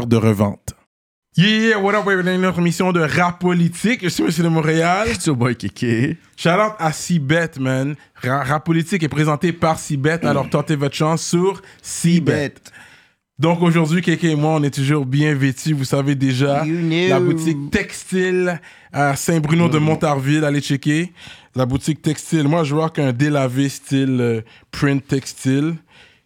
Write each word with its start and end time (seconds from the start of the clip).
de 0.00 0.16
revente. 0.16 0.74
Yeah, 1.36 1.48
yeah, 1.68 1.78
what 1.78 1.94
up, 1.94 2.04
bienvenue 2.04 2.36
dans 2.36 2.42
notre 2.42 2.58
émission 2.58 2.92
de 2.92 3.00
rap 3.00 3.38
politique. 3.40 4.00
Je 4.02 4.08
suis 4.08 4.22
Monsieur 4.22 4.42
de 4.42 4.48
Montréal. 4.48 5.08
C'est 5.18 5.30
au 5.30 5.36
boy 5.36 5.56
Kéké. 5.56 6.18
Shout 6.36 6.50
out 6.50 6.72
à 6.78 6.92
Cibet, 6.92 7.50
man. 7.58 7.94
Ra- 8.22 8.42
rap 8.42 8.64
politique 8.66 9.02
est 9.02 9.08
présenté 9.08 9.52
par 9.52 9.78
Cibet, 9.78 10.24
alors 10.26 10.48
tentez 10.50 10.76
votre 10.76 10.94
chance 10.94 11.22
sur 11.24 11.62
Cibet. 11.82 12.54
Donc 13.38 13.62
aujourd'hui, 13.62 14.02
Kéké 14.02 14.32
et 14.32 14.36
moi, 14.36 14.52
on 14.52 14.62
est 14.62 14.74
toujours 14.74 15.06
bien 15.06 15.34
vêtus, 15.34 15.72
vous 15.72 15.84
savez 15.86 16.14
déjà. 16.14 16.64
You 16.66 16.76
know. 16.80 17.08
La 17.08 17.18
boutique 17.20 17.70
textile 17.70 18.60
à 18.92 19.16
Saint-Bruno 19.16 19.68
de 19.68 19.78
Montarville, 19.78 20.44
allez 20.44 20.60
checker. 20.60 21.12
La 21.54 21.66
boutique 21.66 22.02
textile. 22.02 22.46
Moi, 22.46 22.64
je 22.64 22.74
vois 22.74 22.90
qu'un 22.90 23.12
délavé 23.12 23.68
style 23.68 24.18
euh, 24.20 24.40
print 24.70 25.06
textile. 25.06 25.74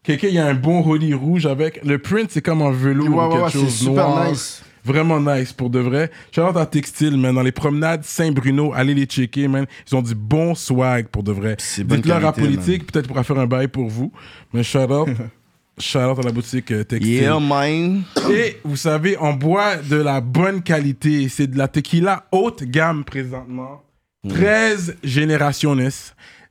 Kéké, 0.07 0.29
il 0.29 0.35
y 0.35 0.39
a 0.39 0.47
un 0.47 0.55
bon 0.55 0.85
hoodie 0.87 1.15
rouge 1.15 1.47
avec. 1.47 1.85
Le 1.85 1.99
print, 1.99 2.31
c'est 2.31 2.41
comme 2.41 2.63
en 2.63 2.71
velours 2.71 3.09
Ouais, 3.09 3.25
ou 3.25 3.29
quelque 3.29 3.43
ouais, 3.45 3.51
c'est 3.51 3.59
chose 3.59 3.75
super 3.75 4.09
noir. 4.09 4.31
nice. 4.31 4.63
Vraiment 4.85 5.19
nice 5.19 5.53
pour 5.53 5.69
de 5.69 5.81
vrai. 5.81 6.13
Shout 6.33 6.43
out 6.43 6.57
à 6.57 6.65
Textile, 6.65 7.17
man. 7.17 7.35
Dans 7.35 7.43
les 7.43 7.51
promenades 7.51 8.05
Saint-Bruno, 8.05 8.73
allez 8.73 8.95
les 8.95 9.07
checker, 9.07 9.49
man. 9.49 9.67
Ils 9.91 9.97
ont 9.97 10.03
du 10.03 10.15
bon 10.15 10.55
swag 10.55 11.09
pour 11.09 11.25
de 11.25 11.33
vrai. 11.33 11.57
C'est 11.59 11.85
Dites-leur 11.85 12.25
à 12.25 12.33
politique, 12.33 12.87
peut-être 12.87 13.09
pourra 13.09 13.25
faire 13.25 13.41
un 13.41 13.49
bail 13.49 13.67
pour 13.67 13.89
vous. 13.89 14.13
Mais 14.53 14.63
shout 14.63 14.79
out. 14.79 15.09
shout 15.79 15.99
out 15.99 16.21
à 16.21 16.23
la 16.23 16.31
boutique 16.31 16.71
euh, 16.71 16.85
Textile. 16.85 17.15
Yeah, 17.15 17.41
man. 17.41 18.05
Et 18.31 18.59
vous 18.63 18.77
savez, 18.77 19.17
on 19.21 19.33
boit 19.33 19.75
de 19.75 19.97
la 19.97 20.21
bonne 20.21 20.63
qualité. 20.63 21.29
C'est 21.29 21.49
de 21.49 21.59
la 21.59 21.67
tequila 21.67 22.27
haute 22.31 22.63
gamme 22.63 23.03
présentement. 23.05 23.83
13 24.29 24.99
générations, 25.03 25.77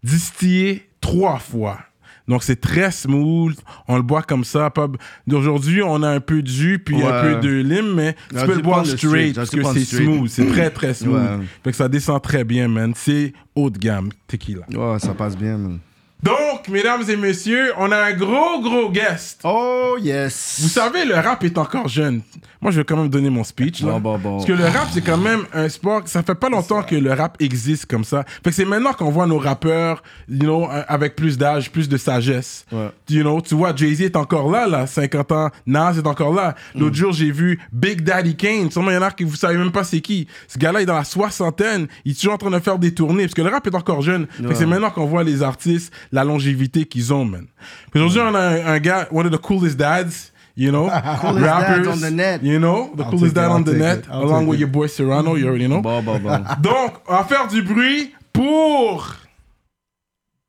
distillée 0.03 0.90
trois 1.00 1.40
fois. 1.40 1.80
Donc 2.28 2.44
c'est 2.44 2.59
très 2.59 2.92
smooth, 2.92 3.56
on 3.88 3.98
le 3.98 4.02
boit 4.02 4.23
comme 4.23 4.44
ça. 4.44 4.70
Pas... 4.70 4.88
D'aujourd'hui, 5.28 5.81
on 5.84 6.02
a 6.04 6.09
un 6.09 6.20
peu 6.20 6.42
de 6.42 6.48
jus 6.48 6.80
puis 6.80 7.02
un 7.04 7.22
peu 7.22 7.36
de 7.42 7.50
lime, 7.50 7.94
mais 7.94 8.16
tu 8.30 8.45
peux 8.45 8.56
le 8.56 8.62
boire 8.62 8.86
straight, 8.86 8.98
straight, 8.98 9.36
parce 9.36 9.50
que 9.50 9.64
c'est 9.64 9.98
smooth, 9.98 10.28
c'est 10.28 10.48
très 10.48 10.70
très 10.70 10.94
smooth. 10.94 11.16
Ouais. 11.16 11.46
Fait 11.64 11.72
que 11.72 11.78
ça 11.78 11.88
descend 11.88 12.22
très 12.22 12.44
bien, 12.44 12.68
man. 12.68 12.94
C'est 12.96 13.34
haut 13.56 13.70
de 13.70 13.78
gamme, 13.78 14.09
tequila. 14.28 14.66
Ouais, 14.70 15.00
ça 15.00 15.14
passe 15.14 15.38
bien, 15.38 15.58
man. 15.58 15.80
Donc, 16.23 16.69
mesdames 16.69 17.03
et 17.08 17.16
messieurs, 17.16 17.71
on 17.77 17.91
a 17.91 17.97
un 17.97 18.13
gros 18.13 18.59
gros 18.61 18.89
guest. 18.89 19.41
Oh, 19.44 19.95
yes. 19.99 20.59
Vous 20.61 20.69
savez, 20.69 21.05
le 21.05 21.16
rap 21.16 21.44
est 21.44 21.57
encore 21.57 21.88
jeune. 21.88 22.22
Moi, 22.61 22.72
je 22.72 22.80
vais 22.80 22.83
quand 22.83 22.97
même 22.97 23.09
donner 23.09 23.30
mon 23.30 23.44
speech. 23.44 23.83
Là. 23.83 23.91
Bon, 23.91 23.99
bon, 23.99 24.17
bon. 24.17 24.31
Parce 24.38 24.45
que 24.45 24.53
le 24.53 24.63
rap, 24.63 24.88
c'est 24.91 25.02
quand 25.02 25.19
même 25.19 25.41
un 25.53 25.69
sport. 25.69 26.02
Ça 26.05 26.23
fait 26.23 26.33
pas 26.33 26.49
longtemps 26.49 26.81
que 26.81 26.95
le 26.95 27.13
rap 27.13 27.39
existe 27.39 27.85
comme 27.85 28.03
ça. 28.03 28.23
Fait 28.44 28.49
que 28.49 28.55
c'est 28.55 28.66
maintenant 28.66 28.94
qu'on 28.94 29.11
voit 29.11 29.27
nos 29.27 29.38
rappeurs, 29.38 30.02
you 30.27 30.39
know, 30.39 30.63
euh, 30.72 30.81
avec 30.88 31.16
plus 31.16 31.38
d'âge, 31.38 31.72
plus 31.72 31.88
de 31.88 31.95
sagesse. 31.95 32.66
Ouais. 32.72 32.89
You 33.07 33.22
know, 33.22 33.40
tu 33.41 33.53
vois, 33.53 33.75
Jay-Z 33.75 34.01
est 34.01 34.16
encore 34.16 34.50
là, 34.50 34.67
là, 34.67 34.88
50 34.88 35.31
ans. 35.31 35.50
Nas 35.67 35.94
est 35.94 36.07
encore 36.07 36.34
là. 36.34 36.56
L'autre 36.73 36.95
jour, 36.95 37.11
j'ai 37.13 37.29
vu 37.29 37.59
Big 37.72 38.01
Daddy 38.01 38.35
Kane. 38.35 38.72
Sûrement, 38.72 38.90
il 38.90 38.95
y 38.95 38.97
en 38.97 39.03
a 39.03 39.11
que 39.11 39.23
vous 39.23 39.35
savez 39.35 39.57
même 39.57 39.72
pas 39.72 39.84
c'est 39.84 40.01
qui. 40.01 40.28
Ce 40.47 40.57
gars-là 40.57 40.81
est 40.81 40.88
dans 40.88 40.95
la 40.95 41.03
soixantaine. 41.03 41.85
Il 42.03 42.13
est 42.13 42.16
toujours 42.16 42.34
en 42.34 42.38
train 42.38 42.50
de 42.50 42.59
faire 42.59 42.79
des 42.79 42.95
tournées. 42.95 43.25
Parce 43.25 43.35
que 43.35 43.44
le 43.44 43.50
rap 43.50 43.67
est 43.67 43.75
encore 43.75 44.01
jeune. 44.01 44.25
Fait 44.38 44.44
que 44.44 44.56
c'est 44.56 44.66
maintenant 44.66 44.90
qu'on 44.90 45.06
voit 45.06 45.23
les 45.23 45.44
artistes, 45.44 45.94
la 46.16 46.24
longévité 46.24 46.86
qu'ils 46.86 47.14
ont, 47.14 47.26
man. 47.26 47.46
Puis 47.92 48.02
Aujourd'hui, 48.02 48.31
on 48.34 48.36
a 48.36 48.40
un, 48.40 48.66
un 48.76 48.80
gars, 48.80 49.08
one 49.12 49.26
of 49.28 49.31
the 49.31 49.38
coolest 49.42 49.78
dads. 49.78 50.31
You 50.58 50.72
know, 50.72 50.90
Coolest 51.22 51.44
dads 51.46 51.88
on 51.90 51.98
the 51.98 52.12
net. 52.12 52.42
You 52.42 52.59
know, 52.59 52.90
the 52.96 53.03
I'll 53.03 53.09
coolest 53.09 53.36
dad 53.36 53.48
it, 53.48 53.52
on 53.52 53.64
the 53.66 53.74
net, 53.74 54.06
along 54.09 54.48
with 54.48 54.56
it. 54.56 54.62
your 54.62 54.70
boy 54.70 54.88
Serrano, 54.88 55.36
you 55.36 55.48
already 55.48 55.68
know? 55.68 55.81
Bon, 55.81 56.02
bon, 56.02 56.18
bon. 56.18 56.46
Donc, 56.62 56.94
on 57.09 57.14
va 57.18 57.26
faire 57.26 57.48
du 57.50 57.62
bruit 57.62 58.14
pour 58.31 59.06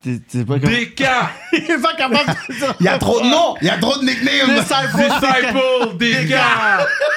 t'es 0.00 0.44
pas 0.44 0.60
comme... 0.60 0.70
DK, 0.70 1.02
Il 1.52 1.58
est 1.72 1.82
pas 1.82 1.94
capable 1.94 2.30
de 2.48 2.54
dire. 2.54 2.74
Il 2.78 2.86
y 2.86 2.88
a 2.88 2.98
trop 2.98 3.20
de 3.20 3.26
noms, 3.26 3.56
il 3.60 3.66
y 3.66 3.70
a 3.70 3.78
trop 3.78 3.98
de 3.98 4.04
nicknames. 4.04 4.54
Disciple 4.54 5.96
DK, 5.98 6.32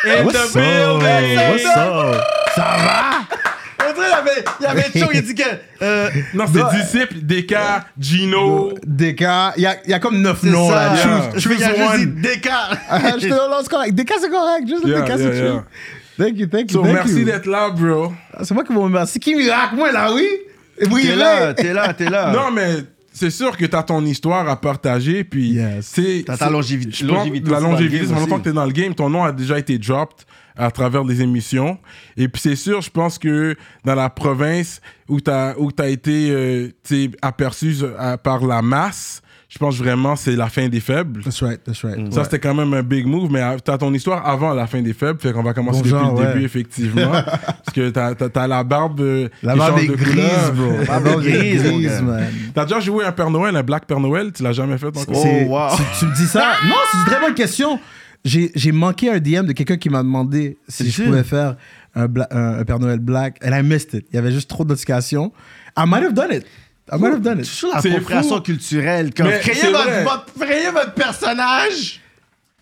in 0.08 0.26
What's 0.26 0.34
the 0.34 0.40
up? 0.40 0.54
building. 0.56 1.38
What's 1.38 1.66
up? 1.66 2.24
Ça 2.56 2.78
va? 2.80 3.28
On 3.82 3.94
dirait, 3.94 4.08
il 4.08 4.12
y 4.12 4.14
avait, 4.14 4.44
il 4.60 4.64
y 4.64 4.66
avait 4.68 5.00
Cho, 5.00 5.12
il 5.14 5.22
dit 5.22 5.36
que. 5.36 5.44
Euh, 5.82 6.10
Non, 6.34 6.46
c'est 6.52 6.78
disciple, 6.78 7.16
DK, 7.22 7.56
Gino. 7.98 8.74
DK, 8.86 9.22
il 9.58 9.64
y 9.64 9.66
a, 9.66 9.76
il 9.86 9.90
y 9.90 9.94
a 9.94 10.00
comme 10.00 10.22
neuf 10.22 10.44
noms 10.44 10.70
là. 10.72 10.94
yeah. 10.96 11.04
Choose, 11.32 11.44
choose 11.44 11.64
a 11.64 11.68
juste 11.76 11.90
one. 11.94 12.06
dit 12.16 12.22
DK. 12.22 12.50
Ah, 12.90 13.00
Je 13.18 13.28
te 13.28 13.34
lance 13.34 13.68
correct. 13.70 13.94
DK 13.94 14.14
c'est 14.22 14.30
correct. 14.30 14.68
Juste 14.68 14.84
le 14.84 14.90
Yeah, 14.92 15.02
DK 15.02 15.08
yeah, 15.10 15.18
c'est 15.18 15.44
yeah. 15.44 15.64
Thank 16.18 16.38
you, 16.38 16.48
thank 16.48 16.72
you, 16.72 16.78
So, 16.80 16.84
thank 16.84 16.94
merci 16.96 17.24
d'être 17.24 17.46
là, 17.46 17.70
bro. 17.70 18.12
Ah, 18.34 18.44
C'est 18.44 18.54
moi 18.54 18.64
qui 18.66 18.74
vous 18.74 18.82
remercie. 18.82 19.20
Qui 19.20 19.36
miracle, 19.36 19.76
moi 19.76 19.92
là, 19.92 20.12
oui? 20.14 20.28
Oui, 20.92 21.04
T'es 21.08 21.16
là, 21.16 21.54
t'es 21.54 21.74
là, 21.74 21.94
t'es 21.94 22.10
là. 22.10 22.32
Non, 22.34 22.52
mais 22.52 22.76
c'est 23.20 23.30
sûr 23.32 23.58
que 23.58 23.66
t'as 23.66 23.84
ton 23.84 24.04
histoire 24.06 24.48
à 24.48 24.60
partager, 24.60 25.24
puis 25.24 25.50
Yes. 25.52 25.86
c'est 25.86 26.24
T'as 26.26 26.38
ta 26.38 26.46
c'est- 26.48 26.52
longévité- 26.52 26.92
je 26.94 27.06
pense 27.06 27.18
longévité 27.18 27.50
La 27.50 27.58
aussi 27.58 27.64
dans 27.64 27.68
le 27.70 27.74
longévité, 27.74 27.98
game 28.00 28.08
fait 28.08 28.14
longtemps 28.22 28.36
aussi. 28.36 28.44
que 28.44 28.50
t'es 28.50 28.54
dans 28.56 28.66
le 28.66 28.72
game, 28.72 28.96
ton 28.96 29.10
nom 29.10 29.24
a 29.24 29.32
déjà 29.32 29.60
été 29.60 29.78
dropped 29.78 30.26
à 30.56 30.72
travers 30.72 31.06
des 31.06 31.22
émissions. 31.22 31.78
Et 32.18 32.28
puis 32.28 32.42
c'est 32.42 32.56
sûr, 32.56 32.82
je 32.82 32.90
pense 32.90 33.18
que 33.18 33.56
dans 33.86 33.96
la 33.96 34.10
province 34.10 34.82
où 35.08 35.20
t'as 35.22 35.56
où 35.58 35.72
t'as 35.72 35.90
été 35.90 36.30
euh, 36.32 36.70
aperçu 37.22 37.76
euh, 37.82 38.18
par 38.18 38.46
la 38.46 38.62
masse, 38.62 39.22
je 39.50 39.58
pense 39.58 39.76
vraiment 39.78 40.16
c'est 40.16 40.36
la 40.36 40.48
fin 40.48 40.70
des 40.70 40.80
faibles. 40.80 41.24
That's 41.24 41.42
right, 41.42 41.64
that's 41.64 41.84
right. 41.84 42.14
Ça, 42.14 42.24
c'était 42.24 42.38
quand 42.40 42.54
même 42.54 42.72
un 42.74 42.84
big 42.84 43.06
move, 43.08 43.32
mais 43.32 43.42
t'as 43.64 43.78
ton 43.80 43.92
histoire 43.94 44.26
avant 44.28 44.54
la 44.54 44.68
fin 44.68 44.80
des 44.82 44.94
faibles, 44.94 45.20
fait 45.20 45.34
qu'on 45.34 45.42
va 45.42 45.54
commencer 45.56 45.80
Bon 45.82 45.86
depuis 45.86 45.90
genre, 46.00 46.22
le 46.22 46.28
début, 46.28 46.46
effectivement. 46.46 47.12
parce 47.12 47.74
que 47.74 47.90
t'as, 47.90 48.14
t'as, 48.14 48.30
t'as 48.30 48.48
la 48.48 48.64
barbe 48.64 49.02
euh, 49.02 49.28
La 49.42 49.54
qui 49.54 49.60
barbe 49.60 49.80
est 49.80 49.88
de 49.88 49.96
grise, 49.96 50.12
couleur. 50.14 50.54
bro. 50.54 50.72
La 50.88 51.00
barbe 51.00 51.22
Grise, 51.24 51.64
grise, 51.64 52.02
man. 52.02 52.28
T'as 52.54 52.66
déjà 52.66 52.80
joué 52.80 53.04
un 53.06 53.12
Père 53.12 53.32
Noël, 53.32 53.56
un 53.56 53.64
Black 53.64 53.86
Père 53.88 54.00
Noël, 54.00 54.32
tu 54.32 54.44
l'as 54.44 54.54
jamais 54.54 54.78
fait 54.78 54.86
encore? 54.88 55.04
Oh, 55.08 55.20
C'est- 55.24 55.46
wow. 55.48 55.70
tu, 55.76 55.84
tu 56.00 56.06
me 56.06 56.16
dis 56.16 56.28
ça? 56.28 56.52
Non, 56.68 56.76
c'est 56.92 56.98
une 57.00 57.06
très 57.06 57.20
bonne 57.20 57.36
question. 57.36 57.80
J'ai 58.26 58.52
j'ai 58.54 58.72
manqué 58.74 59.10
un 59.10 59.18
DM 59.20 59.46
de 59.46 59.54
quelqu'un 59.54 59.78
qui 59.78 59.90
m'a 59.90 60.04
demandé 60.04 60.58
si 60.68 60.92
je 60.92 61.04
pouvais 61.04 61.24
faire 61.24 61.56
un, 61.96 62.04
un- 62.32 62.60
un 62.60 62.64
Père 62.66 62.78
Noël 62.78 63.00
black. 63.00 63.38
And 63.44 63.58
I 63.58 63.64
missed 63.64 63.94
it. 63.94 64.06
Il 64.12 64.16
y 64.16 64.20
avait 64.20 64.32
juste 64.34 64.50
trop 64.50 64.64
de 64.66 64.70
notifications. 64.70 65.32
I 65.78 65.86
might 65.88 66.04
have 66.04 66.14
done 66.14 66.32
it. 66.34 66.46
I 66.92 66.98
might 67.00 67.14
have 67.14 67.22
done 67.22 67.40
it. 67.40 67.46
C'est 67.46 67.68
l'appropriation 67.90 68.40
culturelle. 68.42 69.14
Comme, 69.14 69.28
Mais 69.28 69.40
créez, 69.40 69.56
c'est 69.56 69.72
votre, 69.72 69.84
vrai. 69.84 70.04
votre- 70.04 70.26
créez 70.40 70.72
votre 70.72 70.94
personnage. 70.94 72.02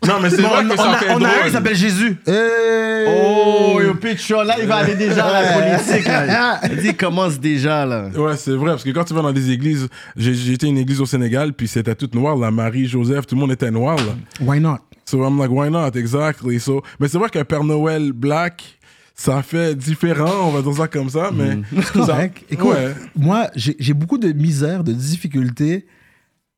Non, 0.08 0.20
mais 0.22 0.30
c'est 0.30 0.42
Bon, 0.44 0.50
vrai 0.50 0.64
on, 0.64 0.68
que 0.68 0.74
on 0.74 0.78
ça 0.78 0.92
a, 0.92 0.98
fait 0.98 1.10
on 1.10 1.14
a 1.14 1.16
un 1.16 1.20
drôle. 1.32 1.46
qui 1.46 1.52
s'appelle 1.52 1.76
Jésus. 1.76 2.18
Hey! 2.28 3.06
Oh, 3.08 3.82
yo, 3.82 3.96
pitch, 3.96 4.30
là, 4.30 4.56
il 4.62 4.68
va 4.68 4.76
aller 4.78 4.94
déjà 4.96 5.26
à 5.26 5.42
la 5.42 5.52
politique. 5.54 6.08
Là. 6.08 6.60
Il 6.72 6.78
dit, 6.78 6.88
il 6.90 6.96
commence 6.98 7.40
déjà, 7.40 7.84
là. 7.86 8.10
Ouais, 8.16 8.38
c'est 8.38 8.52
vrai, 8.52 8.72
parce 8.72 8.84
que 8.84 8.92
quand 8.92 9.04
tu 9.06 9.14
vas 9.16 9.24
dans 9.24 9.32
des 9.32 9.50
églises, 9.50 9.88
j'ai, 10.16 10.54
à 10.62 10.66
une 10.68 10.78
église 10.78 11.02
au 11.02 11.06
Sénégal, 11.08 11.52
puis 11.54 11.68
c'était 11.68 11.96
toute 11.96 12.14
noire, 12.14 12.36
la 12.38 12.52
Marie, 12.52 12.86
Joseph, 12.86 13.26
tout 13.26 13.34
le 13.36 13.42
monde 13.42 13.52
était 13.52 13.72
noir, 13.72 13.96
là. 13.98 14.14
Why 14.40 14.60
not? 14.60 14.78
So 15.06 15.24
I'm 15.26 15.40
like, 15.40 15.50
why 15.50 15.70
not? 15.72 15.92
Exactly. 15.96 16.60
So, 16.60 16.84
mais 17.00 17.08
c'est 17.08 17.18
vrai 17.18 17.30
qu'un 17.30 17.46
Père 17.46 17.64
Noël 17.64 18.12
black, 18.12 18.77
ça 19.20 19.42
fait 19.42 19.76
différent, 19.76 20.48
on 20.48 20.52
va 20.52 20.62
dire 20.62 20.74
ça 20.76 20.88
comme 20.88 21.10
ça, 21.10 21.32
mais. 21.34 21.58
C'est 21.76 21.92
correct. 21.94 22.44
Écoute, 22.52 22.68
Ouais. 22.70 22.94
moi, 23.16 23.50
j'ai 23.56 23.76
j'ai 23.80 23.94
beaucoup 23.94 24.18
de 24.20 24.32
misère, 24.32 24.84
de 24.84 24.94
difficulté 24.94 25.88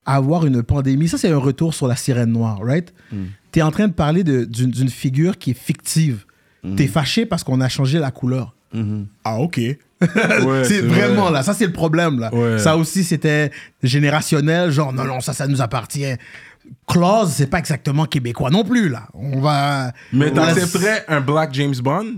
à 0.06 0.16
avoir 0.16 0.46
une 0.46 0.62
pandémie. 0.62 1.08
Ça, 1.08 1.18
c'est 1.18 1.32
un 1.32 1.38
retour 1.38 1.74
sur 1.74 1.88
la 1.88 1.96
sirène 1.96 2.32
noire, 2.32 2.60
right? 2.62 2.94
Tu 3.52 3.60
es 3.60 3.62
en 3.62 3.72
train 3.72 3.88
de 3.88 3.94
parler 3.94 4.24
de- 4.24 4.44
d'une 4.44 4.72
d'une 4.72 4.90
figure 4.90 5.38
qui 5.38 5.52
est 5.52 5.58
fictive. 5.60 6.26
Tu 6.76 6.84
es 6.84 6.88
fâché 6.88 7.26
parce 7.26 7.44
qu'on 7.46 7.62
a 7.62 7.70
changé 7.70 7.98
la 7.98 8.12
couleur. 8.12 8.54
Ah, 9.24 9.40
OK. 9.40 9.58
Ouais, 9.58 9.78
c'est 10.02 10.64
c'est 10.66 10.82
vraiment 10.82 11.24
vrai. 11.26 11.34
là. 11.34 11.44
Ça, 11.44 11.54
c'est 11.54 11.66
le 11.66 11.72
problème, 11.74 12.20
là. 12.20 12.34
Ouais. 12.34 12.60
Ça 12.60 12.76
aussi, 12.78 13.04
c'était 13.04 13.52
générationnel. 13.82 14.70
Genre, 14.72 14.92
non, 14.94 15.06
non, 15.06 15.22
ça, 15.22 15.34
ça 15.34 15.48
nous 15.48 15.62
appartient. 15.62 16.14
Clause, 16.88 17.30
c'est 17.32 17.48
pas 17.50 17.60
exactement 17.60 18.06
québécois 18.06 18.50
non 18.52 18.64
plus, 18.64 18.90
là. 18.90 19.08
On 19.14 19.40
va. 19.40 19.92
Mais 20.14 20.32
t'accepterais 20.32 21.06
un 21.08 21.22
black 21.22 21.54
James 21.54 21.76
Bond? 21.82 22.16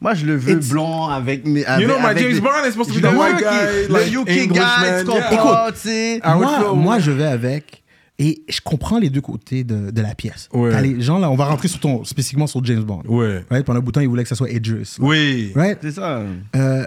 Moi, 0.00 0.14
je 0.14 0.24
le 0.26 0.36
veux 0.36 0.54
It's- 0.58 0.70
blond 0.70 1.06
avec 1.08 1.44
mes. 1.46 1.64
Avec, 1.64 1.82
You 1.86 1.92
know, 1.92 1.98
my 1.98 2.06
avec 2.06 2.18
James 2.22 2.32
des- 2.34 2.40
Bond 2.40 2.48
is 2.66 2.70
supposed 2.72 2.92
to 2.94 3.00
be 3.00 3.02
Le 3.02 3.10
the 3.10 3.14
white 3.18 3.38
guy, 3.38 3.88
Le 3.88 3.94
like 3.94 4.12
UK 4.12 4.26
guy, 4.26 4.60
Englishman, 4.60 5.72
tu 5.72 5.78
sais. 5.80 6.20
Moi, 6.24 6.74
moi, 6.74 6.98
je 7.00 7.10
vais 7.10 7.24
avec 7.26 7.82
Et 8.20 8.42
je 8.48 8.60
comprends 8.60 8.98
les 8.98 9.10
deux 9.10 9.20
côtés 9.20 9.62
de, 9.62 9.90
de 9.92 10.02
la 10.02 10.12
pièce. 10.14 10.48
Ouais. 10.52 10.70
T'as 10.72 10.80
les 10.80 11.00
gens 11.00 11.18
là, 11.20 11.30
on 11.30 11.36
va 11.36 11.44
rentrer 11.44 11.68
sur 11.68 11.78
ton, 11.78 12.02
spécifiquement 12.04 12.48
sur 12.48 12.64
James 12.64 12.82
Bond. 12.82 13.02
Ouais. 13.06 13.44
Right? 13.48 13.64
Pendant 13.64 13.78
un 13.78 13.82
bout 13.82 13.92
de 13.92 13.94
temps, 13.94 14.00
il 14.00 14.08
voulait 14.08 14.24
que 14.24 14.28
ça 14.28 14.34
soit 14.34 14.50
Idris. 14.50 14.96
Oui. 14.98 15.52
Right? 15.54 15.78
C'est 15.80 15.92
ça. 15.92 16.22
Euh, 16.56 16.84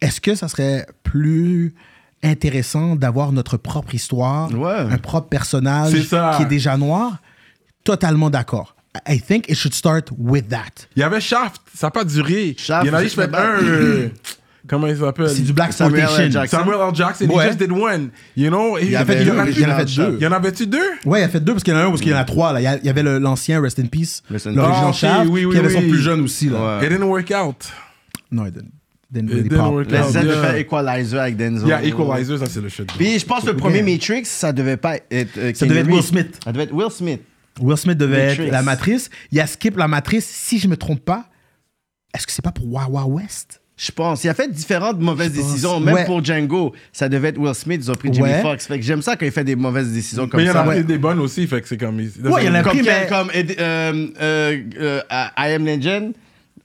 Est-ce 0.00 0.20
que 0.20 0.34
ça 0.34 0.48
serait 0.48 0.84
plus 1.04 1.72
intéressant 2.24 2.96
d'avoir 2.96 3.30
notre 3.32 3.56
propre 3.56 3.94
histoire, 3.94 4.52
Ouais. 4.52 4.72
un 4.90 4.98
propre 4.98 5.28
personnage 5.28 5.92
qui 5.92 6.42
est 6.42 6.46
déjà 6.48 6.76
noir? 6.76 7.18
Totalement 7.84 8.30
d'accord. 8.30 8.74
I 9.08 9.18
think 9.20 9.48
it 9.48 9.56
should 9.56 9.74
start 9.74 10.10
with 10.18 10.48
that. 10.50 10.86
Il 10.96 11.00
y 11.00 11.02
avait 11.02 11.20
Shaft, 11.20 11.62
ça 11.74 11.86
n'a 11.86 11.90
pas 11.92 12.04
duré. 12.04 12.54
Shaft, 12.58 12.84
il 12.84 12.88
y 12.88 12.90
en 12.90 12.94
a 12.98 13.02
juste 13.02 13.14
fait 13.14 13.34
un. 13.34 13.62
euh, 13.62 14.08
comment 14.68 14.86
il 14.86 14.96
s'appelle? 14.98 15.30
C'est 15.30 15.42
du 15.42 15.52
Black 15.54 15.72
Samuel 15.72 16.06
L. 16.18 16.30
Jackson. 16.30 16.58
Samuel 16.58 16.78
L. 16.88 16.94
Jackson, 16.94 17.26
Ouais. 17.30 17.44
he 17.44 17.48
just 17.48 17.58
did 17.58 17.72
one. 17.72 18.10
You 18.36 18.50
know? 18.50 18.76
Il, 18.78 18.90
y 18.90 18.96
a 18.96 19.00
avait 19.00 19.14
fait, 19.16 19.22
il 19.22 19.28
y 19.28 19.30
en 19.30 19.38
a 19.38 19.44
deux, 19.46 19.52
plus. 19.52 19.60
il 19.60 19.62
y 19.62 19.66
en 19.66 19.70
avait 19.72 19.84
deux. 19.86 20.16
Il 20.18 20.22
y 20.22 20.26
en 20.26 20.32
avait-tu 20.32 20.66
deux? 20.66 20.78
Ouais, 21.06 21.20
il 21.20 21.24
a 21.24 21.28
fait 21.30 21.40
deux 21.40 21.52
parce 21.52 21.64
qu'il 21.64 21.72
y 21.72 21.76
en 21.76 21.80
a 21.80 21.84
un 21.84 21.88
parce 21.88 22.00
qu'il 22.02 22.10
y 22.10 22.14
en 22.14 22.18
a 22.18 22.24
trois. 22.24 22.52
Là. 22.52 22.60
Il 22.60 22.84
y 22.84 22.86
y 22.86 22.90
avait 22.90 23.02
l'ancien 23.02 23.60
Rest 23.62 23.78
in 23.78 23.86
Peace, 23.86 24.22
l'original. 24.30 24.64
Ah, 24.84 24.88
ok, 24.88 24.94
Shaft, 24.94 25.26
oui, 25.30 25.32
puis 25.40 25.46
oui, 25.46 25.54
il 25.54 25.56
y 25.56 25.58
avait 25.64 25.74
son 25.74 25.80
plus 25.80 25.98
jeune 26.02 26.20
aussi. 26.20 26.50
Là. 26.50 26.78
Ouais. 26.78 26.86
It 26.86 26.90
didn't 26.92 27.04
work 27.04 27.30
out. 27.32 27.64
Non, 28.30 28.44
il 28.46 28.52
didn't, 28.52 28.68
didn't 29.10 29.24
It 29.28 29.30
really 29.30 29.48
didn't 29.48 29.58
pop. 29.58 29.72
work 29.72 29.90
Le 29.90 29.98
out. 30.00 30.10
Z 30.10 30.20
de 30.20 30.26
Yeah. 30.26 30.42
faire 30.42 30.54
Equalizer 30.56 31.18
avec 31.20 31.36
Denzel. 31.38 31.66
Yeah, 31.68 31.82
Equalizer, 31.84 32.38
ça 32.38 32.46
c'est 32.46 32.60
le 32.60 32.68
shit. 32.68 32.92
Puis 32.98 33.18
je 33.18 33.24
pense 33.24 33.42
que 33.44 33.50
le 33.50 33.56
premier 33.56 33.78
Yeah. 33.82 33.92
Matrix, 33.94 34.24
ça 34.26 34.52
devait 34.52 34.76
pas 34.76 34.96
être. 35.10 35.38
euh, 35.38 35.52
Ça 35.54 35.64
devait 35.66 35.80
être 35.80 35.88
Will. 35.90 36.02
Smith. 36.02 36.38
Ça 36.44 36.52
devait 36.52 36.64
être 36.64 36.72
Will 36.74 36.90
Smith. 36.90 37.20
Will 37.60 37.76
Smith 37.76 37.98
devait 37.98 38.26
Matrix. 38.28 38.44
être 38.46 38.52
la 38.52 38.62
matrice. 38.62 39.10
Il 39.30 39.38
y 39.38 39.40
a 39.40 39.46
Skip 39.46 39.76
la 39.76 39.88
matrice, 39.88 40.26
si 40.26 40.58
je 40.58 40.68
me 40.68 40.76
trompe 40.76 41.04
pas. 41.04 41.26
Est-ce 42.14 42.26
que 42.26 42.32
c'est 42.32 42.42
pas 42.42 42.52
pour 42.52 42.70
Wawa 42.72 43.06
West? 43.06 43.60
Je 43.76 43.90
pense. 43.90 44.22
Il 44.22 44.28
a 44.28 44.34
fait 44.34 44.50
différentes 44.52 45.00
mauvaises 45.00 45.32
décisions. 45.32 45.80
Même 45.80 45.94
Ouais. 45.94 46.04
pour 46.04 46.22
Django, 46.22 46.72
ça 46.92 47.08
devait 47.08 47.28
être 47.28 47.38
Will 47.38 47.54
Smith. 47.54 47.80
Ils 47.82 47.90
ont 47.90 47.94
pris 47.94 48.12
Jimmy 48.12 48.28
Ouais. 48.28 48.42
Foxx. 48.42 48.66
Fait 48.66 48.78
que 48.78 48.84
j'aime 48.84 49.02
ça 49.02 49.16
quand 49.16 49.24
il 49.26 49.32
fait 49.32 49.44
des 49.44 49.56
mauvaises 49.56 49.90
décisions 49.92 50.28
comme 50.28 50.38
Mais 50.38 50.44
il 50.44 50.48
y 50.48 50.50
en 50.50 50.52
ça. 50.54 50.60
a 50.62 50.68
ouais. 50.68 50.74
pris 50.76 50.84
des 50.84 50.98
bonnes 50.98 51.18
aussi, 51.18 51.46
fait 51.46 51.60
que 51.62 51.66
c'est 51.68 51.78
comme. 51.78 51.96
Ouais, 51.98 52.08
il 52.42 52.46
y 52.46 52.48
en 52.48 52.54
a 52.54 52.62
Comme, 52.62 52.72
pris, 52.78 52.82
mais- 52.82 53.06
comme 53.08 53.30
euh, 53.34 54.06
euh, 54.20 54.62
euh, 54.78 55.00
I 55.38 55.52
Am 55.54 55.64
Legend, 55.64 56.12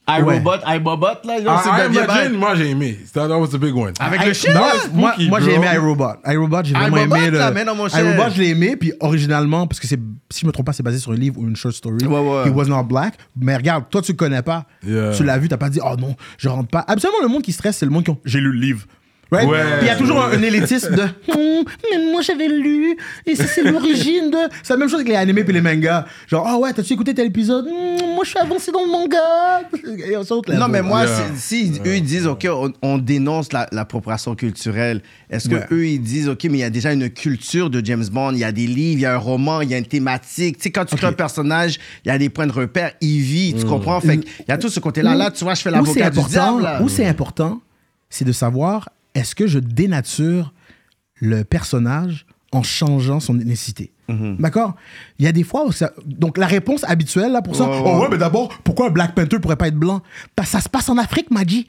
I 0.10 0.22
Ouais. 0.22 0.38
Robot, 0.38 0.64
I 0.66 0.80
Bobot, 0.80 1.08
là. 1.26 1.42
genre, 1.44 1.62
c'est 1.62 1.70
Ah, 1.72 1.88
bien- 1.90 2.04
Imagine, 2.06 2.38
moi 2.38 2.56
j'ai 2.56 2.70
aimé. 2.70 2.98
That, 3.14 3.28
that 3.28 3.38
was 3.38 3.54
a 3.54 3.58
big 3.58 3.76
one. 3.76 3.92
Avec 4.00 4.22
I- 4.22 4.26
le 4.28 4.34
chien, 4.34 4.54
non, 4.54 4.62
là. 4.62 4.74
moi, 4.94 5.12
Spooky, 5.12 5.30
moi, 5.30 5.40
j'ai 5.42 5.54
aimé 5.54 5.68
iRobot. 5.74 6.06
iRobot, 6.26 6.64
j'ai 6.64 6.74
vraiment 6.74 6.98
iRobot, 6.98 7.16
aimé 7.18 7.30
le. 7.32 7.38
là, 7.38 7.52
mais 7.52 7.66
non, 7.66 7.76
mon 7.76 7.88
iRobot, 7.88 8.30
je 8.34 8.42
l'ai 8.42 8.50
aimé, 8.50 8.78
puis 8.78 8.94
originalement, 9.02 9.68
parce 9.68 9.80
que 9.82 9.88
c'est, 9.88 10.00
si 10.32 10.42
je 10.42 10.46
me 10.48 10.52
trompe 10.54 10.66
pas, 10.66 10.74
c'est 10.74 10.84
basé 10.84 11.00
sur 11.00 11.12
un 11.12 11.16
livre 11.16 11.38
ou 11.40 11.48
une 11.48 11.56
short 11.58 11.76
story. 11.76 12.06
Ouais, 12.06 12.20
ouais. 12.20 12.48
He 12.50 12.54
was 12.56 12.66
not 12.68 12.84
black. 12.84 13.16
Mais 13.36 13.56
regarde, 13.58 13.86
toi, 13.90 14.02
tu 14.02 14.14
le 14.14 14.18
connais 14.18 14.42
pas. 14.42 14.64
Yeah. 14.86 15.12
Tu 15.12 15.24
l'as 15.26 15.38
vu, 15.38 15.50
t'as 15.50 15.58
pas 15.58 15.70
dit, 15.70 15.80
oh 15.84 15.96
non, 16.00 16.16
je 16.38 16.48
rentre 16.48 16.70
pas. 16.70 16.86
Absolument, 16.88 17.20
le 17.22 17.28
monde 17.28 17.42
qui 17.42 17.52
stresse, 17.52 17.78
c'est 17.78 17.86
le 17.86 17.92
monde 17.92 18.04
qui 18.06 18.12
ont, 18.12 18.20
j'ai 18.24 18.40
lu 18.40 18.52
le 18.54 18.60
livre. 18.60 18.86
Right? 19.32 19.48
Ouais. 19.48 19.58
Puis 19.80 19.82
il 19.84 19.88
y 19.88 19.90
a 19.90 19.96
toujours 19.96 20.24
un, 20.24 20.32
un 20.32 20.42
élitisme 20.42 20.96
de 20.96 21.02
Hum, 21.36 21.64
mais 21.92 22.12
moi 22.12 22.22
j'avais 22.22 22.48
lu 22.48 22.96
et 23.26 23.36
ça 23.36 23.46
c'est 23.46 23.64
l'origine 23.64 24.30
de 24.32 24.38
c'est 24.64 24.74
la 24.74 24.78
même 24.78 24.88
chose 24.90 25.00
avec 25.00 25.10
les 25.10 25.16
animés 25.16 25.44
puis 25.44 25.54
les 25.54 25.62
mangas 25.62 26.06
genre 26.28 26.46
ah 26.48 26.58
ouais 26.58 26.72
t'as-tu 26.72 26.94
écouté 26.94 27.14
tel 27.14 27.28
épisode? 27.28 27.66
Hum, 27.68 28.14
moi 28.16 28.24
je 28.24 28.30
suis 28.30 28.40
avancé 28.40 28.72
dans 28.72 28.82
le 28.84 28.92
manga 28.92 29.18
Et 30.08 30.16
on 30.18 30.24
saute 30.24 30.50
là. 30.50 30.58
Non, 30.58 30.68
mais 30.68 30.82
moi, 30.82 31.04
Yeah. 31.06 31.16
si, 31.36 31.68
si 31.76 31.82
eux 31.86 31.96
ils 31.98 32.04
disent, 32.04 32.26
OK, 32.28 32.48
on, 32.50 32.72
on 32.82 32.98
dénonce 32.98 33.54
la- 33.54 33.68
l'appropriation 33.72 34.36
culturelle, 34.36 35.02
est-ce 35.30 35.48
que 35.50 35.56
Ouais. 35.56 35.66
eux 35.72 35.88
ils 35.88 36.00
disent, 36.02 36.28
OK, 36.30 36.44
mais 36.46 36.58
il 36.58 36.62
y 36.62 36.64
a 36.64 36.70
déjà 36.70 36.92
une 36.94 37.10
culture 37.10 37.70
de 37.70 37.84
James 37.86 38.06
Bond, 38.12 38.32
il 38.34 38.40
y 38.40 38.44
a 38.44 38.52
des 38.52 38.68
livres, 38.68 39.00
il 39.00 39.02
y 39.02 39.06
a 39.06 39.14
un 39.14 39.18
roman, 39.18 39.62
il 39.62 39.70
y 39.70 39.74
a 39.74 39.78
une 39.78 39.86
thématique. 39.86 40.58
Tu 40.58 40.64
sais, 40.64 40.72
quand 40.72 40.86
tu 40.86 40.96
crées 40.96 41.08
un 41.08 41.14
personnage, 41.14 41.80
il 42.06 42.10
y 42.10 42.12
a 42.12 42.18
des 42.18 42.30
points 42.30 42.48
de 42.48 42.52
repère, 42.52 42.92
il 43.02 43.20
vit, 43.22 43.54
tu 43.58 43.66
comprends? 43.66 44.00
Fait 44.02 44.18
qu'il 44.18 44.30
y 44.48 44.52
a 44.52 44.58
tout 44.58 44.70
ce 44.70 44.80
côté-là. 44.80 45.16
Là, 45.16 45.32
tu 45.32 45.44
vois, 45.44 45.54
je 45.54 45.62
fais 45.62 45.72
l'avocat 45.72 46.10
du 46.10 46.20
important, 46.20 46.30
diable. 46.58 46.64
là. 46.64 46.82
où 46.82 46.90
c'est 46.90 47.06
important, 47.06 47.62
c'est 48.10 48.26
de 48.26 48.32
savoir 48.32 48.90
est-ce 49.18 49.36
que 49.36 49.48
je 49.48 49.60
dénature 49.60 50.54
le 51.16 51.44
personnage 51.44 52.26
en 52.52 52.64
changeant 52.64 53.20
son 53.20 53.40
ethnicité? 53.40 53.92
Mhm. 54.08 54.38
D'accord? 54.40 54.76
Il 55.20 55.26
y 55.26 55.28
a 55.28 55.32
des 55.34 55.44
fois 55.44 55.66
où 55.66 55.72
ça... 55.72 55.92
Donc, 56.06 56.38
la 56.38 56.46
réponse 56.48 56.84
habituelle 56.86 57.32
là, 57.34 57.42
pour 57.42 57.56
ça, 57.56 57.66
Ouais, 57.70 57.76
ouais, 57.78 57.82
oh 57.86 58.02
ouais, 58.02 58.08
mais 58.12 58.18
d'abord, 58.18 58.50
pourquoi 58.64 58.88
un 58.88 58.92
Black 58.92 59.14
Panther 59.16 59.40
pourrait 59.40 59.58
pas 59.58 59.68
être 59.68 59.76
blanc? 59.76 60.02
Parce 60.36 60.50
que 60.50 60.58
ça 60.58 60.62
se 60.62 60.70
passe 60.70 60.88
en 60.90 60.98
Afrique, 60.98 61.30
Maji. 61.32 61.68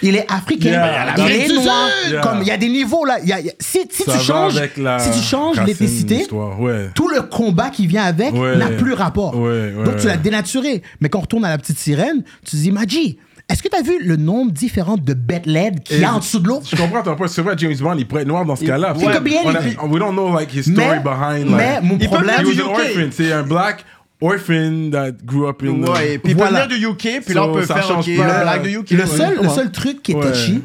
Il 0.00 0.16
est 0.16 0.24
africain, 0.32 0.70
Yeah. 0.70 1.14
il 1.18 1.30
est 1.32 1.48
noir. 1.62 1.88
Yeah. 2.10 2.20
Comme 2.22 2.40
il 2.40 2.48
y 2.48 2.50
a 2.50 2.56
des 2.56 2.70
niveaux 2.70 3.04
là. 3.04 3.18
Il 3.22 3.28
y 3.28 3.32
a- 3.34 3.40
il 3.40 3.46
y 3.46 3.50
a- 3.50 3.52
si 3.60 3.86
tu 3.86 4.10
changes, 4.18 4.58
la 4.78 4.98
si 4.98 5.10
tu 5.10 5.18
changes 5.22 5.60
l'ethnicité, 5.66 6.26
tout 6.26 7.08
le 7.08 7.20
combat 7.20 7.68
qui 7.68 7.86
vient 7.86 8.02
avec 8.04 8.32
Ouais. 8.32 8.56
n'a 8.56 8.70
plus 8.70 8.94
rapport. 8.94 9.36
Ouais, 9.38 9.74
ouais, 9.76 9.84
Donc 9.84 9.98
tu 9.98 10.06
l'as 10.06 10.16
dénaturé. 10.16 10.82
Mais 11.02 11.10
quand 11.10 11.18
on 11.18 11.22
retourne 11.22 11.44
à 11.44 11.50
la 11.50 11.58
petite 11.58 11.78
sirène, 11.78 12.24
tu 12.42 12.52
te 12.52 12.56
dis, 12.56 12.72
Maji, 12.72 13.18
est-ce 13.52 13.62
que 13.62 13.68
tu 13.68 13.76
as 13.76 13.82
vu 13.82 14.02
le 14.04 14.16
nombre 14.16 14.50
différent 14.52 14.96
de 14.96 15.14
bêtes 15.14 15.46
LED 15.46 15.82
qu'il 15.84 16.00
y 16.00 16.04
a 16.04 16.14
en 16.14 16.18
dessous 16.18 16.38
de 16.40 16.48
l'eau? 16.48 16.60
Je 16.64 16.74
comprends 16.76 17.02
ton 17.02 17.14
point. 17.16 17.28
C'est 17.28 17.42
vrai, 17.42 17.54
James 17.58 17.76
Bond, 17.78 17.94
il 17.98 18.06
pourrait 18.08 18.22
être 18.22 18.28
noir 18.28 18.44
dans 18.44 18.56
ce 18.56 18.64
cas-là. 18.64 18.94
Il 18.98 19.04
On 19.04 19.08
a- 19.08 19.16
anything. 19.18 19.78
we 19.90 19.98
don't 20.00 20.12
know 20.12 20.32
like 20.34 20.52
his 20.54 20.62
story 20.62 20.76
Mais- 20.76 21.00
behind. 21.00 21.50
mais 21.50 21.74
like, 21.74 21.82
mon 21.82 21.94
Il 21.94 21.98
peut 22.00 22.06
problème- 22.16 22.36
venir 22.42 22.50
du 22.54 22.58
he 22.58 22.62
was 22.62 22.68
an 22.68 22.72
UK. 22.74 22.96
orphan. 22.96 23.08
C'est 23.12 23.32
un 23.32 23.42
black 23.42 23.84
orphan 24.20 24.90
that 24.92 25.12
grew 25.24 25.46
up 25.48 25.62
in. 25.62 25.82
Ouais, 25.82 26.14
et 26.14 26.18
puis 26.18 26.34
Voilà. 26.34 26.64
il 26.64 26.68
peut 26.68 26.74
venir 26.74 26.90
de 26.90 26.92
UK, 27.18 27.20
puis 27.24 27.34
là, 27.34 27.44
on 27.46 27.52
peut 27.52 27.64
ça 27.66 27.74
faire 27.74 27.84
change 27.88 28.08
OK, 28.08 28.16
pas. 28.16 28.26
le 28.38 28.42
black 28.42 28.62
de 28.62 28.68
UK. 28.70 28.90
le, 28.92 28.98
ouais. 29.00 29.06
seul, 29.06 29.34
le 29.34 29.40
Ouais. 29.42 29.48
seul 29.54 29.70
truc 29.72 30.02
qui 30.02 30.12
est 30.12 30.14
Ouais. 30.16 30.30
touchy, 30.32 30.62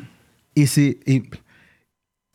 et 0.56 0.66
c'est. 0.66 0.98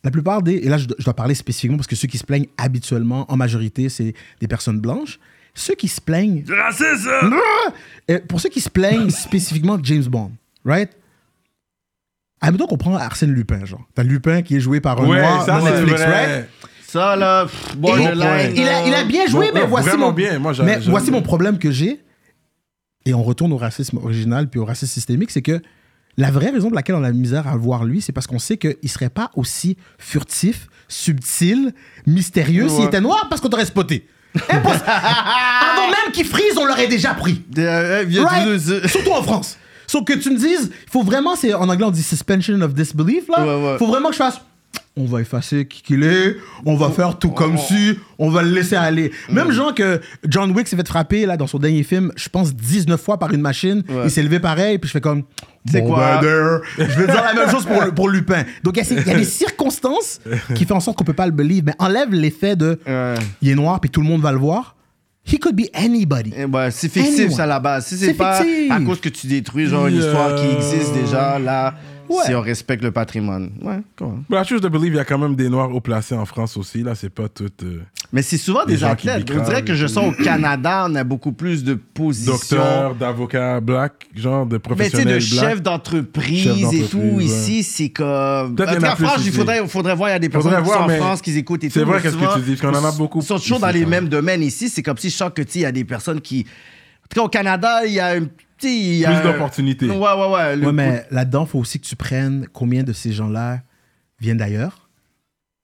la 0.03 0.11
plupart 0.11 0.41
des. 0.41 0.55
Et 0.55 0.67
là, 0.69 0.77
je, 0.77 0.85
dois- 0.87 1.13
parler 1.13 1.33
spécifiquement 1.33 1.77
parce 1.77 1.87
que 1.87 1.95
ceux 1.95 2.09
qui 2.09 2.17
se 2.17 2.25
plaignent 2.25 2.47
habituellement, 2.57 3.25
en 3.31 3.37
majorité, 3.37 3.87
c'est 3.87 4.13
des 4.41 4.47
personnes 4.49 4.79
blanches. 4.81 5.17
Ceux 5.55 5.75
qui 5.75 5.87
se 5.87 6.01
plaignent. 6.01 6.43
Racisme! 6.49 7.09
Euh, 8.09 8.19
pour 8.27 8.41
ceux 8.41 8.49
qui 8.49 8.59
se 8.59 8.69
plaignent 8.69 9.09
spécifiquement 9.11 9.77
de 9.77 9.85
James 9.85 10.03
Bond, 10.03 10.31
right? 10.65 10.89
Admettons 12.41 12.67
qu'on 12.67 12.77
prend 12.77 12.95
Arsène 12.95 13.31
Lupin, 13.31 13.63
genre. 13.65 13.85
T'as 13.95 14.03
Lupin 14.03 14.41
qui 14.41 14.57
est 14.57 14.59
joué 14.59 14.81
par 14.81 14.99
un 15.01 15.07
Ouais, 15.07 15.21
noir 15.21 15.45
ça 15.45 15.59
dans 15.59 15.65
c'est 15.65 15.71
Netflix, 15.73 16.01
vrai. 16.01 16.35
right? 16.35 16.49
Ça, 16.87 17.15
là, 17.15 17.45
pff, 17.45 17.73
Et- 17.73 17.77
borderline. 17.77 18.53
il, 18.55 18.67
a, 18.67 18.85
il 18.87 18.93
a 18.93 19.03
bien 19.05 19.25
joué, 19.27 19.47
Bon, 19.47 19.51
mais 19.55 19.59
non, 19.61 19.67
voici 19.67 19.97
mon, 19.97 20.11
bien. 20.11 20.37
Moi, 20.39 20.53
j'a- 20.53 20.63
mais 20.63 20.77
voici 20.79 21.09
mon 21.09 21.21
problème 21.21 21.57
que 21.57 21.71
j'ai. 21.71 22.01
Et 23.05 23.13
on 23.13 23.23
retourne 23.23 23.51
au 23.53 23.57
racisme 23.57 23.97
original 23.97 24.49
puis 24.49 24.59
au 24.59 24.65
racisme 24.65 24.91
systémique, 24.93 25.31
c'est 25.31 25.41
que 25.41 25.61
la 26.17 26.29
vraie 26.31 26.51
raison 26.51 26.67
pour 26.67 26.75
laquelle 26.75 26.95
on 26.95 27.03
a 27.03 27.07
la 27.07 27.11
misère 27.13 27.47
à 27.47 27.53
le 27.53 27.59
voir 27.59 27.83
lui, 27.85 28.01
c'est 28.01 28.11
parce 28.11 28.27
qu'on 28.27 28.39
sait 28.39 28.57
qu'il 28.57 28.89
serait 28.89 29.09
pas 29.09 29.31
aussi 29.35 29.77
furtif, 29.97 30.67
subtil, 30.87 31.73
mystérieux 32.05 32.69
s'il 32.69 32.81
Ouais. 32.81 32.85
était 32.85 33.01
noir 33.01 33.27
parce 33.29 33.41
qu'on 33.41 33.49
t'aurait 33.49 33.65
spoté. 33.65 34.07
Avant 34.49 35.87
même 35.87 36.11
qu'il 36.13 36.25
frise, 36.25 36.57
on 36.57 36.65
l'aurait 36.65 36.87
déjà 36.87 37.13
pris. 37.13 37.41
Right? 37.57 38.59
Surtout 38.87 39.11
en 39.11 39.23
France. 39.23 39.57
Sauf 39.93 40.05
que 40.05 40.13
tu 40.13 40.31
me 40.31 40.37
dises, 40.39 40.71
il 40.87 40.89
faut 40.91 41.03
vraiment, 41.03 41.35
c'est 41.35 41.53
en 41.53 41.69
anglais 41.69 41.85
on 41.85 41.91
dit 41.91 42.01
suspension 42.01 42.59
of 42.61 42.73
disbelief 42.73 43.27
là. 43.29 43.45
Ouais, 43.45 43.63
ouais. 43.63 43.77
Faut 43.77 43.85
vraiment 43.85 44.07
que 44.09 44.13
je 44.15 44.17
fasse. 44.17 44.41
On 44.97 45.05
va 45.05 45.21
effacer 45.21 45.67
qui 45.67 45.83
qu'il 45.83 46.03
est, 46.03 46.35
on 46.65 46.75
va 46.75 46.89
faire 46.89 47.19
tout 47.19 47.29
comme 47.29 47.59
si, 47.59 47.95
on 48.17 48.31
va 48.31 48.41
le 48.41 48.49
laisser 48.49 48.75
aller. 48.75 49.11
Même 49.29 49.51
genre 49.51 49.71
que 49.75 50.01
John 50.27 50.49
Wick 50.49 50.67
s'est 50.67 50.75
fait 50.75 50.87
frapper 50.87 51.27
là 51.27 51.37
dans 51.37 51.45
son 51.45 51.59
dernier 51.59 51.83
film, 51.83 52.11
je 52.15 52.27
pense 52.27 52.55
19 52.55 52.99
fois 52.99 53.19
par 53.19 53.31
une 53.35 53.41
machine, 53.41 53.83
il 54.03 54.09
s'est 54.09 54.23
levé 54.23 54.39
pareil, 54.39 54.79
puis 54.79 54.87
je 54.87 54.93
fais 54.93 55.01
comme. 55.01 55.23
C'est 55.71 55.81
Bon, 55.81 55.89
quoi? 55.93 56.17
ben. 56.21 56.59
Je 56.79 56.83
vais 56.99 57.05
dire 57.05 57.23
la 57.23 57.35
même 57.35 57.49
chose 57.51 57.65
pour, 57.67 57.93
pour 57.93 58.09
Lupin. 58.09 58.45
Donc 58.63 58.77
il 58.77 58.95
y 58.95 58.97
a 58.97 59.13
y, 59.13 59.15
des 59.15 59.23
circonstances 59.25 60.21
qui 60.55 60.65
font 60.65 60.75
en 60.75 60.79
sorte 60.79 60.97
qu'on 60.97 61.03
peut 61.03 61.13
pas 61.13 61.27
le 61.27 61.31
believe, 61.33 61.65
mais 61.67 61.75
enlève 61.77 62.11
l'effet 62.11 62.55
de 62.55 62.79
Ouais. 62.87 63.13
il 63.43 63.49
est 63.49 63.55
noir 63.55 63.79
puis 63.79 63.91
tout 63.91 64.01
le 64.01 64.07
monde 64.07 64.21
va 64.21 64.31
le 64.31 64.39
voir. 64.39 64.75
He 65.25 65.39
could 65.39 65.55
be 65.55 65.69
anybody. 65.73 66.33
Eh 66.37 66.45
ben, 66.47 66.69
c'est 66.69 66.89
fictif, 66.89 67.15
Anyone. 67.19 67.31
ça, 67.31 67.43
à 67.43 67.47
la 67.47 67.59
base. 67.59 67.85
Si 67.87 67.97
c'est 67.97 68.07
C'est 68.07 68.13
pas 68.13 68.43
fictif. 68.43 68.71
à 68.71 68.79
cause 68.81 68.99
que 68.99 69.09
tu 69.09 69.27
détruis, 69.27 69.67
genre, 69.67 69.87
une 69.87 69.97
histoire 69.97 70.35
qui 70.35 70.47
existe 70.47 70.93
déjà, 70.93 71.39
là, 71.39 71.75
Ouais. 72.09 72.23
si 72.25 72.35
on 72.35 72.41
respecte 72.41 72.83
le 72.83 72.91
patrimoine. 72.91 73.51
Ouais, 73.61 73.79
quoi. 73.97 74.15
But 74.29 74.35
la 74.35 74.43
chose 74.43 74.61
de 74.61 74.67
believe, 74.69 74.93
il 74.93 74.97
y 74.97 74.99
a 74.99 75.05
quand 75.05 75.17
même 75.17 75.35
des 75.35 75.49
noirs 75.49 75.73
haut 75.73 75.81
placés 75.81 76.15
en 76.15 76.25
France 76.25 76.57
aussi. 76.57 76.83
Là, 76.83 76.95
c'est 76.95 77.09
pas 77.09 77.27
tout. 77.29 77.49
euh, 77.63 77.81
Mais 78.11 78.21
c'est 78.21 78.37
souvent 78.37 78.65
Des 78.65 78.75
des, 78.77 78.83
athlètes. 78.83 79.15
On 79.15 79.33
bicravent 79.33 79.45
dirait 79.45 79.63
que 79.63 79.73
je 79.73 79.87
sens 79.87 80.13
au 80.13 80.23
Canada, 80.23 80.85
on 80.89 80.95
a 80.95 81.03
beaucoup 81.03 81.31
plus 81.31 81.63
de 81.63 81.73
positions. 81.75 82.33
docteurs, 82.33 82.95
d'avocats 82.95 83.59
black, 83.61 83.93
genre 84.15 84.45
de 84.45 84.59
Mais 84.77 84.89
tu 84.89 84.97
sais, 84.97 85.05
de 85.05 85.09
black. 85.09 85.21
chef 85.21 85.61
d'entreprise 85.61 86.73
et 86.73 86.83
tout, 86.87 86.97
ouais. 86.97 87.23
ici, 87.25 87.63
c'est 87.63 87.89
comme. 87.89 88.55
Peut-être 88.55 88.83
En 88.83 88.91
en 88.93 88.95
France, 88.95 89.21
il 89.25 89.31
faudrait, 89.31 89.67
faudrait 89.67 89.95
voir, 89.95 90.09
il 90.09 90.13
y 90.13 90.15
a 90.15 90.19
des 90.19 90.29
personnes 90.29 90.51
Faudrait 90.51 90.63
qui 90.63 90.69
sont 90.69 90.85
voir, 90.85 90.89
en 90.89 90.97
France 91.05 91.21
qui 91.21 91.37
écoutent 91.37 91.63
et 91.63 91.67
tout. 91.69 91.73
c'est 91.79 91.85
vrai 91.85 92.01
qu'est-ce 92.01 92.17
que 92.17 92.35
tu 92.35 92.41
dis, 92.41 92.55
parce 92.55 92.73
qu'on 92.73 92.79
en 92.79 92.87
a 92.87 92.91
beaucoup 92.91 93.19
Ils 93.21 93.25
sont 93.25 93.39
toujours 93.39 93.59
dans 93.59 93.69
les 93.71 93.85
mêmes 93.85 94.09
domaines 94.09 94.43
ici. 94.43 94.69
C'est 94.69 94.83
comme 94.83 94.97
si 94.97 95.09
je 95.09 95.15
sens 95.15 95.31
que, 95.35 95.41
tu 95.41 95.51
sais, 95.53 95.59
il 95.59 95.63
y 95.63 95.65
a 95.65 95.71
des 95.71 95.83
personnes 95.85 96.21
qui. 96.21 96.45
En 97.03 97.07
tout 97.09 97.19
cas, 97.19 97.25
au 97.25 97.29
Canada, 97.29 97.85
il 97.85 97.93
y 97.93 97.99
a 97.99 98.13
un 98.15 98.27
Plus 98.67 99.05
un- 99.05 99.23
d'opportunités. 99.23 99.87
Ouais, 99.89 99.95
ouais, 99.97 100.31
ouais. 100.33 100.55
le 100.55 100.65
Ouais, 100.67 100.73
mais 100.73 101.05
là-dedans, 101.11 101.45
il 101.45 101.49
faut 101.49 101.59
aussi 101.59 101.79
que 101.79 101.85
tu 101.85 101.95
prennes 101.95 102.47
combien 102.53 102.83
de 102.83 102.93
ces 102.93 103.11
gens-là 103.11 103.61
viennent 104.19 104.37
d'ailleurs, 104.37 104.89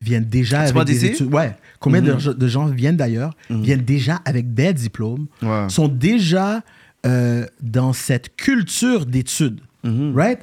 viennent 0.01 0.25
déjà 0.25 0.63
Tu 0.69 0.75
avec 0.77 0.87
des 0.87 1.05
études. 1.05 1.33
Ouais, 1.33 1.55
combien 1.79 2.01
Mhm. 2.01 2.17
de, 2.17 2.33
de 2.33 2.47
gens 2.47 2.65
viennent 2.67 2.97
d'ailleurs, 2.97 3.33
viennent 3.49 3.83
déjà 3.83 4.21
avec 4.25 4.53
des 4.53 4.73
diplômes, 4.73 5.27
Ouais. 5.41 5.67
sont 5.69 5.87
déjà 5.87 6.61
euh, 7.05 7.45
dans 7.61 7.93
cette 7.93 8.35
culture 8.35 9.05
d'études. 9.05 9.61
Mhm. 9.85 10.13
Right? 10.15 10.39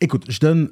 Écoute, 0.00 0.24
je 0.28 0.38
donne, 0.38 0.68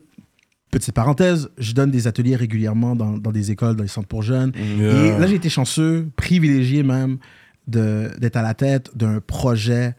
petite 0.71 0.95
parenthèse, 0.95 1.49
je 1.59 1.73
donne 1.73 1.91
des 1.91 2.07
ateliers 2.07 2.37
régulièrement 2.37 2.95
dans, 2.95 3.19
dans 3.19 3.33
des 3.33 3.51
écoles, 3.51 3.75
dans 3.75 3.83
les 3.83 3.89
centres 3.89 4.07
pour 4.07 4.23
jeunes. 4.23 4.53
Yeah. 4.55 5.17
Et 5.17 5.19
là, 5.19 5.27
j'ai 5.27 5.35
été 5.35 5.49
chanceux, 5.49 6.09
privilégié 6.15 6.85
même, 6.85 7.19
de- 7.67 8.09
d'être 8.21 8.37
à 8.37 8.43
la 8.43 8.55
tête 8.55 8.91
d'un 8.97 9.19
projet, 9.21 9.97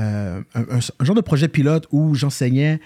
euh, 0.00 0.42
un, 0.54 1.04
genre 1.04 1.14
de 1.14 1.20
projet 1.20 1.48
pilote 1.48 1.86
où 1.92 2.14
j'enseignais 2.14 2.80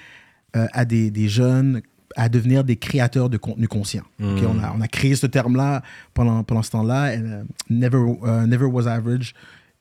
euh, 0.56 0.66
à 0.72 0.84
des, 0.84 1.10
des 1.10 1.28
jeunes 1.28 1.82
à 2.16 2.28
devenir 2.28 2.64
des 2.64 2.76
créateurs 2.76 3.28
de 3.30 3.36
contenu 3.36 3.68
conscient. 3.68 4.02
Ok, 4.20 4.42
on, 4.42 4.58
a, 4.58 4.72
on 4.76 4.80
a 4.80 4.88
créé 4.88 5.14
ce 5.14 5.26
terme-là 5.26 5.82
pendant, 6.14 6.42
pendant 6.42 6.62
ce 6.62 6.70
temps-là. 6.70 7.10
Euh, 7.12 7.44
Never, 7.70 7.98
Never 8.46 8.64
Was 8.64 8.88
Average 8.88 9.34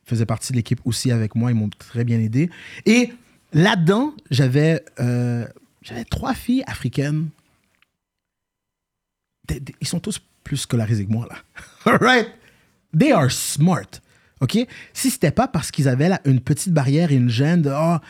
faisait 0.05 0.25
partie 0.25 0.51
de 0.51 0.57
l'équipe 0.57 0.79
aussi 0.85 1.11
avec 1.11 1.35
moi. 1.35 1.51
Ils 1.51 1.55
m'ont 1.55 1.69
très 1.69 2.03
bien 2.03 2.19
aidé. 2.19 2.49
Et 2.85 3.11
là-dedans, 3.53 4.13
j'avais 4.29 4.83
j'avais 5.81 6.03
trois 6.03 6.33
filles 6.33 6.63
africaines. 6.67 7.29
Ils 9.79 9.87
sont 9.87 10.01
tous 10.01 10.21
plus 10.43 10.57
scolarisés 10.57 11.05
que 11.05 11.11
moi, 11.11 11.27
là. 11.29 11.37
All 11.91 11.97
right? 11.99 12.27
They 12.97 13.11
are 13.11 13.31
smart. 13.31 14.01
OK? 14.41 14.57
Si 14.93 15.09
c'était 15.09 15.31
pas 15.31 15.47
parce 15.47 15.71
qu'ils 15.71 15.87
avaient 15.87 16.09
là, 16.09 16.21
une 16.25 16.39
petite 16.39 16.71
barrière 16.73 17.11
et 17.11 17.15
une 17.15 17.29
gêne 17.29 17.61
de 17.63 17.69
Ah, 17.69 18.01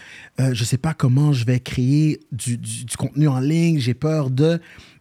euh, 0.41 0.49
je 0.53 0.63
sais 0.63 0.77
pas 0.77 0.93
comment 0.93 1.31
je 1.33 1.45
vais 1.45 1.59
créer 1.59 2.19
du, 2.31 2.57
du- 2.57 2.85
du 2.85 2.97
contenu 2.97 3.27
en 3.27 3.39
ligne, 3.39 3.79
j'ai 3.79 3.93
peur 3.93 4.29
de. 4.29 4.59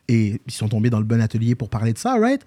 Et 0.09 0.41
ils 0.47 0.53
sont 0.53 0.69
tombés 0.69 0.91
dans 0.91 0.99
le 1.01 1.05
bon 1.05 1.21
atelier 1.21 1.55
pour 1.57 1.69
parler 1.69 1.93
de 1.93 1.99
ça, 1.99 2.15
right? 2.17 2.43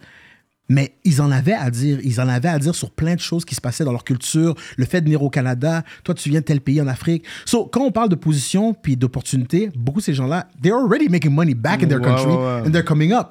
Mais 0.72 0.94
ils 1.04 1.20
en 1.20 1.32
avaient 1.32 1.54
à 1.54 1.72
dire. 1.72 1.98
Ils 2.04 2.22
en 2.22 2.28
avaient 2.30 2.48
à 2.48 2.60
dire 2.60 2.76
sur 2.76 2.92
plein 2.92 3.16
de 3.16 3.20
choses 3.20 3.44
qui 3.44 3.56
se 3.56 3.60
passaient 3.62 3.84
dans 3.84 3.92
leur 3.92 4.04
culture. 4.04 4.54
Le 4.78 4.86
fait 4.86 5.02
de 5.02 5.06
venir 5.06 5.22
au 5.24 5.30
Canada, 5.30 5.84
toi, 6.04 6.14
tu 6.14 6.30
viens 6.30 6.42
de 6.42 6.46
tel 6.46 6.62
pays 6.62 6.80
en 6.80 6.88
Afrique. 6.88 7.26
So, 7.46 7.66
quand 7.66 7.82
on 7.82 7.92
parle 7.92 8.08
de 8.10 8.16
position 8.16 8.74
puis 8.76 8.96
d'opportunité, 8.96 9.72
beaucoup 9.76 10.00
de 10.00 10.04
ces 10.06 10.14
gens-là, 10.14 10.48
they're 10.62 10.76
already 10.78 11.10
making 11.10 11.32
money 11.32 11.56
back 11.56 11.82
in 11.84 11.88
their 11.88 12.00
country 12.02 12.32
ouais. 12.32 12.62
and 12.68 12.72
they're 12.72 12.86
coming 12.86 13.12
up. 13.14 13.30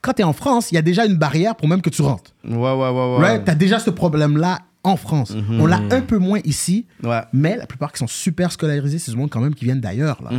Quand 0.00 0.12
tu 0.12 0.22
es 0.22 0.24
en 0.24 0.32
France, 0.32 0.70
il 0.70 0.76
y 0.76 0.78
a 0.78 0.82
déjà 0.82 1.04
une 1.06 1.16
barrière 1.16 1.56
pour 1.56 1.66
même 1.66 1.82
que 1.82 1.90
tu 1.90 2.02
rentres. 2.02 2.32
Ouais, 2.44 2.54
ouais, 2.54 2.72
ouais, 2.72 2.90
ouais. 2.90 3.18
Right? 3.18 3.44
Tu 3.44 3.50
as 3.50 3.54
déjà 3.56 3.80
ce 3.80 3.90
problème-là 3.90 4.60
en 4.86 4.96
France. 4.96 5.34
On 5.50 5.66
l'a 5.66 5.80
un 5.90 6.00
peu 6.00 6.18
moins 6.18 6.40
ici, 6.44 6.86
Ouais. 7.02 7.20
mais 7.32 7.56
la 7.56 7.66
plupart 7.66 7.92
qui 7.92 7.98
sont 7.98 8.06
super 8.06 8.50
scolarisés, 8.52 8.98
c'est 8.98 9.10
du 9.10 9.16
monde 9.16 9.30
quand 9.30 9.40
même 9.40 9.54
qui 9.54 9.64
viennent 9.64 9.80
d'ailleurs. 9.80 10.22
là. 10.22 10.30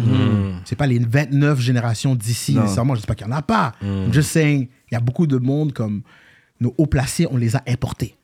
C'est 0.65 0.75
pas 0.75 0.87
les 0.87 0.99
29 0.99 1.59
générations 1.59 2.15
d'ici 2.15 2.53
Non. 2.53 2.61
nécessairement. 2.63 2.95
Je 2.95 3.01
dis 3.01 3.07
pas 3.07 3.15
qu'il 3.15 3.27
y 3.27 3.29
en 3.29 3.33
a 3.35 3.41
pas. 3.41 3.73
Just 4.11 4.29
saying, 4.31 4.67
il 4.91 4.93
y 4.93 4.97
a 4.97 5.01
beaucoup 5.01 5.27
de 5.27 5.37
monde 5.37 5.73
comme 5.73 6.01
nos 6.59 6.73
hauts 6.77 6.87
placés, 6.87 7.27
on 7.29 7.37
les 7.37 7.55
a 7.55 7.63
importés. 7.67 8.15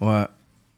Ouais. 0.00 0.24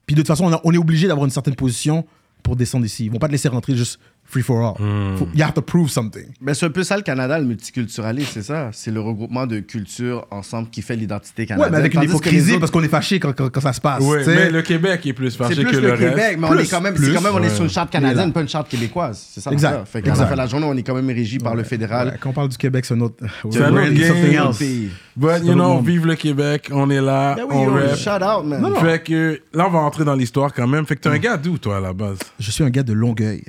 Puis 0.06 0.14
de 0.16 0.21
toute 0.21 0.28
façon, 0.28 0.44
on, 0.47 0.52
a- 0.52 0.61
on 0.64 0.73
est 0.73 0.78
obligé 0.78 1.06
d'avoir 1.09 1.25
une 1.25 1.30
certaine 1.30 1.54
position 1.54 2.06
pour 2.42 2.56
descendre 2.56 2.85
ici. 2.87 3.04
Ils 3.06 3.11
vont 3.11 3.18
pas 3.18 3.28
te 3.28 3.32
laisser 3.32 3.49
rentrer 3.49 3.76
juste 3.76 4.00
free 4.32 4.42
for 4.42 4.60
all. 4.64 4.74
Faut- 5.18 5.28
you 5.34 5.42
have 5.44 5.52
to 5.54 5.60
prove 5.62 5.90
something. 5.90 6.24
Ben, 6.40 6.54
c'est 6.54 6.64
un 6.66 6.70
peu 6.70 6.82
ça 6.82 6.96
le 6.96 7.02
Canada, 7.02 7.38
le 7.38 7.44
multiculturalisme, 7.44 8.30
c'est 8.32 8.42
ça? 8.42 8.70
C'est 8.72 8.90
le 8.90 9.00
regroupement 9.00 9.46
de 9.46 9.60
cultures 9.60 10.26
ensemble 10.30 10.68
qui 10.70 10.80
fait 10.82 10.96
l'identité 10.96 11.42
Ouais, 11.42 11.46
canadienne. 11.46 11.72
mais 11.72 11.78
avec 11.78 11.94
une 11.94 12.02
hypocrisie 12.04 12.52
autres- 12.52 12.60
parce 12.60 12.70
qu'on 12.72 12.82
est 12.82 12.88
fâché 12.88 13.20
quand, 13.20 13.34
quand- 13.36 13.50
quand 13.50 13.60
ça 13.60 13.72
se 13.72 13.80
passe. 13.80 14.02
Ouais, 14.02 14.22
mais 14.26 14.50
le 14.50 14.62
Québec 14.62 15.04
est 15.06 15.12
plus 15.12 15.36
fâché 15.36 15.54
C'est 15.54 15.62
que 15.64 15.68
plus 15.68 15.76
le, 15.80 15.86
le, 15.88 15.92
reste. 15.92 16.08
Québec, 16.16 16.36
mais 16.40 16.46
on 16.46 16.50
Plus, 16.50 16.60
est 16.64 16.70
quand 16.70 16.80
même, 16.80 16.94
plus. 16.94 17.12
quand 17.12 17.20
même, 17.20 17.34
on 17.34 17.38
est 17.38 17.42
Ouais. 17.42 17.54
sur 17.54 17.64
une 17.64 17.70
charte 17.70 17.90
canadienne, 17.90 18.32
pas 18.32 18.40
une 18.40 18.48
charte 18.48 18.68
québécoise. 18.68 19.22
C'est 19.34 19.40
ça. 19.40 19.50
Exact. 19.52 19.70
l'affaire. 19.70 19.88
Fait 19.88 20.00
qu'à 20.00 20.06
la 20.08 20.12
Exact. 20.14 20.26
fin 20.26 20.32
de 20.32 20.38
la 20.38 20.46
journée, 20.46 20.66
on 20.66 20.76
est 20.76 20.82
quand 20.82 20.94
même 20.94 21.08
régi 21.08 21.38
par 21.38 21.54
le 21.54 21.62
fédéral. 21.64 22.08
Ouais, 22.08 22.14
quand 22.20 22.30
on 22.30 22.32
parle 22.32 22.48
du 22.48 22.56
Québec, 22.56 22.84
c'est 22.86 22.94
un 22.94 23.00
autre. 23.02 23.16
C'est 23.50 23.62
un 23.62 23.72
autre 23.76 24.58
pays. 24.58 24.90
But, 25.14 25.28
C'est 25.40 25.44
you 25.46 25.52
know, 25.54 25.80
vive 25.80 26.06
le 26.06 26.14
Québec, 26.14 26.68
on 26.72 26.88
est 26.88 27.00
là, 27.00 27.34
Ben 27.34 27.44
on 27.50 27.66
rap. 27.66 27.96
shout 27.96 28.10
out, 28.24 28.46
man. 28.46 28.74
Fait 28.80 29.02
que 29.02 29.40
là, 29.52 29.66
on 29.66 29.70
va 29.70 29.80
entrer 29.80 30.04
dans 30.04 30.14
l'histoire 30.14 30.52
quand 30.54 30.66
même. 30.66 30.86
Fait 30.86 30.96
que 30.96 31.00
t'es 31.02 31.08
un 31.10 31.18
gars 31.18 31.36
d'où, 31.36 31.58
toi, 31.58 31.76
à 31.76 31.80
la 31.80 31.92
base? 31.92 32.18
Je 32.38 32.50
suis 32.50 32.64
un 32.64 32.70
gars 32.70 32.82
de 32.82 32.92
Longueuil. 32.94 33.42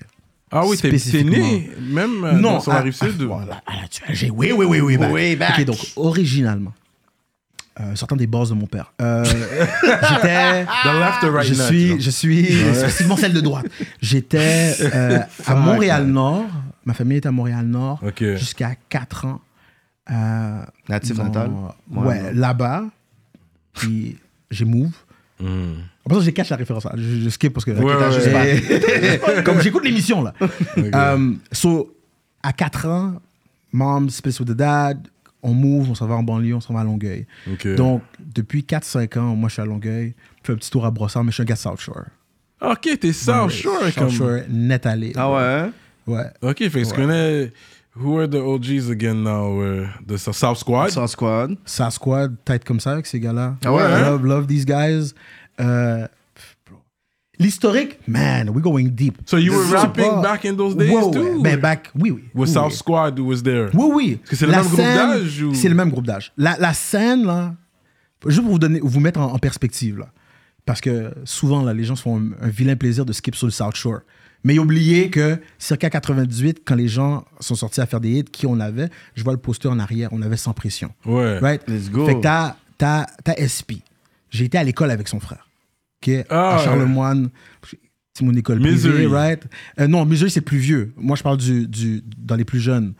Ah 0.55 0.65
oui, 0.65 0.77
t'es 0.77 1.23
né 1.23 1.69
même 1.81 2.23
euh, 2.23 2.39
dans- 2.39 2.59
sur 2.59 2.71
la 2.71 2.79
à- 2.79 2.81
rive 2.81 2.93
sud? 2.95 3.21
à- 3.21 3.25
voilà, 3.25 3.61
à 3.65 3.81
la 3.81 3.87
tu- 3.87 4.01
j'ai- 4.09 4.29
oui, 4.29 4.51
oui, 4.55 4.65
oui, 4.65 4.79
oui. 4.97 5.35
back. 5.35 5.57
Ok, 5.59 5.65
donc, 5.65 5.77
originalement, 5.95 6.73
euh, 7.79 7.95
sortant 7.95 8.15
des 8.15 8.27
bases 8.27 8.49
de 8.49 8.53
mon 8.55 8.67
père, 8.67 8.93
euh, 9.01 9.23
j'étais. 10.09 10.65
The 10.65 10.93
left 10.99 11.23
or 11.23 11.31
right 11.33 11.47
je 11.47 11.53
suis, 11.55 11.99
je 12.01 12.09
suis 12.09 12.45
spécifiquement 12.75 13.17
celle 13.17 13.33
de 13.33 13.41
droite. 13.41 13.65
J'étais 14.01 14.75
euh, 14.81 15.19
à 15.45 15.55
Montréal-Nord. 15.55 16.45
Ma 16.85 16.93
famille 16.93 17.17
était 17.17 17.29
à 17.29 17.31
Montréal-Nord 17.31 18.01
jusqu'à 18.37 18.75
4 18.89 19.25
ans. 19.25 19.41
Euh, 20.11 20.61
Natif 20.89 21.17
natal? 21.17 21.49
Ouais, 21.89 22.33
là-bas. 22.33 22.83
Puis 23.73 24.17
j'ai 24.51 24.65
move. 24.65 24.91
Hmm. 25.39 25.73
Après 26.05 26.17
ça, 26.19 26.25
j'ai 26.25 26.33
caché 26.33 26.49
la 26.51 26.57
référence. 26.57 26.83
là. 26.85 26.91
Je, 26.95 27.21
je 27.21 27.29
skip 27.29 27.53
parce 27.53 27.65
que. 27.65 27.71
Ouais, 27.71 27.83
ouais. 27.95 28.57
Et- 29.37 29.43
Comme 29.43 29.61
j'écoute 29.61 29.83
l'émission, 29.85 30.21
là. 30.21 30.33
Euh, 30.77 31.31
so, 31.51 31.95
à 32.41 32.51
4 32.53 32.87
ans, 32.87 33.13
mom 33.71 34.09
splits 34.09 34.35
with 34.39 34.49
the 34.49 34.51
dad, 34.53 35.07
on 35.41 35.53
move, 35.53 35.89
on 35.91 35.95
s'en 35.95 36.07
va 36.07 36.15
en 36.15 36.23
banlieue, 36.23 36.55
on 36.55 36.61
s'en 36.61 36.73
va 36.73 36.81
à 36.81 36.83
Longueuil. 36.83 37.25
Donc, 37.77 38.01
depuis 38.19 38.61
4-5 38.63 39.17
ans, 39.19 39.35
moi, 39.35 39.47
je 39.49 39.53
suis 39.53 39.61
à 39.61 39.65
Longueuil. 39.65 40.13
Je 40.41 40.47
fais 40.47 40.53
un 40.53 40.57
petit 40.57 40.69
tour 40.71 40.85
à 40.85 40.91
Brossard, 40.91 41.23
mais 41.23 41.31
je 41.31 41.35
suis 41.35 41.43
un 41.43 41.45
gars 41.45 41.55
de 41.55 41.59
South 41.59 41.79
Shore. 41.79 42.03
Ok, 42.61 42.97
t'es 42.99 43.13
South 43.13 43.49
Shore 43.51 43.79
South 43.83 43.95
comme. 43.95 44.09
Shore, 44.09 44.39
net 44.49 44.85
allé. 44.85 45.11
Ah 45.15 45.31
ouais? 45.31 45.39
hein? 45.41 45.71
Ouais. 46.07 46.25
Ok, 46.41 46.57
fait 46.69 46.81
que 46.81 46.87
tu 46.87 46.93
connais. 46.93 47.51
Who 47.95 48.17
are 48.19 48.27
the 48.27 48.35
OGs 48.41 48.89
again 48.89 49.21
now? 49.23 49.61
uh, 49.61 49.85
the 50.07 50.17
South 50.17 50.57
Squad? 50.57 50.89
Sans 50.89 51.05
squad. 51.07 51.55
Sa 51.63 51.91
squad, 51.91 52.35
tête 52.43 52.63
comme 52.65 52.79
ça 52.79 52.93
avec 52.93 53.05
ces 53.05 53.19
gars-là. 53.19 53.55
Ah 53.63 53.71
ouais, 53.71 53.83
hein? 53.83 54.01
Love, 54.11 54.25
love 54.25 54.47
these 54.47 54.65
guys. 54.65 55.13
Euh. 55.59 56.07
L'historique, 57.39 57.97
man, 58.07 58.49
we're 58.51 58.61
going 58.61 58.89
deep. 58.89 59.17
So 59.25 59.37
you 59.37 59.51
were 59.53 59.65
rapping 59.71 60.05
pas. 60.05 60.21
back 60.21 60.45
in 60.45 60.55
those 60.55 60.75
days 60.75 60.91
Ouais, 60.91 61.03
ouais. 61.03 61.11
too? 61.11 61.41
Ben, 61.41 61.59
back, 61.59 61.89
oui, 61.95 62.11
oui. 62.11 62.23
Was 62.35 62.45
oui, 62.45 62.53
South 62.53 62.71
oui. 62.71 62.77
Squad 62.77 63.19
who 63.19 63.25
was 63.25 63.41
there? 63.41 63.69
Oui, 63.73 63.89
oui. 63.91 64.19
que 64.23 64.35
c'est 64.35 64.45
le 64.45 64.51
même 64.51 64.63
groupe 64.63 64.77
d'âge 64.77 65.45
C'est 65.53 65.69
le 65.69 65.75
même 65.75 65.89
groupe 65.89 66.05
d'âge. 66.05 66.31
La, 66.37 66.55
la 66.59 66.73
scène, 66.73 67.25
là, 67.25 67.55
juste 68.27 68.43
pour 68.43 68.51
vous, 68.51 68.59
donner, 68.59 68.79
vous 68.81 68.99
mettre 68.99 69.19
en, 69.19 69.33
en 69.33 69.39
perspective, 69.39 69.97
là, 69.97 70.09
parce 70.65 70.79
que 70.79 71.11
souvent, 71.25 71.63
là, 71.63 71.73
les 71.73 71.83
gens 71.83 71.95
se 71.95 72.03
font 72.03 72.19
un, 72.19 72.29
un 72.39 72.49
vilain 72.49 72.75
plaisir 72.75 73.03
de 73.03 73.11
skip 73.11 73.35
sur 73.35 73.47
le 73.47 73.51
South 73.51 73.75
Shore. 73.75 74.01
Mais 74.43 74.59
oubliez 74.59 75.09
que 75.09 75.39
circa 75.57 75.89
98, 75.89 76.61
quand 76.63 76.75
les 76.75 76.87
gens 76.87 77.25
sont 77.39 77.55
sortis 77.55 77.81
à 77.81 77.87
faire 77.87 77.99
des 77.99 78.11
hits, 78.19 78.23
qui 78.25 78.45
on 78.45 78.59
avait, 78.59 78.89
je 79.15 79.23
vois 79.23 79.33
le 79.33 79.39
poster 79.39 79.69
en 79.69 79.79
arrière, 79.79 80.09
on 80.11 80.21
avait 80.21 80.37
sans 80.37 80.53
pression. 80.53 80.91
Ouais. 81.05 81.39
Right? 81.39 81.63
Let's 81.67 81.89
go. 81.89 82.05
Fait 82.05 82.15
que 82.15 82.21
t'as, 82.21 82.57
t'as, 82.77 83.05
t'as 83.23 83.33
SP. 83.41 83.81
J'ai 84.33 84.45
été 84.45 84.57
à 84.57 84.63
l'école 84.63 84.91
avec 84.91 85.07
son 85.07 85.19
frère. 85.19 85.47
OK? 86.05 86.11
Ah, 86.29 86.55
à 86.55 86.63
Charlemagne. 86.65 87.29
C'est 88.13 88.25
mon 88.25 88.33
école 88.35 88.59
privée, 88.59 88.73
Missouri. 88.75 89.07
right? 89.07 89.41
Euh, 89.79 89.87
non, 89.87 90.05
Missouri, 90.05 90.29
c'est 90.29 90.41
plus 90.41 90.57
vieux. 90.59 90.93
Moi, 90.97 91.15
je 91.15 91.23
parle 91.23 91.37
du, 91.37 91.67
du, 91.67 92.03
dans 92.17 92.35
les 92.35 92.43
plus 92.45 92.59
jeunes. 92.59 92.93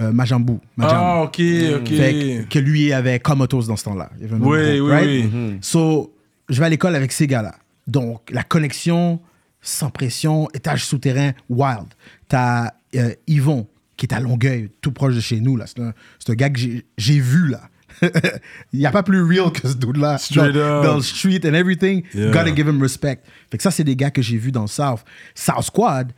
Euh, 0.00 0.12
Majambou. 0.12 0.60
Majambou. 0.76 1.02
Ah, 1.04 1.22
ok, 1.22 1.40
ok. 1.80 1.88
Fait 1.88 2.46
que, 2.50 2.58
lui 2.58 2.92
avait 2.92 3.18
Comotos 3.20 3.62
dans 3.66 3.76
ce 3.76 3.84
temps-là. 3.84 4.10
Il 4.16 4.22
y 4.22 4.24
avait 4.24 4.34
un 4.34 4.40
autre 4.40 4.50
Oui, 4.50 4.78
groupe, 4.78 4.88
oui, 4.90 4.94
right? 4.94 5.30
oui. 5.32 5.58
So, 5.60 6.14
je 6.48 6.58
vais 6.58 6.66
à 6.66 6.68
l'école 6.68 6.96
avec 6.96 7.12
ces 7.12 7.26
gars-là. 7.26 7.54
Donc, 7.86 8.30
la 8.30 8.42
connexion, 8.42 9.20
sans 9.60 9.90
pression, 9.90 10.48
étage 10.54 10.84
souterrain, 10.84 11.32
wild. 11.48 11.86
T'as 12.28 12.72
euh, 12.96 13.14
Yvon, 13.26 13.66
qui 13.96 14.06
est 14.06 14.14
à 14.14 14.20
Longueuil, 14.20 14.70
tout 14.80 14.92
proche 14.92 15.14
de 15.14 15.20
chez 15.20 15.40
nous. 15.40 15.56
là. 15.56 15.66
C'est 15.66 15.80
un, 15.80 15.92
c'est 16.18 16.32
un 16.32 16.34
gars 16.34 16.50
que 16.50 16.58
j'ai- 16.58 16.84
j'ai 16.98 17.20
vu, 17.20 17.48
là. 17.48 17.60
Il 18.72 18.78
n'y 18.80 18.86
a 18.86 18.90
pas 18.90 19.02
plus 19.02 19.22
real 19.22 19.50
que 19.52 19.68
ce 19.68 19.74
dude-là. 19.76 20.18
Straight 20.18 20.52
dans, 20.54 20.60
up. 20.60 20.84
dans 20.84 20.94
le 20.96 21.02
street 21.02 21.40
and 21.44 21.54
everything. 21.54 22.02
Yeah. 22.14 22.30
Gotta 22.32 22.54
give 22.54 22.68
him 22.68 22.80
respect. 22.82 23.20
Fait 23.50 23.56
que 23.56 23.62
ça, 23.62 23.70
c'est 23.70 23.84
des 23.84 23.96
gars 23.96 24.10
que 24.10 24.22
j'ai 24.22 24.36
vus 24.36 24.52
dans 24.52 24.62
le 24.62 24.68
South. 24.68 25.00
South 25.34 25.62
Squad, 25.62 26.12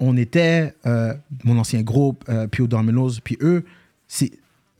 on 0.00 0.16
était, 0.16 0.74
euh, 0.86 1.14
mon 1.44 1.58
ancien 1.58 1.82
groupe, 1.82 2.24
euh, 2.28 2.46
Pio 2.46 2.66
Domino's, 2.66 3.20
puis 3.20 3.36
eux, 3.40 3.64
c'est... 4.06 4.30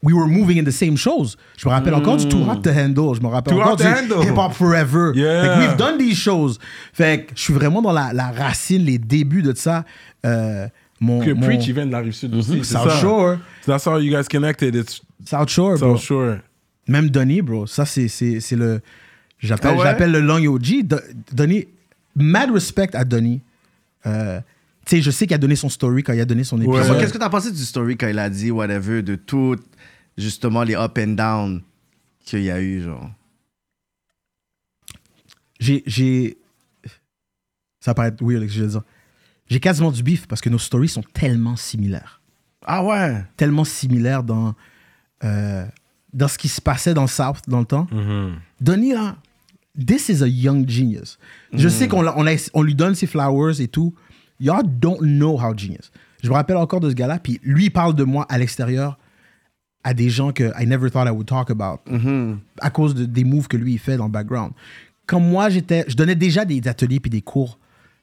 We 0.00 0.15
were 0.15 0.29
moving 0.29 0.61
in 0.61 0.65
the 0.65 0.71
same 0.71 0.97
shows. 0.97 1.35
Je 1.57 1.69
me 1.69 1.73
rappelle 1.75 1.93
encore 1.93 2.19
du 2.19 2.29
Too 2.29 2.49
Hot 2.49 2.62
to 2.62 2.71
Handle. 2.71 3.17
Je 3.17 3.21
me 3.21 3.27
rappelle 3.27 3.55
Too 3.55 3.61
encore 3.61 3.75
du. 3.75 3.83
Hip 3.83 4.37
Hop 4.38 4.53
Forever. 4.53 5.11
Yeah. 5.12 5.43
Fait 5.43 5.49
que 5.49 5.59
we've 5.59 5.77
done 5.77 5.99
these 5.99 6.17
shows. 6.17 6.53
Fait 6.93 7.25
que 7.25 7.33
je 7.35 7.41
suis 7.43 7.53
vraiment 7.53 7.83
dans 7.83 7.91
la, 7.91 8.12
la 8.12 8.31
racine, 8.31 8.85
les 8.85 8.99
débuts 8.99 9.43
de 9.43 9.53
ça. 9.57 9.85
Euh, 10.25 10.69
mon, 11.00 11.19
Que 11.19 11.33
mon- 11.33 11.41
Preach, 11.41 11.67
il 11.67 11.75
vient 11.75 11.85
de 11.87 11.91
la 11.91 11.99
rive 11.99 12.12
sud 12.12 12.33
aussi. 12.37 12.59
c'est 12.62 12.75
South 12.75 12.91
ça. 12.91 13.00
Shore. 13.00 13.37
That's 13.67 13.85
how 13.87 13.99
you 13.99 14.12
guys 14.17 14.29
connected. 14.31 14.77
It's 14.77 15.00
South 15.27 15.49
Shore, 15.49 15.77
bro. 15.77 15.97
South 15.97 16.05
Shore. 16.05 16.37
Même 16.88 17.11
Donny, 17.11 17.42
bro. 17.42 17.66
Ça, 17.66 17.85
c'est, 17.85 18.09
le. 18.52 18.80
J'appelle, 19.38 19.76
Ah 19.78 19.95
ouais? 19.97 20.09
le 20.09 20.21
long 20.21 20.45
OG. 20.45 20.83
Do- 20.85 20.97
Donny, 21.33 21.66
mad 22.16 22.50
respect 22.50 22.95
à 22.97 23.04
Donny. 23.04 23.40
Euh, 24.07 24.40
tu 24.87 24.97
sais, 24.97 25.02
je 25.02 25.11
sais 25.11 25.26
qu'il 25.26 25.35
a 25.35 25.38
donné 25.38 25.54
son 25.54 25.68
story 25.68 26.02
quand 26.02 26.12
il 26.14 26.21
a 26.21 26.25
donné 26.25 26.45
son 26.45 26.61
épisode. 26.61 26.90
Ouais. 26.90 26.99
Qu'est-ce 27.00 27.12
que 27.12 27.18
t'as 27.18 27.28
pensé 27.28 27.52
du 27.52 27.62
story 27.64 27.97
quand 27.97 28.09
il 28.09 28.18
a 28.18 28.30
dit 28.30 28.50
whatever, 28.50 29.02
de 29.02 29.14
tout, 29.16 29.57
justement, 30.16 30.62
les 30.62 30.75
up 30.75 30.99
and 30.99 31.09
down 31.09 31.62
qu'il 32.25 32.42
y 32.42 32.50
a 32.50 32.61
eu, 32.61 32.83
genre? 32.83 33.11
J'ai. 35.61 36.38
Ça 37.80 37.95
paraît 37.95 38.14
weird, 38.21 38.42
que 38.47 38.52
je 38.52 38.62
veux 38.62 38.68
dire. 38.68 38.83
J'ai 39.49 39.61
quasiment 39.61 39.90
du 39.90 40.02
bif 40.02 40.26
parce 40.26 40.40
que 40.40 40.50
nos 40.50 40.59
stories 40.59 40.88
sont 40.88 41.02
tellement 41.02 41.57
similaires. 41.57 42.21
Ah 42.66 42.85
ouais? 42.85 43.25
Tellement 43.37 43.64
similaires 43.64 44.23
dans. 44.23 44.54
euh, 45.25 45.64
dans 46.12 46.29
ce 46.29 46.38
qui 46.38 46.49
se 46.49 46.61
passait 46.61 46.95
dans 46.95 47.03
le 47.03 47.09
South 47.09 47.43
dans 47.49 47.61
le 47.61 47.67
temps. 47.67 47.87
Donny, 48.61 48.93
là, 48.93 49.17
this 49.79 50.09
is 50.09 50.23
a 50.23 50.27
young 50.29 50.69
genius. 50.69 51.19
Je 51.53 51.69
sais 51.69 51.88
qu'on 51.88 52.07
on, 52.55 52.62
lui 52.62 52.75
donne 52.75 52.95
ses 52.95 53.07
flowers 53.07 53.61
et 53.61 53.69
tout. 53.69 53.95
Y'all 54.41 54.62
don't 54.65 54.99
know 55.00 55.38
how 55.38 55.57
genius. 55.57 55.91
Je 56.23 56.29
me 56.29 56.35
rappelle 56.35 56.57
encore 56.57 56.81
de 56.81 56.91
ce 56.91 56.95
gars-là, 56.95 57.19
puis 57.19 57.41
lui, 57.43 57.67
il 57.67 57.71
parle 57.71 57.95
de 57.95 58.05
moi 58.05 58.27
à 58.29 58.38
l'extérieur 58.38 58.99
à 59.85 59.95
des 59.95 60.11
gens 60.11 60.33
que 60.33 60.50
I 60.61 60.67
never 60.67 60.91
thought 60.91 61.07
I 61.07 61.11
would 61.11 61.27
talk 61.29 61.50
about 61.50 61.81
à 62.61 62.71
cause 62.71 62.95
de- 62.95 63.05
des 63.05 63.23
moves 63.25 63.47
que 63.47 63.57
lui, 63.57 63.75
il 63.75 63.79
fait 63.79 63.97
dans 63.97 64.07
le 64.07 64.11
background. 64.11 64.53
Quand 65.07 65.21
moi, 65.21 65.49
j'étais... 65.49 65.85
Je 65.88 65.95
donnais 65.95 66.17
déjà 66.17 66.45
des 66.45 66.67
ateliers 66.67 66.99
puis 67.00 67.11
des 67.11 67.23
cours 67.23 67.59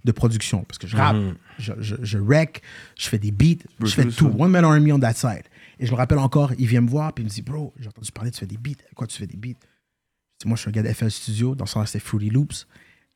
de 0.06 0.12
production 0.12 0.64
parce 0.64 0.78
que 0.78 0.88
je 0.88 0.96
rappe, 0.96 1.18
je, 1.60 1.74
je, 1.80 1.96
je 2.02 2.18
rec, 2.18 2.62
je 2.98 3.10
fais 3.10 3.18
des 3.18 3.32
beats, 3.32 3.64
je 3.82 3.88
fais 3.94 4.06
tout. 4.06 4.32
One 4.40 4.52
man 4.52 4.64
army 4.64 4.92
on 4.94 5.00
that 5.00 5.14
side. 5.16 5.44
Et 5.80 5.86
je 5.86 5.92
me 5.92 5.98
rappelle 5.98 6.20
encore, 6.20 6.54
il 6.58 6.68
vient 6.68 6.82
me 6.82 6.90
voir, 6.90 7.14
puis 7.14 7.24
il 7.24 7.26
me 7.26 7.32
dit, 7.32 7.42
bro, 7.42 7.74
j'ai 7.80 7.88
entendu 7.88 8.12
parler, 8.12 8.32
tu 8.32 8.40
fais 8.40 8.46
des 8.46 8.58
beats. 8.58 8.84
Quoi, 8.96 9.08
tu 9.08 9.18
fais 9.18 9.28
des 9.28 9.38
beats? 9.38 9.60
Je 9.60 10.44
dis, 10.44 10.48
moi, 10.48 10.56
je 10.56 10.62
suis 10.62 10.70
un 10.70 10.72
gars 10.72 10.84
de 10.84 10.94
FL 10.94 11.12
Studio, 11.12 11.56
dans 11.56 11.66
ce 11.66 11.74
sens, 11.74 11.92
c'est 11.92 12.00
Fruity 12.00 12.30
Loops. 12.30 12.68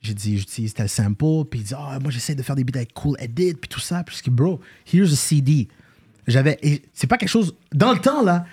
J'ai 0.01 0.13
dit, 0.13 0.37
j'utilise 0.37 0.73
tel 0.73 0.87
sample, 0.87 1.45
puis 1.49 1.59
il 1.59 1.63
dit, 1.63 1.73
ah, 1.77 1.99
moi, 2.01 2.11
j'essaie 2.11 2.35
de 2.35 2.43
faire 2.43 2.55
des 2.55 2.63
beats 2.63 2.77
avec 2.77 2.93
Cool 2.93 3.17
Edit, 3.19 3.55
puis 3.55 3.67
tout 3.67 3.79
ça. 3.79 4.03
Puis 4.03 4.15
je 4.17 4.23
dis, 4.23 4.29
bro, 4.29 4.59
here's 4.91 5.11
a 5.11 5.15
CD. 5.15 5.67
J'avais, 6.27 6.59
c'est 6.93 7.07
pas 7.07 7.17
quelque 7.17 7.29
chose, 7.29 7.55
dans 7.73 7.91
le 7.91 7.99
temps, 7.99 8.23
là, 8.23 8.45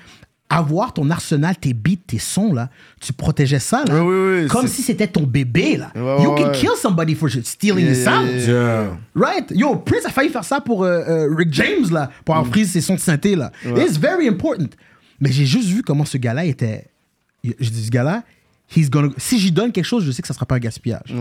avoir 0.48 0.92
ton 0.92 1.10
arsenal, 1.10 1.56
tes 1.56 1.72
beats, 1.74 1.98
tes 2.06 2.18
sons, 2.18 2.52
là, 2.52 2.70
tu 3.00 3.12
protégeais 3.12 3.58
ça, 3.58 3.84
là, 3.84 4.04
Oui, 4.04 4.14
oui, 4.14 4.40
oui, 4.42 4.46
comme 4.48 4.68
si 4.68 4.80
c'était 4.82 5.08
ton 5.08 5.24
bébé, 5.24 5.76
là. 5.76 5.90
Ouais, 5.96 6.22
you 6.22 6.30
ouais, 6.30 6.40
can 6.40 6.48
ouais. 6.48 6.52
kill 6.52 6.70
somebody 6.80 7.14
for 7.16 7.28
stealing 7.30 7.86
Yeah, 7.86 7.92
the 7.94 8.04
sound. 8.04 8.28
yeah, 8.28 8.46
Yeah. 8.46 8.96
Right? 9.14 9.50
Yo, 9.50 9.74
Prince 9.76 10.06
a 10.06 10.10
failli 10.10 10.28
faire 10.30 10.44
ça 10.44 10.60
pour 10.60 10.84
euh, 10.84 11.02
euh, 11.08 11.34
Rick 11.36 11.52
James, 11.52 11.90
là, 11.90 12.10
pour 12.24 12.34
Mm. 12.34 12.38
avoir 12.38 12.50
pris 12.52 12.64
ses 12.66 12.80
sons 12.80 12.94
de 12.94 13.00
synthé, 13.00 13.34
là. 13.34 13.50
It's 13.64 13.98
very 13.98 14.28
important. 14.28 14.68
Mais 15.20 15.32
j'ai 15.32 15.46
juste 15.46 15.68
vu 15.68 15.82
comment 15.82 16.04
ce 16.04 16.16
gars-là 16.18 16.44
était. 16.44 16.86
Je 17.42 17.70
dis, 17.70 17.84
ce 17.86 17.90
gars-là, 17.90 18.22
he's 18.76 18.88
gonna... 18.90 19.08
si 19.16 19.38
j'y 19.40 19.50
donne 19.52 19.72
quelque 19.72 19.84
chose, 19.84 20.04
je 20.04 20.10
sais 20.12 20.22
que 20.22 20.28
ça 20.28 20.34
sera 20.34 20.46
pas 20.46 20.56
un 20.56 20.60
gaspillage. 20.60 21.12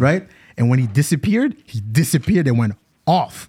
Right? 0.00 0.24
And 0.60 0.68
when 0.68 0.78
he 0.80 0.86
disappeared, 0.86 1.54
he 1.66 1.80
disappeared 1.80 2.48
and 2.48 2.58
went 2.58 2.72
off. 3.06 3.48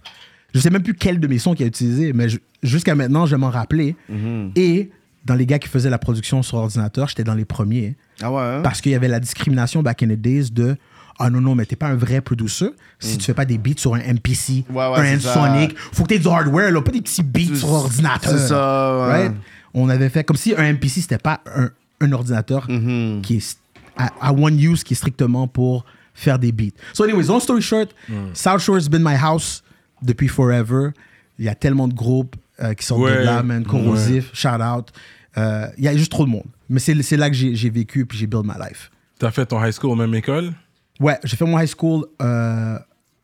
Je 0.56 0.60
sais 0.60 0.70
même 0.72 0.82
plus 0.84 0.94
quel 0.96 1.20
de 1.20 1.28
mes 1.28 1.38
sons 1.38 1.54
qu'il 1.54 1.66
a 1.66 1.68
utilisé, 1.68 2.14
mais 2.14 2.30
je- 2.30 2.38
jusqu'à 2.64 2.96
maintenant, 2.96 3.26
je 3.28 3.32
vais 3.36 3.40
m'en 3.40 3.50
rappeler. 3.52 3.96
Mm-hmm. 4.12 4.52
Et 4.56 4.90
dans 5.30 5.36
les 5.36 5.46
gars 5.46 5.60
qui 5.60 5.70
faisaient 5.70 5.90
la 5.90 5.98
production 6.00 6.42
sur 6.44 6.58
ordinateur, 6.58 7.08
j'étais 7.08 7.24
dans 7.24 7.36
les 7.36 7.46
premiers. 7.46 7.96
Ah 8.22 8.32
ouais, 8.32 8.42
hein? 8.42 8.62
Parce 8.64 8.82
qu'il 8.82 8.92
y 8.92 8.96
avait 8.96 9.08
la 9.08 9.20
discrimination 9.20 9.82
back 9.84 10.04
in 10.04 10.08
the 10.08 10.14
days 10.20 10.50
de 10.52 10.76
Ah 11.20 11.30
non, 11.30 11.40
non, 11.42 11.54
mais 11.56 11.66
t'es 11.66 11.76
pas 11.76 11.88
un 11.88 11.96
vrai 11.96 12.20
producer 12.22 12.72
si 13.00 13.18
tu 13.18 13.26
fais 13.26 13.34
pas 13.34 13.46
des 13.46 13.58
beats 13.58 13.78
sur 13.78 13.94
un 13.94 14.00
MPC, 14.00 14.66
Mm. 14.70 14.76
Ouais, 14.76 14.88
ouais, 14.92 15.14
un 15.14 15.20
ça. 15.20 15.34
Sonic. 15.34 15.78
Faut 15.78 16.04
que 16.04 16.10
t'aies 16.10 16.20
du 16.20 16.28
hardware, 16.28 16.72
là, 16.72 16.82
pas 16.82 16.92
des 16.92 17.02
petits 17.02 17.24
beats 17.24 17.56
sur 17.56 17.70
ordinateur. 17.72 18.32
c'est 18.32 18.48
ça, 18.48 18.98
ouais. 18.98 19.12
Right? 19.28 19.34
On 19.74 19.88
avait 19.90 20.10
fait 20.10 20.24
comme 20.24 20.38
si 20.38 20.54
un 20.58 20.74
MPC, 20.74 21.02
c'était 21.02 21.18
pas 21.20 21.42
un, 21.56 21.70
un 22.02 22.12
ordinateur 22.12 22.68
Mm-hmm. 22.68 23.22
qui 23.22 23.36
est 23.38 23.58
à, 23.98 24.10
à 24.22 24.34
one 24.34 24.58
use, 24.60 24.84
qui 24.84 24.94
est 24.94 24.98
strictement 24.98 25.48
pour 25.48 25.86
faire 26.14 26.40
des 26.40 26.52
beats. 26.52 26.76
So, 26.94 27.04
anyways, 27.04 27.28
long 27.28 27.40
story 27.40 27.62
short, 27.62 27.94
South 28.34 28.62
Shore 28.62 28.78
has 28.78 28.90
been 28.90 29.04
my 29.04 29.16
house 29.16 29.62
depuis 30.02 30.28
forever. 30.28 30.90
Il 31.38 31.46
y 31.46 31.50
a 31.50 31.56
tellement 31.56 31.88
de 31.88 31.94
groupes 31.94 32.36
euh, 32.62 32.74
qui 32.74 32.86
sortent 32.86 33.04
de 33.04 33.24
là, 33.24 33.44
man. 33.44 33.64
Corrosif, 33.66 34.30
shout 34.34 34.62
out. 34.62 34.92
Euh, 35.38 35.68
Il 35.78 35.84
y 35.84 35.88
a 35.88 35.96
juste 35.96 36.12
trop 36.12 36.26
de 36.26 36.30
monde. 36.30 36.46
Mais 36.70 36.80
c'est 36.80 37.00
c'est 37.02 37.18
là 37.18 37.30
que 37.30 37.36
j'ai 37.36 37.56
j'ai 37.56 37.70
vécu 37.70 38.06
puis 38.06 38.18
j'ai 38.18 38.28
build 38.28 38.46
my 38.46 38.54
life. 38.60 38.92
T'as 39.20 39.32
fait 39.32 39.46
ton 39.46 39.64
high 39.64 39.72
school 39.74 39.92
au 39.92 39.96
même 39.96 40.14
école? 40.16 40.54
Ouais, 41.00 41.18
j'ai 41.24 41.36
fait 41.38 41.46
mon 41.46 41.58
high 41.60 41.68
school 41.70 42.06
euh, 42.22 42.78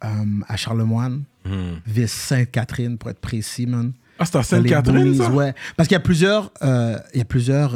euh, 0.04 0.08
à 0.48 0.56
Charlemagne, 0.58 1.22
Hmm. 1.46 1.76
ville 1.86 2.08
Sainte-Catherine, 2.10 2.98
pour 2.98 3.10
être 3.12 3.20
précis, 3.20 3.68
man. 3.68 3.94
Ah, 4.18 4.26
c'est 4.26 4.36
à 4.38 4.42
Sainte-Catherine, 4.44 5.14
ça? 5.14 5.30
Ouais. 5.30 5.54
Parce 5.78 5.88
qu'il 5.88 5.94
y 5.96 5.98
a 5.98 6.00
plusieurs, 6.00 6.52
il 6.64 7.20
y 7.20 7.22
a 7.22 7.26
plusieurs, 7.26 7.72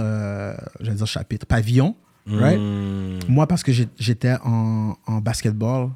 j'allais 0.80 0.96
dire 0.98 1.06
chapitres, 1.06 1.46
pavillons, 1.46 1.96
right? 2.28 2.58
Hmm. 2.60 3.20
Moi, 3.28 3.46
parce 3.48 3.62
que 3.62 3.72
j'étais 4.00 4.36
en, 4.44 4.96
en 5.06 5.22
basketball 5.22 5.90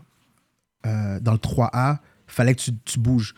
dans 0.84 1.32
le 1.32 1.38
3A, 1.38 1.98
fallait 2.28 2.54
que 2.56 2.62
tu, 2.62 2.72
tu 2.86 3.00
bouges. 3.00 3.34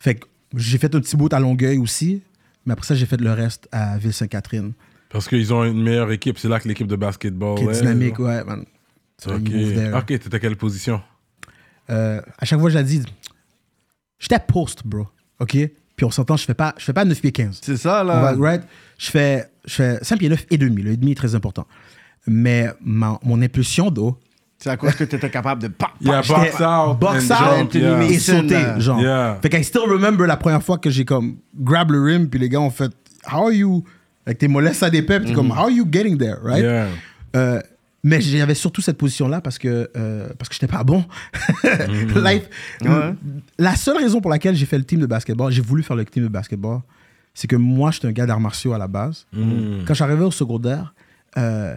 Fait 0.00 0.14
que 0.16 0.26
j'ai 0.56 0.78
fait 0.78 0.94
un 0.94 1.00
petit 1.00 1.16
bout 1.16 1.32
à 1.32 1.38
Longueuil 1.38 1.78
aussi, 1.78 2.22
mais 2.68 2.74
après 2.74 2.86
ça, 2.86 2.94
j'ai 2.94 3.06
fait 3.06 3.18
le 3.20 3.32
reste 3.32 3.66
à 3.72 3.96
Ville-Sainte-Catherine, 3.98 4.72
Parce 5.08 5.26
qu'ils 5.26 5.52
ont 5.54 5.64
une 5.64 5.82
meilleure 5.82 6.12
équipe. 6.12 6.38
C'est 6.38 6.48
là 6.48 6.60
que 6.60 6.68
l'équipe 6.68 6.86
de 6.86 6.96
basketball 6.96 7.58
qui 7.58 7.64
est 7.64 7.72
dynamique, 7.80 8.18
ouais, 8.18 8.44
man. 8.44 8.64
So 9.18 9.32
Ok. 9.32 9.48
Ok, 9.94 10.06
t'étais 10.06 10.34
à 10.34 10.38
quelle 10.38 10.56
position? 10.56 11.00
Euh, 11.90 12.20
à 12.38 12.44
chaque 12.44 12.60
fois, 12.60 12.68
je 12.68 12.74
la 12.74 12.82
dis, 12.82 13.02
j'étais 14.18 14.38
post, 14.38 14.86
bro. 14.86 15.06
OK? 15.40 15.52
Puis 15.96 16.04
on 16.04 16.10
s'entend, 16.10 16.36
je 16.36 16.44
fais 16.44 16.54
pas, 16.54 16.74
je 16.78 16.84
fais 16.84 16.92
pas 16.92 17.04
9 17.06 17.18
pieds 17.20 17.32
15. 17.32 17.60
C'est 17.62 17.76
ça, 17.78 18.04
là. 18.04 18.32
va- 18.34 18.36
right? 18.50 18.62
Je 18.98 19.10
fais, 19.10 19.46
je 19.64 19.74
fais 19.74 19.98
5 20.02 20.18
pieds 20.18 20.28
9 20.28 20.44
et 20.50 20.58
demi. 20.58 20.82
Le 20.82 20.92
et 20.92 20.96
demi 20.96 21.12
est 21.12 21.16
très 21.16 21.34
important. 21.34 21.66
Mais 22.26 22.68
ma- 22.80 23.18
mon 23.24 23.40
impulsion 23.42 23.90
d'eau, 23.90 24.18
C'est 24.58 24.70
à 24.70 24.76
cause 24.76 24.94
que 24.96 25.04
tu 25.04 25.14
étais 25.16 25.30
capable 25.30 25.62
de. 25.62 25.68
Pa, 25.68 25.90
Yeah, 26.00 26.20
box 26.22 26.60
out. 26.60 26.98
box 26.98 27.30
and 27.30 27.62
out 27.62 27.74
yeah. 27.74 28.02
et 28.02 28.18
sauter, 28.18 28.54
là. 28.54 28.78
genre. 28.80 29.00
Yeah. 29.00 29.38
Fait 29.40 29.48
que 29.50 29.56
I 29.56 29.62
still 29.64 29.82
remember 29.88 30.26
la 30.26 30.36
première 30.36 30.62
fois 30.62 30.78
que 30.78 30.90
j'ai 30.90 31.04
comme 31.04 31.36
grab 31.56 31.92
le 31.92 32.02
rim, 32.02 32.26
puis 32.28 32.40
les 32.40 32.48
gars 32.48 32.60
ont 32.60 32.70
fait, 32.70 32.90
how 33.32 33.44
are 33.46 33.52
you, 33.52 33.84
avec 34.26 34.38
tes 34.38 34.48
mollets 34.48 34.82
à 34.82 34.90
des 34.90 35.02
peps, 35.02 35.26
puis 35.26 35.34
comme, 35.34 35.50
how 35.52 35.64
are 35.64 35.70
you 35.70 35.86
getting 35.90 36.18
there, 36.18 36.36
right? 36.42 36.62
Yeah. 36.62 36.86
Euh, 37.36 37.60
mais 38.02 38.20
j'avais 38.20 38.54
surtout 38.54 38.80
cette 38.80 38.96
position-là 38.98 39.40
parce 39.40 39.58
que 39.58 39.90
euh, 39.96 40.28
parce 40.38 40.48
que 40.48 40.54
j'étais 40.54 40.66
pas 40.72 40.82
bon. 40.84 41.04
Life- 42.16 42.48
Ouais. 42.82 43.14
La 43.58 43.74
seule 43.76 43.98
raison 43.98 44.20
pour 44.20 44.30
laquelle 44.30 44.54
j'ai 44.54 44.66
fait 44.66 44.78
le 44.78 44.84
team 44.84 45.00
de 45.00 45.06
basketball, 45.06 45.52
j'ai 45.52 45.62
voulu 45.62 45.82
faire 45.82 45.96
le 45.96 46.04
team 46.04 46.22
de 46.24 46.28
basketball, 46.28 46.80
c'est 47.34 47.46
que 47.48 47.56
moi, 47.56 47.90
j'étais 47.90 48.08
un 48.08 48.12
gars 48.12 48.26
d'arts 48.26 48.40
martiaux 48.40 48.72
à 48.72 48.78
la 48.78 48.88
base. 48.88 49.26
Mm. 49.32 49.84
Quand 49.86 49.94
j'arrivais 49.94 50.24
au 50.24 50.30
secondaire, 50.30 50.94
euh, 51.36 51.74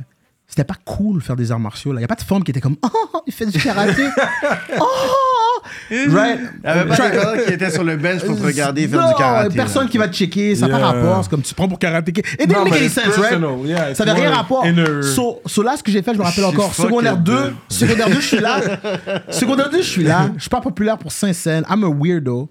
c'était 0.52 0.66
pas 0.66 0.76
cool 0.84 1.20
de 1.20 1.24
faire 1.24 1.38
des 1.38 1.50
arts 1.54 1.62
martiaux. 1.62 1.94
Il 1.94 1.98
n'y 2.00 2.04
a 2.04 2.10
pas 2.10 2.16
de 2.16 2.24
femme 2.24 2.44
qui 2.44 2.52
était 2.52 2.60
comme 2.60 2.76
Oh, 2.84 3.22
il 3.26 3.32
fait 3.32 3.46
du 3.46 3.58
karaté. 3.58 4.04
oh! 4.82 5.62
Right? 6.10 6.40
Il 6.42 6.60
n'y 6.62 6.68
avait 6.70 6.90
pas 6.90 7.10
des 7.10 7.16
gars 7.16 7.38
qui 7.46 7.54
étaient 7.54 7.72
sur 7.72 7.86
le 7.86 7.96
bench 7.96 8.22
pour 8.26 8.36
te 8.38 8.44
regarder 8.44 8.86
faire 8.86 9.00
non, 9.00 9.08
du 9.08 9.14
karaté. 9.14 9.56
personne 9.56 9.84
là. 9.84 9.90
qui 9.90 9.98
va 9.98 10.10
te 10.10 10.14
checker, 10.14 10.54
ça 10.56 10.68
n'a 10.68 10.78
pas 10.78 10.88
rapport. 10.88 11.24
C'est 11.24 11.30
comme 11.30 11.42
tu 11.42 11.54
prends 11.54 11.70
pour 11.70 11.80
karaté. 11.80 12.12
Didn't 12.12 12.52
Non, 12.52 12.66
make 12.66 12.74
any 12.74 12.88
it's 12.88 12.94
sense, 12.94 13.18
right? 13.18 13.96
ça 13.96 14.04
n'avait 14.04 14.20
rien 14.20 14.30
like 14.30 14.40
rapport. 14.40 14.66
So, 15.04 15.42
so 15.46 15.64
là, 15.64 15.78
ce 15.78 15.84
que 15.84 15.90
j'ai 15.92 16.02
fait, 16.02 16.14
je 16.14 16.20
me 16.20 16.24
rappelle 16.24 16.44
encore. 16.44 16.74
Secondaire 16.76 17.14
it, 17.14 17.24
2, 17.24 17.34
dude. 17.34 17.54
secondaire 17.70 18.10
2, 18.10 18.14
je 18.16 18.20
suis 18.20 18.40
là. 18.40 18.60
secondaire 19.30 19.70
2, 19.70 19.78
je 19.78 19.88
suis 19.88 20.04
là. 20.04 20.32
Je 20.36 20.42
suis 20.42 20.50
pas 20.50 20.60
populaire 20.60 20.98
pour 20.98 21.14
Saint-Saëns. 21.14 21.64
I'm 21.70 21.86
a 21.86 21.90
weirdo. 21.90 22.50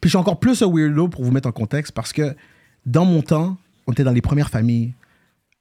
Puis 0.00 0.08
je 0.08 0.12
suis 0.12 0.18
encore 0.18 0.40
plus 0.40 0.62
un 0.62 0.72
weirdo 0.72 1.08
pour 1.08 1.24
vous 1.24 1.30
mettre 1.30 1.48
en 1.48 1.52
contexte 1.52 1.92
parce 1.92 2.14
que 2.14 2.34
dans 2.86 3.04
mon 3.04 3.20
temps, 3.20 3.58
on 3.86 3.92
était 3.92 4.04
dans 4.04 4.12
les 4.12 4.22
premières 4.22 4.48
familles 4.48 4.94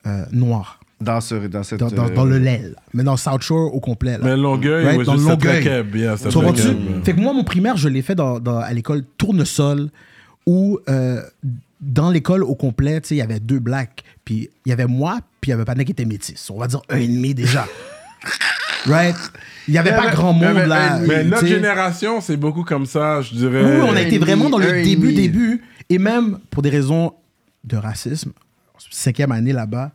euh, 0.06 0.24
noires. 0.32 0.80
Dans, 1.02 1.20
ce, 1.22 1.36
dans 1.48 1.64
cette. 1.64 1.80
Dans, 1.80 1.88
dans- 1.90 2.06
euh, 2.08 2.14
dans 2.14 2.26
le 2.26 2.38
LEL. 2.38 2.76
Mais 2.94 3.04
dans 3.04 3.18
South 3.18 3.42
Shore 3.42 3.74
au 3.74 3.80
complet. 3.80 4.14
Là. 4.14 4.20
Mais 4.24 4.38
Longueuil, 4.38 4.86
Right, 4.86 4.98
ouais, 5.00 5.06
dans 5.06 5.16
Longueuil. 5.16 5.64
keb, 5.64 5.96
yeah, 5.96 6.16
Tu. 6.18 6.30
Fait 7.04 7.14
que 7.14 7.20
moi, 7.20 7.34
mon 7.34 7.44
primaire, 7.44 7.78
je 7.78 7.90
l'ai 7.90 8.02
fait 8.02 8.16
dans, 8.16 8.40
dans- 8.40 8.60
à 8.60 8.72
l'école 8.74 9.04
Tournesol, 9.18 9.90
où 10.46 10.80
euh, 10.90 11.22
dans 11.82 12.10
l'école 12.12 12.44
au 12.44 12.56
complet, 12.56 13.02
tu 13.02 13.10
sais, 13.10 13.16
il 13.16 13.20
y 13.20 13.22
avait 13.22 13.40
deux 13.40 13.60
blacks. 13.60 14.04
Puis 14.24 14.50
il 14.66 14.70
y 14.70 14.74
avait 14.74 14.86
moi, 14.88 15.20
puis 15.42 15.50
il 15.50 15.52
y 15.52 15.54
avait 15.54 15.66
pas 15.66 15.76
qui 15.76 15.92
était 15.92 16.06
métis. 16.06 16.50
On 16.52 16.60
va 16.60 16.68
dire 16.68 16.82
un 16.90 16.98
et 16.98 17.08
demi 17.08 17.34
déjà. 17.34 17.68
right? 18.86 19.16
Il 19.68 19.74
y 19.74 19.78
avait 19.78 19.92
pas 19.96 20.10
grand 20.12 20.34
monde 20.34 20.44
avait 20.44 20.68
là. 20.68 21.00
Mais 21.00 21.24
tu 21.24 21.30
notre 21.30 21.48
génération, 21.48 22.22
c'est 22.22 22.38
beaucoup 22.38 22.64
comme 22.64 22.86
ça, 22.86 23.22
je 23.22 23.34
dirais. 23.36 23.64
Oui, 23.64 23.82
on 23.90 23.96
a 23.96 24.02
été 24.02 24.18
vraiment 24.18 24.50
dans 24.50 24.58
le 24.58 24.84
début, 24.84 25.14
début. 25.14 25.64
Et 25.90 25.98
même 25.98 26.40
pour 26.50 26.62
des 26.64 26.70
raisons 26.70 27.14
de 27.64 27.78
racisme, 27.78 28.32
cinquième 28.90 29.32
année 29.32 29.54
là-bas, 29.54 29.92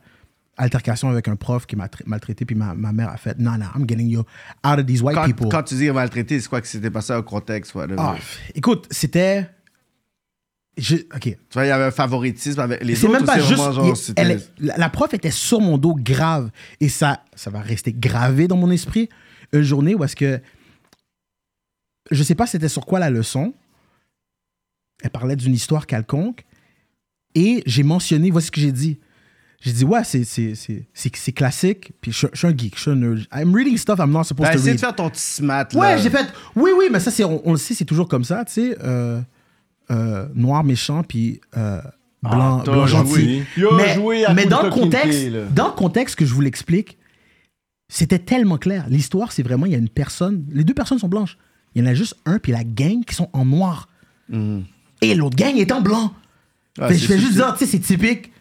altercation 0.57 1.09
avec 1.09 1.27
un 1.27 1.35
prof 1.35 1.65
qui 1.67 1.75
m'a 1.75 1.87
tra- 1.87 2.01
maltraité, 2.05 2.43
puis 2.45 2.55
ma, 2.55 2.73
ma 2.73 2.91
mère 2.91 3.09
a 3.09 3.17
fait 3.17 3.37
Non, 3.37 3.51
non, 3.57 3.65
I'm 3.75 3.87
getting 3.87 4.07
you 4.09 4.21
out 4.65 4.79
of 4.79 4.85
these 4.85 5.01
white 5.01 5.15
Quand, 5.15 5.25
people. 5.25 5.49
quand 5.49 5.63
tu 5.63 5.75
dis 5.75 5.89
maltraité, 5.91 6.39
c'est 6.39 6.49
quoi 6.49 6.61
que 6.61 6.67
c'était 6.67 6.89
passé 6.91 7.13
au 7.13 7.23
contexte? 7.23 7.75
Ouais, 7.75 7.85
Ah, 7.97 8.15
écoute, 8.55 8.87
c'était. 8.91 9.47
Je, 10.77 10.95
ok. 10.95 11.21
Tu 11.21 11.37
vois, 11.53 11.65
il 11.65 11.69
y 11.69 11.71
avait 11.71 11.85
un 11.85 11.91
favoritisme 11.91 12.59
avec 12.59 12.83
les 12.83 12.95
C'est 12.95 13.07
autres. 13.07 13.17
même 13.17 13.25
pas 13.25 13.39
juste. 13.39 13.55
genre, 13.73 13.95
il- 13.95 14.13
elle 14.15 14.41
la 14.59 14.89
prof 14.89 15.11
était 15.13 15.31
sur 15.31 15.59
mon 15.59 15.77
dos 15.77 15.95
grave. 15.95 16.51
Et 16.79 16.89
ça, 16.89 17.23
ça 17.35 17.49
va 17.49 17.61
rester 17.61 17.93
gravé 17.93 18.47
dans 18.47 18.57
mon 18.57 18.69
esprit. 18.69 19.09
Une 19.53 19.63
journée 19.63 19.95
où 19.95 20.03
est-ce 20.03 20.15
que. 20.15 20.39
Je 22.11 22.23
sais 22.23 22.35
pas 22.35 22.47
c'était 22.47 22.69
sur 22.69 22.85
quoi 22.85 22.99
la 22.99 23.09
leçon. 23.09 23.53
Elle 25.03 25.09
parlait 25.09 25.35
d'une 25.35 25.53
histoire 25.53 25.87
quelconque. 25.87 26.45
Et 27.35 27.61
j'ai 27.65 27.83
mentionné, 27.83 28.31
voici 28.31 28.47
ce 28.47 28.51
que 28.51 28.61
j'ai 28.61 28.71
dit. 28.71 28.99
J'ai 29.59 29.71
dit, 29.71 29.85
ouais, 29.85 30.03
c'est, 30.03 30.23
c'est, 30.23 30.53
c'est, 30.53 30.85
c'est, 30.93 31.15
c'est 31.15 31.31
classique. 31.31 31.91
Puis 31.99 32.11
je, 32.11 32.27
je 32.31 32.37
suis 32.37 32.47
un 32.47 32.55
geek, 32.55 32.75
je 32.75 32.81
suis 32.81 32.91
un 32.91 32.95
nerd. 32.95 33.25
I'm 33.33 33.53
reading 33.55 33.75
stuff 33.77 33.97
I'm 33.99 34.11
not 34.11 34.23
supposed 34.25 34.47
T'as 34.49 34.53
to 34.53 34.59
essayé 34.59 34.71
read. 34.73 34.75
de 34.75 34.85
faire 34.85 34.95
ton 34.95 35.09
petit 35.09 35.21
smat, 35.21 35.73
là. 35.73 35.79
Ouais, 35.79 35.97
j'ai 36.01 36.09
fait. 36.11 36.27
Oui, 36.55 36.71
oui, 36.77 36.85
mais 36.91 36.99
ça, 36.99 37.09
c'est, 37.09 37.23
on, 37.23 37.41
on 37.47 37.51
le 37.53 37.57
sait, 37.57 37.73
c'est 37.73 37.85
toujours 37.85 38.07
comme 38.07 38.23
ça, 38.23 38.45
tu 38.45 38.53
sais. 38.53 38.77
euh, 38.83 39.19
euh, 39.89 40.27
noir 40.35 40.63
méchant, 40.63 41.01
puis 41.01 41.41
euh, 41.57 41.81
blanc, 42.21 42.59
t'as 42.59 42.71
blanc 42.71 42.85
joué. 42.85 42.97
gentil. 42.99 43.43
Il 43.57 43.65
a 43.65 43.71
Mais, 43.77 43.95
joué 43.95 44.25
à 44.25 44.33
mais 44.33 44.45
dans, 44.45 44.61
le 44.61 44.69
contexte, 44.69 45.27
là. 45.29 45.45
dans 45.45 45.67
le 45.67 45.73
contexte 45.73 46.15
que 46.17 46.25
je 46.25 46.33
vous 46.35 46.41
l'explique, 46.41 46.97
c'était 47.89 48.19
tellement 48.19 48.57
clair. 48.57 48.85
L'histoire, 48.89 49.31
c'est 49.31 49.43
vraiment, 49.43 49.65
il 49.65 49.71
y 49.71 49.75
a 49.75 49.79
une 49.79 49.89
personne, 49.89 50.45
les 50.51 50.63
deux 50.65 50.73
personnes 50.75 50.99
sont 50.99 51.07
blanches. 51.07 51.37
Il 51.73 51.83
y 51.83 51.87
en 51.87 51.89
a 51.89 51.93
juste 51.95 52.15
un, 52.25 52.37
puis 52.37 52.51
la 52.51 52.63
gang 52.63 53.03
qui 53.05 53.15
sont 53.15 53.29
en 53.33 53.45
noir. 53.45 53.87
Et 55.01 55.15
l'autre 55.15 55.35
gang 55.35 55.55
est 55.55 55.71
en 55.71 55.81
blanc. 55.81 56.13
Ah, 56.79 56.89
Fait 56.89 56.93
que 56.93 56.99
c'est- 56.99 57.05
je 57.05 57.07
fais 57.07 57.13
c'est- 57.13 57.19
juste 57.21 57.33
dire, 57.33 57.53
tu 57.57 57.65
sais, 57.65 57.71
c'est 57.71 57.79
typique. 57.79 58.31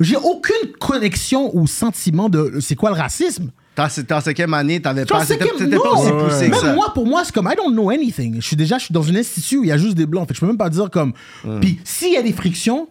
J'ai 0.00 0.16
aucune 0.16 0.72
connexion 0.80 1.50
ou 1.56 1.66
sentiment 1.66 2.28
de 2.28 2.58
c'est 2.60 2.74
quoi 2.74 2.90
le 2.90 2.96
racisme? 2.96 3.50
T'as- 3.76 3.88
T'es 3.88 4.12
en 4.12 4.20
cinquième 4.20 4.54
année, 4.54 4.80
t'avais 4.80 5.04
pas. 5.04 5.24
c'est 5.24 5.34
C'était 5.58 5.76
pas 5.76 5.90
aussi 5.92 6.10
poussé 6.12 6.50
que 6.50 6.56
ça. 6.56 6.66
Même 6.66 6.74
moi, 6.76 6.92
pour 6.94 7.06
moi, 7.06 7.22
c'est 7.24 7.34
comme 7.34 7.48
I 7.52 7.56
don't 7.56 7.72
know 7.72 7.90
anything. 7.90 8.36
Je 8.36 8.46
suis 8.46 8.56
déjà, 8.56 8.78
je 8.78 8.84
suis 8.86 8.92
dans 8.92 9.02
une 9.02 9.16
institut 9.16 9.58
où 9.58 9.64
il 9.64 9.68
y 9.68 9.72
a 9.72 9.78
juste 9.78 9.96
des 9.96 10.06
blancs. 10.06 10.26
Fait 10.28 10.34
que 10.34 10.36
je 10.36 10.40
peux 10.40 10.46
même 10.46 10.56
pas 10.58 10.70
dire 10.70 10.90
comme. 10.90 11.12
Puis 11.60 11.80
s'il 11.84 12.12
y 12.12 12.16
a 12.16 12.22
des 12.22 12.32
frictions, 12.32 12.88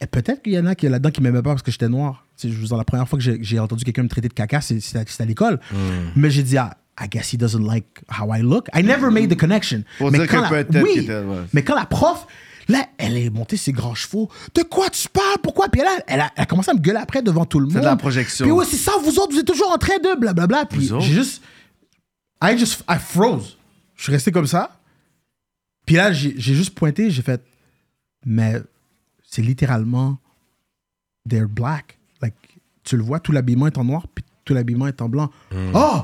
et 0.00 0.06
peut-être 0.06 0.42
qu'il 0.42 0.52
y 0.52 0.58
en 0.58 0.66
a 0.66 0.74
qui 0.74 0.88
là-dedans 0.88 1.10
qui 1.10 1.20
m'aimaient 1.22 1.42
pas 1.42 1.50
parce 1.50 1.62
que 1.62 1.70
j'étais 1.70 1.88
noir. 1.88 2.26
Sais, 2.36 2.48
je 2.50 2.74
la 2.76 2.82
première 2.84 3.08
fois 3.08 3.18
que 3.18 3.24
j'ai 3.40 3.58
entendu 3.60 3.84
quelqu'un 3.84 4.02
me 4.02 4.08
traiter 4.08 4.28
de 4.28 4.34
caca, 4.34 4.60
c'est- 4.60 4.80
c'était 4.80 5.22
à 5.22 5.24
l'école. 5.26 5.60
Mais 6.16 6.30
j'ai 6.30 6.42
dit, 6.42 6.58
ah, 6.58 6.76
I 7.00 7.08
guess 7.08 7.32
he 7.32 7.36
doesn't 7.36 7.64
like 7.64 7.86
how 8.20 8.32
I 8.34 8.40
look. 8.42 8.66
I 8.74 8.82
never 8.82 9.10
made 9.10 9.28
the 9.32 9.36
connection. 9.38 9.82
Pour 9.98 10.10
mais 10.10 10.18
dire 10.18 10.28
quand 10.28 10.48
que 10.48 10.54
la, 10.54 10.82
oui, 10.82 10.92
qu'il 10.92 11.02
était- 11.04 11.12
ouais. 11.18 11.36
mais 11.52 11.62
quand 11.62 11.74
la 11.76 11.86
prof, 11.86 12.26
Là, 12.68 12.86
elle 12.98 13.16
est 13.16 13.30
montée 13.30 13.56
ses 13.56 13.72
grands 13.72 13.94
chevaux. 13.94 14.30
De 14.54 14.62
quoi 14.62 14.88
tu 14.90 15.08
parles? 15.08 15.38
Pourquoi? 15.42 15.68
Puis 15.68 15.80
là, 15.82 15.90
elle 16.06 16.20
a, 16.20 16.30
elle 16.36 16.42
a 16.42 16.46
commencé 16.46 16.70
à 16.70 16.74
me 16.74 16.78
gueuler 16.80 16.98
après 17.00 17.22
devant 17.22 17.44
tout 17.44 17.60
le 17.60 17.66
monde. 17.66 17.76
de 17.76 17.84
la 17.84 17.96
projection. 17.96 18.44
Puis 18.46 18.52
ouais, 18.52 18.64
c'est 18.64 18.76
ça, 18.76 18.92
vous 19.02 19.18
autres, 19.18 19.32
vous 19.32 19.38
êtes 19.40 19.46
toujours 19.46 19.70
en 19.72 19.78
train 19.78 19.98
de 19.98 20.18
blablabla. 20.18 20.66
Puis 20.66 20.86
Vous 20.88 20.94
autres? 20.94 21.04
j'ai 21.04 21.14
juste. 21.14 21.42
I 22.42 22.56
just. 22.58 22.82
I 22.88 22.96
froze. 22.98 23.56
Je 23.96 24.02
suis 24.04 24.12
resté 24.12 24.32
comme 24.32 24.46
ça. 24.46 24.78
Puis 25.86 25.96
là, 25.96 26.12
j'ai 26.12 26.34
juste 26.38 26.74
pointé, 26.74 27.10
j'ai 27.10 27.22
fait. 27.22 27.42
Mais 28.24 28.54
c'est 29.28 29.42
littéralement. 29.42 30.18
They're 31.28 31.48
black. 31.48 31.98
Like, 32.22 32.34
tu 32.84 32.96
le 32.96 33.02
vois, 33.02 33.20
tout 33.20 33.32
l'habillement 33.32 33.66
est 33.66 33.76
en 33.78 33.84
noir, 33.84 34.06
puis 34.14 34.24
tout 34.44 34.54
l'habillement 34.54 34.86
est 34.86 35.00
en 35.02 35.08
blanc. 35.08 35.30
Oh! 35.74 36.02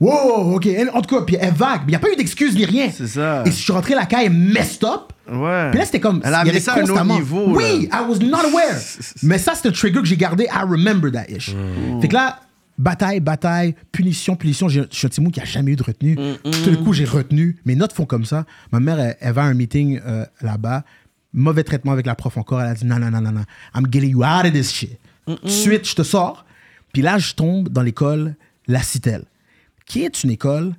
Wow, 0.00 0.56
ok. 0.56 0.68
En 0.92 1.00
tout 1.02 1.14
cas, 1.16 1.22
puis 1.24 1.36
elle 1.38 1.54
vague. 1.54 1.82
Il 1.86 1.90
n'y 1.90 1.94
a 1.94 2.00
pas 2.00 2.10
eu 2.10 2.16
d'excuse 2.16 2.56
ni 2.56 2.64
rien. 2.64 2.90
C'est 2.90 3.06
ça. 3.06 3.44
Et 3.46 3.50
je 3.52 3.56
suis 3.56 3.72
rentré 3.72 3.94
la 3.94 4.06
caille 4.06 4.30
messed 4.30 4.82
up. 4.84 5.11
Ouais. 5.30 5.70
Puis 5.70 5.78
là, 5.78 5.84
c'était 5.86 6.00
comme. 6.00 6.20
Elle 6.24 6.34
a 6.34 6.42
il 6.42 6.46
y 6.46 6.50
amené 6.50 6.50
avait 6.50 6.60
ça 6.60 6.72
à 6.74 6.78
un 6.78 6.82
autre 6.82 6.88
constamment- 6.92 7.14
niveau. 7.14 7.56
Oui, 7.56 7.88
là. 7.90 8.02
I 8.02 8.08
was 8.08 8.18
not 8.18 8.44
aware. 8.50 8.76
Mais 9.22 9.38
ça, 9.38 9.54
c'est 9.54 9.68
un 9.68 9.72
trigger 9.72 10.00
que 10.00 10.06
j'ai 10.06 10.16
gardé. 10.16 10.44
I 10.44 10.62
remember 10.68 11.10
that 11.12 11.26
ish. 11.28 11.54
Fait 12.00 12.08
que 12.08 12.14
là, 12.14 12.40
bataille, 12.78 13.20
bataille, 13.20 13.74
punition, 13.92 14.34
punition. 14.36 14.68
Je 14.68 14.82
suis 14.90 15.06
un 15.06 15.08
petit 15.10 15.30
qui 15.30 15.40
a 15.40 15.44
jamais 15.44 15.72
eu 15.72 15.76
de 15.76 15.82
retenue. 15.82 16.16
Tout 16.16 16.70
le 16.70 16.76
coup, 16.78 16.92
j'ai 16.92 17.04
retenu. 17.04 17.56
Mes 17.64 17.76
notes 17.76 17.92
font 17.92 18.06
comme 18.06 18.24
ça. 18.24 18.44
Ma 18.72 18.80
mère, 18.80 18.98
elle, 18.98 19.16
elle 19.20 19.32
va 19.32 19.42
à 19.42 19.46
un 19.46 19.54
meeting 19.54 20.00
euh, 20.06 20.24
là-bas. 20.40 20.84
Mauvais 21.34 21.64
traitement 21.64 21.92
avec 21.92 22.04
la 22.06 22.14
prof 22.14 22.36
encore. 22.36 22.60
Elle 22.60 22.68
a 22.68 22.74
dit 22.74 22.84
non, 22.84 22.98
non, 22.98 23.10
non, 23.10 23.20
non, 23.20 23.32
non. 23.32 23.44
I'm 23.74 23.86
getting 23.90 24.10
you 24.10 24.22
out 24.24 24.44
of 24.44 24.52
this 24.52 24.70
shit. 24.72 24.98
De 25.26 25.48
suite, 25.48 25.88
je 25.88 25.94
te 25.94 26.02
sors. 26.02 26.44
Puis 26.92 27.00
là, 27.00 27.16
je 27.18 27.32
tombe 27.34 27.68
dans 27.68 27.82
l'école 27.82 28.34
La 28.66 28.82
Citelle, 28.82 29.24
qui 29.86 30.02
est 30.02 30.24
une 30.24 30.30
école 30.30 30.74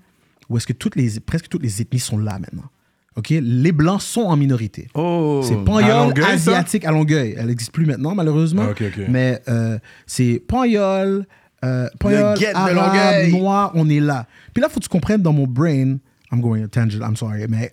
où 0.49 0.57
est-ce 0.57 0.67
que 0.67 0.73
toutes 0.73 0.95
les, 0.95 1.19
presque 1.21 1.47
toutes 1.47 1.63
les 1.63 1.81
ethnies 1.81 1.99
sont 1.99 2.17
là 2.17 2.37
maintenant. 2.37 2.65
OK? 3.15 3.29
Les 3.29 3.71
Blancs 3.71 4.01
sont 4.01 4.21
en 4.21 4.35
minorité. 4.35 4.87
Oh. 4.95 5.41
C'est 5.43 5.55
ça? 5.55 6.27
asiatique 6.29 6.85
à 6.85 6.91
Longueuil. 6.91 7.35
Elle 7.37 7.47
n'existe 7.47 7.71
plus 7.71 7.85
maintenant, 7.85 8.15
malheureusement. 8.15 8.63
Ah, 8.67 8.71
ok, 8.71 8.83
ok. 8.87 9.05
Mais 9.09 9.41
euh, 9.47 9.77
c'est 10.07 10.41
Panyol, 10.47 11.25
euh, 11.63 11.87
de 12.03 12.55
arabe, 12.55 13.29
noir, 13.31 13.71
on 13.75 13.89
est 13.89 13.99
là. 13.99 14.27
Puis 14.53 14.61
là, 14.61 14.69
faut 14.69 14.79
que 14.79 14.83
tu 14.85 14.89
comprennes 14.89 15.21
dans 15.21 15.33
mon 15.33 15.47
brain, 15.47 15.97
I'm 16.31 16.41
going 16.41 16.63
a 16.63 16.67
tangent, 16.67 16.95
I'm 16.99 17.15
sorry, 17.15 17.45
mais 17.47 17.71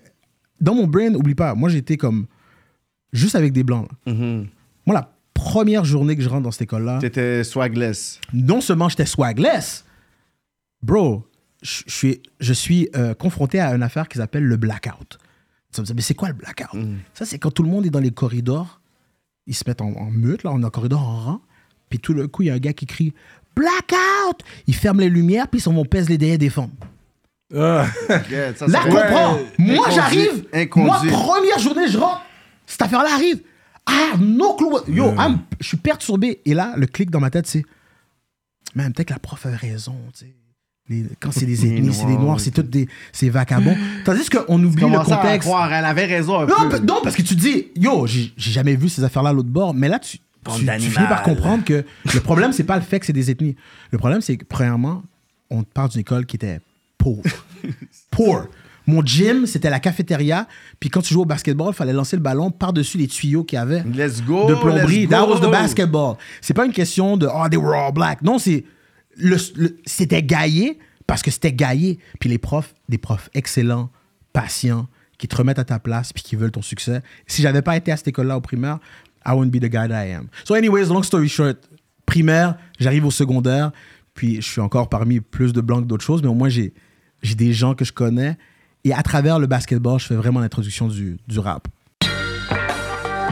dans 0.61 0.75
mon 0.75 0.87
brain, 0.87 1.15
oublie 1.15 1.35
pas, 1.35 1.55
moi 1.55 1.69
j'étais 1.71 1.97
comme 1.97 2.27
juste 3.13 3.35
avec 3.35 3.53
des 3.53 3.65
blancs. 3.65 3.89
Mhm. 4.07 4.47
Moi, 4.87 4.95
la 4.95 5.13
première 5.35 5.85
journée 5.85 6.17
que 6.17 6.23
je 6.23 6.29
rentre 6.29 6.43
dans 6.43 6.51
cette 6.51 6.63
école-là, 6.63 6.99
T'étais 7.01 7.43
swagless. 7.43 8.21
non 8.33 8.61
seulement 8.61 8.89
j'étais 8.89 9.07
swagless, 9.07 9.85
bro, 10.83 11.27
je 11.63 11.83
je 11.87 11.95
suis, 11.95 12.23
je 12.39 12.53
suis 12.53 12.89
euh, 12.97 13.15
confronté 13.15 13.59
à 13.61 13.75
une 13.75 13.83
affaire 13.83 14.09
qui 14.09 14.19
s'appelle 14.19 14.45
le 14.45 14.57
blackout. 14.57 15.19
Vas 15.73 15.83
me 15.83 15.87
dire, 15.87 15.95
mais 15.95 16.03
c'est 16.03 16.15
quoi 16.15 16.29
le 16.29 16.35
blackout? 16.35 16.69
Ça, 17.15 17.25
c'est 17.25 17.39
quand 17.39 17.51
tout 17.51 17.63
le 17.63 17.69
monde 17.69 17.87
est 17.87 17.91
dans 17.91 18.01
les 18.01 18.11
corridors, 18.11 18.81
ils 19.47 19.55
se 19.55 19.65
mettent 19.67 19.81
en, 19.81 19.93
en 19.93 20.11
meute, 20.11 20.43
là, 20.43 20.51
on 20.53 20.61
est 20.61 20.65
en 20.65 20.71
corridor 20.71 21.01
en 21.01 21.19
rang, 21.21 21.41
puis 21.89 21.99
tout 21.99 22.13
le 22.13 22.29
coup, 22.29 22.43
il 22.43 22.47
y 22.47 22.51
a 22.51 22.55
un 22.55 22.59
gars 22.59 22.73
qui 22.73 22.87
crie 22.87 23.15
Blackout! 23.57 24.45
Il 24.67 24.75
ferme 24.75 25.01
les 25.01 25.09
lumières, 25.09 25.49
puis 25.49 25.61
vont 25.61 25.85
pèse 25.85 26.09
les 26.09 26.19
derrière 26.19 26.39
des 26.39 26.51
femmes. 26.51 26.71
Ah. 27.55 27.87
Yeah, 28.31 28.55
ça, 28.55 28.67
Là, 28.67 28.81
comprends. 28.85 29.35
Ouais. 29.37 29.47
Moi, 29.59 29.91
j'arrive. 29.91 30.47
Moi, 30.77 31.01
première 31.11 31.59
journée, 31.59 31.89
je 31.89 31.99
rentre. 31.99 32.23
Cette 32.67 32.83
affaire-là 32.83 33.13
arrive. 33.15 33.43
Ah, 33.87 34.17
no 34.19 34.55
clue. 34.55 34.95
Yo, 34.95 35.13
je 35.59 35.67
suis 35.67 35.77
perturbé. 35.77 36.41
Et 36.45 36.55
là, 36.55 36.75
le 36.77 36.87
clic 36.87 37.11
dans 37.11 37.21
ma 37.21 37.31
tête, 37.31 37.47
c'est. 37.47 37.65
Même 38.77 38.93
peut-être 38.93 39.09
que 39.09 39.15
la 39.15 39.19
prof 39.19 39.45
avait 39.47 39.57
raison. 39.57 39.97
tu 40.13 40.27
sais. 40.27 40.35
Les- 40.91 41.05
quand 41.21 41.31
c'est 41.33 41.47
des 41.47 41.65
ethnies, 41.67 41.95
c'est 41.95 42.05
des 42.07 42.17
Noirs, 42.19 42.41
c'est 42.41 42.51
tous 42.51 42.63
des 42.63 42.89
c'est 43.13 43.29
vagabonds. 43.31 43.77
Tandis 44.05 44.29
qu'on 44.29 44.63
oublie 44.63 44.83
le 44.83 44.91
Commençais 44.91 45.13
à 45.13 45.17
contexte. 45.17 45.49
croire, 45.49 45.73
elle 45.73 45.85
avait 45.85 46.05
raison 46.07 46.41
un 46.41 46.47
Non, 46.47 46.69
peu. 46.69 46.79
non, 46.81 47.01
parce 47.03 47.17
que 47.17 47.23
tu 47.23 47.35
dis, 47.37 47.69
yo, 47.77 48.07
j'ai 48.07 48.33
jamais 48.37 48.75
vu 48.77 48.89
ces 48.89 49.03
affaires-là 49.05 49.31
à 49.31 49.33
l'autre 49.33 49.49
bord, 49.49 49.73
mais 49.73 49.89
là, 49.89 49.99
tu, 49.99 50.19
tu, 50.19 50.61
finis 50.61 51.07
par 51.09 51.23
comprendre 51.23 51.65
que 51.65 51.85
le 52.13 52.21
problème, 52.21 52.53
c'est 52.53 52.65
pas 52.65 52.77
le 52.77 52.83
fait 52.83 52.99
que 53.01 53.07
c'est 53.07 53.13
des 53.13 53.31
ethnies. 53.31 53.55
Le 53.93 53.99
problème, 53.99 54.21
c'est 54.21 54.37
que, 54.37 54.45
premièrement, 54.45 55.03
on 55.49 55.63
te 55.63 55.69
parle 55.73 55.91
d'une 55.91 56.01
école 56.01 56.27
qui 56.27 56.37
était 56.37 56.61
pauvre. 56.99 57.23
Poor. 58.11 58.47
Mon 58.87 59.05
gym, 59.05 59.47
c'était 59.47 59.71
la 59.71 59.79
cafétéria, 59.79 60.49
puis 60.81 60.91
quand 60.91 61.01
tu 61.03 61.15
jouais 61.15 61.23
au 61.23 61.27
basketball, 61.27 61.69
il 61.73 61.77
fallait 61.77 61.93
lancer 61.93 62.17
le 62.17 62.23
ballon 62.23 62.51
par-dessus 62.51 62.99
les 62.99 63.07
tuyaux 63.07 63.45
qu'il 63.45 63.57
y 63.57 63.63
avait 63.63 63.85
Let's 63.95 64.23
go. 64.25 64.49
de 64.49 64.55
plomberie. 64.55 65.03
let's 65.03 65.11
That 65.11 65.27
go. 65.27 65.35
was 65.35 65.41
the 65.41 65.51
basketball. 65.51 66.17
C'est 66.41 66.55
pas 66.55 66.67
une 66.67 66.73
question 66.73 67.17
de 67.17 67.27
oh 67.33 67.49
they 67.49 67.59
were 67.59 67.75
all 67.77 67.93
black. 67.93 68.23
Non, 68.23 68.39
c'est 68.39 68.65
c'était 69.85 70.23
gaillé 70.23 70.79
parce 71.07 71.23
que 71.23 71.31
c'était 71.31 71.53
gaillé. 71.53 71.99
Puis 72.21 72.29
les 72.29 72.39
profs, 72.39 72.75
des 72.89 72.99
profs 72.99 73.31
excellents, 73.35 73.91
patients, 74.33 74.89
qui 75.19 75.29
te 75.29 75.37
remettent 75.37 75.59
à 75.59 75.65
ta 75.65 75.79
place 75.79 76.13
puis 76.13 76.23
qui 76.23 76.35
veulent 76.35 76.51
ton 76.51 76.63
succès. 76.63 77.03
Si 77.27 77.43
j'avais 77.43 77.63
pas 77.63 77.77
été 77.77 77.93
à 77.93 77.97
cette 77.97 78.09
école-là 78.09 78.37
au 78.37 78.41
primaire, 78.41 78.79
I 79.27 79.33
wouldn't 79.33 79.51
be 79.51 79.61
the 79.61 79.69
guy 79.69 79.87
that 79.87 80.07
I 80.07 80.13
am. 80.13 80.29
So 80.45 80.55
anyways, 80.55 80.87
long 80.87 81.03
story 81.03 81.29
short, 81.29 81.59
primaire, 82.07 82.57
j'arrive 82.79 83.05
au 83.05 83.11
secondaire, 83.11 83.71
puis 84.15 84.37
je 84.37 84.49
suis 84.49 84.61
encore 84.61 84.89
parmi 84.89 85.21
plus 85.21 85.53
de 85.53 85.61
blancs 85.61 85.83
que 85.83 85.89
d'autres 85.89 86.05
choses, 86.05 86.23
mais 86.23 86.29
au 86.29 86.35
moins 86.35 86.49
j'ai 86.49 86.73
j'ai 87.23 87.35
des 87.35 87.53
gens 87.53 87.75
que 87.75 87.85
je 87.85 87.93
connais. 87.93 88.39
Et 88.85 88.95
à 88.95 89.03
travers 89.03 89.39
le 89.39 89.47
basketball, 89.47 90.01
je 90.01 90.07
fais 90.07 90.15
vraiment 90.15 90.41
l'introduction 90.41 90.89
du, 90.89 91.19
du 91.29 91.39
rap. 91.39 91.69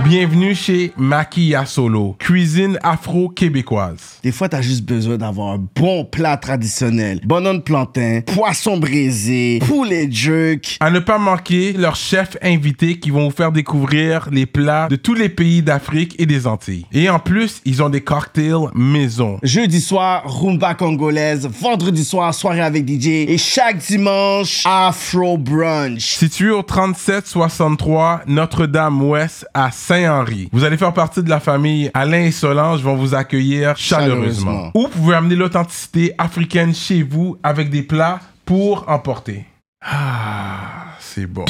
Bienvenue 0.04 0.54
chez 0.54 0.92
Maquilla 0.96 1.66
Solo, 1.66 2.14
cuisine 2.18 2.78
afro-québécoise. 2.82 4.20
Des 4.22 4.30
fois, 4.30 4.48
t'as 4.48 4.62
juste 4.62 4.84
besoin 4.84 5.16
d'avoir 5.16 5.54
un 5.54 5.68
bon 5.74 6.04
plat 6.04 6.37
traditionnel. 6.37 7.20
Bonhomme 7.24 7.58
de 7.58 7.62
plantain, 7.62 8.20
poisson 8.24 8.78
braisé, 8.78 9.58
poulet 9.66 10.08
jerk. 10.11 10.76
À 10.80 10.90
ne 10.90 11.00
pas 11.00 11.18
manquer 11.18 11.72
leurs 11.72 11.96
chefs 11.96 12.37
invités 12.42 13.00
qui 13.00 13.11
vont 13.11 13.24
vous 13.28 13.34
faire 13.34 13.50
découvrir 13.50 14.28
les 14.30 14.46
plats 14.46 14.87
de 14.88 14.96
tous 14.96 15.14
les 15.14 15.28
pays 15.28 15.62
d'Afrique 15.62 16.14
et 16.18 16.26
des 16.26 16.46
Antilles. 16.46 16.87
Et 16.92 17.11
en 17.11 17.18
plus, 17.18 17.61
ils 17.64 17.82
ont 17.82 17.90
des 17.90 18.00
cocktails 18.00 18.68
maison. 18.74 19.38
Jeudi 19.42 19.80
soir, 19.80 20.22
rumba 20.24 20.74
congolaise. 20.74 21.48
Vendredi 21.61 22.04
soir, 22.04 22.32
soirée 22.32 22.62
avec 22.62 22.88
DJ. 22.88 23.08
Et 23.28 23.38
chaque 23.38 23.78
dimanche, 23.78 24.62
Afro 24.64 25.37
Brunch. 25.37 26.14
Situé 26.16 26.50
au 26.50 26.62
3763 26.62 28.22
Notre-Dame-Ouest 28.28 29.46
à 29.52 29.70
Saint-Henri. 29.88 30.51
Vous 30.53 30.64
allez 30.64 30.77
faire 30.77 30.92
partie 30.92 31.22
de 31.22 31.31
la 31.31 31.40
famille 31.40 31.90
Alain 31.94 32.24
et 32.24 32.31
Solange 32.31 32.83
vont 32.83 32.94
vous 32.94 33.14
accueillir 33.14 33.74
chaleureusement. 33.79 34.51
Chaleureusement. 34.53 34.70
Ou 34.74 34.83
vous 34.83 34.88
pouvez 34.88 35.14
amener 35.14 35.35
l'authenticité 35.35 36.12
africaine 36.18 36.74
chez 36.74 37.03
vous 37.03 37.38
avec 37.42 37.70
des 37.70 37.83
plats 37.83 38.20
pour 38.44 38.85
emporter. 38.87 39.46
Ah, 39.83 40.88
c'est 41.01 41.24
bon. 41.24 41.46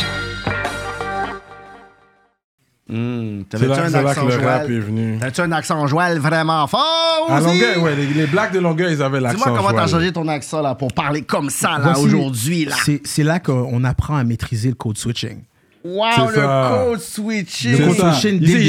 Mmh, 2.90 3.42
C'est 3.50 3.66
là, 3.66 3.84
un 3.84 3.88
c'est 3.90 4.02
là 4.02 4.08
accent 4.10 4.22
que 4.26 4.32
le 4.32 4.36
rap 4.46 4.62
joual? 4.62 4.72
est 4.72 4.78
venu. 4.80 5.18
T'as-tu 5.20 5.40
un 5.40 5.52
accent 5.52 5.86
joual 5.88 6.18
vraiment 6.18 6.66
fort 6.68 7.26
À 7.28 7.38
aussi? 7.40 7.46
Longueuil, 7.60 7.76
ouais, 7.78 7.96
les, 7.96 8.06
les 8.06 8.26
blacks 8.26 8.52
de 8.52 8.60
Longueuil, 8.60 8.94
ils 8.94 9.02
avaient 9.02 9.20
l'accent 9.20 9.38
Dis-moi 9.44 9.58
comment 9.58 9.72
t'as 9.78 9.88
changé 9.88 10.12
ton 10.12 10.26
accent 10.28 10.62
là 10.62 10.74
pour 10.76 10.92
parler 10.94 11.22
comme 11.22 11.50
ça 11.50 11.78
là 11.78 11.98
aujourd'hui 11.98 12.64
là. 12.66 12.76
C'est 12.84 13.02
c'est 13.04 13.24
là 13.24 13.40
qu'on 13.40 13.82
apprend 13.84 14.16
à 14.16 14.22
maîtriser 14.24 14.68
le 14.68 14.74
code 14.76 14.96
switching. 14.96 15.38
Wow, 15.84 16.28
le 16.30 16.34
ça. 16.34 16.84
code 16.86 17.00
switching. 17.00 17.76
C'est 17.76 17.84
code 17.86 17.96
switching 18.12 18.38
Il 18.42 18.52
le 18.54 18.62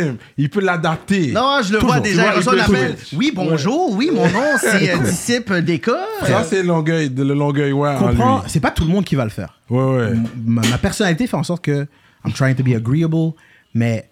il. 0.00 0.16
Il 0.38 0.50
peut 0.50 0.60
l'adapter. 0.60 1.32
Non, 1.32 1.60
je 1.62 1.72
le 1.74 1.78
vois 1.78 2.00
déjà. 2.00 2.22
Vois, 2.22 2.32
Il 2.32 2.36
reçoit 2.38 2.54
il 2.54 2.60
un 2.60 2.64
peut 2.66 2.76
appel. 2.76 2.96
switch. 2.98 3.12
Oui, 3.18 3.32
bonjour. 3.34 3.92
Oui, 3.92 4.10
mon 4.12 4.24
nom, 4.30 4.40
c'est 4.60 4.90
euh, 4.94 4.98
disciple 4.98 5.62
d'école. 5.62 5.96
Ça, 6.22 6.42
c'est 6.44 6.62
Longueuil, 6.62 7.10
de 7.10 7.22
le 7.22 7.34
Longueuil, 7.34 7.72
ouais. 7.72 7.94
Comprends, 7.98 8.42
c'est 8.46 8.60
pas 8.60 8.70
tout 8.70 8.84
le 8.84 8.90
monde 8.90 9.04
qui 9.04 9.14
va 9.14 9.24
le 9.24 9.30
faire. 9.30 9.60
Ouais, 9.70 9.82
ouais. 9.84 10.12
Ma, 10.44 10.62
ma 10.68 10.78
personnalité 10.78 11.26
fait 11.26 11.36
en 11.36 11.42
sorte 11.44 11.64
que 11.64 11.86
I'm 12.24 12.32
trying 12.32 12.54
to 12.54 12.62
be 12.64 12.74
agreeable, 12.74 13.32
mais 13.74 14.08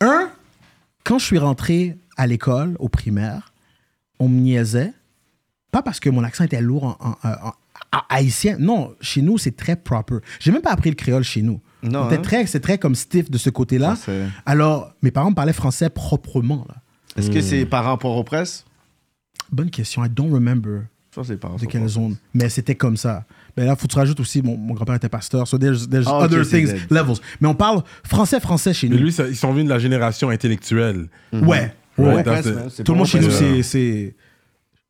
un, 0.00 0.28
quand 1.04 1.18
je 1.18 1.24
suis 1.26 1.38
rentré 1.38 1.96
à 2.16 2.26
l'école, 2.26 2.74
au 2.80 2.88
primaire, 2.88 3.52
on 4.18 4.28
me 4.28 4.40
niaisait, 4.40 4.92
pas 5.70 5.82
parce 5.82 6.00
que 6.00 6.10
mon 6.10 6.24
accent 6.24 6.44
était 6.44 6.60
lourd 6.60 6.84
en, 6.84 6.96
en- 7.00 7.28
en- 7.28 7.48
en- 7.48 7.54
en 7.94 8.00
haïtien, 8.08 8.56
non, 8.58 8.94
chez 9.00 9.22
nous, 9.22 9.38
c'est 9.38 9.56
très 9.56 9.76
proper. 9.76 10.16
J'ai 10.40 10.50
même 10.50 10.62
pas 10.62 10.70
appris 10.72 10.90
le 10.90 10.96
créole 10.96 11.22
chez 11.24 11.42
nous. 11.42 11.60
Non, 11.82 12.08
hein? 12.08 12.16
très, 12.18 12.46
c'est 12.46 12.60
très 12.60 12.78
comme 12.78 12.94
stiff 12.94 13.30
de 13.30 13.38
ce 13.38 13.50
côté-là. 13.50 13.96
Alors, 14.46 14.92
mes 15.02 15.10
parents 15.10 15.30
me 15.30 15.34
parlaient 15.34 15.52
français 15.52 15.90
proprement. 15.90 16.66
Est-ce 17.16 17.30
que 17.30 17.40
c'est 17.40 17.66
par 17.66 17.84
rapport 17.84 18.16
aux 18.16 18.24
presses? 18.24 18.64
Bonne 19.50 19.70
question, 19.70 20.04
I 20.04 20.08
don't 20.08 20.32
remember. 20.32 20.82
Que 21.14 21.22
c'est 21.22 21.36
par 21.36 21.50
de 21.50 21.56
rapport 21.56 21.68
quelle 21.70 21.82
aux 21.82 21.88
zone. 21.88 22.16
Mais 22.32 22.48
c'était 22.48 22.74
comme 22.74 22.96
ça. 22.96 23.24
Mais 23.56 23.66
là, 23.66 23.76
faut 23.76 23.86
que 23.86 23.92
tu 23.92 23.98
rajoutes 23.98 24.18
aussi, 24.20 24.40
mon, 24.40 24.56
mon 24.56 24.72
grand-père 24.72 24.94
était 24.94 25.10
pasteur, 25.10 25.46
so 25.46 25.58
there's, 25.58 25.86
there's 25.90 26.06
Ah, 26.08 26.20
other 26.24 26.42
things, 26.48 26.68
dead. 26.72 26.90
levels. 26.90 27.16
Mais 27.40 27.48
on 27.48 27.54
parle 27.54 27.82
français-français 28.02 28.72
chez 28.72 28.88
Mais 28.88 28.96
nous. 28.96 29.02
lui, 29.02 29.12
ça- 29.12 29.28
ils 29.28 29.36
sont 29.36 29.52
venus 29.52 29.66
de 29.66 29.70
la 29.70 29.78
génération 29.78 30.30
intellectuelle. 30.30 31.08
Ouais. 31.34 31.74
C'est 31.98 32.84
Tout 32.84 32.92
le 32.92 32.98
monde 32.98 33.06
chez 33.06 33.20
nous, 33.20 33.30
c'est... 33.62 34.14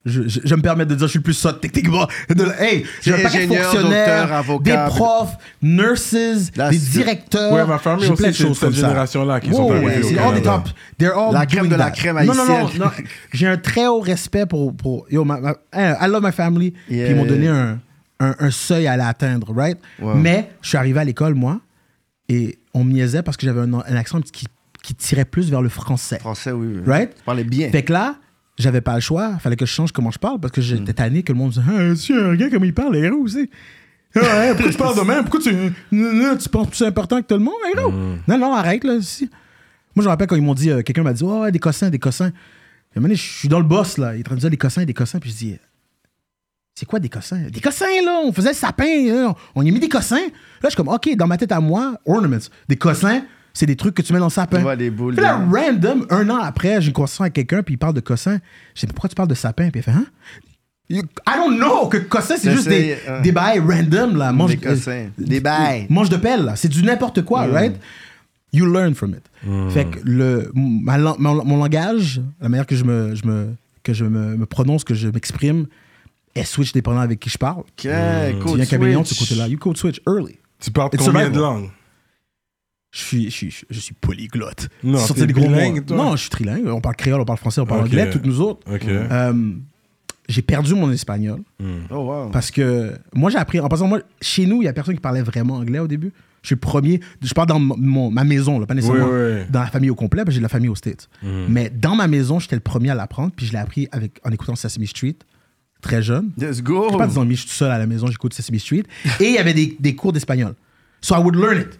Je, 0.04 0.26
je, 0.26 0.40
je 0.44 0.54
me 0.56 0.60
permets 0.62 0.84
de 0.84 0.96
dire, 0.96 1.06
je 1.06 1.10
suis 1.12 1.18
le 1.20 1.22
plus 1.22 1.32
sot 1.34 1.52
techniquement. 1.52 2.08
De, 2.28 2.44
hey, 2.58 2.84
j'ai 3.02 3.14
un 3.14 3.18
paquet 3.22 3.46
de 3.46 3.54
fonctionnaires, 3.54 4.32
avocat. 4.32 4.86
des 4.86 4.90
profs, 4.94 5.36
nurses, 5.62 6.12
des 6.12 6.78
directeurs. 6.78 7.52
Ouais, 7.52 7.64
ma 7.64 7.78
famille 7.78 8.08
aussi, 8.08 8.16
plein 8.22 8.30
de 8.30 8.34
choses 8.34 8.58
cette 8.58 8.72
ça. 8.74 8.80
génération-là 8.88 9.40
qui 9.40 9.50
Ouais, 9.50 9.54
sont 9.56 9.68
ouais, 9.70 9.98
au 10.00 10.02
c'est 10.08 10.18
all 10.18 10.42
top. 10.42 10.68
They're 10.98 11.16
all 11.16 11.32
La 11.32 11.46
crème 11.46 11.68
de 11.68 11.76
la 11.76 11.90
crème 11.92 12.16
Non, 12.24 12.34
non, 12.34 12.44
non, 12.46 12.56
haïtienne. 12.66 12.82
non. 12.82 12.90
J'ai 13.32 13.46
un 13.46 13.56
très 13.58 13.86
haut 13.86 14.00
respect 14.00 14.46
pour... 14.46 14.74
pour 14.76 15.06
yo, 15.10 15.24
ma- 15.24 15.40
ma- 15.40 15.54
I 15.74 16.08
love 16.08 16.22
my 16.24 16.32
family. 16.32 16.74
Yeah. 16.90 17.04
Puis 17.06 17.14
ils 17.14 17.16
m'ont 17.16 17.24
donné 17.26 17.46
un, 17.48 17.78
un, 18.18 18.34
un 18.40 18.50
seuil 18.50 18.88
à 18.88 18.92
aller 18.92 19.02
atteindre, 19.04 19.52
right? 19.54 19.78
Wow. 20.00 20.14
Mais 20.14 20.50
je 20.62 20.68
suis 20.70 20.78
arrivé 20.78 20.98
à 20.98 21.04
l'école, 21.04 21.34
moi, 21.34 21.60
et 22.28 22.58
on 22.74 22.82
me 22.82 22.92
niaisait 22.92 23.22
parce 23.22 23.36
que 23.36 23.46
j'avais 23.46 23.60
un, 23.60 23.72
un 23.74 23.96
accent 23.96 24.20
qui, 24.20 24.46
qui 24.82 24.94
tirait 24.96 25.24
plus 25.24 25.48
vers 25.48 25.62
le 25.62 25.68
français. 25.68 26.18
Français, 26.18 26.50
oui. 26.50 26.66
oui. 26.74 26.80
Right? 26.86 27.14
Tu 27.14 27.22
parlais 27.24 27.44
bien. 27.44 27.70
Fait 27.70 27.82
que 27.84 27.92
là, 27.92 28.16
j'avais 28.58 28.80
pas 28.80 28.94
le 28.94 29.00
choix. 29.00 29.38
Fallait 29.38 29.56
que 29.56 29.66
je 29.66 29.72
change 29.72 29.92
comment 29.92 30.10
je 30.10 30.18
parle 30.18 30.40
parce 30.40 30.52
que 30.52 30.60
j'étais 30.60 30.92
tanné 30.92 31.22
que 31.22 31.32
le 31.32 31.38
monde 31.38 31.50
disait 31.50 31.62
Ah, 31.68 31.94
tu 31.94 32.18
un 32.18 32.34
gars 32.34 32.50
comme 32.50 32.64
il 32.64 32.74
parle, 32.74 32.96
héros 32.96 33.18
aussi. 33.18 33.48
Ah, 34.14 34.20
ouais, 34.20 34.54
pourquoi 34.54 34.70
tu 34.70 34.78
parles 34.78 34.96
de 34.96 35.02
même? 35.02 35.24
Pourquoi 35.24 35.40
tu, 35.40 35.50
tu 35.90 36.48
penses 36.50 36.68
plus 36.68 36.82
important 36.82 37.22
que 37.22 37.26
tout 37.26 37.34
le 37.34 37.40
monde, 37.40 37.54
héros? 37.74 37.90
Mm. 37.90 38.18
Non, 38.28 38.38
non, 38.38 38.54
arrête, 38.54 38.84
là. 38.84 39.00
Si. 39.00 39.30
Moi, 39.94 40.02
je 40.02 40.04
me 40.04 40.08
rappelle 40.08 40.26
quand 40.26 40.36
ils 40.36 40.42
m'ont 40.42 40.54
dit, 40.54 40.70
euh, 40.70 40.82
quelqu'un 40.82 41.02
m'a 41.02 41.12
dit, 41.12 41.22
oh, 41.24 41.40
ouais, 41.40 41.52
des 41.52 41.58
cossins, 41.58 41.88
des 41.88 41.98
cossins. 41.98 42.28
Et 42.28 42.28
à 42.28 42.30
un 42.30 43.00
moment 43.00 43.08
donné, 43.08 43.16
je 43.16 43.22
suis 43.22 43.48
dans 43.48 43.58
le 43.58 43.64
boss, 43.64 43.96
là. 43.96 44.14
Il 44.14 44.18
est 44.18 44.22
en 44.22 44.24
train 44.24 44.34
de 44.34 44.40
dire 44.40 44.50
des 44.50 44.56
cossins, 44.56 44.84
des 44.84 44.94
cossins. 44.94 45.18
Puis 45.18 45.30
je 45.30 45.36
dis, 45.36 45.58
c'est 46.74 46.86
quoi 46.86 46.98
des 46.98 47.08
cossins? 47.08 47.40
Des 47.50 47.60
cossins, 47.60 47.86
là. 48.04 48.20
On 48.24 48.32
faisait 48.32 48.50
le 48.50 48.54
sapin, 48.54 49.06
là. 49.06 49.34
On 49.54 49.62
y 49.62 49.68
a 49.68 49.72
mis 49.72 49.80
des 49.80 49.88
cossins. 49.88 50.16
Là, 50.16 50.64
je 50.64 50.68
suis 50.68 50.76
comme, 50.76 50.88
OK, 50.88 51.14
dans 51.16 51.26
ma 51.26 51.38
tête 51.38 51.52
à 51.52 51.60
moi, 51.60 51.94
ornaments. 52.04 52.36
Des 52.68 52.76
cossins, 52.76 53.22
c'est 53.54 53.66
des 53.66 53.76
trucs 53.76 53.94
que 53.94 54.02
tu 54.02 54.12
mets 54.12 54.18
dans 54.18 54.26
le 54.26 54.30
sapin. 54.30 54.56
Tu 54.58 54.62
vois 54.62 54.74
les 54.74 54.90
boules 54.90 55.14
Puis 55.14 55.22
là, 55.22 55.36
de- 55.38 55.54
random, 55.54 56.06
un 56.10 56.30
an 56.30 56.38
après, 56.38 56.80
j'ai 56.80 56.88
une 56.88 56.92
conversation 56.94 57.22
avec 57.24 57.34
quelqu'un, 57.34 57.62
puis 57.62 57.74
il 57.74 57.78
parle 57.78 57.94
de 57.94 58.00
cossins. 58.00 58.38
Je 58.74 58.86
dis, 58.86 58.92
pourquoi 58.92 59.08
tu 59.08 59.14
parles 59.14 59.28
de 59.28 59.34
sapin? 59.34 59.70
Puis 59.70 59.80
il 59.80 59.82
fait, 59.82 59.90
hein? 59.90 60.06
You- 60.88 61.02
I 61.26 61.32
don't 61.36 61.56
know 61.56 61.86
que 61.88 61.96
cossins, 61.98 62.36
c'est 62.38 62.50
juste 62.52 62.68
des, 62.68 62.96
euh, 63.08 63.20
des 63.22 63.32
bails 63.32 63.60
random, 63.60 64.16
là. 64.16 64.32
Mange, 64.32 64.50
Des 64.50 64.56
cossins. 64.58 65.06
Des 65.16 65.40
bails. 65.40 65.86
Mange 65.88 66.08
de 66.10 66.16
pelle, 66.16 66.44
là. 66.44 66.56
C'est 66.56 66.68
du 66.68 66.82
n'importe 66.82 67.22
quoi, 67.22 67.46
right? 67.46 67.74
You 68.52 68.66
learn 68.70 68.94
from 68.94 69.12
it. 69.14 69.22
Fait 69.70 69.86
que 69.86 69.98
le, 70.04 70.50
ma 70.54 70.98
mon, 70.98 71.44
mon 71.44 71.56
langage, 71.56 72.20
la 72.40 72.48
manière 72.50 72.66
que 72.66 72.76
je 72.76 72.84
me, 72.84 73.14
je 73.14 73.24
me, 73.26 73.54
que 73.82 73.94
je 73.94 74.04
me, 74.04 74.36
me 74.36 74.44
prononce, 74.46 74.84
que 74.84 74.92
je 74.94 75.08
m'exprime, 75.08 75.66
elle 76.34 76.44
switch 76.46 76.72
dépendant 76.72 77.00
avec 77.00 77.18
qui 77.20 77.30
je 77.30 77.38
parle. 77.38 77.60
Ok, 77.60 77.68
Tu 77.76 77.88
code 78.42 78.56
viens 78.56 78.66
caméléon 78.66 79.00
de 79.02 79.06
ce 79.06 79.14
switch. 79.14 79.30
côté-là. 79.30 79.48
You 79.48 79.58
code 79.58 79.78
switch 79.78 80.00
early. 80.06 80.38
Tu 80.60 80.70
parles 80.70 80.90
It's 80.92 81.02
combien 81.04 81.22
survival. 81.22 81.32
de 81.32 81.40
langues? 81.40 81.70
Je 82.92 82.98
suis, 83.00 83.24
je 83.30 83.30
suis, 83.34 83.54
je 83.70 83.80
suis 83.80 83.94
polyglotte. 83.94 84.68
Non, 84.84 84.98
gros 85.32 85.48
mots. 85.48 86.16
je 86.16 86.20
suis 86.20 86.30
trilingue. 86.30 86.66
On 86.68 86.80
parle 86.82 86.94
créole, 86.96 87.20
on 87.20 87.24
parle 87.24 87.38
français, 87.38 87.60
on 87.60 87.66
parle 87.66 87.80
anglais, 87.82 88.10
toutes 88.10 88.26
nous 88.26 88.40
autres. 88.42 88.60
Euh, 88.70 89.52
j'ai 90.28 90.42
perdu 90.42 90.74
mon 90.74 90.90
espagnol 90.92 91.40
Oh, 91.90 91.96
wow. 91.96 92.28
parce 92.30 92.50
que 92.50 92.92
moi, 93.14 93.30
j'ai 93.30 93.38
appris. 93.38 93.60
En 93.60 93.68
passant, 93.68 93.88
moi, 93.88 94.00
chez 94.20 94.44
nous, 94.46 94.62
il 94.62 94.66
y 94.66 94.68
a 94.68 94.72
personne 94.74 94.94
qui 94.94 95.00
parlait 95.00 95.22
vraiment 95.22 95.54
anglais 95.56 95.78
au 95.78 95.88
début. 95.88 96.12
Je 96.42 96.48
suis 96.48 96.54
le 96.54 96.60
premier. 96.60 97.00
Je 97.22 97.32
parle 97.34 97.48
dans 97.48 97.58
mon- 97.60 98.10
ma 98.10 98.24
maison, 98.24 98.58
là, 98.58 98.66
pas 98.66 98.74
nécessairement 98.74 99.06
Oui, 99.06 99.20
oui. 99.36 99.40
dans 99.48 99.60
la 99.60 99.66
famille 99.68 99.90
au 99.90 99.94
complet, 99.94 100.22
parce 100.22 100.28
que 100.30 100.34
j'ai 100.34 100.40
de 100.40 100.44
la 100.44 100.48
famille 100.48 100.68
aux 100.68 100.74
States. 100.74 101.08
Mais 101.48 101.70
dans 101.70 101.94
ma 101.96 102.08
maison, 102.08 102.38
j'étais 102.40 102.56
le 102.56 102.60
premier 102.60 102.90
à 102.90 102.94
l'apprendre, 102.94 103.32
puis 103.34 103.46
je 103.46 103.52
l'ai 103.52 103.58
appris 103.58 103.88
avec, 103.92 104.20
en 104.24 104.30
écoutant 104.30 104.54
Sesame 104.54 104.84
Street, 104.86 105.16
très 105.80 106.02
jeune. 106.02 106.30
Let's 106.38 106.62
go. 106.62 106.88
J'ai 106.90 106.98
pas 106.98 107.06
des 107.06 107.16
amis, 107.18 107.36
je 107.36 107.40
suis 107.40 107.48
tout 107.48 107.54
seul 107.56 107.70
à 107.70 107.78
la 107.78 107.86
maison, 107.86 108.06
j'écoute 108.08 108.34
Sesame 108.34 108.58
Street. 108.58 108.82
Et 109.20 109.28
il 109.28 109.34
y 109.34 109.38
avait 109.38 109.54
des, 109.54 109.76
des 109.80 109.94
cours 109.94 110.12
d'espagnol. 110.12 110.54
So 111.00 111.14
I 111.16 111.18
would 111.18 111.36
learn 111.36 111.60
it. 111.62 111.78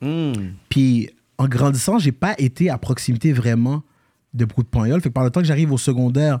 Hmm. 0.00 0.32
Puis 0.68 1.10
en 1.38 1.46
grandissant, 1.46 1.98
j'ai 1.98 2.12
pas 2.12 2.34
été 2.38 2.70
à 2.70 2.78
proximité 2.78 3.32
vraiment 3.32 3.82
de 4.32 4.44
beaucoup 4.44 4.62
de 4.62 4.68
poignoles. 4.68 5.00
Fait 5.00 5.08
que 5.08 5.14
par 5.14 5.24
le 5.24 5.30
temps 5.30 5.40
que 5.40 5.46
j'arrive 5.46 5.72
au 5.72 5.78
secondaire, 5.78 6.40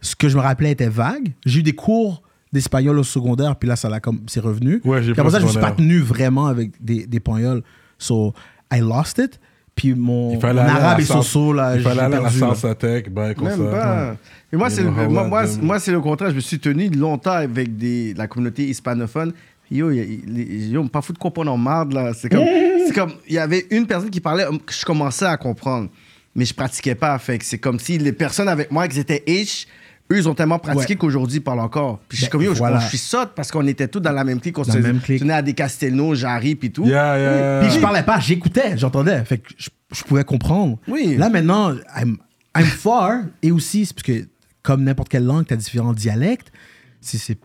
ce 0.00 0.16
que 0.16 0.28
je 0.28 0.36
me 0.36 0.42
rappelais 0.42 0.72
était 0.72 0.88
vague. 0.88 1.32
J'ai 1.46 1.60
eu 1.60 1.62
des 1.62 1.74
cours 1.74 2.22
d'espagnol 2.52 2.98
au 2.98 3.04
secondaire, 3.04 3.56
puis 3.56 3.68
là, 3.68 3.76
ça 3.76 3.88
l'a 3.88 4.00
comme, 4.00 4.20
c'est 4.26 4.40
revenu. 4.40 4.80
Ouais, 4.84 5.02
j'ai 5.02 5.12
Puis 5.12 5.20
après 5.20 5.32
ça, 5.32 5.40
je 5.40 5.46
me 5.46 5.50
suis 5.50 5.60
pas 5.60 5.72
tenu 5.72 5.98
vraiment 5.98 6.46
avec 6.46 6.72
des, 6.82 7.06
des 7.06 7.20
poignoles. 7.20 7.62
So, 7.98 8.32
I 8.72 8.80
lost 8.80 9.18
it. 9.18 9.40
Puis 9.74 9.92
mon, 9.94 10.40
arabe 10.40 11.00
et 11.00 11.04
soso, 11.04 11.52
là, 11.52 11.74
Il 11.76 11.82
fallait 11.82 11.96
j'ai 11.96 12.00
aller 12.02 12.14
à 12.14 12.20
la 12.20 12.30
perdu. 12.30 12.76
tech, 12.78 13.10
ben, 13.10 13.34
comme 13.34 13.48
Même 13.48 13.58
ça. 13.58 13.70
pas. 13.70 14.16
Et 14.52 14.56
moi, 14.56 14.70
c'est 14.70 14.84
le, 14.84 14.90
moi, 14.90 15.26
moi, 15.26 15.44
moi, 15.60 15.78
contraire. 16.00 16.30
Je 16.30 16.36
me 16.36 16.40
suis 16.40 16.60
tenu 16.60 16.88
longtemps 16.90 17.32
avec 17.32 17.76
des, 17.76 18.14
la 18.14 18.28
communauté 18.28 18.68
hispanophone. 18.68 19.32
Yo, 19.70 19.90
yo, 19.90 20.84
pas 20.88 21.00
fou 21.02 21.12
de 21.12 21.18
comprendre 21.18 21.52
en 21.52 21.56
marde, 21.56 21.92
là. 21.92 22.12
C'est 22.14 22.28
comme, 22.28 22.44
c'est 22.86 22.94
comme, 22.94 23.12
il 23.26 23.34
y 23.34 23.38
avait 23.38 23.66
une 23.70 23.86
personne 23.86 24.10
qui 24.10 24.20
parlait, 24.20 24.44
que 24.64 24.72
je 24.72 24.84
commençais 24.84 25.24
à 25.24 25.36
comprendre, 25.36 25.88
mais 26.34 26.44
je 26.44 26.54
pratiquais 26.54 26.94
pas. 26.94 27.18
Fait 27.18 27.38
que 27.38 27.44
c'est 27.44 27.58
comme 27.58 27.78
si 27.78 27.98
les 27.98 28.12
personnes 28.12 28.48
avec 28.48 28.70
moi 28.70 28.86
qui 28.88 29.00
étaient 29.00 29.22
H, 29.26 29.66
eux, 30.12 30.18
ils 30.18 30.28
ont 30.28 30.34
tellement 30.34 30.58
pratiqué 30.58 30.92
Ouais. 30.92 30.96
qu'aujourd'hui, 30.98 31.38
ils 31.38 31.42
parlent 31.42 31.60
encore. 31.60 31.98
Puis 32.08 32.18
je 32.18 32.22
suis 32.24 32.26
Ben, 32.26 32.32
comme, 32.32 32.42
yo, 32.42 32.52
je- 32.52 32.58
voilà. 32.58 32.78
je 32.78 32.88
suis 32.88 32.98
sotte 32.98 33.32
parce 33.34 33.50
qu'on 33.50 33.66
était 33.66 33.88
tous 33.88 34.00
dans 34.00 34.12
la 34.12 34.22
même 34.22 34.38
clique. 34.38 34.58
On 34.58 34.62
Dans 34.62 34.70
se 34.72 34.78
la 34.78 34.86
même 34.88 35.00
clique. 35.00 35.20
tenait 35.20 35.32
à 35.32 35.40
des 35.42 35.54
Castelnau, 35.54 36.14
Jarry, 36.14 36.54
puis 36.56 36.70
tout. 36.70 36.84
Yeah, 36.84 37.18
yeah. 37.18 37.60
Puis 37.66 37.74
je 37.74 37.80
parlais 37.80 38.02
pas, 38.02 38.20
j'écoutais, 38.20 38.76
j'entendais. 38.76 39.24
Fait 39.24 39.38
que 39.38 39.48
je, 39.56 39.70
je 39.92 40.04
pouvais 40.04 40.24
comprendre. 40.24 40.78
Oui. 40.88 41.16
Là, 41.16 41.30
maintenant, 41.30 41.72
I'm, 41.96 42.18
I'm 42.56 42.64
far. 42.66 43.22
Et 43.42 43.50
aussi, 43.50 43.86
c'est 43.86 43.94
parce 43.94 44.02
que, 44.02 44.28
comme 44.62 44.84
n'importe 44.84 45.08
quelle 45.08 45.24
langue, 45.24 45.46
tu 45.46 45.54
as 45.54 45.56
différents 45.56 45.94
dialectes. 45.94 46.52
C'est- 47.00 47.16
c'est- 47.18 47.38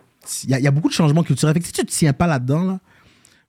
Il 0.44 0.50
y, 0.50 0.54
a- 0.54 0.60
il 0.60 0.64
y 0.64 0.68
a 0.68 0.72
beaucoup 0.72 0.90
de 0.90 0.94
changements 0.94 1.24
culturels. 1.24 1.54
Fait 1.54 1.60
que 1.60 1.66
si 1.68 1.72
tu 1.74 1.86
te 1.86 1.92
tiens 1.92 2.14
pas 2.14 2.28
là-dedans, 2.28 2.64
là, 2.66 2.80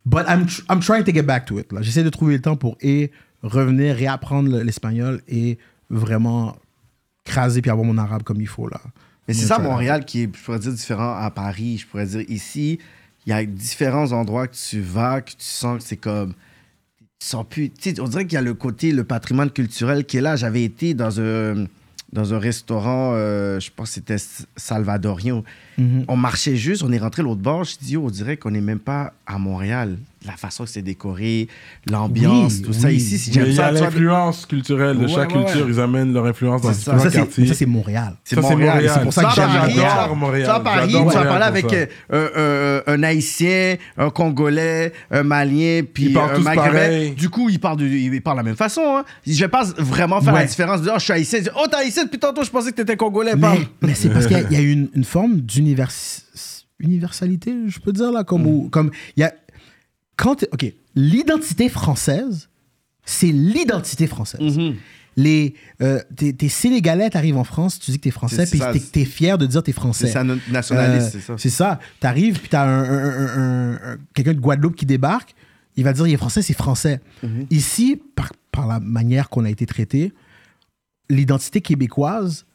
but 0.07 0.23
I'm, 0.29 0.45
tr- 0.45 0.62
I'm 0.71 0.81
trying 0.81 1.05
to 1.05 1.12
get 1.12 1.23
back 1.23 1.45
to 1.47 1.59
it. 1.59 1.66
J'essaie 1.81 2.03
de 2.05 2.11
trouver 2.11 2.35
le 2.35 2.40
temps 2.43 2.57
pour 2.57 2.77
et 2.81 3.11
revenir, 3.43 3.95
réapprendre 3.97 4.51
le- 4.51 4.62
l'espagnol 4.62 5.21
et 5.29 5.59
vraiment 5.90 6.57
craser 7.25 7.62
puis 7.62 7.71
avoir 7.71 7.87
mon 7.87 7.99
arabe 7.99 8.23
comme 8.23 8.40
il 8.40 8.47
faut. 8.49 8.69
là. 8.69 8.81
Mais 9.29 9.35
c'est 9.35 9.47
ça, 9.47 9.57
Montréal, 9.71 10.05
qui 10.05 10.23
est, 10.23 10.31
je 10.37 10.43
pourrais 10.45 10.59
dire, 10.59 10.73
différent 10.73 11.14
à 11.16 11.31
Paris. 11.31 11.79
Je 11.79 11.87
pourrais 11.87 12.07
dire, 12.07 12.25
ici, 12.29 12.79
il 13.27 13.31
y 13.31 13.33
a 13.33 13.45
différents 13.45 14.12
endroits 14.12 14.49
que 14.49 14.57
tu 14.57 14.81
vas, 14.81 15.21
que 15.21 15.31
tu 15.31 15.37
sens 15.40 15.79
que 15.83 15.85
c'est 15.88 15.97
comme. 15.97 16.33
Tu 17.21 17.27
sens 17.27 17.45
plus. 17.49 17.71
Tu 17.71 17.90
sais, 17.95 18.01
on 18.01 18.09
dirait 18.09 18.25
qu'il 18.25 18.35
y 18.35 18.38
a 18.38 18.43
le 18.43 18.55
côté, 18.55 18.93
le 18.93 19.05
patrimoine 19.05 19.51
culturel 19.51 20.07
qui 20.07 20.16
est 20.16 20.21
là. 20.23 20.37
J'avais 20.37 20.64
été 20.64 20.95
dans 20.95 21.21
un, 21.21 21.66
dans 22.12 22.33
un 22.35 22.38
restaurant, 22.38 23.12
euh, 23.14 23.61
je 23.61 23.71
pense 23.71 23.90
que 23.90 23.95
c'était 23.97 24.14
S- 24.14 24.47
Mhm. 25.81 26.05
On 26.09 26.16
marchait 26.16 26.57
juste, 26.57 26.83
on 26.83 26.93
est 26.93 26.99
rentré 26.99 27.23
l'autre 27.23 27.40
bord. 27.40 27.64
Je 27.64 27.77
dis, 27.81 27.97
on 27.97 28.09
dirait 28.11 28.37
qu'on 28.37 28.51
n'est 28.51 28.61
même 28.61 28.79
pas 28.81 29.12
à 29.27 29.38
Montréal. 29.38 29.97
La 30.27 30.33
façon 30.37 30.64
que 30.64 30.69
c'est 30.71 30.83
décoré, 30.83 31.49
l'ambiance, 31.90 32.57
Oui, 32.57 32.62
tout 32.62 32.73
ça. 32.75 32.93
Ici, 32.93 33.16
si 33.16 33.31
il 33.31 33.37
y 33.37 33.40
a 33.40 33.55
ça, 33.55 33.71
l'influence 33.73 34.45
culturelle 34.45 34.99
de 34.99 35.07
Ouais, 35.07 35.09
chaque 35.09 35.31
ouais, 35.31 35.38
ouais. 35.38 35.45
culture. 35.47 35.66
Ils 35.66 35.81
amènent 35.81 36.12
leur 36.12 36.27
influence 36.27 36.61
dans 36.61 36.75
ça. 36.75 36.99
ça, 36.99 37.11
ça, 37.11 37.27
c'est 37.55 37.64
Montréal. 37.64 38.12
C'est 38.23 38.35
Ça, 38.35 38.43
Montréal. 38.43 38.85
C'est 38.93 39.03
pour 39.03 39.12
ça 39.14 39.25
que 39.25 39.35
J'adore 39.35 40.16
Montréal. 40.16 40.47
Vas 40.47 40.55
à 40.57 40.61
Paris, 40.61 40.93
tu 40.93 41.14
vas 41.14 41.25
parler 41.25 41.45
avec 41.47 41.71
ça. 41.71 41.75
euh, 41.75 41.87
euh, 42.12 42.29
euh, 42.37 42.83
un 42.87 43.03
Haïtien, 43.03 43.77
un 43.97 44.11
Congolais, 44.11 44.93
un 45.11 45.23
Malien, 45.23 45.83
puis 45.90 46.14
un 46.14 46.38
Maghrébin. 46.38 47.12
Du 47.16 47.31
coup, 47.31 47.49
ils 47.49 47.59
parlent, 47.59 47.79
de, 47.79 47.87
ils 47.87 48.21
parlent 48.21 48.37
de 48.37 48.43
la 48.43 48.45
même 48.51 48.57
façon. 48.57 48.83
Hein. 48.99 49.05
Je 49.27 49.40
vais 49.40 49.49
pas 49.49 49.64
vraiment 49.79 50.21
faire 50.21 50.35
la 50.35 50.45
différence 50.45 50.83
de 50.83 50.90
«Oh, 50.93 50.99
je 50.99 51.05
suis 51.05 51.12
Haïtien.» 51.14 51.40
Oh, 51.57 51.64
t'es 51.71 51.77
Haïtien 51.77 52.05
depuis 52.05 52.19
tantôt, 52.19 52.45
je 52.45 52.51
pensais 52.51 52.73
que 52.73 52.77
t'étais 52.77 52.97
Congolais. 52.97 53.33
Mais, 53.81 53.95
c'est 53.95 54.11
parce 54.12 54.27
qu'il 54.27 54.37
y 54.51 54.57
a- 54.57 54.61
une, 54.61 54.88
une 54.95 55.05
forme 55.05 55.37
universalité, 56.78 57.54
je 57.68 57.78
peux 57.80 57.92
dire, 57.92 58.11
là, 58.12 58.24
comme, 58.24 58.46
où- 58.46 58.68
comme 58.70 58.90
il 59.16 59.20
y 59.20 59.24
a... 59.24 59.33
Quand, 60.16 60.44
OK, 60.52 60.72
l'identité 60.94 61.68
française, 61.68 62.48
c'est 63.04 63.33
l'identité 63.33 64.06
française. 64.06 64.40
Mhm. 64.56 64.76
Les, 65.16 65.54
euh, 65.83 66.00
t'es, 66.16 66.33
t'es 66.33 66.48
Sénégalais, 66.48 67.11
t'arrives 67.11 67.37
en 67.37 67.44
France, 67.44 67.78
tu 67.80 67.90
dis 67.90 67.98
que 67.98 68.04
t'es 68.04 68.11
français, 68.11 68.46
puis 68.46 68.61
t'es, 68.72 68.78
t'es 68.80 69.04
fier 69.04 69.37
de 69.38 69.46
dire 69.46 69.62
t'es 69.62 69.72
français. 69.72 70.06
C'est 70.06 70.12
ça, 70.12 70.24
nationaliste, 70.24 71.06
Euh, 71.06 71.11
c'est 71.12 71.20
ça. 71.20 71.35
C'est 71.37 71.50
ça. 71.50 71.80
T'arrives, 71.98 72.38
puis 72.38 72.48
t'as 72.48 72.64
un, 72.64 72.85
un- 72.85 73.11
un- 73.11 73.38
un- 73.38 73.92
un- 73.94 73.98
quelqu'un 74.14 74.35
de 74.35 74.40
Guadeloupe 74.40 74.76
qui 74.76 74.87
débarque, 74.87 75.35
il 75.76 75.85
va 75.85 75.92
dire 75.92 76.06
il 76.06 76.12
est 76.14 76.16
français, 76.16 76.42
c'est 76.42 76.54
français. 76.56 77.00
Mhm. 77.22 77.46
Ici, 77.50 78.00
par, 78.14 78.30
par 78.52 78.66
la 78.68 78.78
manière 78.80 79.28
qu'on 79.30 79.44
a 79.44 79.50
été 79.50 79.66
traité, 79.66 80.12
l'identité 81.09 81.61
québécoise, 81.61 82.46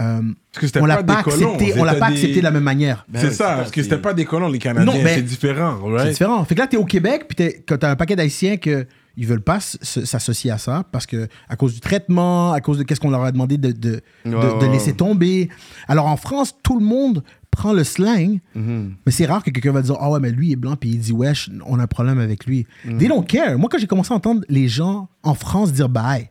euh, 0.00 0.20
Parce 0.52 0.60
que 0.60 0.66
c'était 0.66 0.80
on 0.80 0.86
l'a 0.86 1.02
pas 1.02 1.18
accepté, 1.20 1.72
on 1.78 1.84
l'a 1.84 1.94
pas 1.94 2.08
des- 2.10 2.14
accepté 2.16 2.36
de 2.38 2.44
la 2.44 2.50
même 2.50 2.62
manière. 2.64 3.04
Ben 3.08 3.20
c'est 3.20 3.28
oui, 3.28 3.34
ça, 3.34 3.48
c'est 3.50 3.56
parce 3.56 3.70
que 3.70 3.82
c'était 3.82 3.96
c'est- 3.96 4.00
pas 4.02 4.14
des 4.14 4.24
colons, 4.24 4.48
les 4.48 4.58
Canadiens. 4.58 4.92
Non, 4.92 5.00
mais- 5.02 5.14
c'est 5.16 5.22
différent, 5.22 5.78
C'est 5.84 5.90
right? 5.92 6.10
différent. 6.10 6.44
Fait 6.44 6.54
que 6.54 6.60
là, 6.60 6.66
t'es 6.66 6.76
au 6.76 6.84
Québec, 6.84 7.24
puis 7.28 7.36
t'es- 7.36 7.62
que 7.66 7.74
t'as 7.74 7.90
un 7.90 7.96
paquet 7.96 8.16
d'Haïtiens 8.16 8.56
que 8.58 8.86
ils 9.18 9.26
veulent 9.26 9.40
pas 9.40 9.60
s'associer 9.60 10.50
à 10.50 10.58
ça 10.58 10.84
parce 10.92 11.06
que 11.06 11.26
à 11.48 11.56
cause 11.56 11.72
du 11.74 11.80
traitement, 11.80 12.52
à 12.52 12.60
cause 12.60 12.76
de 12.78 12.82
qu'est-ce 12.82 13.00
qu'on 13.00 13.08
leur 13.10 13.22
a 13.24 13.32
demandé 13.32 13.56
de, 13.56 13.72
de, 13.72 13.72
de- 13.72 14.00
Ouais, 14.26 14.30
de 14.32 14.36
ouais, 14.66 14.68
laisser 14.72 14.92
tomber. 14.92 15.48
Alors 15.88 16.06
en 16.06 16.18
France, 16.18 16.54
tout 16.62 16.78
le 16.78 16.84
monde 16.84 17.22
prend 17.50 17.72
le 17.72 17.82
slang, 17.84 18.40
Mhm. 18.54 18.92
mais 19.06 19.12
c'est 19.12 19.24
rare 19.24 19.42
que 19.42 19.48
quelqu'un 19.48 19.72
va 19.72 19.80
dire 19.80 19.96
ah 19.98 20.10
ouais 20.10 20.20
mais 20.20 20.30
lui 20.30 20.48
il 20.48 20.52
est 20.52 20.56
blanc 20.56 20.76
puis 20.78 20.90
il 20.90 20.98
dit 20.98 21.12
wesh 21.12 21.48
on 21.64 21.78
a 21.78 21.84
un 21.84 21.86
problème 21.86 22.18
avec 22.18 22.44
lui. 22.44 22.66
Mhm. 22.84 22.98
They 22.98 23.08
don't 23.08 23.24
care. 23.24 23.58
Moi 23.58 23.70
quand 23.72 23.78
j'ai 23.78 23.86
commencé 23.86 24.12
à 24.12 24.16
entendre 24.16 24.42
les 24.50 24.68
gens 24.68 25.08
en 25.22 25.32
France 25.32 25.72
dire 25.72 25.88
bye. 25.88 26.28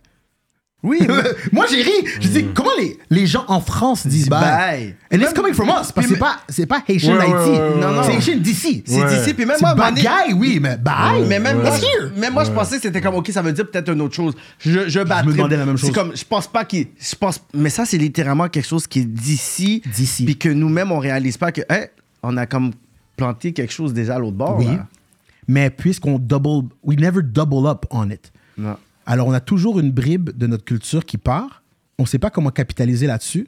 Oui, 0.83 0.99
Moi 1.51 1.65
j'ai 1.69 1.81
ri. 1.81 1.91
Je 2.19 2.27
dis 2.27 2.45
comment 2.53 2.69
les, 2.77 2.99
les 3.09 3.25
gens 3.25 3.43
en 3.47 3.59
France 3.59 4.05
disent 4.05 4.25
Dis 4.25 4.29
bye? 4.29 4.41
bye. 4.41 4.95
And 5.11 5.23
it's 5.23 5.33
coming 5.33 5.53
from 5.53 5.69
us 5.69 5.91
parce 5.91 6.05
que 6.07 6.13
c'est 6.13 6.19
pas 6.19 6.37
c'est 6.47 6.65
pas 6.67 6.83
Haitian 6.87 7.13
Ouais, 7.15 7.21
Haïti. 7.23 7.49
ouais, 7.49 7.59
ouais, 7.59 7.81
non. 7.81 8.03
C'est 8.03 8.13
Haitian 8.13 8.37
d'ici. 8.37 8.83
c'est 8.85 9.01
Ouais. 9.03 9.17
d'ici. 9.17 9.33
Puis 9.33 9.45
même 9.45 9.55
C'est 9.57 9.65
moi, 9.65 9.73
donné- 9.73 10.01
guy, 10.01 10.33
oui, 10.35 10.59
mais 10.61 10.77
bye. 10.77 11.23
Mais 11.27 11.39
même, 11.39 11.57
Ouais. 11.57 11.63
moi, 11.63 12.09
même 12.17 12.33
moi, 12.33 12.43
je 12.43 12.51
pensais 12.51 12.75
que 12.75 12.83
c'était 12.83 13.01
comme, 13.01 13.15
OK, 13.15 13.29
ça 13.31 13.41
veut 13.41 13.51
dire 13.53 13.67
peut-être 13.69 13.91
une 13.91 14.01
autre 14.01 14.13
chose. 14.13 14.35
Je, 14.59 14.87
je 14.87 14.99
battrais- 14.99 15.31
demandais 15.33 15.57
la 15.57 15.65
même 15.65 15.77
chose. 15.77 15.89
C'est 15.89 15.95
comme, 15.95 16.15
je 16.15 16.23
pense 16.23 16.45
pas 16.47 16.65
qu'il. 16.65 16.87
Je 16.99 17.15
pense, 17.15 17.41
mais 17.53 17.69
ça, 17.71 17.85
c'est 17.85 17.97
littéralement 17.97 18.47
quelque 18.49 18.67
chose 18.67 18.85
qui 18.85 18.99
est 18.99 19.05
d'ici. 19.05 19.81
D'ici. 19.95 20.23
Puis 20.25 20.37
que 20.37 20.49
nous-mêmes, 20.49 20.91
on 20.91 20.99
réalise 20.99 21.37
pas 21.37 21.51
que, 21.51 21.61
hein, 21.69 21.85
on 22.21 22.37
a 22.37 22.45
comme 22.45 22.71
planté 23.17 23.53
quelque 23.53 23.73
chose 23.73 23.91
déjà 23.93 24.15
à 24.17 24.19
l'autre 24.19 24.37
bord. 24.37 24.57
Oui. 24.59 24.65
là. 24.65 24.85
Mais 25.47 25.69
puisqu'on 25.71 26.19
double, 26.19 26.67
we 26.83 26.97
never 26.99 27.21
double 27.23 27.65
up 27.67 27.85
on 27.89 28.09
it. 28.11 28.31
Non. 28.57 28.77
Alors 29.05 29.27
on 29.27 29.33
a 29.33 29.39
toujours 29.39 29.79
une 29.79 29.91
bribe 29.91 30.31
de 30.35 30.47
notre 30.47 30.65
culture 30.65 31.05
qui 31.05 31.17
part. 31.17 31.63
On 31.99 32.03
ne 32.03 32.07
sait 32.07 32.19
pas 32.19 32.29
comment 32.29 32.49
capitaliser 32.51 33.07
là-dessus. 33.07 33.47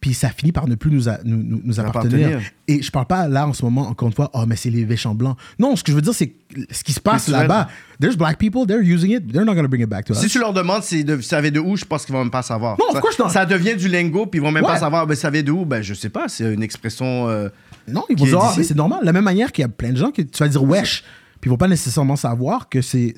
puis 0.00 0.12
ça 0.12 0.28
finit 0.28 0.52
par 0.52 0.68
ne 0.68 0.74
plus 0.74 0.90
nous, 0.90 1.08
a- 1.08 1.18
nous, 1.24 1.42
nous- 1.42 1.62
nous 1.64 1.80
appartenir. 1.80 2.26
Appartenir. 2.28 2.50
Et 2.68 2.82
je 2.82 2.90
parle 2.90 3.06
pas 3.06 3.26
là 3.26 3.48
en 3.48 3.54
ce 3.54 3.64
moment, 3.64 3.88
encore 3.88 4.06
une 4.08 4.12
fois, 4.14 4.30
oh, 4.34 4.44
mais 4.46 4.54
c'est 4.54 4.68
les 4.68 4.84
méchants 4.84 5.14
blancs. 5.14 5.38
Non, 5.58 5.76
ce 5.76 5.82
que 5.82 5.92
je 5.92 5.96
veux 5.96 6.02
dire, 6.02 6.12
c'est 6.12 6.30
ce 6.70 6.84
qui 6.84 6.92
se 6.92 7.00
passe 7.00 7.28
là-bas. 7.28 7.68
There's 8.00 8.14
black 8.14 8.36
people, 8.36 8.66
they're 8.66 8.82
using 8.82 9.12
it, 9.12 9.32
they're 9.32 9.46
not 9.46 9.54
gonna 9.54 9.66
bring 9.68 9.82
it 9.82 9.88
back 9.88 10.04
to 10.04 10.12
us. 10.12 10.20
Si 10.20 10.28
tu 10.28 10.38
leur 10.38 10.52
demandes 10.52 10.82
si 10.82 11.04
de, 11.04 11.18
ça 11.22 11.40
vient 11.40 11.50
de 11.50 11.58
où, 11.58 11.74
je 11.78 11.86
pense 11.86 12.04
qu'ils 12.04 12.12
vont 12.12 12.20
même 12.20 12.30
pas 12.30 12.42
savoir. 12.42 12.76
Non, 12.78 12.92
ça, 12.92 13.00
course 13.00 13.18
not. 13.18 13.30
ça 13.30 13.46
devient 13.46 13.76
du 13.76 13.88
lingo, 13.88 14.26
puis 14.26 14.40
ils 14.40 14.42
vont 14.42 14.50
même 14.52 14.64
Ouais. 14.64 14.72
pas 14.72 14.78
savoir, 14.78 15.06
ben, 15.06 15.14
ça 15.14 15.30
vient 15.30 15.42
de 15.42 15.50
où? 15.52 15.64
Ben, 15.64 15.80
je 15.80 15.94
sais 15.94 16.10
pas, 16.10 16.28
c'est 16.28 16.52
une 16.52 16.62
expression. 16.62 17.30
euh, 17.30 17.48
Non, 17.88 18.04
ils 18.10 18.18
vont 18.18 18.24
qui 18.24 18.30
dire, 18.30 18.40
ah, 18.42 18.52
c'est 18.54 18.74
normal. 18.74 19.00
De 19.00 19.06
la 19.06 19.12
même 19.14 19.24
manière 19.24 19.52
qu'il 19.52 19.62
y 19.62 19.64
a 19.64 19.68
plein 19.68 19.92
de 19.92 19.96
gens 19.96 20.10
que 20.10 20.20
tu 20.20 20.38
vas 20.42 20.48
dire 20.48 20.62
wesh, 20.62 21.02
puis 21.40 21.48
ils 21.48 21.50
vont 21.50 21.56
pas 21.56 21.68
nécessairement 21.68 22.16
savoir 22.16 22.68
que 22.68 22.82
c'est 22.82 23.14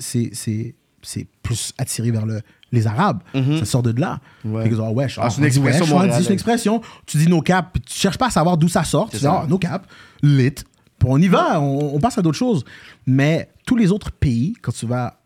c'est- 1.01 1.27
plus 1.43 1.73
attiré 1.77 2.11
vers 2.11 2.25
le, 2.25 2.41
les 2.71 2.87
Arabes. 2.87 3.21
Ça 3.59 3.65
sort 3.65 3.83
de 3.83 3.99
là. 3.99 4.19
Mhm. 4.43 4.53
Ouais. 4.53 4.67
Disent, 4.69 4.79
ah, 4.83 4.91
wesh, 4.91 5.17
Ah, 5.21 5.29
c'est 5.29 5.37
une 5.39 5.45
expression 5.45 5.85
dit, 5.85 6.09
c'est 6.13 6.25
une 6.27 6.33
expression. 6.33 6.81
Tu 7.05 7.17
dis 7.17 7.27
no 7.27 7.41
cap, 7.41 7.77
tu 7.85 7.93
cherches 7.97 8.17
pas 8.17 8.27
à 8.27 8.31
savoir 8.31 8.57
d'où 8.57 8.67
ça 8.67 8.83
sort. 8.83 9.09
Tu 9.09 9.17
dis, 9.17 9.27
ah, 9.27 9.45
no 9.47 9.57
cap, 9.57 9.87
lit. 10.21 10.51
Puis 10.99 11.07
on 11.09 11.17
y 11.17 11.27
va, 11.27 11.61
on, 11.61 11.95
on 11.95 11.99
passe 11.99 12.17
à 12.17 12.21
d'autres 12.21 12.37
choses. 12.37 12.65
Mais 13.05 13.49
tous 13.65 13.75
les 13.75 13.91
autres 13.91 14.11
pays, 14.11 14.53
quand 14.61 14.71
tu 14.73 14.85
vas 14.87 15.19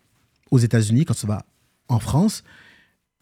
aux 0.52 0.60
États-Unis, 0.60 1.06
quand 1.06 1.14
tu 1.14 1.26
vas 1.26 1.42
en 1.88 2.00
France, 2.00 2.44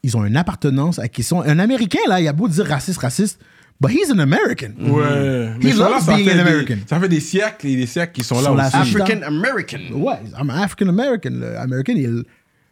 ils 0.04 0.16
ont 0.18 0.26
une 0.26 0.38
appartenance 0.38 0.98
à 1.00 1.08
qui 1.08 1.24
sont. 1.24 1.42
Un 1.42 1.60
Américain, 1.60 2.00
là, 2.08 2.20
il 2.22 2.28
a 2.28 2.34
beau 2.34 2.48
dire 2.48 2.66
raciste, 2.66 3.00
raciste, 3.00 3.40
but 3.82 3.92
he's 3.92 4.12
an 4.12 4.18
American. 4.20 4.72
Ouais. 4.80 5.54
He 5.60 5.64
Mais 5.66 5.72
ça, 5.74 5.78
là, 5.84 5.90
loves 5.92 6.06
ça 6.06 6.16
being 6.16 6.30
an 6.30 6.34
des- 6.34 6.40
American. 6.40 6.76
Ça 6.88 7.00
fait 7.00 7.10
des 7.10 7.20
siècles 7.20 7.68
et 7.68 7.76
des 7.76 7.86
siècles 7.86 8.14
qu'ils 8.14 8.24
sont 8.24 8.36
sont 8.36 8.56
là 8.56 8.68
aussi. 8.68 8.76
African 8.76 9.22
American. 9.24 9.80
Ouais, 9.94 10.16
I'm 10.40 10.50
African 10.50 10.88
American. 10.90 11.30
Le 11.34 11.58
American, 11.60 11.94
il 11.96 12.24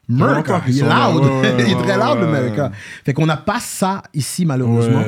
America. 0.10 0.62
Il 0.68 0.80
est 0.80 0.82
loud. 0.84 1.24
Il 1.60 1.72
est 1.72 1.76
très 1.84 1.96
loud, 1.98 2.20
l'America. 2.22 2.72
Fait 3.04 3.14
qu'on 3.14 3.26
n'a 3.26 3.38
pas 3.38 3.60
ça 3.60 4.04
ici, 4.14 4.46
malheureusement. 4.46 5.04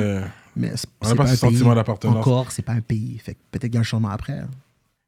Mais 0.56 0.72
c'est 0.74 0.88
pas 0.98 1.14
pas 1.14 1.26
ce 1.26 1.32
un 1.32 1.36
sentiment 1.36 1.68
pays. 1.70 1.74
d'appartenance. 1.76 2.16
Encore, 2.16 2.50
c'est 2.52 2.62
pas 2.62 2.72
un 2.72 2.80
pays. 2.80 3.18
Fait 3.22 3.34
que 3.34 3.38
peut-être 3.50 3.64
qu'il 3.70 3.74
y 3.74 3.78
a 3.78 3.80
un 3.80 3.84
changement 3.84 4.10
après. 4.10 4.34
hein. 4.34 4.48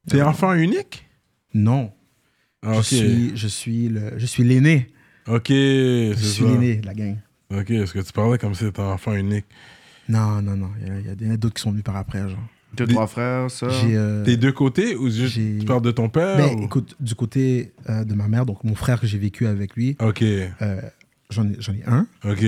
T'es 0.07 0.21
enfant 0.21 0.53
unique? 0.53 1.07
Non. 1.53 1.91
Ah, 2.65 2.75
Je 2.77 2.81
suis, 2.81 3.31
je 3.37 3.47
suis 3.47 3.89
le, 3.89 4.13
je 4.17 4.25
suis 4.25 4.43
l'aîné. 4.43 4.89
Ok, 5.27 5.49
Je 5.49 6.13
suis 6.15 6.45
l'aîné 6.45 6.75
de 6.77 6.85
la 6.85 6.93
gang. 6.93 7.17
Ok, 7.53 7.71
parce 7.77 7.91
que 7.91 7.99
tu 7.99 8.11
parlais 8.13 8.37
comme 8.37 8.55
si 8.55 8.63
t'étais 8.65 8.81
un 8.81 8.85
enfant 8.93 9.13
unique? 9.13 9.45
Non, 10.09 10.41
non, 10.41 10.55
non. 10.57 10.69
Il 10.81 11.25
y 11.25 11.29
a- 11.29 11.33
a 11.33 11.37
d'autres 11.37 11.55
qui 11.55 11.61
sont 11.61 11.71
venus 11.71 11.83
par 11.83 11.95
après, 11.97 12.19
genre. 12.27 12.39
Deux, 12.73 12.85
Des- 12.87 12.93
trois 12.93 13.07
frères, 13.07 13.51
ça. 13.51 13.69
J'ai, 13.69 13.95
euh, 13.95 14.23
Des 14.23 14.35
deux 14.37 14.51
côtés 14.51 14.95
ou 14.95 15.09
juste 15.09 15.33
j'ai- 15.35 15.59
tu 15.59 15.65
parles 15.65 15.81
de 15.81 15.91
ton 15.91 16.09
père? 16.09 16.35
ben, 16.37 16.55
ou- 16.57 16.63
écoute, 16.63 16.95
du 16.99 17.13
côté 17.15 17.73
euh, 17.89 18.03
de 18.03 18.13
ma 18.15 18.27
mère, 18.27 18.45
donc 18.45 18.63
mon 18.63 18.75
frère 18.75 18.99
que 18.99 19.07
j'ai 19.07 19.17
vécu 19.19 19.45
avec 19.47 19.75
lui, 19.75 19.95
Ok, 19.99 20.23
euh, 20.23 20.81
j'en 21.29 21.47
ai, 21.47 21.55
j'en 21.59 21.73
ai 21.73 21.83
un. 21.85 22.07
ok, 22.25 22.43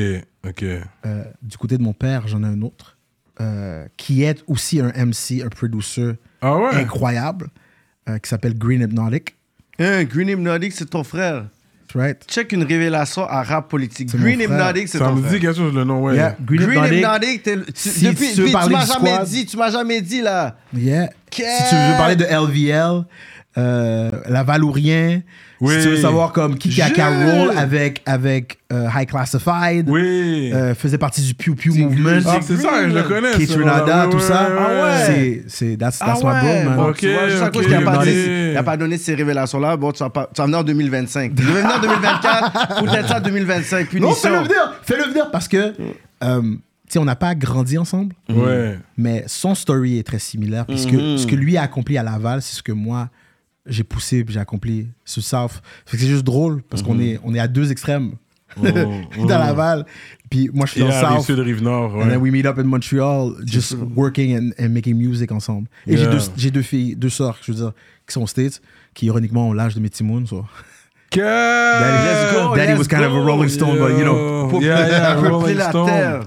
ok. 0.48 0.64
Euh, 0.64 1.24
du 1.42 1.58
côté 1.58 1.78
de 1.78 1.84
mon 1.84 1.94
père, 1.94 2.28
j'en 2.28 2.44
ai 2.44 2.48
un 2.48 2.62
autre, 2.64 2.98
euh, 3.40 3.86
qui 3.98 4.24
est 4.24 4.44
aussi 4.48 4.80
un 4.80 4.92
MC, 4.96 5.42
un 5.44 5.50
producer 5.50 6.14
Ah 6.42 6.58
ouais? 6.58 6.74
incroyable, 6.76 7.50
euh, 8.10 8.18
qui 8.18 8.30
s'appelle 8.30 8.58
Green 8.58 8.82
Hypnotic. 8.82 9.36
Hein, 9.80 10.06
Green 10.06 10.30
Hypnotic, 10.30 10.72
c'est 10.72 10.90
ton 10.90 11.04
frère? 11.04 11.50
Right? 11.96 12.18
Check 12.28 12.52
une 12.52 12.64
révélation 12.64 13.24
à 13.28 13.42
rap 13.42 13.70
politique. 13.70 14.10
C'est 14.12 14.18
Green 14.20 14.38
mon 14.40 14.46
frère. 14.46 14.60
Hypnotic, 14.70 14.88
c'est 14.90 14.98
Ça 14.98 15.06
ton 15.06 15.14
me 15.16 15.22
dit 15.22 15.28
frère. 15.30 15.40
quelque 15.40 15.56
chose 15.56 15.74
le 15.74 15.84
nom, 15.86 16.02
ouais. 16.02 16.16
Yeah, 16.16 16.36
Green, 16.42 16.62
Green 16.62 16.72
Hypnotic. 16.84 16.98
Hypnotic, 17.00 17.44
t'es- 17.44 17.58
tu- 17.58 17.90
Si 17.90 18.04
depuis, 18.06 18.28
tu 18.30 18.34
veux 18.36 18.36
depuis, 18.42 18.52
parler 18.52 18.68
tu 18.68 18.74
m'as 18.74 18.86
du 18.86 18.92
jamais 18.92 19.14
squad. 19.14 19.28
dit, 19.28 19.46
tu 19.46 19.58
m'as 19.58 19.72
jamais 19.72 20.02
dit 20.02 20.22
là. 20.22 20.56
Yeah. 20.76 21.10
Si 21.32 21.42
tu 21.42 21.76
veux 21.76 21.98
parler 21.98 22.16
de 22.16 22.26
LVL, 22.26 23.04
euh, 23.58 24.12
la 24.28 24.44
Valourien, 24.44 25.22
Oui. 25.62 25.76
si 25.76 25.84
tu 25.84 25.90
veux 25.92 25.98
savoir 25.98 26.34
comme 26.34 26.58
qui 26.58 26.70
qui 26.70 26.82
a 26.82 26.88
Je- 26.90 26.94
Carol 26.94 27.52
avec, 27.58 28.02
avec 28.06 28.58
euh, 28.74 28.88
High 28.94 29.08
Classified, 29.08 29.90
Oui. 29.90 30.52
euh, 30.54 30.76
faisait 30.76 30.98
partie 30.98 31.22
du 31.22 31.34
Pew 31.34 31.56
Pew 31.56 31.70
Movement, 31.78 32.20
ah, 32.28 32.40
c'est 32.42 32.58
ça, 32.58 32.90
je 32.90 32.94
le 32.96 33.04
connais. 33.04 33.32
Keith 33.38 33.50
ce 33.52 33.58
Renada, 33.60 34.08
tout 34.12 34.20
ça. 34.20 34.50
ouais, 34.50 34.56
Ah 34.60 34.84
ouais. 34.84 35.06
C'est, 35.06 35.44
c'est, 35.48 35.78
that's, 35.78 36.00
Ah 36.02 36.08
that's 36.08 36.24
my 36.24 36.32
bro, 36.32 36.70
man. 36.70 36.80
Ok, 36.90 36.98
tu 36.98 37.14
vois, 37.14 37.30
juste 37.30 37.42
à 37.44 37.48
ok. 37.48 37.54
cause 37.54 37.64
qu'il 37.66 37.72
n'a 37.74 37.82
pas, 37.82 37.98
donné- 38.00 38.52
il 38.52 38.58
a 38.58 38.64
pas 38.64 38.78
donné 38.78 38.98
ces 38.98 39.16
révélations-là, 39.16 39.78
bon, 39.78 39.92
tu 39.94 40.00
vas, 40.04 40.10
pas, 40.10 40.30
tu 40.34 40.42
vas 40.42 40.46
venir 40.46 40.60
en 40.60 40.64
2025. 40.64 41.32
Il 41.38 41.46
devait 41.46 41.62
venir 41.62 41.76
en 41.76 41.80
2024, 41.82 42.82
ou 42.82 42.86
peut-être 42.92 43.08
ça 43.08 43.18
en 43.18 43.22
2025, 43.22 43.80
Non, 43.80 43.86
punition. 43.90 44.16
fais-le 44.16 44.36
venir, 44.44 44.74
fais-le 44.84 45.04
venir 45.10 45.32
parce 45.32 45.48
que, 45.48 45.74
euh, 46.24 46.42
tu 46.42 46.60
sais, 46.90 47.00
on 47.00 47.06
n'a 47.06 47.16
pas 47.16 47.34
grandi 47.34 47.78
ensemble. 47.78 48.14
Ouais. 48.30 48.78
Mais 48.98 49.24
son 49.28 49.56
story 49.56 49.98
est 50.00 50.04
très 50.04 50.20
similaire. 50.20 50.66
Puisque 50.66 50.92
Mhm. 50.94 51.18
ce 51.18 51.26
que 51.26 51.36
lui 51.36 51.58
a 51.58 51.64
accompli 51.64 51.98
à 51.98 52.04
Laval, 52.04 52.42
c'est 52.42 52.56
ce 52.58 52.62
que 52.62 52.72
moi, 52.74 53.10
j'ai 53.66 53.84
poussé 53.84 54.24
j'ai 54.28 54.40
accompli 54.40 54.88
le 55.18 55.22
South. 55.22 55.62
C'est 55.86 55.98
juste 56.00 56.24
drôle 56.24 56.62
parce 56.64 56.82
qu'on 56.84 57.00
est, 57.00 57.20
on 57.24 57.34
est 57.34 57.40
à 57.40 57.48
deux 57.48 57.72
extrêmes 57.72 58.14
oh. 58.58 58.62
dans 59.28 59.38
Laval. 59.40 59.86
Puis 60.30 60.50
moi, 60.54 60.66
je 60.66 60.72
suis 60.72 60.82
Et 60.82 60.84
dans 60.84 60.90
le 60.90 60.94
South. 61.18 61.26
sud 61.26 61.40
Rive-Nord, 61.40 61.96
And 61.96 62.00
then 62.02 62.10
ouais. 62.10 62.18
we 62.18 62.32
meet 62.32 62.46
up 62.46 62.58
in 62.58 62.64
Montreal, 62.66 63.36
just 63.46 63.76
working 63.96 64.36
and, 64.36 64.52
and 64.64 64.70
making 64.70 64.96
music 64.98 65.32
ensemble. 65.32 65.68
Et 65.88 65.98
j'ai 65.98 66.04
Yeah. 66.04 66.12
deux, 66.12 66.20
j'ai 66.38 66.52
deux 66.52 66.62
filles, 66.62 66.96
deux 66.96 67.10
sœurs, 67.10 67.38
je 67.44 67.52
veux 67.52 67.58
dire, 67.58 67.72
qui 68.08 68.14
sont 68.14 68.22
aux 68.24 68.28
States, 68.28 68.62
qui 68.94 69.06
ironiquement 69.08 69.50
ont 69.50 69.54
l'âge 69.54 69.76
de 69.76 69.80
mes 69.80 69.90
Timoun. 69.90 70.26
So. 70.28 70.46
Que- 71.12 71.20
Let's 71.22 72.34
go, 72.34 72.56
Daddy 72.56 72.72
let's 72.74 72.80
was 72.80 72.88
kind 72.88 73.04
of 73.04 73.14
a. 73.14 73.20
Rolling 73.20 73.50
Stone, 73.50 73.78
but 73.80 73.98
you 73.98 74.04
know. 74.04 74.48
Pour 74.50 74.62
Yeah, 74.62 74.88
yeah, 74.90 75.54
la 75.54 75.72
terre. 75.72 76.22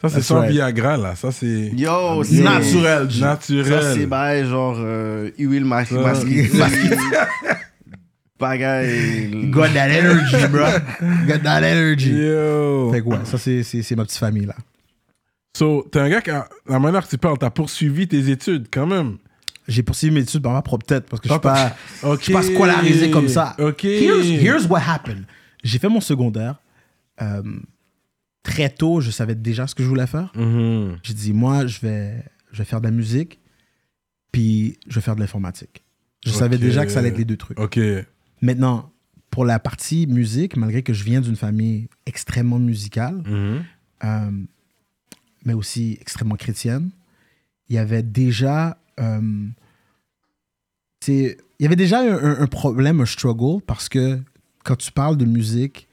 Ça, 0.00 0.08
c'est 0.08 0.22
sans 0.22 0.40
right. 0.40 0.50
Viagra, 0.52 0.96
là. 0.96 1.16
Ça, 1.16 1.32
c'est 1.32 1.72
Yo, 1.76 2.22
c'est 2.22 2.40
Naturel. 2.42 3.10
G. 3.10 3.20
naturel. 3.20 3.66
Ça, 3.82 3.94
c'est 3.94 4.06
bail 4.06 4.46
genre 4.46 4.76
euh, 4.78 5.30
huile 5.38 5.64
mas- 5.64 5.90
masquée. 5.90 6.48
Bagaille. 8.38 9.50
Got 9.50 9.68
that 9.74 9.88
energy, 9.90 10.46
bro. 10.50 10.66
Got 11.26 11.42
that 11.42 11.62
energy. 11.64 12.10
Yo. 12.12 12.90
Fait 12.92 13.02
que 13.02 13.06
ouais, 13.08 13.18
ça 13.24 13.38
c'est, 13.38 13.96
ma 13.96 14.04
petite 14.04 14.18
famille 14.18 14.46
là. 14.46 14.54
So, 15.56 15.88
t'es 15.90 15.98
un 15.98 16.08
gars 16.08 16.20
qui, 16.20 16.30
a- 16.30 16.48
la 16.68 16.78
manière 16.78 17.02
que 17.04 17.10
tu 17.10 17.18
parles, 17.18 17.38
t'as 17.38 17.50
poursuivi 17.50 18.06
tes 18.06 18.30
études 18.30 18.68
quand 18.70 18.86
même. 18.86 19.16
J'ai 19.66 19.82
poursuivi 19.82 20.14
mes 20.14 20.20
études 20.20 20.42
par 20.42 20.52
ma 20.52 20.62
propre 20.62 20.86
tête 20.86 21.06
parce 21.10 21.20
que 21.20 21.28
je 21.28 21.32
suis 21.32 21.40
Ah, 21.44 21.74
pas, 22.02 22.08
Ok. 22.08 22.18
je 22.20 22.24
suis 22.24 22.32
pas 22.32 22.42
scolarisé 22.42 23.10
comme 23.10 23.28
ça. 23.28 23.56
Ok. 23.58 23.82
Here's, 23.84 24.24
here's 24.26 24.66
what 24.68 24.80
happened. 24.86 25.24
J'ai 25.64 25.78
fait 25.80 25.88
mon 25.88 26.00
secondaire. 26.00 26.54
Euh, 27.20 27.42
très 28.52 28.70
tôt, 28.70 29.00
je 29.00 29.10
savais 29.10 29.34
déjà 29.34 29.66
ce 29.66 29.74
que 29.74 29.82
je 29.82 29.88
voulais 29.88 30.06
faire. 30.06 30.32
Mhm. 30.34 30.98
J'ai 31.02 31.14
dit, 31.14 31.32
moi, 31.32 31.66
je 31.66 31.80
vais, 31.80 32.24
je 32.52 32.58
vais 32.58 32.64
faire 32.64 32.80
de 32.80 32.86
la 32.86 32.90
musique, 32.90 33.38
puis 34.32 34.78
je 34.88 34.94
vais 34.96 35.00
faire 35.00 35.14
de 35.16 35.20
l'informatique. 35.20 35.84
Je 36.24 36.30
savais 36.32 36.58
déjà 36.58 36.84
que 36.84 36.92
ça 36.92 36.98
allait 37.00 37.08
être 37.10 37.18
les 37.18 37.24
deux 37.24 37.36
trucs. 37.36 37.58
Ok. 37.60 37.78
Maintenant, 38.42 38.90
pour 39.30 39.44
la 39.44 39.58
partie 39.58 40.06
musique, 40.06 40.56
malgré 40.56 40.82
que 40.82 40.92
je 40.92 41.04
viens 41.04 41.20
d'une 41.20 41.36
famille 41.36 41.88
extrêmement 42.06 42.58
musicale, 42.58 43.22
Mhm. 43.26 43.64
euh, 44.04 44.30
mais 45.44 45.54
aussi 45.54 45.96
extrêmement 46.00 46.36
chrétienne, 46.36 46.90
il 47.68 47.76
y 47.76 47.78
avait 47.78 48.02
déjà. 48.02 48.78
euh, 49.00 49.46
il 51.06 51.36
y 51.60 51.66
avait 51.66 51.76
déjà 51.76 52.00
un, 52.00 52.12
un- 52.22 52.40
un 52.40 52.46
problème, 52.46 53.00
un 53.00 53.06
struggle, 53.06 53.62
parce 53.64 53.88
que 53.88 54.20
quand 54.64 54.76
tu 54.76 54.90
parles 54.92 55.16
de 55.16 55.24
musique, 55.24 55.88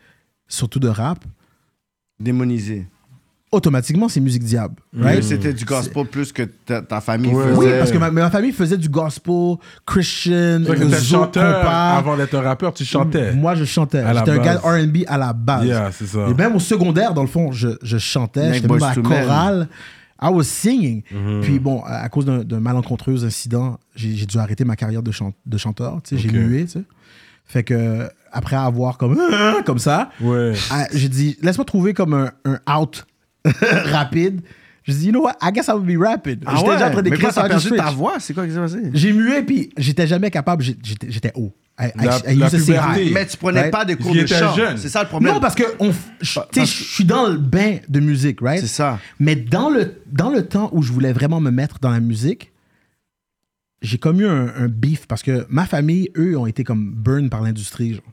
surtout 0.47 0.79
de 0.79 0.87
rap, 0.89 1.23
Démonisé. 2.19 2.87
automatiquement, 3.51 4.09
c'est 4.09 4.19
musique 4.19 4.43
diable. 4.43 4.75
Right? 4.97 5.23
C'était 5.23 5.53
du 5.53 5.63
gospel 5.63 6.05
plus 6.07 6.33
que 6.33 6.43
ta, 6.43 6.81
ta 6.81 6.99
famille 6.99 7.31
Ouais. 7.33 7.45
faisait. 7.49 7.57
Oui, 7.57 7.65
parce 7.79 7.91
que 7.91 7.97
ma, 7.97 8.11
ma 8.11 8.29
famille 8.29 8.51
faisait 8.51 8.75
du 8.77 8.89
gospel, 8.89 9.55
Christian, 9.85 10.61
chanteur, 11.01 11.61
compas. 11.61 11.93
avant 11.97 12.17
d'être 12.17 12.35
un 12.35 12.41
rappeur, 12.41 12.73
tu 12.73 12.83
chantais. 12.83 13.33
Moi, 13.33 13.55
je 13.55 13.63
chantais. 13.63 14.03
J'étais 14.13 14.31
un 14.31 14.37
gars 14.39 14.57
R&B 14.63 14.97
à 15.07 15.17
la 15.17 15.31
base. 15.31 15.65
Yeah, 15.65 15.89
c'est 15.93 16.05
ça. 16.07 16.27
Et 16.29 16.33
même 16.33 16.55
au 16.55 16.59
secondaire, 16.59 17.13
dans 17.13 17.21
le 17.21 17.27
fond, 17.29 17.51
je, 17.53 17.69
je 17.81 17.97
chantais. 17.97 18.53
J'étais 18.55 18.67
même 18.67 18.83
à 18.83 18.93
la 18.95 19.01
chorale. 19.01 19.67
I 20.21 20.27
was 20.29 20.43
singing. 20.43 21.03
Mhm. 21.11 21.41
Puis 21.41 21.59
bon, 21.59 21.81
à 21.85 22.07
cause 22.09 22.25
d'un 22.25 22.59
malencontreux 22.59 23.23
incident, 23.25 23.77
j'ai 23.95 24.25
dû 24.25 24.37
arrêter 24.37 24.65
ma 24.65 24.75
carrière 24.75 25.03
de, 25.03 25.11
chan- 25.11 25.33
de 25.45 25.57
chanteur. 25.57 26.01
tu 26.03 26.17
sais, 26.17 26.25
Ok. 26.25 26.31
J'ai 26.33 26.39
mué. 26.39 26.65
Fait 27.47 27.63
que 27.63 28.09
après 28.35 28.55
avoir 28.55 28.97
comme, 28.99 29.17
comme 29.65 29.79
ça, 29.79 30.11
Ouais. 30.21 30.53
ah, 30.69 30.85
j'ai 30.93 31.09
dit, 31.09 31.37
laisse-moi 31.41 31.65
trouver 31.65 31.93
comme 31.93 32.13
un, 32.13 32.31
un 32.45 32.59
out 32.79 33.05
rapide. 33.85 34.41
J'ai 34.83 34.93
dit, 34.93 35.05
you 35.07 35.11
know 35.11 35.23
what, 35.23 35.33
I 35.41 35.51
guess 35.51 35.67
I 35.67 35.71
would 35.71 35.85
be 35.87 35.97
rapid. 35.99 36.43
Ah 36.45 36.53
J'étais 36.57 36.67
ouais? 36.69 36.75
déjà 36.75 36.87
en 36.89 36.91
train 36.91 37.01
d'écrire 37.01 37.31
ça. 37.33 37.47
perdu 37.47 37.69
ta 37.71 37.89
voix? 37.89 38.19
C'est 38.19 38.35
quoi 38.35 38.45
qui 38.45 38.53
s'est 38.53 38.59
passé? 38.59 38.77
J'ai 38.93 39.13
mué, 39.13 39.41
puis 39.41 39.71
j'étais 39.77 40.05
jamais 40.05 40.29
capable, 40.29 40.63
j'étais 40.63 41.31
haut. 41.33 41.51
I, 41.79 41.87
I- 41.87 42.05
La- 42.05 42.31
I 42.31 42.35
la 42.37 42.45
used 42.45 42.51
to 42.59 42.63
say 42.63 42.73
puberté. 42.73 43.09
Mais 43.11 43.25
tu 43.25 43.37
prenais 43.37 43.59
Right? 43.61 43.71
pas 43.71 43.83
de 43.83 43.95
Parce 43.95 44.05
cours 44.07 44.15
de 44.15 44.25
chant. 44.27 44.53
jeune. 44.55 44.77
C'est 44.77 44.89
ça 44.89 45.01
le 45.01 45.09
problème. 45.09 45.33
Non, 45.33 45.39
parce 45.39 45.55
que 45.55 45.63
on, 45.79 45.89
f- 45.89 45.93
je 46.21 46.25
tu 46.27 46.33
sais, 46.33 46.39
parce- 46.53 46.69
je 46.69 46.83
suis 46.83 47.03
dans 47.03 47.27
le 47.27 47.37
bain 47.37 47.77
de 47.89 47.99
musique, 47.99 48.39
right? 48.41 48.61
C'est 48.61 48.67
ça. 48.67 48.99
Mais 49.19 49.35
dans 49.35 49.69
le, 49.69 50.01
dans 50.11 50.29
le 50.29 50.45
temps 50.45 50.69
où 50.71 50.83
je 50.83 50.91
voulais 50.93 51.11
vraiment 51.13 51.41
me 51.41 51.49
mettre 51.51 51.79
dans 51.79 51.89
la 51.89 51.99
musique, 51.99 52.51
j'ai 53.81 53.97
comme 53.97 54.21
eu 54.21 54.25
un, 54.27 54.53
un 54.55 54.67
beef 54.67 55.05
parce 55.07 55.21
que 55.23 55.45
ma 55.49 55.65
famille, 55.65 56.09
eux, 56.17 56.37
ont 56.37 56.45
été 56.45 56.63
comme 56.63 56.93
burn 56.93 57.29
par 57.29 57.41
l'industrie, 57.41 57.95
genre, 57.95 58.03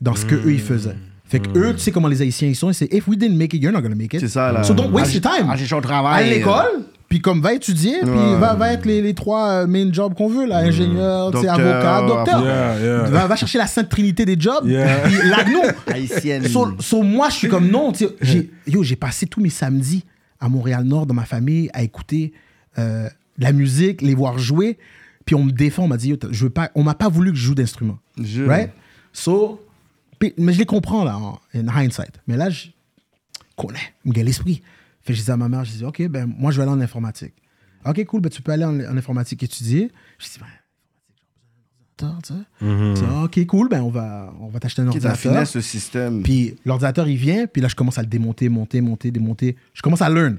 dans 0.00 0.14
ce 0.14 0.24
que 0.26 0.34
eux, 0.34 0.52
ils 0.52 0.60
faisaient. 0.60 0.96
Fait 1.24 1.40
que 1.40 1.58
eux, 1.58 1.74
tu 1.74 1.80
sais 1.80 1.90
comment 1.90 2.08
les 2.08 2.22
Haïtiens 2.22 2.48
ils 2.48 2.56
sont, 2.56 2.72
c'est 2.72 2.92
if 2.92 3.06
we 3.06 3.18
didn't 3.18 3.36
make 3.36 3.52
it, 3.52 3.62
you're 3.62 3.72
not 3.72 3.82
gonna 3.82 3.94
make 3.94 4.14
it. 4.14 4.20
C'est 4.20 4.28
ça, 4.28 4.50
là. 4.50 4.62
So 4.62 4.72
don't 4.72 4.90
waste 4.92 5.12
your 5.12 5.22
time. 5.22 5.46
Ah, 5.50 5.56
j'ai 5.56 5.72
au 5.74 5.78
À 5.78 5.82
travail. 5.82 6.30
l'école, 6.30 6.84
puis 7.06 7.20
comme 7.20 7.42
va 7.42 7.52
étudier, 7.52 7.98
puis 8.00 8.10
Ouais. 8.10 8.38
va, 8.38 8.54
va 8.54 8.72
être 8.72 8.86
les, 8.86 9.02
les 9.02 9.12
trois 9.12 9.48
euh, 9.48 9.66
main 9.66 9.92
jobs 9.92 10.14
qu'on 10.14 10.28
veut, 10.28 10.46
là, 10.46 10.58
ingénieur, 10.58 11.26
sais, 11.26 11.32
Docteur, 11.46 11.54
avocat, 11.54 12.06
docteur. 12.06 12.44
Yeah, 12.44 12.80
yeah. 12.80 13.02
Va, 13.10 13.26
va 13.26 13.36
chercher 13.36 13.58
la 13.58 13.66
sainte 13.66 13.90
trinité 13.90 14.24
des 14.24 14.36
jobs, 14.40 14.66
Yeah. 14.66 15.00
puis 15.04 15.16
largue-nous. 15.28 15.92
Haïtienne. 15.92 16.46
So, 16.48 16.68
so, 16.80 17.02
moi, 17.02 17.28
je 17.28 17.34
suis 17.34 17.48
comme 17.48 17.68
non. 17.68 17.92
tu 17.92 18.06
sais, 18.06 18.16
j'ai- 18.22 18.50
Yo, 18.66 18.82
j'ai 18.82 18.96
passé 18.96 19.26
tous 19.26 19.42
mes 19.42 19.50
samedis 19.50 20.04
à 20.40 20.48
Montréal-Nord, 20.48 21.04
dans 21.04 21.14
ma 21.14 21.24
famille, 21.26 21.68
à 21.74 21.82
écouter 21.82 22.32
euh, 22.78 23.06
de 23.36 23.42
la 23.44 23.52
musique, 23.52 24.00
les 24.00 24.14
voir 24.14 24.38
jouer. 24.38 24.78
Puis 25.26 25.34
on 25.34 25.44
me 25.44 25.50
défend, 25.52 25.84
on 25.84 25.88
m'a 25.88 25.98
dit, 25.98 26.08
Yo, 26.08 26.16
je 26.30 26.44
veux 26.44 26.50
pas, 26.50 26.70
on 26.74 26.82
m'a 26.84 26.94
pas 26.94 27.08
voulu 27.10 27.32
que 27.32 27.36
je 27.36 27.44
joue 27.44 27.54
d'instrument. 27.54 27.98
Je- 28.22 28.44
Right? 28.44 28.70
So, 29.12 29.60
puis- 30.18 30.34
mais 30.38 30.52
je 30.52 30.58
les 30.58 30.66
comprends 30.66 31.04
là, 31.04 31.16
en 31.16 31.38
in 31.54 31.68
hindsight. 31.68 32.20
Mais 32.26 32.36
là, 32.36 32.50
je 32.50 32.68
connais, 33.56 33.78
me 34.04 34.12
gagne 34.12 34.26
l'esprit. 34.26 34.62
Fait 35.02 35.12
que 35.12 35.14
je 35.14 35.20
disais 35.20 35.32
à 35.32 35.36
ma 35.36 35.48
mère, 35.48 35.64
je 35.64 35.72
disais, 35.72 35.84
OK, 35.84 36.06
ben 36.08 36.32
moi, 36.38 36.50
je 36.50 36.56
vais 36.58 36.62
aller 36.64 36.72
en 36.72 36.80
informatique. 36.80 37.34
OK, 37.86 38.04
cool, 38.06 38.20
ben 38.20 38.28
tu 38.30 38.42
peux 38.42 38.52
aller 38.52 38.64
en, 38.64 38.78
en 38.80 38.96
informatique 38.96 39.42
étudier. 39.42 39.90
Je 40.18 40.26
dis, 40.26 40.38
ben, 40.38 40.46
informatique, 40.46 40.64
j'ai 41.40 41.46
besoin 41.46 41.68
d'un 41.98 42.08
ordinateur, 42.08 42.22
tu 42.22 42.34
sais. 42.34 42.94
Je 42.94 42.94
dis, 42.94 43.24
OK, 43.42 43.46
cool, 43.46 43.68
ben 43.68 43.80
on 43.82 43.88
va, 43.90 44.32
on 44.40 44.48
va 44.48 44.60
t'acheter 44.60 44.82
un 44.82 44.90
Qui 44.90 44.98
t'a 45.00 45.10
ordinateur. 45.10 45.32
finesse 45.32 45.50
ce 45.50 45.60
système. 45.60 46.22
Puis 46.22 46.56
l'ordinateur, 46.64 47.08
il 47.08 47.16
vient, 47.16 47.46
puis 47.46 47.62
là, 47.62 47.68
je 47.68 47.74
commence 47.74 47.98
à 47.98 48.02
le 48.02 48.08
démonter, 48.08 48.48
monter, 48.48 48.80
monter, 48.80 49.10
démonter. 49.10 49.56
Je 49.74 49.82
commence 49.82 50.02
à 50.02 50.08
learn. 50.10 50.38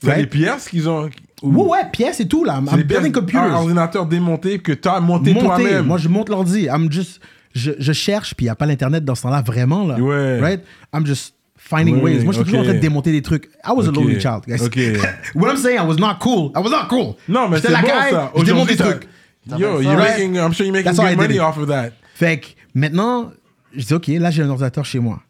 C'est 0.00 0.06
Right? 0.08 0.20
les 0.20 0.26
pièces 0.28 0.68
qu'ils 0.68 0.88
ont. 0.88 1.10
Ouais, 1.42 1.64
ouais, 1.64 1.90
pièces 1.92 2.20
et 2.20 2.28
tout, 2.28 2.44
là. 2.44 2.62
C'est 2.70 2.76
les 2.76 2.84
pièces 2.84 3.00
building 3.00 3.12
computers. 3.20 3.42
un 3.42 3.54
ordinateur 3.54 4.06
démonté 4.06 4.60
que 4.60 4.70
tu 4.72 4.88
as 4.88 5.00
monté 5.00 5.34
Monter. 5.34 5.44
toi-même. 5.46 5.86
Moi, 5.86 5.98
je 5.98 6.08
monte 6.08 6.28
l'ordi. 6.28 6.62
I'm 6.66 6.90
just... 6.90 7.20
Je, 7.58 7.72
je 7.78 7.92
cherche, 7.92 8.34
puis 8.34 8.44
il 8.44 8.48
n'y 8.48 8.50
a 8.50 8.54
pas 8.56 8.66
l'Internet 8.66 9.04
dans 9.04 9.14
ce 9.14 9.22
temps-là, 9.22 9.42
vraiment, 9.42 9.86
là. 9.86 9.98
Ouais. 9.98 10.40
Right? 10.40 10.60
I'm 10.94 11.04
just 11.06 11.34
finding 11.56 12.00
ways. 12.02 12.22
Moi, 12.24 12.32
j'étais 12.32 12.44
toujours 12.44 12.60
en 12.60 12.64
train 12.64 12.74
de 12.74 12.78
démonter 12.78 13.12
des 13.12 13.22
trucs. 13.22 13.46
I 13.66 13.70
was 13.72 13.86
a 13.86 13.88
Ok. 13.88 13.96
lonely 13.96 14.20
child, 14.20 14.42
guys. 14.46 14.62
Ok. 14.64 14.76
What 15.34 15.50
I'm 15.50 15.56
saying, 15.56 15.78
I 15.78 15.86
was 15.86 15.96
not 15.98 16.18
cool. 16.20 16.52
I 16.56 16.60
was 16.60 16.70
not 16.70 16.88
cool. 16.88 17.16
Non, 17.28 17.48
mais 17.48 17.56
J'étais 17.56 17.70
la 17.72 17.80
bon 17.82 17.88
ça. 17.88 18.32
Je 18.36 18.44
démonte 18.44 18.68
des 18.68 18.76
trucs. 18.76 19.08
Yo, 19.46 19.80
you're 19.80 19.96
Right. 19.96 20.18
making, 20.18 20.34
I'm 20.36 20.52
sure 20.52 20.66
you're 20.66 20.72
making 20.72 20.92
That's 20.94 20.98
good 20.98 21.16
money 21.16 21.40
off 21.40 21.56
of 21.58 21.68
that. 21.68 21.90
Fait 22.14 22.38
que 22.40 22.46
maintenant, 22.74 23.32
je 23.74 23.84
dis, 23.86 23.94
OK, 23.94 24.06
là, 24.08 24.30
j'ai 24.30 24.42
un 24.42 24.50
ordinateur 24.50 24.84
chez 24.84 24.98
moi. 24.98 25.22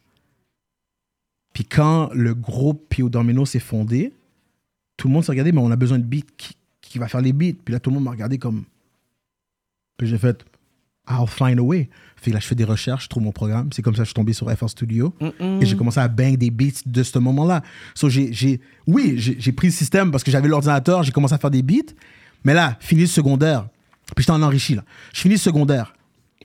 Puis 1.55 1.65
quand 1.65 2.11
le 2.15 2.35
groupe 2.35 2.87
Pio 2.89 3.09
Domino 3.09 3.45
s'est 3.47 3.59
fondé, 3.59 4.13
tout 4.97 5.09
le 5.09 5.15
monde 5.15 5.25
s'est 5.25 5.33
regardé, 5.33 5.53
mais 5.53 5.61
on 5.61 5.71
a 5.71 5.77
besoin 5.77 5.99
de 5.99 6.05
beats. 6.05 6.23
Qui, 6.37 6.57
qui 6.81 6.99
va 6.99 7.09
faire 7.09 7.21
les 7.21 7.33
beats? 7.33 7.59
Puis 7.65 7.73
là, 7.73 7.81
tout 7.81 7.91
le 7.91 7.95
monde 7.95 8.05
m'a 8.05 8.11
regardé 8.11 8.39
comme. 8.39 8.65
Puis 9.97 10.07
j'ai 10.09 10.19
fait, 10.19 10.45
I'll 11.09 11.27
find 11.27 11.59
a 11.59 11.63
way. 11.63 11.89
Fait 12.21 12.31
que 12.31 12.35
là, 12.35 12.41
je 12.41 12.47
fais 12.47 12.55
des 12.55 12.65
recherches, 12.65 13.05
je 13.05 13.09
trouve 13.09 13.23
mon 13.23 13.33
programme. 13.33 13.69
C'est 13.73 13.83
comme 13.83 13.95
ça 13.95 13.99
que 13.99 14.05
je 14.05 14.09
suis 14.09 14.15
tombé 14.15 14.33
sur 14.33 14.51
FR 14.51 14.69
Studio. 14.69 15.15
Et 15.41 15.65
j'ai 15.65 15.77
commencé 15.77 16.01
à 16.01 16.09
bang 16.09 16.37
des 16.37 16.51
beats 16.51 16.83
de 16.85 17.03
ce 17.03 17.19
moment-là. 17.19 17.63
So, 17.95 18.09
j'ai, 18.09 18.61
oui, 18.87 19.15
j'ai, 19.17 19.53
pris 19.53 19.69
le 19.69 19.73
système 19.73 20.11
parce 20.11 20.25
que 20.25 20.31
j'avais 20.31 20.49
l'ordinateur, 20.49 21.03
j'ai 21.03 21.13
commencé 21.13 21.35
à 21.35 21.39
faire 21.39 21.51
des 21.51 21.63
beats. 21.63 21.93
Mais 22.45 22.55
là, 22.55 22.77
fini 22.81 23.03
le 23.03 23.07
secondaire. 23.07 23.69
Puis 24.17 24.23
j'étais 24.25 24.33
en 24.33 24.43
enrichi, 24.43 24.75
là. 24.75 24.85
Je 25.13 25.21
finis 25.21 25.35
le 25.35 25.41
secondaire. 25.41 25.95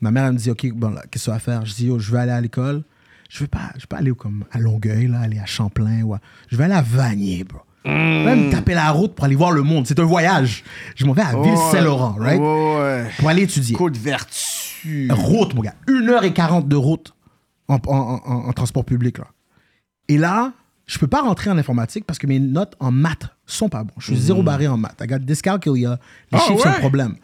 Ma 0.01 0.11
mère, 0.11 0.25
elle 0.25 0.33
me 0.33 0.37
dit, 0.37 0.51
OK, 0.51 0.67
bon, 0.73 0.95
qu'est-ce 1.11 1.25
que 1.25 1.29
tu 1.29 1.29
vas 1.29 1.39
faire? 1.39 1.65
Je 1.65 1.73
dis, 1.73 1.85
yo, 1.85 1.97
je 1.97 2.11
vais 2.11 2.19
aller 2.19 2.31
à 2.31 2.41
l'école. 2.41 2.83
Je 3.29 3.39
vais 3.39 3.47
pas, 3.47 3.71
je 3.75 3.81
vais 3.81 3.87
pas 3.87 3.97
aller 3.97 4.11
comme 4.11 4.43
à 4.51 4.59
Longueuil, 4.59 5.07
là, 5.07 5.21
aller 5.21 5.39
à 5.39 5.45
Champlain. 5.45 6.01
Ouais. 6.01 6.19
Je 6.51 6.57
vais 6.57 6.65
aller 6.65 6.73
à 6.73 6.81
Vanier, 6.81 7.43
bro. 7.43 7.59
Je 7.85 7.89
vais 7.89 8.35
me 8.35 8.51
taper 8.51 8.73
la 8.73 8.91
route 8.91 9.13
pour 9.13 9.25
aller 9.25 9.35
voir 9.35 9.51
le 9.51 9.61
monde. 9.61 9.87
C'est 9.87 9.99
un 9.99 10.05
voyage. 10.05 10.63
Je 10.95 11.05
m'en 11.05 11.13
vais 11.13 11.21
à 11.21 11.31
Ville-Saint-Laurent, 11.31 12.15
right? 12.17 12.39
Ouais. 12.39 13.09
Pour 13.17 13.29
aller 13.29 13.43
étudier. 13.43 13.75
Côte 13.75 13.97
Route, 15.11 15.53
mon 15.55 15.61
gars. 15.61 15.75
1h40 15.87 16.67
de 16.67 16.75
route 16.75 17.13
en, 17.67 17.75
en- 17.87 18.21
en- 18.25 18.47
en 18.49 18.53
transport 18.53 18.85
public, 18.85 19.17
là. 19.17 19.27
Et 20.09 20.17
là, 20.17 20.53
je 20.85 20.99
peux 20.99 21.07
pas 21.07 21.21
rentrer 21.21 21.49
en 21.49 21.57
informatique 21.57 22.05
parce 22.05 22.19
que 22.19 22.27
mes 22.27 22.39
notes 22.39 22.75
en 22.79 22.91
maths 22.91 23.27
sont 23.45 23.69
pas 23.69 23.83
bonnes. 23.83 23.93
Je 23.99 24.07
suis 24.07 24.17
zéro 24.17 24.43
barré 24.43 24.67
en 24.67 24.77
maths. 24.77 24.99
I 25.01 25.07
got 25.07 25.19
dyscalculia. 25.19 25.99
Les 26.31 26.37
Ah 26.37 26.41
chiffres 26.41 26.61
sont 26.63 26.69
ouais? 26.69 26.75
un 26.75 26.79
problème. 26.79 27.15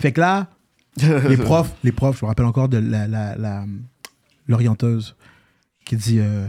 Fait 0.00 0.12
que 0.12 0.20
là, 0.20 0.48
les 1.28 1.36
profs, 1.38 1.72
les 1.82 1.92
profs, 1.92 2.18
je 2.20 2.24
me 2.24 2.28
rappelle 2.28 2.44
encore 2.44 2.68
de 2.68 2.76
la, 2.78 3.06
la- 3.08 3.36
la- 3.36 3.64
l'orienteuse 4.46 5.16
qui 5.84 5.96
dit 5.96 6.18
euh, 6.18 6.46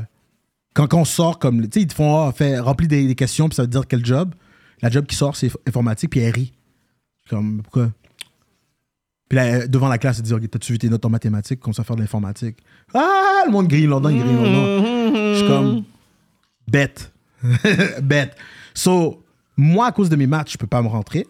quand, 0.74 0.88
quand 0.88 0.98
on 1.02 1.06
sort 1.06 1.40
comme 1.40 1.62
tu 1.62 1.70
sais 1.74 1.82
ils 1.84 1.88
te 1.88 1.94
font 1.94 2.28
ah, 2.28 2.32
fais- 2.32 2.60
remplis 2.60 2.88
des, 2.88 3.08
des 3.08 3.16
questions 3.16 3.48
puis 3.48 3.56
ça 3.56 3.62
veut 3.64 3.68
dire 3.68 3.88
quel 3.88 4.04
job 4.06 4.34
la 4.82 4.90
job 4.90 5.06
qui 5.06 5.16
sort 5.16 5.36
c'est 5.36 5.52
informatique 5.68 6.10
puis 6.10 6.20
elle 6.20 6.34
rit 6.34 6.54
comme 7.30 7.62
pourquoi? 7.64 7.92
Puis 9.34 9.36
là 9.36 9.46
euh, 9.64 9.68
devant 9.68 9.88
la 9.88 9.98
classe 9.98 10.18
elle 10.20 10.26
dit 10.26 10.34
Ok, 10.34 10.50
t'as-tu 10.50 10.74
vu 10.74 10.78
tes 10.80 10.90
notes 10.90 11.04
en 11.06 11.10
mathématiques? 11.10 11.60
Comme 11.60 11.74
ça 11.74 11.84
faire 11.84 11.96
de 11.96 12.02
l'informatique 12.02 12.58
ah 12.94 13.44
le 13.46 13.52
monde 13.52 13.68
grille 13.68 13.88
là-dedans 13.88 14.10
il 14.10 14.20
grille 14.20 14.36
là-dedans 14.36 15.34
je 15.34 15.38
suis 15.40 15.48
comme 15.48 15.84
bête 16.68 17.12
bête 18.04 18.36
so 18.74 19.24
moi 19.58 19.88
à 19.88 19.92
cause 19.92 20.10
de 20.10 20.16
mes 20.16 20.28
maths 20.28 20.52
je 20.52 20.58
peux 20.58 20.68
pas 20.68 20.82
me 20.82 20.88
rentrer 20.88 21.26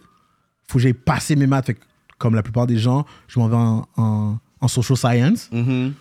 faut 0.68 0.78
que 0.78 0.82
j'aille 0.82 0.94
passer 0.94 1.36
mes 1.36 1.46
maths. 1.46 1.66
Fait 1.66 1.74
que, 1.74 1.80
comme 2.16 2.34
la 2.34 2.42
plupart 2.42 2.66
des 2.66 2.78
gens, 2.78 3.04
je 3.28 3.38
m'en 3.38 3.48
vais 3.48 3.56
en, 3.56 3.86
en, 3.98 4.38
en 4.62 4.68
social 4.68 4.96
science. 4.96 5.50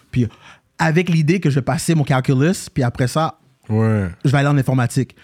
Puis 0.09 0.25
avec 0.79 1.09
l'idée 1.09 1.41
que 1.41 1.49
je 1.49 1.55
vais 1.55 1.61
passer 1.61 1.95
mon 1.95 2.03
calculus, 2.05 2.69
puis 2.73 2.81
après 2.83 3.07
ça, 3.07 3.39
Ouais. 3.69 4.09
je 4.23 4.29
vais 4.31 4.37
aller 4.37 4.47
en 4.47 4.57
informatique. 4.57 5.15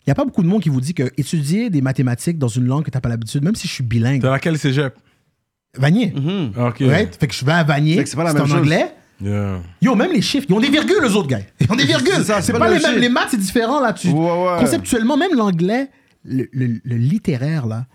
Il 0.00 0.02
n'y 0.08 0.12
a 0.12 0.14
pas 0.14 0.24
beaucoup 0.24 0.44
de 0.44 0.48
monde 0.48 0.62
qui 0.62 0.68
vous 0.68 0.80
dit 0.80 0.94
que 0.94 1.10
étudier 1.16 1.70
des 1.70 1.80
mathématiques 1.82 2.38
dans 2.38 2.46
une 2.48 2.66
langue 2.66 2.84
que 2.84 2.90
tu 2.90 2.96
n'as 2.96 3.00
pas 3.00 3.08
l'habitude, 3.08 3.42
même 3.42 3.56
si 3.56 3.66
je 3.66 3.72
suis 3.72 3.84
bilingue, 3.84 4.20
T'es 4.20 4.28
à 4.28 4.30
laquelle 4.30 4.56
cégep? 4.58 4.94
Vanier. 5.76 6.12
Ok. 6.58 6.78
Right? 6.80 7.14
Fait 7.18 7.26
que 7.26 7.34
je 7.34 7.44
vais 7.44 7.52
à 7.52 7.64
Vanier, 7.64 7.96
Fait 7.96 8.04
que 8.04 8.08
c'est 8.10 8.16
pas 8.16 8.24
la 8.24 8.30
c'est 8.30 8.36
même 8.36 8.44
en 8.44 8.48
chose. 8.48 8.58
anglais. 8.58 8.94
Yeah. 9.22 9.60
Yo, 9.80 9.94
même 9.94 10.12
les 10.12 10.20
chiffres, 10.22 10.46
ils 10.48 10.54
ont 10.54 10.60
des 10.60 10.68
virgules, 10.70 10.98
les 11.02 11.14
autres 11.14 11.28
gars. 11.28 11.38
Ils 11.60 11.70
ont 11.70 11.76
des 11.76 11.84
virgules. 11.86 12.12
C'est 12.16 12.24
ça, 12.24 12.36
c'est 12.40 12.46
c'est 12.48 12.52
pas, 12.52 12.58
pas 12.58 12.68
les 12.70 12.78
le 12.78 12.82
mêmes. 12.82 12.98
Les 13.00 13.08
maths, 13.08 13.28
c'est 13.30 13.36
différent, 13.38 13.80
là. 13.80 13.92
Tu, 13.92 14.08
Ouais, 14.08 14.14
ouais. 14.18 14.56
Conceptuellement, 14.60 15.16
même 15.16 15.34
l'anglais, 15.34 15.88
le, 16.24 16.48
le- 16.52 16.80
le 16.82 16.96
littéraire, 16.96 17.66
là, 17.66 17.86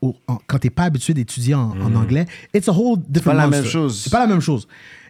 au- 0.00 0.16
en- 0.28 0.38
quand 0.46 0.58
t'es 0.58 0.70
pas 0.70 0.84
habitué 0.84 1.12
d'étudier 1.12 1.54
en, 1.54 1.70
en 1.80 1.94
anglais, 1.96 2.24
it's 2.54 2.68
a 2.68 2.72
whole 2.72 2.98
different 3.08 3.34
pas 3.36 3.42
la 3.42 3.46
monster. 3.48 3.62
même 3.62 3.70
chose. 3.70 4.00
C'est 4.04 4.10
pas 4.10 4.20
la 4.20 4.26
même 4.28 4.40
chose. 4.40 4.68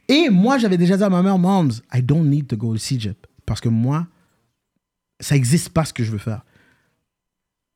Et 0.09 0.29
moi, 0.31 0.57
j'avais 0.59 0.79
déjà 0.79 0.97
dit 0.97 1.05
à 1.05 1.11
ma 1.11 1.23
mère, 1.23 1.39
Moms, 1.39 1.69
I 1.95 2.03
don't 2.03 2.25
need 2.25 2.47
to 2.49 2.57
go 2.57 2.73
to 2.73 2.79
Cégep. 2.79 3.27
Parce 3.47 3.61
que 3.61 3.69
moi, 3.69 4.07
ça 5.21 5.37
existe 5.37 5.69
pas 5.69 5.85
ce 5.85 5.93
que 5.93 6.03
je 6.03 6.11
veux 6.11 6.19
faire. 6.19 6.41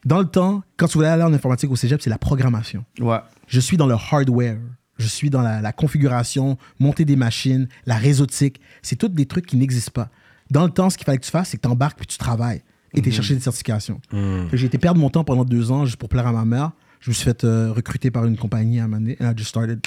Dans 0.04 0.18
le 0.18 0.26
temps, 0.26 0.62
quand 0.76 0.86
tu 0.86 0.98
voulais 0.98 1.08
aller 1.08 1.22
en 1.22 1.32
informatique 1.32 1.70
au 1.70 1.76
Cégep, 1.76 2.00
c'est 2.02 2.10
la 2.10 2.18
programmation. 2.18 2.84
Ouais. 3.00 3.18
Je 3.48 3.60
suis 3.60 3.76
dans 3.76 3.86
le 3.86 3.94
hardware. 3.94 4.58
Je 4.98 5.06
suis 5.08 5.28
dans 5.30 5.42
la, 5.42 5.60
la 5.60 5.72
configuration, 5.72 6.56
monter 6.78 7.04
des 7.04 7.16
machines, 7.16 7.68
la 7.86 7.96
réseautique. 7.96 8.60
C'est 8.82 8.96
tous 8.96 9.08
des 9.08 9.26
trucs 9.26 9.46
qui 9.46 9.56
n'existent 9.56 9.90
pas. 9.92 10.08
Dans 10.50 10.64
le 10.64 10.70
temps, 10.70 10.88
ce 10.90 10.96
qu'il 10.96 11.04
fallait 11.04 11.18
que 11.18 11.24
tu 11.24 11.30
fasses, 11.30 11.48
c'est 11.48 11.56
que 11.56 11.62
tu 11.62 11.68
embarques 11.68 11.96
puis 11.98 12.06
tu 12.06 12.18
travailles 12.18 12.62
et 12.92 13.02
tu 13.02 13.10
chercher 13.10 13.34
des 13.34 13.40
certifications. 13.40 14.00
Que 14.10 14.56
J'ai 14.56 14.66
été 14.66 14.78
perdre 14.78 15.00
mon 15.00 15.10
temps 15.10 15.24
pendant 15.24 15.44
deux 15.44 15.72
ans 15.72 15.84
juste 15.84 15.96
pour 15.96 16.08
plaire 16.08 16.26
à 16.28 16.32
ma 16.32 16.44
mère. 16.44 16.70
Je 17.00 17.10
me 17.10 17.14
suis 17.14 17.24
fait 17.24 17.42
euh, 17.44 17.72
recruter 17.72 18.10
par 18.10 18.24
une 18.24 18.36
compagnie 18.36 18.78
à 18.78 18.84
un 18.84 18.86
moment 18.86 19.00
donné. 19.00 19.16
And 19.20 19.30
I 19.30 19.34
just 19.36 19.48
started 19.50 19.80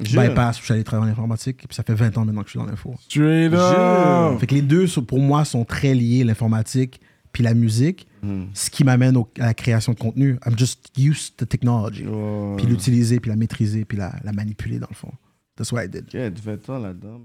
Je- 0.00 0.18
bypass. 0.18 0.58
Je 0.58 0.64
suis 0.64 0.72
allé 0.72 0.82
travailler 0.82 1.10
en 1.10 1.12
informatique. 1.12 1.58
Puis 1.58 1.74
ça 1.76 1.82
fait 1.82 1.94
20 1.94 2.16
ans 2.16 2.24
maintenant 2.24 2.40
que 2.40 2.46
je 2.48 2.52
suis 2.52 2.58
dans 2.58 2.64
l'info. 2.64 2.94
Straight 3.08 3.52
up. 3.52 4.40
Fait 4.40 4.46
que 4.46 4.54
les 4.54 4.62
deux, 4.62 4.86
pour 5.06 5.18
moi, 5.20 5.44
sont 5.44 5.64
très 5.66 5.94
liés, 5.94 6.24
l'informatique 6.24 7.00
puis 7.32 7.42
la 7.42 7.52
musique. 7.54 8.06
Ce 8.54 8.70
qui 8.70 8.84
m'amène 8.84 9.16
à 9.40 9.46
la 9.46 9.54
création 9.54 9.92
de 9.92 9.98
contenu. 9.98 10.38
I'm 10.46 10.56
just 10.56 10.90
used 10.96 11.36
to 11.36 11.44
technology. 11.46 12.06
Ouais. 12.06 12.56
Puis 12.56 12.66
l'utiliser, 12.66 13.18
puis 13.20 13.30
la 13.30 13.36
maîtriser, 13.36 13.84
puis 13.84 13.98
la, 13.98 14.12
la 14.22 14.32
manipuler 14.32 14.78
dans 14.78 14.86
le 14.90 14.94
fond. 14.94 15.12
That's 15.56 15.72
what 15.72 15.84
I 15.84 15.88
did. 15.88 16.04
Ok, 16.14 16.38
20 16.42 16.68
ans 16.70 16.78
là-dedans. 16.78 17.20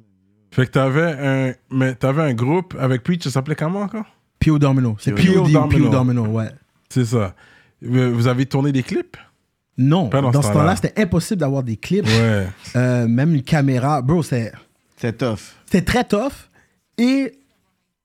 Fait 0.52 0.66
que 0.66 0.72
t'avais 0.72 1.14
un, 1.20 1.54
mais 1.70 1.94
t'avais 1.96 2.24
un 2.24 2.34
groupe 2.34 2.76
avec 2.80 3.04
Preach, 3.04 3.24
ça 3.24 3.30
s'appelait 3.32 3.56
comment 3.56 3.82
encore? 3.82 4.06
Pio 4.40 4.58
Domino. 4.58 4.96
C'est 5.00 5.12
Pio 5.14 5.44
Pio 5.44 5.44
Domino. 5.44 5.68
Pio 5.68 5.90
Domino, 5.90 6.26
ouais. 6.26 6.50
C'est 6.90 7.06
ça. 7.06 7.36
Vous 7.82 8.28
avez 8.28 8.46
tourné 8.46 8.72
des 8.72 8.82
clips? 8.84 9.18
Non, 9.78 10.10
Pas 10.10 10.22
dans 10.22 10.32
dans, 10.32 10.42
ce 10.42 10.52
temps-là. 10.52 10.76
c'était 10.76 11.00
impossible 11.00 11.40
d'avoir 11.42 11.62
des 11.62 11.78
clips. 11.78 12.06
Ouais. 12.08 12.48
Euh, 12.76 13.08
même 13.08 13.36
une 13.36 13.44
caméra. 13.44 14.02
Bro, 14.02 14.24
c'était 14.24 14.52
C'est 14.98 15.16
tough. 15.18 15.54
c'était 15.66 15.84
très 15.86 16.04
tough. 16.04 16.50
Et 16.98 17.34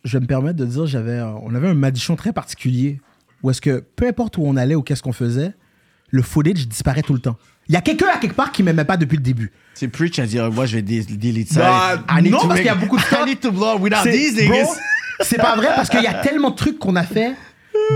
je 0.05 0.19
vais 0.19 0.23
me 0.23 0.27
permettre 0.27 0.57
de 0.57 0.65
dire, 0.65 0.87
j'avais, 0.87 1.21
on 1.21 1.55
avait 1.55 1.69
un 1.69 1.75
madichon 1.75 2.17
très 2.17 2.33
particulier 2.33 3.01
où 3.43 3.51
est-ce 3.51 3.61
que 3.61 3.85
peu 3.97 4.07
importe 4.07 4.39
où 4.39 4.43
on 4.45 4.57
allait 4.57 4.75
ou 4.75 4.83
qu'est-ce 4.83 5.03
qu'on 5.03 5.13
faisait, 5.13 5.53
le 6.11 6.23
footage 6.23 6.69
disparaît 6.69 7.03
tout 7.03 7.15
le 7.15 7.21
temps. 7.21 7.37
Il 7.69 7.75
y 7.75 7.77
a 7.77 7.81
quelqu'un 7.81 8.09
à 8.13 8.19
quelque 8.19 8.35
part 8.35 8.53
qui 8.53 8.63
m'aimait 8.63 8.85
pas 8.85 8.97
depuis 8.97 9.17
le 9.17 9.23
début. 9.23 9.53
C'est 9.75 9.89
Preach 9.89 10.19
à 10.19 10.27
dire, 10.27 10.51
moi 10.51 10.67
je 10.67 10.77
vais 10.77 10.83
delete 10.83 11.49
ça. 11.53 11.97
Non, 12.09 12.19
I 12.19 12.23
need 12.23 12.33
non, 12.33 12.41
to 12.41 12.49
parce 12.49 12.61
qu'il 12.61 12.67
y 12.67 12.71
a 12.71 12.75
beaucoup 12.75 12.97
de 12.97 13.03
I 13.23 13.25
need 13.27 13.41
to 13.41 13.51
blow 13.51 13.79
without 13.79 14.03
C'est- 14.03 14.13
these 14.13 14.37
niggas. 14.37 14.69
C'est 15.21 15.39
pas 15.39 15.55
vrai 15.57 15.69
parce 15.77 15.89
qu'il 15.89 16.03
y 16.03 16.07
a 16.07 16.15
tellement 16.15 16.51
de 16.51 16.57
trucs 16.57 16.79
qu'on 16.79 16.97
a 16.97 17.05
fait. 17.05 17.35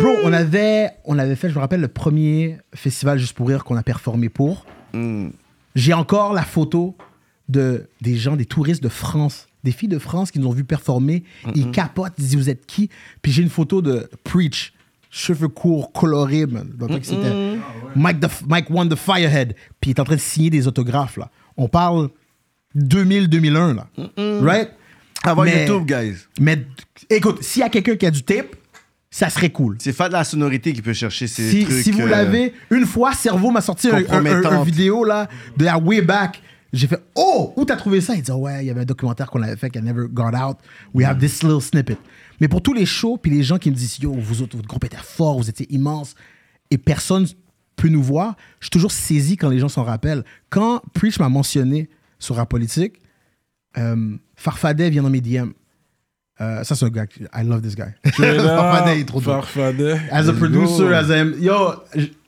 Bro, 0.01 0.11
on 0.25 0.33
avait, 0.33 0.91
on 1.05 1.19
avait 1.19 1.35
fait, 1.35 1.49
je 1.49 1.55
me 1.55 1.61
rappelle, 1.61 1.81
le 1.81 1.89
premier 1.89 2.59
festival 2.75 3.19
Juste 3.19 3.35
pour 3.35 3.49
rire 3.49 3.65
qu'on 3.65 3.77
a 3.77 3.83
performé 3.83 4.29
pour. 4.29 4.65
Mm. 4.93 5.29
J'ai 5.75 5.93
encore 5.93 6.33
la 6.33 6.43
photo 6.43 6.97
de, 7.49 7.89
des 8.01 8.17
gens, 8.17 8.37
des 8.37 8.47
touristes 8.47 8.83
de 8.83 8.89
France, 8.89 9.49
des 9.67 9.73
filles 9.73 9.89
de 9.91 9.99
France 9.99 10.31
qui 10.31 10.39
nous 10.39 10.47
ont 10.49 10.53
vu 10.53 10.65
performer. 10.65 11.23
Ils 11.55 11.71
capotent, 11.71 12.15
ils 12.19 12.25
disent 12.25 12.37
Vous 12.37 12.49
êtes 12.51 12.65
qui? 12.67 12.89
Puis 13.21 13.33
j'ai 13.33 13.43
une 13.43 13.51
photo 13.51 13.83
de 13.83 14.09
Preach, 14.25 14.73
cheveux 15.11 15.49
courts, 15.49 15.93
colorés, 15.93 16.47
man. 16.47 16.69
Dans 16.79 16.87
le 16.87 16.95
temps 16.95 17.01
que 17.01 17.07
c'était 17.07 17.59
Mike, 17.95 18.21
the, 18.21 18.29
Mike 18.49 18.71
One 18.71 18.89
the 18.89 18.97
Firehead. 18.97 19.55
Puis 19.81 19.91
il 19.91 19.95
est 19.95 20.01
en 20.01 20.05
train 20.05 20.15
de 20.17 20.21
signer 20.21 20.49
des 20.51 20.67
autographes, 20.67 21.17
là. 21.19 21.31
On 21.59 21.69
parle 21.69 22.09
2000-2001, 22.77 23.75
là. 23.77 23.87
Right? 24.43 24.71
Avant 25.25 25.43
Mais- 25.45 25.67
YouTube, 25.67 25.87
guys. 25.87 26.15
mais 26.41 26.65
écoute, 27.11 27.43
s'il 27.43 27.61
y 27.61 27.65
a 27.65 27.69
quelqu'un 27.69 27.97
qui 27.97 28.07
a 28.07 28.11
du 28.11 28.23
tape, 28.23 28.55
ça 29.11 29.31
serait 29.31 29.51
cool. 29.51 29.77
C'est 29.81 29.93
Fat 29.93 30.09
de 30.09 30.13
la 30.13 30.25
sonorité 30.25 30.73
qui 30.73 30.83
peut 30.83 30.93
chercher 30.93 31.27
ces 31.27 31.51
Si, 31.51 31.65
trucs. 31.65 31.83
si 31.83 31.91
vous 31.91 32.03
euh, 32.03 32.09
l'avez, 32.09 32.53
une 32.71 32.85
fois, 32.85 33.13
Cerveau 33.15 33.51
m'a 33.51 33.63
sorti 33.63 33.89
un, 33.89 34.05
un- 34.11 34.45
un- 34.45 34.63
vidéo 34.63 35.05
là, 35.05 35.29
de 35.57 35.65
la 35.65 35.79
way 35.79 36.03
back. 36.03 36.43
J'ai 36.77 36.87
fait 36.87 37.03
Oh, 37.15 37.53
où 37.57 37.65
t'as 37.65 37.77
trouvé 37.77 38.01
ça? 38.01 38.15
Il 38.15 38.23
dit 38.23 38.31
oh, 38.31 38.37
Ouais, 38.37 38.65
il 38.65 38.67
y 38.67 38.71
avait 38.71 38.83
un 38.83 38.87
documentaire 38.87 39.31
qu'on 39.31 39.43
avait 39.43 39.57
fait 39.57 39.71
qui 39.71 39.79
a 39.79 39.81
never 39.81 40.07
gone 40.11 40.37
out. 40.37 40.59
We 40.95 41.07
have 41.07 41.19
this 41.19 41.43
little 41.43 41.61
snippet. 41.61 41.99
Mais 42.41 42.49
pour 42.49 42.63
tous 42.63 42.75
les 42.75 42.87
shows, 42.87 43.17
puis 43.17 43.31
les 43.31 43.43
gens 43.43 43.59
qui 43.59 43.71
me 43.71 43.75
disent 43.75 43.99
Yo, 43.99 44.13
vous 44.13 44.43
autres, 44.43 44.57
votre 44.57 44.69
groupe 44.69 44.85
était 44.85 44.97
fort, 44.97 45.39
vous 45.39 45.49
étiez 45.49 45.67
immense, 45.73 46.15
et 46.71 46.79
personne 46.79 47.27
peut 47.77 47.89
nous 47.89 48.03
voir, 48.03 48.37
je 48.61 48.67
suis 48.67 48.71
toujours 48.71 48.93
saisi 48.93 49.37
quand 49.37 49.49
les 49.49 49.59
gens 49.59 49.69
s'en 49.69 49.85
rappellent. 49.85 50.25
Quand 50.51 50.83
Preach 50.95 51.19
m'a 51.19 51.29
mentionné 51.29 51.89
sur 52.19 52.37
Rap 52.37 52.49
Politique, 52.49 53.01
euh, 53.79 54.17
Farfadet 54.35 54.91
vient 54.91 55.03
dans 55.03 55.11
mes 55.11 55.21
DM. 55.21 55.51
Euh, 56.41 56.65
ça, 56.65 56.75
c'est 56.75 56.85
un 56.85 56.91
gars, 56.91 57.07
I 57.35 57.43
love 57.45 57.63
this 57.63 57.75
guy. 57.75 57.93
Farfadet, 58.13 58.97
il 58.97 59.01
est 59.01 59.05
trop. 59.05 59.21
Farfadet. 59.21 60.01
As 60.11 60.29
a 60.29 60.33
producer, 60.33 60.93
as 60.93 61.11
a... 61.11 61.25
Yo, 61.25 61.75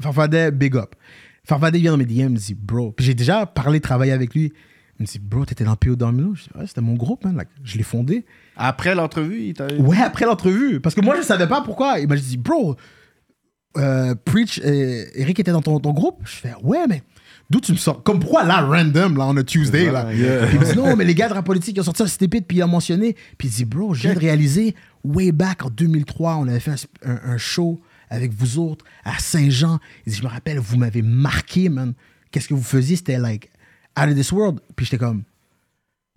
Farfadet, 0.01 0.51
big 0.53 0.76
up. 0.76 0.94
Farfadet 1.49 1.78
vient 1.78 1.92
dans 1.92 1.96
mes 1.99 2.05
DM, 2.05 2.12
il 2.20 2.28
me 2.30 2.36
dit, 2.36 2.55
bro. 2.55 2.92
Puis 2.92 3.07
j'ai 3.07 3.14
déjà 3.14 3.46
parlé, 3.46 3.80
travaillé 3.80 4.12
avec 4.12 4.34
lui. 4.34 4.53
Il 5.01 5.03
me 5.03 5.07
dit, 5.07 5.18
bro, 5.18 5.44
t'étais 5.46 5.64
dans 5.64 5.76
P.O. 5.76 5.96
Domino? 5.96 6.34
Je 6.34 6.42
dis, 6.44 6.49
ouais, 6.59 6.66
c'était 6.66 6.80
mon 6.82 6.94
groupe, 6.94 7.24
man. 7.24 7.36
Like, 7.36 7.49
je 7.64 7.78
l'ai 7.78 7.84
fondé. 7.84 8.26
Après 8.57 8.94
l'entrevue, 8.94 9.40
il 9.42 9.55
t'a 9.55 9.66
Ouais, 9.78 9.96
après 9.99 10.26
l'entrevue. 10.26 10.80
Parce 10.80 10.94
que 10.94 11.01
moi, 11.01 11.16
je 11.16 11.22
savais 11.22 11.46
pas 11.46 11.62
pourquoi. 11.62 12.01
Il 12.01 12.09
m'a 12.09 12.16
dit, 12.16 12.36
bro, 12.36 12.76
euh, 13.76 14.14
Preach, 14.24 14.61
euh, 14.64 15.05
Eric 15.14 15.38
était 15.40 15.53
dans 15.53 15.62
ton, 15.62 15.78
ton 15.78 15.92
groupe? 15.92 16.20
Je 16.24 16.32
fais, 16.36 16.53
ouais, 16.62 16.86
mais 16.88 17.03
d'où 17.49 17.61
tu 17.61 17.72
me 17.72 17.76
sors? 17.76 18.03
Comme 18.03 18.18
pourquoi 18.18 18.42
là, 18.44 18.61
random, 18.62 19.16
là, 19.16 19.26
on 19.26 19.36
a 19.36 19.42
Tuesday, 19.44 19.90
là. 19.90 20.12
Yeah. 20.12 20.51
Il 20.53 20.59
me 20.61 20.64
dit, 20.64 20.76
non, 20.76 20.96
mais 20.96 21.05
les 21.05 21.14
gars 21.14 21.28
de 21.28 21.34
la 21.34 21.42
politique, 21.42 21.76
ils 21.76 21.80
ont 21.80 21.84
sorti 21.84 22.03
un 22.03 22.07
snippet, 22.09 22.40
puis 22.40 22.59
il 22.59 22.62
a 22.62 22.66
mentionné. 22.66 23.14
Puis 23.38 23.49
il 23.49 23.51
dit, 23.53 23.64
bro, 23.64 23.94
je 23.94 24.03
viens 24.03 24.14
de 24.14 24.18
réaliser, 24.18 24.74
way 25.05 25.32
back 25.32 25.64
en 25.64 25.70
2003, 25.70 26.36
on 26.36 26.49
avait 26.49 26.61
fait 26.61 26.72
un, 26.72 26.74
sp- 26.74 26.86
un- 27.05 27.20
un 27.32 27.38
show 27.38 27.80
avec 28.11 28.32
vous 28.32 28.59
autres 28.59 28.84
à 29.04 29.18
Saint-Jean. 29.18 29.78
Il 30.06 30.12
dit, 30.12 30.18
je 30.18 30.22
me 30.22 30.28
rappelle, 30.28 30.59
vous 30.59 30.76
m'avez 30.76 31.02
marqué, 31.02 31.68
man. 31.68 31.94
Qu'est-ce 32.30 32.48
que 32.48 32.54
vous 32.54 32.62
faisiez? 32.62 32.96
C'était 32.96 33.18
like, 33.18 33.50
out 33.98 34.09
of 34.09 34.14
this 34.14 34.32
world. 34.32 34.61
Puis 34.76 34.86
j'étais 34.86 34.98
comme, 34.98 35.22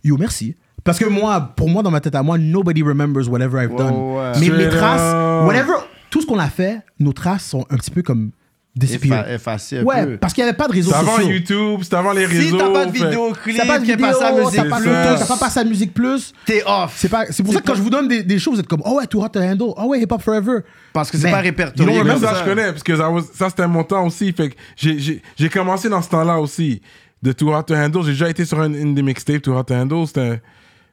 yo, 0.03 0.17
merci. 0.17 0.55
Parce 0.83 0.97
que 0.97 1.05
moi, 1.05 1.53
pour 1.55 1.69
moi, 1.69 1.83
dans 1.83 1.91
ma 1.91 2.01
tête 2.01 2.15
à 2.15 2.23
moi, 2.23 2.37
nobody 2.37 2.81
remembers 2.81 3.29
whatever 3.29 3.63
I've 3.63 3.75
done. 3.75 4.39
Mais 4.39 4.49
mes 4.49 4.69
traces, 4.69 5.45
whatever, 5.45 5.73
tout 6.09 6.21
ce 6.21 6.25
qu'on 6.25 6.39
a 6.39 6.49
fait, 6.49 6.81
nos 6.99 7.13
traces 7.13 7.45
sont 7.45 7.65
un 7.69 7.77
petit 7.77 7.91
peu 7.91 8.01
comme 8.01 8.31
disappear. 8.75 9.25
effa- 9.25 9.33
effacé 9.35 9.77
un 9.79 9.83
Ouais, 9.83 10.05
peu. 10.05 10.17
parce 10.17 10.33
qu'il 10.33 10.43
n'y 10.43 10.49
avait 10.49 10.57
pas 10.57 10.67
de 10.67 10.73
réseaux 10.73 10.91
C'est 10.91 10.97
avant 10.97 11.15
sociaux. 11.17 11.29
YouTube, 11.31 11.79
c'est 11.83 11.93
avant 11.93 12.13
les 12.13 12.25
Si 12.27 12.37
réseaux. 12.37 12.57
t'as 12.57 12.69
pas 12.69 12.85
de 12.85 12.91
fait- 12.97 13.03
vidéoclip, 13.05 13.57
T'as 13.57 13.65
pas 13.65 13.79
de 13.79 13.85
qui 13.85 13.91
est 13.91 13.95
vidéo, 13.95 14.07
passé 14.11 14.23
à 14.23 14.27
t'as 14.29 14.69
pas, 14.69 14.79
de 14.79 14.83
photo, 14.85 15.15
t'as 15.19 15.25
pas 15.25 15.37
passé 15.37 15.59
à 15.59 15.63
Musique 15.65 15.93
Plus. 15.93 16.33
t'es 16.45 16.63
off. 16.65 16.93
C'est 16.95 17.09
pas, 17.09 17.25
c'est 17.29 17.43
pour 17.43 17.53
ça 17.53 17.61
que 17.61 17.67
quand 17.67 17.75
je 17.75 17.81
vous 17.81 17.89
donne 17.89 18.07
des, 18.07 18.23
des 18.23 18.39
choses, 18.39 18.53
vous 18.55 18.59
êtes 18.61 18.67
comme, 18.67 18.81
oh 18.85 18.97
ouais, 18.97 19.07
Too 19.07 19.21
Hot 19.23 19.29
to 19.29 19.39
Handle, 19.39 19.73
oh 19.77 19.85
ouais, 19.87 20.01
Hip 20.01 20.07
Hop 20.11 20.21
Forever. 20.21 20.59
Parce 20.93 21.11
que 21.11 21.17
c'est 21.17 21.25
Mais- 21.25 21.31
pas 21.31 21.41
répertorié. 21.41 21.91
Non, 21.93 21.99
comme 21.99 22.07
même 22.07 22.19
ça, 22.19 22.33
ça. 22.35 22.39
je 22.39 22.49
connais, 22.49 22.71
parce 22.71 22.83
que 22.83 22.95
ça, 22.95 23.09
was- 23.09 23.29
ça, 23.33 23.49
c'était 23.49 23.67
mon 23.67 23.83
temps 23.83 24.05
aussi. 24.05 24.31
Fait 24.33 24.49
que 24.49 24.55
j'ai- 24.77 24.99
j'ai 24.99 25.21
j'ai 25.37 25.49
commencé 25.49 25.89
dans 25.89 26.01
ce 26.01 26.09
temps-là 26.09 26.39
aussi. 26.39 26.81
De 27.23 27.33
Too 27.33 27.53
Hot 27.53 27.63
to 27.63 27.75
Handle. 27.75 28.03
J'ai 28.03 28.11
déjà 28.13 28.29
été 28.29 28.45
sur 28.45 28.63
une, 28.63 28.73
une 28.73 28.95
des 28.95 29.03
mixtapes, 29.03 29.43
Too 29.43 29.53
Hot 29.53 29.63
to 29.63 29.73
Handle. 29.75 30.07
C'était. 30.07 30.41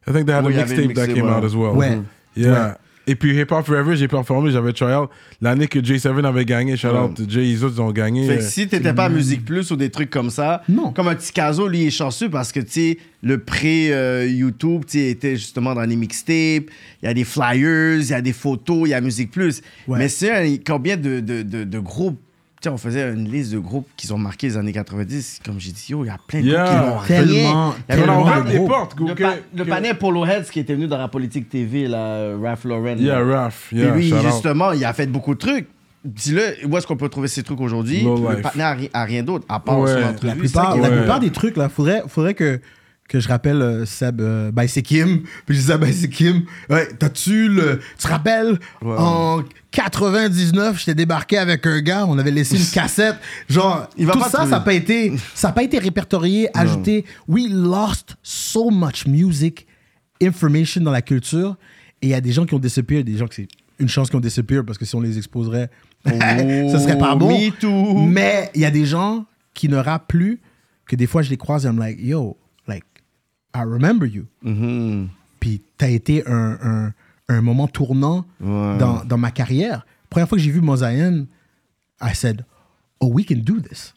I 0.07 0.13
think 0.13 0.27
they 0.27 0.35
had 0.35 0.45
Oui, 0.45 0.53
il 0.53 0.57
y 0.57 0.61
a 0.61 0.65
mixtape 0.65 0.83
that 0.83 0.87
mixtape, 0.89 1.15
came 1.15 1.25
ouais. 1.27 1.33
out 1.33 1.45
as 1.45 1.55
well. 1.55 1.75
Ouais. 1.77 1.99
Yeah. 2.37 2.77
Et 3.11 3.15
puis 3.15 3.35
Hip 3.41 3.47
Hop 3.51 3.65
Forever, 3.65 3.97
j'ai 3.97 4.07
performé, 4.07 4.51
j'avais 4.51 4.73
tryout. 4.75 5.09
L'année 5.41 5.67
que 5.67 5.79
J7 5.79 6.25
avait 6.27 6.45
gagné, 6.45 6.77
shout 6.77 6.89
out 6.89 7.19
Jay, 7.29 7.41
les 7.41 7.65
autres 7.65 7.77
ils 7.79 7.81
ont 7.81 7.91
gagné. 7.91 8.27
Fait 8.29 8.37
que 8.37 8.43
euh, 8.43 8.47
si 8.47 8.69
t'étais 8.69 8.93
pas 8.93 9.07
à 9.07 9.09
Musique 9.09 9.45
Plus 9.47 9.71
ou 9.71 9.77
des 9.77 9.89
trucs 9.91 10.11
comme 10.11 10.29
ça, 10.31 10.63
Non. 10.69 10.93
comme 10.93 11.09
un 11.09 11.15
petit 11.15 11.33
caso, 11.33 11.67
lui, 11.67 11.81
il 11.81 11.87
est 11.87 11.91
chanceux 11.91 12.29
parce 12.29 12.53
que, 12.53 12.61
tu 12.61 12.71
sais, 12.71 12.99
le 13.23 13.39
pré-YouTube, 13.39 14.83
tu 14.87 14.99
sais, 14.99 15.09
était 15.11 15.37
justement 15.37 15.75
dans 15.75 15.83
les 15.85 15.97
mixtapes, 15.97 16.71
il 17.03 17.05
y 17.05 17.07
a 17.09 17.15
des 17.15 17.25
flyers, 17.25 18.01
il 18.01 18.09
y 18.11 18.15
a 18.15 18.21
des 18.21 18.33
photos, 18.33 18.83
il 18.87 18.91
y 18.91 18.95
a 18.95 19.01
Musique 19.01 19.31
Plus. 19.31 19.63
Ouais. 19.87 19.99
Mais 19.99 20.09
c'est 20.09 20.61
combien 20.67 20.97
de, 20.97 21.21
de, 21.21 21.43
de, 21.43 21.65
de 21.65 21.79
groupes, 21.79 22.19
tu 22.19 22.28
on 22.67 22.77
faisait 22.77 23.09
une 23.13 23.31
liste 23.31 23.53
de 23.53 23.59
groupes 23.59 23.87
qui 23.97 24.11
ont 24.13 24.19
marqué 24.19 24.49
les 24.49 24.57
années 24.57 24.73
90, 24.73 25.41
comme 25.45 25.61
j'ai 25.61 25.71
dit, 25.73 25.87
yo, 25.91 26.05
il 26.05 26.09
y 26.09 26.11
a 26.11 26.17
plein 26.27 26.41
de 26.41 26.47
Yeah. 26.47 26.65
groupes 26.65 27.07
qui 27.07 27.13
n'ont 27.13 27.23
Tellement, 27.25 27.71
rien. 27.71 27.75
Il 27.89 27.91
y 27.91 27.93
avait 27.93 28.03
on 28.03 28.05
a 28.05 28.07
tellement 28.07 28.23
ouvert 28.23 28.45
de 28.45 28.67
portes. 28.67 28.97
Le, 29.01 29.15
que- 29.15 29.23
pa- 29.23 29.35
le 29.57 29.65
que- 29.65 29.69
panel 29.69 29.99
Polo 29.99 30.27
Heads 30.27 30.45
qui 30.51 30.59
était 30.61 30.75
venu 30.75 30.89
dans 30.89 30.99
la 30.99 31.09
politique 31.09 31.49
TV, 31.49 31.87
là, 31.87 32.37
Ralph 32.43 32.65
Lauren. 32.65 32.97
Yeah, 32.99 33.21
là. 33.21 33.43
Raph. 33.43 33.73
Et 33.73 33.77
Yeah, 33.77 33.95
lui, 33.95 34.09
shout 34.09 34.17
out. 34.17 34.23
justement, 34.33 34.73
il 34.73 34.85
a 34.85 34.93
fait 34.93 35.07
beaucoup 35.07 35.35
de 35.35 35.39
trucs. 35.39 35.69
Dis-le, 36.05 36.67
où 36.67 36.77
est-ce 36.77 36.87
qu'on 36.87 36.97
peut 36.97 37.09
trouver 37.09 37.29
ces 37.29 37.43
trucs 37.43 37.61
aujourd'hui? 37.61 38.03
Le 38.03 38.31
life. 38.35 38.43
partenaire 38.43 38.67
a, 38.69 38.75
ri- 38.75 38.91
a 38.93 39.05
rien 39.05 39.23
d'autre, 39.23 39.45
à 39.49 39.61
part 39.61 39.81
Ouais. 39.81 39.93
son 39.93 40.01
La 40.01 40.09
entrevue. 40.11 40.27
La 40.29 40.35
plupart, 40.37 40.73
ça 40.75 40.81
la 40.81 40.89
Ouais. 40.91 40.97
plupart 40.99 41.21
des 41.21 41.31
trucs, 41.31 41.57
là, 41.57 41.69
faudrait, 41.69 42.03
faudrait 42.09 42.35
que, 42.35 42.61
que 43.09 43.21
je 43.21 43.29
rappelle 43.29 43.63
euh, 43.63 43.87
Seb 43.87 44.21
euh, 44.21 44.53
c'est 44.69 44.83
Kim. 44.83 45.23
Puis 45.47 45.57
je 45.57 45.61
disais, 45.63 45.79
Bye, 45.79 45.95
c'est 45.95 46.09
Kim. 46.11 46.43
Ouais, 46.69 46.87
t'as-tu 46.99 47.49
le. 47.49 47.81
Tu 47.97 48.03
te 48.05 48.09
rappelles, 48.09 48.59
en 48.83 49.43
99, 49.71 50.79
j'étais 50.79 50.95
débarqué 50.95 51.39
avec 51.39 51.67
un 51.67 51.81
gars, 51.81 52.07
on 52.07 52.19
avait 52.19 52.31
laissé 52.31 52.57
une 52.57 52.67
cassette. 52.73 53.17
Genre, 53.49 53.89
Il 53.97 54.07
va 54.07 54.13
tout 54.13 54.19
pas 54.21 54.29
ça, 54.29 54.39
trouver. 54.39 54.51
ça 54.51 54.59
n'a 54.59 54.65
pas 54.65 54.75
été, 54.75 55.13
ça 55.35 55.49
a 55.49 55.53
pas 55.53 55.63
été 55.63 55.79
répertorié, 55.79 56.49
ajouté. 56.57 57.05
We 57.27 57.49
lost 57.51 58.17
so 58.23 58.71
much 58.71 59.07
music 59.07 59.67
information 60.23 60.83
dans 60.83 60.91
la 60.93 61.03
culture. 61.03 61.57
Et 62.03 62.09
il 62.09 62.11
y 62.11 62.15
a 62.15 62.21
des 62.21 62.33
gens 62.33 62.45
qui 62.45 62.55
ont 62.55 62.59
disappear, 62.59 63.03
des 63.05 63.17
gens 63.17 63.27
que 63.27 63.35
c'est 63.35 63.49
une 63.81 63.89
chance 63.89 64.09
qu'ils 64.11 64.17
ont 64.19 64.21
disappear 64.21 64.65
parce 64.65 64.77
que 64.79 64.85
si 64.85 64.95
on 64.95 65.01
les 65.01 65.17
exposerait, 65.17 65.71
ce 66.07 66.79
serait 66.79 66.99
pas 66.99 67.15
bon. 67.15 67.29
me 67.29 67.51
too. 67.51 67.99
Mais 68.07 68.51
il 68.55 68.61
y 68.61 68.65
a 68.65 68.71
des 68.71 68.85
gens 68.85 69.25
qui 69.55 69.69
ne 69.69 69.77
rappent 69.77 70.09
plus 70.09 70.41
que 70.87 70.95
des 70.97 71.07
fois 71.07 71.23
je 71.23 71.31
les 71.31 71.37
croise 71.37 71.65
et 71.65 71.69
I'm 71.69 71.79
like, 71.79 71.99
yo, 72.01 72.37
I 73.55 73.61
remember 73.61 74.07
you. 74.07 74.25
Mhm. 74.43 75.09
Puis 75.41 75.63
t'as 75.77 75.89
été 75.89 76.27
un, 76.27 76.59
un, 76.63 76.93
un 77.29 77.41
moment 77.43 77.69
tournant 77.69 78.25
Ouais. 78.41 78.79
dans, 78.79 79.05
dans 79.05 79.19
ma 79.19 79.31
carrière. 79.31 79.87
Première 80.11 80.29
fois 80.29 80.39
que 80.39 80.43
j'ai 80.45 80.51
vu 80.51 80.61
Mosaïen, 80.61 81.27
I 82.01 82.15
said, 82.15 82.45
oh, 83.01 83.09
we 83.13 83.25
can 83.27 83.37
do 83.43 83.61
this. 83.61 83.95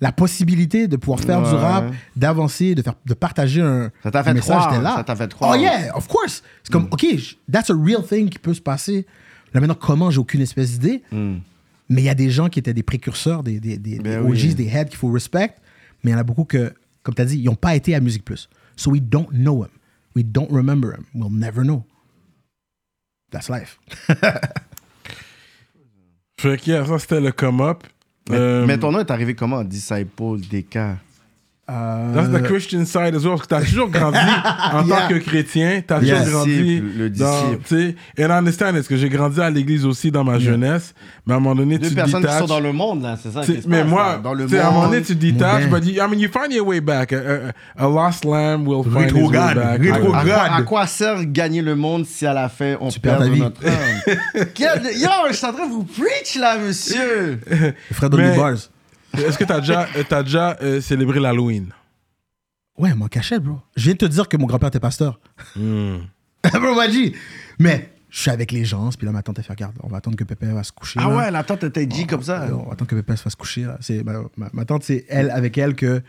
La 0.00 0.12
possibilité 0.12 0.86
de 0.86 0.96
pouvoir 0.96 1.18
faire 1.20 1.42
du 1.42 1.54
rap, 1.54 1.92
d'avancer, 2.14 2.76
de, 2.76 2.82
faire, 2.82 2.94
de 3.04 3.14
partager 3.14 3.60
un, 3.60 3.90
Ça 4.04 4.12
t'a 4.12 4.22
fait 4.22 4.30
un 4.30 4.34
message, 4.34 4.56
croire, 4.56 4.80
là. 4.82 4.94
ça 4.96 5.04
t'a 5.04 5.16
fait 5.16 5.32
croire. 5.32 5.52
Oh 5.56 5.60
yeah, 5.60 5.96
of 5.96 6.06
course. 6.06 6.42
C'est 6.62 6.70
comme, 6.72 6.86
OK, 6.92 7.00
j- 7.16 7.36
that's 7.50 7.68
a 7.70 7.74
real 7.74 8.04
thing 8.06 8.28
qui 8.28 8.38
peut 8.38 8.54
se 8.54 8.60
passer. 8.60 9.06
Là 9.52 9.60
maintenant, 9.60 9.74
comment, 9.74 10.10
j'ai 10.10 10.18
aucune 10.20 10.40
espèce 10.42 10.78
d'idée. 10.78 11.02
Mm. 11.10 11.38
Mais 11.88 12.02
il 12.02 12.04
y 12.04 12.08
a 12.10 12.14
des 12.14 12.30
gens 12.30 12.48
qui 12.48 12.58
étaient 12.60 12.74
des 12.74 12.82
précurseurs, 12.84 13.42
des, 13.42 13.58
des, 13.58 13.76
des, 13.78 13.98
Ben 13.98 14.22
des 14.22 14.28
OGs, 14.30 14.44
oui. 14.48 14.54
des 14.54 14.66
heads 14.68 14.84
qu'il 14.84 14.98
faut 14.98 15.10
respect. 15.10 15.50
Mais 16.04 16.10
il 16.12 16.14
y 16.14 16.16
en 16.16 16.20
a 16.20 16.22
beaucoup 16.22 16.44
que, 16.44 16.72
comme 17.02 17.14
tu 17.16 17.22
as 17.22 17.24
dit, 17.24 17.38
ils 17.38 17.46
n'ont 17.46 17.56
pas 17.56 17.74
été 17.74 17.94
à 17.96 18.00
Musique 18.00 18.24
Plus. 18.24 18.48
So 18.78 18.90
we 18.92 19.00
don't 19.00 19.30
know 19.32 19.62
him. 19.64 19.70
We 20.14 20.22
don't 20.22 20.50
remember 20.50 20.92
him. 20.92 21.06
We'll 21.14 21.30
never 21.30 21.64
know. 21.64 21.84
That's 23.30 23.48
life. 23.50 23.78
Fait 26.40 26.56
que 26.56 26.70
yeah, 26.70 26.86
ça 26.86 26.98
c'était 26.98 27.20
le 27.20 27.32
come-up. 27.32 27.82
Mais, 28.30 28.36
Euh, 28.36 28.66
mais 28.66 28.78
ton 28.78 28.92
nom 28.92 29.00
est 29.00 29.10
arrivé 29.10 29.34
comment? 29.34 29.64
Disciple, 29.64 30.38
DK. 30.50 30.78
That's 31.68 32.30
the 32.30 32.42
Christian 32.44 32.86
side 32.86 33.14
as 33.14 33.24
well, 33.26 33.34
parce 33.36 33.42
que 33.42 33.46
t'as 33.48 33.60
toujours 33.60 33.90
grandi 33.90 34.16
en 34.72 34.84
Yeah. 34.86 34.96
tant 34.96 35.08
que 35.08 35.18
chrétien, 35.18 35.82
t'as 35.86 36.00
Yes. 36.00 36.24
toujours 36.24 36.38
grandi 36.46 36.80
le 36.80 37.10
dans, 37.10 37.42
disciple. 37.50 37.62
tu 37.68 37.76
sais, 38.16 38.24
and 38.24 38.28
I 38.30 38.38
understand, 38.38 38.74
est-ce 38.76 38.88
que 38.88 38.96
j'ai 38.96 39.10
grandi 39.10 39.38
à 39.40 39.50
l'église 39.50 39.84
aussi 39.84 40.10
dans 40.10 40.24
ma 40.24 40.38
jeunesse, 40.38 40.94
mais 41.26 41.34
à 41.34 41.36
un 41.36 41.40
moment 41.40 41.54
donné, 41.54 41.76
Deux 41.78 41.88
tu 41.90 41.94
personnes 41.94 42.24
qui 42.24 42.32
sont 42.38 42.46
dans 42.46 42.60
le 42.60 42.72
monde, 42.72 43.02
là, 43.02 43.18
c'est 43.22 43.30
ça 43.30 43.42
Tu 43.42 43.54
qui 43.56 43.62
se 43.62 43.68
mais 43.68 43.80
passe, 43.82 43.88
moi, 43.90 44.02
là. 44.12 44.18
dans 44.24 44.32
le 44.32 44.46
tu 44.46 44.52
sais, 44.52 44.58
à 44.60 44.68
un 44.68 44.70
moment 44.70 44.84
donné, 44.86 44.96
monde. 44.96 45.06
tu 45.06 45.14
te 45.16 45.20
détaches, 45.20 45.66
but 45.68 45.84
you, 45.84 46.02
I 46.02 46.08
mean, 46.08 46.18
you 46.20 46.30
find 46.32 46.50
your 46.52 46.66
way 46.66 46.80
back. 46.80 47.12
A, 47.12 47.16
a- 47.18 47.84
a 47.84 47.88
lost 47.88 48.24
lamb 48.24 48.66
will 48.66 48.82
find 48.84 49.10
his 49.10 49.22
way 49.22 49.28
back. 49.54 49.80
rétrograde. 49.82 50.28
À 50.50 50.54
à 50.56 50.62
quoi 50.62 50.86
sert 50.86 51.22
gagner 51.26 51.60
le 51.60 51.76
monde 51.76 52.06
si 52.06 52.24
à 52.26 52.32
la 52.32 52.48
fin 52.48 52.76
on 52.80 52.88
Tu 52.88 52.98
perd 52.98 53.18
ta 53.18 53.28
vie. 53.28 53.40
notre 53.40 53.60
âme? 53.66 53.72
Yo, 54.58 55.08
je 55.30 55.34
suis 55.36 55.46
en 55.46 55.52
train 55.52 55.66
de 55.66 55.72
vous 55.72 55.84
preach 55.84 56.36
là, 56.40 56.56
monsieur. 56.56 57.40
Only 58.02 58.36
Bars. 58.36 58.70
Est-ce 59.16 59.38
que 59.38 59.44
t'as 59.44 59.60
déjà, 59.60 59.88
t'as 60.08 60.22
déjà 60.22 60.56
euh, 60.62 60.80
célébré 60.80 61.18
l'Halloween? 61.20 61.72
Ouais, 62.76 62.94
m'en 62.94 63.08
cachette, 63.08 63.42
bro. 63.42 63.58
Je 63.76 63.84
viens 63.84 63.94
de 63.94 63.98
te 63.98 64.04
dire 64.06 64.28
que 64.28 64.36
mon 64.36 64.46
grand-père 64.46 64.68
était 64.68 64.80
pasteur. 64.80 65.18
Hmm. 65.56 65.98
bro, 66.52 66.74
m'a 66.74 66.86
dit. 66.88 67.14
Mais 67.58 67.90
je 68.10 68.20
suis 68.20 68.30
avec 68.30 68.52
les 68.52 68.64
gens, 68.64 68.90
puis 68.96 69.06
là, 69.06 69.12
ma 69.12 69.22
tante, 69.22 69.38
elle 69.38 69.44
fait, 69.44 69.52
regarde, 69.52 69.74
on 69.82 69.88
va 69.88 69.96
attendre 69.98 70.16
que 70.16 70.24
Pépé 70.24 70.46
va 70.46 70.62
se 70.62 70.72
coucher. 70.72 71.00
Ah 71.02 71.08
là. 71.08 71.16
ouais, 71.16 71.30
la 71.30 71.42
tante 71.42 71.64
était 71.64 71.86
dit 71.86 72.06
comme 72.06 72.22
ça. 72.22 72.46
On 72.52 72.66
va 72.66 72.72
attendre 72.74 72.86
que 72.86 72.94
Pépé 72.96 73.16
se 73.16 73.22
fasse 73.22 73.34
coucher. 73.34 73.62
Là. 73.64 73.76
C'est, 73.80 74.04
ma, 74.04 74.20
ma- 74.36 74.50
ma 74.52 74.64
tante, 74.64 74.84
c'est 74.84 75.04
elle, 75.08 75.30
avec 75.30 75.58
elle, 75.58 75.74
que 75.74 76.00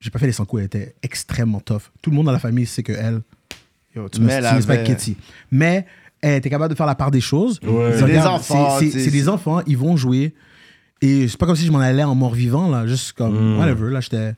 j'ai 0.00 0.10
pas 0.10 0.18
fait 0.18 0.26
les 0.26 0.32
100 0.32 0.44
coups. 0.44 0.60
Elle 0.60 0.66
était 0.66 0.94
extrêmement 1.02 1.60
tough. 1.60 1.90
Tout 2.02 2.10
le 2.10 2.16
monde 2.16 2.26
dans 2.26 2.32
la 2.32 2.38
famille 2.38 2.66
sait 2.66 2.82
que 2.82 2.92
elle, 2.92 3.22
yo, 3.94 4.08
tu 4.08 4.20
Mais 4.20 4.26
me 4.26 4.32
elle 4.32 4.46
avait- 4.46 4.60
spaghetti. 4.62 5.16
Mais 5.50 5.86
elle 6.20 6.34
était 6.36 6.50
capable 6.50 6.72
de 6.72 6.76
faire 6.76 6.86
la 6.86 6.94
part 6.94 7.10
des 7.10 7.20
choses. 7.20 7.58
Ouais. 7.62 7.92
C'est 7.94 8.04
des 8.04 8.12
regarde, 8.18 8.28
enfants, 8.40 8.78
C'est, 8.78 8.90
c'est- 8.90 9.10
des 9.10 9.28
enfants, 9.28 9.60
ils 9.66 9.76
vont 9.76 9.96
jouer. 9.96 10.34
Et 11.06 11.28
c'est 11.28 11.36
pas 11.38 11.46
comme 11.46 11.56
si 11.56 11.66
je 11.66 11.72
m'en 11.72 11.78
allais 11.80 12.02
en 12.04 12.14
mort-vivant, 12.14 12.68
là. 12.70 12.86
Juste 12.86 13.12
comme, 13.12 13.54
Mm. 13.54 13.58
whatever. 13.58 13.90
Là, 13.90 14.00
j'étais. 14.00 14.34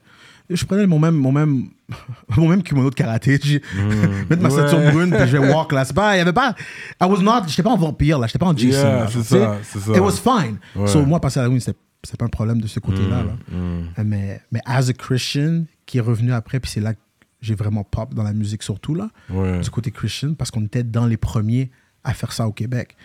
Je 0.49 0.65
prenais 0.65 0.87
mon 0.87 0.97
même, 0.97 1.15
mon 1.15 1.31
même, 1.31 1.69
mon 2.37 2.47
même 2.49 2.63
kimono 2.63 2.89
de 2.89 2.95
karaté. 2.95 3.39
J'ai- 3.41 3.61
Mettre 4.29 4.41
ma 4.41 4.49
Ouais. 4.49 4.55
ceinture 4.55 4.91
brune, 4.91 5.11
puis 5.11 5.27
je 5.27 5.37
vais 5.37 5.53
walk 5.53 5.71
là. 5.71 5.85
C'est 5.85 5.93
pas, 5.95 6.15
il 6.15 6.19
y 6.19 6.21
avait 6.21 6.33
pas. 6.33 6.55
I 7.01 7.05
was 7.05 7.21
not. 7.21 7.47
J'étais 7.47 7.63
pas 7.63 7.69
en 7.71 7.77
vampire, 7.77 8.17
là. 8.19 8.27
J'étais 8.27 8.39
pas 8.39 8.47
en 8.47 8.57
Jason. 8.57 8.81
Yeah, 8.87 9.07
c'est 9.11 9.23
ça, 9.23 9.57
c'est 9.63 9.79
ça. 9.79 9.91
It 9.93 9.99
was 9.99 10.13
fine. 10.17 10.57
Ouais. 10.75 10.87
So, 10.87 11.05
moi, 11.05 11.19
passer 11.19 11.39
à 11.39 11.43
Halloween, 11.43 11.59
c'était 11.59 11.77
c'était 12.03 12.15
pas 12.17 12.25
un 12.25 12.29
problème 12.29 12.61
de 12.61 12.67
ce 12.67 12.79
côté-là. 12.79 13.23
Mm, 13.23 13.81
là. 13.97 14.03
Mais, 14.05 14.41
mais 14.53 14.61
as 14.65 14.87
a 14.89 14.93
Christian, 14.93 15.65
qui 15.85 15.97
est 15.97 16.01
revenu 16.01 16.31
après, 16.31 16.59
puis 16.61 16.71
c'est 16.71 16.79
là 16.79 16.93
que 16.93 16.99
j'ai 17.41 17.55
vraiment 17.55 17.83
pop 17.83 18.13
dans 18.13 18.23
la 18.23 18.31
musique, 18.33 18.63
surtout 18.63 18.95
là, 18.95 19.09
Ouais. 19.29 19.59
du 19.59 19.69
côté 19.69 19.91
Christian, 19.91 20.33
parce 20.33 20.49
qu'on 20.49 20.63
était 20.63 20.83
dans 20.83 21.05
les 21.07 21.17
premiers 21.17 21.69
à 22.05 22.13
faire 22.13 22.31
ça 22.31 22.47
au 22.47 22.53
Québec. 22.53 22.95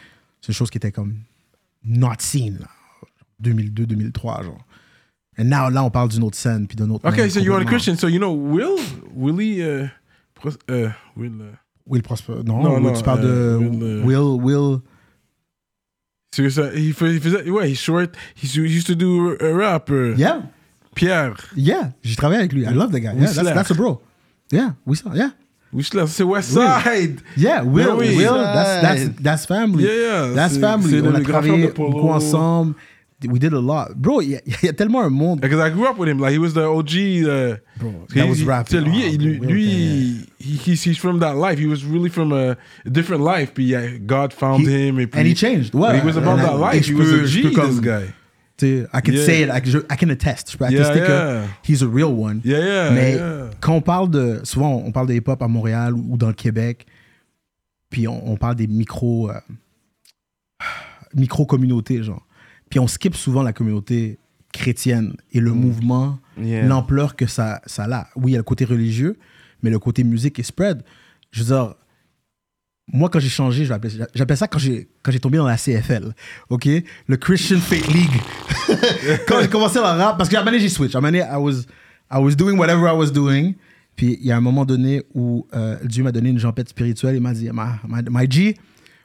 C'est 0.41 0.49
une 0.53 0.55
chose 0.55 0.71
qui 0.71 0.79
était 0.79 0.93
comme 0.93 1.15
not 1.85 2.13
seen, 2.21 2.59
là. 2.61 2.69
2002, 3.41 3.87
2003, 3.87 4.43
genre. 4.45 4.59
And 5.37 5.45
now, 5.51 5.69
là, 5.69 5.83
on 5.83 5.91
parle 5.91 6.09
d'une 6.11 6.23
autre 6.23 6.37
scène, 6.37 6.67
puis 6.69 6.77
d'un 6.77 6.89
autre. 6.91 7.09
Okay, 7.09 7.23
monde 7.23 7.31
so 7.31 7.41
you're 7.41 7.61
a. 7.61 7.65
Christian. 7.65 7.97
So 7.97 8.07
you 8.09 8.19
know 8.19 8.33
Will, 8.33 8.77
Willie, 9.17 9.63
uh, 9.63 9.89
Pros- 10.35 10.59
uh, 10.71 10.91
Will. 11.17 11.33
Uh, 11.41 11.57
Will 11.87 12.03
Prosper. 12.03 12.35
Non, 12.47 12.63
Non, 12.63 12.75
Will, 12.77 12.83
non, 12.83 12.93
tu 12.93 13.03
parles 13.03 13.21
de 13.21 13.27
euh, 13.27 13.59
Will, 13.59 13.83
euh, 13.83 14.03
Will, 14.05 14.41
Will. 14.43 14.79
c'est 16.35 16.49
ça. 16.51 16.73
Il 16.75 16.93
fais- 16.95 17.15
il 17.15 17.21
faisait, 17.21 17.49
ouais, 17.51 17.71
he's 17.71 17.81
short. 17.81 18.11
He 18.43 18.47
used 18.57 18.87
to 18.87 18.95
do 18.95 19.37
a 19.41 19.53
rap. 19.55 19.91
Yeah, 20.17 20.43
Pierre. 20.95 21.35
yeah. 21.57 21.93
J'ai 22.03 22.17
travaillé 22.17 22.41
avec 22.41 22.53
lui. 22.53 22.63
I 22.63 22.73
love 22.73 22.91
the 22.91 23.01
guy. 23.01 23.13
Yeah, 23.15 23.33
that's, 23.33 23.55
that's 23.55 23.71
a 23.71 23.75
bro. 23.75 24.01
Yeah, 24.51 24.75
we 24.87 24.97
saw. 24.97 25.13
Yeah, 25.15 25.31
Whistler, 25.73 26.07
c'est 26.07 26.23
West 26.25 26.57
Will. 26.57 26.69
Side. 26.85 27.21
yeah. 27.37 27.63
Will, 27.63 27.87
Ben 27.87 27.97
oui. 27.99 28.17
Will. 28.17 28.35
That's 28.35 28.83
that's 28.83 29.23
that's 29.23 29.47
family. 29.47 29.85
Yeah, 29.85 29.95
yeah. 29.95 30.35
That's 30.35 30.57
family. 30.59 31.01
On 31.01 31.15
a 31.15 31.21
travaillé 31.21 31.69
beaucoup 31.69 32.09
ensemble. 32.09 32.75
We 33.29 33.39
did 33.39 33.53
a 33.53 33.61
lot, 33.61 33.95
bro. 33.97 34.21
Il 34.21 34.31
y, 34.31 34.39
y 34.63 34.69
a 34.69 34.73
tellement 34.73 35.03
un 35.03 35.11
monde. 35.11 35.41
Because 35.41 35.61
I 35.61 35.71
grew 35.71 35.87
up 35.87 35.99
with 35.99 36.09
him. 36.09 36.19
Like 36.19 36.33
he 36.33 36.39
was 36.39 36.53
the 36.55 36.65
OG. 36.65 37.25
Uh, 37.25 37.57
Bro, 37.79 37.91
he- 38.13 38.21
that 38.21 38.29
was 38.29 38.39
he- 38.41 38.45
rap. 38.45 38.71
lui, 38.71 39.17
lui, 39.17 39.39
lui 39.39 40.27
he, 40.39 40.57
he's, 40.57 40.83
he's 40.85 40.99
from 40.99 41.19
that 41.21 41.37
life. 41.37 41.59
He 41.59 41.67
was 41.67 41.85
really 41.85 42.09
from 42.11 42.33
a, 42.33 42.57
different 42.91 43.23
life. 43.23 43.53
Puis 43.55 43.65
yeah, 43.65 43.97
God 43.99 44.33
found 44.33 44.61
He- 44.67 44.89
him. 44.89 44.99
Et 45.01 45.07
puis, 45.07 45.21
and 45.21 45.27
he 45.27 45.35
changed. 45.35 45.75
Ouais. 45.75 45.99
He 46.01 46.05
was 46.05 46.17
about 46.17 46.37
that 46.41 46.59
life. 46.59 46.85
je 46.85 46.93
He 46.93 46.95
was 46.99 47.13
a 47.13 47.27
G, 47.27 47.43
this 47.51 47.81
guy. 47.81 48.13
Tu 48.57 48.67
sais, 48.67 48.87
I 48.95 49.01
can 49.01 49.13
Yeah. 49.15 49.25
say 49.27 49.43
it. 49.43 49.51
I, 49.51 49.61
je- 49.69 49.85
I 49.91 49.97
can 49.97 50.11
attest. 50.11 50.53
Je 50.53 50.57
peux 50.57 50.71
Yeah, 50.71 50.83
attester 50.83 51.01
yeah. 51.01 51.43
que 51.63 51.73
he's 51.73 51.83
a 51.83 51.89
real 51.89 52.13
one. 52.13 52.41
Yeah, 52.45 52.61
yeah, 52.61 52.91
Mais 52.93 53.15
yeah. 53.15 53.51
quand 53.61 53.75
on 53.75 53.81
parle 53.81 54.11
de. 54.11 54.41
Souvent, 54.45 54.83
on 54.87 54.93
parle 54.93 55.09
de 55.09 55.15
hip-hop 55.15 55.43
à 55.43 55.49
Montréal 55.49 55.95
ou 55.95 56.17
dans 56.17 56.29
le 56.29 56.35
Québec, 56.35 56.87
puis 57.91 58.07
on, 58.07 58.31
on 58.31 58.37
parle 58.37 58.55
des 58.55 58.69
micro. 58.69 59.29
euh, 59.31 59.35
micro-communautés, 61.15 62.03
genre. 62.03 62.27
Puis 62.71 62.79
on 62.81 62.87
skip 62.87 63.15
souvent 63.15 63.43
la 63.43 63.53
communauté 63.53 64.19
chrétienne 64.53 65.15
et 65.33 65.41
le 65.41 65.53
mouvement, 65.53 66.19
Yeah. 66.37 66.67
l'ampleur 66.67 67.15
que 67.15 67.27
ça, 67.27 67.61
ça 67.65 67.85
a. 67.85 68.09
Oui, 68.17 68.33
il 68.33 68.35
y 68.35 68.35
a 68.35 68.39
le 68.39 68.43
côté 68.45 68.65
religieux, 68.65 69.17
mais 69.63 69.71
le 69.71 69.79
côté 69.79 70.03
musique 70.03 70.41
et 70.41 70.43
spread. 70.43 70.83
Je 71.31 71.45
veux 71.45 71.55
dire, 71.55 71.75
moi, 72.93 73.09
quand 73.09 73.21
j'ai 73.21 73.29
changé, 73.29 73.65
j'appelle 73.65 74.37
ça 74.37 74.49
quand 74.49 74.59
j'ai 74.59 74.89
quand 75.03 75.13
j'ai 75.13 75.21
tombé 75.21 75.39
dans 75.39 75.47
la 75.47 75.57
CFL, 75.57 76.13
OK? 76.51 76.69
Le 77.07 77.17
Christian 77.17 77.59
Fake 77.59 77.87
League. 77.87 78.21
quand 79.29 79.41
j'ai 79.41 79.49
commencé 79.49 79.79
le 79.79 79.85
rap, 79.85 80.19
parce 80.19 80.29
qu'à 80.29 80.43
un 80.43 80.59
j'ai 80.59 80.69
switch. 80.69 80.95
À 80.95 80.99
un 80.99 81.01
moment 81.01 81.17
I 81.17 81.37
was, 81.37 81.63
I 82.11 82.19
was 82.19 82.35
doing 82.35 82.59
whatever 82.59 82.89
I 82.89 82.97
was 82.97 83.11
doing. 83.11 83.55
Puis 83.97 84.19
il 84.21 84.27
y 84.27 84.33
a 84.33 84.37
un 84.37 84.41
moment 84.41 84.65
donné 84.65 85.03
où 85.15 85.47
euh, 85.55 85.77
Dieu 85.85 86.03
m'a 86.03 86.11
donné 86.13 86.31
une 86.31 86.39
jambette 86.39 86.69
spirituelle. 86.69 87.15
Il 87.15 87.23
m'a 87.23 87.33
dit, 87.33 87.49
my, 87.53 87.79
my, 87.89 88.03
my 88.11 88.27
G, 88.31 88.57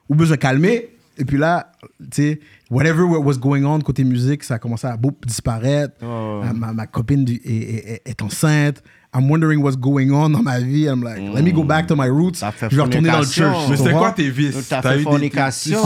ou 0.10 0.16
besoin 0.16 0.36
de 0.36 0.42
calmer. 0.42 0.90
Et 1.20 1.26
puis 1.26 1.38
là, 1.38 1.72
tu 2.00 2.08
sais, 2.14 2.40
whatever 2.72 3.04
was 3.04 3.34
going 3.38 3.64
on 3.66 3.80
côté 3.82 4.04
musique, 4.04 4.44
ça 4.44 4.56
a 4.56 4.60
commencé 4.60 4.88
à 4.88 4.96
boum, 4.98 5.12
disparaître. 5.26 5.96
Oh. 6.02 6.42
Euh, 6.44 6.54
Ma, 6.54 6.74
ma 6.74 6.88
copine 6.88 7.26
du- 7.26 7.42
est, 7.44 7.50
est- 7.96 8.02
est- 8.06 8.22
enceinte. 8.22 8.82
I'm 9.14 9.30
wondering 9.30 9.58
what's 9.62 9.76
going 9.76 10.12
on 10.12 10.30
dans 10.30 10.44
ma 10.44 10.60
vie. 10.60 10.84
I'm 10.86 11.04
like, 11.04 11.18
let 11.34 11.42
me 11.42 11.52
go 11.52 11.64
back 11.64 11.88
to 11.88 11.96
my 11.96 12.10
roots. 12.10 12.44
Je 12.70 12.76
vais 12.76 12.82
retourner 12.84 13.10
dans 13.10 13.20
le 13.20 13.26
church. 13.26 13.58
Mais 13.70 13.76
c'était 13.78 13.92
quoi 13.92 14.12
tes 14.12 14.30
vices? 14.30 14.68
T'as 14.70 14.82
fait 14.84 14.96
eu 14.96 14.98
des- 15.00 15.04
fornication. 15.04 15.80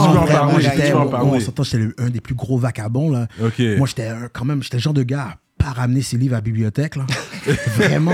J'étais, 0.60 0.92
un 1.98 2.10
des 2.10 2.20
plus 2.20 2.34
gros 2.34 2.58
vagabonds, 2.58 3.10
là. 3.10 3.26
Ok. 3.42 3.60
Moi, 3.78 3.86
j'étais 3.86 4.10
quand 4.32 4.44
même, 4.44 4.62
j'étais 4.62 4.76
le 4.76 4.82
genre 4.82 4.94
de 4.94 5.02
gars 5.02 5.36
pas 5.58 5.70
ramener 5.70 6.02
ses 6.02 6.16
livres 6.16 6.34
à 6.34 6.38
la 6.38 6.40
bibliothèque, 6.42 6.96
là. 6.96 7.04
Vraiment. 7.76 8.12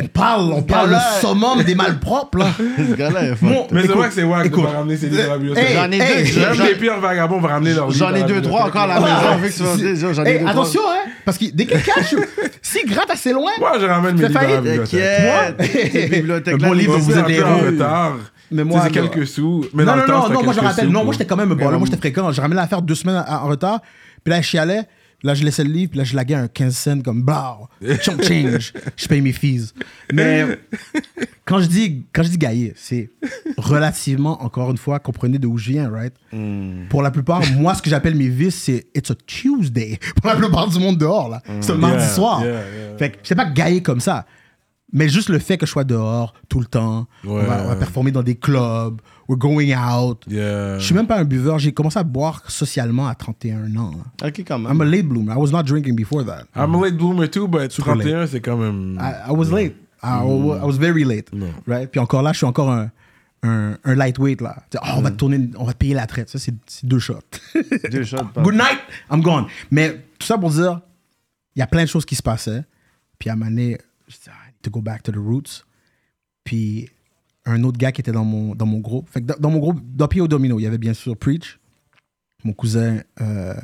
On 0.00 0.06
parle, 0.06 0.52
on 0.52 0.62
parle 0.62 0.90
le 0.90 0.96
summum 1.20 1.62
des 1.62 1.74
malpropres, 1.74 2.38
là. 2.38 2.46
Ce 2.56 2.94
gars-là 2.94 3.22
est 3.24 3.42
Mon- 3.42 3.62
fucked. 3.68 3.72
Mais 3.72 3.82
c'est 3.82 3.88
vrai 3.88 4.08
que 4.08 4.14
c'est 4.14 4.22
wack 4.24 4.50
de 4.50 4.56
pas 4.56 4.68
ramener 4.70 4.96
ses 4.96 5.08
livres 5.08 5.22
à 5.24 5.26
la 5.28 5.38
bibliothèque. 5.38 5.64
Hey, 5.70 5.74
J'en 5.76 5.90
ai 5.92 5.98
hey, 6.00 6.32
deux. 6.32 6.40
Même 6.40 6.66
les 6.68 6.74
pires 6.74 7.00
vagabonds 7.00 7.40
vont 7.40 7.48
ramener 7.48 7.72
leurs 7.74 7.88
livres. 7.88 7.98
J'en 7.98 8.14
ai 8.14 8.22
deux, 8.24 8.42
trois 8.42 8.66
bibliothèque. 8.66 8.66
encore 8.66 8.82
à 8.82 8.86
la 8.86 8.94
Ah, 8.96 9.36
maison. 9.38 9.64
j'en 10.12 10.24
ai 10.24 10.38
deux, 10.38 10.46
attention, 10.46 10.80
hein, 10.88 11.08
parce 11.24 11.38
que 11.38 11.44
dès 11.52 11.66
qu'il 11.66 11.82
cache, 11.82 12.14
s'il 12.62 12.86
gratte 12.88 13.10
assez 13.10 13.32
loin, 13.32 13.52
Moi, 13.58 13.72
je 13.80 13.86
ramène 13.86 14.16
mes 14.16 14.28
livres 14.28 14.40
à 14.40 14.46
la 14.46 14.60
bibliothèque. 14.60 15.56
T'inquiète. 15.56 16.48
Un 16.48 16.56
bon 16.68 16.72
livre, 16.72 16.98
vous 16.98 17.10
êtes 17.12 17.24
un 17.24 17.28
des 17.28 17.36
peu 17.36 17.44
en 17.44 17.58
retard. 17.58 18.16
Mais 18.50 18.62
moi, 18.62 18.82
c'est 18.84 18.90
quelques 18.92 19.26
sous. 19.26 19.64
Mais 19.72 19.84
non, 19.84 19.96
non, 19.96 20.28
non, 20.28 20.42
moi 20.44 20.52
je 20.52 20.60
rappelle, 20.60 20.88
non, 20.88 21.02
moi 21.04 21.12
j'étais 21.12 21.24
quand 21.24 21.36
même 21.36 21.48
bon. 21.54 21.70
Moi 21.70 21.80
j'étais 21.86 21.96
fréquent. 21.96 22.30
Je 22.30 22.40
ramenais 22.40 22.60
l'affaire 22.60 22.82
deux 22.82 22.94
semaines 22.94 23.24
en 23.26 23.34
en 23.34 23.46
retard. 23.48 23.80
Puis 24.22 24.30
là, 24.32 24.40
je 24.40 24.46
chialais. 24.46 24.82
Là, 25.24 25.34
je 25.34 25.42
laissais 25.42 25.64
le 25.64 25.70
livre. 25.72 25.90
Puis 25.90 25.98
là, 25.98 26.04
je 26.04 26.14
laguais 26.14 26.34
un 26.36 26.46
15 26.48 26.76
cents 26.76 27.00
comme 27.00 27.22
blah. 27.22 27.58
Chunk 28.02 28.22
change. 28.22 28.72
Je 28.96 29.06
paye 29.08 29.20
mes 29.20 29.32
fees. 29.32 29.72
Mais 30.12 30.44
quand 31.46 31.58
je 31.60 31.66
dis, 31.66 32.04
quand 32.12 32.22
je 32.22 32.28
dis 32.28 32.38
gaillé, 32.38 32.74
c'est 32.76 33.10
relativement, 33.56 34.42
encore 34.42 34.70
une 34.70 34.76
fois, 34.76 34.98
comprenez 34.98 35.38
de 35.38 35.46
où 35.46 35.56
je 35.58 35.70
viens, 35.70 35.90
right? 35.90 36.14
Hmm. 36.32 36.86
Pour 36.88 37.02
la 37.02 37.10
plupart, 37.10 37.42
moi, 37.56 37.74
ce 37.74 37.82
que 37.82 37.90
j'appelle 37.90 38.14
mes 38.14 38.28
vices, 38.28 38.54
c'est 38.62 38.86
It's 38.94 39.10
a 39.10 39.14
Tuesday. 39.26 39.98
Pour 40.22 40.30
la 40.30 40.36
plupart 40.36 40.68
du 40.68 40.78
monde 40.78 40.98
dehors, 40.98 41.28
là. 41.28 41.42
C'est 41.60 41.72
un 41.72 41.76
mardi 41.76 41.96
Yeah, 42.04 42.08
soir. 42.08 42.40
yeah, 42.44 42.52
yeah. 42.52 42.98
Fait 42.98 43.10
que 43.10 43.16
je 43.22 43.28
sais 43.28 43.34
pas 43.34 43.46
gaillé 43.46 43.82
comme 43.82 44.00
ça. 44.00 44.26
Mais 44.92 45.08
juste 45.08 45.28
le 45.28 45.38
fait 45.40 45.56
que 45.58 45.66
je 45.66 45.72
sois 45.72 45.82
dehors 45.84 46.34
tout 46.48 46.60
le 46.60 46.66
temps, 46.66 47.06
on, 47.26 47.34
va, 47.34 47.42
on 47.42 47.44
va 47.46 47.68
Ouais. 47.70 47.76
performer 47.78 48.12
dans 48.12 48.22
des 48.22 48.36
clubs, 48.36 49.00
we're 49.28 49.38
going 49.38 49.74
out. 49.74 50.24
Yeah. 50.28 50.78
Je 50.78 50.84
suis 50.84 50.94
même 50.94 51.06
pas 51.06 51.18
un 51.18 51.24
buveur. 51.24 51.58
J'ai 51.58 51.72
commencé 51.72 51.98
à 51.98 52.04
boire 52.04 52.42
socialement 52.50 53.08
à 53.08 53.14
31 53.14 53.74
ans. 53.76 53.90
là. 54.20 54.28
Ok, 54.28 54.40
quand 54.46 54.56
I'm 54.58 54.68
même. 54.68 54.80
a 54.80 54.84
late 54.84 55.06
bloomer. 55.06 55.32
I 55.34 55.36
was 55.38 55.50
not 55.50 55.62
drinking 55.64 55.94
before 55.96 56.24
that. 56.26 56.44
I'm 56.54 56.74
a 56.74 56.80
late 56.84 56.96
bloomer 56.96 57.28
too, 57.28 57.48
but 57.48 57.70
Super 57.72 57.94
31, 57.94 58.26
c'est 58.26 58.40
quand 58.40 58.56
même. 58.56 58.98
I, 59.00 59.30
I 59.30 59.32
was 59.32 59.50
late. 59.50 59.74
I, 60.02 60.22
wa- 60.22 60.58
I 60.58 60.64
was 60.64 60.76
very 60.78 61.04
late. 61.04 61.30
Right? 61.66 61.90
Puis 61.90 61.98
encore 62.00 62.22
là, 62.22 62.32
je 62.32 62.38
suis 62.38 62.46
encore 62.46 62.70
un, 62.70 62.90
un, 63.42 63.76
un 63.84 63.94
lightweight. 63.94 64.40
Là. 64.42 64.56
Oh, 64.76 64.78
on 64.96 65.00
va 65.02 65.10
te 65.10 65.16
tourner, 65.16 65.48
on 65.56 65.64
va 65.64 65.72
te 65.72 65.78
payer 65.78 65.94
la 65.94 66.06
traite. 66.06 66.28
Ça, 66.28 66.38
c'est 66.38 66.54
deux 66.84 66.98
shots. 66.98 67.20
Deux 67.90 68.04
shots. 68.04 68.18
Good 68.36 68.54
night, 68.54 68.80
I'm 69.10 69.22
gone. 69.22 69.46
Mais 69.70 70.04
tout 70.18 70.26
ça 70.26 70.36
pour 70.36 70.50
dire, 70.50 70.80
il 71.56 71.60
y 71.60 71.62
a 71.62 71.66
plein 71.66 71.82
de 71.84 71.88
choses 71.88 72.04
qui 72.04 72.14
se 72.16 72.22
passaient. 72.22 72.64
Puis 73.18 73.30
à 73.30 73.32
un 73.32 73.36
moment 73.36 73.50
donné, 73.50 73.78
je 74.08 74.14
dis, 74.16 74.20
I 74.26 74.48
need 74.52 74.60
to 74.62 74.70
go 74.70 74.82
back 74.82 75.02
to 75.04 75.12
the 75.12 75.16
roots. 75.16 75.64
Puis 76.44 76.90
un 77.46 77.62
autre 77.64 77.78
gars 77.78 77.92
qui 77.92 78.00
était 78.00 78.12
dans 78.12 78.24
mon, 78.24 78.54
dans 78.54 78.66
mon 78.66 78.78
groupe. 78.78 79.08
Fait 79.10 79.20
que 79.20 79.26
dans, 79.26 79.36
dans 79.38 79.50
mon 79.50 79.58
groupe, 79.58 79.80
dans 79.94 80.08
Pio 80.08 80.26
Domino, 80.28 80.58
il 80.58 80.62
y 80.62 80.66
avait 80.66 80.78
bien 80.78 80.94
sûr 80.94 81.16
Preach, 81.16 81.58
mon 82.44 82.52
cousin 82.52 83.00
euh, 83.20 83.54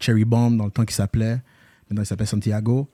Cherry 0.00 0.24
Bomb, 0.24 0.56
dans 0.56 0.64
le 0.66 0.70
temps 0.70 0.84
qu'il 0.84 0.94
s'appelait. 0.94 1.40
Maintenant, 1.88 2.02
il 2.02 2.06
s'appelle 2.06 2.26
Santiago. 2.26 2.88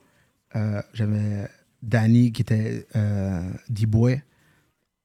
Euh, 0.55 0.81
J'avais 0.93 1.47
Danny 1.83 2.31
qui 2.31 2.41
était 2.41 2.87
euh, 2.95 3.49
D-Boy. 3.69 4.21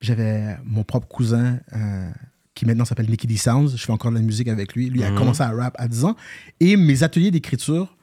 J'avais 0.00 0.56
mon 0.64 0.82
propre 0.84 1.06
cousin 1.08 1.60
euh, 1.74 2.10
qui 2.54 2.66
maintenant 2.66 2.84
s'appelle 2.84 3.08
Nicky 3.08 3.26
D 3.26 3.36
Sounds. 3.36 3.76
Je 3.76 3.84
fais 3.84 3.92
encore 3.92 4.10
de 4.10 4.16
la 4.16 4.22
musique 4.22 4.48
avec 4.48 4.74
lui. 4.74 4.88
Lui 4.90 5.02
a 5.04 5.10
commencé 5.12 5.42
à 5.42 5.50
rap 5.50 5.74
à 5.78 5.86
10 5.88 6.04
ans. 6.04 6.16
Et 6.60 6.76
mes 6.76 7.02
ateliers 7.02 7.30
d'écriture, 7.30 7.96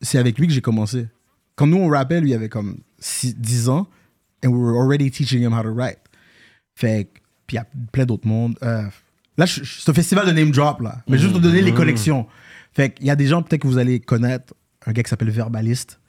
c'est 0.00 0.18
avec 0.18 0.38
lui 0.38 0.46
que 0.46 0.52
j'ai 0.52 0.60
commencé. 0.62 1.08
Quand 1.54 1.66
nous 1.66 1.76
on 1.76 1.88
rappait, 1.88 2.20
lui 2.20 2.30
il 2.30 2.34
avait 2.34 2.48
comme 2.48 2.78
six- 2.98 3.34
10 3.36 3.68
ans. 3.68 3.88
And 4.44 4.48
we 4.48 4.58
were 4.60 4.76
already 4.76 5.10
teaching 5.10 5.40
him 5.42 5.52
how 5.52 5.62
to 5.62 5.68
write. 5.72 5.98
Fait 6.74 7.08
puis 7.46 7.56
il 7.56 7.58
y 7.58 7.58
a 7.58 7.66
plein 7.92 8.04
d'autres 8.06 8.26
mondes. 8.26 8.56
Euh, 8.62 8.82
là, 9.36 9.46
c'est 9.46 9.88
un 9.88 9.94
festival 9.94 10.26
de 10.26 10.32
name 10.32 10.50
drop, 10.52 10.80
là. 10.80 10.98
Mais 11.08 11.18
juste 11.18 11.32
pour 11.32 11.40
donner 11.40 11.62
les 11.62 11.72
connexions. 11.74 12.26
Fait 12.72 12.90
qu'il 12.90 13.06
y 13.06 13.10
a 13.10 13.16
des 13.16 13.26
gens 13.26 13.42
peut-être 13.42 13.62
que 13.62 13.66
vous 13.68 13.78
allez 13.78 14.00
connaître. 14.00 14.54
Un 14.86 14.92
gars 14.92 15.02
qui 15.02 15.10
s'appelle 15.10 15.30
Verbaliste. 15.30 16.00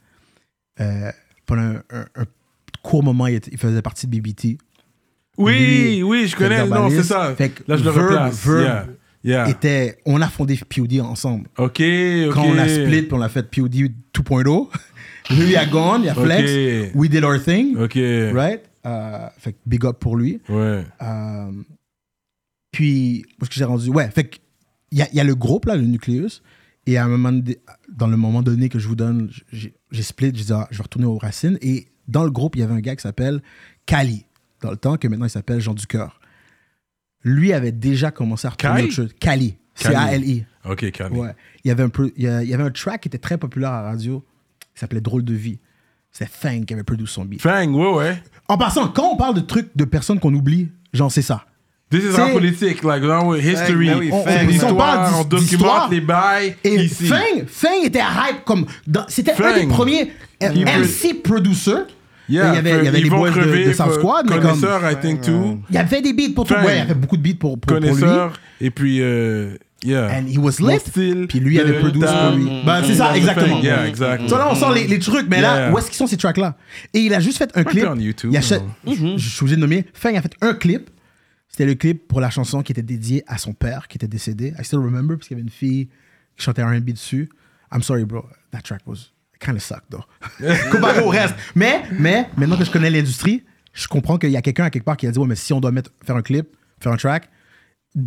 Euh, 0.80 1.12
pendant 1.46 1.62
un, 1.62 1.84
un- 1.92 2.06
un 2.16 2.26
court 2.82 3.04
moment, 3.04 3.28
il, 3.28 3.36
était- 3.36 3.52
il 3.52 3.58
faisait 3.58 3.82
partie 3.82 4.08
de 4.08 4.12
BBT. 4.12 4.58
Oui, 5.38 5.58
Lui, 5.58 6.04
oui, 6.04 6.28
je 6.28 6.36
connais. 6.36 6.66
Non, 6.68 6.90
c'est 6.90 7.04
ça. 7.04 7.34
Fait 7.36 7.50
que 7.50 7.64
Là, 7.68 7.78
je 7.78 7.84
le 7.84 7.92
Verb- 7.92 8.10
replace. 8.10 8.46
Verb 8.46 8.62
Yeah. 8.64 9.46
Yeah. 9.46 9.50
Était, 9.50 9.98
on 10.06 10.22
a 10.22 10.28
fondé 10.28 10.58
POD 10.68 11.00
ensemble. 11.00 11.48
Ok, 11.58 11.80
ok. 11.80 12.34
Quand 12.34 12.44
on 12.44 12.58
a 12.58 12.68
split, 12.68 13.08
on 13.14 13.22
a 13.22 13.30
fait 13.30 13.44
POD 13.44 13.90
2.0. 14.14 14.70
Lui, 15.30 15.50
il 15.52 15.56
a 15.56 15.66
gone, 15.66 16.04
il 16.04 16.10
a 16.10 16.14
flex. 16.14 16.92
We 16.94 17.10
did 17.10 17.24
our 17.24 17.42
thing. 17.42 17.78
Ok. 17.78 17.94
Right? 17.96 18.62
Euh, 18.86 19.28
fait 19.38 19.54
que 19.54 19.58
big 19.66 19.86
up 19.86 19.98
pour 20.00 20.18
lui. 20.18 20.42
Ouais. 20.50 20.86
Euh, 21.02 21.52
puis, 22.72 23.26
est-ce 23.42 23.50
que 23.50 23.56
j'ai 23.56 23.64
rendu? 23.66 23.90
Ouais, 23.90 24.10
fait 24.10 24.26
que 24.26 24.38
il 24.92 25.00
y 25.12 25.16
y 25.16 25.20
a 25.20 25.24
le 25.24 25.36
groupe, 25.36 25.66
là, 25.66 25.76
le 25.76 25.84
nucléus. 25.86 26.42
Et 26.86 26.98
à 26.98 27.06
un 27.06 27.08
moment, 27.08 27.32
dans 27.90 28.08
le 28.08 28.18
moment 28.18 28.44
donné 28.44 28.68
que 28.70 28.78
je 28.78 28.88
vous 28.88 28.96
donne, 28.96 29.32
j'ai 29.52 30.04
split, 30.04 30.32
j'ai 30.36 30.44
dit, 30.44 30.54
ah, 30.54 30.68
je 30.70 30.78
vais 30.78 30.84
retourner 30.84 31.08
aux 31.08 31.18
racines. 31.18 31.58
Et 31.62 31.88
dans 32.08 32.24
le 32.26 32.30
groupe, 32.32 32.56
il 32.58 32.60
y 32.60 32.64
avait 32.64 32.74
un 32.74 32.82
gars 32.82 32.96
qui 32.96 33.02
s'appelle 33.02 33.42
Kali, 33.86 34.26
dans 34.62 34.70
le 34.72 34.78
temps, 34.78 34.98
que 34.98 35.08
maintenant 35.08 35.26
il 35.26 35.30
s'appelle 35.30 35.62
Jean 35.62 35.74
Ducœur. 35.74 36.20
Lui 37.24 37.54
avait 37.54 37.72
déjà 37.72 38.12
commencé 38.12 38.48
à 38.48 38.52
retourner 38.52 38.84
autre 38.84 38.92
chose. 38.94 39.14
Kali. 39.20 39.58
C-A-L-I. 39.76 40.46
Ok, 40.66 40.92
calme. 40.92 41.18
Ouais. 41.18 41.34
Il 41.64 41.70
y 41.70 41.72
avait 41.72 41.84
un 41.84 41.90
peu, 41.90 42.12
il 42.18 42.24
y 42.24 42.28
a- 42.28 42.44
il 42.44 42.50
y 42.50 42.54
avait 42.54 42.64
un 42.64 42.70
track 42.72 43.02
qui 43.02 43.08
était 43.08 43.18
très 43.18 43.38
populaire 43.38 43.72
à 43.72 43.82
la 43.82 43.88
radio, 43.90 44.24
qui 44.74 44.80
s'appelait 44.80 45.02
Drôle 45.02 45.24
de 45.24 45.34
vie. 45.34 45.60
C'est 46.14 46.30
Fang 46.30 46.62
qui 46.62 46.74
avait 46.74 46.84
produit 46.84 47.08
son 47.08 47.26
beat. 47.26 47.42
Fang, 47.42 47.66
ouais, 47.68 47.94
ouais. 47.98 48.24
En 48.48 48.58
passant, 48.58 48.88
quand 48.90 49.10
on 49.14 49.18
parle 49.18 49.34
de 49.36 49.40
trucs 49.42 49.76
de 49.76 49.84
personnes 49.84 50.20
qu'on 50.20 50.34
oublie, 50.34 50.70
genre 50.94 51.12
c'est 51.12 51.24
ça. 51.24 51.44
This 51.90 52.04
is 52.04 52.10
rap 52.16 52.32
politique, 52.34 52.84
like, 52.84 53.02
dans 53.04 53.36
history. 53.36 53.88
ben 53.90 53.98
oui, 54.00 54.10
On- 54.12 54.24
Fang, 54.24 54.32
on- 54.68 54.72
on 54.72 54.76
parle 54.76 55.14
on 55.16 55.24
documente 55.24 55.92
les 55.92 56.02
bails 56.02 56.56
Et 56.64 56.76
ici. 56.84 57.08
Fang, 57.08 57.16
Fang 57.48 57.84
était 57.84 58.00
hype 58.00 58.46
comme. 58.46 58.66
C'était 59.08 59.32
un 59.32 59.36
Fang. 59.36 59.54
des 59.56 59.68
premiers 59.68 60.12
euh, 60.44 60.50
MC 60.50 61.22
producer 61.24 61.72
Yeah, 62.30 62.52
il 62.52 62.56
y 62.56 62.58
avait, 62.58 62.70
il 62.80 62.86
y 62.86 62.88
avait 62.88 63.02
les 63.02 63.10
boys 63.10 63.32
de, 63.32 63.66
de 63.68 63.74
South 63.74 63.88
faut- 63.88 64.00
Squad, 64.00 64.30
mais 64.30 64.40
comme. 64.40 64.58
I 64.60 64.96
think, 65.02 65.22
too. 65.22 65.60
Il 65.70 65.78
a 65.78 65.86
fait 65.86 66.02
des 66.02 66.14
beats 66.14 66.34
pour 66.34 66.46
tout. 66.48 66.54
Ouais, 66.54 66.78
il 66.78 66.82
a 66.82 66.86
fait 66.86 66.94
beaucoup 66.94 67.18
de 67.18 67.22
beats 67.22 67.36
pour, 67.40 67.60
pour, 67.60 67.76
pour 67.76 67.80
lui. 67.80 67.90
Connaisseur, 67.90 68.34
et 68.62 68.70
puis, 68.72 69.00
euh, 69.02 69.58
yeah. 69.84 70.08
And 70.18 70.26
he 70.28 70.38
was 70.38 70.60
lit. 70.60 70.80
Puis 71.28 71.40
lui 71.40 71.60
avait 71.60 71.74
de 71.74 71.80
produit 71.80 72.02
pour 72.02 72.36
lui. 72.36 72.64
Ben, 72.66 72.84
c'est 72.86 72.96
ça, 72.96 73.12
Mm. 73.12 73.16
exactement. 73.16 73.62
Yeah. 73.62 73.94
So 74.28 74.38
là, 74.38 74.48
on 74.52 74.56
sent 74.56 74.66
les, 74.76 74.88
les 74.88 75.00
trucs, 75.00 75.28
mais 75.30 75.42
là, 75.42 75.72
où 75.72 75.78
est-ce 75.78 75.88
qu'ils 75.88 75.96
sont 75.98 76.08
ces 76.08 76.18
tracks-là? 76.18 76.58
Et 76.94 77.00
il 77.00 77.14
a 77.14 77.20
juste 77.20 77.38
fait 77.38 77.52
un 77.56 77.64
clip. 77.64 77.86
YouTube, 77.98 78.32
il 78.34 78.38
a 78.38 78.42
fait- 78.42 78.60
non? 78.60 78.94
je, 78.94 79.18
je 79.18 79.30
suis 79.30 79.42
obligé 79.44 79.56
de 79.56 79.62
nommer. 79.62 79.86
Fang 79.94 80.14
a 80.16 80.22
fait 80.22 80.34
un 80.42 80.54
clip. 80.54 80.90
C'était 81.50 81.66
le 81.68 81.76
clip 81.76 82.08
pour 82.08 82.20
la 82.20 82.32
chanson 82.32 82.64
qui 82.64 82.72
était 82.72 82.82
dédiée 82.82 83.24
à 83.28 83.38
son 83.38 83.54
père 83.54 83.88
qui 83.88 83.98
était 83.98 84.08
décédé. 84.08 84.54
I 84.60 84.64
still 84.64 84.80
remember, 84.80 85.18
parce 85.18 85.28
qu'il 85.28 85.38
y 85.38 85.40
avait 85.40 85.44
une 85.48 85.54
fille 85.54 85.88
qui 86.36 86.44
chantait 86.44 86.64
R&B 86.64 86.86
dessus. 86.94 87.30
I'm 87.72 87.84
sorry, 87.84 88.06
bro. 88.06 88.26
That 88.52 88.62
track 88.64 88.82
was 88.88 89.12
kind 89.40 89.56
of 89.56 89.62
sucked, 89.62 89.90
though. 89.92 90.04
Comparé 90.72 91.02
au 91.02 91.10
reste. 91.10 91.36
Mais, 91.54 91.84
mais, 91.92 92.28
maintenant 92.38 92.58
que 92.58 92.66
je 92.66 92.72
connais 92.72 92.90
l'industrie, 92.90 93.44
je 93.72 93.88
comprends 93.88 94.18
qu'il 94.18 94.32
y 94.32 94.38
a 94.38 94.42
quelqu'un 94.42 94.64
à 94.64 94.70
quelque 94.72 94.84
part 94.84 94.98
qui 94.98 95.06
a 95.06 95.12
dit, 95.12 95.20
ouais, 95.20 95.28
mais 95.28 95.36
si 95.36 95.54
on 95.54 95.60
doit 95.60 95.72
mettre, 95.72 95.92
faire 96.04 96.16
un 96.16 96.22
clip, 96.24 96.48
faire 96.80 96.92
un 96.92 96.98
track, 96.98 97.30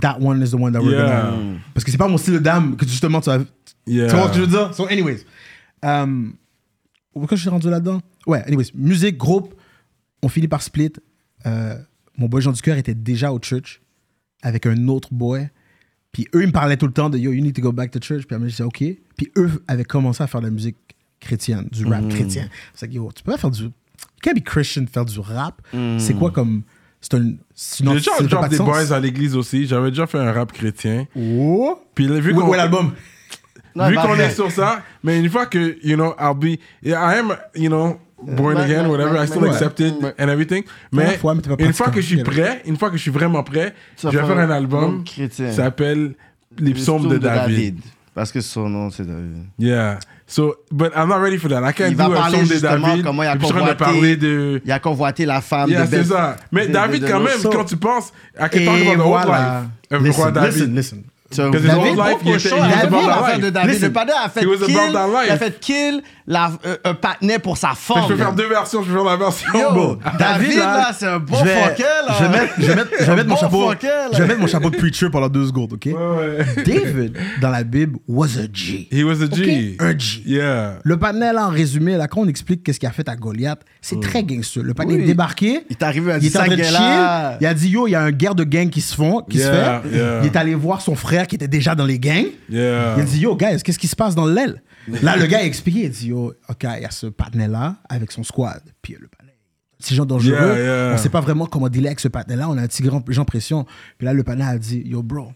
that 0.01 0.19
one 0.21 0.43
is 0.43 0.51
the 0.51 0.55
one 0.55 0.73
that 0.73 0.81
we're 0.81 0.93
Yeah. 0.97 1.31
gonna... 1.31 1.59
Parce 1.75 1.85
que 1.85 1.91
c'est 1.91 1.99
pas 1.99 2.09
mon 2.09 2.19
style 2.19 2.35
de 2.35 2.39
dame 2.39 2.77
que 2.77 2.87
justement 2.87 3.21
tu 3.21 3.31
as... 3.31 3.41
Yeah. 3.87 4.09
Tu 4.09 4.17
vois 4.17 4.27
ce 4.27 4.29
que 4.31 4.37
je 4.37 4.41
veux 4.43 4.47
dire? 4.49 4.75
So, 4.75 4.87
anyways. 4.89 5.25
Um, 5.83 6.35
pourquoi 7.13 7.37
je 7.37 7.43
suis 7.43 7.51
rendu 7.51 7.71
là-dedans? 7.71 8.01
Ouais, 8.27 8.43
anyways. 8.47 8.73
Musique, 8.75 9.17
groupe, 9.17 9.55
on 10.23 10.29
finit 10.29 10.49
par 10.49 10.63
split. 10.63 10.93
Euh, 11.47 11.77
mon 12.19 12.27
boy 12.29 12.43
Jean 12.43 12.53
du 12.53 12.61
Cœur 12.61 12.77
était 12.77 12.95
déjà 12.95 13.33
au 13.33 13.39
church 13.41 13.81
avec 14.43 14.67
un 14.67 14.89
autre 14.89 15.13
boy. 15.13 15.49
Puis 16.13 16.27
eux, 16.35 16.43
ils 16.43 16.49
me 16.49 16.53
parlaient 16.53 16.77
tout 16.77 16.87
le 16.87 16.93
temps 16.93 17.11
de 17.11 17.19
Yo, 17.19 17.33
you 17.33 17.43
need 17.43 17.55
to 17.55 17.63
go 17.63 17.73
back 17.73 17.91
to 17.93 18.01
church. 18.01 18.27
Puis 18.27 18.35
après, 18.35 18.49
je 18.49 18.55
disais 18.55 18.65
OK. 18.65 18.83
Puis 19.17 19.31
eux 19.37 19.63
avaient 19.69 19.85
commencé 19.85 20.23
à 20.23 20.27
faire 20.27 20.41
de 20.41 20.47
la 20.47 20.53
musique 20.53 20.77
chrétienne, 21.21 21.69
du 21.71 21.87
rap 21.87 22.09
chrétien. 22.09 22.49
C'est 22.75 22.87
like, 22.87 22.95
yo, 22.95 23.11
tu 23.15 23.23
peux 23.23 23.33
pas 23.33 23.39
faire 23.39 23.51
du. 23.51 23.65
You 23.65 23.71
can't 24.23 24.35
be 24.35 24.43
Christian, 24.43 24.87
faire 24.87 25.05
du 25.05 25.21
rap. 25.21 25.63
C'est 25.99 26.15
quoi 26.15 26.31
comme. 26.31 26.63
C'est 27.01 27.15
un. 27.15 27.33
J'ai 27.55 27.85
déjà 27.85 28.11
drop 28.21 28.49
des 28.49 28.59
boys 28.59 28.93
à 28.93 29.01
l'église 29.01 29.37
aussi. 29.37 29.67
J'avais 29.67 29.91
déjà 29.91 30.07
fait 30.07 30.19
un 30.19 30.33
rap 30.33 30.53
chrétien. 30.53 31.07
Oh! 31.17 31.79
Puis 31.95 32.07
vu 32.21 32.35
qu'on 32.35 32.53
est 32.53 32.57
l'album? 32.57 32.93
Vu 33.75 33.95
qu'on 33.95 34.15
est 34.17 34.31
sur 34.31 34.51
ça, 34.51 34.83
mais 35.05 35.19
une 35.19 35.29
fois 35.29 35.47
que, 35.47 35.77
you 35.83 35.97
know, 35.97 36.15
I'll 36.19 36.35
be, 36.35 36.59
yeah, 36.83 37.15
I 37.15 37.19
am, 37.19 37.37
you 37.55 37.69
know, 37.69 37.99
born 38.23 38.57
again, 38.57 38.89
whatever, 38.89 39.23
I 39.23 39.27
still 39.27 39.43
ouais. 39.43 39.51
accept 39.51 39.81
it 39.81 39.95
Ouais. 40.01 40.15
and 40.19 40.29
everything. 40.29 40.65
Mais, 40.93 41.19
une 41.59 41.73
fois 41.75 41.91
que 41.91 42.01
je 42.01 42.07
suis 42.07 42.23
prêt, 42.23 42.63
une 42.65 42.77
fois 42.79 42.91
que 42.91 42.97
je 42.97 43.03
suis 43.03 43.11
vraiment 43.11 43.43
prêt, 43.43 43.75
je 44.03 44.09
vais 44.09 44.17
faire 44.17 44.39
un 44.39 44.51
album 44.51 45.05
qui 45.05 45.29
s'appelle 45.31 46.15
Les 46.59 46.73
psaumes 46.73 47.09
de 47.09 47.19
David. 47.19 47.81
Parce 48.15 48.33
que 48.33 48.41
son 48.41 48.71
nom, 48.71 48.91
c'est 48.91 49.07
David. 49.07 49.45
Yeah. 49.59 49.99
So, 50.29 50.57
but 50.73 50.93
I'm 50.97 51.09
not 51.09 51.21
ready 51.21 51.39
for 51.39 51.49
that. 51.51 51.63
I 51.63 51.73
can't 51.73 51.91
Il 51.93 51.97
do 51.97 52.03
va 52.03 52.09
parler 52.11 52.43
de 52.43 52.59
David. 52.59 53.05
comment 53.05 53.23
il 53.23 53.29
a 53.29 53.35
Et 53.35 53.39
puis 53.39 53.47
je 53.47 53.53
suis 53.53 53.55
en 53.55 53.59
train 53.65 53.73
de 53.75 53.79
convoité- 53.79 53.85
parler 53.85 54.17
de. 54.17 54.61
Il 54.65 54.73
a 54.73 54.79
convoité 54.81 55.25
la 55.25 55.41
femme 55.41 55.71
Yeah, 55.71 55.87
de 55.87 55.91
c'est 55.91 56.05
ça. 56.05 56.37
Mais 56.51 56.67
de- 56.67 56.73
David, 56.73 57.03
de- 57.03 57.09
quand 57.09 57.21
même, 57.21 57.39
So- 57.39 57.51
quand 57.51 57.65
tu 57.65 57.77
penses, 57.77 58.13
I 58.37 58.49
can 58.51 58.65
talk 58.65 58.81
about 58.81 58.93
the 58.95 59.07
voilà. 59.07 59.65
life 59.91 60.03
Listen, 60.03 60.33
David. 60.33 60.53
listen, 60.53 60.75
listen. 60.75 61.03
So, 61.37 61.51
David, 61.51 61.71
whole 61.71 61.97
life, 61.97 62.17
il 62.25 62.33
était- 62.35 62.49
David, 62.51 63.07
l'affaire 63.07 63.37
life. 63.37 63.45
de 63.45 63.51
David. 63.51 63.71
Listen. 63.71 63.89
Le 63.89 63.93
padre 63.93 64.13
a 64.25 64.29
fait 64.29 64.41
He 64.41 64.45
kill, 64.45 64.75
il 65.27 65.31
a 65.31 65.37
fait 65.37 65.61
kill 65.61 66.03
la, 66.27 66.51
euh, 66.67 66.77
un 66.85 66.95
patinet 66.95 67.39
pour 67.39 67.57
sa 67.57 67.73
femme. 67.75 68.03
Je 68.05 68.09
peux 68.09 68.17
faire 68.17 68.31
là. 68.31 68.35
deux 68.35 68.49
versions. 68.49 68.83
Je 68.83 68.89
peux 68.89 68.95
faire 68.95 69.05
la 69.05 69.17
version. 69.17 69.49
Yo, 69.55 69.73
Bon. 69.73 69.99
David, 70.19 70.59
là, 70.59 70.91
c'est 70.99 71.07
un 71.07 71.19
bon 71.19 71.37
je 71.39 71.45
vais- 71.45 71.55
fucker, 71.63 71.83
là. 72.09 72.15
Je 72.19 72.25
vais 72.25 72.31
mettre, 72.31 72.53
je 72.59 72.67
vais 72.67 72.75
mettre, 72.75 72.91
je 72.99 73.05
vais 73.05 73.17
mettre 73.17 73.29
mon 73.29 73.37
chapeau. 73.37 73.71
fucker, 73.71 73.87
là. 73.87 74.09
Je 74.13 74.19
vais 74.23 74.27
mettre 74.29 74.41
mon 74.41 74.47
chapeau 74.47 74.71
de 74.71 74.77
preacher 74.77 75.09
pendant 75.11 75.29
deux 75.29 75.47
secondes, 75.47 75.73
ok? 75.75 75.87
Ouais, 75.87 75.93
ouais. 75.95 76.65
David, 76.65 77.17
dans 77.41 77.51
la 77.51 77.63
Bible, 77.65 77.99
was 78.09 78.39
a 78.39 78.47
G. 78.53 78.89
He 78.91 79.05
was 79.05 79.23
a 79.23 79.31
G. 79.33 79.77
Ok? 79.79 79.87
Un 79.87 79.99
G. 79.99 80.23
Yeah. 80.27 80.79
Le 80.83 80.97
panel, 80.97 81.39
en 81.39 81.49
résumé, 81.51 81.97
là, 81.97 82.09
quand 82.09 82.23
on 82.23 82.29
explique 82.29 82.63
qu'est-ce 82.65 82.81
qu'il 82.81 82.89
a 82.89 82.93
fait 82.93 83.09
à 83.09 83.15
Goliath, 83.17 83.61
c'est 83.81 84.01
très 84.01 84.23
gangster. 84.25 84.63
Le 84.63 84.75
panel 84.75 84.97
Oui. 84.97 85.03
est 85.03 85.07
débarqué. 85.07 85.65
Il 85.71 85.77
est 85.77 85.83
arrivé 85.83 86.13
à 86.13 86.19
Il 86.19 86.27
est 86.27 86.37
en 86.37 86.45
train 86.45 86.49
de 86.57 86.63
Sagela. 86.63 86.79
chill. 87.31 87.39
Il 87.43 87.47
a 87.47 87.55
dit, 87.55 87.69
yo, 87.69 87.87
il 87.87 87.91
y 87.93 87.95
a 87.95 88.01
un 88.03 88.11
guerre 88.11 88.35
de 88.35 88.45
gang 88.45 88.69
qui 88.69 88.81
se 88.81 88.95
font, 88.95 89.23
qui 89.29 89.39
Yeah, 89.39 89.47
se 89.83 89.89
fait. 89.89 89.97
yeah. 89.97 90.21
Il 90.23 90.27
est 90.27 90.37
allé 90.37 90.55
voir 90.55 90.81
son 90.81 90.95
frère 90.97 91.26
qui 91.27 91.35
était 91.35 91.49
déjà 91.49 91.75
dans 91.75 91.85
les 91.85 91.99
gangs. 91.99 92.27
Yeah. 92.49 92.97
Il 92.99 93.05
dit, 93.05 93.21
yo, 93.21 93.37
guys, 93.37 93.63
qu'est-ce 93.63 93.79
qui 93.79 93.89
se 93.89 93.97
passe 93.97 94.15
dans 94.15 94.27
l'aile? 94.27 94.63
Là, 95.03 95.17
le 95.17 95.27
gars 95.27 95.39
a 95.39 95.43
expliqué. 95.43 95.85
Il 95.85 95.91
dit, 95.91 96.09
yo, 96.09 96.35
OK, 96.49 96.63
il 96.63 96.83
y 96.83 96.85
a 96.85 96.91
ce 96.91 97.07
panel-là 97.07 97.77
avec 97.89 98.13
son 98.13 98.23
squad. 98.23 98.63
Puis 98.83 98.97
le 98.99 99.09
panel, 99.09 99.35
c'est 99.79 99.95
gens 99.95 100.07
dangereux. 100.07 100.35
Yeah, 100.35 100.59
yeah. 100.59 100.95
On 100.95 100.99
sait 100.99 101.09
pas 101.09 101.21
vraiment 101.21 101.47
comment 101.47 101.69
dealer 101.69 101.89
avec 101.89 102.01
ce 102.01 102.09
panel-là. 102.09 102.49
On 102.49 102.57
a 102.57 102.63
un 102.63 102.67
petit 102.67 102.83
grand 102.83 103.03
gens 103.09 103.25
pression. 103.25 103.67
Puis 103.99 104.07
là, 104.07 104.13
le 104.13 104.23
panel 104.23 104.47
a 104.47 104.59
dit, 104.59 104.83
yo, 104.85 105.03
bro. 105.03 105.33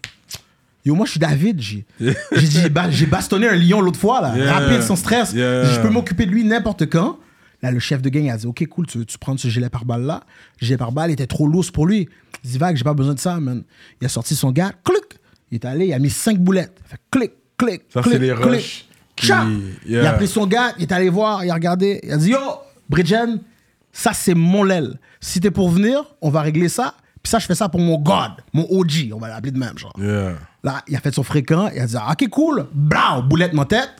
Yo, 0.83 0.95
moi, 0.95 1.05
je 1.05 1.11
suis 1.11 1.19
David. 1.19 1.61
J'ai 1.61 1.85
dit, 1.99 2.69
bah, 2.69 2.89
j'ai 2.89 3.05
bastonné 3.05 3.47
un 3.47 3.55
lion 3.55 3.81
l'autre 3.81 3.99
fois, 3.99 4.21
là. 4.21 4.53
Rapide, 4.53 4.81
sans 4.81 4.95
stress. 4.95 5.33
Je 5.35 5.81
peux 5.81 5.89
m'occuper 5.89 6.25
de 6.25 6.31
lui 6.31 6.43
n'importe 6.43 6.89
quand. 6.89 7.19
Là, 7.61 7.69
le 7.69 7.77
chef 7.77 8.01
de 8.01 8.09
gang 8.09 8.27
a 8.29 8.37
dit, 8.37 8.47
OK, 8.47 8.65
cool, 8.65 8.87
tu, 8.87 9.05
tu 9.05 9.19
prends 9.19 9.37
ce 9.37 9.47
gilet 9.47 9.69
par 9.69 9.85
balle 9.85 10.01
là. 10.01 10.23
Le 10.59 10.65
gilet 10.65 10.77
par 10.77 10.91
balle 10.91 11.11
était 11.11 11.27
trop 11.27 11.47
lourd 11.47 11.63
pour 11.71 11.85
lui. 11.85 12.09
Il 12.43 12.49
dit, 12.49 12.57
Vague, 12.57 12.75
j'ai 12.75 12.83
pas 12.83 12.95
besoin 12.95 13.13
de 13.13 13.19
ça, 13.19 13.39
man. 13.39 13.61
Il 14.01 14.05
a 14.05 14.09
sorti 14.09 14.35
son 14.35 14.51
gars, 14.51 14.71
clic. 14.83 15.19
Il 15.51 15.55
est 15.55 15.65
allé, 15.65 15.87
il 15.87 15.93
a 15.93 15.99
mis 15.99 16.09
cinq 16.09 16.37
boulettes. 16.39 16.79
Fait 16.85 16.97
clic, 17.11 17.31
clic, 17.57 17.81
Ça, 17.93 18.01
clic, 18.01 18.13
c'est 18.13 18.19
les 18.19 18.33
clic. 18.33 18.43
rushs 18.45 18.85
qui- 19.15 19.27
Tcha! 19.27 19.43
Yeah. 19.85 20.01
Il 20.01 20.07
a 20.07 20.13
pris 20.13 20.27
son 20.27 20.47
gars, 20.47 20.73
il 20.77 20.83
est 20.83 20.91
allé 20.91 21.09
voir, 21.09 21.43
il 21.45 21.51
a 21.51 21.53
regardé, 21.53 21.99
il 22.03 22.11
a 22.11 22.17
dit 22.17 22.29
Yo, 22.31 22.39
Bridgen, 22.89 23.39
ça 23.91 24.13
c'est 24.13 24.33
mon 24.33 24.63
l'aile. 24.63 24.99
Si 25.19 25.39
t'es 25.39 25.51
pour 25.51 25.69
venir, 25.69 26.03
on 26.21 26.29
va 26.29 26.41
régler 26.41 26.69
ça. 26.69 26.95
Puis 27.21 27.29
ça, 27.29 27.37
je 27.37 27.45
fais 27.45 27.53
ça 27.53 27.69
pour 27.69 27.79
mon 27.81 27.99
God, 27.99 28.31
mon 28.53 28.65
OG, 28.71 29.11
on 29.13 29.19
va 29.19 29.27
l'appeler 29.27 29.51
de 29.51 29.59
même, 29.59 29.77
genre. 29.77 29.93
Yeah. 29.99 30.33
Là, 30.63 30.81
il 30.87 30.95
a 30.95 30.99
fait 30.99 31.13
son 31.13 31.21
fréquent, 31.23 31.69
il 31.75 31.79
a 31.79 31.85
dit 31.85 31.95
Ok, 31.95 32.29
cool, 32.29 32.65
blau, 32.73 33.21
boulette 33.27 33.53
mon 33.53 33.65
tête. 33.65 33.91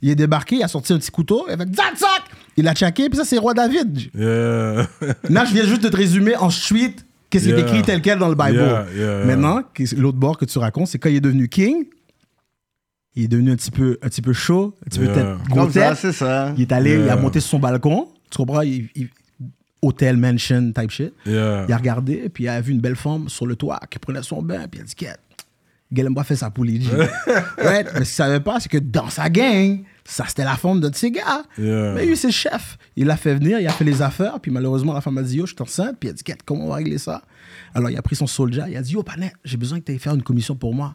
Il 0.00 0.10
est 0.10 0.14
débarqué, 0.16 0.56
il 0.56 0.62
a 0.62 0.68
sorti 0.68 0.92
un 0.92 0.98
petit 0.98 1.10
couteau, 1.10 1.44
il 1.48 1.54
a 1.54 1.56
fait 1.56 1.74
Zack, 1.74 1.96
zack 1.96 2.22
Il 2.56 2.66
a 2.68 2.74
checké, 2.74 3.08
puis 3.08 3.16
ça, 3.16 3.24
c'est 3.24 3.38
Roi 3.38 3.54
David. 3.54 4.10
Yeah. 4.14 4.86
Là, 5.30 5.44
je 5.44 5.54
viens 5.54 5.64
juste 5.64 5.82
de 5.82 5.88
te 5.88 5.96
résumer 5.96 6.36
en 6.36 6.50
suite 6.50 7.04
qu'est-ce 7.32 7.44
qui 7.44 7.50
Yeah. 7.50 7.58
est 7.58 7.62
écrit 7.62 7.82
tel 7.82 8.00
quel 8.02 8.18
dans 8.18 8.28
le 8.28 8.34
Bible. 8.36 8.52
Yeah, 8.58 8.86
yeah, 8.94 9.04
yeah. 9.18 9.24
Maintenant, 9.24 9.62
l'autre 9.96 10.18
bord 10.18 10.36
que 10.38 10.44
tu 10.44 10.58
racontes, 10.58 10.86
c'est 10.88 10.98
quand 10.98 11.08
il 11.08 11.16
est 11.16 11.20
devenu 11.20 11.48
king, 11.48 11.86
il 13.14 13.24
est 13.24 13.28
devenu 13.28 13.50
un 13.52 13.56
petit 13.56 13.70
peu, 13.70 13.98
un 14.02 14.08
petit 14.08 14.22
peu 14.22 14.32
chaud, 14.32 14.74
un 14.84 14.88
petit 14.88 14.98
peu 15.00 15.08
tête, 15.12 15.26
gros 15.50 15.62
Comme 15.64 15.72
ça, 15.72 15.88
tête. 15.90 15.98
c'est 15.98 16.12
ça. 16.12 16.52
Il 16.56 16.62
est 16.62 16.72
allé, 16.72 16.94
il 16.94 17.08
a 17.08 17.16
monté 17.16 17.40
sur 17.40 17.50
son 17.50 17.58
balcon, 17.58 18.08
tu 18.30 18.36
comprends, 18.38 18.60
il, 18.62 18.88
il- 18.94 19.08
hôtel, 19.82 20.16
mansion, 20.16 20.72
type 20.72 20.90
shit. 20.90 21.12
Yeah. 21.26 21.64
Il 21.68 21.72
a 21.72 21.76
regardé, 21.76 22.28
puis 22.28 22.44
il 22.44 22.48
a 22.48 22.60
vu 22.60 22.72
une 22.72 22.80
belle 22.80 22.94
femme 22.96 23.28
sur 23.28 23.46
le 23.46 23.56
toit 23.56 23.80
qui 23.90 23.98
prenait 23.98 24.22
son 24.22 24.40
bain, 24.40 24.68
puis 24.70 24.80
il 24.80 24.82
a 24.82 24.84
dit, 24.84 24.94
Galemba 25.92 26.22
fait 26.24 26.36
sa 26.36 26.50
poulie. 26.50 26.88
Right? 27.58 27.86
Mais 27.92 27.92
ce 27.92 27.98
qu'il 27.98 28.06
savait 28.06 28.40
pas, 28.40 28.60
c'est 28.60 28.68
que 28.68 28.78
dans 28.78 29.10
sa 29.10 29.28
gang, 29.28 29.80
ça 30.04 30.24
c'était 30.26 30.44
la 30.44 30.56
femme 30.56 30.80
de 30.80 30.88
de 30.92 30.96
ses 30.96 31.10
gars. 31.10 31.44
Yeah. 31.58 31.94
Mais 31.94 32.06
lui, 32.06 32.16
c'est 32.16 32.28
le 32.28 32.32
chef. 32.32 32.78
Il 32.96 33.06
l'a 33.06 33.16
fait 33.16 33.34
venir, 33.34 33.58
il 33.58 33.66
a 33.66 33.72
fait 33.72 33.84
les 33.84 34.02
affaires, 34.02 34.38
puis 34.40 34.50
malheureusement, 34.50 34.92
la 34.92 35.00
femme 35.00 35.18
a 35.18 35.22
dit, 35.22 35.36
yo, 35.36 35.46
je 35.46 35.54
suis 35.54 35.62
enceinte, 35.62 35.96
puis 35.98 36.08
il 36.08 36.12
a 36.12 36.14
dit, 36.14 36.22
comment 36.44 36.66
on 36.66 36.68
va 36.68 36.76
régler 36.76 36.98
ça? 36.98 37.22
Alors, 37.74 37.90
il 37.90 37.96
a 37.96 38.02
pris 38.02 38.16
son 38.16 38.26
soldier, 38.26 38.64
il 38.68 38.76
a 38.76 38.82
dit, 38.82 38.92
yo, 38.92 39.02
Panet, 39.02 39.32
j'ai 39.44 39.56
besoin 39.56 39.80
que 39.80 39.86
tu 39.86 39.92
ailles 39.92 39.98
faire 39.98 40.14
une 40.14 40.22
commission 40.22 40.54
pour 40.54 40.74
moi. 40.74 40.94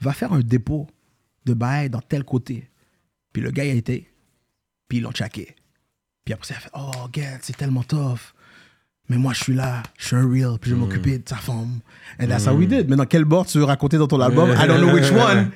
Va 0.00 0.12
faire 0.12 0.32
un 0.32 0.40
dépôt 0.40 0.88
de 1.44 1.54
bail 1.54 1.90
dans 1.90 2.00
tel 2.00 2.24
côté. 2.24 2.68
Puis 3.32 3.42
le 3.42 3.50
gars, 3.50 3.64
il 3.64 3.70
a 3.70 3.74
été, 3.74 4.10
puis 4.88 4.98
ils 4.98 5.00
l'ont 5.02 5.12
checké. 5.12 5.54
Puis 6.24 6.34
après 6.34 6.46
ça, 6.46 6.54
il 6.54 6.56
a 6.56 6.60
fait 6.60 6.70
Oh, 6.74 7.08
God, 7.12 7.40
c'est 7.42 7.56
tellement 7.56 7.82
tough. 7.82 8.33
Mais 9.08 9.16
moi, 9.18 9.32
je 9.34 9.44
suis 9.44 9.54
là, 9.54 9.82
je 9.98 10.06
suis 10.06 10.16
un 10.16 10.26
real, 10.26 10.58
puis 10.58 10.70
je 10.70 10.74
vais 10.74 10.80
m'occuper 10.80 11.18
de 11.18 11.28
sa 11.28 11.36
femme. 11.36 11.80
And 12.18 12.26
that's 12.26 12.46
how 12.46 12.54
we 12.54 12.66
did. 12.66 12.88
Mais 12.88 12.96
dans 12.96 13.04
quel 13.04 13.24
bord 13.26 13.44
tu 13.44 13.58
veux 13.58 13.64
raconter 13.64 13.98
dans 13.98 14.06
ton 14.06 14.18
album? 14.20 14.48
I 14.50 14.66
don't 14.66 14.78
know 14.80 14.94
which 14.94 15.10
one. 15.12 15.50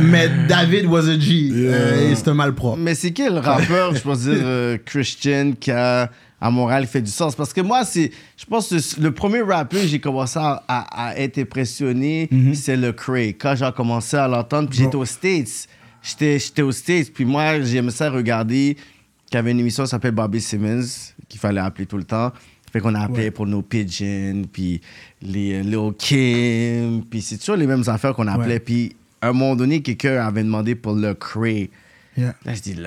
Mais 0.00 0.30
David 0.48 0.86
was 0.86 1.06
a 1.08 1.18
G. 1.20 1.50
Euh, 1.52 2.10
et 2.10 2.14
c'est 2.14 2.28
un 2.28 2.34
malpropre. 2.34 2.78
Mais 2.78 2.94
c'est 2.94 3.10
quel 3.10 3.36
rappeur, 3.38 3.94
je 3.94 4.00
pense 4.00 4.20
dire, 4.20 4.32
euh, 4.34 4.78
Christian, 4.82 5.52
qui 5.60 5.70
a, 5.70 6.10
à 6.40 6.50
Montréal, 6.50 6.86
fait 6.86 7.02
du 7.02 7.10
sens? 7.10 7.34
Parce 7.34 7.52
que 7.52 7.60
moi, 7.60 7.84
c'est, 7.84 8.10
je 8.38 8.46
pense 8.46 8.70
que 8.70 9.00
le 9.02 9.10
premier 9.10 9.42
rappeur 9.42 9.82
que 9.82 9.86
j'ai 9.86 10.00
commencé 10.00 10.38
à, 10.38 10.62
à- 10.66 11.08
à 11.10 11.16
être 11.16 11.36
impressionné, 11.38 12.30
c'est 12.54 12.76
le 12.76 12.92
Cray. 12.92 13.34
Quand 13.34 13.54
j'ai 13.56 13.70
commencé 13.76 14.16
à 14.16 14.26
l'entendre, 14.26 14.70
puis 14.70 14.78
j'étais 14.78 14.96
aux 14.96 15.04
States. 15.04 15.66
J'étais, 16.02 16.38
j'étais 16.38 16.62
aux 16.62 16.72
States, 16.72 17.12
puis 17.12 17.26
moi, 17.26 17.60
j'aimais 17.60 17.90
ça 17.90 18.08
regarder 18.08 18.78
qu'il 19.26 19.34
y 19.34 19.36
avait 19.36 19.50
une 19.50 19.60
émission 19.60 19.84
qui 19.84 19.90
s'appelle 19.90 20.12
Bobby 20.12 20.40
Simmons, 20.40 20.86
qu'il 21.28 21.38
fallait 21.38 21.60
appeler 21.60 21.84
tout 21.84 21.98
le 21.98 22.04
temps. 22.04 22.32
Fait 22.72 22.80
qu'on 22.80 22.94
a 22.94 23.00
appelé 23.00 23.30
pour 23.30 23.46
nos 23.46 23.62
pigeons, 23.62 24.42
puis 24.52 24.80
les 25.22 25.54
euh, 25.54 25.62
Lil 25.62 25.92
Kim, 25.98 27.04
puis 27.08 27.20
c'est 27.20 27.38
toujours 27.38 27.56
les 27.56 27.66
mêmes 27.66 27.82
affaires 27.86 28.14
qu'on 28.14 28.28
appelait. 28.28 28.54
Ouais. 28.54 28.60
Puis 28.60 28.96
à 29.20 29.28
un 29.28 29.32
moment 29.32 29.56
donné, 29.56 29.82
quelqu'un 29.82 30.24
avait 30.24 30.42
demandé 30.44 30.74
pour 30.74 30.92
le 30.94 31.14
Cray. 31.14 31.70
Yeah. 32.16 32.34
Là, 32.44 32.54
je 32.54 32.60
dis, 32.60 32.74
le 32.74 32.82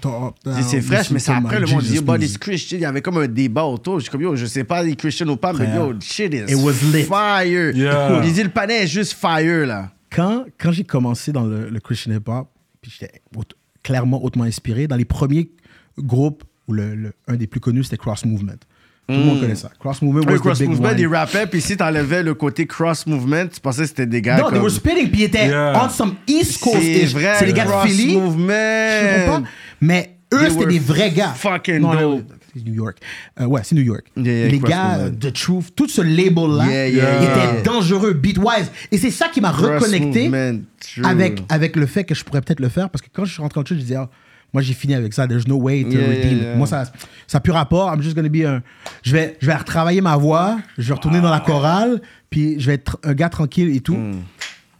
top 0.00 0.36
Je 0.44 0.50
down, 0.50 0.56
dis, 0.56 0.62
c'est 0.62 0.80
fraîche, 0.80 1.10
mais 1.10 1.18
c'est 1.18 1.32
après 1.32 1.60
le 1.60 1.66
monde 1.66 1.82
dit, 1.82 2.00
music. 2.00 2.22
it's 2.22 2.38
Christian. 2.38 2.78
Il 2.78 2.82
y 2.82 2.84
avait 2.84 3.02
comme 3.02 3.18
un 3.18 3.26
débat 3.26 3.64
autour. 3.64 3.98
Je 3.98 4.04
suis 4.04 4.10
comme, 4.10 4.22
yo, 4.22 4.36
je 4.36 4.46
sais 4.46 4.64
pas, 4.64 4.82
les 4.82 4.94
Christian 4.96 5.28
ou 5.28 5.36
pas, 5.36 5.52
mais 5.52 5.74
yo, 5.74 5.92
shit 6.00 6.32
is 6.32 6.52
It 6.52 6.56
was 6.56 6.74
lit. 6.92 7.02
fire. 7.04 7.74
Yeah. 7.74 8.22
Il 8.24 8.32
dit, 8.32 8.42
le 8.42 8.48
panel 8.50 8.82
est 8.84 8.86
juste 8.86 9.12
fire, 9.14 9.66
là. 9.66 9.90
Quand, 10.10 10.44
quand 10.58 10.70
j'ai 10.72 10.84
commencé 10.84 11.32
dans 11.32 11.44
le, 11.44 11.68
le 11.68 11.80
Christian 11.80 12.12
hip-hop, 12.14 12.48
puis 12.80 12.92
j'étais 12.98 13.20
clairement 13.82 14.22
hautement 14.24 14.44
inspiré, 14.44 14.86
dans 14.86 14.96
les 14.96 15.04
premiers 15.04 15.50
groupes, 15.98 16.44
où 16.68 16.72
le, 16.72 16.94
le- 16.94 17.12
un 17.28 17.36
des 17.36 17.46
plus 17.46 17.60
connus, 17.60 17.84
c'était 17.84 17.96
Cross 17.96 18.24
Movement. 18.24 18.52
Tout 19.06 19.14
le 19.14 19.18
monde 19.22 19.40
connaît 19.40 19.54
ça. 19.54 19.70
Cross 19.78 20.00
Movement 20.00 20.22
was 20.30 20.38
the 20.38 20.40
cross 20.40 20.58
big 20.60 20.70
movement, 20.70 20.88
one. 20.88 20.98
ils 20.98 21.06
rappaient, 21.06 21.46
puis 21.46 21.60
si 21.60 21.76
t'enlevais 21.76 22.22
le 22.22 22.32
côté 22.32 22.66
cross 22.66 23.06
movement, 23.06 23.48
tu 23.52 23.60
pensais 23.60 23.82
que 23.82 23.88
c'était 23.88 24.06
des 24.06 24.22
gars 24.22 24.38
Non, 24.38 24.44
they 24.44 24.52
comme... 24.54 24.62
were 24.62 24.70
spitting, 24.70 25.10
puis 25.10 25.20
ils 25.20 25.24
étaient 25.24 25.46
Yeah. 25.48 25.84
on 25.84 25.90
some 25.90 26.14
East 26.26 26.58
Coast 26.62 26.78
C'est 26.80 27.04
vrai, 27.06 27.34
C'est 27.38 27.44
les 27.44 27.52
gars 27.52 27.64
de 27.66 27.68
cross 27.70 27.86
Philly. 27.86 28.16
movement. 28.16 28.48
Je 28.48 29.24
comprends 29.26 29.42
pas. 29.42 29.48
Mais 29.82 30.16
Eux, 30.32 30.38
They 30.38 30.48
c'était 30.48 30.58
were 30.64 30.68
des 30.72 30.78
vrais 30.78 31.10
gars. 31.10 31.34
fucking 31.34 31.80
non, 31.80 31.94
dope. 31.94 32.32
c'est 32.56 32.64
New 32.64 32.72
York. 32.72 32.96
Euh, 33.40 33.44
ouais, 33.44 33.60
c'est 33.62 33.74
New 33.74 33.82
York. 33.82 34.06
Yeah, 34.16 34.32
yeah, 34.32 34.48
les 34.48 34.58
Cross 34.58 34.70
gars 34.70 34.88
Movement. 34.88 35.04
euh, 35.04 35.10
de 35.10 35.28
Truth, 35.30 35.74
tout 35.76 35.88
ce 35.88 36.00
label-là 36.00 36.66
Yeah, 36.66 36.88
yeah, 36.88 37.16
était 37.22 37.54
yeah. 37.56 37.60
dangereux, 37.62 38.14
beatwise. 38.14 38.70
Et 38.90 38.96
c'est 38.96 39.10
ça 39.10 39.28
qui 39.28 39.42
m'a 39.42 39.50
reconnecté 39.50 40.30
Movement, 40.30 40.60
true. 40.80 41.04
avec, 41.04 41.42
avec 41.50 41.76
le 41.76 41.84
fait 41.84 42.04
que 42.04 42.14
je 42.14 42.24
pourrais 42.24 42.40
peut-être 42.40 42.60
le 42.60 42.70
faire. 42.70 42.88
Parce 42.88 43.02
que 43.02 43.08
quand 43.12 43.26
je 43.26 43.34
suis 43.34 43.42
rentré 43.42 43.60
en 43.60 43.64
church, 43.66 43.78
je 43.78 43.82
disais, 43.84 43.96
Ah, 43.96 44.08
moi 44.54 44.62
j'ai 44.62 44.72
fini 44.72 44.94
avec 44.94 45.12
ça. 45.12 45.26
There's 45.28 45.46
no 45.46 45.56
way 45.56 45.82
to 45.84 45.90
Yeah, 45.90 46.06
redeem. 46.08 46.36
yeah, 46.38 46.42
yeah. 46.44 46.56
Moi, 46.56 46.66
ça 46.66 46.90
n'a 47.34 47.40
plus 47.40 47.52
rapport. 47.52 47.92
I'm 47.92 48.00
just 48.00 48.14
gonna 48.16 48.28
be 48.30 48.46
un. 48.46 48.62
Je 49.02 49.12
vais, 49.12 49.36
je 49.40 49.46
vais 49.46 49.54
retravailler 49.56 50.00
ma 50.00 50.16
voix. 50.16 50.58
Je 50.78 50.88
vais 50.88 50.94
retourner 50.94 51.20
dans 51.20 51.30
la 51.30 51.40
chorale. 51.40 52.00
Puis 52.30 52.58
je 52.60 52.66
vais 52.68 52.74
être 52.74 52.98
un 53.02 53.12
gars 53.14 53.28
tranquille 53.28 53.68
et 53.76 53.80
tout. 53.80 53.96
Mm. 53.96 54.22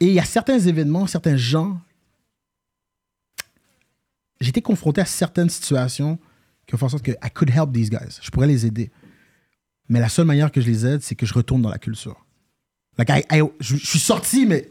Et 0.00 0.06
il 0.06 0.12
y 0.14 0.20
a 0.20 0.24
certains 0.24 0.58
événements, 0.58 1.06
certains 1.06 1.36
gens. 1.36 1.78
J'étais 4.40 4.62
confronté 4.62 5.00
à 5.00 5.04
certaines 5.04 5.48
situations 5.50 6.18
qui 6.66 6.74
ont 6.74 6.78
fait 6.78 6.84
en 6.84 6.88
sorte 6.88 7.04
que 7.04 7.12
I 7.12 7.30
could 7.32 7.50
help 7.50 7.72
these 7.72 7.90
guys. 7.90 8.18
Je 8.22 8.30
pourrais 8.30 8.46
les 8.46 8.66
aider. 8.66 8.90
Mais 9.88 10.00
la 10.00 10.08
seule 10.08 10.26
manière 10.26 10.50
que 10.50 10.60
je 10.60 10.66
les 10.66 10.86
aide, 10.86 11.02
c'est 11.02 11.14
que 11.14 11.26
je 11.26 11.34
retourne 11.34 11.62
dans 11.62 11.68
la 11.70 11.78
culture. 11.78 12.24
Like, 12.98 13.10
I- 13.10 13.24
I- 13.38 13.42
je, 13.60 13.76
je 13.76 13.86
suis 13.86 13.98
sorti, 13.98 14.46
mais 14.46 14.70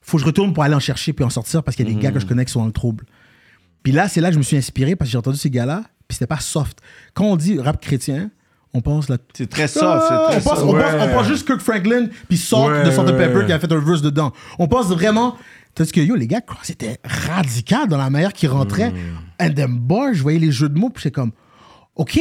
faut 0.00 0.16
que 0.16 0.22
je 0.22 0.26
retourne 0.26 0.52
pour 0.52 0.62
aller 0.62 0.74
en 0.74 0.80
chercher 0.80 1.12
puis 1.12 1.24
en 1.24 1.30
sortir 1.30 1.62
parce 1.62 1.76
qu'il 1.76 1.86
y 1.88 1.90
a 1.90 1.94
des 1.94 2.00
gars 2.00 2.10
que 2.10 2.20
je 2.20 2.26
connais 2.26 2.44
qui 2.44 2.52
sont 2.52 2.60
dans 2.60 2.66
le 2.66 2.72
trouble. 2.72 3.04
Puis 3.84 3.92
là, 3.92 4.08
c'est 4.08 4.20
là 4.20 4.28
que 4.28 4.34
je 4.34 4.38
me 4.38 4.42
suis 4.42 4.56
inspiré 4.56 4.96
parce 4.96 5.08
que 5.08 5.12
j'ai 5.12 5.18
entendu 5.18 5.36
ces 5.38 5.50
gars-là, 5.50 5.82
puis 6.08 6.16
c'était 6.16 6.26
pas 6.26 6.40
soft. 6.40 6.78
Quand 7.12 7.24
on 7.26 7.36
dit 7.36 7.60
rap 7.60 7.80
chrétien, 7.80 8.30
on 8.72 8.80
pense 8.80 9.08
là. 9.08 9.18
C'est 9.34 9.48
très 9.48 9.68
soft, 9.68 9.84
Ah, 9.86 10.00
c'est 10.08 10.14
on, 10.14 10.26
très 10.30 10.40
pense, 10.40 10.58
soft. 10.58 10.62
on, 10.70 10.74
Ouais. 10.74 10.82
pense, 10.82 10.92
on 11.08 11.12
pense 11.12 11.26
juste 11.28 11.46
Kirk 11.46 11.60
Franklin 11.60 12.08
puis 12.28 12.36
Salt 12.36 12.66
Ouais, 12.70 12.84
de 12.84 12.90
Salt 12.90 13.02
and 13.10 13.16
Pepper 13.16 13.46
qui 13.46 13.52
a 13.52 13.60
fait 13.60 13.70
un 13.70 13.78
verse 13.78 14.02
dedans. 14.02 14.32
On 14.58 14.66
pense 14.66 14.86
vraiment. 14.88 15.36
Parce 15.76 15.92
que 15.92 16.00
yo, 16.00 16.14
les 16.16 16.26
gars, 16.26 16.40
c'était 16.62 16.98
radical 17.04 17.88
dans 17.88 17.98
la 17.98 18.08
manière 18.10 18.32
qu'ils 18.32 18.48
rentraient. 18.48 18.90
Mm. 18.90 18.96
And 19.40 19.50
them 19.54 19.78
boys, 19.78 20.12
je 20.14 20.22
voyais 20.22 20.38
les 20.38 20.50
jeux 20.52 20.68
de 20.68 20.78
mots, 20.78 20.88
puis 20.90 21.02
j'étais 21.02 21.14
comme, 21.14 21.32
OK, 21.96 22.18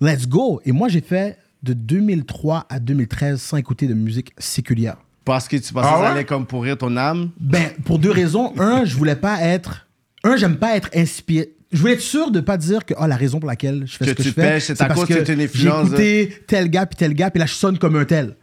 let's 0.00 0.28
go. 0.28 0.60
Et 0.64 0.72
moi, 0.72 0.88
j'ai 0.88 1.00
fait 1.00 1.38
de 1.62 1.72
2003 1.72 2.66
à 2.68 2.78
2013 2.80 3.40
sans 3.40 3.56
écouter 3.56 3.86
de 3.86 3.94
musique 3.94 4.32
séculière. 4.38 4.96
Parce 5.24 5.46
que 5.48 5.56
tu 5.56 5.72
pensais 5.72 5.88
Ah 5.90 5.96
que 5.98 6.04
ça 6.06 6.10
allait 6.12 6.24
comme 6.24 6.46
pourrir 6.46 6.76
ton 6.78 6.96
âme? 6.96 7.30
Ben, 7.40 7.70
pour 7.84 7.98
deux 7.98 8.10
raisons. 8.10 8.52
Un, 8.58 8.84
je 8.84 8.96
voulais 8.96 9.16
pas 9.16 9.40
être. 9.42 9.86
Un, 10.24 10.36
j'aime 10.36 10.56
pas 10.56 10.76
être 10.76 10.90
inspiré. 10.94 11.50
Je 11.70 11.78
voulais 11.78 11.92
être 11.94 12.00
sûr 12.00 12.30
de 12.30 12.40
pas 12.40 12.56
dire 12.56 12.84
que 12.84 12.94
oh, 12.98 13.06
la 13.06 13.16
raison 13.16 13.40
pour 13.40 13.48
laquelle 13.48 13.84
je 13.86 13.96
fais 13.98 14.04
Que 14.06 14.10
ce 14.10 14.16
que 14.16 14.22
tu 14.22 14.28
je 14.28 14.34
fais, 14.34 14.58
c'est 14.60 14.80
à 14.80 14.86
parce 14.86 15.00
cause 15.00 15.08
que 15.08 15.24
j'ai 15.24 15.44
influence, 15.44 15.88
écouté 15.88 16.42
tel 16.46 16.70
gars 16.70 16.86
puis 16.86 16.96
tel 16.96 17.12
gars 17.14 17.30
puis 17.30 17.40
là 17.40 17.46
je 17.46 17.52
sonne 17.54 17.78
comme 17.78 17.96
un 17.96 18.04
tel. 18.06 18.36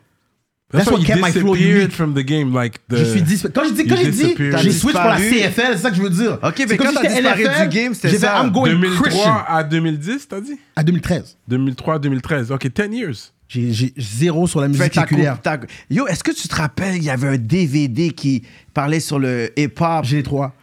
That's 0.71 0.89
what 0.89 1.03
kept 1.03 1.21
my 1.21 1.31
flow 1.31 1.55
unique. 1.55 1.91
from 1.91 2.13
the 2.13 2.23
game, 2.23 2.53
like 2.53 2.79
the... 2.87 2.97
Je 2.97 3.03
suis 3.03 3.21
dis- 3.21 3.41
Quand 3.53 3.63
je 3.65 3.73
dis, 3.73 3.85
quand 3.85 3.95
j'ai 3.97 4.11
dit, 4.11 4.35
j'ai 4.37 4.71
switch 4.71 4.93
pour 4.93 5.03
la. 5.03 5.17
CFL, 5.17 5.61
c'est 5.73 5.77
ça 5.77 5.89
que 5.91 5.95
je 5.95 6.01
veux 6.01 6.09
dire. 6.09 6.39
Ok, 6.43 6.65
mais 6.67 6.77
quand 6.77 6.91
t'as 6.91 7.07
disparu 7.07 7.43
NFL, 7.43 7.69
du 7.69 7.75
game, 7.75 7.93
c'était 7.93 8.09
j'ai 8.09 8.15
fait, 8.15 8.25
ça. 8.25 8.43
I'm 8.43 8.51
going 8.51 8.71
2003 8.71 9.07
Christian. 9.07 9.43
à 9.47 9.63
2010, 9.63 10.27
t'as 10.27 10.41
dit? 10.41 10.57
À 10.75 10.83
2013. 10.83 11.37
2003 11.47 11.99
2013. 11.99 12.51
OK, 12.51 12.67
10 12.67 12.97
years. 12.97 13.31
J'ai 13.47 13.71
j'ai 13.71 13.93
zéro 13.97 14.47
sur 14.47 14.59
la 14.59 14.67
musique 14.67 14.91
t'as- 14.91 15.59
Yo, 15.91 16.07
est-ce 16.07 16.23
que 16.23 16.31
tu 16.31 16.47
te 16.47 16.55
rappelles, 16.55 16.95
il 16.95 17.03
y 17.03 17.11
avait 17.11 17.27
un 17.27 17.37
DVD 17.37 18.09
qui 18.09 18.41
parlait 18.73 18.99
sur 18.99 19.19
le 19.19 19.51
hip-hop? 19.55 20.03
J'ai 20.03 20.17
les 20.17 20.23
trois. 20.23 20.55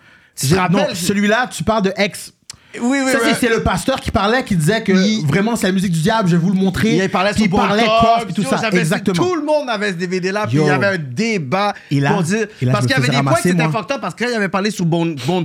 Non, 0.71 0.87
celui-là, 0.95 1.49
tu 1.51 1.63
parles 1.65 1.83
de 1.83 1.93
X. 1.99 2.33
Oui, 2.81 3.01
oui, 3.05 3.13
Ça, 3.13 3.19
oui. 3.23 3.33
c'est- 3.39 3.51
le 3.51 3.63
pasteur 3.63 4.01
qui 4.01 4.11
parlait, 4.11 4.43
qui 4.45 4.57
disait 4.57 4.83
que 4.83 4.93
Il- 4.93 5.27
vraiment 5.27 5.57
c'est 5.57 5.67
la 5.67 5.75
musique 5.75 5.93
du 5.93 6.01
diable, 6.01 6.31
je 6.31 6.37
vais 6.37 6.43
vous 6.43 6.49
le 6.55 6.59
montrer. 6.59 6.97
Il 7.05 7.11
parlait 7.11 7.33
Puis 7.35 7.43
il 7.45 7.51
parlait 7.51 7.85
corps, 7.85 8.23
puis 8.25 8.33
tout 8.33 8.41
yo, 8.43 8.49
ça. 8.49 8.71
Exactement. 8.71 9.15
Tout 9.27 9.35
le 9.35 9.45
monde 9.45 9.69
avait 9.69 9.89
ce 9.91 9.97
DVD-là, 9.97 10.47
puis 10.47 10.57
Yo. 10.57 10.63
il 10.65 10.69
y 10.69 10.71
avait 10.71 10.87
un 10.87 10.97
débat 10.99 11.75
Et 11.91 12.01
là- 12.01 12.13
pour 12.15 12.23
dire... 12.23 12.47
là, 12.63 12.73
parce 12.73 12.85
je 12.85 12.89
qu'il 12.89 12.97
y 12.97 12.99
avait 12.99 13.15
des 13.15 13.23
points 13.23 13.35
qui 13.43 13.49
étaient 13.51 13.63
up, 13.63 14.01
parce 14.01 14.15
qu'il 14.15 14.27
avait 14.27 14.49
parlé 14.49 14.71
sur 14.71 14.87
Bon, 14.87 15.15
bon 15.27 15.45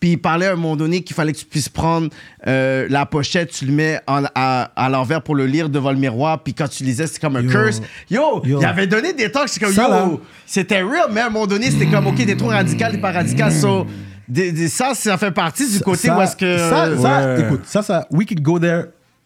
puis 0.00 0.12
il 0.12 0.16
parlait 0.18 0.46
à 0.46 0.52
un 0.52 0.56
moment 0.56 0.76
donné 0.76 1.02
qu'il 1.02 1.14
fallait 1.14 1.32
que 1.32 1.38
tu 1.38 1.44
puisses 1.44 1.68
prendre 1.68 2.08
euh, 2.46 2.86
la 2.90 3.04
pochette, 3.06 3.50
tu 3.52 3.66
le 3.66 3.72
mets 3.72 4.00
en- 4.06 4.24
à, 4.34 4.72
à 4.74 4.88
l'envers 4.88 5.22
pour 5.22 5.34
le 5.36 5.46
lire 5.46 5.68
devant 5.68 5.92
le 5.92 5.98
miroir, 5.98 6.42
puis 6.42 6.54
quand 6.54 6.66
tu 6.68 6.82
lisais, 6.84 7.06
c'est 7.06 7.20
comme 7.20 7.36
un 7.36 7.42
Yo. 7.42 7.50
curse. 7.50 7.80
Yo, 8.10 8.42
Yo. 8.44 8.60
il 8.60 8.64
avait 8.66 8.86
donné 8.86 9.12
des 9.12 9.30
talks, 9.30 9.50
c'est 9.50 9.60
comme, 9.60 9.72
Ça, 9.74 10.06
yo, 10.08 10.20
c'était 10.46 10.80
real, 10.82 11.10
mais 11.12 11.20
à 11.20 11.26
un 11.26 11.30
moment 11.30 11.46
donné, 11.46 11.70
c'était 11.70 11.86
comme, 11.86 12.06
OK, 12.06 12.16
t'es 12.16 12.34
trop 12.36 12.48
radical, 12.48 12.92
t'es 12.92 12.98
pas 12.98 13.12
radical, 13.12 13.52
so... 13.52 13.86
des- 14.26 14.52
des- 14.52 14.68
ça, 14.68 14.94
ça 14.94 15.18
fait 15.18 15.32
partie 15.32 15.70
du 15.70 15.80
côté 15.80 16.08
ça, 16.08 16.16
où 16.16 16.22
est-ce 16.22 16.36
que... 16.36 16.56
Ça, 16.56 16.96
ça, 16.96 17.34
Ouais. 17.34 17.40
écoute, 17.44 17.62
ça, 17.66 17.82
ça, 17.82 18.06
we 18.10 18.26
could 18.26 18.40
go 18.40 18.58
there 18.58 18.84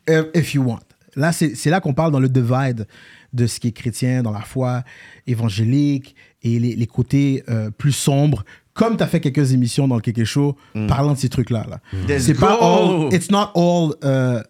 if- 0.08 0.26
if 0.34 0.54
you 0.54 0.62
want. 0.64 0.80
Là, 1.16 1.30
c'est 1.30 1.54
c'est 1.54 1.70
là 1.70 1.80
qu'on 1.80 1.94
parle 1.94 2.10
dans 2.10 2.18
le 2.18 2.28
divide 2.28 2.88
de 3.32 3.46
ce 3.46 3.60
qui 3.60 3.68
est 3.68 3.72
chrétien, 3.72 4.22
dans 4.24 4.32
la 4.32 4.40
foi 4.40 4.82
évangélique 5.28 6.14
et 6.42 6.58
les, 6.58 6.74
les 6.76 6.86
côtés 6.86 7.42
euh, 7.48 7.70
plus 7.70 7.92
sombres. 7.92 8.44
Comme 8.74 8.96
tu 8.96 9.02
as 9.04 9.06
fait 9.06 9.20
quelques 9.20 9.52
émissions 9.52 9.86
dans 9.86 9.94
le 9.94 10.00
Kéké 10.00 10.24
Show 10.24 10.56
parlant 10.88 11.12
de 11.12 11.18
ces 11.18 11.28
trucs-là. 11.28 11.64
Là. 11.70 12.18
C'est 12.18 12.34
pas 12.34 12.58
all, 12.60 13.08
it's 13.14 13.30
not 13.30 13.50
all, 13.54 13.94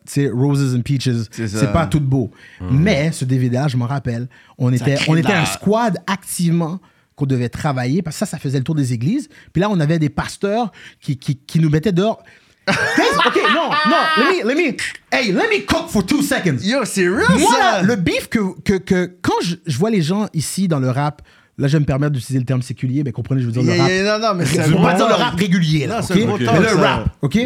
sais, 0.07 0.29
roses 0.33 0.75
and 0.75 0.81
peaches. 0.81 1.11
C'est 1.31 1.72
pas 1.72 1.87
tout 1.87 2.01
beau. 2.01 2.31
Mais 2.70 3.12
ce 3.12 3.25
DVD-là, 3.27 3.68
je 3.68 3.77
m'en 3.77 3.87
rappelle, 3.87 4.29
on 4.59 4.72
était, 4.72 4.97
on 5.09 5.16
était 5.16 5.29
la- 5.29 5.43
un 5.43 5.45
squad 5.45 5.99
activement 6.07 6.81
qu'on 7.16 7.27
devait 7.27 7.49
travailler 7.51 8.03
parce 8.03 8.16
que 8.16 8.20
ça, 8.20 8.27
ça 8.27 8.39
faisait 8.39 8.59
le 8.59 8.64
tour 8.64 8.75
des 8.75 8.93
églises. 8.93 9.29
Puis 9.53 9.61
là, 9.61 9.68
on 9.70 9.79
avait 9.79 9.99
des 9.99 10.09
pasteurs 10.09 10.72
qui, 11.01 11.16
qui, 11.18 11.37
qui 11.37 11.61
nous 11.61 11.68
mettaient 11.70 11.93
dehors. 11.93 12.22
Ok, 13.27 13.39
non, 13.55 13.70
non, 13.89 13.97
let 14.18 14.43
me, 14.43 14.49
let 14.49 14.55
me, 14.55 14.77
hey, 15.12 15.33
let 15.33 15.49
me 15.51 15.64
cook 15.66 15.89
for 15.89 16.05
two 16.05 16.22
seconds. 16.22 16.59
Yo, 16.62 16.85
c'est 16.85 17.07
real, 17.09 17.39
Moi, 17.39 17.53
ça! 17.53 17.59
là, 17.59 17.83
le 17.83 17.97
beef 17.97 18.29
que, 18.29 18.59
que, 18.62 18.75
que 18.79 19.16
quand 19.22 19.35
je, 19.43 19.57
je 19.66 19.79
vois 19.79 19.91
les 19.91 20.03
gens 20.03 20.29
ici 20.35 20.66
dans 20.66 20.81
le 20.81 20.91
rap, 20.91 21.22
là, 21.59 21.68
je 21.68 21.74
vais 21.74 21.80
me 21.80 21.84
permettre 21.84 22.12
d'utiliser 22.12 22.38
le 22.40 22.44
terme 22.44 22.62
séculier, 22.62 23.02
mais 23.05 23.12
comprenez, 23.12 23.40
je 23.40 23.46
veux 23.46 23.52
dire 23.52 23.62
le 23.62 23.78
rap. 23.80 23.88
yeah, 23.88 24.18
non, 24.18 24.28
non, 24.28 24.34
mais 24.34 24.44
c'est 24.46 24.62
Je 24.62 24.70
veux 24.70 24.76
pas 24.76 24.94
dire 24.94 25.09
le 25.09 25.14
rap 25.14 25.34
régulier, 25.34 25.86
là, 25.86 26.00
Non, 26.00 26.34
ok? 26.34 26.40
Mais 26.40 26.61
le 26.61 26.76
rap, 26.76 27.16
ok? 27.22 27.38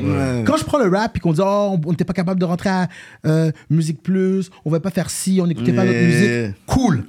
Quand 0.47 0.57
je 0.57 0.65
prends 0.65 0.79
le 0.79 0.89
rap 0.89 1.17
et 1.17 1.21
qu'on 1.21 1.33
dit, 1.33 1.41
oh, 1.43 1.79
on 1.85 1.91
n'était 1.91 2.05
pas 2.05 2.13
capable 2.13 2.41
de 2.41 2.45
rentrer 2.45 2.71
à 2.71 2.89
euh, 3.27 3.51
Musique 3.71 4.03
Plus, 4.03 4.51
on 4.65 4.71
va 4.71 4.81
pas 4.81 4.91
faire 4.91 5.11
ci, 5.11 5.41
on 5.43 5.47
n'écoutait 5.47 5.73
pas 5.73 5.85
notre 5.85 5.99
musique, 5.99 6.55
cool. 6.67 7.05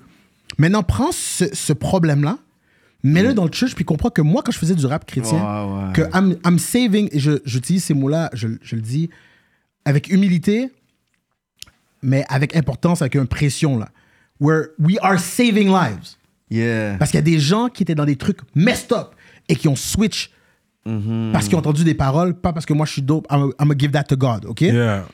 Maintenant, 0.58 0.84
prends 0.84 1.12
ce, 1.12 1.46
ce 1.54 1.72
problème-là, 1.74 2.38
mets-le 3.04 3.34
dans 3.34 3.46
le 3.46 3.52
church, 3.52 3.76
puis 3.76 3.86
comprends 3.86 4.10
que 4.10 4.22
moi, 4.22 4.42
quand 4.44 4.52
je 4.52 4.60
faisais 4.60 4.76
du 4.76 4.86
rap 4.86 5.06
chrétien, 5.06 5.38
ouais. 5.38 5.94
que 5.94 6.02
I'm, 6.14 6.36
I'm 6.46 6.60
saving, 6.60 7.08
et 7.14 7.20
j'utilise 7.20 7.84
ces 7.86 7.94
mots-là, 7.94 8.30
je, 8.34 8.48
je 8.62 8.76
le 8.76 8.82
dis 8.82 9.10
avec 9.86 10.10
humilité, 10.10 10.70
mais 12.02 12.26
avec 12.28 12.56
importance, 12.56 13.02
avec 13.02 13.16
une 13.16 13.28
pression, 13.28 13.78
là. 13.78 13.88
Where 14.42 14.68
we 14.80 14.98
are 15.02 15.20
saving 15.20 15.68
lives. 15.70 16.16
Yeah. 16.50 16.98
Parce 16.98 17.12
qu'il 17.12 17.18
y 17.18 17.22
a 17.22 17.24
des 17.24 17.40
gens 17.40 17.70
qui 17.70 17.84
étaient 17.84 17.96
dans 17.96 18.06
des 18.06 18.16
trucs 18.16 18.40
messed 18.56 18.92
up 18.92 19.10
et 19.48 19.56
qui 19.56 19.68
ont 19.68 19.76
switch 19.76 20.32
parce 21.32 21.46
qu'ils 21.48 21.56
ont 21.56 21.60
entendu 21.60 21.84
des 21.84 21.94
paroles, 21.94 22.34
pas 22.34 22.52
parce 22.52 22.66
que 22.66 22.74
moi 22.74 22.86
je 22.86 22.94
suis 22.94 23.02
dope, 23.04 23.28
I'm 23.30 23.52
gonna 23.60 23.76
give 23.78 23.92
that 23.92 24.06
to 24.06 24.18
God, 24.18 24.46
ok? 24.46 24.62
Yeah. 24.62 25.06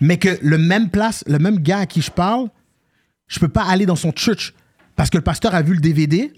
Mais 0.00 0.18
que 0.18 0.36
le 0.42 0.58
même 0.58 0.90
place, 0.90 1.24
le 1.26 1.38
même 1.38 1.58
gars 1.58 1.78
à 1.78 1.86
qui 1.86 2.02
je 2.02 2.10
parle, 2.10 2.48
je 3.28 3.40
peux 3.40 3.48
pas 3.48 3.62
aller 3.62 3.86
dans 3.86 3.96
son 3.96 4.12
church 4.14 4.52
parce 4.94 5.08
que 5.08 5.16
le 5.16 5.22
pasteur 5.22 5.54
a 5.54 5.62
vu 5.62 5.74
le 5.74 5.80
DVD. 5.80 6.32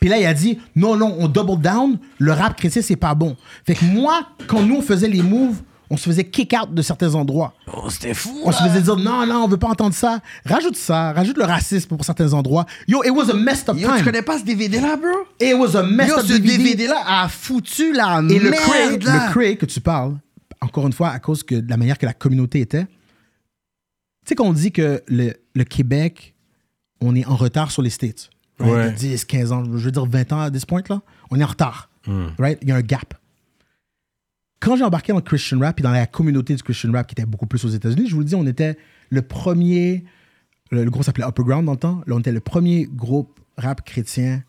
Puis 0.00 0.08
là, 0.08 0.18
il 0.18 0.26
a 0.26 0.34
dit 0.34 0.58
non, 0.74 0.96
non, 0.96 1.14
on 1.20 1.28
double 1.28 1.60
down, 1.60 1.98
le 2.18 2.32
rap 2.32 2.56
chrétien, 2.56 2.82
c'est 2.82 2.96
pas 2.96 3.14
bon. 3.14 3.36
Fait 3.64 3.74
que 3.74 3.84
moi, 3.84 4.26
quand 4.48 4.62
nous, 4.62 4.76
on 4.76 4.82
faisait 4.82 5.08
les 5.08 5.22
moves, 5.22 5.62
on 5.92 5.96
se 5.98 6.04
faisait 6.08 6.24
kick 6.24 6.54
out 6.54 6.72
de 6.72 6.80
certains 6.80 7.14
endroits. 7.14 7.52
Oh, 7.70 7.90
c'était 7.90 8.14
fou. 8.14 8.34
On 8.44 8.50
se 8.50 8.62
faisait 8.62 8.80
dire 8.80 8.96
non, 8.96 9.26
non, 9.26 9.44
on 9.44 9.48
veut 9.48 9.58
pas 9.58 9.68
entendre 9.68 9.94
ça. 9.94 10.20
Rajoute 10.46 10.74
ça, 10.76 11.12
rajoute 11.12 11.36
le 11.36 11.44
racisme 11.44 11.86
pour 11.88 12.02
certains 12.02 12.32
endroits. 12.32 12.64
Yo, 12.88 13.02
it 13.04 13.10
was 13.10 13.28
a 13.30 13.34
messed 13.34 13.68
up 13.68 13.76
Yo, 13.76 13.88
tu 13.90 13.94
time. 13.96 14.04
connais 14.04 14.22
pas 14.22 14.38
ce 14.38 14.44
DVD-là, 14.44 14.96
bro? 14.96 15.10
It 15.38 15.54
was 15.54 15.76
a 15.76 15.82
messed 15.82 16.08
Yo, 16.14 16.18
up 16.20 16.26
ce 16.26 16.32
DVD. 16.32 16.56
DVD-là 16.56 17.02
a 17.06 17.28
foutu 17.28 17.92
la 17.92 18.22
Et 18.30 18.38
le 18.38 18.50
merde, 18.50 18.62
cray, 18.64 18.98
là. 19.00 19.26
le 19.28 19.32
cray 19.32 19.56
que 19.58 19.66
tu 19.66 19.80
parles, 19.82 20.16
encore 20.62 20.86
une 20.86 20.94
fois, 20.94 21.10
à 21.10 21.18
cause 21.18 21.42
que 21.42 21.56
de 21.56 21.68
la 21.68 21.76
manière 21.76 21.98
que 21.98 22.06
la 22.06 22.14
communauté 22.14 22.60
était, 22.60 22.84
tu 22.86 22.90
sais 24.24 24.34
qu'on 24.34 24.52
dit 24.54 24.72
que 24.72 25.02
le, 25.08 25.34
le 25.54 25.64
Québec, 25.64 26.34
on 27.02 27.14
est 27.14 27.26
en 27.26 27.36
retard 27.36 27.70
sur 27.70 27.82
les 27.82 27.90
States. 27.90 28.30
right? 28.58 28.72
Ouais. 28.72 28.90
De 28.92 28.96
10, 28.96 29.24
15 29.26 29.52
ans, 29.52 29.64
je 29.64 29.70
veux 29.70 29.90
dire 29.90 30.06
20 30.06 30.32
ans 30.32 30.40
à 30.40 30.50
this 30.50 30.64
point, 30.64 30.82
là, 30.88 31.02
on 31.30 31.38
est 31.38 31.44
en 31.44 31.48
retard. 31.48 31.90
Right? 32.38 32.58
Il 32.62 32.68
y 32.68 32.72
a 32.72 32.76
un 32.76 32.80
gap. 32.80 33.14
Quand 34.62 34.76
j'ai 34.76 34.84
embarqué 34.84 35.12
dans 35.12 35.18
le 35.18 35.24
Christian 35.24 35.58
rap 35.58 35.80
et 35.80 35.82
dans 35.82 35.90
la 35.90 36.06
communauté 36.06 36.54
du 36.54 36.62
Christian 36.62 36.92
rap 36.92 37.08
qui 37.08 37.14
était 37.14 37.26
beaucoup 37.26 37.46
plus 37.46 37.64
aux 37.64 37.68
États-Unis, 37.68 38.08
je 38.08 38.14
vous 38.14 38.20
le 38.20 38.26
dis, 38.26 38.36
on 38.36 38.46
était 38.46 38.78
le 39.10 39.20
premier, 39.20 40.04
le, 40.70 40.84
le 40.84 40.90
groupe 40.90 41.02
s'appelait 41.02 41.26
Upper 41.26 41.42
Ground 41.42 41.66
dans 41.66 41.72
le 41.72 41.78
temps, 41.78 42.00
là, 42.06 42.14
on 42.14 42.20
était 42.20 42.30
le 42.30 42.38
premier 42.38 42.86
groupe 42.86 43.40
rap 43.56 43.84
chrétien 43.84 44.44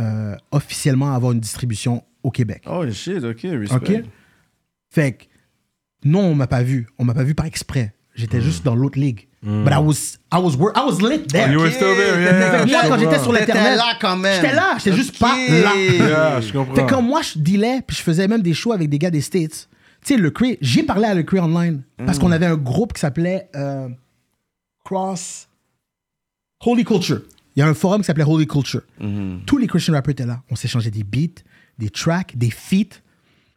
euh, 0.00 0.34
officiellement 0.52 1.12
à 1.12 1.16
avoir 1.16 1.32
une 1.32 1.40
distribution 1.40 2.02
au 2.22 2.30
Québec. 2.30 2.62
Oh 2.66 2.90
shit, 2.90 3.22
ok, 3.22 3.40
respect. 3.42 3.74
OK? 3.74 4.04
Fait 4.88 5.12
que, 5.12 5.24
non, 6.04 6.20
on 6.20 6.34
m'a 6.34 6.46
pas 6.46 6.62
vu. 6.62 6.86
On 6.98 7.04
m'a 7.04 7.12
pas 7.12 7.22
vu 7.22 7.34
par 7.34 7.44
exprès. 7.44 7.94
J'étais 8.14 8.40
juste 8.40 8.64
dans 8.64 8.74
l'autre 8.74 8.98
ligue. 8.98 9.25
But 9.42 9.72
I 9.72 9.78
was, 9.78 10.18
I 10.32 10.38
was, 10.38 10.56
wor- 10.56 10.72
I 10.76 10.84
was 10.84 11.00
lit 11.00 11.28
there. 11.28 11.46
Oh, 11.48 11.52
you 11.52 11.60
were 11.60 11.70
still 11.70 11.94
there, 11.94 12.20
yeah. 12.20 12.64
Fait 12.64 12.66
moi, 12.66 12.80
quand 12.88 12.98
j'étais 12.98 13.18
sur 13.20 13.32
l'Internet, 13.32 13.76
là 13.76 13.92
quand 14.00 14.16
même. 14.16 14.42
j'étais 14.42 14.54
là. 14.56 14.76
J'étais 14.78 14.96
juste 14.96 15.18
pas 15.18 15.36
là. 15.36 15.72
Yeah, 15.76 16.40
je 16.40 16.52
comprends. 16.52 16.74
Fait 16.74 16.86
quand 16.86 17.02
moi, 17.02 17.20
je 17.22 17.38
dealais, 17.38 17.82
puis 17.86 17.96
je 17.96 18.02
faisais 18.02 18.26
même 18.26 18.42
des 18.42 18.54
shows 18.54 18.72
avec 18.72 18.88
des 18.88 18.98
gars 18.98 19.10
des 19.10 19.20
States. 19.20 19.68
Tu 20.04 20.14
sais, 20.14 20.16
le 20.20 20.30
Cree, 20.30 20.58
j'ai 20.60 20.82
parlé 20.82 21.04
à 21.06 21.14
le 21.14 21.22
Cree 21.22 21.38
Online 21.40 21.82
parce 22.04 22.18
qu'on 22.18 22.32
avait 22.32 22.46
un 22.46 22.56
groupe 22.56 22.92
qui 22.92 23.00
s'appelait 23.00 23.48
euh, 23.54 23.88
Cross 24.84 25.48
Holy 26.64 26.84
Culture. 26.84 27.20
Il 27.54 27.60
y 27.60 27.62
a 27.62 27.66
un 27.68 27.74
forum 27.74 28.00
qui 28.00 28.06
s'appelait 28.06 28.24
Holy 28.24 28.46
Culture. 28.46 28.82
Tous 29.46 29.58
les 29.58 29.66
Christian 29.66 29.94
rappers 29.94 30.12
étaient 30.12 30.26
là. 30.26 30.42
On 30.50 30.56
s'échangeait 30.56 30.90
des 30.90 31.04
beats, 31.04 31.42
des 31.78 31.90
tracks, 31.90 32.36
des 32.36 32.50
feats. 32.50 33.00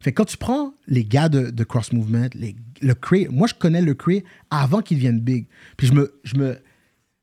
Fait 0.01 0.11
que 0.11 0.17
quand 0.17 0.25
tu 0.25 0.37
prends 0.37 0.73
les 0.87 1.03
gars 1.03 1.27
de, 1.29 1.49
de 1.49 1.63
Cross 1.63 1.91
Movement, 1.93 2.27
les- 2.33 2.55
le 2.81 2.93
Cree, 2.93 3.27
moi 3.29 3.47
je 3.47 3.53
connais 3.53 3.81
le 3.81 3.93
Cree 3.93 4.23
avant 4.49 4.81
qu'il 4.81 4.97
devienne 4.97 5.19
big. 5.19 5.45
Puis 5.75 5.87
je 5.87 5.93
me, 5.93 6.13
je 6.23 6.37
me, 6.37 6.57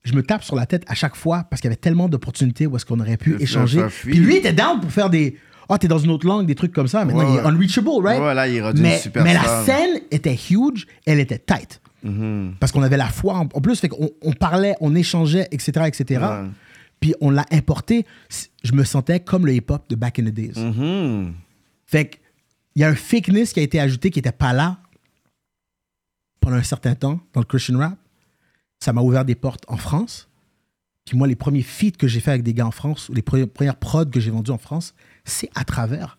je 0.05 0.13
me 0.13 0.23
tape 0.23 0.45
sur 0.45 0.57
la 0.57 0.67
tête 0.67 0.85
à 0.87 0.95
chaque 0.95 1.17
fois 1.17 1.45
parce 1.49 1.61
qu'il 1.63 1.69
y 1.69 1.73
avait 1.73 1.81
tellement 1.81 2.09
d'opportunités 2.09 2.67
où 2.67 2.77
est-ce 2.77 2.85
qu'on 2.85 3.01
aurait 3.01 3.17
pu 3.17 3.41
échanger. 3.41 3.83
Puis 4.03 4.19
lui 4.19 4.35
il 4.35 4.39
était 4.39 4.53
down 4.53 4.81
pour 4.81 4.91
faire 4.93 5.09
des. 5.11 5.37
Ah, 5.69 5.79
t'es 5.79 5.89
dans 5.89 5.99
une 5.99 6.11
autre 6.11 6.27
langue, 6.27 6.47
des 6.47 6.55
trucs 6.55 6.73
comme 6.73 6.87
ça. 6.87 7.05
Maintenant, 7.05 7.25
Ouais, 7.25 7.33
il 7.33 7.45
est 7.45 7.49
unreachable, 7.49 7.89
right? 8.05 8.21
Ouais, 8.23 8.35
là, 8.35 8.47
il 8.47 8.55
est 8.57 8.63
rendu 8.63 8.81
mais, 8.83 9.01
la 9.35 9.65
scène 9.65 10.01
était 10.13 10.37
huge, 10.51 10.87
elle 11.07 11.19
était 11.19 11.41
tight. 11.41 11.81
Mhm. 12.05 12.55
Parce 12.61 12.71
qu'on 12.71 12.83
avait 12.83 12.97
la 12.97 13.09
foi 13.09 13.35
en, 13.35 13.49
en 13.53 13.61
plus, 13.61 13.81
fait 13.81 13.89
qu'on 13.89 14.11
on 14.23 14.33
parlait, 14.33 14.75
on 14.81 14.95
échangeait, 14.95 15.49
etc., 15.51 15.73
etc. 15.89 16.05
Ouais. 16.23 16.49
Puis 17.01 17.15
on 17.21 17.31
l'a 17.31 17.45
importé. 17.51 18.07
Je 18.63 18.73
me 18.75 18.85
sentais 18.85 19.19
comme 19.19 19.45
le 19.45 19.55
hip-hop 19.55 19.89
de 19.89 19.97
back 19.97 20.21
in 20.21 20.25
the 20.27 20.29
days. 20.29 20.53
Mhm. 20.57 21.33
Fait 21.85 22.05
que, 22.05 22.17
il 22.77 22.83
y 22.83 22.85
a 22.85 22.89
un 22.89 22.95
fakeness 22.95 23.53
qui 23.53 23.59
a 23.61 23.63
été 23.65 23.81
ajouté 23.81 24.11
qui 24.11 24.19
n'était 24.21 24.31
pas 24.33 24.53
là 24.53 24.79
pendant 26.41 26.57
un 26.57 26.63
certain 26.63 26.95
temps 26.95 27.21
dans 27.33 27.41
le 27.41 27.47
Christian 27.47 27.79
rap. 27.79 27.99
Ça 28.81 28.93
m'a 28.93 29.01
ouvert 29.01 29.25
des 29.25 29.35
portes 29.35 29.65
en 29.69 29.77
France. 29.77 30.29
Puis 31.07 31.17
moi, 31.17 31.27
les 31.27 31.37
premiers 31.37 31.63
feats 31.63 31.93
que 31.99 32.07
j'ai 32.07 32.21
fait 32.21 32.31
avec 32.33 32.43
des 32.43 32.53
gars 32.55 32.67
en 32.67 32.71
France, 32.71 33.09
ou 33.09 33.15
les 33.15 33.23
pre- 33.23 33.47
premières 33.47 33.77
prods 33.77 34.07
que 34.07 34.21
j'ai 34.21 34.31
vendues 34.31 34.51
en 34.51 34.59
France, 34.59 34.95
c'est 35.25 35.49
à 35.55 35.65
travers 35.65 36.19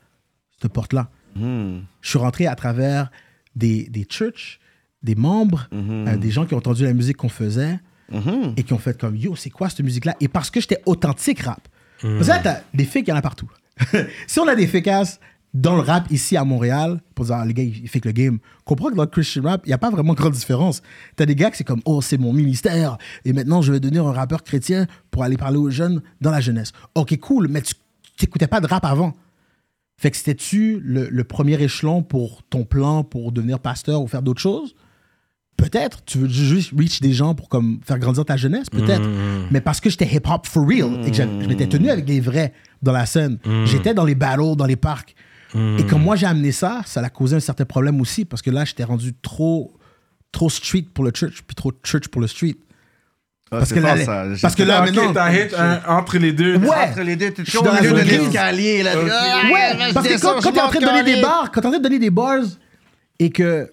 cette 0.61 0.73
porte-là. 0.73 1.09
Mhm. 1.35 1.85
Je 2.01 2.09
suis 2.09 2.17
rentré 2.19 2.47
à 2.47 2.55
travers 2.55 3.11
des, 3.55 3.87
des 3.89 4.05
churches, 4.09 4.59
des 5.03 5.15
membres, 5.15 5.67
euh, 5.73 6.17
des 6.17 6.31
gens 6.31 6.45
qui 6.45 6.53
ont 6.55 6.57
entendu 6.57 6.83
la 6.83 6.93
musique 6.93 7.17
qu'on 7.17 7.29
faisait 7.29 7.79
Mhm. 8.09 8.53
et 8.55 8.63
qui 8.63 8.71
ont 8.73 8.77
fait 8.79 8.97
comme 8.99 9.17
Yo, 9.17 9.35
c'est 9.35 9.49
quoi 9.49 9.69
cette 9.69 9.81
musique-là? 9.81 10.15
Et 10.21 10.29
parce 10.29 10.49
que 10.49 10.61
j'étais 10.61 10.81
authentique 10.85 11.41
rap. 11.41 11.67
Parce 12.01 12.21
que 12.23 12.27
là, 12.27 12.39
t'as 12.39 12.61
des 12.73 12.85
fakes, 12.85 13.05
il 13.07 13.09
y 13.09 13.13
en 13.13 13.17
a 13.17 13.21
partout. 13.21 13.51
si 14.27 14.39
on 14.39 14.47
a 14.47 14.55
des 14.55 14.65
fakes 14.65 15.19
dans 15.53 15.75
le 15.75 15.81
rap 15.81 16.11
ici 16.11 16.37
à 16.37 16.43
Montréal, 16.43 17.01
pour 17.15 17.25
dire, 17.25 17.35
ah, 17.35 17.45
les 17.45 17.53
gars, 17.53 17.63
ils 17.63 17.87
fake 17.87 18.05
le 18.05 18.11
game, 18.11 18.39
comprends 18.65 18.89
que 18.89 18.95
dans 18.95 19.03
le 19.03 19.07
Christian 19.07 19.43
rap, 19.43 19.61
il 19.65 19.69
n'y 19.69 19.73
a 19.73 19.77
pas 19.77 19.89
vraiment 19.89 20.13
grande 20.13 20.33
différence. 20.33 20.81
T'as 21.15 21.25
des 21.25 21.35
gars 21.35 21.49
qui 21.49 21.57
c'est 21.57 21.63
comme 21.63 21.81
Oh, 21.85 22.01
c'est 22.01 22.17
mon 22.17 22.33
ministère 22.33 22.97
et 23.25 23.33
maintenant 23.33 23.61
je 23.61 23.71
vais 23.71 23.79
devenir 23.79 24.05
un 24.05 24.11
rappeur 24.11 24.43
chrétien 24.43 24.87
pour 25.09 25.23
aller 25.23 25.37
parler 25.37 25.57
aux 25.57 25.69
jeunes 25.69 26.01
dans 26.21 26.31
la 26.31 26.41
jeunesse. 26.41 26.73
Ok, 26.95 27.17
cool, 27.19 27.47
mais 27.49 27.61
tu 27.61 27.73
n'écoutais 28.21 28.47
pas 28.47 28.59
de 28.61 28.67
rap 28.67 28.85
avant. 28.85 29.13
Fait 29.99 30.11
que 30.11 30.17
c'était-tu 30.17 30.79
le, 30.83 31.07
le 31.09 31.23
premier 31.23 31.59
échelon 31.61 32.03
pour 32.03 32.43
ton 32.43 32.63
plan 32.63 33.03
pour 33.03 33.31
devenir 33.31 33.59
pasteur 33.59 34.01
ou 34.03 34.07
faire 34.07 34.21
d'autres 34.21 34.41
choses? 34.41 34.75
Peut-être. 35.55 36.05
Tu 36.05 36.19
veux 36.19 36.27
juste 36.27 36.71
reach 36.77 37.01
des 37.01 37.13
gens 37.13 37.33
pour 37.33 37.49
comme 37.49 37.79
faire 37.83 37.97
grandir 37.97 38.23
ta 38.23 38.37
jeunesse? 38.37 38.69
Peut-être. 38.69 39.09
Mais 39.49 39.59
parce 39.59 39.81
que 39.81 39.89
j'étais 39.89 40.05
hip-hop 40.05 40.45
for 40.45 40.67
real 40.67 41.03
et 41.03 41.09
que 41.09 41.17
je 41.17 41.47
m'étais 41.47 41.65
tenu 41.65 41.89
avec 41.89 42.07
les 42.07 42.19
vrais 42.19 42.53
dans 42.83 42.91
la 42.91 43.07
scène. 43.07 43.39
J'étais 43.65 43.95
dans 43.95 44.05
les 44.05 44.13
battles, 44.13 44.55
dans 44.55 44.67
les 44.67 44.75
parcs. 44.75 45.15
Et 45.55 45.85
comme 45.85 46.01
moi, 46.03 46.15
j'ai 46.15 46.25
amené 46.25 46.51
ça, 46.51 46.81
ça 46.85 47.01
a 47.01 47.09
causé 47.09 47.35
un 47.35 47.39
certain 47.39 47.65
problème 47.65 47.99
aussi 48.01 48.25
parce 48.25 48.41
que 48.41 48.49
là, 48.51 48.65
j'étais 48.65 48.83
rendu 48.83 49.13
trop, 49.21 49.73
trop 50.31 50.49
street 50.49 50.85
pour 50.93 51.03
le 51.05 51.11
church 51.15 51.41
puis 51.47 51.55
trop 51.55 51.71
church 51.83 52.07
pour 52.09 52.21
le 52.21 52.27
street. 52.27 52.55
Ah, 53.49 53.59
Parce 53.59 53.71
que 53.71 53.79
là, 53.79 53.95
fort, 53.95 54.25
les- 54.25 54.35
ça. 54.35 54.41
parce 54.41 54.55
que 54.55 54.63
là, 54.63 54.81
maintenant- 54.81 55.13
t'as 55.13 55.31
hit 55.33 55.53
un- 55.53 55.79
entre 55.87 56.17
les 56.17 56.33
deux. 56.33 56.57
Ouais. 56.57 56.67
Entre 56.89 57.01
les 57.01 57.15
deux, 57.15 57.31
tu 57.31 57.43
Je 57.45 57.47
es 57.47 57.49
suis 57.49 57.57
au 57.59 57.63
milieu 57.63 57.91
de 57.93 57.99
l'escalier. 58.01 58.83
là. 58.83 58.91
Ah, 58.93 59.41
Ouais, 59.49 59.93
parce 59.93 60.05
que 60.05 60.21
quand, 60.21 60.41
quand 60.41 60.51
t'es 60.51 60.59
en 60.61 60.67
train 60.67 60.79
de 60.81 60.85
donner 60.85 61.03
des 61.03 61.21
bars, 61.21 61.49
quand 61.53 61.61
t'es 61.61 61.67
en 61.67 61.69
train 61.71 61.79
de 61.79 61.83
donner 61.83 61.99
des 61.99 62.09
bars 62.09 62.43
et 63.19 63.29
que 63.29 63.71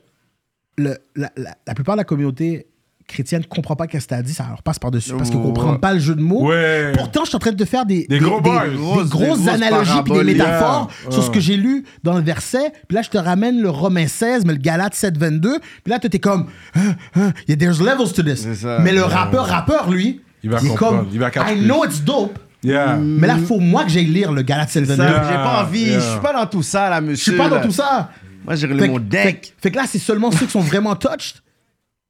le, 0.79 0.97
la, 1.17 1.33
la- 1.37 1.57
la 1.67 1.75
plupart 1.75 1.97
de 1.97 2.01
la 2.01 2.05
communauté 2.05 2.67
chrétienne 3.07 3.43
ne 3.43 3.47
comprend 3.47 3.77
pas 3.77 3.87
qu'est-ce 3.87 4.05
que 4.07 4.11
t'as 4.15 4.23
dit, 4.23 4.33
ça 4.33 4.47
leur 4.49 4.63
passe 4.63 4.79
par-dessus 4.79 5.13
parce 5.17 5.29
qu'ils 5.31 5.39
Ouais. 5.39 5.45
comprennent 5.53 5.79
pas 5.81 5.93
le 5.93 6.01
jeu 6.01 6.15
de 6.15 6.23
mots. 6.23 6.49
Ouais. 6.49 6.93
Pourtant, 6.97 7.21
je 7.25 7.29
suis 7.29 7.37
en 7.37 7.39
train 7.39 7.53
de 7.53 7.57
te 7.57 7.65
faire 7.69 7.85
des, 7.87 8.07
Des 8.09 8.19
gros 8.19 8.41
bars. 8.41 8.65
des 8.69 8.77
Grosses- 8.77 9.09
grosses 9.11 9.39
des 9.41 9.45
grosses 9.45 9.49
analogies 9.49 10.03
puis 10.05 10.13
des 10.15 10.25
métaphores 10.25 10.91
yeah. 11.05 11.11
sur 11.13 11.23
ce 11.25 11.31
que 11.31 11.41
j'ai 11.41 11.57
lu 11.57 11.85
dans 12.03 12.15
le 12.15 12.23
verset. 12.23 12.73
Puis 12.89 12.95
là, 12.97 13.03
je 13.03 13.11
te 13.11 13.19
ramène 13.19 13.61
le 13.61 13.71
Romain 13.71 14.07
16, 14.07 14.45
mais 14.47 14.53
le 14.55 14.59
Galate 14.59 14.95
7, 14.95 15.17
22. 15.19 15.59
Puis 15.61 15.91
là, 15.93 15.99
tu 15.99 16.09
es 16.13 16.19
comme, 16.19 16.47
Hein, 16.75 16.95
hein, 17.17 17.33
yeah, 17.49 17.57
there's 17.57 17.81
levels 17.81 18.13
to 18.15 18.23
this. 18.23 18.47
Ça. 18.55 18.79
Mais 18.81 18.93
le 18.93 19.03
rappeur, 19.03 19.47
rappeur, 19.47 19.91
lui, 19.91 20.21
Il 20.43 20.51
va 20.51 20.59
est 20.59 20.61
comprendre, 20.67 20.99
comme, 21.05 21.09
il 21.13 21.19
va. 21.21 21.31
I 21.53 21.57
know 21.63 21.85
it's 21.85 22.03
dope. 22.03 22.39
Yeah. 22.63 22.97
Mais 22.97 23.27
là, 23.27 23.37
faut 23.37 23.61
moi 23.61 23.85
que 23.85 23.91
j'aille 23.91 24.07
lire 24.07 24.33
le 24.33 24.41
Galate 24.41 24.71
7, 24.71 24.85
22. 24.85 25.03
Ça, 25.03 25.23
J'ai 25.29 25.35
pas 25.35 25.63
envie. 25.63 25.83
Yeah. 25.85 26.01
Je 26.01 26.05
suis 26.13 26.21
pas 26.21 26.33
dans 26.33 26.47
tout 26.47 26.63
ça, 26.63 26.89
là, 26.89 27.01
Je 27.03 27.07
monsieur. 27.07 27.33
suis 27.33 27.39
pas 27.39 27.49
dans 27.51 27.61
tout 27.61 27.71
ça. 27.71 28.11
Moi, 28.47 28.55
j'ai 28.57 28.67
Fait, 28.69 28.89
mon 28.89 28.99
deck. 28.99 29.47
fait- 29.47 29.55
fait 29.61 29.71
que 29.71 29.77
là, 29.77 29.85
c'est 29.87 29.99
seulement 29.99 30.31
ceux 30.31 30.47
qui 30.47 30.53
sont 30.53 30.61
vraiment 30.61 30.95
touched 30.97 31.37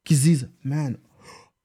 qui 0.04 0.16
se 0.16 0.22
disent, 0.22 0.48
man, 0.62 0.96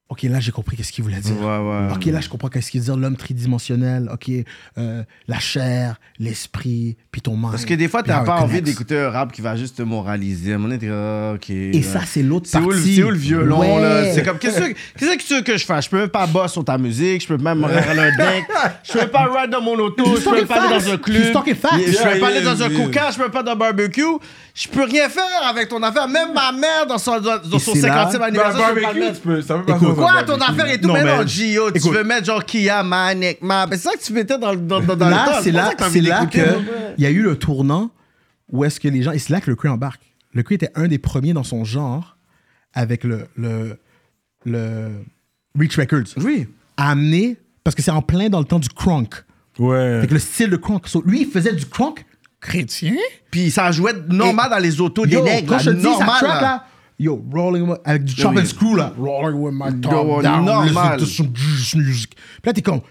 ok, 0.10 0.24
là, 0.24 0.40
j'ai 0.40 0.52
compris 0.52 0.76
qu'est-ce 0.76 0.92
qu'il 0.92 1.04
voulait 1.04 1.20
dire. 1.20 1.40
Ouais, 1.40 1.46
ouais. 1.58 1.94
Ok, 1.94 2.06
là, 2.06 2.20
je 2.20 2.30
comprends 2.30 2.50
qu'est-ce 2.50 2.72
qu'il 2.72 2.82
veut 2.82 2.86
dire, 2.86 2.98
l'homme 2.98 3.16
tridimensionnel, 3.16 4.10
ok, 4.12 4.32
euh, 4.78 5.04
la 5.28 5.40
chair, 5.40 6.00
l'esprit, 6.20 6.98
puis 7.12 7.22
ton 7.22 7.36
mind. 7.38 7.52
Parce 7.52 7.66
que 7.66 7.74
des 7.76 7.88
fois, 7.88 8.04
t'as 8.04 8.22
pas 8.24 8.38
envie 8.42 8.62
d'écouter 8.62 9.00
un 9.00 9.10
rap 9.12 9.32
qui 9.32 9.42
va 9.42 9.56
juste 9.56 9.78
te 9.78 9.82
moraliser. 9.84 10.54
À 10.54 10.58
donné, 10.58 10.78
t'es 10.78 10.90
ah, 10.92 11.34
ok. 11.36 11.50
Et 11.50 11.82
ça, 11.84 12.02
c'est 12.06 12.24
l'autre 12.24 12.50
partie. 12.52 12.96
c'est 12.96 13.04
où 13.04 13.10
le 13.12 13.18
violon, 13.18 13.60
Ouais. 13.60 13.82
là? 13.82 14.14
C'est 14.14 14.24
comme, 14.24 14.38
qu'est-ce 14.40 14.60
que, 14.60 14.74
qu'est-ce 14.98 15.18
que 15.18 15.24
tu 15.28 15.36
veux 15.36 15.42
que 15.42 15.58
je 15.58 15.66
fasse? 15.66 15.86
Je 15.86 15.90
peux 15.92 16.00
même 16.00 16.10
pas 16.10 16.26
boss 16.28 16.52
sur 16.52 16.66
ta 16.66 16.78
musique, 16.78 17.22
je 17.22 17.28
peux 17.28 17.38
même 17.38 17.60
me 17.60 17.66
rendre 17.66 17.78
un 18.02 18.16
deck, 18.18 18.46
je 18.84 18.94
peux 18.94 19.00
même 19.00 19.10
pas 19.10 19.30
ride 19.42 19.52
dans 19.52 19.62
mon 19.62 19.78
auto, 19.78 20.04
je 20.18 20.24
peux 20.30 20.46
pas 20.46 20.62
aller 20.64 20.80
dans 20.80 20.92
un 20.92 20.98
club. 20.98 21.24
Je 21.24 22.14
peux 22.14 22.20
pas 22.20 22.28
aller 22.28 22.42
dans 22.42 22.62
un 22.64 22.70
cooking, 22.70 23.02
je 23.12 23.16
peux 23.18 23.24
même 23.24 23.32
pas 23.32 23.44
dans 23.44 23.52
un 23.52 23.56
barbecue. 23.56 24.02
Je 24.56 24.68
peux 24.68 24.84
rien 24.84 25.08
faire 25.08 25.24
avec 25.50 25.70
ton 25.70 25.82
affaire. 25.84 26.08
Même 26.10 26.34
ma 26.34 26.52
mère, 26.52 26.86
dans 26.88 26.98
son, 26.98 27.20
dans 27.22 27.38
Et 27.56 27.60
son 27.60 27.74
c'est 27.76 27.82
là- 27.88 28.10
50e 28.12 28.20
Bah, 28.20 28.26
anniversaire, 28.26 28.70
je 28.70 28.74
peux 28.76 28.82
pas 28.82 28.94
le 28.94 29.00
barbecue, 29.00 29.16
tu 29.22 29.28
peux. 29.28 29.42
Ça 29.42 29.58
peut 29.58 29.64
pas 29.66 29.78
Quoi, 30.00 30.24
ton 30.24 30.38
affaire 30.38 30.70
et 30.72 30.80
tout, 30.82 30.92
mais 30.92 31.04
non, 31.04 31.26
Gio, 31.26 31.72
tu 31.72 31.90
veux 31.90 32.04
mettre 32.04 32.26
genre 32.26 32.44
Kia, 32.46 32.84
Manek, 32.84 33.42
Ma. 33.42 33.66
Ben, 33.68 33.78
C'est 33.78 33.84
ça 33.90 33.92
que 33.98 34.04
tu 34.04 34.14
mettais 34.14 34.38
dans, 34.38 34.56
dans, 34.56 34.80
dans, 34.82 34.96
dans 34.96 35.06
le 35.06 35.12
là, 35.12 35.40
c'est 35.44 35.52
là, 35.52 35.72
c'est 35.90 36.02
là 36.02 36.26
que 36.26 36.40
il 36.98 37.04
y 37.04 37.08
a 37.08 37.10
eu 37.10 37.22
le 37.22 37.38
tournant 37.38 37.92
où 38.52 38.64
est-ce 38.66 38.80
que 38.80 38.88
les 38.88 39.04
gens 39.04 39.12
et 39.12 39.20
c'est 39.20 39.32
là 39.34 39.42
que 39.42 39.50
le 39.50 39.56
Cree 39.56 39.70
embarque. 39.70 40.02
Le 40.34 40.44
Cree 40.44 40.56
était 40.56 40.72
un 40.76 40.88
des 40.88 40.98
premiers 40.98 41.34
dans 41.34 41.44
son 41.44 41.64
genre 41.64 42.18
avec 42.74 43.04
le 43.04 43.28
le 43.36 43.78
le 44.46 44.90
Reach 45.58 45.78
Records 45.78 46.16
Oui. 46.18 46.48
à 46.78 46.92
amener 46.92 47.38
parce 47.64 47.76
que 47.76 47.82
c'est 47.82 47.92
en 47.92 48.02
plein 48.02 48.30
dans 48.30 48.40
le 48.40 48.46
temps 48.46 48.60
du 48.60 48.70
crunk. 48.70 49.14
Ouais. 49.58 50.02
Fait 50.02 50.08
que 50.08 50.14
le 50.14 50.20
style 50.20 50.50
de 50.50 50.56
crunk. 50.56 50.88
So, 50.88 51.04
lui, 51.06 51.22
il 51.22 51.28
faisait 51.28 51.54
du 51.54 51.66
crunk 51.66 52.06
chrétien. 52.40 52.96
Puis 53.32 53.52
ça 53.52 53.72
jouait 53.72 53.94
normal 54.08 54.50
dans 54.50 54.58
les 54.60 54.80
autos 54.80 55.06
des 55.06 55.22
nègres. 55.22 55.48
quand 55.50 55.56
là, 55.58 55.62
je 55.64 55.72
te 55.72 55.76
dis 55.76 55.82
sa 55.84 55.90
normal, 55.90 56.16
track 56.20 56.24
là. 56.30 56.42
là, 56.42 56.66
yo, 57.00 57.24
rolling 57.34 57.64
with- 57.70 57.80
avec 57.86 58.04
du 58.04 58.14
chop 58.16 58.34
oui. 58.36 58.42
and 58.42 58.46
screw 58.46 58.76
là, 58.76 58.94
rolling 58.98 59.40
with 59.40 59.54
my 59.54 59.72
Yo, 59.72 59.90
top 59.90 60.22
down, 60.24 60.46
normal. 60.46 60.68
listen 60.68 60.98
to 61.00 61.06
some 61.06 61.82
music. 61.82 62.16
Puis 62.16 62.48
là 62.48 62.54
t'es 62.54 62.62
comme, 62.62 62.82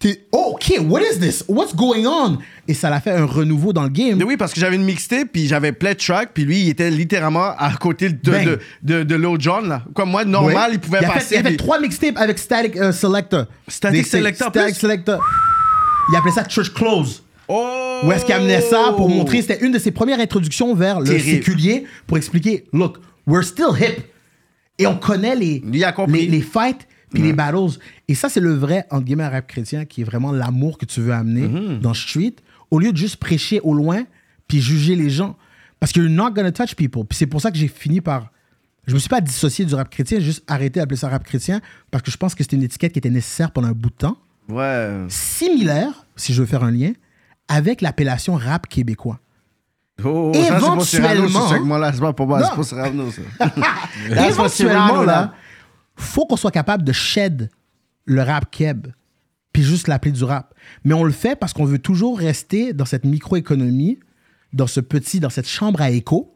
t'es, 0.00 0.26
oh, 0.32 0.52
ok, 0.54 0.80
what 0.88 1.00
is 1.02 1.18
this? 1.18 1.44
What's 1.48 1.74
going 1.74 2.04
on? 2.06 2.38
Et 2.68 2.74
ça 2.74 2.90
l'a 2.90 3.00
fait 3.00 3.10
un 3.12 3.24
renouveau 3.26 3.72
dans 3.72 3.82
le 3.84 3.88
game. 3.88 4.16
Mais 4.18 4.24
oui, 4.24 4.36
parce 4.36 4.52
que 4.52 4.60
j'avais 4.60 4.76
une 4.76 4.84
mixtape, 4.84 5.28
puis 5.32 5.46
j'avais 5.46 5.72
plein 5.72 5.92
de 5.92 5.98
tracks, 5.98 6.30
puis 6.34 6.44
lui, 6.44 6.60
il 6.62 6.68
était 6.70 6.90
littéralement 6.90 7.54
à 7.58 7.72
côté 7.74 8.08
de, 8.10 8.30
Bang. 8.30 8.44
de, 8.44 8.58
de, 8.82 9.02
de 9.02 9.14
Lil 9.14 9.40
Jon, 9.40 9.62
là. 9.62 9.82
Comme 9.94 10.10
moi, 10.10 10.24
normal, 10.24 10.70
il 10.74 10.80
pouvait 10.80 10.98
il 11.02 11.08
passer. 11.08 11.20
Fait, 11.20 11.34
il 11.36 11.38
a 11.38 11.42
fait 11.42 11.48
puis- 11.48 11.56
trois 11.58 11.80
mixtapes 11.80 12.16
avec 12.18 12.38
Static 12.38 12.76
euh, 12.76 12.92
Selector. 12.92 13.46
Static 13.68 14.02
Des- 14.02 14.08
Selector 14.08 14.48
Static 14.50 14.74
plus? 14.74 14.80
Selector. 14.80 15.20
Il 16.12 16.16
appelait 16.16 16.32
ça 16.32 16.44
Church 16.48 16.72
Close. 16.72 17.22
Oh! 17.48 18.00
Où 18.04 18.12
est-ce 18.12 18.24
qu'il 18.24 18.34
amenait 18.34 18.60
ça 18.62 18.92
pour 18.96 19.08
montrer, 19.08 19.42
c'était 19.42 19.64
une 19.64 19.72
de 19.72 19.78
ses 19.78 19.90
premières 19.90 20.18
introductions 20.18 20.74
vers 20.74 21.00
le 21.00 21.18
séculier 21.18 21.84
pour 22.06 22.16
expliquer, 22.16 22.64
look, 22.72 22.96
we're 23.26 23.44
still 23.44 23.74
hip. 23.78 24.02
Et 24.78 24.86
on 24.86 24.96
connaît 24.96 25.36
les, 25.36 25.62
a 25.84 26.06
les, 26.06 26.26
les 26.26 26.40
fights 26.40 26.86
puis 27.12 27.22
les 27.22 27.32
battles. 27.32 27.78
Et 28.08 28.14
ça, 28.16 28.28
c'est 28.28 28.40
le 28.40 28.52
vrai, 28.54 28.86
entre 28.90 29.04
guillemets, 29.04 29.28
rap 29.28 29.46
chrétien 29.46 29.84
qui 29.84 30.00
est 30.00 30.04
vraiment 30.04 30.32
l'amour 30.32 30.78
que 30.78 30.84
tu 30.84 31.00
veux 31.00 31.12
amener 31.12 31.46
Mhm. 31.46 31.78
dans 31.80 31.94
street 31.94 32.34
au 32.72 32.80
lieu 32.80 32.90
de 32.90 32.96
juste 32.96 33.16
prêcher 33.18 33.60
au 33.60 33.72
loin 33.72 34.04
puis 34.48 34.60
juger 34.60 34.96
les 34.96 35.10
gens. 35.10 35.36
Parce 35.78 35.92
que 35.92 36.00
you're 36.00 36.10
not 36.10 36.32
gonna 36.32 36.50
touch 36.50 36.74
people. 36.74 37.04
Puis 37.04 37.16
c'est 37.18 37.26
pour 37.26 37.40
ça 37.40 37.50
que 37.52 37.56
j'ai 37.56 37.68
fini 37.68 38.00
par. 38.00 38.32
Je 38.86 38.94
me 38.94 38.98
suis 38.98 39.08
pas 39.08 39.20
dissocié 39.20 39.64
du 39.64 39.74
rap 39.74 39.88
chrétien, 39.90 40.18
j'ai 40.18 40.24
juste 40.26 40.42
arrêté 40.48 40.80
d'appeler 40.80 40.96
ça 40.96 41.08
rap 41.08 41.22
chrétien 41.24 41.60
parce 41.90 42.02
que 42.02 42.10
je 42.10 42.16
pense 42.16 42.34
que 42.34 42.42
c'était 42.42 42.56
une 42.56 42.62
étiquette 42.64 42.92
qui 42.92 42.98
était 42.98 43.10
nécessaire 43.10 43.50
pendant 43.52 43.68
un 43.68 43.72
bout 43.72 43.90
de 43.90 43.94
temps. 43.94 44.18
Ouais. 44.48 45.04
Similaire, 45.08 46.06
si 46.16 46.34
je 46.34 46.40
veux 46.42 46.46
faire 46.46 46.64
un 46.64 46.70
lien, 46.70 46.92
avec 47.48 47.80
l'appellation 47.80 48.34
rap 48.34 48.66
québécois. 48.68 49.20
Oh, 50.02 50.32
ça, 50.34 50.40
c'est 50.40 50.46
Cyrano, 50.96 51.14
Éventuellement- 51.24 51.48
ce 51.48 51.54
segment-là. 51.54 51.92
C'est 51.92 52.00
pas 52.00 52.12
pour 52.12 52.26
moi, 52.26 52.42
c'est 52.42 52.54
pour 52.54 52.64
Cyrano, 52.64 53.10
ça. 53.10 53.22
Là, 53.38 53.52
c'est 54.08 54.12
Éventuellement, 54.30 54.48
Cyrano, 54.48 55.04
là, 55.04 55.32
faut 55.96 56.26
qu'on 56.26 56.36
soit 56.36 56.50
capable 56.50 56.82
de 56.84 56.92
shed 56.92 57.48
le 58.04 58.22
rap 58.22 58.50
keb, 58.50 58.88
puis 59.52 59.62
juste 59.62 59.86
l'appeler 59.88 60.12
du 60.12 60.24
rap. 60.24 60.52
Mais 60.84 60.94
on 60.94 61.04
le 61.04 61.12
fait 61.12 61.36
parce 61.36 61.52
qu'on 61.52 61.64
veut 61.64 61.78
toujours 61.78 62.18
rester 62.18 62.72
dans 62.72 62.84
cette 62.84 63.04
microéconomie, 63.04 63.98
dans 64.52 64.66
ce 64.66 64.80
petit, 64.80 65.20
dans 65.20 65.30
cette 65.30 65.48
chambre 65.48 65.80
à 65.80 65.90
écho. 65.90 66.32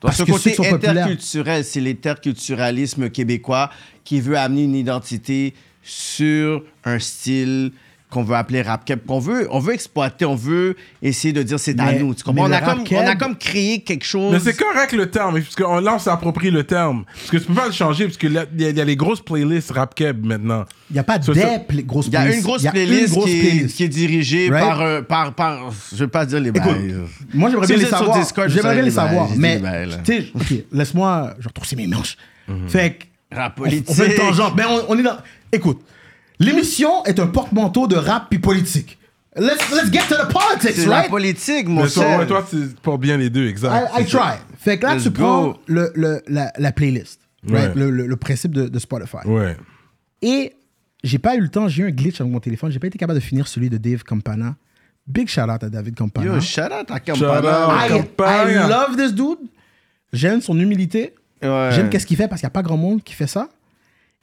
Dans 0.00 0.08
Parce 0.08 0.18
ce 0.18 0.22
que 0.24 0.32
côté 0.32 0.52
populaires- 0.54 0.90
interculturel, 0.90 1.64
c'est 1.64 1.80
l'interculturalisme 1.80 3.10
québécois 3.10 3.70
qui 4.04 4.20
veut 4.20 4.38
amener 4.38 4.64
une 4.64 4.74
identité 4.76 5.54
sur 5.82 6.62
un 6.84 6.98
style 7.00 7.72
qu'on 8.12 8.22
veut 8.22 8.34
appeler 8.36 8.62
rap 8.62 8.84
keb, 8.84 9.00
qu'on 9.06 9.18
veut, 9.18 9.48
on 9.50 9.58
veut 9.58 9.74
exploiter, 9.74 10.24
on 10.24 10.34
veut 10.36 10.76
essayer 11.02 11.32
de 11.32 11.42
dire 11.42 11.58
c'est 11.58 11.78
à 11.80 11.92
nous. 11.94 12.14
Tu 12.14 12.22
comprends? 12.22 12.44
On 12.48 12.52
a, 12.52 12.60
comme, 12.60 12.84
keb- 12.84 12.98
on 13.02 13.06
a 13.06 13.16
comme 13.16 13.36
créé 13.36 13.80
quelque 13.80 14.04
chose. 14.04 14.32
Mais 14.32 14.38
c'est 14.38 14.56
correct 14.56 14.92
le 14.92 15.10
terme, 15.10 15.40
parce 15.40 15.54
que 15.54 15.62
là 15.62 15.94
on 15.94 15.98
s'approprie 15.98 16.50
le 16.50 16.64
terme. 16.64 17.04
Parce 17.12 17.30
que 17.30 17.36
tu 17.38 17.44
peux 17.46 17.54
pas 17.54 17.66
le 17.66 17.72
changer, 17.72 18.04
parce 18.04 18.16
qu'il 18.18 18.30
y, 18.30 18.34
y 18.34 18.38
a- 18.38 18.46
il 18.70 18.76
y 18.76 18.80
a 18.80 18.84
les 18.84 18.96
grosses 18.96 19.20
playlists 19.22 19.70
rap 19.72 19.94
keb 19.94 20.24
maintenant. 20.24 20.64
Il 20.90 20.94
n'y 20.94 20.98
a 20.98 21.04
pas 21.04 21.18
pla- 21.18 21.82
grosses 21.82 22.06
Il 22.08 22.12
y 22.12 22.16
a 22.16 22.20
playlists. 22.20 22.38
une 22.38 22.44
grosse 22.44 22.62
Il 22.62 22.64
y 22.64 22.68
a 22.68 22.72
playlist, 22.72 23.06
une 23.08 23.12
grosse 23.14 23.24
qui, 23.24 23.38
est, 23.38 23.40
playlist. 23.42 23.76
qui 23.76 23.84
est 23.84 23.88
dirigée 23.88 24.50
Right? 24.50 24.62
par, 24.64 24.80
euh, 24.82 25.00
par, 25.02 25.34
par. 25.34 25.72
Je 25.92 25.96
vais 26.04 26.08
pas 26.08 26.26
dire 26.26 26.40
les 26.40 26.50
Écoute, 26.50 26.62
bails. 26.62 26.94
Moi, 27.32 27.48
j'aimerais 27.50 27.66
Si 27.66 27.72
bien 27.72 27.78
vous 27.78 27.90
les 27.90 27.90
savoir. 27.98 28.48
J'aimerais 28.48 28.82
les 28.82 28.90
savoir. 28.90 29.28
Mais, 29.36 29.60
tu 30.04 30.12
sais, 30.12 30.26
OK, 30.34 30.54
laisse-moi. 30.70 31.34
Je 31.38 31.48
retrousse 31.48 31.74
mes 31.76 31.86
manches. 31.86 32.16
Mhm. 32.46 32.68
Fait 32.68 32.98
que. 32.98 33.04
Rap 33.34 33.54
on- 33.56 33.62
politique. 33.62 33.86
On 33.88 33.94
fait 33.94 34.06
une 34.08 34.14
tangente. 34.20 34.52
Mais 34.56 34.64
on, 34.68 34.90
on 34.90 34.98
est 34.98 35.02
dans. 35.02 35.16
Écoute, 35.50 35.80
l'émission 36.42 37.04
est 37.04 37.18
un 37.20 37.26
porte-manteau 37.26 37.86
de 37.86 37.96
rap 37.96 38.26
puis 38.30 38.38
politique. 38.38 38.98
Let's, 39.36 39.70
let's 39.70 39.90
get 39.90 40.02
to 40.10 40.14
the 40.16 40.30
politics, 40.30 40.74
C'est 40.76 40.86
la 40.86 40.96
right? 40.98 41.10
politique, 41.10 41.66
mon 41.66 41.84
Mais 41.84 41.88
toi, 41.88 42.02
cher. 42.04 42.26
toi 42.26 42.46
tu 42.48 42.56
portes 42.82 43.00
bien 43.00 43.16
les 43.16 43.30
deux, 43.30 43.46
exact. 43.48 43.90
I, 43.98 44.02
I 44.02 44.04
try. 44.06 44.34
Fait 44.58 44.78
que 44.78 44.84
là, 44.86 44.94
Let's 44.94 45.04
tu 45.04 45.10
go. 45.10 45.14
prends 45.22 45.58
le, 45.66 45.90
le- 45.94 46.22
la, 46.28 46.52
la 46.58 46.70
playlist, 46.72 47.18
right? 47.48 47.68
Ouais. 47.74 47.80
le, 47.80 47.90
le- 47.90 48.06
le 48.06 48.16
principe 48.16 48.52
de, 48.52 48.68
de 48.68 48.78
Spotify. 48.78 49.26
Ouais. 49.26 49.56
Et 50.20 50.52
j'ai 51.02 51.18
pas 51.18 51.34
eu 51.36 51.40
le 51.40 51.48
temps, 51.48 51.66
j'ai 51.66 51.82
eu 51.82 51.86
un 51.86 51.90
glitch 51.90 52.20
avec 52.20 52.30
mon 52.30 52.40
téléphone, 52.40 52.70
j'ai 52.70 52.78
pas 52.78 52.88
été 52.88 52.98
capable 52.98 53.18
de 53.18 53.24
finir 53.24 53.48
celui 53.48 53.70
de 53.70 53.78
Dave 53.78 54.02
Campana. 54.04 54.54
Big 55.06 55.28
shout 55.28 55.40
out 55.40 55.64
à 55.64 55.70
David 55.70 55.96
Campana. 55.96 56.26
Yo, 56.34 56.40
shout 56.40 56.60
out 56.64 56.90
à 56.90 56.96
Shout 56.96 57.18
Campana. 57.24 57.68
out. 57.68 57.72
I, 57.84 57.88
Campana. 57.88 58.66
I 58.66 58.68
love 58.68 58.96
this 58.98 59.14
dude. 59.14 59.38
J'aime 60.12 60.42
son 60.42 60.58
humilité. 60.60 61.14
Ouais. 61.42 61.70
J'aime 61.72 61.88
qu'est-ce 61.88 62.06
qu'il 62.06 62.18
fait 62.18 62.28
parce 62.28 62.40
qu'il 62.42 62.46
n'y 62.46 62.50
a 62.52 62.54
pas 62.54 62.62
grand 62.62 62.76
monde 62.76 63.02
qui 63.02 63.14
fait 63.14 63.26
ça. 63.26 63.48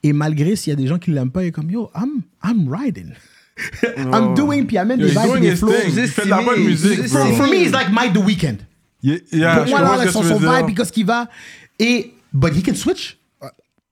Et 0.04 0.14
malgré 0.14 0.56
s'il 0.56 0.72
y 0.72 0.74
a 0.74 0.76
des 0.76 0.88
gens 0.88 0.98
qui 0.98 1.12
l'aiment 1.12 1.32
pas, 1.32 1.44
il 1.44 1.48
est 1.48 1.52
comme 1.52 1.70
yo, 1.70 1.90
I'm, 1.96 2.22
I'm 2.44 2.74
riding. 2.74 3.14
I'm 3.98 4.34
doing, 4.36 4.66
puis 4.66 4.76
il 4.76 4.80
amène 4.80 5.00
des 5.00 5.08
vibes 5.08 5.40
des 5.42 5.56
flows. 5.56 5.74
Il 5.88 6.08
fait 6.08 6.26
de 6.26 6.30
la 6.30 6.42
bonne 6.42 6.64
musique, 6.64 7.08
For, 7.08 7.26
bro. 7.26 7.36
for 7.36 7.48
me, 7.48 7.64
it's 7.64 7.74
like 7.74 7.92
Mike 7.92 8.14
the 8.14 8.24
Weeknd. 8.24 8.58
Yeah, 9.02 9.18
yeah, 9.32 9.56
Pour 9.58 9.68
moi, 9.68 9.98
là, 9.98 10.06
que 10.06 10.12
son, 10.12 10.24
son 10.24 10.38
vibe, 10.38 10.66
puis 10.66 10.76
qu'est-ce 10.76 10.92
qu'il 10.92 11.06
va. 11.06 11.28
Et, 11.78 12.14
but 12.34 12.54
he 12.56 12.64
can 12.64 12.76
switch. 12.76 13.18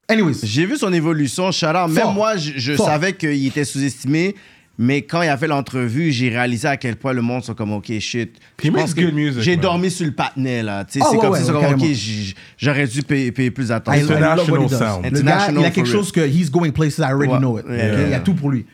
Anyways. 0.10 0.40
J'ai 0.44 0.66
vu 0.66 0.78
son 0.78 0.94
évolution, 0.94 1.52
shout 1.52 1.68
out. 1.68 1.90
Même 1.90 2.14
moi, 2.14 2.38
je, 2.38 2.76
savais 2.76 3.14
qu'il 3.14 3.46
était 3.46 3.66
sous-estimé. 3.66 4.36
Mais 4.80 5.02
quand 5.02 5.24
il 5.24 5.30
a 5.30 5.38
fait 5.38 5.48
l'entrevue, 5.48 6.12
j'ai 6.12 6.30
réalisé 6.30 6.68
à 6.68 6.78
quel 6.78 6.98
point 6.98 7.12
le 7.14 7.24
monde 7.24 7.44
sont 7.44 7.56
comme 7.56 7.72
OK 7.74 7.92
shit. 8.00 8.36
Je 8.62 8.68
He 8.68 8.72
makes 8.72 8.82
pense 8.82 8.94
que 8.94 9.02
good 9.02 9.14
music, 9.16 9.42
J'ai 9.42 9.54
man. 9.54 9.62
dormi 9.62 9.90
sur 9.90 10.06
le 10.06 10.12
patinet 10.12 10.62
là. 10.62 10.86
Tu 10.86 10.94
sais, 10.94 11.00
Ah, 11.02 11.08
c'est 11.10 11.16
ouais, 11.16 11.22
comme 11.22 11.32
ouais, 11.32 11.40
ça, 11.40 11.46
c'est 11.46 11.52
ouais, 11.54 11.66
comme 11.72 11.82
OK, 11.82 11.88
j- 11.94 12.36
j'aurais 12.60 12.86
dû 12.86 13.02
payer, 13.02 13.32
payer 13.32 13.50
plus 13.50 13.70
I, 13.70 13.72
attention. 13.72 14.16
I 14.18 14.22
love 14.38 14.52
what 14.52 14.60
he 14.66 14.70
does. 14.70 14.78
sound. 14.78 15.04
Le 15.06 15.10
gars, 15.10 15.18
International 15.20 15.62
il 15.64 15.66
a 15.66 15.72
quelque 15.72 15.90
chose 15.90 16.12
que 16.12 16.22
he's 16.28 16.52
going 16.52 16.70
places, 16.72 17.00
I 17.00 17.04
already 17.06 17.34
Ouais. 17.34 17.40
know 17.40 17.58
it. 17.58 17.66
Yeah. 17.68 18.04
Il 18.04 18.10
y 18.12 18.14
a 18.14 18.20
tout 18.20 18.36
pour 18.36 18.52
lui. 18.52 18.66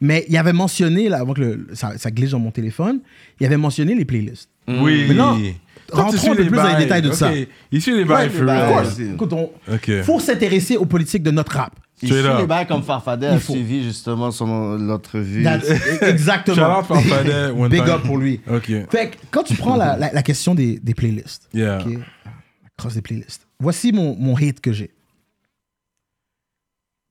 Mais 0.00 0.24
il 0.28 0.36
avait 0.36 0.52
mentionné, 0.52 1.08
là, 1.08 1.18
avant 1.18 1.34
que 1.34 1.40
le- 1.40 1.66
ça, 1.72 1.92
ça 1.98 2.10
glitch 2.12 2.30
dans 2.30 2.38
mon 2.38 2.52
téléphone, 2.52 3.00
il 3.40 3.46
avait 3.46 3.56
mentionné 3.56 3.96
les 3.96 4.04
playlists. 4.04 4.48
Oui. 4.68 5.06
Mais 5.08 5.14
non, 5.14 5.40
Toi, 5.88 6.02
rentrons 6.04 6.32
un 6.32 6.36
peu 6.36 6.44
plus 6.46 6.56
dans 6.56 6.68
les 6.76 6.84
détails 6.84 7.02
de 7.02 7.08
Ok. 7.08 7.14
ça. 7.14 7.32
Il 7.72 7.82
suit 7.82 7.96
les 7.96 8.04
bails. 8.04 8.30
Écoute, 9.14 9.32
on 9.32 9.50
Ok. 9.72 9.90
faut 10.04 10.20
s'intéresser 10.20 10.76
aux 10.76 10.86
politiques 10.86 11.24
de 11.24 11.32
notre 11.32 11.56
rap. 11.56 11.72
Il 12.02 12.08
suit 12.12 12.22
les 12.22 12.46
bails 12.46 12.66
comme 12.66 12.82
Farfadet 12.82 13.26
Il 13.26 13.32
a 13.34 13.40
suivi 13.40 13.82
justement 13.82 14.30
son 14.30 14.76
l'entrevue. 14.76 15.44
Exactement. 16.02 16.56
Shout 16.56 16.80
out 16.80 16.86
Farfadet, 16.86 17.50
one 17.56 17.68
Big 17.70 17.80
up 17.88 18.02
pour 18.02 18.18
lui. 18.18 18.40
Ok. 18.48 18.66
Fait 18.90 19.10
que 19.10 19.16
quand 19.30 19.42
tu 19.42 19.54
prends 19.54 19.76
la, 19.76 19.96
la- 19.96 20.12
la 20.12 20.22
question 20.22 20.54
des, 20.54 20.78
des 20.78 20.94
playlists, 20.94 21.48
Yeah. 21.52 21.78
ok, 21.80 21.92
la 21.94 22.00
crosse 22.76 22.94
des 22.94 23.02
playlists, 23.02 23.46
voici 23.58 23.92
mon, 23.92 24.14
mon 24.16 24.36
hate 24.36 24.60
que 24.60 24.72
j'ai. 24.72 24.90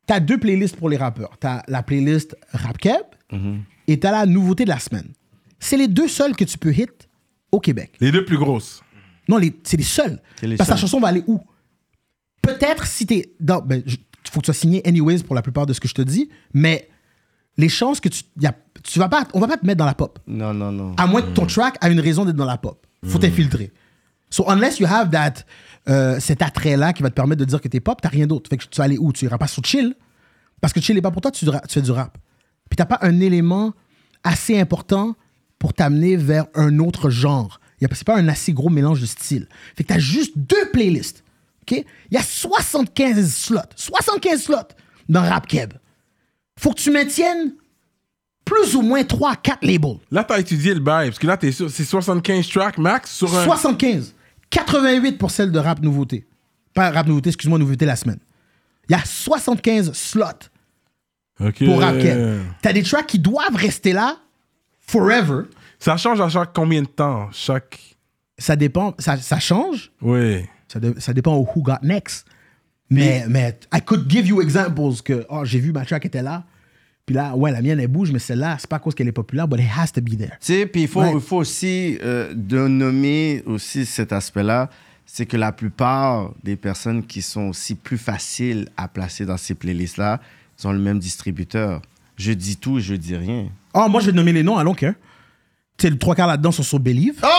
T'as 0.06 0.20
deux 0.22 0.38
playlists 0.38 0.78
pour 0.78 0.90
les 0.90 0.98
rappeurs. 0.98 1.38
T'as 1.40 1.64
la 1.68 1.84
playlist 1.84 2.36
Rap 2.52 2.78
Keb 2.78 3.02
Mm-hmm. 3.30 3.58
et 3.88 4.00
t'as 4.00 4.12
la 4.14 4.26
nouveauté 4.26 4.64
de 4.64 4.70
la 4.70 4.80
semaine. 4.80 5.10
C'est 5.60 5.76
les 5.76 5.90
deux 5.90 6.08
seuls 6.08 6.34
que 6.34 6.46
tu 6.46 6.58
peux 6.58 6.72
hit 6.72 7.10
au 7.52 7.60
Québec. 7.60 7.92
Les 8.00 8.10
deux 8.14 8.24
plus 8.24 8.38
grosses. 8.38 8.82
Non, 9.28 9.36
les- 9.36 9.54
c'est 9.64 9.76
les 9.76 9.84
seuls. 9.84 10.22
C'est 10.40 10.48
les 10.48 10.56
Parce 10.56 10.70
que 10.70 10.76
ta 10.76 10.80
chanson 10.80 11.02
va 11.02 11.10
aller 11.10 11.26
où? 11.28 11.42
Peut-être 12.42 12.88
si 12.88 13.06
t'es. 13.06 13.34
dans- 13.42 13.60
Ben, 13.62 13.84
faut 14.32 14.40
que 14.40 14.46
tu 14.46 14.54
sois 14.54 14.60
signé 14.60 14.86
anyways 14.88 15.20
pour 15.24 15.36
la 15.36 15.42
plupart 15.42 15.66
de 15.66 15.74
ce 15.74 15.80
que 15.80 15.88
je 15.88 15.94
te 15.94 16.02
dis, 16.02 16.30
mais 16.54 16.90
les 17.58 17.70
chances 17.70 18.00
que 18.00 18.10
tu. 18.10 18.24
y 18.40 18.46
a- 18.46 18.56
tu 18.84 19.00
vas 19.00 19.10
pas, 19.10 19.28
on 19.34 19.40
va 19.40 19.48
pas 19.48 19.58
te 19.58 19.66
mettre 19.66 19.80
dans 19.80 19.86
la 19.86 19.96
pop. 19.96 20.20
Non, 20.28 20.54
non, 20.54 20.72
non. 20.72 20.94
À 20.98 21.08
moins 21.08 21.22
que 21.22 21.32
ton 21.32 21.46
track 21.46 21.78
a 21.82 21.90
une 21.90 22.00
raison 22.00 22.24
d'être 22.26 22.36
dans 22.36 22.46
la 22.46 22.58
pop. 22.58 22.86
Faut 23.06 23.18
t'infiltrer. 23.20 23.72
So, 24.30 24.44
unless 24.50 24.80
you 24.80 24.86
have 24.88 25.10
that, 25.12 25.34
euh, 25.90 26.20
cet 26.20 26.42
attrait-là 26.42 26.94
qui 26.94 27.02
va 27.02 27.10
te 27.10 27.16
permettre 27.16 27.40
de 27.40 27.46
dire 27.46 27.62
que 27.62 27.68
t'es 27.68 27.80
pop, 27.80 28.00
t'as 28.02 28.10
rien 28.10 28.28
d'autre. 28.28 28.50
Fait 28.50 28.58
que 28.58 28.66
tu 28.66 28.78
vas 28.78 28.84
aller 28.84 28.98
où? 28.98 29.14
Tu 29.14 29.26
iras 29.26 29.38
pas 29.38 29.48
sur 29.48 29.64
chill? 29.66 29.96
Parce 30.62 30.74
que 30.74 30.82
chill 30.82 30.96
n'est 30.96 31.02
pas 31.02 31.12
pour 31.12 31.22
toi, 31.22 31.32
tu, 31.32 31.46
tu 31.46 31.52
fais 31.70 31.82
du 31.82 31.92
rap. 31.92 32.18
Puis 32.70 32.76
t'as 32.76 32.86
pas 32.86 33.00
un 33.02 33.20
élément 33.22 33.74
assez 34.24 34.60
important 34.60 35.16
pour 35.60 35.74
t'amener 35.74 36.18
vers 36.18 36.46
un 36.56 36.80
autre 36.80 37.10
genre. 37.10 37.60
C'est 37.80 38.04
pas 38.04 38.18
un 38.18 38.28
assez 38.28 38.54
gros 38.54 38.70
mélange 38.70 39.00
de 39.02 39.06
styles. 39.06 39.48
Fait 39.76 39.84
que 39.84 39.90
t'as 39.94 40.00
juste 40.00 40.34
deux 40.36 40.70
playlists. 40.74 41.24
OK? 41.70 41.86
Il 42.12 42.14
y 42.14 42.18
a 42.18 42.24
75 42.24 43.34
slots. 43.34 43.60
75 43.76 44.42
slots 44.44 44.58
dans 45.10 45.22
Rap 45.22 45.48
Keb. 45.48 45.74
Faut 46.60 46.72
que 46.72 46.80
tu 46.80 46.92
maintiennes 46.92 47.54
plus 48.46 48.76
ou 48.76 48.82
moins 48.82 49.02
3-4 49.02 49.58
labels. 49.62 49.98
Là, 50.10 50.24
t'as 50.24 50.40
étudié 50.40 50.74
le 50.74 50.80
bail, 50.80 51.10
parce 51.10 51.20
que 51.20 51.28
là, 51.28 51.38
t'es 51.38 51.52
sur, 51.52 51.70
c'est 51.70 51.84
75 51.84 52.48
tracks 52.48 52.78
max 52.78 53.12
sur 53.12 53.36
un. 53.38 53.44
75. 53.44 54.16
88 54.50 55.18
pour 55.18 55.32
celle 55.32 55.52
de 55.52 55.60
Rap 55.60 55.82
Nouveauté. 55.82 56.26
Pas 56.74 56.90
Rap 56.92 57.08
Nouveauté, 57.08 57.30
excuse-moi, 57.30 57.60
Nouveauté 57.60 57.86
la 57.86 57.96
semaine. 57.96 58.20
Il 58.90 58.94
y 58.94 58.96
a 58.96 59.04
75 59.04 59.92
slots 59.92 60.24
pour 61.38 61.82
Rap 61.82 62.00
Keb. 62.00 62.42
T'as 62.62 62.74
des 62.74 62.84
tracks 62.84 63.08
qui 63.08 63.20
doivent 63.20 63.56
rester 63.56 63.92
là 63.92 64.18
forever. 64.80 65.44
Ça 65.80 65.98
change 65.98 66.22
à 66.22 66.30
chaque 66.30 66.54
combien 66.54 66.82
de 66.82 66.88
temps? 66.88 67.30
Chaque. 67.32 67.80
Ça 68.40 68.56
dépend, 68.56 68.96
ça, 69.00 69.18
ça 69.18 69.40
change. 69.40 69.92
Oui. 70.02 70.46
Ça, 70.68 70.80
dé- 70.80 70.94
ça 71.00 71.14
dépend 71.14 71.36
au 71.36 71.48
Who 71.56 71.62
Got 71.62 71.78
Next. 71.84 72.26
Mais, 72.90 73.26
mais 73.28 73.60
I 73.74 73.82
could 73.82 74.10
give 74.10 74.28
you 74.28 74.42
examples 74.42 75.02
que 75.04 75.26
oh, 75.30 75.44
j'ai 75.44 75.60
vu 75.60 75.72
ma 75.74 75.84
track 75.86 76.06
était 76.06 76.22
là. 76.22 76.44
Puis 77.06 77.16
là, 77.16 77.36
ouais, 77.36 77.52
la 77.52 77.62
mienne, 77.62 77.80
elle 77.80 77.88
bouge, 77.88 78.12
mais 78.12 78.20
celle-là, 78.20 78.58
c'est 78.60 78.70
pas 78.70 78.78
à 78.78 78.80
cause 78.80 78.94
qu'elle 78.96 79.08
est 79.08 79.14
populaire, 79.14 79.48
but 79.48 79.60
it 79.60 79.68
has 79.78 79.88
to 79.94 80.02
be 80.02 80.18
there. 80.18 80.32
Tu 80.42 80.54
sais, 80.54 80.66
puis 80.66 80.82
il 80.84 80.88
faut, 80.88 81.02
Ouais. 81.02 81.20
faut 81.22 81.38
aussi 81.38 81.98
euh, 82.04 82.34
de 82.36 82.68
nommer 82.68 83.44
aussi 83.46 83.86
cet 83.86 84.12
aspect-là, 84.12 84.70
c'est 85.06 85.26
que 85.26 85.38
la 85.38 85.54
plupart 85.54 86.32
des 86.44 86.58
personnes 86.58 87.06
qui 87.06 87.22
sont 87.22 87.48
aussi 87.50 87.76
plus 87.76 87.98
faciles 87.98 88.68
à 88.76 88.90
placer 88.90 89.26
dans 89.26 89.38
ces 89.38 89.54
playlists-là, 89.56 90.20
ils 90.62 90.68
ont 90.68 90.74
le 90.74 90.80
même 90.80 91.00
distributeur. 91.00 91.82
Je 92.18 92.32
dis 92.34 92.58
tout, 92.58 92.80
je 92.80 92.94
dis 92.96 93.16
rien. 93.16 93.48
Oh, 93.74 93.88
moi, 93.90 94.02
je 94.02 94.08
vais 94.08 94.12
nommer 94.12 94.34
les 94.34 94.44
noms, 94.44 94.58
allons 94.58 94.74
que. 94.74 94.88
Tu 94.88 94.96
sais, 95.84 95.90
le 95.90 95.98
trois 95.98 96.14
quarts 96.16 96.28
là-dedans 96.28 96.52
sont 96.52 96.64
sur 96.64 96.80
Believe. 96.80 97.22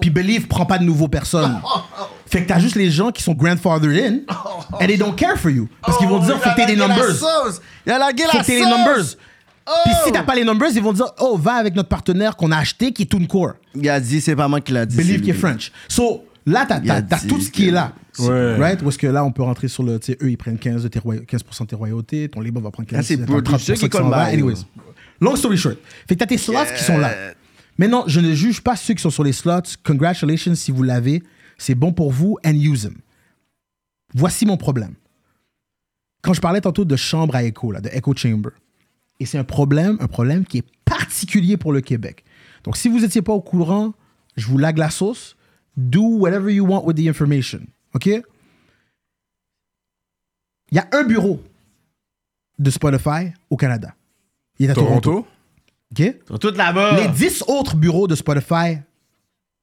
Puis 0.00 0.10
Believe 0.10 0.46
prend 0.46 0.66
pas 0.66 0.78
de 0.78 0.84
nouveaux 0.84 1.08
personnes. 1.08 1.60
Fait 2.26 2.42
que 2.42 2.48
t'as 2.48 2.58
juste 2.58 2.74
les 2.76 2.90
gens 2.90 3.10
qui 3.10 3.22
sont 3.22 3.32
grandfathered 3.32 3.96
in, 3.96 4.18
and 4.72 4.86
they 4.86 4.98
don't 4.98 5.14
care 5.14 5.38
for 5.38 5.50
you. 5.50 5.66
Parce 5.80 5.96
qu'ils 5.96 6.08
vont 6.08 6.18
dire, 6.18 6.38
faut 6.38 6.50
que 6.50 6.56
t'aies 6.56 6.66
des 6.66 6.76
numbers. 6.76 7.14
Il 7.86 7.90
y 7.90 7.92
a 7.92 7.98
la 7.98 8.08
Faut 8.08 8.38
que 8.38 8.44
t'aies 8.44 8.60
les 8.60 8.66
numbers. 8.66 9.16
Puis 9.84 9.94
si 10.04 10.12
t'as 10.12 10.22
pas 10.22 10.34
les 10.34 10.44
numbers, 10.44 10.70
ils 10.74 10.82
vont 10.82 10.92
dire, 10.92 11.06
oh, 11.20 11.36
va 11.36 11.54
avec 11.54 11.74
notre 11.74 11.88
partenaire 11.88 12.36
qu'on 12.36 12.50
a 12.52 12.58
acheté 12.58 12.92
qui 12.92 13.02
est 13.02 13.06
TuneCore. 13.06 13.52
Il 13.74 13.88
a 13.88 14.00
dit, 14.00 14.20
c'est 14.20 14.36
pas 14.36 14.48
moi 14.48 14.60
qui 14.60 14.72
l'a 14.72 14.86
dit. 14.86 14.96
Believe 14.96 15.20
qui 15.20 15.30
est. 15.30 15.34
French. 15.34 15.72
So, 15.88 16.24
là, 16.46 16.64
t'as, 16.66 16.80
t'as, 16.80 17.18
tout 17.26 17.40
ce 17.40 17.50
qui 17.50 17.68
est 17.68 17.70
là. 17.70 17.92
Ouais. 18.18 18.56
Right? 18.56 18.82
Où 18.82 18.88
est-ce 18.88 18.98
que 18.98 19.06
là, 19.06 19.24
on 19.24 19.30
peut 19.30 19.42
rentrer 19.42 19.68
sur 19.68 19.82
le. 19.82 19.98
Tu 19.98 20.12
sais, 20.12 20.18
eux, 20.22 20.30
ils 20.30 20.36
prennent 20.36 20.56
15%, 20.56 20.82
de 20.82 20.88
tes, 20.88 20.98
roya- 20.98 21.20
15 21.20 21.42
de 21.60 21.66
tes 21.66 21.76
royautés. 21.76 22.28
Ton 22.28 22.40
label 22.40 22.62
va 22.62 22.70
prendre 22.70 22.88
15 22.88 22.98
Ah, 22.98 23.02
c'est 23.02 23.24
producer 23.24 23.74
30% 23.74 23.88
qui 23.88 23.96
s'en 23.96 24.08
va. 24.08 24.22
Anyways. 24.24 24.64
Long 25.20 25.36
story 25.36 25.56
short. 25.56 25.76
Fait 26.08 26.14
que 26.14 26.20
t'as 26.20 26.26
tes 26.26 26.38
slots 26.38 26.54
qui 26.76 26.82
sont 26.82 26.98
là. 26.98 27.10
Maintenant, 27.78 28.04
je 28.08 28.20
ne 28.20 28.34
juge 28.34 28.60
pas 28.60 28.76
ceux 28.76 28.94
qui 28.94 29.02
sont 29.02 29.10
sur 29.10 29.24
les 29.24 29.32
slots. 29.32 29.62
Congratulations 29.84 30.54
si 30.54 30.72
vous 30.72 30.82
l'avez. 30.82 31.22
C'est 31.56 31.76
bon 31.76 31.92
pour 31.92 32.10
vous 32.12 32.36
and 32.44 32.54
use 32.54 32.82
them. 32.82 32.98
Voici 34.14 34.46
mon 34.46 34.56
problème. 34.56 34.94
Quand 36.22 36.34
je 36.34 36.40
parlais 36.40 36.60
tantôt 36.60 36.84
de 36.84 36.96
chambre 36.96 37.36
à 37.36 37.44
écho, 37.44 37.70
là, 37.70 37.80
de 37.80 37.88
echo 37.90 38.14
chamber, 38.16 38.50
et 39.20 39.26
c'est 39.26 39.38
un 39.38 39.44
problème, 39.44 39.96
un 40.00 40.08
problème 40.08 40.44
qui 40.44 40.58
est 40.58 40.66
particulier 40.84 41.56
pour 41.56 41.72
le 41.72 41.80
Québec. 41.80 42.24
Donc, 42.64 42.76
si 42.76 42.88
vous 42.88 43.00
n'étiez 43.00 43.22
pas 43.22 43.32
au 43.32 43.40
courant, 43.40 43.94
je 44.36 44.46
vous 44.46 44.58
lague 44.58 44.78
la 44.78 44.90
sauce. 44.90 45.36
Do 45.76 46.02
whatever 46.02 46.52
you 46.52 46.66
want 46.66 46.84
with 46.84 46.96
the 46.96 47.06
information. 47.06 47.60
OK? 47.94 48.06
Il 48.06 48.22
y 50.72 50.78
a 50.78 50.88
un 50.92 51.04
bureau 51.04 51.40
de 52.58 52.70
Spotify 52.70 53.32
au 53.48 53.56
Canada. 53.56 53.94
Il 54.58 54.66
est 54.66 54.70
à 54.70 54.74
Toronto? 54.74 55.00
Toronto 55.00 55.26
OK? 55.92 56.00
Ils 56.00 56.14
sont 56.28 56.38
tous 56.38 56.54
là-bas. 56.56 56.96
Les 57.00 57.08
10 57.08 57.44
autres 57.48 57.76
bureaux 57.76 58.06
de 58.06 58.14
Spotify 58.14 58.78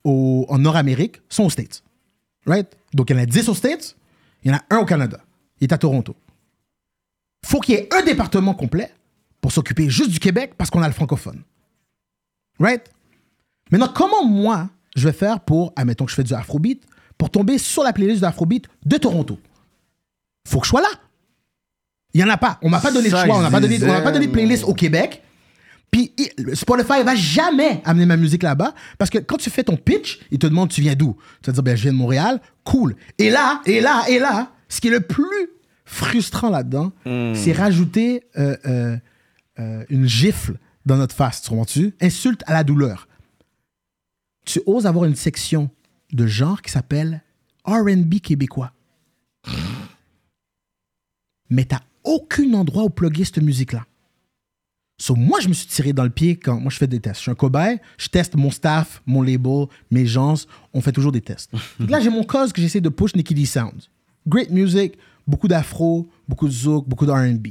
au- 0.04 0.46
en 0.50 0.58
Nord-Amérique 0.58 1.22
sont 1.30 1.44
aux 1.46 1.50
States. 1.50 1.84
Right? 2.46 2.68
Donc, 2.94 3.10
il 3.10 3.16
y 3.16 3.20
en 3.20 3.22
a 3.24 3.26
10 3.26 3.50
aux 3.50 3.56
States, 3.56 3.96
il 4.44 4.52
y 4.52 4.54
en 4.54 4.58
a 4.58 4.62
un 4.70 4.78
au 4.80 4.86
Canada. 4.86 5.20
Il 5.60 5.66
est 5.66 5.74
à 5.74 5.78
Toronto. 5.78 6.16
faut 7.46 7.60
qu'il 7.60 7.76
y 7.76 7.78
ait 7.78 7.90
un 7.94 8.02
département 8.04 8.56
complet 8.56 8.92
pour 9.40 9.52
s'occuper 9.52 9.88
juste 9.90 10.10
du 10.10 10.20
Québec 10.20 10.54
parce 10.58 10.72
qu'on 10.72 10.82
a 10.82 10.88
le 10.88 10.94
francophone. 10.94 11.44
Right? 12.60 12.90
Maintenant, 13.72 13.90
comment 13.96 14.26
moi, 14.26 14.70
je 14.96 15.08
vais 15.08 15.14
faire 15.14 15.40
pour, 15.42 15.72
admettons 15.76 16.06
que 16.06 16.12
je 16.12 16.16
fais 16.16 16.24
du 16.24 16.34
Afrobeat, 16.34 16.84
pour 17.20 17.30
tomber 17.30 17.60
sur 17.60 17.84
la 17.84 17.94
playlist 17.94 18.22
de 18.22 18.26
Afrobeat 18.26 18.68
de 18.86 18.98
Toronto? 18.98 19.40
faut 20.48 20.60
que 20.60 20.66
je 20.66 20.70
sois 20.70 20.82
là. 20.82 20.90
Il 22.14 22.22
y 22.22 22.24
en 22.24 22.30
a 22.30 22.38
pas. 22.38 22.58
On 22.64 22.70
m'a 22.70 22.80
pas 22.80 22.92
donné 22.92 23.10
le 23.10 23.16
Ça, 23.16 23.26
choix. 23.26 23.38
On 23.38 23.42
m'a 23.42 23.48
je 23.48 23.52
pas 23.52 23.60
donné, 23.60 23.78
on 23.84 24.04
pas 24.04 24.12
donné 24.12 24.28
de 24.28 24.32
playlist 24.32 24.64
au 24.64 24.74
Québec. 24.74 25.22
Puis 25.96 26.12
Spotify 26.56 27.04
va 27.06 27.16
jamais 27.16 27.82
amener 27.86 28.06
ma 28.06 28.18
musique 28.18 28.44
là-bas 28.44 28.74
parce 28.98 29.10
que 29.10 29.18
quand 29.18 29.38
tu 29.38 29.50
fais 29.50 29.64
ton 29.64 29.78
pitch, 29.78 30.20
il 30.30 30.40
te 30.40 30.46
demande 30.46 30.70
tu 30.70 30.82
viens 30.82 30.94
d'où? 30.94 31.16
Tu 31.42 31.50
vas 31.50 31.54
dire 31.54 31.64
ben 31.64 31.78
je 31.78 31.84
viens 31.84 31.94
de 31.94 31.98
Montréal, 31.98 32.42
cool. 32.66 32.98
Et 33.18 33.30
là, 33.30 33.62
et 33.66 33.80
là, 33.80 34.04
et 34.10 34.20
là, 34.20 34.52
ce 34.68 34.82
qui 34.82 34.90
est 34.90 34.92
le 34.92 35.00
plus 35.00 35.52
frustrant 35.86 36.50
là-dedans, 36.50 36.92
c'est 37.06 37.54
rajouter 37.54 38.26
euh, 38.38 38.58
euh, 38.66 38.98
euh, 39.60 39.86
une 39.88 40.06
gifle 40.06 40.58
dans 40.86 40.98
notre 40.98 41.16
face, 41.16 41.42
tu 41.42 41.50
comprends-tu? 41.50 41.96
Insulte 42.02 42.44
à 42.46 42.52
la 42.52 42.66
douleur. 42.66 43.08
Tu 44.46 44.60
oses 44.66 44.88
avoir 44.88 45.06
une 45.06 45.16
section 45.16 45.70
de 46.12 46.28
genre 46.28 46.62
qui 46.62 46.74
s'appelle 46.74 47.24
R&B 47.64 48.16
québécois. 48.22 48.74
Mais 51.50 51.64
t'as 51.64 51.84
aucun 52.04 52.54
endroit 52.54 52.84
où 52.84 52.90
plugger 52.90 53.24
cette 53.24 53.42
musique-là. 53.42 53.86
So, 54.98 55.16
moi, 55.16 55.42
je 55.42 55.50
me 55.50 55.54
suis 55.54 55.68
tiré 55.68 55.92
dans 55.92 56.06
le 56.06 56.10
pied 56.10 56.38
quand 56.38 56.60
moi 56.60 56.72
je 56.72 56.78
fais 56.78 56.88
des 56.88 57.02
tests. 57.02 57.18
Je 57.18 57.22
suis 57.24 57.32
un 57.32 57.36
cobaye, 57.36 57.80
je 57.98 58.08
teste 58.08 58.36
mon 58.36 58.50
staff, 58.50 59.02
mon 59.06 59.22
label, 59.22 59.66
mes 59.92 60.06
gens, 60.06 60.46
on 60.74 60.80
fait 60.80 60.94
toujours 60.94 61.12
des 61.12 61.22
tests. 61.22 61.52
Donc 61.80 61.90
là, 61.90 62.00
j'ai 62.00 62.10
mon 62.10 62.24
cause 62.24 62.54
que 62.54 62.62
j'essaie 62.62 62.82
de 62.82 62.90
push 62.90 63.14
Nicky 63.16 63.34
D 63.34 63.46
Sounds. 63.46 63.90
Great 64.26 64.50
music, 64.52 64.98
beaucoup 65.28 65.50
d'afro, 65.50 66.08
beaucoup 66.28 66.48
de 66.48 66.54
zouk, 66.54 66.88
beaucoup 66.88 67.06
de 67.06 67.12
R&B. 67.12 67.50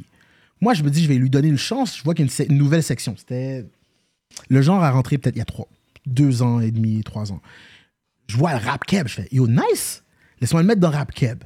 Moi, 0.60 0.72
je 0.72 0.82
me 0.82 0.90
dis, 0.90 1.02
je 1.02 1.08
vais 1.08 1.16
lui 1.16 1.28
donner 1.28 1.48
une 1.48 1.58
chance. 1.58 1.98
Je 1.98 2.02
vois 2.02 2.14
qu'il 2.14 2.26
y 2.26 2.42
a 2.42 2.44
une, 2.46 2.56
nouvelle 2.56 2.82
section. 2.82 3.14
C'était 3.18 3.66
le 4.48 4.62
genre 4.62 4.82
a 4.82 4.90
rentré 4.90 5.18
peut-être 5.18 5.36
il 5.36 5.40
y 5.40 5.42
a 5.42 5.46
trois, 5.46 5.68
deux 6.06 6.42
ans 6.42 6.60
et 6.60 6.70
demi, 6.70 7.02
trois 7.02 7.32
ans. 7.32 7.40
Je 8.26 8.36
vois 8.36 8.52
le 8.52 8.64
rap 8.64 8.84
keb, 8.84 9.06
je 9.06 9.14
fais 9.14 9.28
yo 9.30 9.46
nice, 9.46 10.02
laisse-moi 10.40 10.62
le 10.62 10.66
mettre 10.66 10.80
dans 10.80 10.90
rap 10.90 11.12
keb, 11.12 11.44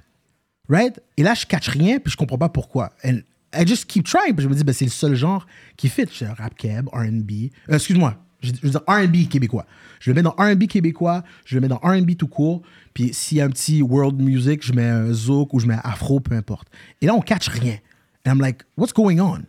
right? 0.68 1.00
Et 1.16 1.22
là 1.22 1.34
je 1.34 1.44
catch 1.44 1.68
rien 1.68 1.98
puis 1.98 2.12
je 2.12 2.16
comprends 2.16 2.38
pas 2.38 2.48
pourquoi. 2.48 2.92
And 3.04 3.18
I 3.54 3.66
just 3.66 3.86
keep 3.86 4.04
trying 4.04 4.38
je 4.38 4.48
me 4.48 4.54
dis 4.54 4.64
ben 4.64 4.72
c'est 4.72 4.84
le 4.84 4.90
seul 4.90 5.14
genre 5.14 5.46
qui 5.76 5.88
fit. 5.88 6.06
Je 6.12 6.24
rap 6.24 6.54
keb, 6.56 6.88
R&B, 6.92 7.50
Euh, 7.70 7.74
excuse-moi, 7.74 8.16
je, 8.40 8.52
je 8.52 8.60
veux 8.62 8.70
dire 8.70 8.82
R&B 8.86 9.28
québécois. 9.28 9.66
Je 10.00 10.10
le 10.10 10.14
mets 10.14 10.22
dans 10.22 10.30
R&B 10.32 10.66
québécois, 10.66 11.24
je 11.44 11.54
le 11.54 11.60
mets 11.60 11.68
dans 11.68 11.78
R&B 11.78 12.16
tout 12.16 12.28
court. 12.28 12.62
Puis 12.94 13.12
s'il 13.14 13.38
y 13.38 13.40
a 13.40 13.44
un 13.44 13.50
petit 13.50 13.82
world 13.82 14.20
music, 14.20 14.64
je 14.64 14.72
mets 14.72 14.84
un 14.84 15.12
zouk 15.12 15.54
ou 15.54 15.60
je 15.60 15.66
mets 15.66 15.78
afro, 15.82 16.20
peu 16.20 16.34
importe. 16.34 16.68
Et 17.00 17.06
là 17.06 17.14
on 17.14 17.20
catch 17.20 17.48
rien. 17.48 17.78
And 18.26 18.32
I'm 18.32 18.40
like 18.40 18.62
what's 18.76 18.92
going 18.92 19.18
on? 19.20 19.42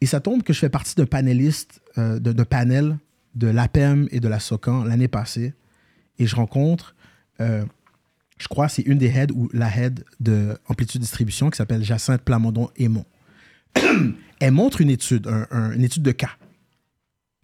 Et 0.00 0.06
ça 0.06 0.20
tombe 0.20 0.42
que 0.42 0.52
je 0.52 0.58
fais 0.58 0.68
partie 0.68 0.94
d'un 0.94 1.06
panéliste, 1.06 1.80
euh, 1.98 2.20
panel 2.48 2.98
de 3.34 3.48
l'APEM 3.48 4.08
et 4.10 4.20
de 4.20 4.28
la 4.28 4.40
SOCAN 4.40 4.84
l'année 4.84 5.08
passée. 5.08 5.54
Et 6.18 6.26
je 6.26 6.36
rencontre, 6.36 6.94
euh, 7.40 7.64
je 8.38 8.48
crois, 8.48 8.68
c'est 8.68 8.82
une 8.82 8.98
des 8.98 9.08
heads 9.08 9.32
ou 9.34 9.48
la 9.52 9.68
head 9.76 10.04
de 10.20 10.56
Amplitude 10.68 11.00
Distribution 11.00 11.50
qui 11.50 11.56
s'appelle 11.56 11.82
Jacinthe 11.84 12.22
Plamondon 12.22 12.70
Aymon. 12.76 13.04
Elle 14.40 14.52
montre 14.52 14.80
une 14.80 14.90
étude, 14.90 15.26
un- 15.26 15.46
un- 15.50 15.72
une 15.72 15.82
étude 15.82 16.02
de 16.02 16.12
cas. 16.12 16.30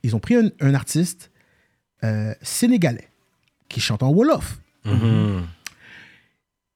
Ils 0.02 0.14
ont 0.14 0.20
pris 0.20 0.36
un, 0.36 0.50
un 0.60 0.74
artiste 0.74 1.30
euh, 2.04 2.34
sénégalais 2.42 3.08
qui 3.68 3.80
chante 3.80 4.02
en 4.02 4.10
Wolof. 4.10 4.60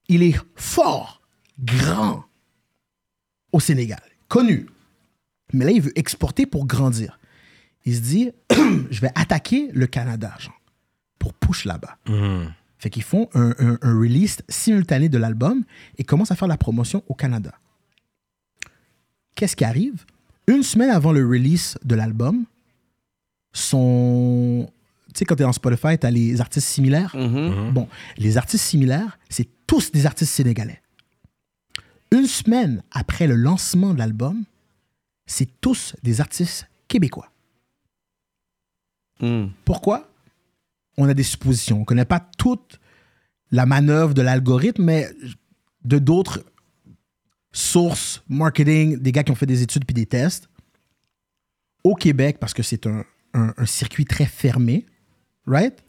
Il 0.09 0.23
est 0.23 0.35
fort, 0.57 1.21
grand 1.61 2.25
au 3.53 3.61
Sénégal, 3.61 4.01
connu. 4.29 4.67
Mais 5.53 5.65
là, 5.65 5.71
il 5.71 5.81
veut 5.83 5.97
exporter 5.99 6.47
pour 6.47 6.67
grandir. 6.67 7.19
Il 7.85 7.95
se 7.95 8.01
dit, 8.01 8.31
je 8.91 9.01
vais 9.01 9.11
attaquer 9.15 9.71
le 9.73 9.87
Canada, 9.87 10.35
genre, 10.39 10.61
pour 11.19 11.33
push 11.35 11.65
là-bas. 11.65 11.97
Fait 12.79 12.91
qu'ils 12.91 13.03
font 13.03 13.29
un, 13.35 13.51
un- 13.59 13.79
un 13.83 13.99
release 13.99 14.39
simultané 14.49 15.09
de 15.09 15.19
l'album 15.19 15.65
et 15.97 16.05
commencent 16.05 16.31
à 16.31 16.37
faire 16.37 16.49
la 16.49 16.57
promotion 16.57 17.03
au 17.09 17.15
Canada. 17.15 17.53
Qu'est-ce 19.35 19.57
qui 19.57 19.65
arrive? 19.65 20.05
Une 20.47 20.63
semaine 20.63 20.91
avant 20.91 21.13
le 21.13 21.27
release 21.27 21.77
de 21.85 21.95
l'album, 21.95 22.45
son... 23.53 24.71
Tu 25.09 25.19
sais, 25.21 25.25
quand 25.25 25.37
tu 25.37 25.43
es 25.43 25.45
dans 25.45 25.53
Spotify, 25.53 25.99
tu 25.99 26.07
as 26.07 26.11
les 26.11 26.41
artistes 26.41 26.69
similaires? 26.69 27.15
Bon, 27.73 27.89
les 28.17 28.37
artistes 28.37 28.65
similaires, 28.65 29.19
c'est 29.29 29.49
tous 29.67 29.91
des 29.91 30.07
artistes 30.07 30.33
sénégalais. 30.33 30.81
Une 32.13 32.27
semaine 32.27 32.83
après 32.91 33.27
le 33.27 33.35
lancement 33.35 33.93
de 33.93 33.99
l'album, 33.99 34.45
c'est 35.27 35.61
tous 35.61 35.95
des 36.03 36.21
artistes 36.21 36.69
québécois. 36.87 37.31
Hmm. 39.21 39.49
Pourquoi? 39.65 40.08
On 40.99 41.09
a 41.09 41.15
des 41.15 41.23
suppositions. 41.23 41.77
On 41.77 41.81
ne 41.81 41.85
connaît 41.87 42.05
pas 42.05 42.21
toute 42.39 42.79
la 43.51 43.65
manœuvre 43.65 44.13
de 44.13 44.21
l'algorithme, 44.21 44.83
mais 44.85 45.09
de 45.85 45.99
d'autres 45.99 46.45
sources, 47.53 48.23
marketing, 48.29 48.99
des 48.99 49.13
gars 49.13 49.23
qui 49.25 49.31
ont 49.31 49.35
fait 49.37 49.47
des 49.47 49.63
études 49.63 49.85
puis 49.87 49.95
des 49.95 50.07
tests. 50.07 50.49
Au 51.85 51.95
Québec, 51.95 52.39
parce 52.41 52.53
que 52.53 52.63
c'est 52.63 52.87
un, 52.87 53.05
un- 53.35 53.55
un 53.57 53.67
circuit 53.67 54.05
très 54.05 54.27
fermé, 54.27 54.85
right? 55.47 55.83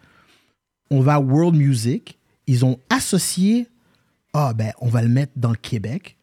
On 0.89 1.01
va 1.01 1.15
à 1.15 1.19
World 1.19 1.55
Music. 1.57 2.17
Ils 2.47 2.63
ont 2.65 2.79
associé, 2.89 3.67
ah 4.33 4.53
ben, 4.53 4.71
on 4.79 4.87
va 4.87 5.01
le 5.01 5.09
mettre 5.09 5.33
dans 5.35 5.51
le 5.51 5.57
Québec. 5.57 6.17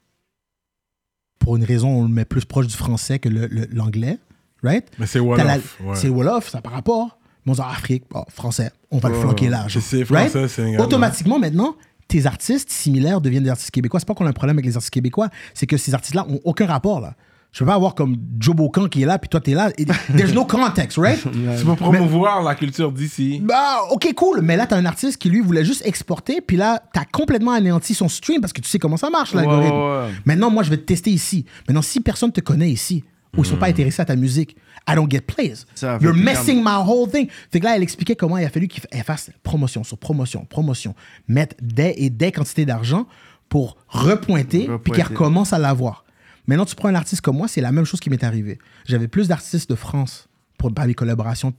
Pour 1.39 1.57
une 1.57 1.65
raison, 1.65 1.89
on 1.89 2.03
le 2.03 2.09
met 2.09 2.25
plus 2.25 2.45
proche 2.45 2.67
du 2.67 2.75
français 2.77 3.19
que 3.19 3.29
l'anglais, 3.29 4.19
right? 4.63 4.91
Mais 4.99 5.07
c'est 5.07 5.21
Wolof. 5.21 5.81
ouais. 5.81 5.97
C'est 5.97 6.09
Wolof, 6.09 6.49
ça 6.49 6.61
par 6.63 6.73
rapport. 6.73 7.19
On 7.47 7.53
dit 7.53 7.61
Afrique, 7.61 8.05
oh, 8.13 8.25
français, 8.29 8.71
on 8.91 8.99
va 8.99 9.09
le 9.09 9.15
flanquer 9.15 9.51
genre. 9.51 9.67
C'est 9.69 10.05
français, 10.05 10.49
sénégalais. 10.49 10.83
Automatiquement, 10.83 11.39
maintenant, 11.39 11.77
tes 12.09 12.27
artistes 12.27 12.71
similaires 12.71 13.21
deviennent 13.21 13.45
des 13.45 13.51
artistes 13.51 13.71
québécois. 13.71 14.01
C'est 14.01 14.07
pas 14.07 14.15
qu'on 14.15 14.27
a 14.27 14.31
un 14.31 14.33
problème 14.33 14.57
avec 14.57 14.67
les 14.67 14.77
artistes 14.77 14.93
québécois, 14.93 15.29
c'est 15.55 15.67
que 15.67 15.77
ces 15.77 15.95
artistes-là 15.95 16.27
ont 16.29 16.41
aucun 16.45 16.67
rapport, 16.67 17.01
là. 17.01 17.15
Je 17.53 17.61
peux 17.61 17.69
pas 17.69 17.75
avoir 17.75 17.95
comme 17.95 18.17
Joe 18.39 18.55
Bocan 18.55 18.87
qui 18.87 19.01
est 19.01 19.07
là, 19.07 19.19
puis 19.19 19.31
toi, 19.31 19.41
t'es 19.41 19.55
là. 19.55 19.71
There's 20.15 20.35
no 20.35 20.45
context, 20.45 20.99
right? 20.99 21.19
C'est 21.57 21.65
pour 21.65 21.77
promouvoir 21.77 22.43
la 22.43 22.55
culture 22.55 22.93
d'ici. 22.93 23.41
Bah, 23.43 23.79
ok, 23.93 24.13
cool. 24.15 24.43
Mais 24.43 24.59
là, 24.59 24.67
t'as 24.67 24.77
un 24.77 24.85
artiste 24.85 25.17
qui, 25.17 25.31
lui, 25.31 25.41
voulait 25.41 25.65
juste 25.65 25.81
exporter, 25.87 26.43
puis 26.43 26.59
là, 26.59 26.83
t'as 26.93 27.07
complètement 27.07 27.53
anéanti 27.53 27.95
son 27.95 28.11
stream 28.11 28.43
parce 28.43 28.53
que 28.53 28.61
tu 28.61 28.69
sais 28.69 28.79
comment 28.79 28.99
ça 28.99 29.09
marche, 29.09 29.33
l'algorithme. 29.33 29.75
ouais, 29.75 30.07
ouais. 30.07 30.11
Maintenant, 30.27 30.51
moi, 30.51 30.65
je 30.65 30.71
vais 30.71 30.77
te 30.77 30.85
tester 30.85 31.11
ici. 31.11 31.47
Maintenant, 31.67 31.81
si 31.81 32.01
personne 32.01 32.31
te 32.31 32.43
connaît 32.43 32.69
ici, 32.69 33.05
ou 33.35 33.43
ils 33.43 33.47
sont 33.47 33.57
pas 33.57 33.69
intéressés 33.69 34.03
à 34.03 34.05
ta 34.05 34.17
musique, 34.17 34.57
I 34.89 34.95
don't 34.95 35.11
get 35.11 35.23
plays. 35.23 35.65
Ça 35.75 35.99
You're 36.01 36.15
messing 36.15 36.63
my 36.63 36.77
whole 36.87 37.11
thing. 37.11 37.29
Fait 37.51 37.61
que 37.61 37.65
là, 37.65 37.77
elle 37.77 37.83
expliquait 37.83 38.15
comment 38.17 38.39
il 38.39 38.45
a 38.45 38.51
fallu 38.51 38.69
qu'elle 38.69 39.03
fasse 39.05 39.31
promotion 39.43 39.83
sur 39.85 39.99
promotion, 39.99 40.45
promotion, 40.45 40.95
mettre 41.29 41.57
des 41.61 41.95
et 41.97 42.11
des 42.11 42.31
quantités 42.33 42.65
d'argent 42.65 43.07
pour 43.49 43.77
repointer, 43.89 44.61
puis 44.61 44.69
Repointer. 44.69 44.91
qu'elle 44.93 45.07
recommence 45.07 45.53
à 45.53 45.59
l'avoir. 45.59 46.05
Maintenant, 46.47 46.65
tu 46.65 46.77
prends 46.77 46.89
un 46.89 46.95
artiste 46.95 47.23
comme 47.23 47.37
moi, 47.37 47.49
c'est 47.49 47.61
la 47.61 47.73
même 47.73 47.85
chose 47.85 47.99
qui 48.01 48.11
m'est 48.11 48.23
arrivé. 48.23 48.59
J'avais 48.85 49.09
plus 49.09 49.27
d'artistes 49.29 49.69
de 49.69 49.75
France 49.75 50.29
pour 50.59 50.73
par 50.73 50.87
mes 50.87 50.95
collaborations, 50.95 51.53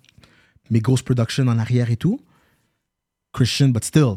mes 0.69 0.79
grosses 0.79 1.01
productions 1.01 1.47
en 1.47 1.59
arrière 1.59 1.91
et 1.91 1.97
tout. 1.97 2.19
Christian, 3.33 3.69
but 3.69 3.83
still. 3.83 4.15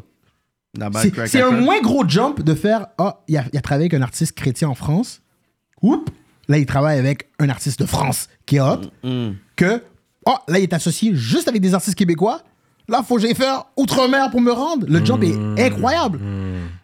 C'est 1.26 1.42
un 1.42 1.50
moins 1.50 1.80
gros 1.80 2.08
jump 2.08 2.42
de 2.42 2.54
faire 2.54 2.86
Ah, 2.98 3.20
il 3.26 3.36
a, 3.36 3.44
il 3.52 3.58
a 3.58 3.60
travaillé 3.60 3.86
avec 3.86 3.94
un 3.94 4.02
artiste 4.02 4.32
chrétien 4.36 4.68
en 4.68 4.76
France. 4.76 5.20
Oups, 5.82 6.10
là, 6.50 6.58
il 6.58 6.66
travaille 6.66 6.98
avec 6.98 7.28
un 7.38 7.48
artiste 7.48 7.80
de 7.80 7.86
France 7.86 8.28
qui 8.44 8.56
est 8.56 8.60
hot. 8.60 8.80
Mm. 9.02 9.30
Que, 9.56 9.82
oh, 10.26 10.34
là, 10.48 10.58
il 10.58 10.64
est 10.64 10.72
associé 10.72 11.14
juste 11.14 11.48
avec 11.48 11.62
des 11.62 11.72
artistes 11.74 11.96
québécois. 11.96 12.42
Là, 12.88 13.02
faut 13.06 13.16
que 13.16 13.22
j'aille 13.22 13.36
faire 13.36 13.66
outre-mer 13.76 14.30
pour 14.30 14.40
me 14.40 14.50
rendre. 14.50 14.86
Le 14.88 15.04
jump 15.04 15.22
est 15.22 15.64
incroyable. 15.64 16.18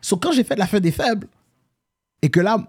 Sauf 0.01 0.21
quand 0.21 0.33
j'ai 0.33 0.45
fait 0.45 0.57
la 0.57 0.67
fin 0.67 0.79
des 0.79 0.93
faibles, 0.93 1.27
et 2.23 2.31
que 2.31 2.41
là, 2.41 2.65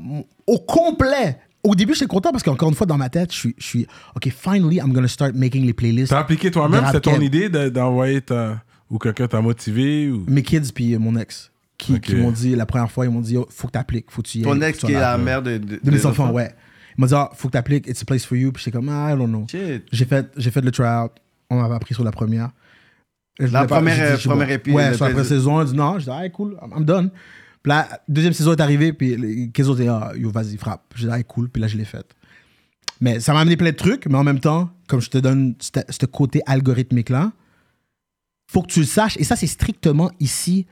au 0.48 0.58
complet, 0.58 1.38
au 1.64 1.76
début, 1.76 1.94
j'étais 1.94 2.08
content 2.08 2.32
parce 2.32 2.44
qu'encore 2.44 2.70
une 2.70 2.76
fois, 2.76 2.88
dans 2.88 2.98
ma 2.98 3.10
tête, 3.10 3.32
je 3.32 3.38
suis, 3.38 3.56
je 3.58 3.66
suis 3.66 3.88
OK, 4.16 4.30
finally, 4.30 4.78
I'm 4.78 4.92
gonna 4.92 5.08
start 5.08 5.36
making 5.36 5.66
les 5.66 5.74
playlists. 5.74 6.10
T'as 6.10 6.20
appliqué 6.20 6.50
toi-même, 6.50 6.84
c'est 6.92 7.02
ton 7.02 7.22
idée 7.22 7.48
de- 7.50 7.70
d'envoyer 7.70 8.22
ta. 8.22 8.62
Ou 8.90 8.98
quelqu'un 9.00 9.28
t'a 9.28 9.42
motivé 9.42 10.10
ou... 10.10 10.24
Mes 10.30 10.44
kids 10.44 10.72
puis 10.74 10.98
mon 10.98 11.18
ex 11.18 11.52
qui, 11.78 12.00
qui 12.00 12.16
m'ont 12.16 12.32
dit, 12.32 12.56
la 12.56 12.66
première 12.66 12.90
fois, 12.90 13.06
ils 13.06 13.12
m'ont 13.12 13.20
dit, 13.20 13.36
oh, 13.36 13.46
faut 13.50 13.68
que 13.68 13.74
t'appliques, 13.74 14.06
faut 14.10 14.22
que 14.22 14.28
tu 14.30 14.38
y 14.38 14.42
ailles. 14.42 14.48
Ton 14.48 14.62
ex 14.62 14.80
tu 14.80 14.86
qui 14.86 14.94
est 14.94 15.00
la 15.00 15.18
mère 15.18 15.44
de, 15.44 15.58
de, 15.58 15.80
De 15.84 15.92
mes 15.92 16.06
enfants, 16.06 16.32
ouais. 16.32 16.56
Ils 16.98 17.02
m'ont 17.02 17.08
dit, 17.08 17.14
ah, 17.16 17.30
faut 17.34 17.48
que 17.48 17.54
t'appliques, 17.54 17.88
it's 17.88 18.02
a 18.02 18.06
place 18.06 18.26
for 18.26 18.38
you. 18.38 18.52
Puis 18.52 18.64
j'étais 18.64 18.76
comme, 18.78 18.90
ah, 18.90 19.14
I 19.14 19.18
don't 19.18 19.28
know. 19.30 19.46
J'ai 19.92 20.06
fait, 20.06 20.28
j'ai 20.38 20.52
fait 20.52 20.62
le 20.62 20.72
tryout. 20.72 21.12
On 21.50 21.62
m'avait 21.62 21.76
appris 21.76 21.94
sur 21.94 22.04
la 22.04 22.12
première. 22.12 22.50
La 23.40 23.62
première, 23.68 24.18
première 24.30 24.50
épi- 24.52 24.72
Ouais, 24.74 24.94
sur 24.96 25.06
la 25.06 25.12
première 25.12 25.26
saison, 25.30 25.64
dit 25.64 25.76
non. 25.76 26.00
Je 26.00 26.06
dis, 26.06 26.10
ah, 26.12 26.28
cool, 26.30 26.58
I'm, 26.76 26.84
done. 26.84 27.10
Puis 27.62 27.70
la 27.70 28.02
deuxième 28.08 28.34
saison 28.34 28.54
est 28.54 28.62
arrivée, 28.62 28.94
puis 28.94 29.16
les 29.16 29.50
15 29.50 29.70
autres, 29.70 29.88
ah, 29.88 30.12
yo, 30.16 30.32
vas-y, 30.32 30.58
frappe. 30.58 30.82
J'ai 30.96 31.06
dit, 31.08 31.14
ah, 31.14 31.22
cool, 31.24 31.50
puis 31.50 31.62
là, 31.62 31.68
je 31.68 31.78
l'ai 31.78 31.86
faite. 31.86 32.14
Mais 33.00 33.20
ça 33.20 33.32
m'a 33.34 33.42
amené 33.42 33.58
plein 33.58 33.70
de 33.72 33.76
trucs, 33.76 34.08
mais 34.08 34.18
en 34.18 34.24
même 34.24 34.40
temps, 34.40 34.72
comme 34.88 35.02
je 35.02 35.10
te 35.12 35.20
donne 35.20 35.54
ce 35.60 35.70
ce 35.88 36.06
côté 36.08 36.42
algorithmique-là, 36.48 37.32
faut 38.52 38.64
que 38.64 38.72
tu 38.72 38.80
le 38.80 38.86
saches. 38.88 39.18
Et 39.18 39.24
ça, 39.24 39.36
c'est 39.36 39.46
strictement 39.48 40.10
ici 40.20 40.66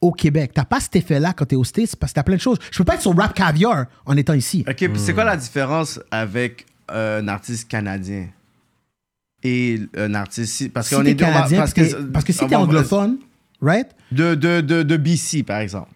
au 0.00 0.12
Québec. 0.12 0.52
T'as 0.54 0.64
pas 0.64 0.80
cet 0.80 0.96
effet-là 0.96 1.32
quand 1.32 1.44
t'es 1.46 1.56
au 1.56 1.64
States 1.64 1.96
parce 1.96 2.12
que 2.12 2.16
t'as 2.16 2.22
plein 2.22 2.36
de 2.36 2.40
choses. 2.40 2.58
Je 2.70 2.78
peux 2.78 2.84
pas 2.84 2.94
être 2.94 3.02
sur 3.02 3.16
Rap 3.16 3.34
Caviar 3.34 3.86
en 4.06 4.16
étant 4.16 4.34
ici. 4.34 4.64
Ok, 4.68 4.76
puis 4.76 4.90
c'est 4.96 5.14
quoi 5.14 5.24
la 5.24 5.36
différence 5.36 6.00
avec 6.10 6.66
euh, 6.90 7.20
un 7.20 7.28
artiste 7.28 7.68
canadien? 7.68 8.28
Et 9.44 9.80
un 9.96 10.14
artiste 10.14 10.72
parce 10.72 10.88
Si 10.88 10.94
qu'on 10.96 11.04
est 11.04 11.14
canadien, 11.14 11.58
parce 11.60 11.72
parce 11.72 11.90
que 11.92 12.02
parce 12.02 12.24
que 12.24 12.32
si 12.32 12.44
t'es 12.46 12.56
anglophone, 12.56 13.18
right? 13.62 13.86
de, 14.10 14.34
de, 14.34 14.60
de, 14.60 14.82
de 14.82 14.96
BC 14.96 15.44
par 15.44 15.58
exemple 15.58 15.90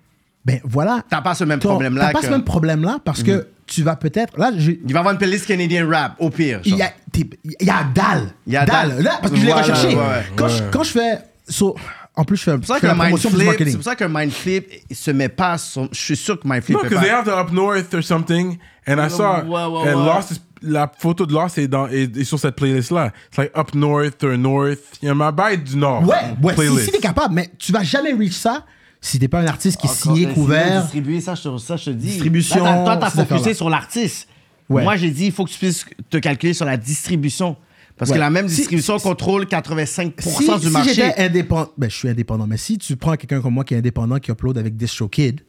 Ben 0.44 0.60
voilà. 0.64 1.02
t'as 1.10 1.22
pas 1.22 1.34
ce 1.34 1.42
même 1.42 1.58
T'as- 1.58 1.68
problème 1.68 1.96
là 1.96 2.06
T'as 2.06 2.12
pas 2.20 2.22
ce 2.22 2.30
même 2.30 2.44
problème-là 2.44 3.00
parce 3.04 3.22
que 3.24 3.48
tu 3.66 3.82
vas 3.82 3.96
peut-être. 3.96 4.38
Là, 4.38 4.52
j'ai- 4.56 4.80
Il 4.86 4.92
va 4.92 5.00
avoir 5.00 5.12
une 5.14 5.18
playlist 5.18 5.46
Canadian 5.46 5.88
rap, 5.88 6.14
au 6.18 6.30
pire. 6.30 6.60
il 6.64 6.76
y 6.76 6.82
a, 6.82 6.92
il 7.14 7.66
y 7.66 7.70
a 7.70 7.84
Dal. 7.94 8.28
Il 8.46 8.52
y 8.52 8.56
a 8.56 8.64
Dal. 8.66 9.02
Là, 9.02 9.18
parce 9.20 9.32
que 9.32 9.38
je 9.38 9.42
l'ai 9.46 9.52
Voilà, 9.52 9.62
recherché. 9.62 9.88
ouais, 9.88 9.94
ouais. 9.96 10.24
Quand, 10.36 10.48
Je, 10.48 10.62
quand 10.70 10.82
je 10.82 10.90
fais. 10.90 11.18
so, 11.48 11.74
en 12.14 12.24
plus, 12.24 12.36
je 12.36 12.43
fais, 12.43 12.51
C'est 12.52 12.59
pour 12.59 12.66
ça 12.66 12.74
je 12.74 12.80
fais 12.80 12.86
que 12.86 12.86
la 12.86 12.94
promotion 12.94 13.30
du 13.30 13.36
Mindflip, 13.36 13.47
marketing. 13.48 13.70
c'est 13.72 13.78
pour 13.78 13.84
ça 13.84 13.97
que 13.97 14.05
Mindflip 14.05 14.66
il 14.90 14.97
se 14.97 15.10
met 15.10 15.28
pas 15.30 15.56
sur, 15.59 15.89
je 15.93 15.98
suis 15.98 16.16
sûr 16.16 16.39
que 16.39 16.47
Mindflip 16.47 16.76
No, 16.76 16.84
est 16.84 16.89
because 16.89 17.01
pas. 17.01 17.05
they 17.06 17.10
have 17.14 17.24
the 17.24 17.28
up 17.48 17.52
north 17.52 17.94
or 17.94 18.02
something, 18.02 18.59
and 18.86 18.97
I 19.06 19.10
saw 19.10 19.40
Ouais, 19.43 19.48
ouais, 19.48 19.93
and 19.93 19.98
ouais. 20.01 20.06
Lost 20.06 20.30
is- 20.32 20.40
la 20.64 20.93
photo 20.97 21.26
de 21.26 21.32
Lost 21.32 21.59
est, 21.59 21.66
dans, 21.68 21.89
est, 21.89 22.16
est 22.16 22.24
sur 22.24 22.39
cette 22.39 22.55
playlist 22.55 22.90
là. 22.93 23.12
It's 23.28 23.39
like 23.39 23.51
up 23.59 23.74
north 23.74 24.22
or 24.22 24.36
north. 24.39 24.78
Il 25.02 25.06
y 25.06 25.09
a 25.10 25.14
ma 25.14 25.32
baille 25.32 25.59
du 25.59 25.76
nord. 25.76 26.02
Ouais, 26.06 26.14
ouais, 26.43 26.52
si, 26.52 26.60
playlist. 26.60 26.84
si 26.84 26.90
t'es 26.93 26.98
capable, 26.98 27.34
mais 27.34 27.51
tu 27.59 27.72
vas 27.72 27.82
jamais 27.82 28.12
reach 28.12 28.34
ça 28.34 28.64
si 29.01 29.18
t'es 29.18 29.26
pas 29.26 29.40
un 29.40 29.47
artiste 29.47 29.80
qui 29.80 29.86
est 29.89 29.90
Encore, 29.90 30.14
signé, 30.16 30.28
couvert. 30.32 30.64
sinon, 30.68 30.80
Distribuer, 30.82 31.20
ça, 31.20 31.34
je 31.34 31.43
te, 31.48 31.59
ça, 31.59 31.76
je 31.76 31.84
te 31.86 31.90
dis. 31.90 32.06
Distribution, 32.06 32.62
Là, 32.62 32.74
t'as- 32.86 32.97
toi, 32.97 32.97
t'as 32.97 33.24
focusé 33.24 33.55
sur 33.55 33.68
l'artiste. 33.68 34.28
Ouais. 34.68 34.84
Moi, 34.84 34.94
j'ai 34.94 35.10
dit, 35.10 35.26
il 35.26 35.32
faut 35.32 35.44
que 35.44 35.51
tu 35.51 35.59
puisses 35.59 35.84
te 36.09 36.18
calculer 36.18 36.55
sur 36.55 36.64
la 36.66 36.76
distribution. 36.76 37.56
Parce 37.97 38.10
Ouais. 38.10 38.16
que 38.16 38.20
la 38.20 38.31
même 38.31 38.48
Si- 38.48 38.56
distribution 38.56 38.98
si- 38.98 39.05
contrôle 39.05 39.47
85% 39.47 40.55
si, 40.56 40.60
du 40.60 40.66
si 40.66 40.73
marché. 40.73 40.94
j'étais 40.94 41.23
indépendant, 41.23 41.70
ben 41.78 41.90
je 41.90 41.97
suis 41.97 42.09
indépendant, 42.09 42.47
mais 42.47 42.56
si 42.56 42.78
tu 42.78 42.97
prends 42.97 43.16
quelqu'un 43.16 43.40
comme 43.40 43.55
moi 43.55 43.64
qui 43.64 43.74
est 43.74 43.78
indépendant, 43.78 44.19
qui 44.19 44.31
upload 44.31 44.56
avec 44.59 44.77
DistroKid, 44.77 45.40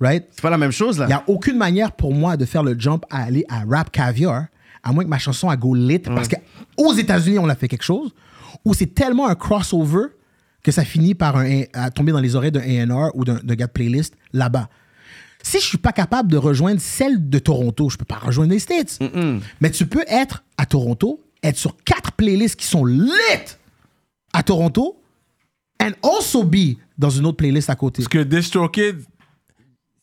right? 0.00 0.26
C'est 0.30 0.42
pas 0.42 0.50
la 0.50 0.58
même 0.58 0.72
chose, 0.72 0.98
là. 0.98 1.04
Il 1.06 1.08
n'y 1.08 1.14
a 1.14 1.24
aucune 1.28 1.56
manière 1.56 1.92
pour 1.92 2.12
moi 2.12 2.36
de 2.36 2.44
faire 2.44 2.62
le 2.62 2.78
jump 2.78 3.04
à 3.10 3.22
aller 3.22 3.44
à 3.48 3.62
Rap 3.68 3.90
Caviar, 3.92 4.46
à 4.82 4.92
moins 4.92 5.04
que 5.04 5.08
ma 5.08 5.18
chanson 5.18 5.48
a 5.48 5.56
go 5.56 5.74
lit, 5.74 6.00
parce 6.00 6.28
qu'aux 6.28 6.92
États-Unis, 6.94 7.38
on 7.38 7.48
a 7.48 7.54
fait 7.54 7.68
quelque 7.68 7.84
chose, 7.84 8.12
où 8.64 8.74
c'est 8.74 8.92
tellement 8.94 9.28
un 9.28 9.34
crossover 9.36 10.06
que 10.62 10.70
ça 10.72 10.84
finit 10.84 11.14
par 11.14 11.36
un, 11.36 11.62
à 11.72 11.90
tomber 11.90 12.12
dans 12.12 12.20
les 12.20 12.34
oreilles 12.36 12.52
d'un 12.52 12.60
A&R 12.60 13.10
ou 13.14 13.24
d'un 13.24 13.40
d'un 13.42 13.54
gars 13.54 13.66
de 13.66 13.72
playlist 13.72 14.14
là-bas. 14.32 14.68
Si 15.42 15.58
je 15.58 15.64
suis 15.64 15.78
pas 15.78 15.90
capable 15.92 16.30
de 16.30 16.36
rejoindre 16.36 16.80
celle 16.80 17.28
de 17.28 17.38
Toronto, 17.40 17.88
je 17.90 17.96
peux 17.96 18.04
pas 18.04 18.18
rejoindre 18.18 18.52
les 18.52 18.60
States. 18.60 18.98
Mais 19.60 19.70
tu 19.70 19.86
peux 19.86 20.04
être 20.08 20.44
à 20.56 20.66
Toronto, 20.66 21.20
être 21.42 21.56
sur 21.56 21.76
quatre 21.84 22.12
playlists 22.12 22.56
qui 22.56 22.66
sont 22.66 22.84
lit 22.84 23.10
à 24.32 24.42
Toronto, 24.42 25.00
and 25.82 25.92
also 26.02 26.44
be 26.44 26.76
dans 26.96 27.10
une 27.10 27.26
autre 27.26 27.38
playlist 27.38 27.68
à 27.70 27.74
côté. 27.74 28.02
Parce 28.02 28.08
que 28.08 28.22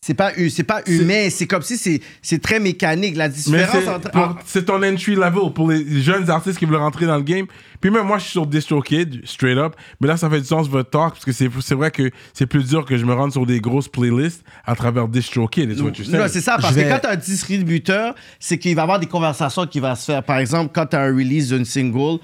C'est 0.02 0.14
pas, 0.14 0.32
c'est 0.50 0.64
pas 0.64 0.82
humain, 0.88 1.28
c'est 1.30 1.46
comme 1.46 1.62
si 1.62 1.78
c'est, 1.78 2.00
c'est 2.22 2.42
très 2.42 2.62
mécanique. 2.62 3.18
La 3.18 3.28
mais 3.28 3.34
différence 3.34 3.84
c'est 3.84 3.90
entre. 3.90 4.12
pour- 4.12 4.36
c'est 4.46 4.64
ton 4.64 4.82
entry 4.82 5.16
level 5.16 5.52
pour 5.54 5.70
les 5.70 6.02
jeunes 6.02 6.30
artistes 6.30 6.58
qui 6.58 6.64
veulent 6.66 6.78
rentrer 6.78 7.06
dans 7.06 7.18
le 7.18 7.22
game. 7.24 7.46
Puis 7.82 7.92
même 7.92 8.06
moi, 8.08 8.18
je 8.18 8.24
suis 8.24 8.32
sur 8.32 8.48
DistroKid, 8.48 9.22
straight 9.26 9.58
up. 9.58 9.76
Mais 10.00 10.08
là, 10.08 10.16
ça 10.16 10.30
fait 10.30 10.40
du 10.40 10.46
sens 10.48 10.70
votre 10.70 10.90
talk 10.90 11.14
parce 11.16 11.26
que 11.26 11.34
c'est 11.34 11.50
c'est 11.60 11.76
vrai 11.76 11.92
que 11.92 12.10
c'est 12.34 12.46
plus 12.46 12.66
dur 12.70 12.86
que 12.86 12.96
je 12.98 13.04
me 13.06 13.14
rende 13.14 13.34
sur 13.34 13.46
des 13.46 13.60
grosses 13.60 13.90
playlists 13.90 14.42
à 14.66 14.74
travers 14.74 15.10
DistroKid. 15.10 15.78
Non, 15.78 15.92
c'est 16.30 16.42
ça, 16.42 16.58
parce 16.62 16.74
que 16.76 16.82
quand 16.90 17.00
tu 17.00 17.08
as 17.08 17.12
un 17.12 17.16
distributeur, 17.18 18.16
c'est 18.40 18.58
qu'il 18.58 18.76
va 18.76 18.82
y 18.82 18.84
avoir 18.84 19.00
des 19.02 19.06
conversations 19.08 19.68
qui 19.68 19.82
vont 19.82 19.96
se 19.96 20.06
faire. 20.06 20.24
Par 20.24 20.38
exemple, 20.38 20.72
quand 20.74 20.86
tu 20.86 20.96
as 20.96 21.02
un 21.02 21.14
release 21.14 21.50
d'une 21.50 21.66
single, 21.66 22.20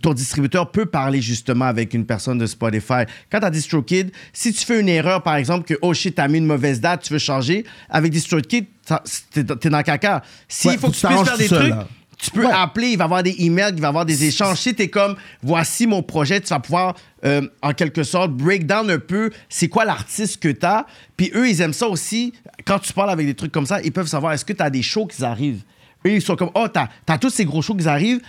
ton 0.00 0.12
distributeur 0.14 0.70
peut 0.70 0.86
parler 0.86 1.20
justement 1.20 1.64
avec 1.66 1.94
une 1.94 2.06
personne 2.06 2.38
de 2.38 2.46
Spotify. 2.46 3.04
Quand 3.30 3.40
tu 3.40 3.46
as 3.46 3.50
DistroKid, 3.50 4.10
si 4.32 4.52
tu 4.52 4.64
fais 4.64 4.80
une 4.80 4.88
erreur, 4.88 5.22
par 5.22 5.36
exemple, 5.36 5.64
que 5.66 5.74
oh 5.82 5.92
shit, 5.94 6.14
tu 6.14 6.20
as 6.20 6.28
mis 6.28 6.38
une 6.38 6.46
mauvaise 6.46 6.80
date, 6.80 7.02
tu 7.02 7.12
veux 7.12 7.18
changer, 7.18 7.64
avec 7.90 8.12
DistroKid, 8.12 8.66
t'es 9.32 9.42
dans 9.44 9.78
le 9.78 9.82
caca. 9.82 10.22
S'il 10.48 10.70
Ouais, 10.72 10.78
faut 10.78 10.88
que 10.90 10.96
tu 10.96 11.06
puisses 11.06 11.22
faire 11.24 11.36
des 11.38 11.48
seul, 11.48 11.58
trucs, 11.58 11.70
là. 11.70 11.86
tu 12.18 12.30
peux 12.30 12.46
Ouais. 12.46 12.52
appeler, 12.52 12.88
il 12.90 12.96
va 12.98 13.04
y 13.04 13.06
avoir 13.06 13.22
des 13.22 13.34
emails, 13.38 13.72
il 13.74 13.80
va 13.80 13.88
y 13.88 13.90
avoir 13.90 14.04
des 14.06 14.24
échanges. 14.24 14.58
Si 14.58 14.74
tu 14.74 14.82
es 14.82 14.88
comme, 14.88 15.16
voici 15.42 15.86
mon 15.86 16.02
projet, 16.02 16.40
tu 16.40 16.48
vas 16.48 16.60
pouvoir, 16.60 16.94
euh, 17.24 17.42
en 17.62 17.72
quelque 17.72 18.02
sorte, 18.04 18.30
break 18.32 18.66
down 18.66 18.88
un 18.90 18.98
peu 18.98 19.30
c'est 19.48 19.68
quoi 19.68 19.84
l'artiste 19.84 20.40
que 20.40 20.48
tu 20.48 20.64
as. 20.66 20.86
Puis 21.16 21.30
eux, 21.34 21.48
ils 21.48 21.60
aiment 21.60 21.72
ça 21.72 21.88
aussi. 21.88 22.32
Quand 22.64 22.78
tu 22.78 22.92
parles 22.92 23.10
avec 23.10 23.26
des 23.26 23.34
trucs 23.34 23.52
comme 23.52 23.66
ça, 23.66 23.80
ils 23.82 23.92
peuvent 23.92 24.06
savoir 24.06 24.32
est-ce 24.32 24.44
que 24.44 24.52
tu 24.52 24.62
as 24.62 24.70
des 24.70 24.82
shows 24.82 25.06
qui 25.06 25.24
arrivent? 25.24 25.62
Eux, 26.04 26.10
ils 26.14 26.22
sont 26.22 26.34
comme, 26.34 26.50
oh, 26.56 26.66
tu 26.72 26.80
as, 27.12 27.18
tous 27.18 27.30
ces 27.30 27.44
gros 27.44 27.62
shows 27.62 27.76
qui 27.76 27.86
arrivent. 27.86 28.20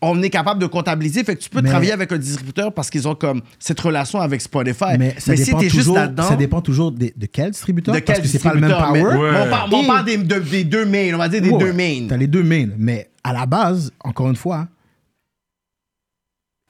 On 0.00 0.22
est 0.22 0.30
capable 0.30 0.60
de 0.60 0.66
comptabiliser. 0.66 1.24
Fait 1.24 1.36
que 1.36 1.40
tu 1.42 1.48
peux 1.50 1.60
Mais- 1.62 1.68
travailler 1.70 1.92
avec 1.92 2.10
un 2.12 2.18
distributeur 2.18 2.72
parce 2.72 2.90
qu'ils 2.90 3.06
ont 3.08 3.14
comme 3.14 3.40
cette 3.58 3.80
relation 3.80 4.20
avec 4.20 4.40
Spotify. 4.40 4.96
Mais 4.98 5.14
ça 5.18 5.36
si 5.36 5.44
dépend 5.44 5.60
juste 5.60 5.76
toujours, 5.76 5.96
là-dedans. 5.96 6.22
ça 6.28 6.36
dépend 6.36 6.60
toujours 6.60 6.92
de, 6.92 7.10
de 7.16 7.26
quel 7.26 7.50
distributeur? 7.50 7.94
de 7.94 8.00
parce 8.00 8.18
quel 8.18 8.22
que 8.26 8.30
c'est 8.30 8.42
pas 8.42 8.54
le 8.54 8.60
même 8.60 8.70
power. 8.70 8.92
mais- 8.92 9.04
Ouais. 9.04 9.30
On 9.46 9.50
parle, 9.50 9.70
on 9.74 9.82
Et- 9.82 9.86
parle 9.86 10.04
des, 10.04 10.16
de- 10.18 10.38
des 10.40 10.64
deux 10.64 10.84
mains, 10.86 11.10
on 11.14 11.18
va 11.18 11.28
dire 11.28 11.42
des 11.42 11.50
Ouais, 11.50 11.58
deux 11.58 11.72
mains. 11.72 12.06
T'as 12.08 12.16
les 12.16 12.26
deux 12.26 12.42
mains. 12.42 12.68
Mais 12.78 13.10
à 13.24 13.32
la 13.32 13.46
base, 13.46 13.92
encore 14.04 14.28
une 14.28 14.36
fois, 14.36 14.68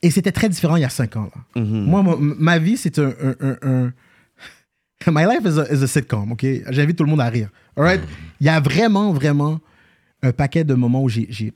et 0.02 0.10
c'était 0.10 0.32
très 0.32 0.48
différent 0.48 0.76
il 0.76 0.82
y 0.82 0.84
a 0.84 0.88
cinq 0.90 1.16
ans. 1.16 1.28
Là. 1.34 1.62
Mhm. 1.62 1.84
Moi, 1.84 2.02
ma, 2.02 2.16
ma 2.18 2.59
vie, 2.59 2.76
c'est 2.76 2.98
un, 2.98 3.09
un, 3.22 3.34
un- 3.40 3.56
un- 3.62 3.93
My 5.10 5.24
life 5.24 5.43
is 5.44 5.59
a, 5.59 5.72
is 5.72 5.82
a 5.82 5.86
sitcom, 5.86 6.32
OK? 6.32 6.44
J'invite 6.70 6.97
tout 6.97 7.05
le 7.05 7.10
monde 7.10 7.20
à 7.20 7.28
rire. 7.28 7.48
All 7.76 7.84
right? 7.84 8.01
Il 8.40 8.47
y 8.47 8.51
a 8.51 8.60
vraiment, 8.60 9.12
vraiment 9.12 9.60
un 10.22 10.32
paquet 10.32 10.64
de 10.64 10.74
moments 10.74 11.02
où 11.02 11.09
j'ai... 11.09 11.52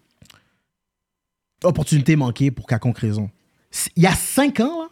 opportunité 1.65 2.17
manquée 2.17 2.51
pour 2.51 2.67
quelconque 2.67 2.99
raison. 2.99 3.31
Il 3.97 4.03
y 4.03 4.07
a 4.07 4.15
cinq 4.15 4.61
ans, 4.61 4.83
là, 4.83 4.89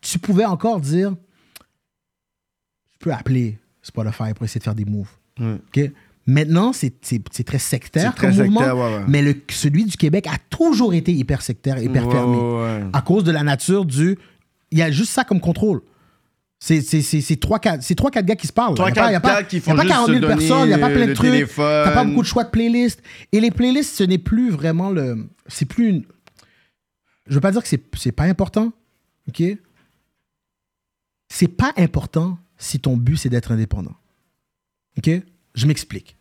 tu 0.00 0.18
pouvais 0.18 0.44
encore 0.44 0.80
dire 0.80 1.14
je 2.92 2.98
peux 2.98 3.12
appeler 3.12 3.58
Spotify 3.82 4.34
pour 4.34 4.44
essayer 4.44 4.58
de 4.58 4.64
faire 4.64 4.74
des 4.74 4.84
moves. 4.84 5.10
Mm. 5.38 5.56
Maintenant, 6.26 6.72
c'est 6.72 7.44
très 7.44 7.58
sectaire 7.58 8.14
très 8.14 8.28
comme 8.28 8.36
mouvement, 8.36 8.60
sectaire, 8.60 8.76
ouais, 8.76 8.96
ouais. 8.98 9.04
mais 9.08 9.22
le, 9.22 9.34
celui 9.50 9.84
du 9.84 9.96
Québec 9.96 10.26
a 10.26 10.36
toujours 10.50 10.94
été 10.94 11.12
hyper 11.12 11.42
sectaire, 11.42 11.82
hyper 11.82 12.06
Ouais, 12.06 12.12
fermé. 12.12 12.90
À 12.92 13.02
cause 13.02 13.24
de 13.24 13.32
la 13.32 13.42
nature 13.42 13.84
du... 13.84 14.18
Il 14.70 14.78
y 14.78 14.82
a 14.82 14.90
juste 14.90 15.12
ça 15.12 15.24
comme 15.24 15.40
contrôle. 15.40 15.82
C'est 16.62 16.82
c'est- 16.82 17.00
c'est- 17.00 17.22
c'est 17.22 17.36
trois, 17.36 17.58
quatre, 17.58 17.82
c'est 17.82 17.94
trois, 17.94 18.10
quatre 18.10 18.26
gars 18.26 18.36
qui 18.36 18.46
se 18.46 18.52
parlent. 18.52 18.74
Trois, 18.74 18.90
Il 18.90 18.92
n'y 18.92 18.98
a 19.14 19.20
pas, 19.20 19.42
qui 19.44 19.56
il 19.56 19.58
y 19.60 19.62
a 19.62 19.64
font 19.64 19.74
pas 19.76 19.82
juste 19.82 19.94
40 19.94 20.06
000 20.08 20.16
se 20.18 20.20
donner 20.20 20.36
personnes, 20.36 20.64
il 20.64 20.66
n'y 20.68 20.72
a 20.74 20.78
pas 20.78 20.90
plein 20.90 21.06
de 21.06 21.14
trucs. 21.14 21.30
téléphone. 21.30 21.84
T'as 21.84 21.92
pas 21.92 22.04
beaucoup 22.04 22.20
de 22.22 22.26
choix 22.26 22.44
de 22.44 22.50
playlists. 22.50 23.02
Et 23.32 23.40
les 23.40 23.50
playlists, 23.50 23.96
ce 23.96 24.04
n'est 24.04 24.18
plus 24.18 24.50
vraiment 24.50 24.90
le... 24.90 25.26
C'est 25.46 25.64
plus 25.64 25.88
une... 25.88 26.04
Je 27.26 27.34
veux 27.34 27.40
pas 27.40 27.50
dire 27.52 27.62
que 27.62 27.68
c'est 27.68 28.12
pas 28.12 28.24
important, 28.24 28.72
OK? 29.28 29.42
C'est 31.32 31.48
pas 31.48 31.72
important 31.78 32.38
si 32.58 32.78
ton 32.78 32.96
but, 32.96 33.16
c'est 33.16 33.28
d'être 33.30 33.52
indépendant. 33.52 33.94
OK? 34.98 35.10
Je 35.54 35.66
m'explique. 35.66 36.16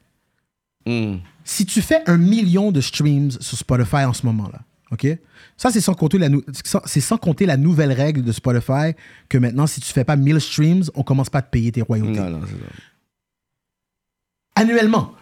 Mm. 0.86 1.16
Si 1.44 1.66
tu 1.66 1.82
fais 1.82 2.02
un 2.10 2.18
million 2.18 2.72
de 2.72 2.80
streams 2.80 3.32
sur 3.32 3.58
Spotify 3.58 4.06
en 4.06 4.14
ce 4.14 4.26
moment-là, 4.28 4.62
OK? 4.92 5.08
Ça, 5.58 5.70
c'est 5.72 5.82
sans, 5.82 5.94
compter 5.94 6.18
la 6.18 6.30
nou- 6.30 6.44
c'est 6.86 7.02
sans 7.02 7.18
compter 7.18 7.46
la 7.46 7.58
nouvelle 7.58 7.92
règle 7.92 8.24
de 8.24 8.32
Spotify 8.32 8.94
que 9.30 9.38
maintenant, 9.38 9.68
si 9.68 9.82
tu 9.82 9.92
fais 9.92 10.04
pas 10.04 10.16
1000 10.16 10.40
streams, 10.42 10.84
on 10.96 11.04
commence 11.04 11.30
pas 11.30 11.40
à 11.40 11.42
te 11.44 11.50
payer 11.52 11.72
tes 11.72 11.82
royautés. 11.82 12.20
Non, 12.20 12.30
non, 12.32 12.42
c'est 12.48 12.54
ça. 12.54 12.72
Annuellement, 14.56 15.14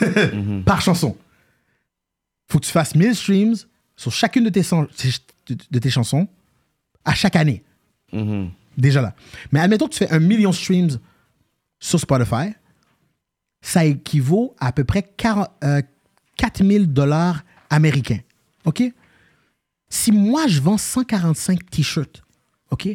par 0.64 0.80
chanson. 0.80 1.16
faut 2.50 2.58
que 2.58 2.64
tu 2.66 2.72
fasses 2.72 2.94
1000 2.94 3.14
streams 3.14 3.54
sur 3.96 4.12
chacune 4.12 4.44
de 4.44 4.50
tes, 4.50 4.62
de 5.70 5.78
tes 5.78 5.90
chansons 5.90 6.28
à 7.04 7.14
chaque 7.14 7.36
année. 7.36 7.62
Mhm. 8.12 8.50
Déjà 8.78 9.02
là. 9.02 9.14
Mais 9.52 9.60
admettons 9.60 9.86
que 9.86 9.92
tu 9.92 9.98
fais 9.98 10.10
un 10.12 10.20
million 10.20 10.50
de 10.50 10.54
streams 10.54 10.98
sur 11.78 11.98
Spotify, 12.00 12.54
ça 13.60 13.84
équivaut 13.84 14.54
à 14.58 14.68
à 14.68 14.72
peu 14.72 14.84
près 14.84 15.02
40, 15.02 15.48
euh, 15.64 15.82
4000 16.36 16.92
dollars 16.92 17.42
américains. 17.68 18.20
OK? 18.64 18.82
Si 19.90 20.12
moi, 20.12 20.46
je 20.46 20.60
vends 20.60 20.78
145 20.78 21.68
t-shirts, 21.68 22.22
OK? 22.70 22.88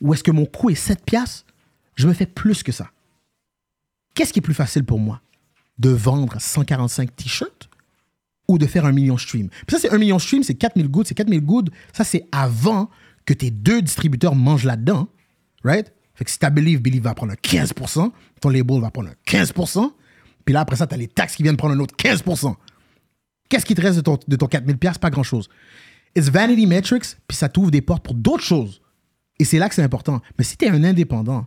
Ou 0.00 0.14
est-ce 0.14 0.24
que 0.24 0.32
mon 0.32 0.46
coût 0.46 0.70
est 0.70 0.74
7 0.74 1.04
piastres, 1.04 1.46
je 1.94 2.08
me 2.08 2.12
fais 2.12 2.26
plus 2.26 2.62
que 2.62 2.72
ça. 2.72 2.90
Qu'est-ce 4.14 4.32
qui 4.32 4.40
est 4.40 4.42
plus 4.42 4.54
facile 4.54 4.84
pour 4.84 4.98
moi? 4.98 5.22
De 5.78 5.90
vendre 5.90 6.40
145 6.40 7.14
t-shirts 7.14 7.70
ou 8.48 8.58
de 8.58 8.66
faire 8.66 8.84
un 8.84 8.92
million 8.92 9.14
de 9.14 9.20
streams? 9.20 9.48
Puis 9.48 9.76
ça, 9.76 9.78
c'est 9.78 9.90
un 9.90 9.98
million 9.98 10.16
de 10.16 10.20
streams, 10.20 10.42
c'est 10.42 10.54
4000 10.54 10.88
goods. 10.88 11.04
C'est 11.06 11.14
4000 11.14 11.40
goods, 11.40 11.70
ça, 11.92 12.04
c'est 12.04 12.26
avant 12.32 12.90
que 13.24 13.32
tes 13.32 13.50
deux 13.50 13.80
distributeurs 13.80 14.34
mangent 14.34 14.64
là-dedans, 14.64 15.08
right? 15.62 15.92
Fait 16.14 16.24
que 16.24 16.30
si 16.30 16.38
t'as 16.38 16.50
Believe, 16.50 16.82
Believe 16.82 17.02
va 17.02 17.14
prendre 17.14 17.32
un 17.32 17.36
15%, 17.36 18.10
ton 18.40 18.48
label 18.48 18.80
va 18.80 18.90
prendre 18.90 19.10
un 19.10 19.14
15%, 19.26 19.92
puis 20.44 20.52
là, 20.52 20.60
après 20.60 20.76
ça, 20.76 20.86
t'as 20.86 20.96
les 20.96 21.08
taxes 21.08 21.36
qui 21.36 21.42
viennent 21.42 21.56
prendre 21.56 21.74
un 21.74 21.78
autre 21.78 21.94
15%. 21.96 22.54
Qu'est-ce 23.48 23.64
qui 23.64 23.74
te 23.74 23.80
reste 23.80 23.96
de 23.96 24.02
ton, 24.02 24.18
de 24.26 24.36
ton 24.36 24.46
4000 24.46 24.76
pièces 24.78 24.98
Pas 24.98 25.10
grand-chose. 25.10 25.48
It's 26.14 26.28
vanity 26.28 26.66
metrics, 26.66 27.16
puis 27.26 27.36
ça 27.36 27.48
t'ouvre 27.48 27.70
des 27.70 27.80
portes 27.80 28.04
pour 28.04 28.14
d'autres 28.14 28.42
choses. 28.42 28.82
Et 29.38 29.44
c'est 29.44 29.58
là 29.58 29.68
que 29.68 29.74
c'est 29.74 29.82
important. 29.82 30.20
Mais 30.38 30.44
si 30.44 30.56
t'es 30.56 30.68
un 30.68 30.84
indépendant, 30.84 31.46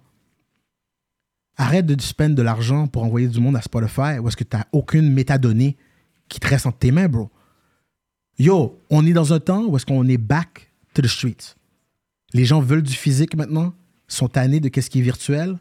arrête 1.58 1.86
de 1.86 2.00
spend 2.02 2.36
de 2.36 2.42
l'argent 2.42 2.88
pour 2.88 3.04
envoyer 3.04 3.28
du 3.28 3.40
monde 3.40 3.56
à 3.56 3.62
Spotify 3.62 4.20
ou 4.20 4.28
est-ce 4.28 4.38
que 4.38 4.44
t'as 4.44 4.66
aucune 4.72 5.12
métadonnée 5.12 5.78
qui 6.28 6.40
te 6.40 6.48
reste 6.48 6.66
entre 6.66 6.80
tes 6.80 6.92
mains, 6.92 7.08
bro. 7.08 7.30
Yo, 8.38 8.82
on 8.90 9.06
est 9.06 9.14
dans 9.14 9.34
un 9.34 9.40
temps 9.40 9.66
où 9.66 9.76
est-ce 9.78 9.86
qu'on 9.86 10.08
est 10.08 10.18
back 10.18 10.72
to 10.94 11.02
the 11.02 11.08
streets. 11.08 11.56
Les 12.34 12.44
gens 12.44 12.60
veulent 12.60 12.82
du 12.82 12.94
physique 12.94 13.36
maintenant, 13.36 13.74
sont 14.08 14.28
tannés 14.28 14.60
de 14.60 14.68
qu'est-ce 14.68 14.90
qui 14.90 15.00
est 15.00 15.04
virtuel. 15.04 15.58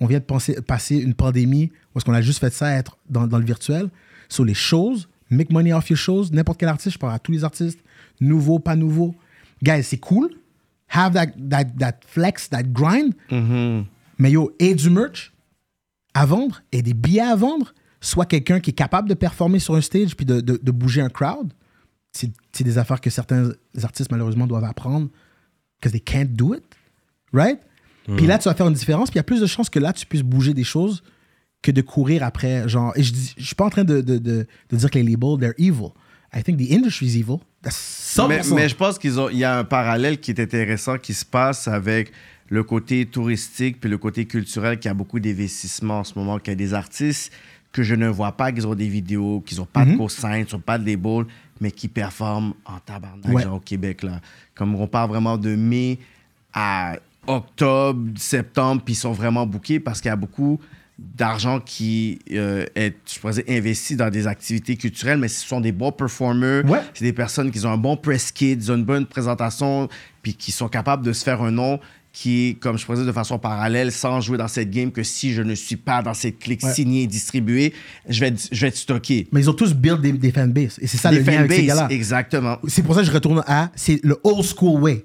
On 0.00 0.06
vient 0.06 0.18
de 0.18 0.60
passer 0.60 0.96
une 0.96 1.14
pandémie 1.14 1.70
où 1.94 1.98
est-ce 1.98 2.04
qu'on 2.04 2.14
a 2.14 2.22
juste 2.22 2.40
fait 2.40 2.52
ça 2.52 2.72
être 2.72 2.98
dans, 3.08 3.26
dans 3.26 3.38
le 3.38 3.44
virtuel. 3.44 3.90
Sur 4.28 4.44
les 4.44 4.54
choses, 4.54 5.08
make 5.30 5.50
money 5.50 5.72
off 5.72 5.88
your 5.88 5.98
shows, 5.98 6.26
n'importe 6.32 6.58
quel 6.58 6.68
artiste, 6.68 6.94
je 6.94 6.98
parle 6.98 7.14
à 7.14 7.18
tous 7.18 7.32
les 7.32 7.44
artistes, 7.44 7.78
nouveaux, 8.20 8.58
pas 8.58 8.76
nouveaux. 8.76 9.14
Guys, 9.62 9.82
c'est 9.84 9.98
cool. 9.98 10.30
Have 10.88 11.14
that, 11.14 11.26
that, 11.50 11.64
that 11.78 11.98
flex, 12.06 12.48
that 12.50 12.62
grind. 12.64 13.14
Mais 14.18 14.30
yo, 14.30 14.52
et 14.58 14.74
du 14.74 14.88
merch 14.90 15.32
à 16.14 16.24
vendre 16.26 16.62
et 16.72 16.80
des 16.82 16.94
billets 16.94 17.20
à 17.20 17.36
vendre, 17.36 17.74
soit 18.00 18.24
quelqu'un 18.26 18.60
qui 18.60 18.70
est 18.70 18.74
capable 18.74 19.08
de 19.08 19.14
performer 19.14 19.58
sur 19.58 19.74
un 19.74 19.80
stage 19.80 20.16
puis 20.16 20.24
de, 20.24 20.40
de- 20.40 20.58
de 20.62 20.70
bouger 20.70 21.00
un 21.02 21.08
crowd. 21.08 21.52
C'est 22.12 22.64
des 22.64 22.78
affaires 22.78 23.00
que 23.02 23.10
certains 23.10 23.50
artistes, 23.82 24.10
malheureusement, 24.10 24.46
doivent 24.46 24.64
apprendre 24.64 25.08
because 25.78 25.92
they 25.92 26.00
can't 26.00 26.32
do 26.34 26.54
it. 26.54 26.62
Right? 27.32 27.60
Puis 28.16 28.26
là, 28.26 28.38
tu 28.38 28.48
vas 28.48 28.54
faire 28.54 28.68
une 28.68 28.72
différence. 28.74 29.10
Puis 29.10 29.16
il 29.16 29.18
y 29.18 29.20
a 29.20 29.24
plus 29.24 29.40
de 29.40 29.46
chances 29.46 29.68
que 29.68 29.78
là, 29.80 29.92
tu 29.92 30.06
puisses 30.06 30.22
bouger 30.22 30.54
des 30.54 30.64
choses 30.64 31.02
que 31.60 31.70
de 31.72 31.82
courir 31.82 32.22
après. 32.22 32.66
Genre, 32.68 32.92
et 32.96 33.02
je 33.02 33.12
dis- 33.12 33.34
je 33.36 33.44
suis 33.44 33.54
pas 33.56 33.66
en 33.66 33.70
train 33.70 33.84
de, 33.84 34.00
de, 34.00 34.16
de, 34.18 34.46
de 34.70 34.76
dire 34.76 34.90
que 34.90 34.98
les 34.98 35.04
labels, 35.10 35.38
they're 35.40 35.54
evil. 35.58 35.90
I 36.36 36.42
think 36.42 36.58
the 36.58 36.70
industry 36.72 37.06
is 37.06 37.16
evil. 37.18 37.38
That's 37.62 38.14
100%. 38.16 38.28
Mais, 38.28 38.40
mais 38.54 38.68
je 38.68 38.74
pense 38.76 38.98
qu'ils 38.98 39.18
ont, 39.18 39.28
il 39.30 39.38
y 39.38 39.44
a 39.44 39.58
un 39.58 39.64
parallèle 39.64 40.20
qui 40.20 40.30
est 40.32 40.40
intéressant 40.40 40.98
qui 40.98 41.14
se 41.14 41.24
passe 41.24 41.66
avec 41.68 42.12
le 42.48 42.62
côté 42.62 43.06
touristique 43.06 43.80
puis 43.80 43.88
le 43.90 43.98
côté 43.98 44.26
culturel 44.26 44.78
qui 44.78 44.88
a 44.88 44.94
beaucoup 44.94 45.18
d'investissements 45.18 46.00
en 46.00 46.04
ce 46.04 46.12
moment, 46.16 46.38
qu'il 46.38 46.52
y 46.52 46.52
a 46.52 46.56
des 46.56 46.74
artistes 46.74 47.32
que 47.72 47.82
je 47.82 47.94
ne 47.94 48.08
vois 48.08 48.32
pas, 48.32 48.52
qu'ils 48.52 48.66
ont 48.66 48.74
des 48.74 48.88
vidéos, 48.88 49.40
qu'ils 49.44 49.58
n'ont 49.58 49.66
pas 49.66 49.84
de 49.84 49.96
cosign, 49.96 50.44
qu'ils 50.46 50.56
n'ont 50.56 50.62
pas 50.62 50.78
de 50.78 50.86
label, 50.86 51.26
mais 51.60 51.70
qui 51.70 51.88
performent 51.88 52.54
en 52.64 52.78
tabarnak, 52.78 53.32
Ouais. 53.34 53.42
genre 53.42 53.56
au 53.56 53.60
Québec. 53.60 54.02
Là. 54.02 54.20
Comme 54.54 54.74
on 54.76 54.86
parle 54.86 55.10
vraiment 55.10 55.36
de 55.36 55.54
mai 55.56 55.98
à 56.54 56.96
octobre, 57.26 58.12
septembre, 58.16 58.82
puis 58.84 58.94
ils 58.94 58.98
sont 58.98 59.12
vraiment 59.12 59.46
bookés 59.46 59.80
parce 59.80 60.00
qu'il 60.00 60.08
y 60.08 60.12
a 60.12 60.16
beaucoup 60.16 60.58
d'argent 60.98 61.60
qui 61.60 62.18
euh, 62.32 62.64
est, 62.74 62.94
je 63.12 63.18
pourrais 63.20 63.34
dire, 63.34 63.44
investi 63.48 63.96
dans 63.96 64.08
des 64.10 64.26
activités 64.26 64.76
culturelles, 64.76 65.18
mais 65.18 65.28
ce 65.28 65.46
sont 65.46 65.60
des 65.60 65.72
bons 65.72 65.92
performers. 65.92 66.64
Ouais. 66.64 66.80
C'est 66.94 67.04
des 67.04 67.12
personnes 67.12 67.50
qui 67.50 67.64
ont 67.66 67.70
un 67.72 67.76
bon 67.76 67.96
press 67.96 68.32
kit, 68.32 68.52
ils 68.52 68.72
ont 68.72 68.76
une 68.76 68.84
bonne 68.84 69.04
présentation, 69.06 69.88
puis 70.22 70.34
qui 70.34 70.52
sont 70.52 70.68
capables 70.68 71.04
de 71.04 71.12
se 71.12 71.22
faire 71.22 71.42
un 71.42 71.50
nom 71.50 71.78
qui 72.12 72.56
comme 72.62 72.78
je 72.78 72.86
pourrais 72.86 72.96
dire, 72.96 73.06
de 73.06 73.12
façon 73.12 73.38
parallèle, 73.38 73.92
sans 73.92 74.22
jouer 74.22 74.38
dans 74.38 74.48
cette 74.48 74.70
game, 74.70 74.90
que 74.90 75.02
si 75.02 75.34
je 75.34 75.42
ne 75.42 75.54
suis 75.54 75.76
pas 75.76 76.00
dans 76.00 76.14
cette 76.14 76.38
clique 76.38 76.62
Ouais. 76.64 76.72
signée 76.72 77.06
distribuée, 77.06 77.74
je 78.08 78.18
vais 78.20 78.28
être, 78.28 78.48
je 78.50 78.58
vais 78.58 78.68
être 78.68 78.76
stocké. 78.78 79.28
Mais 79.32 79.40
ils 79.40 79.50
ont 79.50 79.54
tous 79.54 79.74
build 79.74 80.00
des, 80.00 80.12
des 80.12 80.32
fanbases. 80.32 80.78
Et 80.80 80.86
c'est 80.86 80.96
ça 80.96 81.10
Des 81.10 81.18
le 81.18 81.24
lien 81.24 81.40
avec 81.40 81.52
ces 81.52 81.66
gars-là. 81.66 81.88
exactement. 81.90 82.56
C'est 82.68 82.82
pour 82.82 82.94
ça 82.94 83.02
que 83.02 83.06
je 83.06 83.12
retourne 83.12 83.42
à. 83.46 83.70
C'est 83.76 84.00
le 84.02 84.16
old 84.24 84.42
school 84.46 84.80
way. 84.80 85.04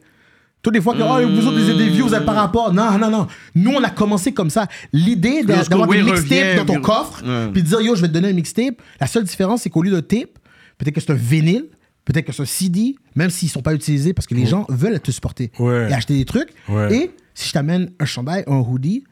Toutes 0.61 0.75
les 0.75 0.81
fois 0.81 0.93
que 0.93 1.01
oh, 1.01 1.27
vous 1.27 1.47
autres, 1.47 1.59
vous 1.59 1.69
êtes 1.71 1.77
des 1.77 1.89
views, 1.89 2.05
vous 2.05 2.11
n'avez 2.11 2.25
pas 2.25 2.33
rapport. 2.33 2.71
Non, 2.73 2.97
non, 2.99 3.09
non. 3.09 3.27
Nous, 3.55 3.71
on 3.71 3.83
a 3.83 3.89
commencé 3.89 4.31
comme 4.31 4.49
ça. 4.51 4.67
L'idée 4.93 5.43
d'avoir 5.43 5.87
des 5.87 6.03
mixtapes 6.03 6.57
dans 6.57 6.65
ton 6.65 6.73
puis- 6.73 6.81
coffre, 6.83 7.23
Ouais. 7.25 7.51
puis 7.51 7.63
de 7.63 7.67
dire 7.67 7.81
yo, 7.81 7.95
je 7.95 8.01
vais 8.01 8.07
te 8.07 8.13
donner 8.13 8.29
un 8.29 8.33
mixtape. 8.33 8.75
La 8.99 9.07
seule 9.07 9.23
différence, 9.23 9.63
c'est 9.63 9.69
qu'au 9.71 9.81
lieu 9.81 9.91
de 9.91 9.99
tape, 10.01 10.37
peut-être 10.77 10.93
que 10.93 11.01
c'est 11.01 11.11
un 11.11 11.15
vinyle, 11.15 11.65
peut-être 12.05 12.25
que 12.25 12.31
c'est 12.31 12.43
un 12.43 12.45
CD, 12.45 12.95
même 13.15 13.29
s'ils 13.31 13.47
ne 13.47 13.51
sont 13.53 13.61
pas 13.63 13.73
utilisés 13.73 14.13
parce 14.13 14.27
que 14.27 14.35
les 14.35 14.45
gens 14.45 14.65
veulent 14.69 14.99
te 14.99 15.09
supporter 15.11 15.51
Ouais. 15.57 15.89
et 15.89 15.93
acheter 15.93 16.15
des 16.15 16.25
trucs. 16.25 16.49
Et 16.91 17.11
si 17.33 17.47
je 17.47 17.53
t'amène 17.53 17.91
un 17.99 18.05
chandail, 18.05 18.43
un 18.45 18.59
hoodie, 18.59 19.03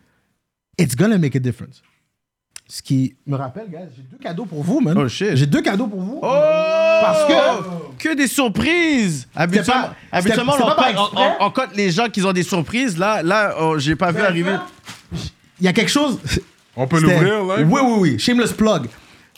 it's 0.77 0.95
gonna 0.95 1.17
make 1.17 1.35
a 1.35 1.39
difference. 1.39 1.81
Ce 2.71 2.83
qui 2.83 3.15
me 3.25 3.35
rappelle, 3.35 3.65
j'ai 3.71 4.03
deux 4.11 4.17
cadeaux 4.21 4.45
pour 4.45 4.63
vous, 4.63 4.79
man. 4.79 4.95
Oh, 4.95 5.07
shit. 5.07 5.35
J'ai 5.35 5.47
deux 5.47 5.61
cadeaux 5.63 5.87
pour 5.87 6.01
vous. 6.01 6.19
Oh! 6.21 6.27
Parce 7.01 7.25
que- 7.25 7.97
Que 7.97 8.15
des 8.15 8.27
surprises! 8.27 9.27
Habituellement, 9.35 9.73
pas- 9.73 9.95
habituellement 10.11 10.53
on, 10.55 10.75
pas 10.75 10.91
on- 11.15 11.45
on 11.47 11.49
cote 11.49 11.71
les 11.75 11.89
gens 11.89 12.07
qui 12.09 12.21
ont 12.23 12.31
des 12.31 12.43
surprises. 12.43 12.95
Là, 12.97 13.23
là 13.23 13.55
oh, 13.59 13.79
j'ai 13.79 13.95
pas 13.95 14.11
vu 14.11 14.21
arriver. 14.21 14.55
Il 15.59 15.65
y 15.65 15.67
a 15.67 15.73
quelque 15.73 15.89
chose. 15.89 16.19
On 16.75 16.85
peut 16.85 16.99
l'ouvrir, 16.99 17.43
là? 17.43 17.55
Oui, 17.59 17.79
oui, 17.83 17.93
oui. 17.97 18.19
Shameless 18.19 18.53
plug. 18.53 18.87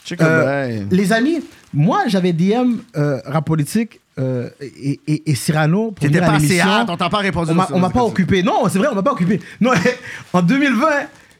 Check 0.04 0.20
Euh, 0.20 0.84
les 0.90 1.12
amis, 1.12 1.40
moi, 1.72 2.02
j'avais 2.08 2.32
DM 2.34 2.80
euh, 2.96 3.18
Rap 3.24 3.46
Politique 3.46 4.00
euh, 4.18 4.50
et, 4.60 5.00
et, 5.06 5.30
et 5.30 5.34
Cyrano 5.34 5.92
pour 5.92 6.06
T'étais 6.06 6.20
pas 6.20 6.32
assez 6.32 6.46
l'émission. 6.48 6.68
hâte, 6.70 6.90
on 6.90 6.96
t'a 6.98 7.08
pas 7.08 7.18
répondu. 7.18 7.52
On 7.72 7.78
m'a- 7.78 7.88
pas 7.90 8.04
occupé. 8.04 8.42
Non, 8.42 8.68
c'est 8.68 8.78
vrai, 8.78 8.88
on 8.92 8.94
m'a 8.94 9.02
pas 9.02 9.12
occupé. 9.12 9.40
Non, 9.60 9.70
en 10.34 10.42
2020, 10.42 10.86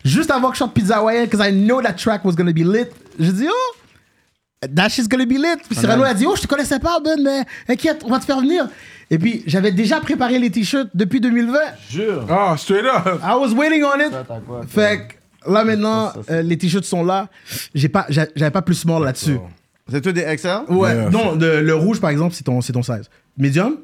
juste 0.05 0.31
avant 0.31 0.49
que 0.49 0.55
je 0.55 0.59
chante 0.61 0.75
Pizza 0.75 0.99
Hawaiian, 0.99 1.25
because 1.25 1.47
I 1.47 1.53
know 1.53 1.81
that 1.83 1.95
track 1.95 2.25
was 2.25 2.33
gonna 2.35 2.53
be 2.53 2.59
lit, 2.65 2.87
j'ai 3.19 3.33
dit, 3.33 3.47
oh, 3.49 4.67
that 4.75 4.89
shit's 4.89 5.09
gonna 5.09 5.27
be 5.27 5.33
lit. 5.39 5.63
Puis 5.69 5.77
Cyrano 5.79 6.05
a 6.05 6.15
dit, 6.15 6.27
oh, 6.27 6.35
je 6.37 6.43
te 6.43 6.47
connaissais 6.47 6.79
pas, 6.79 6.99
Ben, 7.01 7.21
mais 7.23 7.45
inquiète, 7.73 8.03
on 8.05 8.11
va 8.11 8.19
te 8.19 8.25
faire 8.25 8.41
venir. 8.41 8.69
Et 9.11 9.19
puis, 9.19 9.43
j'avais 9.47 9.73
déjà 9.73 10.01
préparé 10.01 10.39
les 10.39 10.51
t-shirts 10.51 10.89
depuis 10.95 11.21
2020. 11.21 11.59
Jure. 11.91 12.27
Ah, 12.31 12.55
straight 12.57 12.85
up. 12.87 13.21
I 13.23 13.35
was 13.35 13.53
waiting 13.55 13.85
on 13.85 13.99
it. 14.01 14.11
quoi, 14.47 14.63
Fait 14.67 15.09
que 15.45 15.51
là 15.53 15.65
maintenant, 15.65 16.13
euh, 16.31 16.41
les 16.43 16.57
t-shirts 16.57 16.85
sont 16.85 17.05
là. 17.05 17.29
J'ai 17.75 17.89
pas, 17.89 18.07
j'a- 18.09 18.29
j'avais 18.35 18.51
pas 18.51 18.63
plus 18.63 18.85
mort 18.87 19.01
là-dessus. 19.01 19.39
C'est 19.91 20.01
tout 20.01 20.13
des 20.13 20.23
XL? 20.23 20.61
Ouais. 20.71 20.95
Yeah. 20.95 21.11
Non, 21.11 21.35
le, 21.35 21.61
le 21.61 21.75
rouge 21.75 22.01
par 22.01 22.09
exemple, 22.11 22.35
c'est 22.35 22.45
ton, 22.45 22.61
c'est 22.63 22.73
ton 22.73 22.83
size. 22.83 23.11
Medium? 23.37 23.77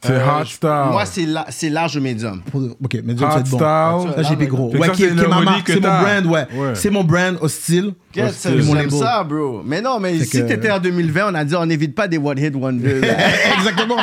C'est 0.00 0.14
hot 0.14 0.44
style. 0.44 0.68
Moi, 0.92 1.04
c'est 1.06 1.26
la- 1.26 1.46
c'est 1.48 1.70
large 1.70 1.98
médium. 1.98 2.40
Ok, 2.54 2.94
medium, 3.04 3.28
hot 3.30 3.32
c'est 3.44 3.50
bon. 3.50 3.58
style. 3.58 4.12
Ça 4.14 4.22
j'ai 4.28 4.36
payé 4.36 4.48
gros. 4.48 4.70
Ouais, 4.76 4.90
qui, 4.90 5.04
est 5.04 5.14
ma 5.28 5.40
marque, 5.40 5.64
que 5.66 5.72
c'est 5.72 5.80
mon 5.80 5.88
brand, 5.88 6.26
ouais. 6.26 6.46
Ouais. 6.54 6.70
C'est 6.74 6.90
mon 6.90 7.02
brand 7.04 7.36
hostile. 7.40 7.94
Qu'est-ce 8.12 8.34
c'est 8.34 8.48
que 8.50 8.54
mon 8.62 8.74
j'aime 8.74 8.84
label. 8.84 8.90
ça, 8.98 9.22
bro? 9.24 9.62
Mais 9.66 9.80
non, 9.82 9.98
mais 10.00 10.18
si 10.20 10.40
que- 10.40 10.46
t'étais 10.46 10.70
en 10.70 10.78
2020, 10.78 11.30
on 11.30 11.34
a 11.34 11.44
dit 11.44 11.54
on 11.56 11.66
n'évite 11.66 11.94
pas 11.94 12.06
des 12.08 12.16
one 12.16 12.38
hit 12.38 12.54
wonder. 12.54 13.00
là. 13.00 13.08
Exactement. 13.58 13.96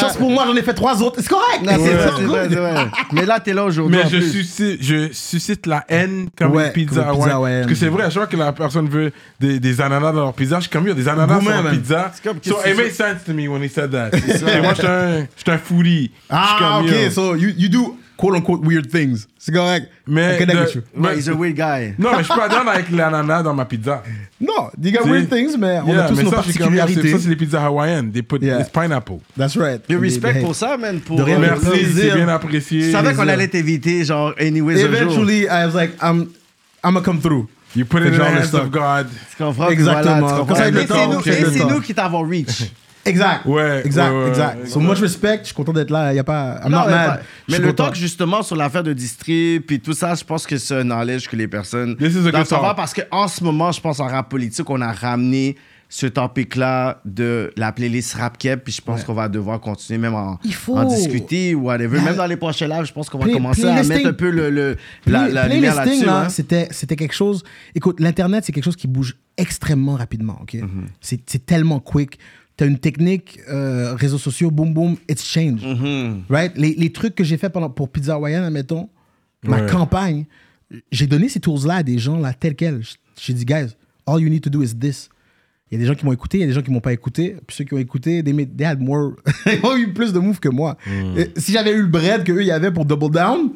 Chance 0.00 0.16
pour 0.16 0.30
moi, 0.30 0.44
j'en 0.46 0.56
ai 0.56 0.62
fait 0.62 0.74
trois 0.74 1.00
autres. 1.02 1.20
C'est 1.20 1.28
correct. 1.28 1.62
Non, 1.64 1.72
c'est 1.76 1.84
C'est 1.90 2.24
vrai, 2.24 2.46
c'est 2.48 2.56
vrai. 2.56 2.86
Mais 3.12 3.26
là, 3.26 3.38
t'es 3.40 3.52
là 3.52 3.64
aujourd'hui. 3.66 3.96
Mais 3.98 4.04
en 4.04 4.08
je 4.08 4.16
plus. 4.16 4.30
suscite, 4.32 4.82
je 4.82 5.12
suscite 5.12 5.66
la 5.66 5.84
haine 5.88 6.28
comme 6.36 6.52
Ouais, 6.52 6.66
une 6.68 6.72
pizza 6.72 7.02
comme 7.02 7.10
une 7.10 7.14
pizza 7.14 7.18
hawaïenne. 7.20 7.36
hawaïenne. 7.36 7.60
Parce 7.66 7.72
que 7.72 7.78
c'est 7.78 7.88
vrai, 7.88 8.02
à 8.04 8.10
chaque 8.10 8.14
fois 8.22 8.26
que 8.26 8.36
la 8.36 8.52
personne 8.52 8.88
veut 8.88 9.12
des, 9.38 9.60
des 9.60 9.80
ananas 9.80 10.12
dans 10.12 10.20
leur 10.24 10.34
pizza, 10.34 10.56
je 10.56 10.62
suis 10.62 10.70
comme, 10.70 10.84
il 10.84 10.88
y 10.88 10.92
a 10.92 10.94
des 10.94 11.08
ananas 11.08 11.40
sur 11.40 11.50
leur 11.50 11.70
pizza. 11.70 12.10
C'est 12.14 12.22
comme 12.28 12.38
So 12.42 12.56
it 12.66 12.76
made 12.76 12.92
sense 12.92 13.24
to 13.26 13.32
me 13.32 13.46
when 13.48 13.62
he 13.62 13.68
said 13.68 13.90
that. 13.92 14.10
Et 14.16 14.60
moi, 14.60 14.74
j'étais 14.74 14.86
un, 14.88 15.08
j'étais 15.08 15.09
un 15.48 15.58
foodie. 15.58 16.02
Je 16.02 16.06
suis 16.06 16.12
Ah, 16.30 16.56
comme, 16.58 16.86
ok. 16.86 16.92
yo. 17.04 17.10
So 17.10 17.34
you, 17.36 17.50
you 17.56 17.68
do 17.68 17.96
quote 18.16 18.36
unquote 18.36 18.62
weird 18.64 18.90
things. 18.90 19.26
C'est 19.38 19.52
correct. 19.52 19.88
Mais 20.06 20.34
I 20.36 20.38
connect 20.38 20.58
de- 20.58 20.64
with 20.64 20.74
you. 20.74 20.82
Ouais, 21.02 21.16
he's 21.16 21.28
a 21.28 21.34
weird 21.34 21.54
guy. 21.56 21.94
Non, 21.98 22.10
mais 22.12 22.18
je 22.18 22.24
suis 22.30 22.34
pas 22.38 22.48
d'accord 22.48 22.68
avec 22.68 22.90
l'ananas 22.90 23.42
dans 23.42 23.54
ma 23.54 23.64
pizza. 23.64 24.02
Non, 24.40 24.68
you 24.82 24.92
got 24.92 25.08
weird 25.08 25.30
things, 25.30 25.56
mais 25.58 25.80
on 25.82 25.88
Yeah, 25.88 26.04
a 26.04 26.08
tous 26.08 26.16
mais 26.16 26.22
nos 26.24 26.30
ça, 26.30 26.36
particularités. 26.36 27.10
ça, 27.12 27.18
c'est 27.18 27.28
les 27.28 27.36
pizzas 27.36 27.64
hawaïennes. 27.64 28.12
They 28.12 28.22
put 28.22 28.38
Yeah. 28.42 28.60
it's 28.60 28.68
pineapple. 28.68 29.20
That's 29.38 29.56
right. 29.56 29.80
Des- 29.88 29.96
respect 29.96 30.34
des- 30.34 30.40
pour 30.40 30.54
ça, 30.54 30.76
man. 30.76 31.00
Pour, 31.00 31.16
De 31.16 31.22
rien, 31.22 31.36
euh, 31.36 31.56
merci. 31.62 31.86
C'est 31.94 32.14
bien 32.14 32.28
apprécié. 32.28 32.82
Je 32.82 32.90
savais 32.92 33.14
qu'on 33.14 33.26
allait 33.28 33.48
t'éviter, 33.48 34.04
genre, 34.04 34.34
anyways, 34.38 34.82
un 34.84 34.86
jour. 34.92 34.94
Eventually, 35.02 35.40
I 35.44 35.64
was 35.66 35.74
like, 35.74 35.92
I'm, 36.02 36.26
I'm 36.84 36.92
gonna 36.94 37.00
come 37.02 37.20
through. 37.20 37.46
You 37.76 37.84
put 37.86 38.00
it 38.02 38.08
in 38.08 38.10
the 38.10 38.14
genre 38.16 38.30
le 38.34 38.40
hands 38.40 38.54
of 38.54 38.70
God. 38.70 39.06
Tu 39.30 39.36
comprends? 39.42 39.68
Exactement. 39.70 40.18
Voilà, 40.18 40.32
tu 40.32 40.38
comprends? 40.40 40.64
Et 40.64 40.70
le 40.72 40.86
c'est 40.86 41.06
nous, 41.62 41.68
le 41.68 41.74
nous 41.74 41.80
qui 41.80 41.94
t'avons 41.94 42.22
reach. 42.28 42.64
Exact. 43.06 43.46
Ouais, 43.46 43.82
exact, 43.84 44.10
ouais, 44.12 44.22
ouais, 44.24 44.28
exact. 44.28 44.58
ouais. 44.62 44.66
so 44.68 44.78
much 44.80 44.98
respect. 45.00 45.38
Je 45.40 45.46
suis 45.46 45.54
content 45.54 45.72
d'être 45.72 45.90
là. 45.90 46.12
Il 46.12 46.16
y 46.16 46.18
a 46.18 46.24
pas. 46.24 46.60
I'm 46.64 46.70
Non, 46.70 46.80
not 46.80 46.86
mais 46.86 46.92
mad. 46.92 47.20
Je 47.48 47.52
Mais 47.52 47.58
le 47.58 47.66
content. 47.68 47.84
talk, 47.84 47.94
justement, 47.94 48.42
sur 48.42 48.56
l'affaire 48.56 48.82
de 48.82 48.92
distrib, 48.92 49.62
puis 49.62 49.80
tout 49.80 49.94
ça, 49.94 50.14
je 50.14 50.22
pense 50.24 50.46
que 50.46 50.58
c'est 50.58 50.76
un 50.76 50.84
knowledge 50.84 51.28
que 51.28 51.36
les 51.36 51.48
personnes 51.48 51.96
This 51.96 52.14
is 52.14 52.18
a 52.18 52.20
doivent 52.22 52.32
good 52.34 52.46
savoir 52.46 52.70
talk. 52.70 52.76
parce 52.76 52.94
qu'en 52.94 53.26
ce 53.28 53.42
moment, 53.42 53.72
je 53.72 53.80
pense 53.80 54.00
en 54.00 54.06
rap 54.06 54.28
politique, 54.28 54.68
on 54.68 54.80
a 54.82 54.92
ramené 54.92 55.56
ce 55.92 56.06
topic-là 56.06 57.00
de 57.04 57.52
la 57.56 57.72
playlist 57.72 58.14
Rap 58.14 58.38
Keb, 58.38 58.60
puis 58.60 58.72
je 58.72 58.80
pense 58.80 59.02
qu'on 59.02 59.12
va 59.14 59.28
devoir 59.28 59.60
continuer 59.60 59.98
même 59.98 60.14
en, 60.14 60.38
Il 60.44 60.54
faut- 60.54 60.76
en 60.76 60.84
discuter 60.84 61.54
ou 61.56 61.62
whatever. 61.64 62.00
Même 62.00 62.14
dans 62.14 62.26
les 62.26 62.36
prochains 62.36 62.68
lives, 62.68 62.84
je 62.84 62.92
pense 62.92 63.10
qu'on 63.10 63.18
va 63.18 63.24
Play- 63.24 63.32
commencer 63.32 63.64
à 63.66 63.82
mettre 63.82 64.06
un 64.06 64.12
peu 64.12 64.30
le, 64.30 64.50
le- 64.50 64.76
la, 65.06 65.22
Play- 65.24 65.32
la 65.32 65.48
lumière 65.48 65.74
là-dessus. 65.74 66.04
là, 66.06 66.20
hein. 66.26 66.28
c'était, 66.28 66.68
c'était 66.70 66.94
quelque 66.94 67.14
chose. 67.14 67.42
Écoute, 67.74 67.98
l'Internet, 67.98 68.44
c'est 68.44 68.52
quelque 68.52 68.62
chose 68.64 68.76
qui 68.76 68.86
bouge 68.86 69.16
extrêmement 69.36 69.96
rapidement. 69.96 70.38
ok? 70.42 70.58
C'est, 71.00 71.22
c'est 71.26 71.44
tellement 71.44 71.80
quick. 71.80 72.18
Tu 72.60 72.64
as 72.64 72.66
une 72.66 72.78
technique, 72.78 73.40
euh, 73.48 73.94
réseaux 73.94 74.18
sociaux, 74.18 74.50
boom, 74.50 74.74
boom, 74.74 74.96
it's 75.08 75.24
changed. 75.24 75.64
Mm-hmm. 75.64 76.24
Right? 76.28 76.52
Les, 76.58 76.74
les 76.74 76.92
trucs 76.92 77.14
que 77.14 77.24
j'ai 77.24 77.38
fait 77.38 77.48
pendant, 77.48 77.70
pour 77.70 77.88
Pizza 77.88 78.16
Hawaiian, 78.16 78.42
admettons, 78.44 78.90
ma 79.44 79.62
Ouais. 79.62 79.66
campagne, 79.70 80.26
j'ai 80.92 81.06
donné 81.06 81.30
ces 81.30 81.40
tools-là 81.40 81.76
à 81.76 81.82
des 81.82 81.96
gens, 81.98 82.18
là, 82.18 82.34
tels 82.34 82.54
quels. 82.54 82.82
J'ai 83.18 83.32
dit, 83.32 83.46
guys, 83.46 83.68
all 84.06 84.20
you 84.20 84.28
need 84.28 84.42
to 84.42 84.50
do 84.50 84.62
is 84.62 84.74
this. 84.78 85.08
Il 85.70 85.76
y 85.76 85.76
a 85.76 85.80
des 85.80 85.86
gens 85.86 85.94
qui 85.94 86.04
m'ont 86.04 86.12
écouté, 86.12 86.36
il 86.36 86.40
y 86.42 86.44
a 86.44 86.48
des 86.48 86.52
gens 86.52 86.60
qui 86.60 86.70
m'ont 86.70 86.80
pas 86.82 86.92
écouté. 86.92 87.34
Puis 87.46 87.56
ceux 87.56 87.64
qui 87.64 87.72
ont 87.72 87.78
écouté, 87.78 88.22
they, 88.22 88.34
made- 88.34 88.54
they 88.54 88.66
had 88.66 88.78
more. 88.78 89.12
ils 89.46 89.64
ont 89.64 89.76
eu 89.78 89.94
plus 89.94 90.12
de 90.12 90.18
moves 90.18 90.38
que 90.40 90.50
moi. 90.50 90.76
Mm. 90.86 91.16
Et 91.18 91.30
si 91.38 91.52
j'avais 91.52 91.72
eu 91.72 91.80
le 91.80 91.88
bread 91.88 92.24
qu'eux, 92.24 92.44
y 92.44 92.50
avaient 92.50 92.72
pour 92.72 92.84
double 92.84 93.10
down, 93.10 93.52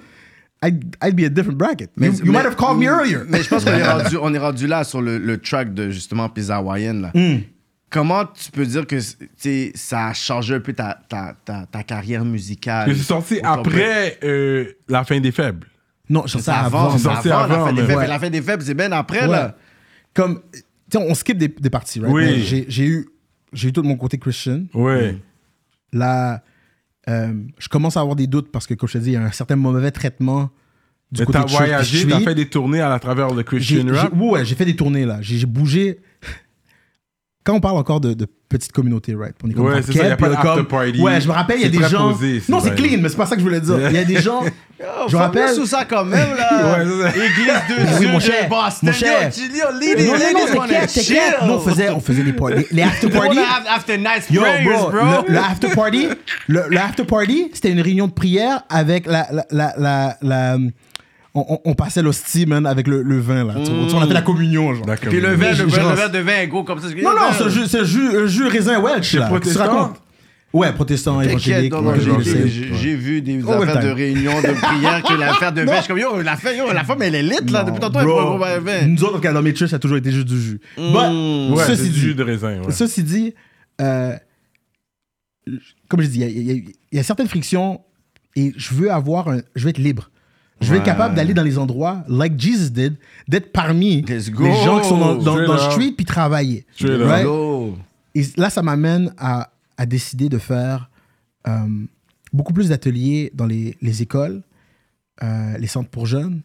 I'd, 0.65 0.97
I'd 1.05 1.15
be 1.15 1.25
a 1.25 1.29
different 1.29 1.59
bracket. 1.59 1.91
you 1.99 2.05
you 2.07 2.13
mais- 2.25 2.39
might 2.39 2.47
have 2.47 2.57
called 2.57 2.79
me 2.79 2.87
earlier. 2.87 3.19
Mais 3.29 3.43
je 3.43 3.51
pense 3.51 3.67
qu'on 3.67 3.73
est 3.73 3.83
rendu, 3.87 4.17
on 4.17 4.33
est 4.33 4.39
rendu 4.39 4.67
là 4.67 4.83
sur 4.85 5.03
le, 5.03 5.19
le 5.19 5.37
track 5.37 5.75
de 5.75 5.91
justement 5.91 6.31
Pizza 6.31 6.57
Hawaiian. 6.57 6.95
Là. 7.03 7.11
Hmm. 7.15 7.41
Comment 7.95 8.25
tu 8.27 8.51
peux 8.51 8.67
dire 8.67 8.87
que 8.89 8.97
tu 8.97 9.29
sais, 9.37 9.71
ça 9.77 10.09
a 10.09 10.13
changé 10.15 10.55
un 10.57 10.61
peu 10.61 10.73
ta, 10.73 10.99
ta, 11.09 11.37
ta, 11.45 11.65
ta 11.67 11.83
carrière 11.85 12.25
musicale? 12.25 12.93
C'est 12.97 13.03
sorti 13.05 13.39
après 13.41 14.19
euh, 14.25 14.73
la 14.89 15.05
fin 15.05 15.21
des 15.21 15.31
faibles. 15.31 15.69
non, 16.11 16.25
je 16.27 16.39
C'est 16.39 16.51
avant, 16.51 16.91
c'est 16.91 17.05
sorti 17.05 17.31
avant, 17.31 17.47
la 17.57 17.65
fin 17.67 17.73
des 17.73 17.83
faibles. 17.85 17.99
Ouais. 17.99 18.07
La 18.09 18.19
fin 18.19 18.31
des 18.31 18.43
faibles, 18.43 18.65
c'est 18.65 18.75
bien 18.75 18.91
après, 18.91 19.23
Ouais. 19.27 19.29
là. 19.33 19.57
Comme, 20.13 20.41
tu 20.53 20.61
sais, 20.93 20.99
on 20.99 21.15
skip 21.15 21.39
des, 21.39 21.47
des 21.47 21.71
parties, 21.71 22.01
right? 22.01 22.13
Oui. 22.13 22.43
J'ai, 22.43 22.65
j'ai 22.69 22.85
eu, 22.85 23.09
j'ai 23.53 23.69
eu 23.69 23.73
tout 23.73 23.83
de 23.83 23.87
mon 23.87 23.97
côté 23.97 24.19
Christian. 24.19 24.65
Ouais. 24.75 25.17
Là, 25.93 26.43
euh, 27.09 27.33
je 27.59 27.69
commence 27.69 27.97
à 27.97 28.01
avoir 28.01 28.17
des 28.17 28.27
doutes 28.27 28.51
parce 28.51 28.67
que, 28.67 28.75
comme 28.75 28.89
je 28.89 28.95
te 28.95 28.99
dis, 29.05 29.11
il 29.11 29.15
y 29.15 29.17
a 29.17 29.23
un 29.23 29.31
certain 29.31 29.55
mauvais 29.57 29.93
traitement 29.93 30.51
du 31.13 31.21
Mais 31.21 31.27
côté 31.27 31.39
t'as 31.39 31.45
de 31.45 31.51
voyagé, 31.51 31.99
suis. 31.99 32.09
t'as 32.09 32.19
fait 32.21 32.35
des 32.35 32.49
tournées 32.49 32.81
à 32.81 32.89
la 32.89 32.99
travers 32.99 33.33
le 33.33 33.45
Christian 33.45 33.85
j'ai- 33.87 33.93
rap? 33.93 34.13
ouais, 34.17 34.45
j'ai 34.45 34.57
fait 34.57 34.65
des 34.65 34.75
tournées 34.75 35.05
là. 35.05 35.19
J'ai 35.21 35.47
bougé. 35.47 36.01
Quand 37.45 37.55
on 37.55 37.61
parle 37.61 37.77
encore 37.77 38.01
de, 38.01 38.15
de 38.15 38.27
petites 38.49 38.73
communautés, 38.73 39.15
right? 39.15 39.35
On 39.45 39.51
est 39.51 39.53
comme 39.53 39.67
Ouais, 39.67 39.83
c'est 39.83 39.93
ça, 39.93 40.09
y 40.09 40.11
a 40.11 40.17
pas 40.17 40.29
comme- 40.37 40.65
party. 40.67 40.99
Ouais, 41.01 41.21
je 41.21 41.29
me 41.29 41.33
rappelle, 41.33 41.59
il 41.61 41.63
y 41.63 41.67
a 41.67 41.69
des 41.83 41.89
gens. 41.89 42.13
posé, 42.13 42.43
non, 42.49 42.59
c'est 42.61 42.75
clean, 42.75 42.99
mais 43.01 43.09
c'est 43.11 43.17
pas 43.17 43.27
ça 43.27 43.35
que 43.37 43.41
je 43.41 43.45
voulais 43.47 43.61
dire. 43.61 43.79
Il 43.91 43.95
y 43.95 43.99
a 43.99 44.05
des 44.05 44.21
gens. 44.21 44.41
Oh, 44.45 44.85
je 45.09 45.15
me 45.17 45.21
rappelle. 45.21 45.51
sous 45.51 45.67
ça 45.67 45.85
quand 45.85 46.05
même, 46.05 46.35
là. 46.37 46.77
Ouais. 46.79 47.11
Église 47.11 47.47
de 47.69 47.85
Mais 47.85 47.99
oui, 48.01 48.07
mon 48.09 48.19
de 48.19 48.23
cher, 48.23 48.49
Boston. 48.49 48.89
mon 48.89 48.93
cher. 48.93 49.31
Yo, 49.31 50.05
Non, 50.07 50.13
non, 50.19 50.69
non, 50.73 50.89
chill. 50.89 51.17
Nous, 51.47 51.53
on 51.53 51.59
faisait, 51.61 51.91
on 51.91 52.01
faisait 52.01 52.23
des 52.23 52.33
parties. 52.33 52.67
Les 52.71 52.83
after 52.83 53.09
parties. 53.11 53.39
after 53.69 53.99
night 53.99 54.25
Yo, 54.31 54.41
prayers, 54.41 54.65
bro, 54.65 54.91
bro. 54.91 55.01
Le, 55.29 55.33
le 55.33 55.39
after 55.39 55.69
party, 55.69 56.09
le, 56.49 56.63
le 56.69 56.79
after 56.79 57.05
party, 57.05 57.51
c'était 57.53 57.71
une 57.71 57.81
réunion 57.81 58.07
de 58.09 58.13
prière 58.13 58.63
avec 58.69 59.07
la, 59.07 59.27
la, 59.33 59.45
la, 59.51 59.75
la, 59.79 60.17
la- 60.23 60.57
on, 61.35 61.45
on- 61.49 61.61
on 61.65 61.75
passait 61.75 62.03
l'hostie, 62.03 62.47
man, 62.47 62.65
avec 62.67 62.87
le, 62.87 63.03
le 63.03 63.19
vin, 63.19 63.45
là. 63.45 63.55
Tu 63.65 63.71
vois, 63.71 63.99
On 63.99 64.03
a 64.03 64.07
fait 64.07 64.15
la 64.15 64.23
communion, 64.23 64.75
genre. 64.75 64.87
D'accord. 64.87 65.09
Puis 65.11 65.21
le 65.21 65.31
verre, 65.35 65.57
le 65.59 65.65
verre, 65.65 65.89
le 65.91 65.95
verre 65.97 66.11
de 66.11 66.19
vin 66.19 66.33
est 66.43 66.47
gros 66.49 66.63
comme 66.65 66.81
ça. 66.81 66.89
Non, 66.89 67.11
non, 67.11 67.33
c'est 67.37 67.45
un 67.45 67.49
jus, 67.49 67.67
c'est 67.67 67.81
un 67.81 67.85
jus, 67.85 68.17
un 68.17 68.27
jus 68.27 68.47
raisin 68.47 68.81
Welch, 68.81 69.15
là. 69.15 69.25
Tu 69.25 69.31
protestant? 69.31 69.61
racontes? 69.67 70.01
Ouais, 70.53 70.73
protestant, 70.73 71.21
évangélique. 71.21 71.73
non, 71.73 71.83
non, 71.83 71.91
ouais, 71.91 71.99
j'ai- 72.23 72.73
j'ai 72.75 72.95
vu 72.95 73.21
des 73.21 73.43
Oh, 73.45 73.51
affaires 73.51 73.81
de 73.83 73.89
réunion, 73.89 74.41
de 74.41 74.53
prière, 74.53 75.03
que 75.03 75.15
l'affaire 75.15 75.53
de 75.53 75.63
vin. 75.67 75.75
Je 75.75 75.79
suis 75.81 75.89
comme, 75.89 75.99
yo, 75.99 76.23
la, 76.23 76.37
femme- 76.37 76.57
yo, 76.57 76.73
la 76.73 76.85
femme, 76.85 77.03
elle 77.03 77.17
est 77.17 77.23
lit, 77.25 77.51
là. 77.51 77.65
Depuis 77.65 77.81
tantôt, 77.81 77.99
elle 77.99 78.05
Bro, 78.07 78.15
prend 78.21 78.39
pas 78.39 78.59
de 78.61 78.65
vin. 78.65 78.87
Nous 78.87 79.03
autres, 79.03 79.19
dans 79.33 79.43
mes 79.43 79.53
church, 79.57 79.71
ça 79.71 79.77
a 79.77 79.79
toujours 79.81 79.97
été 79.97 80.13
juste 80.13 80.29
du 80.29 80.41
jus. 80.41 80.61
But, 80.77 80.85
Ouais, 80.87 81.65
c'est 81.67 81.75
ceci 81.75 81.91
du 81.91 81.99
jus 81.99 82.09
dit, 82.11 82.15
de 82.15 82.23
raisin. 82.23 82.61
Ouais. 82.63 82.71
ceci 82.71 83.03
dit, 83.03 83.35
euh, 83.81 84.13
comme 85.89 86.01
je 86.03 86.07
dis, 86.07 86.21
il 86.21 86.23
y 86.23 86.25
a- 86.25 86.29
il 86.29 86.43
y, 86.43 86.51
a- 86.53 86.55
il 86.93 86.97
y 86.97 86.99
a 87.01 87.03
certaines 87.03 87.29
frictions 87.29 87.81
et 88.37 88.53
je 88.57 88.75
veux 88.75 88.93
avoir 88.93 89.29
un, 89.29 89.41
je 89.57 89.65
veux 89.65 89.71
être 89.71 89.79
libre. 89.79 90.11
Je 90.61 90.71
veux 90.71 90.77
être 90.79 90.85
capable 90.85 91.15
d'aller 91.15 91.35
dans 91.35 91.43
les 91.43 91.59
endroits, 91.59 92.05
like 92.09 92.39
Jesus 92.41 92.71
did, 92.71 92.97
d'être 93.29 93.53
parmi 93.53 94.03
Let's 94.03 94.31
go. 94.31 94.45
les 94.45 94.55
gens 94.65 94.81
qui 94.81 94.89
sont 94.89 94.99
dans, 94.99 95.15
dans, 95.17 95.35
dans 95.47 95.53
le 95.55 95.59
street 95.59 95.93
puis 95.97 96.07
travailler. 96.07 96.65
Right? 96.81 97.25
Go. 97.25 97.77
Et 98.15 98.25
là, 98.37 98.49
ça 98.51 98.63
m'amène 98.63 99.13
à, 99.19 99.51
à 99.77 99.85
décider 99.87 100.29
de 100.29 100.39
faire 100.39 100.89
euh, 101.49 101.67
beaucoup 102.33 102.53
plus 102.53 102.69
d'ateliers 102.71 103.31
dans 103.35 103.47
les, 103.47 103.77
les 103.83 104.03
écoles, 104.03 104.43
euh, 105.23 105.59
les 105.59 105.67
centres 105.67 105.91
pour 105.91 106.07
jeunes 106.07 106.41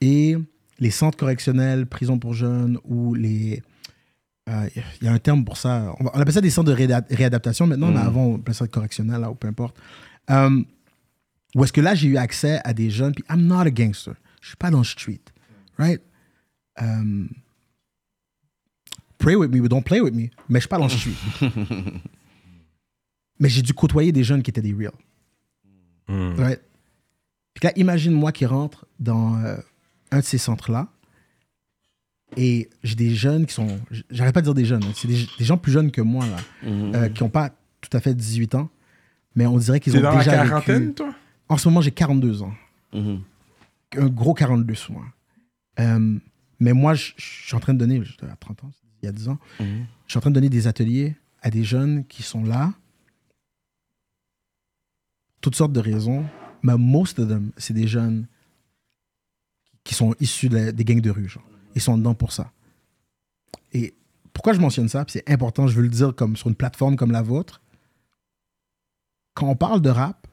et 0.00 0.36
les 0.80 0.90
centres 0.90 1.16
correctionnels, 1.16 1.86
prisons 1.86 2.18
pour 2.18 2.34
jeunes 2.34 2.78
ou 2.84 3.14
les. 3.14 3.62
euh, 4.48 4.68
Il 5.00 5.04
y 5.06 5.08
a 5.08 5.12
un 5.12 5.18
terme 5.18 5.44
pour 5.44 5.56
ça. 5.58 5.94
On, 6.00 6.06
appelle 6.06 6.32
ça 6.34 6.40
des 6.40 6.50
centres 6.50 6.70
de 6.70 6.76
réada- 6.76 7.04
réadaptation 7.10 7.66
maintenant, 7.66 7.88
mais 7.92 8.00
avant, 8.00 8.24
on 8.24 8.34
appelait 8.36 8.54
ça 8.54 8.66
correctionnel 8.66 9.20
là, 9.20 9.30
ou 9.30 9.34
peu 9.34 9.46
importe. 9.46 9.76
Où 11.54 11.64
est-ce 11.64 11.72
que 11.72 11.80
là, 11.80 11.94
j'ai 11.94 12.08
eu 12.08 12.16
accès 12.16 12.60
à 12.64 12.72
des 12.72 12.90
jeunes, 12.90 13.14
puis 13.14 13.24
I'm 13.30 13.46
not 13.46 13.60
a 13.60 13.70
gangster. 13.70 14.14
Je 14.40 14.48
suis 14.48 14.56
pas 14.56 14.70
dans 14.70 14.78
le 14.78 14.84
street. 14.84 15.20
Right? 15.78 16.00
Euh, 16.82 17.26
pray 19.18 19.36
with 19.36 19.50
me, 19.50 19.60
but 19.60 19.68
don't 19.70 19.82
play 19.82 20.00
with 20.00 20.14
me. 20.14 20.28
Mais 20.48 20.58
je 20.58 20.60
suis 20.60 20.68
pas 20.68 20.78
dans 20.78 20.84
le 20.84 20.90
street. 20.90 21.14
mais 23.40 23.48
j'ai 23.48 23.62
dû 23.62 23.72
côtoyer 23.72 24.12
des 24.12 24.24
jeunes 24.24 24.42
qui 24.42 24.50
étaient 24.50 24.62
des 24.62 24.74
real. 24.74 24.92
Mm. 26.08 26.40
Right? 26.40 26.60
Puis 27.54 27.66
là, 27.66 27.72
imagine-moi 27.76 28.32
qui 28.32 28.46
rentre 28.46 28.86
dans 28.98 29.36
euh, 29.36 29.56
un 30.10 30.18
de 30.18 30.24
ces 30.24 30.38
centres-là. 30.38 30.88
Et 32.36 32.68
j'ai 32.82 32.96
des 32.96 33.14
jeunes 33.14 33.46
qui 33.46 33.54
sont. 33.54 33.80
J'arrête 34.10 34.34
pas 34.34 34.40
de 34.40 34.46
dire 34.46 34.54
des 34.54 34.64
jeunes, 34.64 34.82
hein, 34.82 34.92
c'est 34.96 35.06
des, 35.06 35.24
des 35.38 35.44
gens 35.44 35.56
plus 35.56 35.70
jeunes 35.70 35.92
que 35.92 36.00
moi, 36.00 36.26
là, 36.26 36.36
euh, 36.64 37.08
qui 37.08 37.22
n'ont 37.22 37.28
pas 37.28 37.50
tout 37.80 37.96
à 37.96 38.00
fait 38.00 38.12
18 38.12 38.56
ans. 38.56 38.70
Mais 39.36 39.46
on 39.46 39.56
dirait 39.56 39.78
qu'ils 39.78 39.96
ont 39.96 40.00
dans 40.00 40.10
la 40.10 40.18
déjà 40.18 40.44
quarantaine, 40.44 40.82
vécu. 40.86 40.94
toi? 40.94 41.14
En 41.48 41.56
ce 41.56 41.68
moment, 41.68 41.80
j'ai 41.80 41.90
42 41.92 42.42
ans. 42.42 42.54
Mhm. 42.92 43.22
Un 43.96 44.06
gros 44.08 44.34
42 44.34 44.74
souvent. 44.74 45.04
Euh, 45.80 46.18
mais 46.60 46.72
moi, 46.72 46.94
je 46.94 47.12
je 47.16 47.46
suis 47.46 47.54
en 47.56 47.60
train 47.60 47.74
de 47.74 47.78
donner, 47.78 48.02
j'étais 48.04 48.26
à 48.26 48.36
30 48.36 48.64
ans, 48.64 48.70
il 49.02 49.06
y 49.06 49.08
a 49.08 49.12
10 49.12 49.28
ans, 49.28 49.38
Mhm. 49.60 49.86
je 50.06 50.10
suis 50.12 50.18
en 50.18 50.20
train 50.20 50.30
de 50.30 50.34
donner 50.34 50.48
des 50.48 50.66
ateliers 50.66 51.14
à 51.42 51.50
des 51.50 51.64
jeunes 51.64 52.04
qui 52.06 52.22
sont 52.22 52.44
là, 52.44 52.72
toutes 55.40 55.56
sortes 55.56 55.72
de 55.72 55.80
raisons, 55.80 56.24
mais 56.62 56.76
most 56.76 57.18
of 57.18 57.28
them, 57.28 57.50
c'est 57.56 57.74
des 57.74 57.86
jeunes 57.86 58.26
qui 59.84 59.94
sont 59.94 60.14
issus 60.20 60.48
de 60.48 60.56
la- 60.56 60.72
des 60.72 60.84
gangs 60.84 61.00
de 61.02 61.10
rue. 61.10 61.28
Genre. 61.28 61.44
Ils 61.74 61.80
sont 61.82 61.98
dedans 61.98 62.14
pour 62.14 62.32
ça. 62.32 62.50
Et 63.72 63.92
pourquoi 64.32 64.54
je 64.54 64.60
mentionne 64.60 64.88
ça, 64.88 65.04
c'est 65.08 65.28
important, 65.30 65.66
je 65.66 65.76
veux 65.76 65.82
le 65.82 65.88
dire 65.90 66.14
comme 66.14 66.36
sur 66.36 66.48
une 66.48 66.54
plateforme 66.54 66.96
comme 66.96 67.12
la 67.12 67.20
vôtre, 67.22 67.60
quand 69.34 69.48
on 69.48 69.56
parle 69.56 69.82
de 69.82 69.90
rap, 69.90 70.23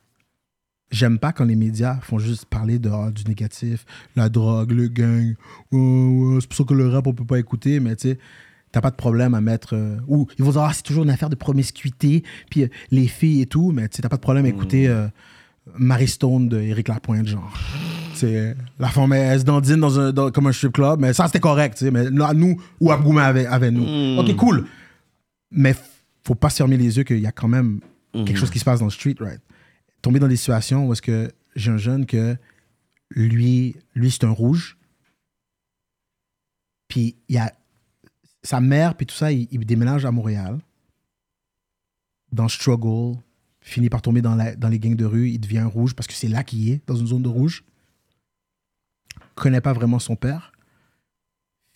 j'aime 0.92 1.18
pas 1.20 1.32
quand 1.32 1.46
les 1.46 1.56
médias 1.56 1.98
font 2.02 2.20
juste 2.20 2.46
parler 2.46 2.78
de, 2.80 2.90
ah, 2.90 3.12
du 3.12 3.24
négatif, 3.26 3.86
la 4.16 4.30
drogue, 4.30 4.72
le 4.72 4.88
gang, 4.88 5.36
Ouais, 5.72 5.80
ouais, 5.80 6.38
c'est 6.42 6.48
pour 6.48 6.58
ça 6.58 6.64
que 6.66 6.74
le 6.74 6.88
rap 6.90 7.08
on 7.08 7.14
peut 7.14 7.26
pas 7.26 7.40
écouter, 7.40 7.80
mais 7.80 7.96
tu 7.96 8.10
sais, 8.10 8.20
t'as 8.72 8.82
pas 8.82 8.92
de 8.92 8.96
problème 8.96 9.34
à 9.34 9.42
mettre. 9.42 9.76
euh, 9.76 9.98
ou 10.08 10.28
ils 10.38 10.44
vont 10.46 10.52
dire, 10.52 10.62
ah, 10.62 10.72
c'est 10.74 10.84
toujours 10.84 11.04
une 11.04 11.10
affaire 11.10 11.30
de 11.30 11.36
promiscuité, 11.36 12.24
puis 12.50 12.64
euh, 12.64 12.68
les 12.92 13.08
filles 13.08 13.42
et 13.42 13.46
tout, 13.46 13.72
mais 13.72 13.88
tu 13.90 13.96
sais, 13.98 14.02
t'as 14.02 14.10
pas 14.10 14.18
de 14.18 14.22
problème 14.22 14.46
à 14.46 14.50
écouter 14.50 14.88
euh, 14.88 15.08
Marie 15.78 16.08
Stone 16.08 16.50
de 16.50 16.60
Eric 16.60 16.88
Lapointe, 16.88 17.28
genre. 17.28 17.54
C'est 18.14 18.56
la 18.80 18.90
femme, 18.90 19.14
elle 19.14 19.40
se 19.40 19.46
dandine 19.46 19.78
dans 19.80 20.00
un, 20.00 20.12
dans- 20.12 20.30
comme 20.32 20.46
un 20.48 20.52
strip 20.52 20.74
club, 20.74 21.00
mais 21.00 21.14
ça 21.14 21.26
c'était 21.28 21.40
correct, 21.40 21.78
tu 21.78 21.86
sais, 21.86 21.92
mais 21.92 22.10
là, 22.10 22.34
nous, 22.34 22.62
ou 22.80 22.92
Abgouma 22.92 23.24
avec, 23.26 23.48
avec 23.48 23.72
nous. 23.72 23.86
Ok, 24.20 24.36
cool. 24.36 24.66
Mais 25.52 25.76
faut 26.24 26.36
pas 26.36 26.50
se 26.50 26.58
fermer 26.58 26.78
les 26.78 26.98
yeux 26.98 27.04
qu'il 27.04 27.20
y 27.20 27.26
a 27.28 27.32
quand 27.32 27.48
même 27.48 27.80
quelque 28.26 28.38
chose 28.38 28.50
qui 28.52 28.60
se 28.60 28.66
passe 28.66 28.80
dans 28.80 28.86
le 28.86 28.92
street, 28.92 29.16
right? 29.20 29.40
Tomber 30.02 30.20
dans 30.20 30.28
des 30.28 30.36
situations 30.38 30.88
où 30.88 30.94
est-ce 30.94 31.02
que 31.02 31.32
j'ai 31.56 31.72
un 31.72 31.78
jeune 31.78 32.06
que 32.06 32.36
lui, 33.12 33.76
lui 33.94 34.10
c'est 34.12 34.24
un 34.24 34.30
rouge, 34.32 34.78
puis 36.88 37.16
il 37.30 37.36
y 37.36 37.38
a 37.38 37.54
sa 38.44 38.60
mère, 38.60 38.96
puis 38.96 39.06
tout 39.06 39.16
ça, 39.16 39.32
il, 39.32 39.48
il 39.52 39.66
déménage 39.66 40.06
à 40.06 40.12
Montréal, 40.12 40.60
dans 42.32 42.44
le 42.44 42.50
struggle, 42.50 43.18
finit 43.62 43.90
par 43.90 44.02
tomber 44.02 44.22
dans, 44.22 44.36
la- 44.36 44.56
dans 44.56 44.70
les 44.70 44.80
gangs 44.80 44.96
de 44.96 45.06
rue, 45.06 45.30
il 45.30 45.40
devient 45.40 45.62
rouge 45.64 45.94
parce 45.94 46.08
que 46.08 46.14
c'est 46.14 46.28
là 46.28 46.44
qu'il 46.44 46.70
est, 46.70 46.82
dans 46.88 46.96
une 46.96 47.08
zone 47.08 47.22
de 47.22 47.28
rouge. 47.30 47.64
Connaît 49.36 49.62
pas 49.62 49.74
vraiment 49.74 50.00
son 50.00 50.16
père, 50.16 50.52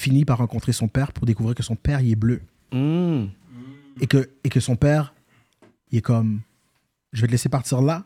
finit 0.01 0.25
par 0.25 0.39
rencontrer 0.39 0.71
son 0.73 0.87
père 0.87 1.13
pour 1.13 1.25
découvrir 1.25 1.53
que 1.55 1.63
son 1.63 1.75
père, 1.75 2.01
il 2.01 2.11
est 2.11 2.15
bleu 2.15 2.41
Mhm. 2.73 3.29
et 4.01 4.07
que, 4.07 4.29
et 4.43 4.49
que 4.49 4.59
son 4.59 4.75
père, 4.75 5.13
il 5.91 5.99
est 5.99 6.01
comme, 6.01 6.41
je 7.13 7.21
vais 7.21 7.27
te 7.27 7.31
laisser 7.31 7.49
partir 7.49 7.81
là, 7.81 8.05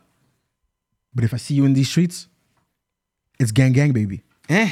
but 1.14 1.24
if 1.24 1.32
I 1.32 1.38
see 1.38 1.54
you 1.56 1.64
in 1.66 1.72
these 1.74 1.88
streets, 1.88 2.28
it's 3.38 3.52
gang 3.52 3.72
gang, 3.72 3.92
baby. 3.92 4.22
Hein? 4.48 4.68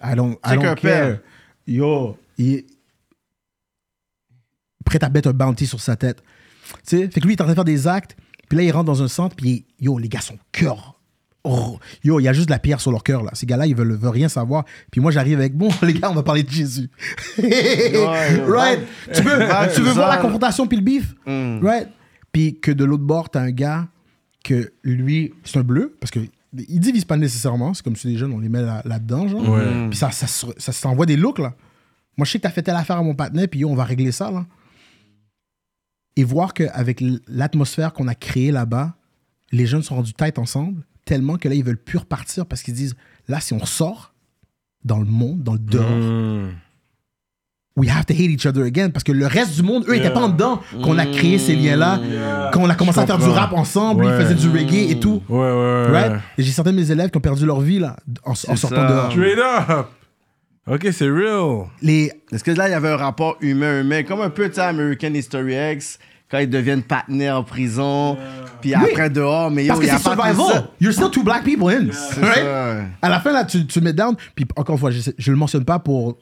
I 0.00 0.14
don't, 0.14 0.38
I 0.44 0.56
don't 0.56 0.62
care. 0.62 0.76
père. 0.76 1.20
Yo, 1.66 2.16
il 2.38 2.54
est 2.54 2.66
prêt 4.84 5.02
à 5.02 5.08
mettre 5.10 5.28
un 5.28 5.32
bounty 5.32 5.66
sur 5.66 5.80
sa 5.80 5.96
tête. 5.96 6.22
Tu 6.86 6.98
sais, 6.98 7.08
fait 7.10 7.20
que 7.20 7.26
lui, 7.26 7.34
il 7.34 7.36
est 7.36 7.40
en 7.42 7.44
train 7.44 7.52
de 7.52 7.56
faire 7.56 7.64
des 7.64 7.86
actes, 7.88 8.16
puis 8.48 8.58
là, 8.58 8.64
il 8.64 8.70
rentre 8.72 8.84
dans 8.86 9.02
un 9.02 9.08
centre, 9.08 9.34
puis 9.36 9.66
il- 9.80 9.84
yo, 9.84 9.98
les 9.98 10.08
gars 10.08 10.20
sont 10.20 10.38
cœur. 10.52 10.92
Oh, 11.48 11.78
yo, 12.02 12.18
il 12.18 12.24
y 12.24 12.28
a 12.28 12.32
juste 12.32 12.46
de 12.48 12.52
la 12.52 12.58
pierre 12.58 12.80
sur 12.80 12.90
leur 12.90 13.04
cœur, 13.04 13.22
là. 13.22 13.30
Ces 13.34 13.46
gars-là, 13.46 13.66
ils 13.66 13.74
veulent, 13.76 13.92
veulent 13.94 14.10
rien 14.10 14.28
savoir. 14.28 14.64
Puis 14.90 15.00
moi, 15.00 15.12
j'arrive 15.12 15.38
avec, 15.38 15.56
bon, 15.56 15.68
les 15.82 15.94
gars, 15.94 16.10
on 16.10 16.14
va 16.14 16.24
parler 16.24 16.42
de 16.42 16.50
Jésus. 16.50 16.90
right? 17.38 18.80
Tu 19.14 19.22
veux, 19.22 19.38
tu 19.74 19.80
voir 19.82 20.08
la 20.08 20.16
confrontation 20.18 20.66
puis 20.66 20.76
le 20.78 20.82
bif? 20.84 21.14
Mm. 21.24 21.60
Right? 21.64 21.88
Puis 22.32 22.58
que 22.60 22.72
de 22.72 22.84
l'autre 22.84 23.04
bord, 23.04 23.30
t'as 23.30 23.40
un 23.42 23.50
gars 23.52 23.88
que 24.46 24.72
lui, 24.82 25.34
c'est 25.44 25.58
un 25.58 25.62
bleu, 25.64 25.96
parce 26.00 26.10
que 26.10 26.20
ils 26.68 26.80
divise 26.80 27.04
pas 27.04 27.16
nécessairement. 27.16 27.74
C'est 27.74 27.82
comme 27.84 27.96
si 27.96 28.06
les 28.08 28.16
jeunes, 28.16 28.32
on 28.32 28.38
les 28.38 28.48
met 28.48 28.62
là- 28.62 28.82
là-dedans, 28.84 29.28
genre. 29.28 29.48
Ouais. 29.48 29.88
Puis 29.90 29.98
ça, 29.98 30.10
ça, 30.10 30.26
se- 30.26 30.46
ça 30.56 30.72
s'envoie 30.72 31.04
des 31.06 31.16
looks, 31.16 31.38
là. 31.38 31.54
Moi, 32.16 32.24
je 32.24 32.30
sais 32.32 32.38
que 32.38 32.44
t'as 32.44 32.50
fait 32.50 32.62
telle 32.62 32.76
affaire 32.76 32.96
à 32.96 33.02
mon 33.02 33.14
partenaire, 33.14 33.46
puis 33.48 33.60
yo, 33.60 33.68
on 33.68 33.74
va 33.74 33.84
régler 33.84 34.12
ça, 34.12 34.30
là. 34.30 34.46
Et 36.16 36.24
voir 36.24 36.54
qu'avec 36.54 37.02
l'atmosphère 37.28 37.92
qu'on 37.92 38.08
a 38.08 38.14
créée 38.14 38.50
là-bas, 38.52 38.96
les 39.52 39.66
jeunes 39.66 39.82
sont 39.82 39.96
rendus 39.96 40.14
tête 40.14 40.38
ensemble, 40.38 40.82
tellement 41.04 41.36
que 41.36 41.48
là, 41.48 41.54
ils 41.54 41.64
veulent 41.64 41.76
plus 41.76 41.98
repartir 41.98 42.46
parce 42.46 42.62
qu'ils 42.62 42.74
disent, 42.74 42.96
là, 43.28 43.38
si 43.40 43.52
on 43.52 43.58
ressort 43.58 44.14
dans 44.84 44.98
le 44.98 45.04
monde, 45.04 45.42
dans 45.42 45.52
le 45.54 45.58
dehors, 45.58 45.90
Mm. 45.90 46.52
We 47.76 47.88
have 47.90 48.06
to 48.06 48.14
hate 48.14 48.30
each 48.30 48.46
other 48.46 48.62
again. 48.64 48.90
Parce 48.90 49.04
que 49.04 49.12
le 49.12 49.26
reste 49.26 49.54
du 49.54 49.62
monde, 49.62 49.84
eux, 49.88 49.94
ils 49.94 49.96
Yeah. 49.98 50.06
étaient 50.06 50.14
pas 50.14 50.22
en 50.22 50.28
dedans 50.30 50.60
qu'on 50.82 50.96
a 50.98 51.06
créé 51.06 51.38
ces 51.38 51.54
liens-là, 51.54 52.00
qu'on 52.52 52.68
a 52.70 52.74
commencé 52.74 52.98
à 53.00 53.06
faire 53.06 53.18
du 53.18 53.28
rap 53.28 53.52
ensemble, 53.52 54.04
ils 54.06 54.24
faisaient 54.24 54.34
du 54.34 54.48
reggae 54.48 54.90
et 54.90 54.98
tout. 54.98 55.22
Ouais, 55.28 55.38
ouais, 55.38 55.52
ouais. 55.52 55.86
Right? 55.90 56.12
Et 56.38 56.42
j'ai 56.42 56.52
certains 56.52 56.72
de 56.72 56.76
mes 56.76 56.90
élèves 56.90 57.10
qui 57.10 57.18
ont 57.18 57.20
perdu 57.20 57.44
leur 57.46 57.60
vie, 57.60 57.78
là, 57.78 57.96
en, 58.24 58.32
en 58.32 58.34
sortant 58.34 58.68
ça. 58.76 58.86
dehors. 58.88 59.10
Straight 59.12 59.38
up. 59.38 59.86
Ok, 60.68 60.88
c'est 60.92 61.08
real. 61.08 61.66
Les, 61.80 62.10
Est-ce 62.32 62.42
que 62.42 62.50
là, 62.50 62.68
il 62.68 62.72
y 62.72 62.74
avait 62.74 62.88
un 62.90 62.96
rapport 62.96 63.36
humain-humain, 63.40 64.02
comme 64.02 64.20
un 64.20 64.30
peu, 64.30 64.48
tu 64.48 64.56
sais, 64.56 64.62
American 64.62 65.14
History 65.14 65.54
X, 65.74 65.98
quand 66.28 66.38
ils 66.38 66.50
deviennent 66.50 66.82
partenaires 66.82 67.36
en 67.36 67.44
prison, 67.44 68.16
puis 68.60 68.74
après 68.74 69.08
dehors, 69.08 69.48
mais 69.48 69.62
yo, 69.64 69.68
Parce 69.68 69.78
que 69.80 69.84
il 69.84 69.88
y 69.88 69.90
a 69.92 69.98
c'est 69.98 70.02
survival. 70.02 70.34
ça. 70.34 70.66
You're 70.80 70.92
still 70.92 71.08
two 71.10 71.22
black 71.22 71.44
people 71.44 71.68
in. 71.68 71.86
Right? 72.20 72.42
ça. 72.42 72.76
À 73.00 73.08
la 73.08 73.20
fin, 73.20 73.30
là, 73.32 73.44
tu, 73.44 73.64
tu 73.64 73.80
mets 73.80 73.92
down. 73.92 74.16
Puis 74.34 74.44
encore 74.56 74.74
une 74.74 74.80
fois, 74.80 74.90
je, 74.90 75.08
je 75.16 75.30
le 75.30 75.36
mentionne 75.36 75.64
pas 75.64 75.78
pour 75.78 76.16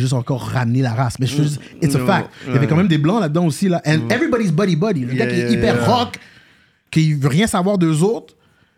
juste 0.00 0.12
encore 0.12 0.42
ramener 0.42 0.82
la 0.82 0.92
race. 0.94 1.18
Mais 1.18 1.26
je 1.26 1.36
veux 1.36 1.42
juste, 1.44 1.60
it's 1.82 1.94
a 1.94 2.04
fact. 2.06 2.30
Il 2.46 2.54
y 2.54 2.56
avait 2.56 2.66
quand 2.66 2.76
même 2.76 2.88
des 2.88 2.98
blancs 2.98 3.20
là-dedans 3.20 3.46
aussi. 3.46 3.68
Là. 3.68 3.80
And 3.86 4.08
everybody's 4.10 4.52
buddy 4.52 4.76
buddy. 4.76 5.04
Le 5.04 5.14
gars 5.14 5.26
qui 5.26 5.34
est 5.40 5.52
hyper 5.52 5.86
rock, 5.86 6.18
qui 6.90 7.14
veut 7.14 7.28
rien 7.28 7.46
savoir 7.46 7.78
d'eux 7.78 8.02
autres. 8.02 8.34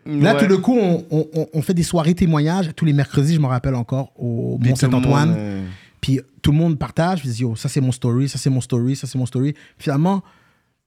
Là, 0.06 0.34
Ouais. 0.34 0.40
tout 0.40 0.46
d'un 0.46 0.60
coup, 0.62 0.78
on, 0.78 1.04
on- 1.52 1.60
fait 1.62 1.74
des 1.74 1.82
soirées 1.82 2.14
témoignages 2.14 2.70
tous 2.74 2.86
les 2.86 2.94
mercredis, 2.94 3.34
je 3.34 3.40
me 3.40 3.46
rappelle 3.46 3.74
encore, 3.74 4.12
au 4.16 4.58
le 4.62 4.68
Mont-Saint-Antoine. 4.70 5.34
euh, 5.36 5.64
Puis 6.00 6.20
tout 6.40 6.50
le 6.52 6.56
monde 6.56 6.78
partage, 6.78 7.20
puis 7.20 7.28
dit, 7.28 7.42
yo, 7.42 7.56
ça 7.56 7.68
c'est 7.68 7.82
mon 7.82 7.92
story, 7.92 8.26
ça 8.26 8.38
c'est 8.38 8.48
mon 8.48 8.62
story, 8.62 8.96
ça 8.96 9.06
c'est 9.06 9.18
mon 9.18 9.26
story. 9.26 9.52
Finalement, 9.76 10.22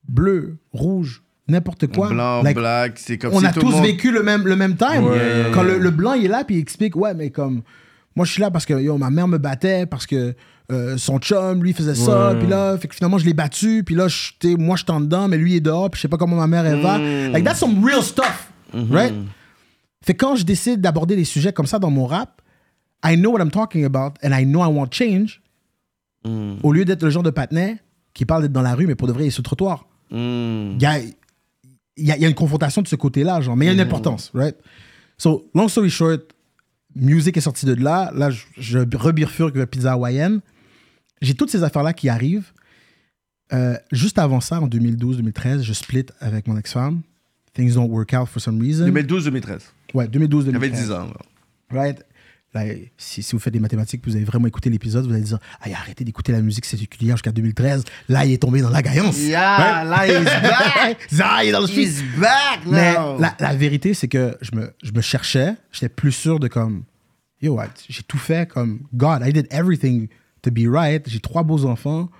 bleu, 0.08 0.56
rouge, 0.72 1.22
n'importe 1.46 1.86
quoi. 1.88 2.08
Blanc, 2.08 2.42
like, 2.42 2.56
black, 2.56 2.92
c'est 2.98 3.18
comme 3.18 3.34
on 3.34 3.40
si 3.40 3.46
a 3.46 3.52
tout 3.52 3.60
tous 3.60 3.66
le 3.68 3.72
monde... 3.76 3.84
vécu 3.84 4.10
le 4.10 4.22
même, 4.24 4.46
le 4.46 4.56
même 4.56 4.76
time. 4.76 5.04
Ouais. 5.04 5.46
Quand 5.54 5.62
le, 5.62 5.78
le 5.78 5.90
blanc 5.90 6.14
il 6.14 6.24
est 6.24 6.28
là, 6.28 6.42
puis 6.44 6.56
il 6.56 6.60
explique, 6.60 6.96
ouais, 6.96 7.14
mais 7.14 7.30
comme, 7.30 7.62
moi 8.16 8.24
je 8.26 8.32
suis 8.32 8.40
là 8.40 8.50
parce 8.50 8.66
que 8.66 8.74
yo, 8.80 8.98
ma 8.98 9.10
mère 9.10 9.28
me 9.28 9.38
battait, 9.38 9.86
parce 9.86 10.06
que 10.06 10.34
euh, 10.70 10.96
son 10.96 11.18
chum, 11.18 11.62
lui, 11.62 11.72
faisait 11.72 11.94
ça, 11.94 12.34
puis 12.38 12.48
là, 12.48 12.78
fait 12.78 12.88
que 12.88 12.94
finalement 12.94 13.18
je 13.18 13.24
l'ai 13.26 13.34
battu, 13.34 13.82
puis 13.84 13.94
là, 13.94 14.06
moi 14.58 14.76
je 14.76 14.84
suis 14.84 14.92
en 14.92 15.00
dedans, 15.00 15.28
mais 15.28 15.36
lui 15.36 15.52
il 15.52 15.56
est 15.56 15.60
dehors, 15.60 15.90
puis 15.90 15.98
je 15.98 16.02
sais 16.02 16.08
pas 16.08 16.16
comment 16.16 16.36
ma 16.36 16.46
mère 16.46 16.64
elle 16.64 16.80
va. 16.80 16.98
Mm. 16.98 17.32
Like, 17.32 17.44
that's 17.44 17.58
some 17.58 17.84
real 17.84 18.02
stuff, 18.02 18.50
right? 18.90 19.12
Fait 20.04 20.14
quand 20.14 20.34
je 20.36 20.44
décide 20.44 20.80
d'aborder 20.80 21.14
des 21.16 21.24
sujets 21.24 21.52
comme 21.52 21.66
ça 21.66 21.78
dans 21.78 21.90
mon 21.90 22.06
rap, 22.06 22.40
I 23.04 23.16
know 23.16 23.32
what 23.32 23.40
I'm 23.40 23.50
talking 23.50 23.84
about, 23.84 24.14
and 24.22 24.30
I 24.32 24.44
know 24.44 24.60
I 24.62 24.68
want 24.72 24.88
change, 24.92 25.40
Mm. 26.24 26.58
au 26.62 26.72
lieu 26.72 26.84
d'être 26.84 27.02
le 27.02 27.10
genre 27.10 27.24
de 27.24 27.30
patinet 27.30 27.78
qui 28.14 28.24
parle 28.24 28.42
d'être 28.42 28.52
dans 28.52 28.62
la 28.62 28.74
rue, 28.76 28.86
mais 28.86 28.94
pour 28.94 29.08
de 29.08 29.12
vrai, 29.12 29.24
il 29.24 29.26
est 29.26 29.30
sur 29.30 29.40
le 29.40 29.44
trottoir 29.44 29.86
Mm. 30.12 30.76
il 30.76 30.82
y 30.82 30.86
a, 30.86 30.98
y 31.00 32.10
a- 32.12 32.16
y 32.18 32.24
a 32.24 32.28
une 32.28 32.34
confrontation 32.34 32.80
de 32.82 32.86
ce 32.88 32.94
côté-là, 32.96 33.40
genre, 33.40 33.56
mais 33.56 33.64
il 33.66 33.68
y 33.68 33.70
a 33.70 33.74
une 33.74 33.80
importance, 33.80 34.30
right? 34.34 34.56
So, 35.18 35.48
long 35.54 35.66
story 35.68 35.90
short, 35.90 36.20
musique 36.96 37.36
est 37.36 37.40
sortie 37.42 37.66
de 37.66 37.74
là. 37.74 38.10
Là, 38.14 38.30
je, 38.30 38.42
je 38.58 38.78
rebifurque 38.78 39.54
vers 39.56 39.66
pizza 39.66 39.92
hawaïenne. 39.92 40.40
J'ai 41.20 41.34
toutes 41.34 41.50
ces 41.50 41.62
affaires-là 41.62 41.92
qui 41.92 42.08
arrivent. 42.08 42.50
Euh, 43.52 43.76
juste 43.92 44.18
avant 44.18 44.40
ça, 44.40 44.60
en 44.60 44.68
2012-2013, 44.68 45.62
je 45.62 45.72
split 45.72 46.06
avec 46.20 46.46
mon 46.48 46.56
ex-femme. 46.56 47.02
Things 47.54 47.74
don't 47.74 47.90
work 47.90 48.12
out 48.14 48.26
for 48.28 48.40
some 48.40 48.60
reason. 48.60 48.88
2012-2013. 48.88 49.60
Ouais, 49.94 50.06
2012-2013. 50.06 50.52
J'avais 50.52 50.70
10 50.70 50.90
ans. 50.92 51.06
là. 51.08 51.14
Right? 51.70 52.02
Là, 52.54 52.64
si, 52.98 53.22
si 53.22 53.32
vous 53.32 53.38
faites 53.38 53.52
des 53.54 53.60
mathématiques, 53.60 54.02
vous 54.04 54.14
avez 54.14 54.26
vraiment 54.26 54.46
écouté 54.46 54.68
l'épisode, 54.68 55.06
vous 55.06 55.14
allez 55.14 55.22
dire 55.22 55.38
Ah, 55.62 55.68
il 55.70 55.74
a 55.74 55.78
arrêté 55.78 56.04
d'écouter 56.04 56.32
la 56.32 56.42
musique 56.42 56.66
séculière 56.66 57.16
jusqu'à 57.16 57.32
2013. 57.32 57.82
Là, 58.10 58.26
il 58.26 58.32
est 58.32 58.38
tombé 58.42 58.60
dans 58.60 58.68
la 58.68 58.82
gaillance. 58.82 59.18
Yeah, 59.18 59.84
là, 59.84 60.06
he's 60.06 60.24
back. 60.42 60.98
Il 61.42 61.48
est 61.48 61.52
dans 61.52 61.60
le. 61.60 61.68
He's 61.70 62.02
back 62.18 62.60
Mais 62.66 62.92
now. 62.94 63.18
la, 63.18 63.34
la 63.40 63.54
vérité, 63.54 63.94
c'est 63.94 64.08
que 64.08 64.36
je 64.42 64.54
me, 64.54 64.70
je 64.82 64.92
me 64.92 65.00
cherchais. 65.00 65.54
J'étais 65.72 65.88
plus 65.88 66.12
sûr 66.12 66.38
de 66.40 66.48
comme, 66.48 66.84
yo, 67.40 67.54
what, 67.54 67.68
j'ai 67.88 68.02
tout 68.02 68.18
fait 68.18 68.46
comme, 68.50 68.80
God, 68.92 69.22
I 69.24 69.32
did 69.32 69.46
everything 69.50 70.08
to 70.42 70.50
be 70.50 70.66
right. 70.70 71.08
J'ai 71.08 71.20
trois 71.20 71.44
beaux 71.44 71.64
enfants. 71.64 72.10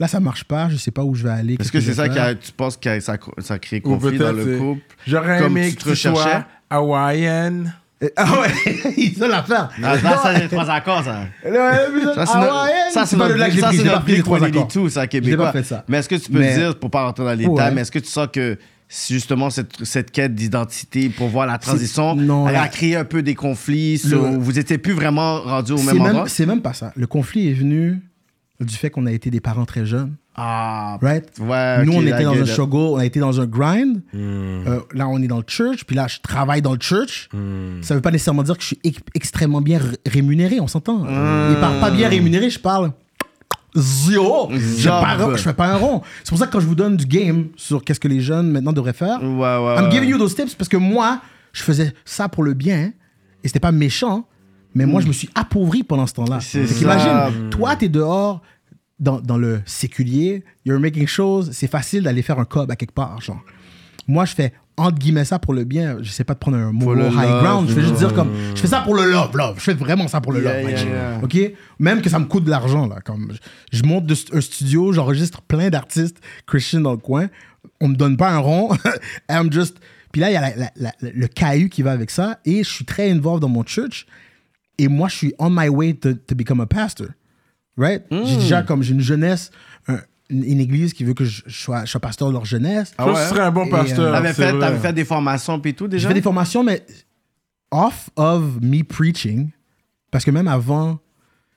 Là, 0.00 0.08
ça 0.08 0.18
marche 0.18 0.42
pas. 0.44 0.68
Je 0.68 0.76
sais 0.76 0.90
pas 0.90 1.04
où 1.04 1.14
je 1.14 1.22
vais 1.22 1.30
aller. 1.30 1.56
Est-ce 1.60 1.70
que 1.70 1.80
c'est 1.80 1.94
ça 1.94 2.08
qui 2.08 2.18
tu 2.44 2.52
penses 2.52 2.76
que 2.76 2.98
ça, 3.00 3.16
ça 3.38 3.58
crée 3.60 3.80
conflit 3.80 4.18
dans 4.18 4.32
le 4.32 4.58
couple 4.58 4.82
J'aurais 5.06 5.38
Comme 5.38 5.56
aimé 5.56 5.70
tu 5.70 5.76
que 5.76 5.82
te 5.84 5.88
tu 5.90 5.96
sois 5.96 6.10
recherchais? 6.10 6.44
hawaïenne. 6.68 7.72
Ah 8.16 8.40
ouais, 8.40 8.48
c'est 8.94 9.18
ça 9.18 9.26
l'affaire. 9.28 9.70
Ah, 9.82 9.98
ça, 9.98 10.18
ça, 10.22 10.34
c'est 10.38 10.48
trois 10.48 10.68
accords, 10.70 11.02
ça. 11.02 11.22
Ça, 11.42 12.26
c'est 12.26 12.32
Ah 12.34 12.64
ouais, 12.64 12.90
ça, 12.92 13.06
c'est 13.06 13.16
pas 13.16 13.28
de 13.28 13.34
notre 13.34 13.58
ça, 13.58 13.70
c'est 13.72 13.84
notre 13.84 13.96
accords. 13.96 14.38
Blink-182, 14.38 14.88
ça, 14.90 15.06
québécois. 15.06 15.46
pas 15.46 15.52
fait 15.52 15.62
ça. 15.64 15.84
Mais 15.88 15.98
est-ce 15.98 16.08
que 16.08 16.16
tu 16.16 16.30
peux 16.30 16.38
Mais- 16.40 16.54
dire, 16.56 16.78
pour 16.78 16.90
pas 16.90 17.04
rentrer 17.04 17.24
dans 17.24 17.32
les 17.32 17.46
Ouais. 17.46 17.50
détails, 17.50 17.74
mais 17.74 17.80
est-ce 17.80 17.90
que 17.92 17.98
tu 17.98 18.08
sens 18.10 18.28
que 18.32 18.58
justement 18.88 19.48
cette, 19.50 19.84
cette 19.84 20.10
quête 20.10 20.34
d'identité 20.34 21.08
pour 21.08 21.28
voir 21.28 21.46
la 21.46 21.58
transition 21.58 22.14
non, 22.14 22.46
elle 22.46 22.54
la- 22.54 22.62
a 22.62 22.68
créé 22.68 22.96
un 22.96 23.04
peu 23.04 23.22
des 23.22 23.34
conflits 23.34 23.98
sur- 23.98 24.22
vous 24.22 24.52
n'étiez 24.52 24.78
plus 24.78 24.92
vraiment 24.92 25.40
rendu 25.40 25.72
au 25.72 25.82
même 25.82 26.00
endroit? 26.00 26.24
c'est 26.28 26.46
même 26.46 26.62
pas 26.62 26.74
ça. 26.74 26.92
Le 26.96 27.06
conflit 27.06 27.48
est 27.48 27.54
venu 27.54 28.00
du 28.60 28.74
fait 28.74 28.90
qu'on 28.90 29.06
a 29.06 29.12
été 29.12 29.30
des 29.30 29.40
parents 29.40 29.64
très 29.64 29.86
jeunes. 29.86 30.14
Ah, 30.38 30.98
Right? 31.00 31.24
ouais. 31.40 31.84
Nous, 31.84 31.92
on 31.94 32.02
était 32.02 32.24
dans 32.24 32.34
un 32.34 32.44
struggle, 32.46 32.76
on 32.76 32.96
a 32.98 33.04
été 33.06 33.20
dans 33.20 33.40
un 33.40 33.46
grind. 33.46 34.02
Hmm. 34.12 34.18
Euh, 34.66 34.80
là, 34.92 35.08
on 35.08 35.20
est 35.22 35.28
dans 35.28 35.38
le 35.38 35.44
church, 35.46 35.84
puis 35.86 35.96
là, 35.96 36.06
je 36.08 36.18
travaille 36.20 36.60
dans 36.62 36.72
le 36.74 36.78
church. 36.80 37.28
Ça 37.80 37.94
veut 37.94 38.00
pas 38.02 38.10
nécessairement 38.10 38.42
dire 38.42 38.54
que 38.56 38.62
je 38.62 38.66
suis 38.68 38.78
ex- 38.84 39.00
extrêmement 39.14 39.60
bien 39.62 39.80
rémunéré, 40.06 40.60
on 40.60 40.66
s'entend. 40.66 41.04
Et 41.06 41.54
par 41.60 41.80
pas 41.80 41.90
bien 41.90 42.08
rémunéré, 42.08 42.50
je 42.50 42.58
parle 42.58 42.92
zéro. 43.74 44.50
Je 44.52 44.88
un- 44.88 45.36
je 45.36 45.42
fais 45.42 45.52
pas 45.52 45.66
un 45.68 45.76
rond. 45.76 46.02
C'est 46.24 46.30
pour 46.30 46.38
ça 46.38 46.46
que 46.46 46.52
quand 46.52 46.60
je 46.60 46.66
vous 46.66 46.74
donne 46.74 46.96
du 46.96 47.06
game 47.06 47.46
sur 47.56 47.84
qu'est-ce 47.84 48.00
que 48.00 48.08
les 48.08 48.20
jeunes 48.20 48.50
maintenant 48.50 48.72
devraient 48.72 48.92
faire, 48.92 49.22
Ouais, 49.22 49.28
ouais, 49.38 49.76
I'm 49.78 49.90
giving 49.90 50.08
you 50.10 50.18
those 50.18 50.34
tips 50.34 50.54
parce 50.54 50.68
que 50.68 50.76
moi, 50.76 51.20
je 51.52 51.62
faisais 51.62 51.92
ça 52.04 52.28
pour 52.28 52.42
le 52.42 52.54
bien 52.54 52.92
et 53.44 53.48
c'était 53.48 53.60
pas 53.60 53.72
méchant, 53.72 54.26
mais 54.74 54.86
moi, 54.86 55.00
je 55.00 55.06
me 55.06 55.12
suis 55.12 55.28
appauvri 55.34 55.82
pendant 55.82 56.06
ce 56.06 56.14
temps-là. 56.14 56.38
Qu'imagine, 56.78 57.50
toi, 57.50 57.76
t'es 57.76 57.88
dehors 57.88 58.42
dans, 58.98 59.20
dans 59.20 59.36
le 59.36 59.60
séculier, 59.66 60.42
you're 60.64 60.80
making 60.80 61.06
shows, 61.06 61.44
c'est 61.52 61.66
facile 61.70 62.02
d'aller 62.04 62.22
faire 62.22 62.38
un 62.38 62.44
cob 62.44 62.70
à 62.70 62.76
quelque 62.76 62.94
part, 62.94 63.20
genre. 63.20 63.40
Moi, 64.08 64.24
je 64.24 64.34
fais 64.34 64.52
entre 64.78 64.98
guillemets 64.98 65.24
ça 65.24 65.38
pour 65.38 65.52
le 65.54 65.64
bien. 65.64 65.96
Je 66.02 66.10
sais 66.10 66.22
pas 66.22 66.34
de 66.34 66.38
prendre 66.38 66.56
un 66.58 66.70
mot 66.70 66.94
le 66.94 67.06
high 67.08 67.14
love, 67.14 67.42
ground. 67.42 67.68
Je 67.68 67.74
vais 67.74 67.82
juste 67.82 67.94
dire 67.94 68.12
comme, 68.14 68.30
je 68.54 68.60
fais 68.60 68.66
ça 68.68 68.82
pour 68.82 68.94
le 68.94 69.10
love, 69.10 69.36
love. 69.36 69.54
Je 69.58 69.62
fais 69.64 69.74
vraiment 69.74 70.06
ça 70.06 70.20
pour 70.20 70.32
le 70.32 70.42
Yeah, 70.42 70.62
love, 70.62 70.70
yeah. 70.70 71.20
OK? 71.22 71.36
Même 71.78 72.02
que 72.02 72.08
ça 72.10 72.18
me 72.18 72.26
coûte 72.26 72.44
de 72.44 72.50
l'argent, 72.50 72.86
là. 72.86 73.00
Comme, 73.04 73.32
je, 73.72 73.78
je 73.78 73.82
monte 73.84 74.06
de 74.06 74.14
un 74.32 74.40
studio, 74.40 74.92
j'enregistre 74.92 75.40
plein 75.42 75.70
d'artistes 75.70 76.18
Christian 76.46 76.80
dans 76.82 76.92
le 76.92 76.98
coin. 76.98 77.28
On 77.80 77.88
me 77.88 77.96
donne 77.96 78.16
pas 78.16 78.30
un 78.30 78.38
rond. 78.38 78.70
I'm 79.30 79.50
just... 79.52 79.78
Puis 80.12 80.20
là, 80.20 80.30
il 80.30 80.34
y 80.34 80.36
a 80.36 80.40
la- 80.42 80.56
la- 80.56 80.72
la- 80.76 81.10
le 81.10 81.26
caillou 81.26 81.68
qui 81.68 81.82
va 81.82 81.92
avec 81.92 82.10
ça. 82.10 82.38
Et 82.44 82.62
je 82.62 82.68
suis 82.70 82.84
très 82.84 83.10
involved 83.10 83.40
dans 83.42 83.48
mon 83.48 83.64
church. 83.64 84.06
Et 84.78 84.88
moi, 84.88 85.08
je 85.08 85.16
suis 85.16 85.34
on 85.38 85.50
my 85.50 85.68
way 85.68 85.94
to, 85.94 86.14
to 86.14 86.34
become 86.34 86.60
a 86.60 86.66
pastor. 86.66 87.08
Right? 87.76 88.04
J'ai 88.10 88.36
déjà, 88.36 88.62
comme, 88.62 88.82
j'ai 88.82 88.94
une 88.94 89.00
jeunesse, 89.00 89.50
un- 89.88 90.00
une, 90.30 90.44
une 90.44 90.60
église 90.60 90.92
qui 90.94 91.04
veut 91.04 91.14
que 91.14 91.24
je, 91.24 91.42
je 91.46 91.56
sois, 91.56 91.84
je 91.84 91.90
sois 91.90 92.00
pasteur 92.00 92.28
de 92.28 92.32
leur 92.32 92.44
jeunesse. 92.44 92.92
Je 92.98 93.04
que 93.04 93.10
ouais? 93.10 93.22
tu 93.22 93.28
serais 93.28 93.40
un 93.42 93.50
bon 93.50 93.68
pasteur. 93.68 94.06
euh, 94.06 94.12
T'avais 94.12 94.32
fait, 94.32 94.58
t'avais 94.58 94.78
fait 94.78 94.92
des 94.92 95.04
formations 95.04 95.60
puis 95.60 95.74
tout 95.74 95.84
J'ai 95.84 95.90
déjà 95.90 96.08
fait 96.08 96.14
des 96.14 96.22
formations, 96.22 96.64
mais 96.64 96.84
off 97.70 98.08
of 98.16 98.42
me 98.60 98.82
preaching, 98.82 99.50
parce 100.10 100.24
que 100.24 100.30
même 100.30 100.48
avant, 100.48 100.98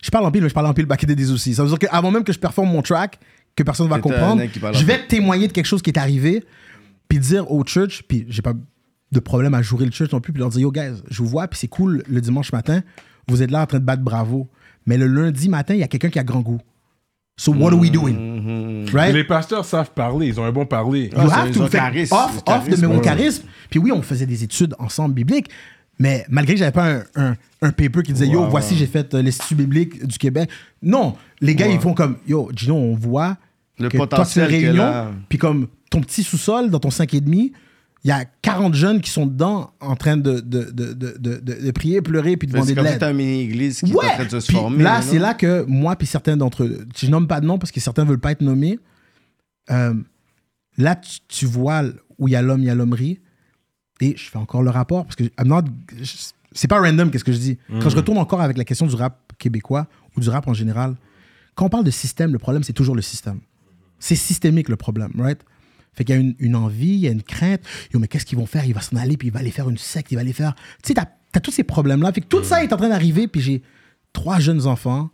je 0.03 0.09
parle 0.09 0.25
en 0.25 0.31
pile, 0.31 0.43
mais 0.43 0.49
je 0.49 0.53
parle 0.53 0.67
en 0.67 0.73
pile 0.73 0.85
back 0.85 1.05
days 1.05 1.31
aussi. 1.31 1.53
Ça 1.55 1.63
veut 1.63 1.69
dire 1.69 1.79
qu'avant 1.79 2.11
même 2.11 2.23
que 2.23 2.33
je 2.33 2.39
performe 2.39 2.69
mon 2.69 2.81
track, 2.81 3.19
que 3.55 3.63
personne 3.63 3.85
ne 3.87 3.91
va 3.91 3.99
comprendre, 3.99 4.41
je 4.73 4.85
vais 4.85 5.05
témoigner 5.07 5.47
de 5.47 5.53
quelque 5.53 5.65
chose 5.65 5.81
qui 5.81 5.89
est 5.89 5.97
arrivé, 5.99 6.43
puis 7.07 7.19
dire 7.19 7.49
au 7.51 7.63
church, 7.65 8.03
puis 8.07 8.25
j'ai 8.29 8.41
pas 8.41 8.53
de 9.11 9.19
problème 9.19 9.53
à 9.53 9.61
jouer 9.61 9.85
le 9.85 9.91
church 9.91 10.11
non 10.11 10.21
plus, 10.21 10.31
puis 10.31 10.39
leur 10.39 10.49
dire, 10.49 10.61
yo 10.61 10.71
guys, 10.71 11.01
je 11.09 11.17
vous 11.23 11.27
vois, 11.27 11.47
puis 11.47 11.57
c'est 11.59 11.67
cool 11.67 12.03
le 12.07 12.21
dimanche 12.21 12.51
matin, 12.51 12.81
vous 13.27 13.41
êtes 13.41 13.51
là 13.51 13.61
en 13.61 13.65
train 13.65 13.79
de 13.79 13.83
battre 13.85 14.03
bravo. 14.03 14.47
Mais 14.85 14.97
le 14.97 15.07
lundi 15.07 15.49
matin, 15.49 15.73
il 15.73 15.79
y 15.79 15.83
a 15.83 15.87
quelqu'un 15.87 16.09
qui 16.09 16.19
a 16.19 16.23
grand 16.23 16.41
goût. 16.41 16.59
So 17.37 17.53
what 17.53 17.71
are 17.71 17.79
we 17.79 17.89
doing? 17.89 18.15
Mm-hmm. 18.15 18.93
Right? 18.93 19.13
Les 19.13 19.23
pasteurs 19.23 19.63
savent 19.63 19.91
parler, 19.91 20.27
ils 20.27 20.39
ont 20.39 20.43
un 20.43 20.51
bon 20.51 20.65
parler. 20.65 21.09
Ah, 21.15 21.23
You 21.23 21.29
c'est- 21.29 21.35
have 21.35 21.51
to. 21.53 21.67
charisme, 21.69 22.13
off, 22.13 22.21
off 22.25 22.35
de 22.37 22.43
charisme, 22.43 22.87
mon 22.87 22.95
ouais. 22.95 23.01
charisme. 23.01 23.43
Puis 23.69 23.79
oui, 23.79 23.91
on 23.93 24.01
faisait 24.01 24.25
des 24.25 24.43
études 24.43 24.75
ensemble 24.77 25.13
bibliques, 25.15 25.49
mais 25.99 26.25
malgré 26.29 26.55
que 26.55 26.59
j'avais 26.59 26.71
pas 26.73 26.95
un, 26.95 27.03
un, 27.15 27.35
un 27.61 27.71
paper 27.71 28.03
qui 28.03 28.11
disait 28.11 28.27
Yo, 28.27 28.45
voici, 28.49 28.75
j'ai 28.75 28.87
fait 28.87 29.13
euh, 29.13 29.21
l'Institut 29.21 29.55
biblique 29.55 30.05
du 30.05 30.17
Québec. 30.17 30.49
Non, 30.81 31.15
les 31.39 31.55
gars, 31.55 31.67
ils 31.67 31.79
font 31.79 31.93
comme 31.93 32.17
Yo, 32.27 32.51
Gino, 32.53 32.75
on 32.75 32.95
voit 32.95 33.37
Le 33.77 33.87
que 33.87 33.95
toi, 33.95 34.05
tu 34.05 34.09
potentiel 34.09 34.45
une 34.53 34.59
que 34.61 34.65
réunion, 34.65 35.05
puis 35.29 35.37
comme 35.37 35.67
ton 35.89 36.01
petit 36.01 36.23
sous-sol 36.23 36.69
dans 36.69 36.79
ton 36.79 36.89
5,5, 36.89 37.51
il 38.03 38.07
y 38.07 38.11
a 38.11 38.23
40 38.41 38.73
jeunes 38.75 39.01
qui 39.01 39.09
sont 39.09 39.25
dedans 39.25 39.71
en 39.81 39.95
train 39.95 40.15
de, 40.15 40.39
de, 40.39 40.71
de, 40.71 40.93
de, 40.93 41.71
prier, 41.71 42.01
pleurer, 42.01 42.37
puis 42.37 42.47
de 42.47 42.53
C'est 42.53 42.59
demander 42.59 42.71
de 42.73 42.75
comme 42.77 42.85
si 42.85 42.91
l'aide. 42.93 42.99
t'as 42.99 43.11
une 43.11 43.17
mini-église 43.17 43.81
qui 43.81 43.91
est 43.91 43.95
en 43.95 43.99
train 43.99 44.25
de 44.25 44.39
se 44.39 44.47
Puis 44.47 44.55
former. 44.55 44.83
Là, 44.83 45.01
c'est 45.01 45.19
là 45.19 45.33
que 45.33 45.65
moi, 45.67 45.95
puis 45.97 46.07
certains 46.07 46.37
d'entre 46.37 46.63
eux, 46.63 46.87
je 46.95 47.07
nomme 47.07 47.27
pas 47.27 47.41
de 47.41 47.45
nom 47.45 47.57
parce 47.57 47.71
que 47.71 47.79
certains 47.81 48.05
veulent 48.05 48.19
pas 48.19 48.31
être 48.31 48.41
nommés. 48.41 48.79
Euh, 49.69 49.93
là, 50.77 50.95
tu, 50.95 51.19
tu 51.27 51.45
vois 51.45 51.83
où 52.17 52.27
il 52.27 52.31
y 52.31 52.35
a 52.35 52.41
l'homme, 52.41 52.61
il 52.61 52.67
y 52.67 52.69
a 52.69 52.75
l'hommerie. 52.75 53.19
Et 54.01 54.15
je 54.15 54.29
fais 54.29 54.37
encore 54.37 54.63
le 54.63 54.69
rapport 54.69 55.03
parce 55.03 55.17
que 55.17 55.25
c'est 56.53 56.67
pas 56.69 56.79
random 56.79 57.11
qu'est-ce 57.11 57.25
que 57.25 57.33
je 57.33 57.37
dis. 57.37 57.57
Quand 57.81 57.89
je 57.89 57.97
retourne 57.97 58.17
encore 58.17 58.39
avec 58.41 58.57
la 58.57 58.63
question 58.63 58.87
du 58.87 58.95
rap 58.95 59.33
québécois 59.37 59.87
ou 60.15 60.21
du 60.21 60.29
rap 60.29 60.47
en 60.47 60.53
général, 60.53 60.95
quand 61.55 61.65
on 61.65 61.69
parle 61.69 61.83
de 61.83 61.91
système, 61.91 62.31
le 62.31 62.39
problème, 62.39 62.63
c'est 62.63 62.71
toujours 62.73 62.95
le 62.95 63.01
système. 63.01 63.41
C'est 63.99 64.15
systémique 64.15 64.69
le 64.69 64.77
problème, 64.77 65.11
right? 65.17 65.41
Fait 65.93 66.03
qu'il 66.05 66.15
y 66.15 66.17
a 66.17 66.21
une, 66.21 66.35
une 66.39 66.55
envie, 66.55 66.87
il 66.93 66.99
y 66.99 67.07
a 67.07 67.11
une 67.11 67.23
crainte. 67.23 67.61
Yo, 67.93 67.99
mais 67.99 68.07
qu'est-ce 68.07 68.25
qu'ils 68.25 68.37
vont 68.37 68.45
faire? 68.45 68.65
Il 68.65 68.73
va 68.73 68.81
s'en 68.81 68.95
aller, 68.95 69.17
puis 69.17 69.27
il 69.29 69.31
va 69.33 69.39
aller 69.39 69.51
faire 69.51 69.69
une 69.69 69.77
secte, 69.77 70.11
il 70.11 70.15
va 70.15 70.21
aller 70.21 70.33
faire. 70.33 70.55
Tu 70.83 70.89
sais, 70.89 70.93
t'as 70.93 71.05
as 71.33 71.39
tous 71.39 71.51
ces 71.51 71.63
problèmes-là. 71.63 72.11
Fait 72.13 72.21
que 72.21 72.27
tout 72.27 72.43
ça 72.43 72.63
est 72.63 72.71
en 72.73 72.77
train 72.77 72.89
d'arriver, 72.89 73.27
puis 73.27 73.41
j'ai 73.41 73.61
trois 74.13 74.39
jeunes 74.39 74.65
enfants, 74.65 75.09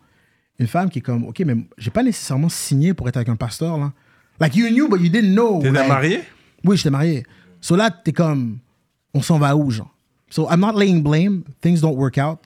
une 0.60 0.68
femme 0.68 0.89
qui 0.89 0.99
est 0.99 1.02
comme, 1.02 1.26
OK, 1.26 1.39
mais 1.45 1.56
j'ai 1.77 1.91
pas 1.91 2.03
nécessairement 2.03 2.49
signé 2.49 2.93
pour 2.93 3.10
être 3.10 3.18
avec 3.18 3.30
un 3.30 3.35
pasteur, 3.35 3.77
là. 3.77 3.91
Like, 4.39 4.56
you 4.56 4.68
knew, 4.69 4.88
but 4.89 4.99
you 5.02 5.10
didn't 5.10 5.34
know. 5.34 5.60
T'étais 5.61 5.72
Like, 5.72 5.88
marié? 5.88 6.19
oui, 6.64 6.77
j'étais 6.77 6.89
marié. 6.89 7.26
So 7.61 7.76
là, 7.76 7.89
t'es 7.89 8.11
comme, 8.14 8.60
on 9.14 9.22
s'en 9.22 9.39
va 9.39 9.56
où, 9.56 9.72
genre? 9.72 9.93
So 10.30 10.47
I'm 10.52 10.60
not 10.60 10.73
laying 10.77 11.02
blame. 11.02 11.43
Things 11.61 11.80
don't 11.81 11.95
work 11.95 12.18
out. 12.18 12.39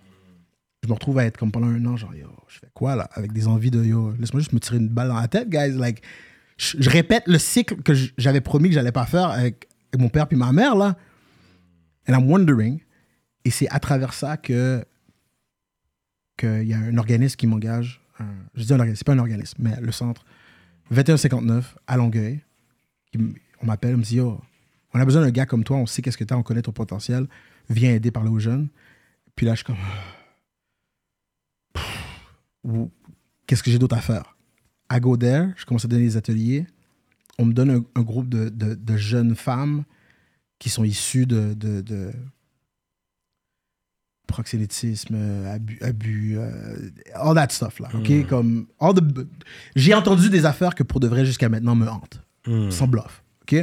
Je 0.84 0.88
me 0.88 0.94
retrouve 0.94 1.18
à 1.20 1.26
être 1.26 1.38
comme 1.38 1.52
pendant 1.52 1.68
un 1.68 1.84
an, 1.86 1.98
genre, 1.98 2.14
yo, 2.16 2.28
je 2.48 2.60
fais 2.60 2.70
quoi, 2.74 2.96
là? 2.96 3.10
Avec 3.14 3.34
des 3.34 3.48
envies 3.48 3.72
de, 3.72 3.84
yo, 3.84 4.14
laisse-moi 4.20 4.40
juste 4.40 4.54
me 4.54 4.60
tirer 4.60 4.78
une 4.78 4.88
balle 4.90 5.08
dans 5.10 5.20
la 5.20 5.28
tête, 5.28 5.50
guys. 5.50 5.72
Like, 5.72 6.02
je, 6.60 6.90
répète 6.90 7.24
le 7.28 7.40
cycle 7.40 7.82
que 7.82 7.94
j'avais 8.18 8.42
promis 8.42 8.70
que 8.70 8.76
j'allais 8.76 8.92
pas 8.92 9.06
faire 9.06 9.30
avec, 9.30 9.68
mon 9.98 10.10
père 10.10 10.28
puis 10.28 10.38
ma 10.38 10.52
mère, 10.52 10.76
là. 10.76 10.98
And 12.08 12.14
I'm 12.14 12.30
wondering. 12.30 12.80
Et 13.46 13.50
c'est 13.50 13.70
à 13.70 13.80
travers 13.80 14.14
ça 14.14 14.38
que 14.38 14.84
qu'il 16.38 16.68
y 16.68 16.74
a 16.74 16.78
un 16.78 16.98
organisme 16.98 17.36
qui 17.36 17.48
m'engage. 17.48 18.02
Je 18.54 18.64
dis 18.64 18.74
un 18.74 18.80
organisme, 18.80 18.98
c'est 18.98 19.06
pas 19.06 19.14
un 19.14 19.20
organisme, 19.20 19.58
mais 19.60 19.80
le 19.80 19.92
centre 19.92 20.26
2159 20.92 21.78
à 21.88 21.98
Longueuil. 21.98 22.42
on 23.16 23.66
m'appelle, 23.66 23.96
on 23.96 24.00
me 24.00 24.04
dit 24.04 24.20
on 24.20 24.42
a 24.94 25.06
besoin 25.06 25.22
d'un 25.22 25.32
gars 25.32 25.46
comme 25.46 25.64
toi, 25.64 25.78
on 25.78 25.86
sait 25.86 26.02
qu'est-ce 26.02 26.18
que 26.18 26.24
tu 26.24 26.34
as, 26.34 26.38
on 26.38 26.44
connaît 26.44 26.62
ton 26.62 26.72
potentiel, 26.72 27.28
viens 27.70 27.94
aider, 27.94 28.12
parler 28.12 28.30
aux 28.30 28.40
jeunes. 28.40 28.68
Puis 29.36 29.46
là, 29.46 29.54
je 29.56 29.64
suis 29.64 29.66
comme. 29.66 29.78
Qu'est-ce 33.48 33.64
que 33.64 33.72
j'ai 33.72 33.80
d'autre 33.80 33.96
à 33.98 34.02
faire? 34.02 34.36
I 34.92 35.00
go 35.00 35.16
there, 35.18 35.50
je 35.58 35.66
commence 35.66 35.86
à 35.86 35.88
donner 35.88 36.04
des 36.04 36.18
ateliers. 36.18 36.66
On 37.38 37.46
me 37.46 37.54
donne 37.54 37.70
un, 37.70 37.84
un 37.96 38.02
groupe 38.04 38.28
de, 38.30 38.50
de- 38.50 38.76
de 38.76 38.98
jeunes 38.98 39.36
femmes 39.36 39.84
qui 40.58 40.70
sont 40.70 40.84
issues 40.84 41.26
de, 41.26 41.54
de, 41.54 41.82
proxénétisme, 44.28 45.16
abus, 45.48 45.80
abus 45.82 46.38
euh, 46.38 46.90
all 47.16 47.34
that 47.36 47.50
stuff, 47.50 47.80
là, 47.80 47.90
OK? 47.96 48.28
Comme, 48.28 48.68
all 48.80 48.94
the- 48.94 49.28
j'ai 49.76 49.94
entendu 49.94 50.30
des 50.30 50.46
affaires 50.46 50.76
que 50.76 50.84
pour 50.84 51.00
de 51.00 51.08
vrai, 51.08 51.26
jusqu'à 51.26 51.50
maintenant, 51.50 51.76
me 51.76 51.88
hantent, 51.88 52.22
sans 52.72 52.88
bluff, 52.88 53.24
OK? 53.44 53.56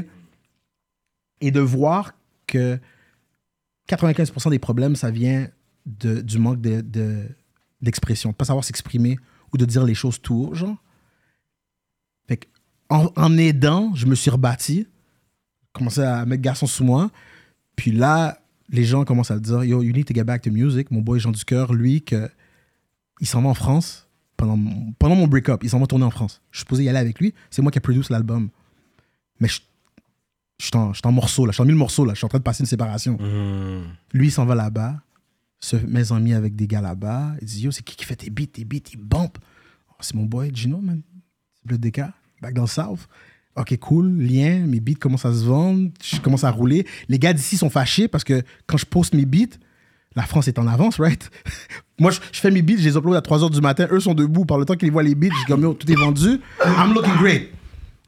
Et 1.40 1.51
de 1.51 1.61
voir 1.61 2.15
que 2.47 2.78
95% 3.89 4.51
des 4.51 4.59
problèmes, 4.59 4.97
ça 4.97 5.11
vient 5.11 5.48
de, 5.86 6.20
du 6.20 6.39
manque 6.39 6.61
de- 6.61 6.81
de- 6.81 7.28
d'expression, 7.81 8.31
de 8.31 8.35
pas 8.35 8.44
savoir 8.47 8.65
s'exprimer 8.65 9.19
ou 9.53 9.59
de 9.59 9.65
dire 9.65 9.85
les 9.85 9.94
choses 9.94 10.20
tout 10.20 10.51
genre. 10.55 10.82
Fait 12.28 12.36
que, 12.39 12.47
en, 12.89 13.11
en 13.16 13.36
aidant, 13.39 13.94
je 13.94 14.07
me 14.07 14.15
suis 14.15 14.31
rebâti, 14.31 14.86
commencé 15.73 16.01
à 16.01 16.24
mettre 16.27 16.43
garçon 16.43 16.66
sous 16.66 16.85
moi, 16.85 17.11
puis 17.77 17.90
là, 17.93 18.39
les 18.70 18.85
gens 18.85 19.05
commencent 19.05 19.31
à 19.31 19.39
dire 19.39 19.62
Yo, 19.65 19.82
you 19.82 19.93
need 19.93 20.07
to 20.07 20.15
get 20.15 20.24
back 20.24 20.43
to 20.43 20.51
music. 20.51 20.90
Mon 20.90 21.03
boy 21.03 21.20
Jean 21.20 21.31
du 21.32 21.44
Cœur, 21.44 21.73
lui, 21.73 22.03
que, 22.03 22.28
il 23.20 23.27
s'en 23.27 23.43
va 23.43 23.48
en 23.51 23.55
France 23.55 24.09
pendant, 24.36 24.57
mon- 24.57 24.93
pendant 24.98 25.15
mon 25.15 25.27
break-up. 25.27 25.61
Il 25.62 25.70
s'en 25.70 25.78
va 25.78 25.86
tourner 25.86 26.05
en 26.05 26.11
France. 26.11 26.43
Je 26.51 26.59
suis 26.59 26.62
supposé 26.62 26.85
y 26.85 26.89
aller 26.89 26.98
avec 26.98 27.19
lui. 27.20 27.32
C'est 27.51 27.62
moi 27.62 27.70
qui 27.70 27.78
ai 27.78 27.81
produit 27.81 28.03
l'album. 28.11 28.51
Mais 29.40 29.48
je, 29.48 29.61
je 30.59 30.65
suis 30.66 30.77
en, 30.77 30.93
en 31.05 31.12
morceaux, 31.12 31.47
là. 31.47 31.53
Je 31.53 31.57
suis 31.57 31.62
en 31.62 31.66
mille 31.66 31.77
morceaux, 31.77 32.05
là. 32.05 32.12
Je 32.15 32.19
suis 32.19 32.24
en 32.24 32.28
train 32.28 32.39
de 32.39 32.43
passer 32.44 32.62
une 32.62 32.66
séparation. 32.66 33.19
Lui, 34.12 34.28
il 34.28 34.31
s'en 34.32 34.44
va 34.47 34.55
là-bas, 34.55 35.01
se 35.61 35.77
met 35.77 36.11
amis 36.12 36.32
avec 36.35 36.57
des 36.57 36.66
gars 36.66 36.81
là-bas. 36.81 37.35
Il 37.40 37.47
dit 37.47 37.62
Yo, 37.62 37.70
c'est 37.70 37.82
qui 37.85 37.94
qui 37.97 38.05
fait 38.05 38.16
tes 38.16 38.31
beats 38.31 38.47
Tes 38.53 38.65
beats, 38.65 38.90
il 38.93 38.98
bump. 38.98 39.39
Oh, 39.90 39.94
c'est 40.01 40.15
mon 40.15 40.24
boy 40.24 40.51
Gino, 40.55 40.81
man. 40.81 41.01
C'est 41.66 41.72
le 41.72 41.78
DK, 41.78 42.01
back 42.40 42.55
dans 42.55 42.62
le 42.62 42.68
South. 42.68 43.09
Ok, 43.56 43.76
cool, 43.78 44.18
lien, 44.20 44.66
mes 44.66 44.80
beats 44.80 44.98
commencent 45.01 45.24
à 45.24 45.32
se 45.32 45.44
vendre, 45.44 45.90
je 46.05 46.20
commence 46.20 46.44
à 46.44 46.51
rouler. 46.51 46.86
Les 47.09 47.18
gars 47.18 47.32
d'ici 47.32 47.56
sont 47.56 47.70
fâchés 47.70 48.06
parce 48.06 48.22
que 48.22 48.43
quand 48.66 48.76
je 48.76 48.84
poste 48.84 49.14
mes 49.14 49.24
beats, 49.24 49.56
la 50.14 50.22
France 50.24 50.47
est 50.48 50.59
en 50.59 50.66
avance, 50.66 50.98
right? 50.98 51.30
Moi, 51.98 52.10
je, 52.10 52.20
je 52.32 52.40
fais 52.40 52.51
mes 52.51 52.60
beats, 52.62 52.76
je 52.78 52.88
les 52.88 52.97
upload 52.97 53.16
à 53.16 53.22
3 53.22 53.38
h 53.38 53.51
du 53.51 53.60
matin, 53.62 53.86
eux 53.90 54.01
sont 54.01 54.12
debout. 54.12 54.44
Par 54.44 54.59
le 54.59 54.66
temps 54.66 54.74
qu'ils 54.74 54.93
voient 54.93 55.02
les 55.02 55.14
beats, 55.14 55.28
je 55.32 55.40
dis 55.40 55.44
comme 55.47 55.62
Yo, 55.62 55.72
tout 55.72 55.90
est 55.90 55.94
vendu. 55.94 56.40
I'm 56.64 56.93
looking 56.93 57.16
great. 57.16 57.48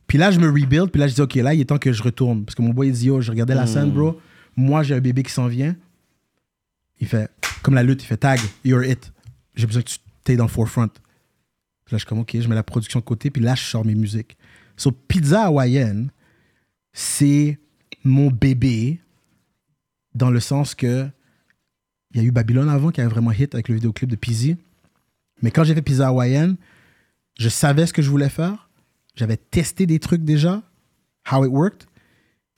Puis 0.09 0.17
là, 0.17 0.31
je 0.31 0.41
me 0.41 0.49
rebuild, 0.49 0.91
puis 0.91 1.01
là, 1.01 1.07
je 1.07 1.15
dis, 1.15 1.21
OK, 1.21 1.35
là, 1.35 1.53
il 1.53 1.61
est 1.61 1.67
temps 1.67 1.79
que 1.79 1.93
je 1.93 2.03
retourne. 2.03 2.45
Parce 2.45 2.55
que 2.55 2.63
mon 2.63 2.71
boy, 2.71 2.89
il 2.89 2.93
dit, 2.95 3.07
yo, 3.07 3.21
je 3.21 3.31
regardais 3.31 3.55
la 3.55 3.67
scène, 3.67 3.91
bro. 3.91 4.19
Moi, 4.57 4.83
j'ai 4.83 4.95
un 4.95 5.01
bébé 5.01 5.23
qui 5.23 5.31
s'en 5.31 5.47
vient. 5.47 5.77
Il 6.99 7.07
fait, 7.07 7.31
comme 7.63 7.75
la 7.75 7.83
lutte, 7.83 8.03
il 8.03 8.07
fait 8.07 8.17
tag, 8.17 8.41
you're 8.65 8.83
it. 8.83 9.13
J'ai 9.55 9.67
besoin 9.67 9.83
que 9.83 9.89
tu 9.89 9.99
t'es 10.25 10.35
dans 10.35 10.45
le 10.45 10.51
forefront. 10.51 10.89
Là, 11.91 11.97
je 11.97 11.99
suis 11.99 12.07
comme, 12.07 12.19
OK, 12.19 12.37
je 12.39 12.49
mets 12.49 12.55
la 12.55 12.63
production 12.63 13.01
de 13.01 13.05
côté, 13.05 13.31
puis 13.31 13.43
là, 13.43 13.55
je 13.55 13.63
sors 13.63 13.85
mes 13.85 13.95
musiques. 13.95 14.37
So, 14.77 14.93
Pizza 14.93 15.47
Hawaïenne, 15.47 16.11
c'est 16.93 17.59
mon 18.05 18.31
bébé 18.31 19.01
dans 20.15 20.31
le 20.31 20.41
sens 20.41 20.75
que 20.75 21.09
il 22.13 22.21
y 22.21 22.25
a 22.25 22.27
eu 22.27 22.31
Babylone 22.31 22.69
avant 22.69 22.91
qui 22.91 23.01
avait 23.01 23.11
vraiment 23.11 23.33
hit 23.33 23.55
avec 23.55 23.69
le 23.69 23.75
vidéoclip 23.75 24.09
de 24.09 24.17
Pizzy. 24.17 24.57
Mais 25.43 25.51
quand 25.51 25.65
j'ai 25.65 25.75
fait 25.75 25.83
Pizza 25.83 26.09
Hawaïenne, 26.09 26.57
je 27.39 27.49
savais 27.49 27.87
ce 27.87 27.93
que 27.93 28.03
je 28.03 28.11
voulais 28.11 28.29
faire. 28.29 28.69
J'avais 29.15 29.37
testé 29.37 29.87
des 29.87 29.99
trucs 29.99 30.25
déjà, 30.25 30.63
how 31.31 31.45
it 31.45 31.51
worked, 31.51 31.87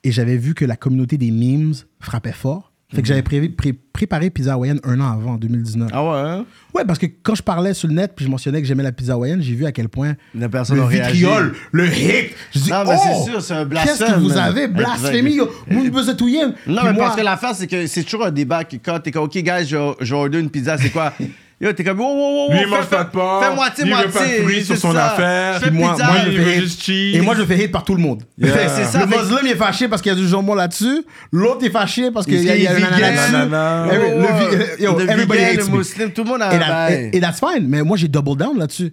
et 0.03 0.11
j'avais 0.11 0.37
vu 0.37 0.53
que 0.53 0.65
la 0.65 0.75
communauté 0.75 1.17
des 1.17 1.31
memes 1.31 1.73
frappait 1.99 2.31
fort. 2.31 2.70
Fait 2.93 3.01
que 3.01 3.07
j'avais 3.07 3.21
pré- 3.21 3.47
pré- 3.47 3.73
préparé 3.93 4.29
Pizza 4.29 4.53
Hawaïenne 4.53 4.79
un 4.83 4.99
an 4.99 5.11
avant, 5.13 5.31
en 5.33 5.37
2019. 5.37 5.89
Ah 5.93 6.03
ouais, 6.03 6.09
hein? 6.29 6.45
Ouais, 6.73 6.83
parce 6.85 6.99
que 6.99 7.05
quand 7.23 7.35
je 7.35 7.41
parlais 7.41 7.73
sur 7.73 7.87
le 7.87 7.93
net, 7.93 8.11
puis 8.15 8.25
je 8.25 8.29
mentionnais 8.29 8.61
que 8.61 8.67
j'aimais 8.67 8.83
la 8.83 8.91
pizza 8.91 9.13
hawaïenne, 9.13 9.41
j'ai 9.41 9.53
vu 9.55 9.65
à 9.65 9.71
quel 9.71 9.87
point 9.87 10.15
La 10.35 10.49
personne 10.49 10.75
le 10.77 10.85
vitriol, 10.87 11.53
le 11.71 11.87
hit. 11.87 12.31
Je 12.53 12.59
dis, 12.59 12.69
Non, 12.69 12.83
mais 12.85 12.95
oh, 12.97 13.01
c'est 13.25 13.31
sûr, 13.31 13.41
c'est 13.41 13.53
un 13.53 13.59
Qu'est-ce 13.65 13.97
blasphème. 13.99 14.13
que 14.15 14.19
vous 14.19 14.37
avez? 14.37 14.67
Blasphémie, 14.67 15.35
yo? 15.35 15.49
Vous 15.69 15.97
faisiez 15.97 16.15
touiller. 16.17 16.43
Non, 16.67 16.81
mais 16.83 16.93
moi- 16.93 17.05
parce 17.05 17.15
que 17.15 17.21
l'affaire, 17.21 17.55
c'est 17.55 17.67
que 17.67 17.87
c'est 17.87 18.03
toujours 18.03 18.25
un 18.25 18.31
débat 18.31 18.65
que 18.65 18.75
quand 18.75 18.99
t'es 18.99 19.11
comme, 19.11 19.23
OK, 19.23 19.37
guys, 19.37 19.73
vais 19.73 20.11
order 20.11 20.39
une 20.39 20.49
pizza, 20.49 20.77
c'est 20.77 20.89
quoi? 20.89 21.13
Yo, 21.61 21.71
t'es 21.73 21.83
comme, 21.83 21.99
wow, 21.99 22.07
wow, 22.07 22.47
wow, 22.47 22.51
Lui, 22.53 22.61
il 22.63 22.67
mange 22.67 22.87
pas 22.87 23.03
de 23.03 23.09
porc. 23.11 23.43
Fais 23.43 23.53
moitié, 23.53 23.83
lui, 23.85 23.91
il 23.91 23.95
veut 23.95 24.01
moitié. 24.11 24.19
pas 24.19 24.37
de 24.37 24.41
fruits 24.49 24.65
sur 24.65 24.77
son 24.77 24.93
ça. 24.93 25.11
affaire. 25.11 25.59
Fais 25.59 25.69
Puis 25.69 25.77
moi- 25.79 25.91
pizza, 25.93 26.07
moi, 26.07 26.15
il 26.27 26.39
veut 26.39 26.51
juste 26.53 26.81
cheese. 26.81 27.15
Et 27.15 27.21
moi, 27.21 27.35
je 27.37 27.43
fais 27.45 27.63
hate 27.63 27.71
par 27.71 27.83
tout 27.83 27.93
le 27.93 28.01
monde. 28.01 28.23
Yeah. 28.39 28.67
C'est 28.67 28.85
ça, 28.85 29.05
le 29.05 29.11
fait- 29.11 29.17
Muslim 29.19 29.39
il 29.43 29.51
est 29.51 29.55
fâché 29.55 29.87
parce 29.87 30.01
qu'il 30.01 30.11
y 30.11 30.15
a 30.15 30.17
du 30.17 30.27
jambon 30.27 30.55
là-dessus. 30.55 31.03
L'autre 31.31 31.63
est 31.63 31.69
fâché 31.69 32.09
parce 32.09 32.25
qu'il 32.25 32.43
y 32.43 32.49
a, 32.49 32.55
il 32.55 32.63
y 32.63 32.67
a 32.67 32.73
qu'il 32.73 32.83
est 32.83 32.87
un 32.87 32.91
ananas 32.91 33.09
vegan? 33.09 33.15
dessus. 33.21 33.31
Nanana. 33.31 33.93
Every- 33.93 34.09
le 34.09 34.17
vi- 34.21 34.57
Ouais. 34.57 34.75
yo, 34.79 34.97
Le 34.97 35.09
everybody 35.09 35.39
vegan, 35.39 35.53
hates 35.59 35.65
le 35.67 35.71
me. 35.71 35.77
muslim, 35.77 36.11
tout 36.11 36.23
le 36.23 36.29
monde 36.29 36.41
a 36.41 36.51
Et, 36.51 36.55
un 36.55 36.59
bail. 36.59 37.09
et- 37.13 37.17
et 37.17 37.19
that's 37.19 37.39
fine. 37.39 37.67
Mais 37.67 37.83
moi, 37.83 37.95
j'ai 37.95 38.07
double 38.07 38.35
down 38.37 38.57
là-dessus. 38.57 38.91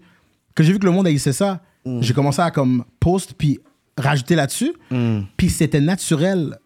Quand 0.54 0.62
j'ai 0.62 0.72
vu 0.74 0.78
que 0.78 0.84
le 0.84 0.92
monde 0.92 1.06
haïssait 1.06 1.32
ça, 1.32 1.60
Mm. 1.86 2.02
j'ai 2.02 2.12
commencé 2.12 2.42
à 2.42 2.50
comme 2.50 2.84
post 3.00 3.32
puis 3.38 3.60
rajouter 3.96 4.34
là-dessus. 4.34 4.72
Mm. 4.90 5.20
Puis 5.38 5.48
c'était 5.48 5.80
naturel. 5.80 6.58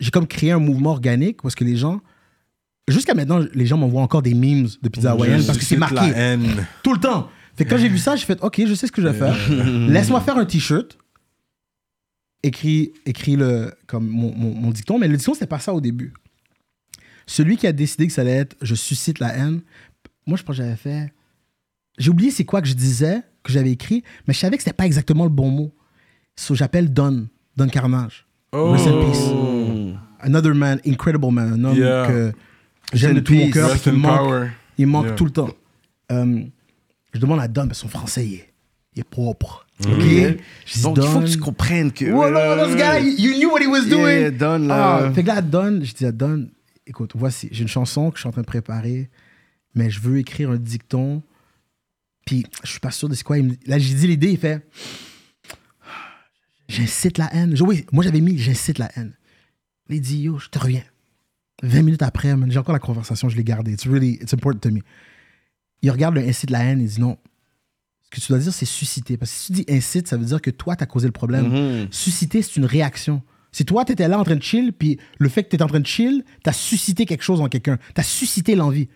J'ai 0.00 0.10
comme 0.10 0.26
créé 0.26 0.50
un 0.50 0.58
mouvement 0.58 0.90
organique 0.90 1.42
parce 1.42 1.54
que 1.54 1.62
les 1.62 1.76
gens. 1.76 2.00
Jusqu'à 2.88 3.14
maintenant, 3.14 3.40
les 3.54 3.66
gens 3.66 3.76
m'envoient 3.76 4.02
encore 4.02 4.22
des 4.22 4.34
memes 4.34 4.66
de 4.82 4.88
pizza 4.88 5.12
hawaïenne 5.12 5.44
parce 5.46 5.58
que 5.58 5.64
c'est 5.64 5.76
marqué 5.76 5.94
la 5.96 6.08
haine. 6.08 6.66
tout 6.82 6.92
le 6.92 6.98
temps. 7.00 7.28
Fait 7.56 7.64
que 7.64 7.70
quand 7.70 7.76
j'ai 7.78 7.88
vu 7.88 7.98
ça, 7.98 8.16
j'ai 8.16 8.24
fait 8.26 8.42
OK, 8.42 8.62
je 8.66 8.74
sais 8.74 8.86
ce 8.86 8.92
que 8.92 9.00
je 9.02 9.08
vais 9.08 9.18
faire. 9.18 9.36
Laisse-moi 9.88 10.20
faire 10.20 10.36
un 10.36 10.44
t-shirt. 10.44 10.98
Écrit, 12.42 12.92
écrit 13.06 13.36
le, 13.36 13.72
comme 13.86 14.08
mon, 14.08 14.34
mon, 14.34 14.52
mon 14.54 14.70
dicton, 14.70 14.98
mais 14.98 15.06
le 15.06 15.16
dicton, 15.16 15.34
c'était 15.34 15.46
pas 15.46 15.60
ça 15.60 15.72
au 15.72 15.80
début. 15.80 16.12
Celui 17.26 17.56
qui 17.56 17.68
a 17.68 17.72
décidé 17.72 18.08
que 18.08 18.12
ça 18.12 18.22
allait 18.22 18.32
être 18.32 18.56
je 18.62 18.74
suscite 18.74 19.20
la 19.20 19.28
haine, 19.36 19.60
moi, 20.26 20.36
je 20.36 20.42
pense 20.42 20.56
que 20.56 20.62
j'avais 20.62 20.74
fait. 20.76 21.12
J'ai 21.98 22.10
oublié 22.10 22.32
c'est 22.32 22.44
quoi 22.44 22.60
que 22.60 22.66
je 22.66 22.74
disais, 22.74 23.22
que 23.44 23.52
j'avais 23.52 23.70
écrit, 23.70 24.02
mais 24.26 24.34
je 24.34 24.40
savais 24.40 24.56
que 24.56 24.62
c'était 24.64 24.74
pas 24.76 24.86
exactement 24.86 25.22
le 25.24 25.30
bon 25.30 25.50
mot. 25.50 25.72
So, 26.34 26.56
j'appelle 26.56 26.92
Don, 26.92 27.28
Don 27.56 27.68
Carnage. 27.68 28.26
Rest 28.52 28.86
in 28.88 29.00
peace. 29.06 29.96
Another 30.20 30.54
man, 30.54 30.80
incredible 30.84 31.30
man, 31.30 31.52
un 31.52 31.64
homme 31.64 31.76
Yeah. 31.76 32.06
que 32.08 32.32
j'aime 32.92 33.14
de 33.14 33.20
tout 33.20 33.34
mon 33.34 33.50
cœur. 33.50 33.76
Il 33.86 33.92
manque, 33.94 34.48
il 34.78 34.86
manque 34.86 35.06
Yeah. 35.06 35.14
tout 35.14 35.24
le 35.24 35.30
temps. 35.30 35.50
Euh, 36.10 36.42
je 37.14 37.18
demande 37.20 37.40
à 37.40 37.48
Don, 37.48 37.66
mais 37.66 37.74
son 37.74 37.88
français, 37.88 38.26
il 38.26 38.34
est, 38.34 38.52
il 38.94 39.00
est 39.00 39.04
propre. 39.04 39.66
Mm. 39.80 39.92
OK? 39.92 39.98
Je 40.00 40.72
dis, 40.74 40.82
Donc, 40.82 40.96
il 40.98 41.08
faut 41.08 41.20
que 41.20 41.26
tu 41.30 41.38
comprennes 41.38 41.92
que. 41.92 42.04
Oh 42.06 42.30
no, 42.30 42.66
this 42.66 42.76
guy, 42.76 43.22
you 43.22 43.32
knew 43.38 43.50
what 43.50 43.60
he 43.62 43.66
was 43.66 43.86
doing. 43.88 44.20
Yeah, 44.20 44.30
Don, 44.30 44.58
là. 44.68 44.96
Ah, 45.06 45.12
fait 45.12 45.22
que 45.22 45.28
là, 45.28 45.40
Don, 45.42 45.80
je 45.82 45.92
dis 45.92 46.06
à 46.06 46.12
Don, 46.12 46.48
écoute, 46.86 47.12
voici, 47.14 47.48
j'ai 47.52 47.62
une 47.62 47.68
chanson 47.68 48.10
que 48.10 48.16
je 48.16 48.20
suis 48.22 48.28
en 48.28 48.32
train 48.32 48.42
de 48.42 48.46
préparer, 48.46 49.10
mais 49.74 49.90
je 49.90 50.00
veux 50.00 50.18
écrire 50.18 50.50
un 50.50 50.56
dicton, 50.56 51.22
puis 52.26 52.46
je 52.64 52.70
suis 52.70 52.80
pas 52.80 52.90
sûr 52.90 53.08
de 53.08 53.14
c'est 53.14 53.24
quoi. 53.24 53.38
Il 53.38 53.44
me- 53.46 53.54
Là, 53.66 53.78
j'ai 53.78 53.94
dit 53.94 54.06
l'idée, 54.06 54.30
il 54.32 54.38
fait, 54.38 54.66
j'incite 56.68 57.18
la 57.18 57.34
haine. 57.34 57.56
Je- 57.56 57.64
oui, 57.64 57.84
moi, 57.92 58.04
j'avais 58.04 58.20
mis, 58.20 58.38
j'incite 58.38 58.78
la 58.78 58.90
haine. 58.96 59.12
Il 59.88 60.00
dit, 60.00 60.22
yo, 60.22 60.38
je 60.38 60.48
te 60.48 60.58
reviens. 60.58 60.84
20 61.62 61.82
minutes 61.82 62.02
après, 62.02 62.34
j'ai 62.48 62.58
encore 62.58 62.72
la 62.72 62.78
conversation, 62.78 63.28
je 63.28 63.36
l'ai 63.36 63.44
gardée. 63.44 63.72
It's 63.72 63.86
really, 63.86 64.18
it's 64.20 64.34
important 64.34 64.58
to 64.60 64.70
me. 64.70 64.80
Il 65.82 65.90
regarde 65.90 66.14
le 66.14 66.22
incite 66.22 66.50
la 66.50 66.64
haine, 66.64 66.80
il 66.80 66.88
dit 66.88 67.00
non. 67.00 67.16
Ce 68.02 68.10
que 68.10 68.20
tu 68.20 68.28
dois 68.30 68.38
dire, 68.38 68.52
c'est 68.52 68.66
susciter. 68.66 69.16
Parce 69.16 69.30
que 69.30 69.36
si 69.36 69.46
tu 69.46 69.52
dis 69.52 69.64
incite, 69.68 70.08
ça 70.08 70.16
veut 70.16 70.24
dire 70.24 70.40
que 70.40 70.50
toi, 70.50 70.76
tu 70.76 70.82
as 70.82 70.86
causé 70.86 71.06
le 71.06 71.12
problème. 71.12 71.48
Mhm. 71.48 71.88
Susciter, 71.90 72.42
c'est 72.42 72.56
une 72.56 72.64
réaction. 72.64 73.22
Si 73.52 73.64
toi, 73.64 73.84
tu 73.84 73.92
étais 73.92 74.08
là 74.08 74.18
en 74.18 74.24
train 74.24 74.36
de 74.36 74.42
chill, 74.42 74.72
puis 74.72 74.98
le 75.18 75.28
fait 75.28 75.44
que 75.44 75.50
tu 75.50 75.56
étais 75.56 75.64
en 75.64 75.68
train 75.68 75.80
de 75.80 75.86
chill, 75.86 76.24
tu 76.42 76.50
as 76.50 76.52
suscité 76.52 77.04
quelque 77.04 77.22
chose 77.22 77.40
en 77.40 77.48
quelqu'un. 77.48 77.78
Tu 77.94 78.00
as 78.00 78.04
suscité 78.04 78.54
l'envie. 78.54 78.88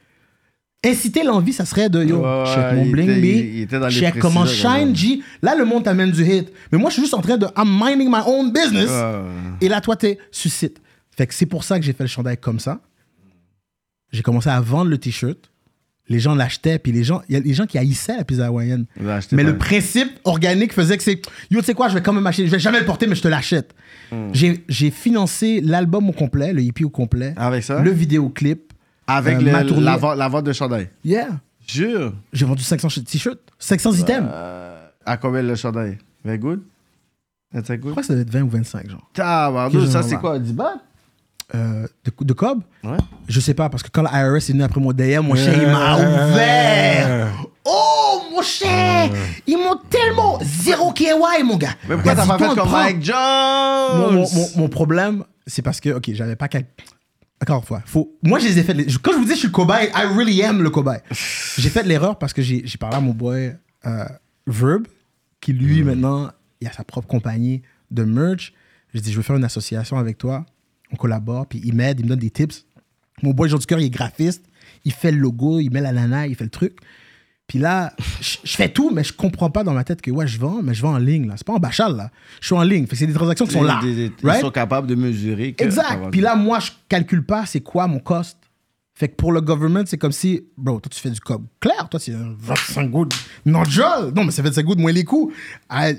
Inciter 0.84 1.24
l'envie, 1.24 1.52
ça 1.52 1.64
serait 1.64 1.88
de 1.88 2.04
yo, 2.04 2.18
Ouais, 2.18 2.44
check 2.46 2.74
mon 2.74 2.86
bling 2.86 3.08
les 3.08 3.66
check 3.90 4.18
comment 4.18 4.46
shine 4.46 4.94
G. 4.94 5.20
Là, 5.42 5.54
le 5.56 5.64
monde 5.64 5.84
t'amène 5.84 6.10
du 6.10 6.24
hit. 6.24 6.52
Mais 6.70 6.78
moi, 6.78 6.90
je 6.90 6.94
suis 6.94 7.02
juste 7.02 7.14
en 7.14 7.22
train 7.22 7.36
de 7.36 7.46
I'm 7.56 7.68
minding 7.68 8.08
my 8.08 8.20
own 8.26 8.52
business. 8.52 8.90
Ouais. 8.90 9.22
Et 9.62 9.68
là, 9.68 9.80
toi, 9.80 9.96
t'es 9.96 10.18
suscite. 10.30 10.80
Fait 11.16 11.26
que 11.26 11.34
c'est 11.34 11.46
pour 11.46 11.64
ça 11.64 11.78
que 11.78 11.84
j'ai 11.84 11.92
fait 11.92 12.04
le 12.04 12.08
chandail 12.08 12.36
comme 12.36 12.60
ça. 12.60 12.80
J'ai 14.12 14.22
commencé 14.22 14.48
à 14.48 14.60
vendre 14.60 14.90
le 14.90 14.98
t-shirt. 14.98 15.50
Les 16.08 16.20
gens 16.20 16.36
l'achetaient, 16.36 16.78
puis 16.78 16.92
les 16.92 17.02
gens, 17.02 17.22
il 17.28 17.32
y 17.32 17.36
a 17.36 17.40
les 17.40 17.52
gens 17.52 17.66
qui 17.66 17.78
haïssaient 17.78 18.16
la 18.16 18.22
pizza 18.22 18.46
hawaïenne. 18.46 18.86
Mais 19.32 19.42
le 19.42 19.58
principe 19.58 20.20
organique 20.22 20.72
faisait 20.72 20.96
que 20.96 21.02
c'est 21.02 21.20
Yo, 21.50 21.58
tu 21.60 21.64
sais 21.66 21.74
quoi, 21.74 21.88
je 21.88 21.94
vais 21.94 22.02
quand 22.02 22.12
même 22.12 22.26
acheter. 22.28 22.46
Je 22.46 22.52
vais 22.52 22.60
jamais 22.60 22.78
le 22.78 22.86
porter, 22.86 23.08
mais 23.08 23.16
je 23.16 23.22
te 23.22 23.28
l'achète. 23.28 23.74
Hmm. 24.12 24.28
J'ai- 24.32 24.90
financé 24.92 25.60
l'album 25.60 26.08
au 26.08 26.12
complet, 26.12 26.52
le 26.52 26.62
hippie 26.62 26.84
au 26.84 26.90
complet, 26.90 27.34
Avec 27.36 27.64
ça? 27.64 27.82
le 27.82 27.90
vidéoclip. 27.90 28.72
Avec 29.08 29.38
euh, 29.38 29.40
le- 29.40 29.80
la, 29.80 30.14
la 30.14 30.28
vente 30.28 30.44
de 30.44 30.52
chandail? 30.52 30.90
Yeah. 31.04 31.40
Jure. 31.66 32.12
J'ai 32.32 32.44
vendu 32.44 32.62
500 32.62 32.88
t-shirts, 33.04 33.40
500 33.58 33.94
items. 33.94 34.28
Euh, 34.32 34.86
à 35.04 35.16
combien 35.16 35.42
le 35.42 35.56
chandail? 35.56 35.98
Very 36.24 36.38
good? 36.38 36.62
That's 37.52 37.68
a 37.70 37.74
Je 37.74 37.80
good? 37.80 37.90
crois 37.92 38.02
que 38.02 38.06
ça 38.06 38.12
devait 38.14 38.22
être 38.22 38.30
20 38.30 38.42
ou 38.42 38.48
25, 38.48 38.90
genre. 38.90 39.10
Quel 39.12 39.88
ça 39.90 40.02
c'est 40.04 40.16
quoi? 40.18 40.38
10 40.38 40.52
bahts? 40.52 40.76
Euh, 41.54 41.86
de, 42.04 42.12
de 42.24 42.32
Cobb? 42.32 42.62
Ouais. 42.82 42.96
Je 43.28 43.38
sais 43.38 43.54
pas, 43.54 43.68
parce 43.68 43.82
que 43.84 43.88
quand 43.90 44.02
la 44.02 44.10
IRS 44.26 44.36
est 44.36 44.48
venue 44.50 44.64
après 44.64 44.80
mon 44.80 44.92
DM, 44.92 45.20
mon 45.20 45.36
cher, 45.36 45.54
il 45.56 45.68
m'a 45.68 45.94
ouvert. 45.96 47.28
Oh, 47.64 48.22
mon 48.32 48.42
cher 48.42 49.10
Ils 49.46 49.56
m'ont 49.56 49.76
tellement 49.88 50.38
zéro 50.42 50.92
KY, 50.92 51.06
mon 51.44 51.56
gars. 51.56 51.70
Mais 51.88 51.94
pourquoi 51.94 52.14
t'as 52.16 52.22
dit, 52.22 52.28
pas 52.28 52.38
fait 52.38 52.54
comme. 52.56 52.70
Mike 52.70 53.02
Jones? 53.04 53.14
mon, 53.16 54.12
mon- 54.12 54.28
mon- 54.34 54.48
mon 54.56 54.68
problème, 54.68 55.24
c'est 55.46 55.62
parce 55.62 55.80
que, 55.80 55.90
ok, 55.90 56.10
j'avais 56.14 56.36
pas 56.36 56.48
qu'à. 56.48 56.60
Encore 57.42 57.58
une 57.60 57.66
fois, 57.66 57.82
faut... 57.84 58.16
moi, 58.22 58.38
je 58.38 58.46
les 58.46 58.58
ai 58.58 58.62
fait. 58.62 58.72
les- 58.74 58.86
Quand 59.02 59.12
je 59.12 59.18
vous 59.18 59.24
dis 59.24 59.32
je 59.32 59.36
suis 59.36 59.48
le 59.48 59.52
cobaye, 59.52 59.88
I 59.94 60.06
really 60.16 60.42
am 60.42 60.62
le 60.62 60.70
cobaye. 60.70 61.00
j'ai 61.58 61.68
fait 61.70 61.82
l'erreur 61.84 62.18
parce 62.18 62.32
que 62.32 62.40
j'ai 62.42 62.62
j'ai 62.64 62.78
parlé 62.78 62.96
à 62.96 63.00
mon 63.00 63.12
boy 63.12 63.54
euh, 63.84 64.04
Verb, 64.46 64.86
qui 65.40 65.52
lui, 65.52 65.82
maintenant, 65.84 66.30
il 66.60 66.66
a 66.66 66.72
sa 66.72 66.82
propre 66.82 67.06
compagnie 67.06 67.62
de 67.90 68.02
merch. 68.04 68.52
Je 68.94 69.00
dis, 69.00 69.12
je 69.12 69.16
veux 69.18 69.22
faire 69.22 69.36
une 69.36 69.44
association 69.44 69.98
avec 69.98 70.16
toi. 70.18 70.44
On 70.92 70.96
collabore, 70.96 71.46
puis 71.46 71.60
il 71.64 71.74
m'aide, 71.74 72.00
il 72.00 72.04
me 72.04 72.10
donne 72.10 72.18
des 72.18 72.30
tips. 72.30 72.64
Mon 73.22 73.30
boy 73.32 73.48
Jean 73.48 73.58
du 73.58 73.66
cœur, 73.66 73.78
il 73.80 73.86
est 73.86 73.90
graphiste. 73.90 74.44
Il 74.84 74.92
fait 74.92 75.10
le 75.10 75.18
logo, 75.18 75.58
il 75.58 75.70
met 75.70 75.80
la 75.80 75.92
nana, 75.92 76.26
il 76.26 76.34
fait 76.36 76.44
le 76.44 76.50
truc. 76.50 76.76
Puis 77.46 77.58
là, 77.60 77.92
je 78.20 78.38
je 78.44 78.56
fais 78.56 78.68
tout, 78.68 78.90
mais 78.90 79.04
je 79.04 79.12
comprends 79.12 79.50
pas 79.50 79.62
dans 79.62 79.72
ma 79.72 79.84
tête 79.84 80.02
que, 80.02 80.10
ouais, 80.10 80.26
je 80.26 80.38
vends, 80.38 80.62
mais 80.62 80.74
je 80.74 80.82
vends 80.82 80.94
en 80.94 80.98
ligne, 80.98 81.28
là. 81.28 81.34
C'est 81.36 81.46
pas 81.46 81.52
en 81.52 81.58
bachal, 81.60 81.96
là. 81.96 82.10
Je 82.40 82.46
suis 82.46 82.54
en 82.56 82.62
ligne. 82.62 82.86
Fait 82.86 82.96
c'est 82.96 83.06
des 83.06 83.12
transactions 83.12 83.46
qui 83.46 83.52
sont 83.52 83.62
là. 83.62 83.78
Des- 83.82 83.94
des- 83.94 84.12
right? 84.24 84.38
Ils 84.40 84.44
sont 84.44 84.50
capables 84.50 84.86
de 84.88 84.94
mesurer. 84.96 85.52
que 85.52 85.64
Exact. 85.64 86.10
Puis 86.10 86.20
là, 86.20 86.34
moi, 86.34 86.58
je 86.58 86.70
calcule 86.88 87.24
pas 87.24 87.46
c'est 87.46 87.60
quoi 87.60 87.86
mon 87.86 88.00
cost. 88.00 88.36
Fait 88.94 89.08
que 89.08 89.14
pour 89.14 89.30
le 89.32 89.40
government, 89.42 89.84
c'est 89.86 89.98
comme 89.98 90.10
si, 90.12 90.42
bro, 90.56 90.80
toi, 90.80 90.90
tu 90.92 90.98
fais 90.98 91.10
du 91.10 91.20
cob 91.20 91.44
clair. 91.60 91.88
Toi, 91.88 92.00
c'est 92.00 92.14
un 92.14 92.34
25 92.38 92.90
good. 92.90 93.12
Non, 93.44 93.62
Joel. 93.64 94.12
Non, 94.14 94.24
mais 94.24 94.30
c'est 94.32 94.42
25 94.42 94.64
good 94.64 94.78
moins 94.80 94.92
les 94.92 95.04
coûts. 95.04 95.30
I, 95.70 95.96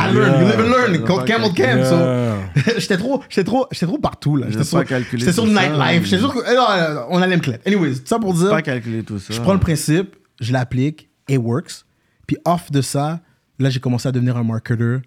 I 0.00 0.12
learn, 0.12 0.40
you 0.40 0.46
live 0.46 0.60
and 0.60 0.70
learn. 0.70 1.24
Camel 1.26 1.52
Camp. 1.52 1.84
so. 1.84 2.70
J'étais 2.78 2.96
trop, 2.96 3.22
j'étais 3.28 3.44
trop, 3.44 3.66
j'étais 3.70 3.86
trop 3.86 3.98
partout, 3.98 4.36
là. 4.36 4.46
J'ai 4.46 4.52
J'étais 4.52 4.64
sur, 4.64 4.84
calculé 4.84 5.20
j'étais 5.20 5.32
sur 5.32 5.46
Nightlife. 5.46 6.04
J'étais 6.04 6.18
sûr 6.18 6.32
que, 6.32 6.38
non, 6.54 6.94
non, 6.94 7.06
on 7.10 7.22
allait 7.22 7.36
me 7.36 7.42
clap. 7.42 7.66
Anyways, 7.66 7.96
ça 8.04 8.18
pour 8.18 8.34
dire. 8.34 8.50
Pas 8.50 8.62
calculer 8.62 9.02
tout 9.02 9.18
ça. 9.18 9.32
Je 9.32 9.40
prends 9.40 9.52
le 9.54 9.60
principe, 9.60 10.16
je 10.40 10.52
l'applique, 10.52 11.08
it 11.28 11.38
works. 11.38 11.84
Puis 12.26 12.36
off 12.44 12.70
de 12.70 12.80
ça, 12.82 13.20
là, 13.58 13.70
j'ai 13.70 13.80
commencé 13.80 14.08
à 14.08 14.12
devenir 14.12 14.36
un 14.36 14.44
marketer, 14.44 14.98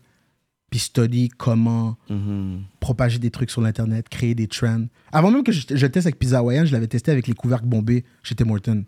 puis 0.70 0.80
study 0.80 1.30
comment 1.30 1.98
Mhm. 2.10 2.62
propager 2.80 3.20
des 3.20 3.32
trucs 3.32 3.50
sur 3.52 3.62
l'Internet, 3.62 4.08
créer 4.10 4.36
des 4.36 4.48
trends. 4.48 4.86
Avant 5.12 5.32
même 5.32 5.44
que 5.44 5.52
je, 5.52 5.86
teste 5.88 6.08
avec 6.08 6.20
Pizza 6.20 6.40
Hawaiian, 6.40 6.66
je 6.66 6.72
l'avais 6.74 6.88
testé 6.88 7.12
avec 7.12 7.28
les 7.28 7.34
couvercles 7.34 7.66
bombés 7.68 8.04
chez 8.24 8.36
Tim 8.36 8.50
Hortons. 8.50 8.86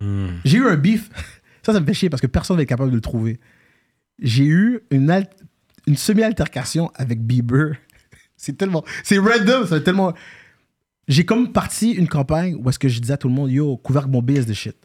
Hmm. 0.00 0.26
J'ai 0.44 0.58
eu 0.58 0.66
un 0.66 0.76
beef. 0.76 1.10
Ça, 1.62 1.72
ça 1.72 1.80
me 1.80 1.86
fait 1.86 1.94
chier 1.94 2.10
parce 2.10 2.20
que 2.20 2.26
personne 2.26 2.58
n'est 2.58 2.66
capable 2.66 2.90
de 2.90 2.96
le 2.96 3.00
trouver. 3.00 3.40
J'ai 4.20 4.44
eu 4.44 4.80
une, 4.90 5.10
al- 5.10 5.28
une 5.86 5.96
semi-altercation 5.96 6.90
avec 6.94 7.20
Bieber. 7.22 7.72
C'est 8.36 8.56
tellement... 8.56 8.84
C'est 9.02 9.18
random, 9.18 9.66
c'est 9.66 9.82
tellement... 9.82 10.12
J'ai 11.08 11.24
comme 11.24 11.52
parti 11.52 11.92
une 11.92 12.08
campagne 12.08 12.56
où 12.56 12.68
est-ce 12.68 12.78
que 12.78 12.88
je 12.88 12.98
disais 13.00 13.14
à 13.14 13.16
tout 13.16 13.28
le 13.28 13.34
monde, 13.34 13.50
yo, 13.50 13.76
couvercle 13.78 14.08
bombé 14.10 14.34
is 14.34 14.44
the 14.46 14.52
shit. 14.54 14.76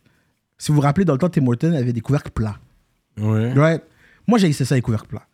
Si 0.58 0.72
vous 0.72 0.76
vous 0.76 0.82
rappelez, 0.82 1.06
dans 1.06 1.14
le 1.14 1.20
temps, 1.20 1.30
Tim 1.30 1.46
Hortons 1.48 1.74
avait 1.74 1.94
des 1.94 2.02
couvercles 2.02 2.32
plats. 2.32 2.58
Ouais. 3.18 3.54
Right? 3.54 3.82
Moi, 4.28 4.38
j'ai 4.40 4.48
essayé 4.48 4.66
ça, 4.66 4.76
les 4.76 4.82
couvercles 4.82 5.08
plats. 5.08 5.26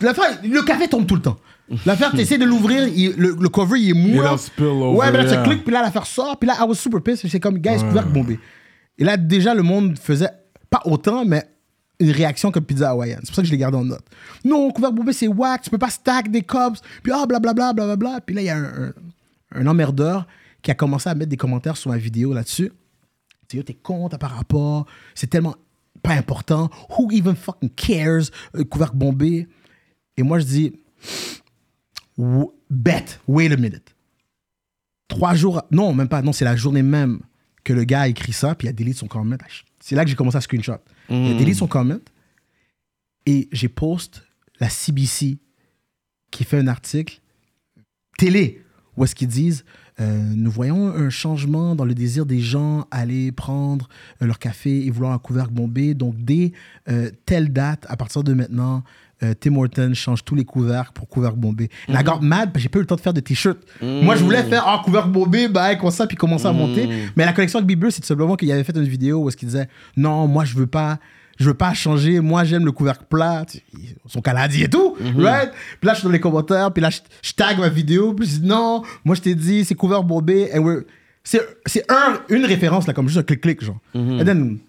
L'affaire, 0.00 0.38
le 0.44 0.62
café 0.62 0.86
tombe 0.88 1.06
tout 1.06 1.16
le 1.16 1.22
temps. 1.22 1.36
L'affaire, 1.84 2.10
tu 2.12 2.20
essaies 2.20 2.38
de 2.38 2.44
l'ouvrir, 2.44 2.86
il- 2.88 3.16
le, 3.16 3.36
le 3.40 3.48
cover, 3.48 3.78
il 3.80 3.90
est 3.90 3.92
mou. 3.94 4.20
Over, 4.20 4.96
Ouais, 4.96 5.10
mais 5.12 5.24
là, 5.24 5.36
tu 5.36 5.48
cliques, 5.48 5.64
puis 5.64 5.72
là, 5.72 5.82
l'affaire 5.82 6.06
sort, 6.06 6.38
puis 6.38 6.46
là, 6.46 6.54
I 6.60 6.62
was 6.68 6.74
super 6.74 7.00
pissed. 7.02 7.28
C'est 7.28 7.40
comme, 7.40 7.58
guys, 7.58 7.78
couvercle 7.78 8.10
bombé. 8.12 8.38
Et 8.98 9.04
là, 9.04 9.16
déjà, 9.16 9.54
le 9.54 9.62
monde 9.62 9.98
faisait 9.98 10.30
pas 10.70 10.82
autant, 10.84 11.24
mais 11.24 11.44
une 11.98 12.10
réaction 12.10 12.50
comme 12.50 12.64
pizza 12.64 12.90
hawaïenne. 12.90 13.20
C'est 13.22 13.28
pour 13.28 13.36
ça 13.36 13.42
que 13.42 13.48
je 13.48 13.52
l'ai 13.52 13.58
gardé 13.58 13.78
en 13.78 13.84
note. 13.84 14.04
Non, 14.44 14.70
couvercle 14.70 14.96
bombé, 14.96 15.12
c'est 15.12 15.28
whack, 15.28 15.62
tu 15.62 15.70
peux 15.70 15.78
pas 15.78 15.90
stack 15.90 16.30
des 16.30 16.42
cups, 16.42 16.80
puis 17.02 17.12
ah, 17.14 17.26
blablabla, 17.26 17.72
blablabla. 17.72 18.20
Puis 18.20 18.34
là, 18.34 18.42
il 18.42 18.44
y 18.44 18.50
a 18.50 18.56
un, 18.56 18.92
un, 19.52 19.66
emmerdeur 19.66 20.26
qui 20.62 20.70
a 20.70 20.74
commencé 20.74 21.08
à 21.08 21.14
mettre 21.14 21.30
des 21.30 21.36
commentaires 21.36 21.76
sur 21.76 21.90
ma 21.90 21.98
vidéo 21.98 22.34
là-dessus. 22.34 22.72
Tu 23.48 23.58
sais, 23.58 23.64
t'es 23.64 23.74
con, 23.74 24.08
t'as 24.08 24.18
pas 24.18 24.28
rapport, 24.28 24.86
c'est 25.14 25.28
tellement 25.28 25.54
pas 26.02 26.14
important. 26.14 26.70
Who 26.90 27.10
even 27.12 27.36
fucking 27.36 27.70
cares? 27.70 28.30
Euh, 28.54 28.64
couvercle 28.64 28.96
bombé? 28.96 29.48
Et 30.16 30.22
moi, 30.22 30.38
je 30.38 30.44
dis, 30.44 30.72
bet, 32.70 33.04
wait 33.26 33.52
a 33.52 33.56
minute. 33.56 33.94
Trois 35.08 35.34
jours, 35.34 35.62
non, 35.70 35.94
même 35.94 36.08
pas, 36.08 36.22
non, 36.22 36.32
c'est 36.32 36.44
la 36.44 36.56
journée 36.56 36.82
même 36.82 37.20
que 37.62 37.72
le 37.72 37.84
gars 37.84 38.02
a 38.02 38.08
écrit 38.08 38.32
ça, 38.32 38.54
puis 38.54 38.66
il 38.66 38.70
a 38.70 38.72
delete 38.72 38.96
son 38.96 39.06
comment. 39.06 39.36
C'est 39.80 39.94
là 39.94 40.04
que 40.04 40.10
j'ai 40.10 40.16
commencé 40.16 40.36
à 40.36 40.40
screenshot. 40.40 40.78
Il 41.08 41.32
a 41.32 41.38
delete 41.38 41.56
son 41.56 41.66
comment, 41.66 41.98
et 43.26 43.48
j'ai 43.52 43.68
post 43.68 44.24
la 44.60 44.68
CBC 44.68 45.38
qui 46.30 46.44
fait 46.44 46.58
un 46.58 46.68
article 46.68 47.20
télé 48.18 48.62
où 48.96 49.04
est-ce 49.04 49.14
qu'ils 49.14 49.28
disent 49.28 49.64
euh, 49.98 50.22
nous 50.34 50.50
voyons 50.50 50.88
un 50.88 51.08
changement 51.08 51.74
dans 51.74 51.86
le 51.86 51.94
désir 51.94 52.26
des 52.26 52.40
gens 52.40 52.86
à 52.90 52.98
aller 52.98 53.32
prendre 53.32 53.88
leur 54.20 54.38
café 54.38 54.84
et 54.84 54.90
vouloir 54.90 55.12
un 55.12 55.18
couvercle 55.18 55.52
bombé. 55.52 55.94
Donc, 55.94 56.16
dès 56.18 56.52
euh, 56.88 57.10
telle 57.24 57.50
date, 57.50 57.86
à 57.88 57.96
partir 57.96 58.22
de 58.22 58.34
maintenant, 58.34 58.84
euh, 59.22 59.34
Tim 59.38 59.56
Hortons 59.56 59.94
change 59.94 60.24
tous 60.24 60.34
les 60.34 60.44
couvercles 60.44 60.92
pour 60.92 61.08
couvercle 61.08 61.38
bombé. 61.38 61.70
And 61.88 61.94
I 61.94 62.04
got 62.04 62.20
mad, 62.20 62.52
parce 62.52 62.54
que 62.54 62.60
j'ai 62.60 62.68
pas 62.68 62.78
eu 62.78 62.82
le 62.82 62.86
temps 62.86 62.96
de 62.96 63.00
faire 63.00 63.14
de 63.14 63.20
t-shirt. 63.20 63.58
Moi, 63.80 64.16
je 64.16 64.22
voulais 64.24 64.42
faire 64.42 64.64
ah, 64.66 64.82
couvercle 64.84 65.10
bombé, 65.10 65.48
bah, 65.48 65.74
comme 65.76 65.90
ça, 65.90 66.06
puis 66.06 66.16
commencer 66.16 66.46
à 66.46 66.52
monter. 66.52 66.88
Mais 67.16 67.24
la 67.24 67.32
connexion 67.32 67.58
avec 67.58 67.66
Bieber, 67.66 67.90
c'est 67.90 68.00
tout 68.00 68.06
simplement 68.06 68.36
qu'il 68.36 68.50
avait 68.52 68.64
fait 68.64 68.76
une 68.76 68.84
vidéo 68.84 69.24
où 69.24 69.28
est-ce 69.28 69.36
qu'il 69.36 69.48
disait 69.48 69.68
non, 69.96 70.26
moi, 70.26 70.44
je 70.44 70.54
veux 70.54 70.66
pas. 70.66 70.98
Je 71.38 71.44
veux 71.44 71.54
pas 71.54 71.74
changer, 71.74 72.20
moi 72.20 72.44
j'aime 72.44 72.64
le 72.64 72.72
couvercle 72.72 73.04
plat, 73.10 73.44
ils 73.74 73.94
sont 74.06 74.22
canadiens 74.22 74.64
et 74.64 74.70
tout, 74.70 74.96
right? 75.18 75.50
Puis 75.78 75.86
là 75.86 75.92
je 75.92 75.98
suis 75.98 76.06
dans 76.06 76.12
les 76.12 76.18
commentaires, 76.18 76.72
puis 76.72 76.80
là 76.80 76.88
je, 76.88 77.00
je 77.20 77.32
tag 77.34 77.58
ma 77.58 77.68
vidéo, 77.68 78.14
puis 78.14 78.26
je 78.26 78.38
dis 78.38 78.46
non, 78.46 78.82
moi 79.04 79.14
je 79.14 79.20
t'ai 79.20 79.34
dit 79.34 79.62
c'est 79.62 79.74
couvercle 79.74 80.06
bombé, 80.06 80.48
and 80.56 80.80
c'est 81.22 81.84
un, 81.90 82.20
une 82.30 82.46
référence 82.46 82.86
là, 82.86 82.94
comme 82.94 83.08
juste 83.08 83.18
un 83.18 83.22
clic-clic, 83.22 83.62
genre. 83.62 83.76
And 83.94 84.24
then 84.24 84.60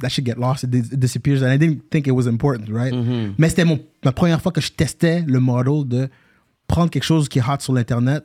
that 0.00 0.10
shit 0.10 0.24
get 0.24 0.38
lost, 0.38 0.64
it, 0.64 0.74
it 0.74 0.98
disappears, 1.00 1.42
and 1.42 1.50
I 1.50 1.56
didn't 1.56 1.90
think 1.90 2.06
it 2.06 2.12
was 2.12 2.26
important, 2.26 2.68
right? 2.68 2.92
Mais 3.38 3.48
c'était 3.48 3.64
ma 4.04 4.12
première 4.12 4.40
fois 4.40 4.52
que 4.52 4.60
je 4.60 4.70
testais 4.72 5.22
le 5.26 5.40
model 5.40 5.86
de 5.86 6.08
prendre 6.66 6.90
quelque 6.90 7.04
chose 7.04 7.28
qui 7.28 7.38
est 7.38 7.42
hot 7.42 7.60
sur 7.60 7.72
l'internet, 7.72 8.24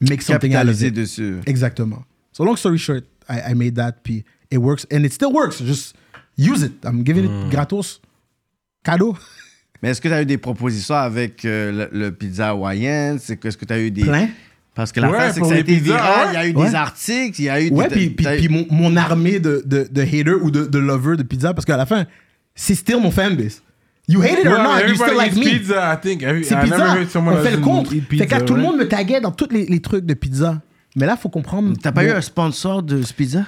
make 0.00 0.22
something 0.22 0.54
out 0.56 0.68
of 0.68 0.80
it. 0.82 0.94
dessus. 0.94 1.40
Exactement. 1.46 2.04
So 2.32 2.44
long 2.44 2.56
story 2.56 2.78
short, 2.78 3.04
I, 3.28 3.52
I 3.52 3.54
made 3.54 3.74
that, 3.76 4.02
puis 4.02 4.24
it 4.50 4.58
works, 4.58 4.86
and 4.90 5.04
it 5.04 5.12
still 5.12 5.32
works. 5.32 5.60
Just 5.60 5.94
use 6.36 6.62
it. 6.62 6.72
I'm 6.84 7.04
giving 7.04 7.24
it 7.24 7.50
gratos. 7.50 8.00
Cadeau. 8.84 9.16
Mais 9.82 9.90
est-ce 9.90 10.00
que 10.00 10.08
tu 10.08 10.14
as 10.14 10.22
eu 10.22 10.26
des 10.26 10.36
propositions 10.38 10.94
avec 10.94 11.44
euh, 11.44 11.88
le, 11.90 11.98
le 11.98 12.12
pizza 12.12 12.50
hawaïen? 12.50 13.16
Est-ce 13.16 13.34
que 13.34 13.64
tu 13.64 13.72
as 13.72 13.80
eu 13.80 13.90
des. 13.90 14.02
Plein. 14.02 14.28
Parce 14.74 14.92
que 14.92 15.00
la 15.00 15.10
Ouais, 15.10 15.18
fin, 15.18 15.32
c'est 15.32 15.40
que 15.40 15.46
ça 15.46 15.54
a 15.54 15.58
été 15.58 15.76
pizzas, 15.78 15.94
viral. 15.96 16.26
ouais. 16.26 16.32
Il 16.32 16.34
y 16.34 16.36
a 16.36 16.46
eu 16.48 16.54
Ouais. 16.54 16.68
des 16.68 16.74
articles, 16.74 17.40
il 17.40 17.44
y 17.44 17.48
a 17.48 17.60
eu 17.60 17.70
Ouais, 17.70 17.88
des. 17.88 18.10
puis, 18.10 18.24
puis, 18.24 18.48
mon, 18.48 18.66
mon 18.70 18.96
armée 18.96 19.40
de, 19.40 19.62
de, 19.66 19.86
de 19.90 20.02
haters 20.02 20.42
ou 20.42 20.50
de, 20.50 20.64
de 20.66 20.78
lovers 20.78 21.16
de 21.16 21.22
pizza, 21.22 21.52
parce 21.52 21.64
qu'à 21.66 21.76
la 21.76 21.86
fin, 21.86 22.06
c'est 22.54 22.74
still 22.74 23.00
mon 23.00 23.10
fanbase. 23.10 23.62
You 24.08 24.22
hate 24.22 24.38
it 24.40 24.46
or 24.46 24.58
not, 24.62 24.88
you 24.88 24.94
still 24.94 25.16
like 25.16 25.36
me. 25.36 25.42
pizza, 25.44 25.94
I 25.94 25.96
think. 26.00 26.22
Every- 26.22 26.44
C'est 26.44 26.54
I 26.54 26.68
never 26.70 27.00
pizza. 27.04 27.20
On 27.20 27.36
fait 27.42 27.50
le 27.52 27.58
compte. 27.58 27.92
eat 27.92 28.02
Fait 28.08 28.16
que 28.16 28.22
pizza, 28.24 28.40
tout 28.40 28.54
le 28.54 28.62
monde 28.62 28.78
me 28.78 28.88
taguait 28.88 29.20
dans 29.20 29.30
tous 29.32 29.48
les, 29.52 29.66
les 29.66 29.80
trucs 29.80 30.04
de 30.06 30.14
pizza. 30.14 30.60
Mais 30.96 31.06
là, 31.06 31.16
faut 31.16 31.28
comprendre. 31.28 31.74
T'as 31.80 31.92
pas 31.92 32.04
eu 32.04 32.10
un 32.10 32.20
sponsor 32.20 32.82
de 32.82 33.02
ce 33.02 33.12
pizza? 33.12 33.44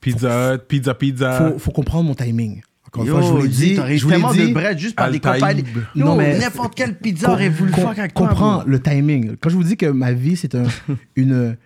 Pizza 0.00 0.54
Hut, 0.54 0.58
pizza, 0.66 0.94
pizza. 0.94 1.32
faut, 1.52 1.58
faut 1.58 1.70
comprendre 1.72 2.04
mon 2.08 2.14
timing. 2.14 2.62
Encore 2.92 3.02
une 3.04 3.08
Yo, 3.08 3.14
fois, 3.18 3.22
je 3.26 3.32
vous 3.32 3.42
l'ai 3.42 3.48
dis, 3.48 3.56
dit. 3.70 3.74
t'aurais 3.76 3.96
Je 3.98 4.04
vous 4.04 4.10
tellement 4.10 4.32
dit. 4.32 4.48
de 4.48 4.52
bread 4.52 4.78
juste 4.78 4.96
par 4.96 5.10
des. 5.10 5.18
Yo, 5.94 6.04
Non, 6.04 6.16
mais- 6.16 6.38
n'importe 6.38 6.74
quelle 6.74 6.98
pizza 6.98 7.30
aurait 7.30 7.48
voulu 7.48 7.72
avec 7.72 8.14
toi. 8.14 8.26
comprends 8.28 8.64
le 8.64 8.80
timing. 8.80 9.36
Quand 9.36 9.48
je 9.48 9.54
vous 9.54 9.62
dis 9.64 9.76
que 9.76 9.86
ma 9.86 10.12
vie, 10.12 10.36
c'est 10.36 10.54
un, 10.56 10.64
une, 11.16 11.56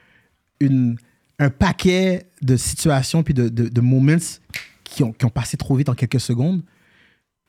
une, 0.61 0.97
un 1.39 1.49
paquet 1.51 2.27
de 2.43 2.57
situations 2.57 3.23
puis 3.23 3.33
de, 3.35 3.49
de, 3.49 3.69
de 3.69 3.81
moments 3.81 4.17
qui 4.85 5.03
ont, 5.03 5.13
qui 5.13 5.25
ont 5.25 5.31
passé 5.31 5.57
trop 5.57 5.75
vite 5.77 5.89
en 5.89 5.95
quelques 5.95 6.21
secondes, 6.21 6.63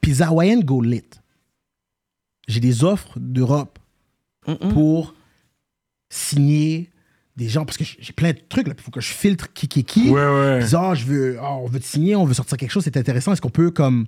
Pizza 0.01 0.27
Hawaiian 0.29 0.61
go 0.61 0.81
lit. 0.81 1.03
J'ai 2.47 2.59
des 2.61 2.83
offres 2.83 3.19
d'Europe 3.19 3.77
pour 4.71 5.15
signer 6.09 6.89
des 7.37 7.49
gens 7.49 7.65
parce 7.65 7.77
que 7.77 7.83
j'ai 7.83 8.13
plein 8.13 8.31
de 8.31 8.39
trucs 8.47 8.67
là. 8.67 8.73
Il 8.77 8.81
faut 8.81 8.91
que 8.91 9.01
je 9.01 9.11
filtre 9.11 9.51
qui 9.53 9.67
qui 9.67 9.81
est 9.81 9.83
qui. 9.83 10.09
Ouais, 10.09 10.13
ouais. 10.13 10.59
Puis, 10.59 10.75
ah, 10.75 10.93
je 10.95 11.05
veux, 11.05 11.37
ah, 11.41 11.55
on 11.55 11.67
veut 11.67 11.79
te 11.79 11.85
signer, 11.85 12.15
on 12.15 12.25
veut 12.25 12.33
sortir 12.33 12.57
quelque 12.57 12.71
chose, 12.71 12.83
c'est 12.83 12.97
intéressant. 12.97 13.33
Est-ce 13.33 13.41
qu'on 13.41 13.49
peut 13.49 13.71
comme 13.71 14.05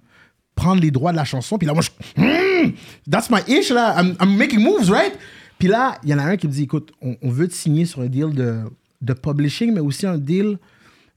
prendre 0.55 0.81
les 0.81 0.91
droits 0.91 1.11
de 1.11 1.17
la 1.17 1.25
chanson? 1.25 1.57
Puis 1.57 1.67
là, 1.67 1.73
moi, 1.73 1.83
je, 1.83 1.89
Hmm, 2.21 2.71
that's 3.09 3.29
my 3.29 3.39
ish 3.47 3.69
là. 3.69 3.95
I'm, 4.01 4.15
I'm 4.21 4.37
making 4.37 4.61
moves, 4.61 4.89
right? 4.89 5.13
Puis 5.59 5.67
là, 5.67 5.97
il 6.03 6.09
y 6.09 6.13
en 6.13 6.19
a 6.19 6.23
un 6.23 6.37
qui 6.37 6.47
me 6.47 6.51
dit, 6.51 6.63
écoute, 6.63 6.91
on, 7.01 7.17
on 7.21 7.29
veut 7.29 7.47
te 7.47 7.53
signer 7.53 7.85
sur 7.85 8.01
un 8.01 8.07
deal 8.07 8.33
de, 8.33 8.61
de 9.01 9.13
publishing, 9.13 9.73
mais 9.73 9.79
aussi 9.79 10.05
un 10.05 10.17
deal 10.17 10.57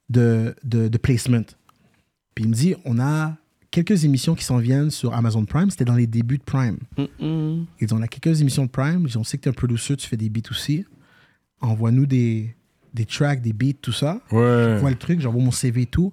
de, 0.09 0.55
de, 0.65 0.89
de 0.89 0.99
placement. 0.99 1.45
Puis 2.35 2.45
il 2.45 2.49
me 2.49 2.55
dit, 2.55 2.74
on 2.85 2.99
a 2.99 3.37
quelques 3.70 4.05
émissions 4.05 4.35
qui 4.35 4.45
s'en 4.45 4.59
viennent 4.59 4.91
sur 4.91 5.15
Amazon 5.15 5.45
Prime. 5.45 5.70
C'était 5.70 5.85
dans 5.85 5.95
les 5.95 6.07
débuts 6.07 6.39
de 6.39 6.43
Prime. 6.43 6.78
Ils 6.99 7.66
disent, 7.81 7.93
on 7.93 8.03
a 8.03 8.09
quelques 8.09 8.41
émissions 8.41 8.65
de 8.65 8.70
Prime. 8.70 9.01
Ils 9.01 9.07
disent, 9.07 9.16
on 9.16 9.24
sait 9.24 9.37
que 9.37 9.43
tu 9.43 9.49
es 9.49 9.53
un 9.53 9.55
producer, 9.55 9.97
tu 9.97 10.07
fais 10.09 10.16
des 10.16 10.28
beats 10.28 10.51
aussi. 10.51 10.85
Envoie-nous 11.61 12.07
des, 12.07 12.55
des 12.95 13.05
tracks, 13.07 13.41
des 13.43 13.53
beats, 13.53 13.78
tout 13.81 13.93
ça. 13.93 14.20
Ouais. 14.31 14.41
Je 14.74 14.78
vois 14.81 14.91
le 14.91 14.97
truc, 14.97 15.20
j'envoie 15.20 15.43
mon 15.43 15.51
CV 15.51 15.82
et 15.82 15.87
tout. 15.87 16.12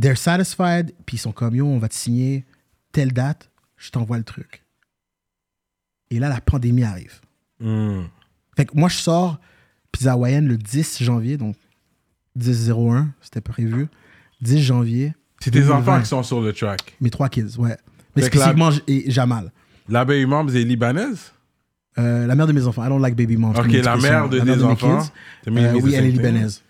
They're 0.00 0.16
satisfied, 0.18 0.92
puis 1.06 1.16
ils 1.16 1.20
sont 1.20 1.32
comme 1.32 1.54
yo, 1.54 1.66
on 1.66 1.78
va 1.78 1.88
te 1.88 1.94
signer 1.94 2.44
telle 2.92 3.12
date, 3.12 3.50
je 3.76 3.90
t'envoie 3.90 4.18
le 4.18 4.24
truc. 4.24 4.64
Et 6.10 6.18
là, 6.18 6.28
la 6.28 6.40
pandémie 6.40 6.84
arrive. 6.84 7.20
Mm. 7.60 8.02
Fait 8.56 8.66
que 8.66 8.76
moi, 8.76 8.88
je 8.88 8.96
sors 8.96 9.38
Pizza 9.92 10.12
Hawaïenne 10.12 10.46
le 10.48 10.56
10 10.58 11.02
janvier, 11.02 11.36
donc 11.36 11.56
10-01, 12.38 13.08
c'était 13.20 13.40
prévu. 13.40 13.88
10 14.40 14.62
janvier. 14.62 15.14
C'est 15.40 15.50
tes 15.50 15.60
2020. 15.60 15.78
enfants 15.78 16.00
qui 16.00 16.06
sont 16.06 16.22
sur 16.22 16.40
le 16.40 16.52
track. 16.52 16.96
Mes 17.00 17.10
trois 17.10 17.28
kids, 17.28 17.56
ouais. 17.58 17.76
Mais 18.16 18.22
Fait 18.22 18.36
la- 18.36 18.46
spécifiquement, 18.52 18.70
Jamal. 19.06 19.52
La 19.88 20.04
baby 20.04 20.24
mom, 20.26 20.48
c'est 20.48 20.62
libanaise? 20.64 21.32
Euh, 21.98 22.26
la 22.26 22.34
mère 22.34 22.46
de 22.46 22.52
mes 22.52 22.66
enfants. 22.66 22.84
I 22.84 22.88
don't 22.88 23.00
like 23.00 23.14
baby 23.14 23.36
moms. 23.36 23.52
Ok, 23.56 23.70
la 23.72 23.96
mère 23.96 24.28
de 24.28 24.38
tes 24.40 24.44
mes 24.44 24.62
enfants. 24.62 24.98
Euh, 25.48 25.72
oui, 25.80 25.94
elle 25.94 26.06
est 26.06 26.10
libanaise. 26.10 26.60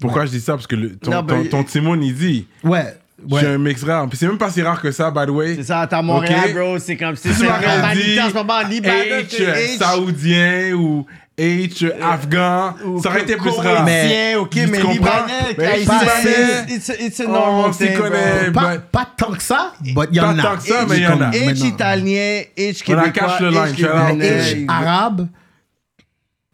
Pourquoi 0.00 0.26
je 0.26 0.30
dis 0.30 0.40
ça? 0.40 0.54
Parce 0.54 0.66
que 0.66 0.76
le- 0.76 0.96
ton, 0.96 1.10
Non, 1.10 1.22
ton, 1.22 1.38
ben, 1.40 1.48
ton 1.48 1.64
Timon, 1.64 2.00
il 2.00 2.14
dit 2.14 2.46
Ouais. 2.64 2.94
Ouais. 3.28 3.40
J'ai 3.40 3.48
un 3.48 3.58
mix 3.58 3.82
rare. 3.82 4.08
Puis 4.08 4.16
c'est 4.16 4.28
même 4.28 4.38
pas 4.38 4.48
si 4.48 4.62
rare 4.62 4.80
que 4.80 4.92
ça, 4.92 5.10
by 5.10 5.26
the 5.26 5.30
way. 5.30 5.56
C'est 5.56 5.64
ça, 5.64 5.84
t'as 5.90 6.00
Montréal, 6.02 6.50
Ok. 6.50 6.54
bro. 6.54 6.78
C'est 6.78 6.96
comme 6.96 7.16
si 7.16 7.28
c'est 7.34 7.42
dit 7.44 8.20
en 8.20 8.28
ce 8.28 8.34
moment. 8.34 8.60
Libanais, 8.68 9.22
H, 9.22 9.26
c'est 9.28 9.44
H. 9.44 9.78
saoudien 9.78 10.72
ou 10.74 11.04
H, 11.38 11.92
afghan, 12.02 12.74
Ou 12.84 13.00
ça 13.00 13.10
aurait 13.10 13.22
été 13.22 13.36
plus 13.36 13.50
rare. 13.50 13.84
Mais- 13.84 14.34
ok, 14.36 14.50
tu 14.50 14.66
mais 14.66 14.78
libanais, 14.80 15.54
Mais 15.56 15.66
haïtien, 15.66 15.98
libanais, 16.00 16.64
it's 16.74 16.90
a- 16.90 16.94
it's 17.00 17.20
a 17.20 17.24
on 17.26 17.32
normal 17.32 17.74
s'y 17.74 17.92
connaît. 17.94 18.50
Pas, 18.52 18.60
ben- 18.60 18.82
pas 18.90 19.08
tant 19.16 19.32
que 19.32 19.42
ça, 19.42 19.72
but 19.80 20.08
il 20.10 20.16
y 20.16 20.20
en 20.20 20.34
Pas 20.34 20.40
a. 20.40 20.42
tant 20.42 20.56
que 20.56 20.62
ça, 20.62 20.84
mais 20.88 20.98
y 20.98 21.06
en 21.06 21.20
a. 21.20 21.30
H 21.30 21.64
italien, 21.66 22.42
H 22.58 22.82
québécois, 22.82 23.38
H 23.40 24.64
arabe, 24.68 25.28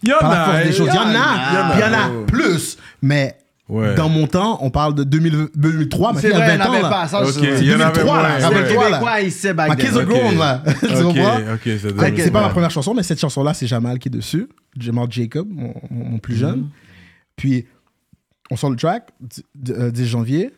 Il 0.02 0.10
y 0.10 0.12
en 0.12 0.16
a. 0.20 0.62
Il 0.64 0.76
y 0.76 0.90
en 0.90 0.96
a, 1.14 1.74
il 1.74 1.80
y 1.80 1.84
en 1.84 1.92
a 1.94 2.26
plus. 2.26 2.76
Mais 3.00 3.36
Ouais. 3.66 3.94
dans 3.94 4.10
mon 4.10 4.26
temps, 4.26 4.58
on 4.60 4.68
parle 4.70 4.94
de 4.94 5.04
2000 5.04 5.48
2003, 5.54 6.12
mais 6.12 6.20
C'est 6.20 6.28
il 6.28 6.30
y 6.32 6.34
a 6.34 6.36
vrai, 6.44 6.58
20 6.58 6.64
il 6.78 6.84
ans. 6.84 6.90
pas 6.90 7.08
ça. 7.08 7.24
C'est 7.24 7.40
il 7.40 7.64
y 7.70 7.74
en 7.74 7.80
avait 7.80 7.94
2003, 7.94 8.22
là, 8.22 8.38
C'est 8.40 8.74
québécois, 8.76 9.20
il 9.22 9.32
sait 9.32 9.54
back 9.54 9.70
My 9.70 9.76
then. 9.76 9.86
kids 9.90 9.96
are 9.98 10.02
Ok. 10.04 10.08
grown, 10.10 10.38
là. 10.38 10.62
Tu 10.80 11.02
comprends? 11.02 11.36
ok, 11.54 12.12
c'est 12.18 12.30
pas 12.30 12.42
ma 12.42 12.48
première 12.50 12.70
chanson, 12.70 12.92
mais 12.92 13.02
cette 13.02 13.20
chanson-là, 13.20 13.54
c'est 13.54 13.66
Jamal 13.66 13.98
qui 13.98 14.08
est 14.08 14.10
dessus. 14.10 14.48
Jamal 14.78 15.06
Jacob, 15.10 15.48
mon, 15.50 15.72
mon- 15.90 16.04
mon 16.10 16.18
plus 16.18 16.36
jeune. 16.36 16.68
Puis, 17.36 17.64
on 18.50 18.56
sort 18.56 18.68
le 18.68 18.76
track, 18.76 19.08
d- 19.20 19.42
d- 19.54 19.72
euh, 19.74 19.90
10 19.90 20.06
janvier. 20.08 20.52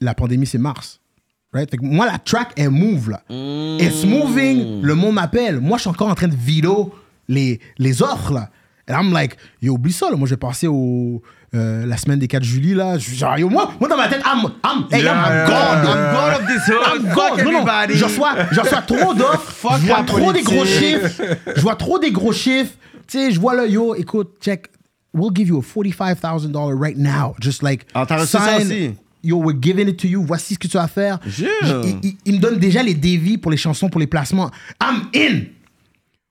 La 0.00 0.14
pandémie, 0.14 0.46
c'est 0.46 0.58
mars. 0.58 1.00
Right? 1.52 1.70
Fait 1.70 1.76
que 1.76 1.84
moi, 1.84 2.06
la 2.06 2.18
track, 2.18 2.52
elle 2.56 2.70
move, 2.70 3.10
là. 3.10 3.22
It's 3.80 4.04
moving. 4.06 4.80
Le 4.82 4.94
monde 4.94 5.14
m'appelle. 5.14 5.60
Moi, 5.60 5.76
je 5.76 5.82
suis 5.82 5.90
encore 5.90 6.08
en 6.08 6.14
train 6.14 6.28
de 6.28 6.34
vidéo 6.36 6.94
les, 7.28 7.60
les 7.78 8.02
offres, 8.02 8.32
là. 8.32 8.50
Et 8.88 8.92
I'm 8.92 9.12
like, 9.12 9.36
yo, 9.60 9.74
oublie 9.74 9.92
ça, 9.92 10.10
là. 10.10 10.16
Moi, 10.16 10.26
je 10.26 10.34
vais 10.34 10.38
passer 10.38 10.66
au, 10.68 11.22
euh, 11.54 11.86
la 11.86 11.96
semaine 11.96 12.18
des 12.18 12.28
4 12.28 12.42
juillet, 12.44 12.74
là. 12.74 12.98
Je- 12.98 13.14
Genre, 13.14 13.38
yo, 13.38 13.48
moi, 13.48 13.72
moi, 13.80 13.88
dans 13.88 13.96
ma 13.96 14.08
tête, 14.08 14.22
I'm, 14.24 14.50
I'm, 14.64 14.84
hey, 14.92 15.02
Yeah, 15.02 15.12
I'm 15.14 15.48
yeah. 15.48 15.82
I'm 15.82 16.14
gone 16.14 16.34
of 16.34 16.46
this 16.46 16.68
hood. 16.68 16.76
I'm 16.86 17.14
gone. 17.14 17.44
Non, 17.44 17.64
non. 17.64 17.94
Je 17.94 18.04
reçois, 18.04 18.34
je 18.52 18.60
reçois 18.60 18.82
trop 18.82 19.14
d'offres. 19.14 19.78
Je 19.80 19.86
vois 19.86 20.02
trop 20.04 20.32
des 20.32 20.42
gros 20.42 20.64
chiffres. 20.64 21.22
Je 21.56 21.60
vois 21.60 21.76
trop 21.76 21.98
des 21.98 22.10
gros 22.12 22.32
chiffres. 22.32 22.72
Tu 23.06 23.16
sais, 23.18 23.30
je 23.32 23.40
vois 23.40 23.54
le 23.54 23.68
yo, 23.68 23.94
écoute, 23.94 24.34
check. 24.42 24.66
We'll 25.14 25.32
give 25.34 25.48
you 25.48 25.58
a 25.58 25.62
$45,000 25.62 26.78
right 26.78 26.96
now. 26.98 27.34
Just 27.40 27.62
like. 27.62 27.86
Ah, 27.94 28.04
t'as 28.06 28.16
reçu 28.18 28.36
ça 28.36 28.58
aussi? 28.58 28.90
Yo, 29.24 29.38
we're 29.38 29.56
giving 29.60 29.88
it 29.88 29.96
to 29.98 30.06
you. 30.06 30.22
Voici 30.24 30.54
ce 30.54 30.58
que 30.58 30.68
tu 30.68 30.76
vas 30.76 30.86
faire. 30.86 31.18
Yeah. 31.38 31.48
Il, 31.84 31.96
il- 32.02 32.16
il 32.26 32.34
me 32.34 32.38
donne 32.40 32.58
déjà 32.58 32.82
les 32.82 32.94
dévis 32.94 33.38
pour 33.38 33.50
les 33.50 33.56
chansons, 33.56 33.88
pour 33.88 34.00
les 34.00 34.06
placements. 34.06 34.50
I'm 34.82 35.06
in. 35.14 35.40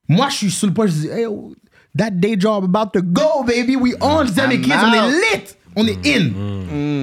Moi, 0.08 0.28
je 0.30 0.36
suis 0.36 0.52
sur 0.52 0.68
le 0.68 0.74
point. 0.74 0.86
Je 0.88 0.92
dis, 0.92 1.08
hey, 1.08 1.24
yo, 1.24 1.54
that 1.98 2.12
day 2.12 2.36
job 2.38 2.64
about 2.64 2.94
to 2.94 3.02
go, 3.02 3.44
baby. 3.44 3.76
We 3.76 3.96
on. 4.02 4.26
Mes 4.26 4.40
I'm 4.40 4.62
kids, 4.62 4.84
on 4.84 4.94
est 4.94 5.12
lit. 5.12 5.56
On 5.76 5.86
est 5.88 6.06
in. 6.06 6.32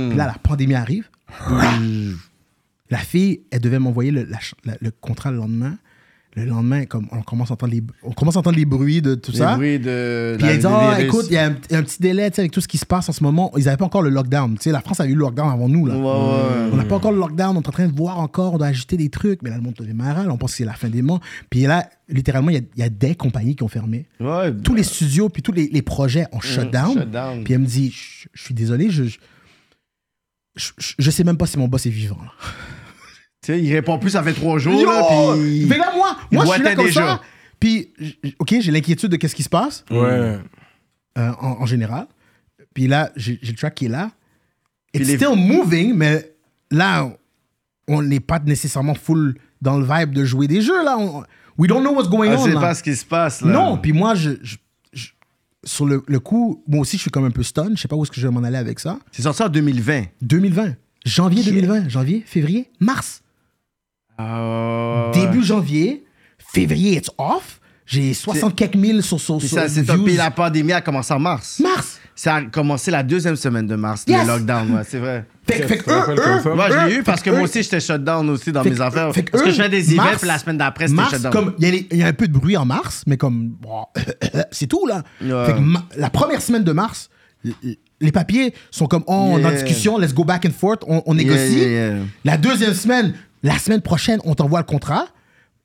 Puis 0.09 0.17
là, 0.17 0.27
la 0.27 0.37
pandémie 0.43 0.75
arrive. 0.75 1.09
La 2.91 2.99
fille, 2.99 3.43
elle 3.51 3.61
devait 3.61 3.79
m'envoyer 3.79 4.11
le 4.11 4.91
contrat 5.01 5.31
le 5.31 5.39
lendemain. 5.39 5.79
Le 6.37 6.47
lendemain, 6.47 6.85
comme 6.85 7.07
on 7.13 7.23
commence 7.23 7.51
à 7.51 7.55
entendre 7.55 7.73
les, 7.73 7.83
on 8.03 8.11
commence 8.11 8.35
à 8.35 8.41
entendre 8.41 8.57
les 8.57 8.65
bruits 8.65 9.01
de 9.01 9.15
tout 9.15 9.31
Les 9.31 9.39
ça. 9.39 9.55
bruits 9.55 9.79
de. 9.79 10.35
Puis 10.37 10.49
des 10.49 10.67
Ah, 10.67 10.95
virus. 10.97 11.05
écoute, 11.05 11.27
il 11.29 11.35
y, 11.35 11.37
a 11.37 11.47
un 11.47 11.57
il 11.71 11.73
y 11.73 11.77
a 11.77 11.79
un 11.79 11.83
petit 11.85 12.03
délai 12.03 12.25
avec 12.37 12.51
tout 12.51 12.61
ce 12.61 12.67
qui 12.67 12.77
se 12.77 12.85
passe 12.85 13.09
en 13.09 13.13
ce 13.13 13.23
moment. 13.23 13.53
Ils 13.57 13.65
n'avaient 13.67 13.77
pas 13.77 13.85
encore 13.85 14.03
le 14.03 14.11
lockdown. 14.11 14.57
Tu 14.57 14.63
sais, 14.65 14.73
la 14.73 14.81
France 14.81 14.99
avait 14.99 15.11
eu 15.11 15.15
le 15.15 15.21
lockdown 15.21 15.49
avant 15.49 15.69
nous. 15.69 15.87
Là. 15.87 15.95
Ouais, 15.95 16.01
ouais. 16.03 16.71
On 16.73 16.77
n'a 16.77 16.85
pas 16.85 16.97
encore 16.97 17.13
le 17.13 17.19
lockdown, 17.19 17.57
on 17.57 17.61
est 17.63 17.69
en 17.69 17.71
train 17.71 17.87
de 17.87 17.95
voir 17.97 18.19
encore, 18.19 18.55
on 18.55 18.59
doit 18.59 18.67
ajouter 18.67 18.97
des 18.97 19.11
trucs. 19.11 19.43
Mais 19.43 19.51
là, 19.51 19.57
le 19.57 19.63
monde 19.63 19.75
devient 19.79 19.95
malade, 19.95 20.27
on 20.29 20.37
pense 20.37 20.51
que 20.51 20.57
c'est 20.57 20.65
la 20.65 20.73
fin 20.75 20.89
des 20.89 21.03
mois. 21.03 21.21
Puis 21.51 21.61
là, 21.63 21.89
littéralement, 22.09 22.51
il 22.51 22.57
y 22.57 22.59
a- 22.59 22.85
y, 22.85 22.87
a 22.87 22.89
des 22.89 23.15
compagnies 23.15 23.55
qui 23.55 23.63
ont 23.63 23.69
fermé. 23.69 24.07
Ouais, 24.19 24.53
Tous 24.53 24.75
les 24.75 24.83
studios, 24.83 25.29
puis 25.29 25.41
tous 25.43 25.53
les, 25.53 25.69
les 25.69 25.83
projets 25.83 26.27
ont 26.33 26.41
shut 26.41 26.69
down. 26.69 26.95
shut 26.99 27.11
down. 27.13 27.45
Puis 27.45 27.55
elle 27.55 27.61
me 27.61 27.67
dit, 27.67 27.93
je 27.93 28.29
je 28.33 28.43
suis 28.43 28.55
désolé, 28.55 28.91
je, 28.91 29.05
je, 29.05 29.19
je, 30.57 30.95
je 30.99 31.11
sais 31.11 31.23
même 31.23 31.37
pas 31.37 31.47
si 31.47 31.59
mon 31.59 31.69
boss 31.69 31.87
est 31.87 31.91
vivant. 31.91 32.19
là. 32.21 32.33
Tu 33.45 33.53
sais, 33.53 33.61
il 33.63 33.73
répond 33.73 33.99
plus, 33.99 34.11
ça 34.11 34.23
fait 34.23 34.33
trois 34.33 34.59
jours. 34.59 34.81
Yo! 34.81 34.87
là, 34.91 35.03
puis... 35.37 35.67
Là, 35.67 35.93
moi, 35.95 36.17
moi 36.33 36.45
je 36.47 36.51
suis 36.53 36.63
là 36.63 36.75
comme 36.75 36.87
déjà. 36.87 37.01
ça. 37.07 37.21
Puis, 37.61 37.93
OK, 38.39 38.55
j'ai 38.61 38.71
l'inquiétude 38.73 39.11
de 39.11 39.17
qu'est-ce 39.17 39.35
qui 39.35 39.43
se 39.43 39.49
passe 39.49 39.85
Ouais. 39.91 39.97
euh, 39.99 40.39
en, 41.17 41.57
en 41.61 41.67
général. 41.67 42.07
Puis 42.73 42.87
là, 42.89 43.11
j'ai 43.17 43.39
le 43.43 43.53
track 43.55 43.75
qui 43.75 43.85
est 43.87 43.89
là. 43.89 44.11
It's 44.95 45.07
les- 45.09 45.17
still 45.17 45.37
moving, 45.37 45.95
mais 45.95 46.35
là, 46.71 47.09
on 47.89 48.03
n'est 48.03 48.21
pas 48.21 48.39
nécessairement 48.39 48.95
full 48.95 49.35
dans 49.61 49.79
le 49.79 49.87
vibe 49.87 50.13
de 50.15 50.25
jouer 50.25 50.47
des 50.47 50.61
jeux. 50.61 50.85
Là. 50.85 50.97
On- 50.99 51.23
we 51.59 51.69
don't 51.69 51.81
know 51.83 51.93
what's 51.95 52.09
going 52.09 52.31
Ah, 52.31 52.37
on. 52.39 52.45
c'est 52.45 52.53
là. 52.55 52.61
pas 52.61 52.75
ce 52.75 52.83
qui 52.83 52.95
se 52.97 53.05
passe, 53.05 53.43
là. 53.43 53.53
Non, 53.53 53.77
puis 53.79 53.93
moi, 53.93 54.15
je, 54.15 54.31
je- 54.43 54.57
je- 54.93 55.11
sur 55.65 55.87
le, 55.87 56.03
le 56.07 56.19
coup, 56.21 56.63
moi 56.67 56.81
aussi, 56.81 56.97
je 56.97 57.03
suis 57.03 57.11
comme 57.11 57.25
un 57.25 57.31
peu 57.31 57.43
stun. 57.43 57.71
Je 57.75 57.81
sais 57.81 57.89
pas 57.89 57.97
où 57.97 58.03
est-ce 58.03 58.11
que 58.11 58.21
je 58.21 58.27
vais 58.27 58.33
m'en 58.35 58.43
aller 58.45 58.57
avec 58.59 58.81
ça. 58.81 58.99
C'est 59.13 59.23
sorti 59.23 59.43
en 59.43 59.49
2020. 59.49 60.05
2020. 60.23 60.75
Janvier 61.07 61.43
2020. 61.43 61.89
Janvier, 61.89 62.23
février, 62.27 62.71
mars. 62.81 63.21
Ouais. 64.19 65.11
Début 65.13 65.43
janvier, 65.45 66.05
février, 66.39 66.97
it's 66.97 67.11
off. 67.19 67.61
J'ai 67.87 68.15
60 68.15 68.55
quelques 68.57 68.77
mille 68.77 69.03
sur, 69.03 69.21
sur, 69.21 69.37
Puis 69.39 69.49
sur 69.49 69.59
ça, 69.59 69.69
c'est 69.69 69.83
views. 69.83 70.07
la 70.17 70.31
pandémie 70.31 70.73
a 70.73 70.81
commencé 70.81 71.13
en 71.13 71.19
mars. 71.19 71.61
Mars. 71.63 72.01
Ça 72.17 72.37
a 72.37 72.43
commencé 72.43 72.91
la 72.91 73.03
deuxième 73.03 73.35
semaine 73.37 73.67
de 73.67 73.75
mars, 73.75 74.05
Yes. 74.07 74.23
le 74.23 74.27
lockdown, 74.29 74.71
ouais, 74.77 74.83
c'est 74.89 74.99
vrai. 75.01 75.27
Fait, 75.47 75.61
que- 75.61 75.67
fait 75.67 75.79
que 75.79 75.91
eux? 75.91 76.55
Moi, 76.55 76.69
je 76.71 76.87
l'ai 76.89 76.95
eu 76.95 77.03
parce 77.03 77.21
que 77.21 77.29
moi 77.31 77.41
aussi, 77.43 77.63
j'étais 77.63 77.81
shut 77.81 78.03
down 78.03 78.31
aussi 78.31 78.53
dans 78.53 78.63
fait 78.63 78.71
mes 78.71 78.77
que- 78.77 78.81
affaires. 78.83 79.13
fait 79.13 79.25
que 79.25 79.33
Parce 79.33 79.43
que 79.43 79.49
eux, 79.49 79.53
je 79.53 79.61
fais 79.63 79.69
des 79.69 79.93
events, 79.93 80.05
mars- 80.05 80.19
puis 80.19 80.29
la 80.29 80.39
semaine 80.39 80.57
d'après, 80.59 80.85
c'était 80.87 80.97
mars, 80.97 81.11
shut 81.11 81.23
down. 81.23 81.33
comme 81.33 81.55
il 81.59 81.65
y, 81.65 81.69
a 81.69 81.71
les- 81.73 81.87
il 81.91 81.99
y 81.99 82.03
a 82.03 82.07
un 82.07 82.13
peu 82.13 82.27
de 82.29 82.33
bruit 82.33 82.57
en 82.57 82.65
mars, 82.65 83.03
mais 83.07 83.17
comme 83.17 83.49
bon, 83.61 83.85
c'est 84.53 84.69
tout 84.69 84.87
là. 84.87 85.03
Ouais. 85.21 85.47
Fait 85.47 85.53
que 85.55 85.59
ma- 85.59 85.85
la 85.97 86.09
première 86.09 86.41
semaine 86.41 86.65
de 86.65 86.73
mars, 86.73 87.11
l- 87.45 87.53
les 88.01 88.13
papiers 88.13 88.55
sont 88.71 88.87
comme 88.87 89.03
oh, 89.09 89.13
on 89.13 89.39
est 89.39 89.45
en 89.45 89.51
Yeah. 89.51 89.63
discussion, 89.63 89.99
let's 89.99 90.15
go 90.15 90.25
back 90.25 90.47
and 90.47 90.53
forth, 90.59 90.83
on, 90.87 91.03
on 91.05 91.15
Yeah, 91.17 91.25
négocie. 91.25 91.59
yeah, 91.59 91.69
yeah. 91.69 91.95
La 92.25 92.37
deuxième 92.39 92.75
semaine, 92.75 93.13
la 93.45 93.59
semaine 93.59 93.83
prochaine, 93.83 94.21
on 94.25 94.35
t'envoie 94.35 94.61
le 94.61 94.65
contrat. 94.65 95.07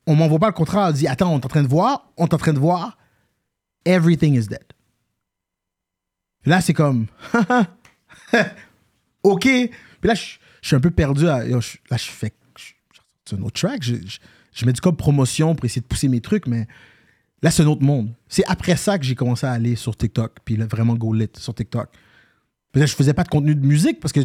On 0.06 0.14
m'envoie 0.14 0.38
pas 0.38 0.48
le 0.48 0.52
contrat, 0.52 0.90
on 0.90 0.92
dit 0.92 1.08
attends, 1.08 1.32
on 1.32 1.40
est 1.40 1.44
en 1.44 1.48
train 1.48 1.62
de 1.62 1.68
voir, 1.68 2.12
on 2.16 2.26
est 2.26 2.34
en 2.34 2.38
train 2.38 2.52
de 2.52 2.58
voir. 2.58 2.98
Everything 3.84 4.34
is 4.34 4.46
dead. 4.48 4.64
Là, 6.44 6.60
c'est 6.60 6.74
comme 6.74 7.06
OK. 9.22 9.42
Puis 9.42 9.70
là, 10.02 10.14
je 10.14 10.38
suis 10.62 10.76
un 10.76 10.80
peu 10.80 10.90
perdu. 10.90 11.24
là, 11.24 11.42
je 11.60 11.78
fais 11.98 12.32
un 13.32 13.42
autre 13.42 13.60
track. 13.60 13.82
Je 13.82 14.66
mets 14.66 14.72
du 14.72 14.80
code 14.80 14.96
promotion 14.96 15.54
pour 15.54 15.64
essayer 15.64 15.80
de 15.80 15.86
pousser 15.86 16.08
mes 16.08 16.20
trucs, 16.20 16.46
mais 16.46 16.66
là, 17.42 17.50
c'est 17.50 17.62
un 17.62 17.66
autre 17.66 17.82
monde. 17.82 18.12
C'est 18.28 18.44
après 18.46 18.76
ça 18.76 18.98
que 18.98 19.04
j'ai 19.04 19.14
commencé 19.14 19.46
à 19.46 19.52
aller 19.52 19.76
sur 19.76 19.96
TikTok, 19.96 20.38
puis 20.44 20.56
là, 20.56 20.66
vraiment 20.66 20.94
go 20.94 21.14
lit 21.14 21.30
sur 21.36 21.54
TikTok. 21.54 21.90
Puis 22.72 22.80
là, 22.80 22.86
je 22.86 22.94
faisais 22.94 23.14
pas 23.14 23.24
de 23.24 23.28
contenu 23.28 23.54
de 23.54 23.64
musique 23.64 24.00
parce 24.00 24.12
que 24.12 24.20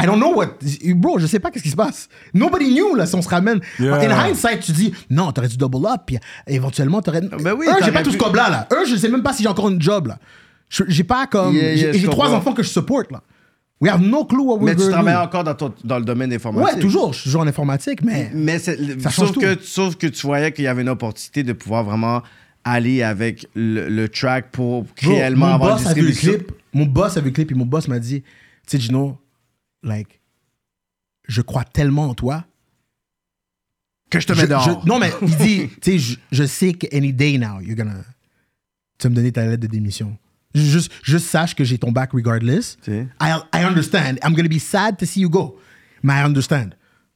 I 0.00 0.06
don't 0.06 0.18
know 0.18 0.34
what. 0.34 0.58
Bro, 0.94 1.18
je 1.18 1.26
sais 1.26 1.40
pas 1.40 1.50
qu'est-ce 1.50 1.64
qui 1.64 1.70
se 1.70 1.76
passe. 1.76 2.08
Nobody 2.34 2.72
knew, 2.72 2.94
là, 2.94 3.06
si 3.06 3.14
on 3.14 3.22
se 3.22 3.28
ramène. 3.28 3.60
Yeah. 3.80 3.96
In 4.00 4.10
hindsight, 4.10 4.60
tu 4.60 4.72
dis, 4.72 4.92
non, 5.10 5.32
t'aurais 5.32 5.48
dû 5.48 5.56
double 5.56 5.86
up, 5.86 6.02
puis 6.06 6.18
éventuellement, 6.46 7.02
t'aurais. 7.02 7.20
Ben 7.22 7.54
oui, 7.54 7.66
Eux, 7.68 7.84
j'ai 7.84 7.92
pas 7.92 8.02
tout 8.02 8.12
ce 8.12 8.16
cob-là, 8.16 8.48
là. 8.50 8.68
Eux, 8.72 8.86
je 8.86 8.96
sais 8.96 9.08
même 9.08 9.22
pas 9.22 9.32
si 9.32 9.42
j'ai 9.42 9.48
encore 9.48 9.68
une 9.68 9.80
job, 9.82 10.06
là. 10.08 10.18
J'ai 10.88 11.04
pas 11.04 11.26
comme. 11.26 11.54
Yeah, 11.54 11.74
yeah, 11.74 11.92
j'ai 11.92 12.08
trois 12.08 12.30
enfants 12.32 12.52
que 12.52 12.62
je 12.62 12.68
supporte, 12.68 13.10
là. 13.10 13.22
We 13.80 13.90
have 13.92 14.02
no 14.02 14.24
clue 14.24 14.40
what 14.42 14.56
we're 14.58 14.64
Mais 14.64 14.74
tu 14.74 14.90
travailles 14.90 15.14
do. 15.14 15.20
encore 15.20 15.44
dans, 15.44 15.54
ton- 15.54 15.72
dans 15.84 15.98
le 16.00 16.04
domaine 16.04 16.32
informatique. 16.32 16.74
Ouais, 16.74 16.80
toujours. 16.80 17.12
Je 17.12 17.20
suis 17.20 17.24
toujours 17.30 17.42
en 17.42 17.46
informatique, 17.46 18.02
mais. 18.02 18.28
Mais 18.34 18.58
c'est- 18.58 18.76
Ça 19.00 19.08
change 19.10 19.26
sauf, 19.28 19.34
tout. 19.34 19.40
que, 19.40 19.56
sauf 19.62 19.94
que 19.96 20.08
tu 20.08 20.26
voyais 20.26 20.50
qu'il 20.50 20.64
y 20.64 20.66
avait 20.68 20.82
une 20.82 20.88
opportunité 20.88 21.44
de 21.44 21.52
pouvoir 21.52 21.84
vraiment 21.84 22.22
aller 22.64 23.04
avec 23.04 23.46
le, 23.54 23.88
le 23.88 24.08
track 24.08 24.50
pour 24.50 24.84
réellement 25.00 25.54
avoir 25.54 25.76
boss 25.78 25.86
une 25.96 26.06
distribution. 26.06 26.44
Mon 26.74 26.86
boss 26.86 27.16
a 27.16 27.20
vu 27.20 27.26
le 27.26 27.32
clip 27.32 27.52
et 27.52 27.54
mon 27.54 27.66
boss 27.66 27.86
m'a 27.86 28.00
dit, 28.00 28.22
tu 28.22 28.26
sais, 28.66 28.80
Gino, 28.80 29.16
like, 29.82 30.20
je 31.28 31.42
crois 31.42 31.64
tellement 31.64 32.04
en 32.08 32.14
toi. 32.14 32.44
Que 34.10 34.20
je 34.20 34.26
te 34.26 34.32
Je- 34.32 34.40
mets 34.42 34.46
dehors. 34.48 34.62
je- 34.62 34.86
non, 34.88 34.98
mais 34.98 35.12
il 35.22 35.36
dit, 35.36 35.68
tu 35.82 35.92
sais, 35.92 35.98
je, 35.98 36.16
je 36.32 36.44
sais 36.44 36.72
que 36.72 36.86
any 36.96 37.12
day 37.12 37.36
now, 37.36 37.60
you're 37.60 37.76
gonna, 37.76 38.02
tu 38.98 39.04
vas 39.06 39.10
me 39.10 39.14
donner 39.16 39.32
ta 39.32 39.44
lettre 39.44 39.62
de 39.62 39.66
démission. 39.66 40.16
Juste, 40.54 40.90
juste 41.02 41.26
sache 41.26 41.54
que 41.54 41.62
j'ai 41.62 41.76
ton 41.78 41.92
back 41.92 42.12
regardless. 42.14 42.78
Sais. 42.82 43.06
I, 43.20 43.34
I 43.54 43.64
understand. 43.64 44.14
I'm 44.24 44.34
gonna 44.34 44.48
be 44.48 44.58
sad 44.58 44.96
to 44.98 45.04
see 45.04 45.20
you 45.20 45.28
go. 45.28 45.58
Mais 46.02 46.14
I 46.14 46.24
understand. 46.24 46.70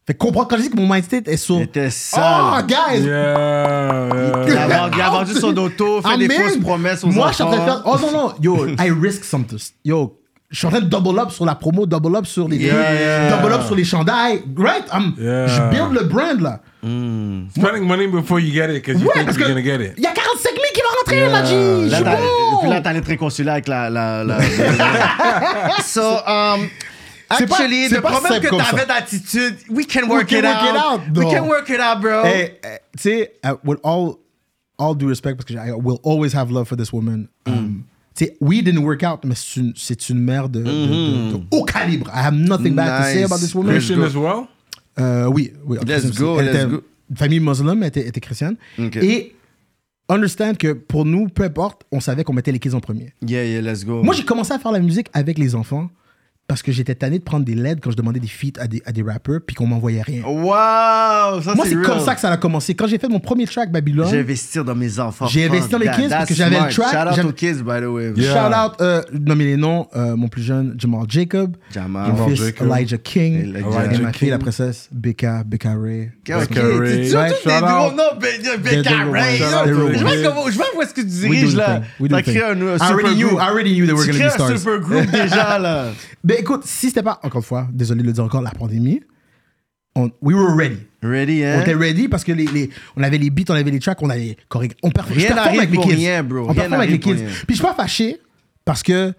Fait 0.07 0.13
que 0.15 0.19
comprends, 0.19 0.45
quand 0.45 0.57
je 0.59 0.63
dis 0.63 0.71
que 0.71 0.77
mon 0.77 0.93
mindset 0.93 1.23
est 1.27 1.37
sur. 1.39 1.57
Il 1.57 1.63
était 1.63 1.89
Oh, 2.15 2.59
guys! 2.67 3.01
Yeah, 3.05 4.09
Il 4.47 4.53
yeah. 4.53 4.85
a, 4.85 4.91
il 4.93 5.01
a 5.01 5.11
vendu 5.11 5.33
son 5.41 5.57
auto, 5.57 6.03
fait 6.03 6.09
I'm 6.11 6.19
des 6.19 6.35
in. 6.37 6.43
fausses 6.43 6.59
promesses 6.61 7.05
aux 7.05 7.07
Moi, 7.07 7.29
enfants. 7.29 7.31
je 7.31 7.35
suis 7.37 7.43
en 7.45 7.51
train 7.51 7.59
de 7.61 7.65
faire. 7.65 7.83
Oh 7.87 7.97
non, 8.01 8.13
non, 8.13 8.35
yo, 8.43 8.67
I 8.79 8.91
risk 8.91 9.25
something. 9.25 9.59
Yo, 9.85 10.21
je 10.53 10.59
suis 10.59 10.67
en 10.67 10.71
train 10.71 10.81
de 10.81 10.87
double 10.87 11.19
up 11.19 11.31
sur 11.31 11.45
la 11.45 11.55
promo, 11.57 11.87
double 11.87 12.15
up 12.15 12.27
sur 12.27 12.47
les 12.47 12.59
Yeah, 12.59 12.95
yeah. 12.95 13.31
double 13.37 13.53
up 13.55 13.63
sur 13.67 13.75
les 13.75 13.85
chandails. 13.85 14.43
Right? 14.57 14.85
I'm- 14.93 15.15
Yeah. 15.19 15.47
Je 15.49 15.63
build 15.71 15.93
le 15.93 16.05
brand, 16.05 16.41
là. 16.41 16.61
Spending 16.83 17.87
money 17.87 18.07
before 18.07 18.39
you 18.39 18.53
get 18.53 18.69
it, 18.75 18.85
because 18.85 19.01
you 19.01 19.07
Ouais, 19.09 19.15
think 19.15 19.27
parce 19.27 19.39
you're 19.39 19.49
gonna 19.49 19.63
get 19.63 19.81
it. 19.83 19.95
il 19.97 20.03
y 20.03 20.07
a 20.07 20.13
45 20.13 20.51
000 20.53 20.63
qui 20.75 20.81
vont 20.81 20.99
rentrer, 20.99 21.17
Yeah. 21.17 21.31
m'a 21.31 21.43
dit. 21.43 21.51
Je 21.87 21.91
Là, 21.91 21.97
suis 21.97 22.05
t'as- 22.05 22.17
bon. 22.17 22.59
Puis 22.61 22.71
là, 22.71 22.81
t'allais 22.83 23.01
te 23.01 23.07
réconcilier 23.09 23.51
avec 23.51 23.67
la. 23.69 23.89
la, 23.91 24.23
la, 24.25 24.39
la- 24.39 25.83
so, 25.85 26.01
um, 26.27 26.69
C'est 27.39 27.47
pas- 27.47 27.55
actually, 27.57 27.89
c'est 27.89 27.95
le 27.97 28.03
pas 28.03 28.11
problème 28.11 28.41
que 28.43 28.49
t'avais 28.57 28.87
d'attitude, 28.87 29.57
we 29.71 29.87
can 29.87 30.07
work, 30.09 30.29
can 30.29 30.37
it, 30.39 30.45
work 30.45 30.63
it 30.65 30.77
out. 30.77 31.01
out, 31.01 31.17
We 31.17 31.35
can 31.35 31.47
work 31.49 31.69
it 31.71 31.81
out, 31.81 32.01
bro. 32.03 32.25
Hey, 32.25 32.59
eh, 32.63 32.79
tu 32.95 33.03
sais, 33.03 33.33
uh, 33.45 33.55
with 33.65 33.79
all, 33.83 34.17
all 34.79 34.95
due 34.95 35.09
respect, 35.09 35.35
parce 35.37 35.47
que 35.47 35.55
I 35.55 35.73
will 35.73 35.99
always 36.05 36.35
have 36.35 36.51
love 36.51 36.67
for 36.69 36.77
this 36.77 36.93
woman. 36.93 37.29
Mm. 37.47 37.53
um, 37.53 37.85
Tu 38.15 38.25
sais, 38.27 38.37
we 38.41 38.63
didn't 38.63 38.83
work 38.85 39.03
out, 39.05 39.21
mais 39.25 39.35
c'est 39.35 39.61
une, 39.61 39.73
c'est 39.75 40.09
une 40.11 40.19
mère 40.19 40.49
de, 40.49 40.61
de- 40.61 40.65
de- 40.65 41.33
de 41.39 41.41
haut 41.51 41.65
calibre. 41.65 42.09
I 42.15 42.19
have 42.27 42.35
nothing 42.35 42.75
bad 42.75 43.01
to 43.01 43.05
say 43.09 43.23
Nice. 43.23 43.25
about 43.33 43.39
this 43.41 43.55
woman. 43.55 43.73
Christian 43.73 44.03
as 44.03 44.15
well? 44.15 44.45
Euh, 45.01 45.27
oui, 45.27 45.53
oui. 45.65 45.79
Let's 45.87 46.11
go, 46.19 46.39
elle 46.39 46.47
let's 46.47 46.55
était- 46.57 46.71
go. 46.71 46.83
Famille 47.15 47.41
musulmane, 47.41 47.79
elle 47.83 47.89
était, 47.89 48.07
était 48.07 48.21
chrétienne. 48.21 48.57
Ok. 48.79 48.97
Et 48.97 49.35
understand 50.09 50.55
que 50.59 50.73
pour 50.73 51.05
nous, 51.05 51.29
peu 51.29 51.45
importe, 51.45 51.83
on 51.91 52.01
savait 52.01 52.25
qu'on 52.25 52.33
mettait 52.35 52.53
les 52.53 52.59
kids 52.59 52.75
en 52.75 52.81
premier. 52.81 53.13
Yeah, 53.27 53.45
yeah, 53.45 53.61
let's 53.63 53.85
go. 53.85 54.03
Moi, 54.03 54.15
j'ai 54.15 54.25
commencé 54.25 54.53
à 54.53 54.59
faire 54.59 54.73
la 54.73 54.81
musique 54.81 55.09
avec 55.15 55.39
les 55.39 55.55
enfants 55.55 55.89
parce 56.53 56.61
que 56.63 56.71
j'étais 56.71 56.95
tanné 56.95 57.19
de 57.19 57.25
prendre 57.25 57.47
des 57.47 57.55
LED 57.55 57.81
quand 57.83 57.91
je 57.91 57.97
demandais 57.97 58.21
des 58.21 58.29
feats 58.29 58.61
à 58.61 58.67
des, 58.67 58.83
à 58.85 58.93
des 58.93 59.03
rappers 59.03 59.41
puis 59.47 59.57
qu'on 59.57 59.67
m'envoyait 59.67 60.03
rien. 60.03 60.23
Wow! 60.23 61.41
Ça, 61.41 61.55
Moi, 61.55 61.65
c'est 61.67 61.81
comme 61.81 61.99
ça 62.01 62.15
que 62.15 62.21
ça 62.21 62.31
a 62.31 62.37
commencé. 62.37 62.75
Quand 62.75 62.87
j'ai 62.87 62.99
fait 62.99 63.09
mon 63.09 63.21
premier 63.21 63.47
track 63.47 63.73
Babylone, 63.73 64.07
J'ai 64.11 64.19
investi 64.21 64.59
dans 64.63 64.75
mes 64.75 64.99
enfants. 65.01 65.27
J'ai 65.29 65.47
investi 65.47 65.71
dans 65.71 65.79
mes 65.79 65.87
Fuck 65.87 65.95
kids 65.97 66.09
that. 66.11 66.17
parce 66.19 66.29
que 66.29 66.35
j'avais 66.35 66.61
le 66.61 66.69
track, 66.71 66.93
Shout 67.15 67.21
out 67.21 67.25
aux 67.25 67.33
kids, 67.33 67.63
by 67.63 67.81
the 67.81 67.87
way. 67.87 68.13
Yeah. 68.17 68.35
shout 68.35 68.55
out, 68.55 68.73
euh, 68.83 69.01
nommer 69.19 69.45
les 69.47 69.57
noms, 69.57 69.89
euh, 69.97 70.15
mon 70.15 70.29
plus 70.29 70.43
jeune, 70.43 70.75
Jamal 70.77 71.07
Jacob, 71.09 71.57
Jamal. 71.73 72.13
mon 72.13 72.29
fils 72.29 72.45
Jacob. 72.45 72.69
Elijah 72.71 72.99
King, 72.99 73.41
Elijah 73.45 73.85
et 73.91 73.99
ma 73.99 74.13
fille, 74.13 74.29
la 74.29 74.39
princesse 74.39 74.91
Becca, 74.93 75.45
Becca 75.45 75.71
Ray. 75.75 76.11
Becca 76.27 76.37
Ray. 76.37 77.09
tu- 77.09 77.15
tous 77.15 77.49
des 77.49 77.61
gros 77.61 77.93
noms, 77.93 78.19
Be- 78.21 78.63
Becca 78.63 79.05
Ray. 79.11 79.39
Je 79.39 80.23
to 80.23 80.31
vois 80.33 80.67
où 80.77 80.83
est-ce 80.83 80.93
que 80.93 81.01
tu 81.01 81.07
diriges 81.07 81.57
là. 81.57 81.81
T'as 82.11 82.21
créé 82.21 82.43
un 82.45 82.55
super 82.55 82.83
already 82.83 83.15
knew, 83.17 83.29
group. 83.29 83.41
I 83.41 83.43
already 83.49 83.73
knew 83.75 83.87
they 83.87 83.95
were 83.95 84.05
gonna 84.07 84.19
crées 84.19 84.29
be 84.29 84.43
un 84.43 84.47
stars. 84.47 84.59
super 84.59 84.79
group 84.81 85.11
déjà 85.11 85.59
là. 85.59 85.87
Écoute, 86.43 86.65
si 86.65 86.89
c'était 86.89 87.03
pas, 87.03 87.19
encore 87.23 87.41
une 87.41 87.47
fois, 87.47 87.69
désolé 87.73 88.03
de 88.03 88.07
le 88.07 88.13
dire 88.13 88.25
encore, 88.25 88.43
la 88.43 88.51
pandémie, 88.51 89.01
on, 89.95 90.11
we 90.23 90.35
were 90.35 90.55
ready. 90.57 90.79
Ready, 91.03 91.43
On 91.45 91.47
hein? 91.47 91.61
était 91.63 91.75
ready 91.75 92.09
parce 92.09 92.25
que 92.25 92.33
les, 92.33 92.47
les- 92.47 92.71
on 92.97 93.03
avait 93.03 93.19
les 93.19 93.31
beats, 93.31 93.45
on 93.51 93.55
avait 93.55 93.71
les 93.71 93.79
tracks, 93.79 94.01
on 94.03 94.11
avait 94.11 94.37
correct. 94.49 94.79
On 94.83 94.89
Rien 94.89 94.93
performe 94.95 95.35
n'arrive 95.37 95.61
avec 95.61 95.71
les 95.71 95.79
kids. 95.79 95.95
rien, 95.95 96.23
bro. 96.23 96.39
On 96.41 96.45
Rien 96.47 96.55
performe 96.55 96.81
avec 96.81 96.91
les 96.91 97.01
kids. 97.01 97.13
rien. 97.15 97.27
Puis 97.27 97.47
je 97.51 97.55
suis 97.55 97.63
pas 97.63 97.75
fâché 97.75 98.19
parce 98.65 98.83
que 98.83 99.13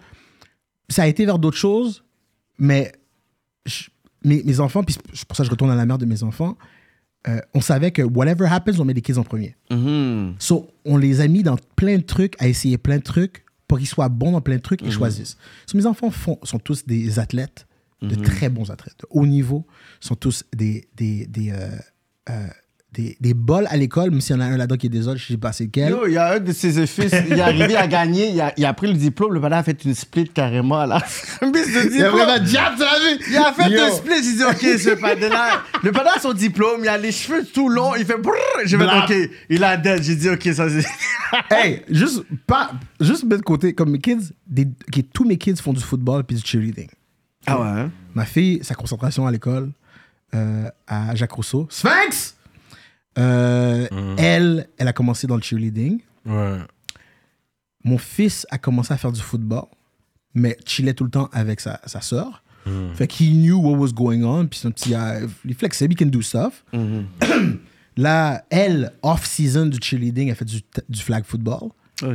ça 0.88 1.02
a 1.02 1.06
été 1.06 1.24
vers 1.26 1.38
d'autres 1.38 1.56
choses, 1.58 2.02
mais 2.58 2.90
je- 3.66 3.84
mes, 4.24 4.42
mes 4.42 4.58
enfants, 4.60 4.82
puis 4.82 4.96
c'est 5.12 5.26
pour 5.26 5.36
ça 5.36 5.42
que 5.42 5.46
je 5.46 5.50
retourne 5.50 5.70
à 5.70 5.74
la 5.76 5.86
mère 5.86 5.98
de 5.98 6.06
mes 6.06 6.22
enfants, 6.22 6.56
euh, 7.28 7.38
on 7.54 7.60
savait 7.60 7.90
que 7.90 8.02
whatever 8.02 8.46
happens, 8.50 8.78
on 8.80 8.84
met 8.84 8.94
les 8.94 9.00
kids 9.02 9.18
en 9.18 9.22
premier. 9.22 9.54
Mhm. 9.70 10.34
So, 10.38 10.68
on 10.84 10.96
les 10.96 11.20
a 11.20 11.28
mis 11.28 11.42
dans 11.42 11.56
plein 11.76 11.96
de 11.98 12.02
trucs, 12.02 12.34
à 12.40 12.48
essayer 12.48 12.78
plein 12.78 12.96
de 12.98 13.02
trucs 13.02 13.43
pour 13.74 13.80
qu'ils 13.80 13.88
soient 13.88 14.08
bons 14.08 14.30
dans 14.30 14.40
plein 14.40 14.54
de 14.54 14.60
trucs 14.62 14.82
Mhm. 14.82 14.88
et 14.88 14.90
choisissent. 14.92 15.36
So, 15.66 15.76
mes 15.76 15.84
enfants 15.86 16.10
font, 16.12 16.38
sont 16.44 16.60
tous 16.60 16.86
des 16.86 17.18
athlètes, 17.18 17.66
Mhm. 18.02 18.08
de 18.10 18.14
très 18.22 18.48
bons 18.48 18.70
athlètes, 18.70 18.94
de 19.00 19.06
haut 19.10 19.26
niveau, 19.26 19.66
sont 19.98 20.14
tous 20.14 20.44
des, 20.54 20.86
des, 20.94 21.26
des, 21.26 21.50
euh, 21.50 21.70
euh, 22.30 22.46
des, 22.94 23.16
des 23.20 23.34
bols 23.34 23.66
à 23.70 23.76
l'école, 23.76 24.10
même 24.10 24.20
s'il 24.20 24.36
y 24.36 24.38
en 24.38 24.42
a 24.42 24.46
un 24.46 24.56
là-dedans 24.56 24.76
qui 24.76 24.86
est 24.86 24.90
désolé, 24.90 25.18
je 25.18 25.26
sais 25.26 25.36
pas 25.36 25.52
c'est 25.52 25.64
lequel. 25.64 25.90
Yo, 25.90 26.06
il 26.06 26.12
y 26.12 26.16
a 26.16 26.34
un 26.34 26.40
de 26.40 26.52
ses 26.52 26.86
fils, 26.86 27.12
il 27.28 27.32
est 27.36 27.40
arrivé 27.40 27.76
à 27.76 27.86
gagner, 27.86 28.30
il 28.30 28.40
a, 28.40 28.52
il 28.56 28.64
a 28.64 28.72
pris 28.72 28.86
le 28.86 28.94
diplôme, 28.94 29.34
le 29.34 29.40
padre 29.40 29.56
a 29.56 29.62
fait 29.62 29.84
une 29.84 29.94
split 29.94 30.28
carrément 30.28 30.84
là. 30.86 31.02
Un 31.42 31.50
bis 31.50 31.66
de 31.66 31.68
Il 31.68 31.74
y 31.74 31.78
a 31.78 31.82
diplôme. 32.10 32.10
vraiment 32.12 32.42
diable, 32.44 32.76
tu 32.76 32.82
l'as 32.82 32.98
vu? 32.98 33.24
Il 33.30 33.36
a 33.36 33.52
fait 33.52 33.70
Yo. 33.70 33.82
un 33.82 33.90
split, 33.90 34.14
j'ai 34.22 34.36
dit 34.36 34.44
ok, 34.44 34.78
ce 34.78 34.94
padre 35.00 35.28
là. 35.28 35.62
Le 35.82 35.92
padre 35.92 36.10
a 36.16 36.20
son 36.20 36.32
diplôme, 36.32 36.80
il 36.82 36.88
a 36.88 36.96
les 36.96 37.12
cheveux 37.12 37.44
tout 37.52 37.68
longs, 37.68 37.94
il 37.96 38.04
fait 38.06 38.16
brrr, 38.18 38.32
j'ai 38.64 38.78
fait 38.78 38.84
ok, 38.84 39.30
il 39.50 39.64
a 39.64 39.76
dead, 39.76 40.02
j'ai 40.02 40.16
dit 40.16 40.28
ok, 40.30 40.42
ça 40.54 40.68
c'est. 40.70 40.86
Hey, 41.50 41.82
juste, 41.90 42.22
pas, 42.46 42.70
juste 43.00 43.24
mettre 43.24 43.40
de 43.40 43.44
côté, 43.44 43.74
comme 43.74 43.90
mes 43.90 43.98
kids, 43.98 44.30
des, 44.46 44.68
tous 45.12 45.24
mes 45.24 45.36
kids 45.36 45.56
font 45.56 45.72
du 45.72 45.80
football 45.82 46.22
puis 46.22 46.36
du 46.36 46.42
cheerleading. 46.46 46.86
Ah 47.46 47.60
ouais, 47.60 47.66
hein? 47.66 47.90
Ma 48.14 48.24
fille, 48.24 48.60
sa 48.62 48.76
concentration 48.76 49.26
à 49.26 49.32
l'école, 49.32 49.72
euh, 50.34 50.68
à 50.86 51.14
Jacques 51.16 51.32
Rousseau. 51.32 51.66
Sphinx! 51.70 52.36
Euh, 53.18 53.86
Elle, 54.18 54.68
elle 54.78 54.88
a 54.88 54.92
commencé 54.92 55.26
dans 55.26 55.36
le 55.36 55.42
cheerleading. 55.42 56.00
Ouais. 56.26 56.58
Mon 57.84 57.98
fils 57.98 58.46
a 58.50 58.58
commencé 58.58 58.92
à 58.92 58.96
faire 58.96 59.12
du 59.12 59.20
football, 59.20 59.64
mais 60.34 60.56
chillait 60.64 60.94
tout 60.94 61.04
le 61.04 61.10
temps 61.10 61.28
avec 61.32 61.60
sa, 61.60 61.80
sa 61.86 62.00
sœur. 62.00 62.42
Fait 62.94 63.06
qu'il 63.06 63.42
knew 63.42 63.56
what 63.60 63.76
was 63.76 63.92
going 63.92 64.22
on. 64.22 64.46
Puis 64.46 64.60
c'est 64.60 64.68
un 64.68 64.70
petit 64.70 64.90
gars, 64.90 65.20
il 65.44 65.50
est 65.50 65.54
flexible, 65.54 65.92
he 65.92 65.96
can 65.98 66.06
do 66.06 66.22
stuff. 66.22 66.64
Là, 67.96 68.42
elle, 68.50 68.92
off-season 69.02 69.66
du 69.66 69.78
cheerleading, 69.80 70.28
elle 70.30 70.34
fait 70.34 70.44
du, 70.46 70.62
du 70.88 71.00
flag 71.00 71.24
football. 71.24 71.68
Oh, 72.02 72.06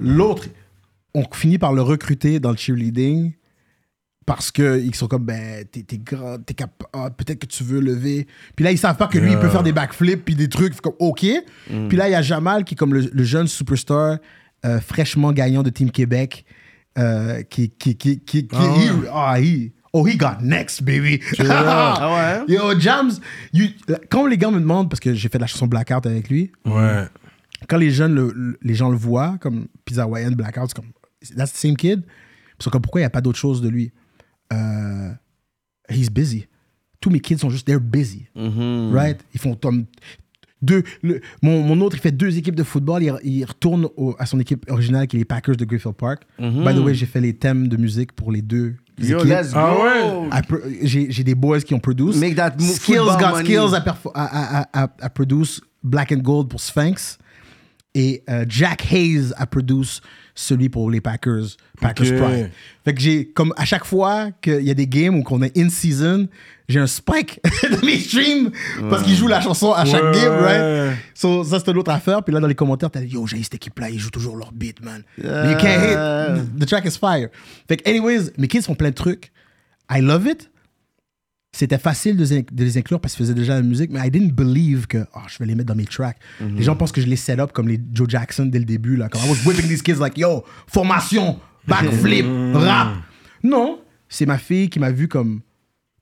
L'autre, 0.00 0.48
on 1.14 1.24
finit 1.32 1.56
par 1.58 1.72
le 1.72 1.82
recruter 1.82 2.40
dans 2.40 2.50
le 2.50 2.56
cheerleading 2.56 3.32
parce 4.26 4.50
qu'ils 4.52 4.94
sont 4.94 5.08
comme, 5.08 5.24
ben, 5.24 5.64
t'es, 5.70 5.82
t'es 5.82 5.98
grand, 5.98 6.38
t'es 6.38 6.54
capable, 6.54 7.14
peut-être 7.16 7.40
que 7.40 7.46
tu 7.46 7.64
veux 7.64 7.80
lever. 7.80 8.26
Puis 8.54 8.64
là, 8.64 8.70
ils 8.72 8.78
savent 8.78 8.96
pas 8.96 9.08
que 9.08 9.18
lui, 9.18 9.32
il 9.32 9.38
peut 9.38 9.48
faire 9.48 9.62
des 9.64 9.72
backflips 9.72 10.24
puis 10.24 10.34
des 10.34 10.48
trucs, 10.48 10.80
comme, 10.80 10.94
OK. 11.00 11.26
Puis 11.88 11.96
là, 11.96 12.08
il 12.08 12.12
y 12.12 12.14
a 12.14 12.22
Jamal 12.22 12.64
qui 12.64 12.74
est 12.74 12.76
comme 12.76 12.94
le, 12.94 13.10
le 13.12 13.24
jeune 13.24 13.46
superstar 13.48 14.18
euh, 14.64 14.80
fraîchement 14.80 15.32
gagnant 15.32 15.62
de 15.64 15.70
Team 15.70 15.90
Québec 15.90 16.44
euh, 16.98 17.42
qui, 17.42 17.70
qui, 17.70 17.96
qui, 17.96 18.20
qui, 18.20 18.46
qui- 18.46 18.56
Ah 18.56 18.76
he- 18.76 19.08
ah, 19.12 19.40
he- 19.40 19.72
oh, 19.92 20.06
he 20.06 20.16
got 20.16 20.36
next, 20.40 20.82
baby. 20.84 21.20
Ah 21.40 22.44
ouais? 22.46 22.54
Yo, 22.54 22.78
Jams, 22.78 23.12
you- 23.52 23.68
quand 24.10 24.26
les 24.26 24.36
gars 24.38 24.50
me 24.50 24.60
demandent, 24.60 24.88
parce 24.88 25.00
que 25.00 25.14
j'ai 25.14 25.28
fait 25.28 25.38
la 25.38 25.46
chanson 25.48 25.66
Blackout 25.66 26.06
avec 26.06 26.28
lui, 26.28 26.52
Ouais. 26.64 27.06
quand 27.68 27.78
les 27.78 27.90
jeunes, 27.90 28.14
le- 28.14 28.32
le- 28.34 28.58
les 28.62 28.74
gens 28.74 28.88
le 28.90 28.96
voient, 28.96 29.36
comme 29.40 29.66
Pizza 29.84 30.04
Hawaiian, 30.04 30.30
Blackout, 30.32 30.68
c'est 30.68 30.76
comme, 30.76 30.92
that's 31.36 31.52
the 31.52 31.56
same 31.56 31.76
kid. 31.76 32.02
Ils 32.60 32.62
sont 32.62 32.70
comme, 32.70 32.82
pourquoi 32.82 33.00
il 33.00 33.02
n'y 33.02 33.06
a 33.06 33.10
pas 33.10 33.20
d'autre 33.22 33.38
chose 33.38 33.60
de 33.62 33.68
lui? 33.68 33.90
Euh, 34.52 35.10
he's 35.88 36.10
busy. 36.10 36.46
Tous 37.00 37.10
mes 37.10 37.20
kids 37.20 37.38
sont 37.38 37.50
juste, 37.50 37.66
they're 37.66 37.80
busy. 37.80 38.26
Mhm. 38.36 38.92
Right? 38.94 39.20
Ils 39.34 39.40
font 39.40 39.54
comme 39.54 39.86
deux. 40.60 40.82
le- 41.02 41.20
mon, 41.42 41.62
mon 41.62 41.80
autre, 41.80 41.96
il 41.96 42.00
fait 42.00 42.12
deux 42.12 42.36
équipes 42.38 42.54
de 42.54 42.62
football. 42.62 43.02
Il, 43.02 43.12
il 43.24 43.44
retourne 43.44 43.88
au- 43.96 44.14
à 44.18 44.26
son 44.26 44.38
équipe 44.38 44.64
originale, 44.70 45.06
qui 45.08 45.16
est 45.16 45.18
les 45.18 45.24
Packers 45.24 45.56
de 45.56 45.64
Greenfield 45.64 45.96
Park. 45.96 46.22
By 46.38 46.74
the 46.74 46.78
way, 46.78 46.94
j'ai 46.94 47.06
fait 47.06 47.20
les 47.20 47.34
thèmes 47.34 47.66
de 47.68 47.76
musique 47.76 48.12
pour 48.12 48.30
les 48.30 48.42
deux 48.42 48.76
Yo, 48.98 49.24
let's 49.24 49.52
go! 49.52 49.58
Ah 49.58 50.30
ouais? 50.30 50.78
J'ai 50.82 51.10
j'ai 51.10 51.24
des 51.24 51.34
boys 51.34 51.60
qui 51.60 51.72
ont 51.74 51.80
produit. 51.80 52.16
Make 52.18 52.36
that 52.36 52.54
mo- 52.60 52.66
Skills 52.72 52.96
football 52.98 53.18
got 53.18 53.30
money. 53.30 53.44
skills 53.44 53.74
à, 53.74 53.80
perfo- 53.80 54.12
à, 54.14 54.58
à, 54.60 54.82
à, 54.84 54.88
à 55.00 55.10
produce 55.10 55.60
Black 55.82 56.12
and 56.12 56.18
Gold 56.18 56.48
pour 56.48 56.60
Sphinx. 56.60 57.18
Et 57.94 58.22
euh, 58.30 58.46
Jack 58.48 58.90
Hayes 58.90 59.32
a 59.36 59.46
produit 59.46 60.00
celui 60.34 60.70
pour 60.70 60.90
les 60.90 61.02
Packers, 61.02 61.44
Packers 61.78 62.06
Ok. 62.12 62.16
Pride. 62.18 62.50
Fait 62.86 62.94
que 62.94 63.00
j'ai, 63.02 63.26
comme 63.26 63.52
à 63.58 63.66
chaque 63.66 63.84
fois 63.84 64.30
qu'il 64.40 64.62
y 64.62 64.70
a 64.70 64.74
des 64.74 64.86
games 64.86 65.14
où 65.16 65.22
qu'on 65.22 65.42
est 65.42 65.54
in 65.58 65.68
season, 65.68 66.26
j'ai 66.70 66.80
un 66.80 66.86
spike 66.86 67.38
dans 67.70 67.84
mes 67.86 67.98
streams 67.98 68.50
parce 68.88 69.02
qu'ils 69.02 69.14
jouent 69.14 69.28
la 69.28 69.42
chanson 69.42 69.72
à 69.74 69.84
chaque 69.84 70.02
Ouais. 70.04 70.12
game, 70.12 70.32
right? 70.32 70.96
So, 71.12 71.44
ça, 71.44 71.58
c'était 71.58 71.74
l'autre 71.74 71.90
affaire. 71.90 72.22
Puis 72.24 72.32
là, 72.32 72.40
dans 72.40 72.46
les 72.46 72.54
commentaires, 72.54 72.90
t'as 72.90 73.00
dit, 73.00 73.08
yo, 73.12 73.26
j'ai 73.26 73.42
cette 73.42 73.56
équipe-là, 73.56 73.90
ils 73.90 73.98
jouent 73.98 74.08
toujours 74.10 74.36
leur 74.36 74.52
beat, 74.52 74.82
man. 74.82 75.02
You 75.18 75.56
can't 75.60 75.82
hit. 75.82 76.58
The 76.60 76.66
track 76.66 76.86
is 76.86 76.96
fire. 76.98 77.28
Fait 77.68 77.76
que, 77.76 77.86
anyways, 77.90 78.30
mes 78.38 78.48
kids 78.48 78.62
font 78.62 78.74
plein 78.74 78.88
de 78.88 78.94
trucs. 78.94 79.30
I 79.90 80.00
love 80.00 80.26
it. 80.26 80.48
C'était 81.54 81.76
facile 81.78 82.16
de, 82.16 82.24
les- 82.24 82.42
de 82.50 82.64
les 82.64 82.78
inclure 82.78 82.98
parce 82.98 83.14
qu'ils 83.14 83.24
faisaient 83.26 83.34
déjà 83.34 83.54
la 83.56 83.62
musique, 83.62 83.90
mais 83.90 84.00
I 84.06 84.10
didn't 84.10 84.32
believe 84.32 84.86
que 84.86 85.04
oh, 85.14 85.20
je 85.28 85.38
vais 85.38 85.44
les 85.46 85.54
mettre 85.54 85.68
dans 85.68 85.74
mes 85.74 85.84
tracks. 85.84 86.16
Les 86.40 86.62
gens 86.62 86.74
pensent 86.76 86.92
que 86.92 87.02
je 87.02 87.06
les 87.06 87.16
set 87.16 87.38
up 87.38 87.52
comme 87.52 87.68
les 87.68 87.78
Joe 87.92 88.08
Jackson 88.08 88.46
dès 88.46 88.58
le 88.58 88.64
début. 88.64 88.96
Là, 88.96 89.08
comme 89.10 89.20
I 89.22 89.28
was 89.28 89.46
whipping 89.46 89.68
these 89.68 89.82
kids 89.82 89.98
like, 90.00 90.16
yo, 90.16 90.44
formation, 90.66 91.38
backflip, 91.68 92.24
rap. 92.54 92.94
Non, 93.42 93.80
c'est 94.08 94.24
ma 94.24 94.38
fille 94.38 94.70
qui 94.70 94.78
m'a 94.78 94.90
vu 94.90 95.08
comme 95.08 95.42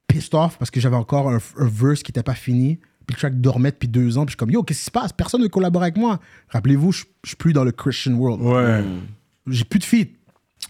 pissed 0.07 0.35
off 0.35 0.57
parce 0.57 0.71
que 0.71 0.79
j'avais 0.81 0.97
encore 0.97 1.29
un, 1.31 1.39
un 1.59 1.69
verse 1.69 2.03
qui 2.05 2.11
n'était 2.11 2.23
pas 2.23 2.35
fini. 2.35 2.77
Puis 3.07 3.15
le 3.17 3.19
track 3.19 3.41
dormait 3.41 3.73
depuis 3.73 3.89
deux 3.89 4.19
ans. 4.19 4.27
Puis 4.27 4.33
je 4.33 4.35
suis 4.35 4.37
comme, 4.37 4.51
yo, 4.53 4.63
qu'est-ce 4.63 4.79
qui 4.81 4.85
se 4.85 4.91
passe? 4.93 5.13
Personne 5.13 5.43
ne 5.43 5.49
collabore 5.49 5.83
avec 5.83 5.97
moi. 5.97 6.21
Rappelez-vous, 6.51 6.93
je 6.93 7.05
je 7.25 7.29
suis 7.31 7.37
plus 7.37 7.53
dans 7.53 7.65
le 7.65 7.73
Christian 7.73 8.13
world. 8.15 8.41
Ouais. 8.41 8.85
J'ai 9.49 9.65
plus 9.65 9.81
de 9.81 9.85
feat. 9.85 10.17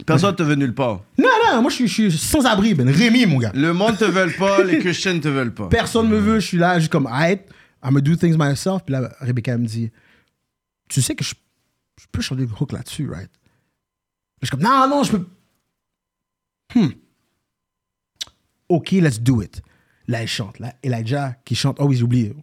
Personne 0.07 0.35
te 0.35 0.43
veut 0.43 0.55
nulle 0.55 0.75
part. 0.75 1.03
Non, 1.19 1.29
non, 1.47 1.63
moi 1.63 1.71
je 1.71 1.77
suis, 1.77 1.89
je 1.89 2.17
suis 2.17 2.19
sans 2.19 2.45
abri, 2.45 2.75
ben. 2.75 2.89
Rémi, 2.89 3.27
mon 3.27 3.39
gars. 3.39 3.53
Le 3.55 3.73
monde 3.73 3.97
te 3.97 4.05
veut 4.05 4.33
pas, 4.39 4.63
les 4.65 4.79
Christians 4.79 5.19
te 5.19 5.29
veulent 5.29 5.55
pas. 5.55 5.69
Personne 5.69 6.09
me 6.09 6.19
veut, 6.19 6.41
je 6.41 6.47
suis 6.47 6.59
là, 6.59 6.77
je 6.77 6.81
suis 6.81 6.89
comme, 6.89 7.07
alright, 7.07 7.43
I'm 7.83 7.91
gonna 7.93 8.01
do 8.01 8.17
things 8.17 8.37
myself. 8.37 8.83
Puis 8.85 8.93
là, 8.93 9.11
Rebecca 9.21 9.57
me 9.57 9.67
dit, 9.67 9.91
tu 10.89 11.03
sais 11.03 11.15
que 11.15 11.25
je, 11.25 11.35
je 12.01 12.07
peux 12.11 12.23
chanter 12.23 12.43
le 12.43 12.49
hook 12.59 12.73
là-dessus, 12.73 13.09
right? 13.09 13.31
Je 14.43 14.47
suis 14.47 14.57
comme, 14.57 14.63
non, 14.63 14.89
non, 14.89 15.03
je 15.03 15.13
peux. 15.13 15.27
Hmm. 16.75 16.91
Ok, 18.69 18.93
let's 18.93 19.21
do 19.21 19.43
it. 19.43 19.63
Là, 20.07 20.23
elle 20.23 20.29
chante. 20.29 20.59
Là, 20.59 20.75
Elijah 20.83 21.37
qui 21.45 21.55
chante, 21.55 21.77
oh 21.81 21.87
oui, 21.87 21.97
j'ai 21.97 22.03
oublié. 22.03 22.35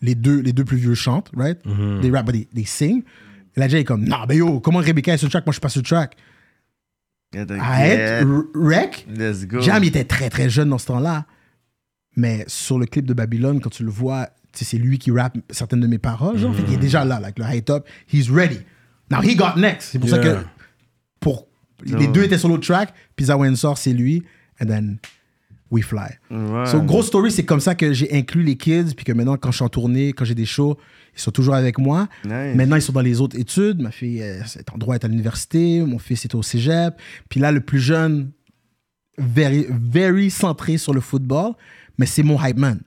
Les 0.00 0.14
deux, 0.14 0.40
les 0.40 0.52
deux 0.52 0.64
plus 0.64 0.78
vieux 0.78 0.94
chantent, 0.94 1.30
right? 1.36 1.58
They 2.00 2.10
rap, 2.10 2.26
but 2.26 2.32
they, 2.32 2.46
they 2.46 2.66
sing. 2.66 3.04
Elijah 3.56 3.78
est 3.78 3.84
comme, 3.84 4.04
non, 4.04 4.24
ben 4.26 4.36
yo, 4.36 4.60
comment 4.60 4.78
Rebecca 4.78 5.14
est 5.14 5.18
sur 5.18 5.26
le 5.26 5.30
track? 5.30 5.46
Moi, 5.46 5.52
je 5.52 5.56
suis 5.56 5.60
pas 5.60 5.68
sur 5.68 5.80
le 5.80 5.86
track. 5.86 6.16
Arrête, 7.34 8.24
R- 8.26 8.44
Rec? 8.54 9.06
Let's 9.08 9.46
go. 9.46 9.60
Jam 9.60 9.82
il 9.82 9.88
était 9.88 10.04
très 10.04 10.28
très 10.30 10.50
jeune 10.50 10.68
dans 10.68 10.78
ce 10.78 10.86
temps-là. 10.86 11.26
Mais 12.16 12.44
sur 12.46 12.78
le 12.78 12.86
clip 12.86 13.06
de 13.06 13.14
Babylone, 13.14 13.60
quand 13.60 13.70
tu 13.70 13.84
le 13.84 13.90
vois, 13.90 14.28
c'est 14.52 14.76
lui 14.76 14.98
qui 14.98 15.10
rappe 15.10 15.38
certaines 15.50 15.80
de 15.80 15.86
mes 15.86 15.98
paroles. 15.98 16.36
Genre, 16.38 16.54
Fait 16.54 16.62
qu'il 16.62 16.74
est 16.74 16.78
déjà 16.78 17.04
là, 17.04 17.16
avec 17.16 17.38
le 17.38 17.44
high 17.46 17.64
top. 17.64 17.88
He's 18.12 18.28
ready. 18.30 18.58
Now 19.10 19.22
he 19.22 19.34
got 19.34 19.56
next. 19.58 19.88
C'est 19.92 19.98
pour 19.98 20.10
ça 20.10 20.18
que 20.18 20.36
pour, 21.20 21.46
les 21.84 22.06
deux 22.08 22.24
étaient 22.24 22.36
sur 22.38 22.48
l'autre 22.48 22.66
track. 22.66 22.92
Puis 23.16 23.26
Zawen 23.26 23.56
sort, 23.56 23.78
c'est 23.78 23.94
lui. 23.94 24.22
And 24.60 24.66
then 24.66 24.98
we 25.70 25.82
fly. 25.82 26.18
Ouais. 26.30 26.66
So, 26.66 26.82
grosse 26.82 27.06
story, 27.06 27.30
c'est 27.32 27.44
comme 27.44 27.60
ça 27.60 27.74
que 27.74 27.94
j'ai 27.94 28.12
inclus 28.14 28.42
les 28.42 28.56
kids, 28.56 28.94
puis 28.94 29.06
que 29.06 29.12
maintenant, 29.12 29.38
quand 29.38 29.50
je 29.50 29.56
suis 29.56 29.64
en 29.64 29.70
tournée, 29.70 30.12
quand 30.12 30.26
j'ai 30.26 30.34
des 30.34 30.44
shows, 30.44 30.76
ils 31.14 31.20
sont 31.20 31.30
toujours 31.30 31.54
avec 31.54 31.78
moi. 31.78 32.08
Nice. 32.24 32.56
Maintenant, 32.56 32.76
ils 32.76 32.82
sont 32.82 32.92
dans 32.92 33.00
les 33.00 33.20
autres 33.20 33.38
études. 33.38 33.80
Ma 33.80 33.90
fille 33.90 34.22
euh, 34.22 34.42
est 34.42 34.70
en 34.72 34.78
droit, 34.78 34.94
est 34.94 35.04
à 35.04 35.08
l'université. 35.08 35.80
Mon 35.80 35.98
fils 35.98 36.24
est 36.24 36.34
au 36.34 36.42
cégep. 36.42 36.94
Puis 37.28 37.40
là, 37.40 37.52
le 37.52 37.60
plus 37.60 37.80
jeune, 37.80 38.30
very, 39.18 39.66
very 39.70 40.30
centré 40.30 40.78
sur 40.78 40.94
le 40.94 41.00
football, 41.00 41.52
mais 41.98 42.06
c'est 42.06 42.22
mon 42.22 42.42
hype 42.42 42.56
man. 42.58 42.80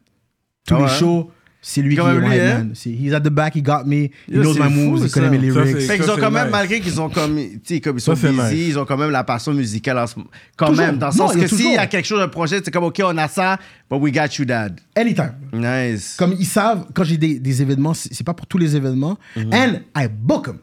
Tous 0.67 0.75
Ah 0.75 0.81
les 0.81 0.87
shows, 0.87 1.31
c'est 1.67 1.81
lui 1.81 1.95
qui 1.95 2.01
Quand 2.01 2.09
est 2.09 2.13
même 2.13 2.21
mon 2.21 2.29
lui, 2.29 2.39
hein? 2.39 2.57
man. 2.59 2.71
C'est- 2.75 2.91
He's 2.91 3.11
at 3.11 3.21
the 3.21 3.29
back, 3.29 3.55
he 3.55 3.61
got 3.63 3.85
me, 3.85 3.95
he 3.95 4.11
Yo, 4.29 4.41
knows 4.43 4.53
my 4.53 4.63
fou, 4.65 4.69
moves, 4.69 5.05
il 5.05 5.11
connaît 5.11 5.31
mes 5.31 5.39
lyrics. 5.39 5.79
Fait 5.79 5.97
qu'ils 5.97 6.11
ont 6.11 6.15
quand 6.17 6.29
même, 6.29 6.43
nice. 6.43 6.51
malgré 6.51 6.79
qu'ils 6.79 7.01
ont 7.01 7.09
comme, 7.09 7.35
tu 7.37 7.59
sais, 7.63 7.81
comme 7.81 7.97
ils 7.97 8.01
sont 8.01 8.15
Ça, 8.15 8.27
busy, 8.29 8.39
nice. 8.39 8.67
ils 8.69 8.77
ont 8.79 8.85
quand 8.85 8.97
même 8.97 9.09
la 9.09 9.23
passion 9.23 9.51
musicale 9.51 9.97
en 9.97 10.05
ce 10.05 10.17
moment. 10.19 10.29
Quand 10.55 10.67
Toujours. 10.67 10.85
même, 10.85 10.97
dans 10.99 11.07
le 11.09 11.17
Non, 11.17 11.27
sens 11.29 11.35
que 11.35 11.47
s'il 11.47 11.71
y 11.73 11.77
a 11.77 11.87
quelque 11.87 12.05
chose, 12.05 12.21
un 12.21 12.27
projet, 12.27 12.61
c'est 12.63 12.69
comme, 12.69 12.83
OK, 12.83 13.01
on 13.03 13.17
a 13.17 13.27
ça, 13.27 13.57
but 13.89 13.97
we 13.99 14.13
got 14.13 14.27
you, 14.37 14.45
dad. 14.45 14.79
Anytime. 14.95 15.33
Nice. 15.53 16.15
Comme 16.19 16.35
ils 16.37 16.45
savent, 16.45 16.85
quand 16.93 17.03
j'ai 17.03 17.17
des, 17.17 17.39
des 17.39 17.61
événements, 17.63 17.95
c'est 17.95 18.23
pas 18.23 18.35
pour 18.35 18.45
tous 18.45 18.59
les 18.59 18.75
événements. 18.75 19.17
Mhm. 19.35 19.49
And 19.53 19.73
I 19.97 20.07
book 20.07 20.45
them. 20.45 20.57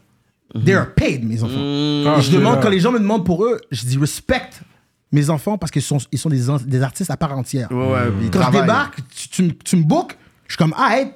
They 0.65 0.75
are 0.75 0.95
paid, 0.95 1.25
mes 1.25 1.43
enfants. 1.43 1.55
Ah, 1.57 2.19
Et 2.19 2.23
je 2.23 2.31
c'est 2.31 2.37
demande, 2.37 2.61
quand 2.63 2.69
les 2.69 2.79
gens 2.79 2.93
me 2.93 2.99
demandent 3.01 3.25
pour 3.27 3.45
eux, 3.45 3.59
je 3.71 3.87
dis 3.87 3.97
respect 3.99 4.51
mes 5.11 5.31
enfants 5.31 5.59
parce 5.59 5.71
qu'ils 5.73 5.83
sont, 5.83 5.99
ils 6.13 6.19
sont 6.19 6.29
des, 6.29 6.43
des 6.67 6.83
artistes 6.83 7.11
à 7.11 7.17
part 7.17 7.37
entière. 7.37 7.73
Ouais, 7.73 7.77
ouais, 7.77 8.29
Quand 8.33 8.53
je 8.53 8.61
débarque, 8.61 8.99
tu, 9.31 9.55
tu 9.57 9.77
me 9.77 9.83
bookes, 9.83 10.17
je 10.53 10.57
suis 10.57 10.59
comme, 10.59 10.75
ah, 10.77 10.99
hey, 10.99 11.07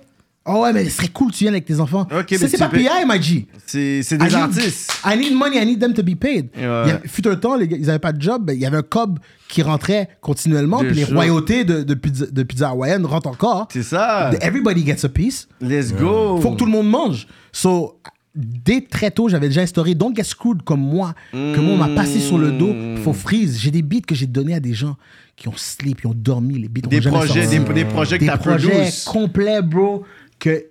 oh 0.46 0.62
ouais, 0.62 0.72
mais 0.72 0.84
ce 0.86 0.96
serait 0.96 1.08
cool 1.08 1.30
que 1.30 1.36
tu 1.36 1.44
viennes 1.44 1.52
avec 1.52 1.66
tes 1.66 1.78
enfants. 1.78 2.02
Ok, 2.10 2.30
Ça, 2.30 2.36
mais 2.40 2.48
c'est 2.48 2.56
pas 2.58 2.68
PI, 2.70 2.88
my 3.06 3.22
G. 3.22 3.46
C'est 3.66 3.98
I 4.00 4.02
des 4.16 4.16
need- 4.24 4.34
artistes. 4.34 4.92
I 5.04 5.14
need 5.18 5.34
money, 5.34 5.60
I 5.62 5.66
need 5.66 5.78
them 5.78 5.92
to 5.92 6.02
be 6.02 6.14
paid. 6.18 6.48
Ouais. 6.56 6.62
Il 6.84 6.88
y 6.88 6.90
a- 6.92 7.00
fut 7.04 7.28
un 7.28 7.36
temps, 7.36 7.54
les 7.56 7.68
gars, 7.68 7.76
ils 7.78 7.84
n'avaient 7.86 7.98
pas 7.98 8.12
de 8.12 8.22
job, 8.22 8.44
ben, 8.46 8.54
il 8.54 8.60
y 8.60 8.64
avait 8.66 8.78
un 8.78 8.82
cob 8.82 9.18
qui 9.48 9.60
rentrait 9.62 10.08
continuellement, 10.22 10.78
puis 10.78 10.92
les 10.94 11.04
royautés 11.04 11.64
de, 11.64 11.82
de, 11.82 11.94
pizza, 11.94 12.24
de 12.30 12.42
pizza 12.44 12.70
hawaïenne 12.70 13.04
rentrent 13.04 13.28
encore. 13.28 13.68
C'est 13.72 13.82
ça. 13.82 14.30
Everybody 14.40 14.86
gets 14.86 15.04
a 15.04 15.08
piece. 15.10 15.48
Let's 15.60 15.92
go. 15.92 16.40
Faut 16.40 16.52
que 16.52 16.56
tout 16.56 16.64
le 16.66 16.72
monde 16.72 16.88
mange. 16.88 17.26
So, 17.52 18.00
dès 18.36 18.82
très 18.82 19.10
tôt, 19.10 19.28
j'avais 19.28 19.48
déjà 19.48 19.62
instauré 19.62 19.94
Don't 19.94 20.14
get 20.14 20.24
screwed 20.24 20.62
comme 20.62 20.80
moi, 20.80 21.14
que 21.32 21.58
moi, 21.60 21.74
on 21.74 21.76
m'a 21.76 21.88
passé 21.94 22.20
sur 22.20 22.38
le 22.38 22.52
dos. 22.52 22.74
Faut 23.02 23.12
freeze. 23.12 23.58
J'ai 23.58 23.70
des 23.70 23.82
beats 23.82 24.02
que 24.06 24.14
j'ai 24.14 24.26
donnés 24.26 24.54
à 24.54 24.60
des 24.60 24.74
gens 24.74 24.96
qui 25.36 25.48
ont 25.48 25.56
sleep, 25.56 26.00
qui 26.00 26.06
ont 26.06 26.14
dormi. 26.14 26.58
Les 26.58 26.68
beats 26.68 26.86
ont 26.86 26.90
Des 26.90 27.00
jamais 27.00 27.16
projets, 27.18 27.42
sorti. 27.46 27.58
des, 27.58 27.72
des 27.74 27.84
projets 27.84 28.18
que 28.18 28.24
Des 28.24 28.30
projets 28.38 28.90
complets, 29.06 29.62
bro, 29.62 30.04
que 30.38 30.66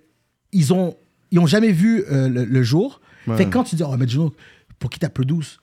ils 0.52 0.72
ont, 0.72 0.96
ils 1.30 1.38
ont 1.38 1.46
jamais 1.46 1.72
vu 1.72 2.04
euh, 2.10 2.28
le, 2.28 2.44
le 2.44 2.62
jour. 2.62 3.00
Fait 3.36 3.44
que 3.44 3.50
quand 3.50 3.64
tu 3.64 3.74
dis, 3.76 3.82
oh, 3.82 3.96
mais 3.98 4.06
Juno, 4.06 4.32
pour 4.78 4.88
qui 4.90 4.98
t'as 5.00 5.08
produit 5.08 5.58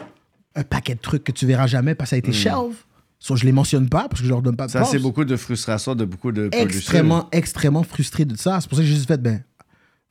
un 0.55 0.63
paquet 0.63 0.95
de 0.95 0.99
trucs 0.99 1.23
que 1.23 1.31
tu 1.31 1.45
verras 1.45 1.65
jamais 1.67 1.95
parce 1.95 2.09
que 2.09 2.09
ça 2.11 2.15
a 2.17 2.19
été 2.19 2.33
shelve. 2.33 2.75
So, 3.19 3.37
je 3.37 3.45
les 3.45 3.53
mentionne 3.53 3.87
pas 3.87 4.09
parce 4.09 4.19
que 4.19 4.25
je 4.27 4.29
leur 4.29 4.41
donne 4.41 4.57
pas 4.57 4.65
de. 4.67 4.71
Ça, 4.71 4.83
c'est 4.83 4.99
beaucoup 4.99 5.23
de 5.23 5.37
frustration 5.37 5.95
de 5.95 6.03
beaucoup 6.03 6.33
de 6.33 6.49
extrêmement, 6.51 7.29
extrêmement 7.31 7.83
frustré 7.83 8.25
de 8.25 8.35
ça. 8.35 8.59
C'est 8.59 8.67
pour 8.67 8.77
ça 8.77 8.83
que 8.83 8.87
j'ai 8.89 8.95
juste 8.95 9.07
fait, 9.07 9.17
ben, 9.21 9.41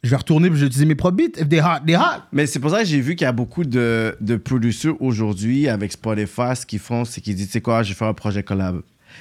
je 0.02 0.10
vais 0.10 0.16
retourner 0.16 0.48
puis 0.48 0.56
je 0.58 0.62
vais 0.64 0.66
utiliser 0.66 0.86
mes 0.86 0.94
propres 0.94 1.16
beats. 1.16 1.40
If 1.40 1.48
they 1.48 1.60
hot, 1.60 1.84
they 1.86 1.96
hot. 1.96 2.22
Mais 2.32 2.46
c'est 2.46 2.58
pour 2.58 2.70
ça 2.70 2.80
que 2.80 2.84
j'ai 2.86 3.00
vu 3.00 3.14
qu'il 3.14 3.24
y 3.24 3.28
a 3.28 3.32
beaucoup 3.32 3.64
de, 3.64 4.16
de 4.20 4.36
producers 4.36 4.94
aujourd'hui 5.00 5.68
avec 5.68 5.92
Spotify. 5.92 6.56
Ce 6.56 6.66
qu'ils 6.66 6.78
font, 6.80 7.04
c'est 7.04 7.20
qu'ils 7.20 7.34
disent, 7.36 7.46
tu 7.46 7.52
sais 7.52 7.60
quoi, 7.60 7.82
je 7.82 7.90
vais 7.90 7.94
faire 7.94 8.08
un 8.08 8.14
projet 8.14 8.42
collab. 8.42 8.80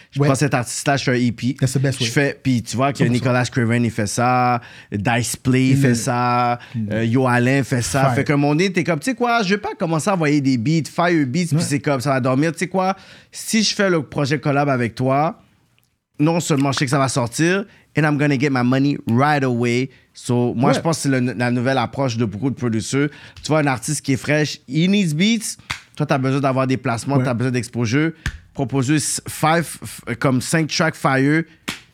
Je 0.10 0.22
Ouais. 0.22 0.28
prends 0.28 0.36
cet 0.36 0.54
artiste-là, 0.54 0.96
je 0.96 1.04
fais 1.04 1.12
un 1.12 1.16
EP. 1.16 1.54
That's 1.60 1.74
the 1.74 1.78
best 1.80 2.00
je 2.00 2.06
way. 2.06 2.10
fais, 2.10 2.40
puis 2.42 2.64
tu 2.64 2.78
vois 2.78 2.94
que 2.94 3.00
100%. 3.04 3.10
Nicolas 3.10 3.46
Craven, 3.46 3.84
il 3.84 3.92
fait 3.92 4.08
ça. 4.08 4.62
Dice 4.92 5.36
Play 5.36 5.76
fait 5.76 5.96
ça. 5.96 6.60
euh, 6.92 7.04
Yo 7.04 7.28
Alain 7.28 7.62
fait 7.64 7.82
ça. 7.82 8.06
Fire. 8.06 8.16
Fait 8.16 8.24
que 8.24 8.32
mon 8.34 8.56
nez, 8.56 8.72
t'es 8.72 8.86
comme, 8.86 9.00
tu 9.00 9.12
sais 9.12 9.16
quoi, 9.16 9.44
je 9.44 9.50
vais 9.50 9.58
pas 9.58 9.76
commencer 9.78 10.10
à 10.10 10.14
envoyer 10.14 10.40
des 10.40 10.58
beats, 10.58 10.90
fire 10.90 11.28
beats, 11.28 11.48
puis 11.50 11.58
c'est 11.60 11.80
comme, 11.80 12.00
ça 12.00 12.12
va 12.12 12.20
dormir. 12.22 12.54
Tu 12.54 12.60
sais 12.60 12.68
quoi, 12.68 12.96
si 13.34 13.64
je 13.64 13.76
fais 13.76 13.90
le 13.90 14.02
projet 14.02 14.40
collab 14.40 14.70
avec 14.70 14.96
toi, 14.96 15.38
non 16.20 16.40
seulement 16.40 16.72
je 16.72 16.80
sais 16.80 16.86
que 16.86 16.92
ça 16.92 17.00
va 17.00 17.08
sortir, 17.10 17.66
and 17.98 18.04
I'm 18.04 18.18
gonna 18.18 18.38
get 18.40 18.50
my 18.52 18.64
money 18.64 18.98
right 19.10 19.44
away. 19.44 19.90
So, 20.14 20.54
moi, 20.54 20.70
Ouais. 20.70 20.76
je 20.76 20.80
pense 20.82 20.98
que 20.98 21.04
c'est 21.04 21.10
le- 21.20 21.34
la 21.34 21.52
nouvelle 21.52 21.78
approche 21.78 22.18
de 22.18 22.26
beaucoup 22.26 22.50
de 22.50 22.56
producteurs. 22.56 23.10
Tu 23.42 23.48
vois, 23.48 23.60
un 23.60 23.68
artiste 23.68 24.02
qui 24.06 24.14
est 24.14 24.18
fraîche, 24.18 24.60
he 24.68 24.88
needs 24.88 25.14
beats. 25.14 25.58
Toi, 25.96 26.06
tu 26.06 26.14
as 26.14 26.18
besoin 26.18 26.40
d'avoir 26.42 26.68
des 26.68 26.78
placements, 26.78 27.18
Ouais. 27.18 27.24
tu 27.24 27.30
as 27.30 27.34
besoin 27.34 27.52
d'exposure. 27.52 28.12
Propose 28.54 29.22
five, 29.30 29.78
comme 30.20 30.42
5 30.42 30.68
tracks 30.68 30.96
fire, 30.96 31.44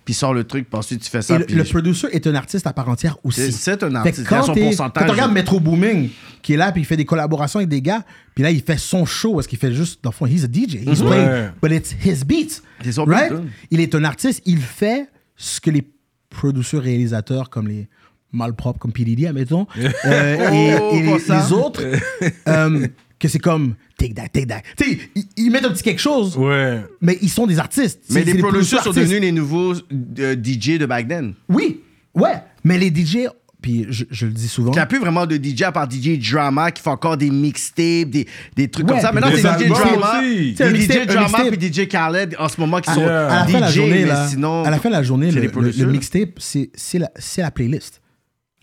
puis 0.08 0.14
sors 0.14 0.34
le 0.34 0.46
truc, 0.46 0.70
puis 0.70 0.80
ensuite 0.80 1.02
tu 1.04 1.10
fais 1.10 1.22
ça. 1.22 1.36
Et 1.36 1.40
le, 1.40 1.46
puis 1.46 1.56
le 1.56 1.66
producer 1.66 2.08
est 2.14 2.26
un 2.28 2.36
artiste 2.36 2.66
à 2.66 2.72
part 2.72 2.88
entière 2.88 3.18
aussi. 3.26 3.52
C'est- 3.52 3.84
un 3.84 3.94
artiste. 3.94 4.20
Il 4.20 4.26
a 4.26 4.30
Quand, 4.30 4.44
son 4.44 4.54
pourcentage. 4.54 4.94
quand 5.02 5.06
tu 5.06 5.12
regardes 5.12 5.34
Metro 5.34 5.60
Booming, 5.60 6.10
qui 6.42 6.54
est 6.54 6.56
là, 6.56 6.72
puis 6.72 6.82
il 6.82 6.86
fait 6.86 6.96
des 6.96 7.04
collaborations 7.04 7.60
avec 7.60 7.68
des 7.68 7.82
gars, 7.82 8.06
puis 8.34 8.42
là, 8.42 8.50
il 8.52 8.62
fait 8.62 8.78
son 8.78 9.06
show, 9.06 9.38
est-ce 9.42 9.50
qu'il 9.50 9.60
fait 9.60 9.74
juste, 9.74 10.02
dans 10.02 10.12
le 10.12 10.16
fond, 10.16 10.26
he's 10.26 10.46
a 10.46 10.48
DJ, 10.48 10.76
he's 10.76 11.02
Ouais. 11.02 11.08
playing, 11.08 11.50
but 11.62 11.72
it's 11.74 11.94
his 12.06 12.24
beats. 12.24 12.62
C'est 12.86 12.94
son 12.94 13.04
right? 13.04 13.32
beat, 13.34 13.40
hein. 13.42 13.46
Il 13.70 13.82
est 13.82 13.94
un 13.96 14.06
artiste, 14.06 14.42
il 14.46 14.60
fait 14.62 15.10
ce 15.36 15.60
que 15.60 15.72
les 15.72 15.86
producteurs 16.30 16.84
réalisateurs, 16.84 17.50
comme 17.50 17.68
les 17.68 17.90
malpropres, 18.32 18.80
comme 18.80 18.94
P. 18.94 19.04
Diddy, 19.04 19.28
admettons, 19.28 19.68
euh, 20.06 20.52
et, 20.52 20.78
Oh, 20.82 20.92
et 20.96 21.02
les, 21.02 21.10
comme 21.12 21.20
ça. 21.20 21.44
les 21.46 21.52
autres, 21.52 21.82
euh, 22.48 22.88
que 23.19 23.27
c'est 23.27 23.39
comme 23.39 23.76
take 23.98 24.14
that, 24.14 24.27
take 24.34 24.48
that. 24.48 24.61
Tu 24.77 24.84
sais, 24.91 24.99
ils, 25.15 25.26
ils 25.38 25.49
mettent 25.52 25.65
un 25.65 25.72
petit 25.72 25.84
quelque 25.84 26.02
chose, 26.02 26.38
Ouais. 26.38 26.81
mais 27.02 27.18
ils 27.22 27.30
sont 27.30 27.48
des 27.48 27.57
artistes. 27.60 28.02
Mais 28.11 28.23
les 28.23 28.34
des 28.34 28.39
producers 28.39 28.84
sont 28.84 28.91
devenus 28.91 29.22
les 29.22 29.31
nouveaux 29.31 29.73
euh, 30.19 30.35
DJ 30.35 30.77
de 30.77 30.85
back 30.85 31.07
then. 31.07 31.34
Oui, 31.49 31.81
ouais. 32.14 32.35
Mais 32.64 32.77
les 32.77 32.89
DJ, 32.94 33.27
puis 33.60 33.88
je, 33.89 34.06
je 34.11 34.27
le 34.27 34.34
dis 34.34 34.48
souvent. 34.48 34.72
Il 34.72 34.76
n'y 34.76 34.80
a 34.80 34.85
plus 34.85 34.99
vraiment 34.99 35.26
de 35.26 35.35
DJ 35.35 35.64
à 35.64 35.72
part 35.72 35.89
DJ 35.89 36.19
Drama 36.19 36.69
qui 36.72 36.84
fait 36.84 36.89
encore 36.91 37.18
des 37.18 37.31
mixtapes, 37.31 38.10
des, 38.11 38.27
des 38.56 38.68
trucs 38.68 38.85
Ouais, 38.85 38.94
comme 38.94 39.02
ça. 39.02 39.11
Maintenant, 39.11 39.31
c'est 39.34 39.65
DJ 39.65 39.68
Drama, 39.68 40.19
aussi. 40.22 40.53
Des 40.53 40.69
DJ 40.69 40.72
mixtape, 40.73 41.10
un 41.10 41.14
Drama 41.14 41.38
puis 41.57 41.73
DJ 41.73 41.88
Khaled 41.88 42.35
en 42.38 42.49
ce 42.49 42.60
moment 42.61 42.80
qui 42.81 42.91
sont 42.94 43.02
Yeah. 43.02 43.27
à 43.30 43.35
la 43.39 43.48
fin 43.48 43.57
de 43.57 43.64
la 43.64 43.72
DJ, 43.72 43.76
journée, 43.76 43.91
mais 44.02 44.06
là, 44.06 44.27
sinon. 44.27 44.64
à 44.64 44.69
la 44.69 44.77
fin 44.77 44.89
de 44.89 44.94
la 44.94 45.02
journée, 45.03 45.31
le, 45.31 45.41
les 45.41 45.48
le- 45.48 45.72
le 45.85 45.91
mixtape, 45.91 46.30
c'est 46.39 46.69
la, 46.99 47.10
c'est 47.15 47.41
la 47.41 47.49
playlist. 47.49 47.99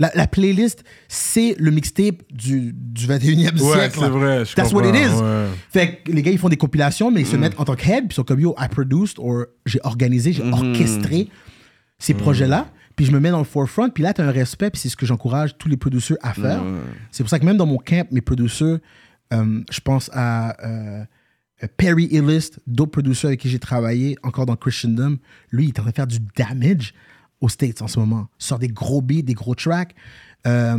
La, 0.00 0.10
la 0.16 0.26
playlist, 0.26 0.82
c'est 1.06 1.54
le 1.58 1.70
mixtape 1.70 2.22
du, 2.32 2.72
du 2.74 3.06
21e 3.06 3.60
Ouais, 3.60 3.78
siècle. 3.78 3.98
c'est 4.00 4.08
vrai, 4.08 4.44
je 4.44 4.54
That's 4.54 4.72
what 4.72 4.82
it 4.84 4.92
comprends, 4.92 5.18
is. 5.18 5.22
ouais. 5.22 5.46
Fait 5.70 5.96
que 6.04 6.10
les 6.10 6.22
gars, 6.22 6.32
ils 6.32 6.38
font 6.38 6.48
des 6.48 6.56
compilations, 6.56 7.12
mais 7.12 7.20
ils 7.20 7.26
Mm. 7.28 7.30
se 7.30 7.36
mettent 7.36 7.60
en 7.60 7.64
tant 7.64 7.76
que 7.76 7.82
head, 7.88 8.00
puis 8.00 8.08
ils 8.10 8.14
sont 8.14 8.24
comme 8.24 8.40
yo, 8.40 8.56
I 8.58 8.66
produced, 8.68 9.18
or 9.20 9.44
j'ai 9.66 9.78
organisé, 9.84 10.32
j'ai 10.32 10.42
Mm-hmm. 10.42 10.70
orchestré 10.70 11.28
ces 11.98 12.14
projets-là. 12.14 12.66
Puis 12.96 13.06
je 13.06 13.12
me 13.12 13.18
mets 13.20 13.30
dans 13.30 13.38
le 13.38 13.44
forefront, 13.44 13.88
puis 13.90 14.02
là, 14.04 14.12
tu 14.14 14.20
as 14.20 14.26
un 14.26 14.30
respect, 14.32 14.70
puis 14.70 14.80
c'est 14.80 14.88
ce 14.88 14.96
que 14.96 15.04
j'encourage 15.06 15.56
tous 15.58 15.68
les 15.68 15.76
producers 15.76 16.16
à 16.22 16.32
faire. 16.32 16.62
C'est 17.10 17.22
pour 17.24 17.30
ça 17.30 17.38
que 17.38 17.44
même 17.44 17.56
dans 17.56 17.66
mon 17.66 17.78
camp, 17.78 18.06
mes 18.12 18.20
producers, 18.20 18.78
euh, 19.32 19.60
je 19.70 19.80
pense 19.80 20.10
à 20.12 20.56
euh, 20.64 21.04
Perry 21.76 22.04
Illist, 22.10 22.60
d'autres 22.66 22.92
producers 22.92 23.28
avec 23.28 23.40
qui 23.40 23.48
j'ai 23.48 23.58
travaillé, 23.58 24.16
encore 24.22 24.46
dans 24.46 24.54
Christendom. 24.56 25.18
Lui, 25.50 25.64
il 25.64 25.68
est 25.68 25.78
en 25.78 25.82
train 25.82 25.90
de 25.90 25.96
faire 25.96 26.06
du 26.06 26.18
damage 26.36 26.94
aux 27.44 27.48
States 27.48 27.82
en 27.82 27.88
ce 27.88 27.98
moment. 27.98 28.26
Il 28.40 28.44
sort 28.44 28.58
des 28.58 28.68
gros 28.68 29.00
beats, 29.02 29.22
des 29.22 29.34
gros 29.34 29.54
tracks. 29.54 29.94
Euh, 30.46 30.76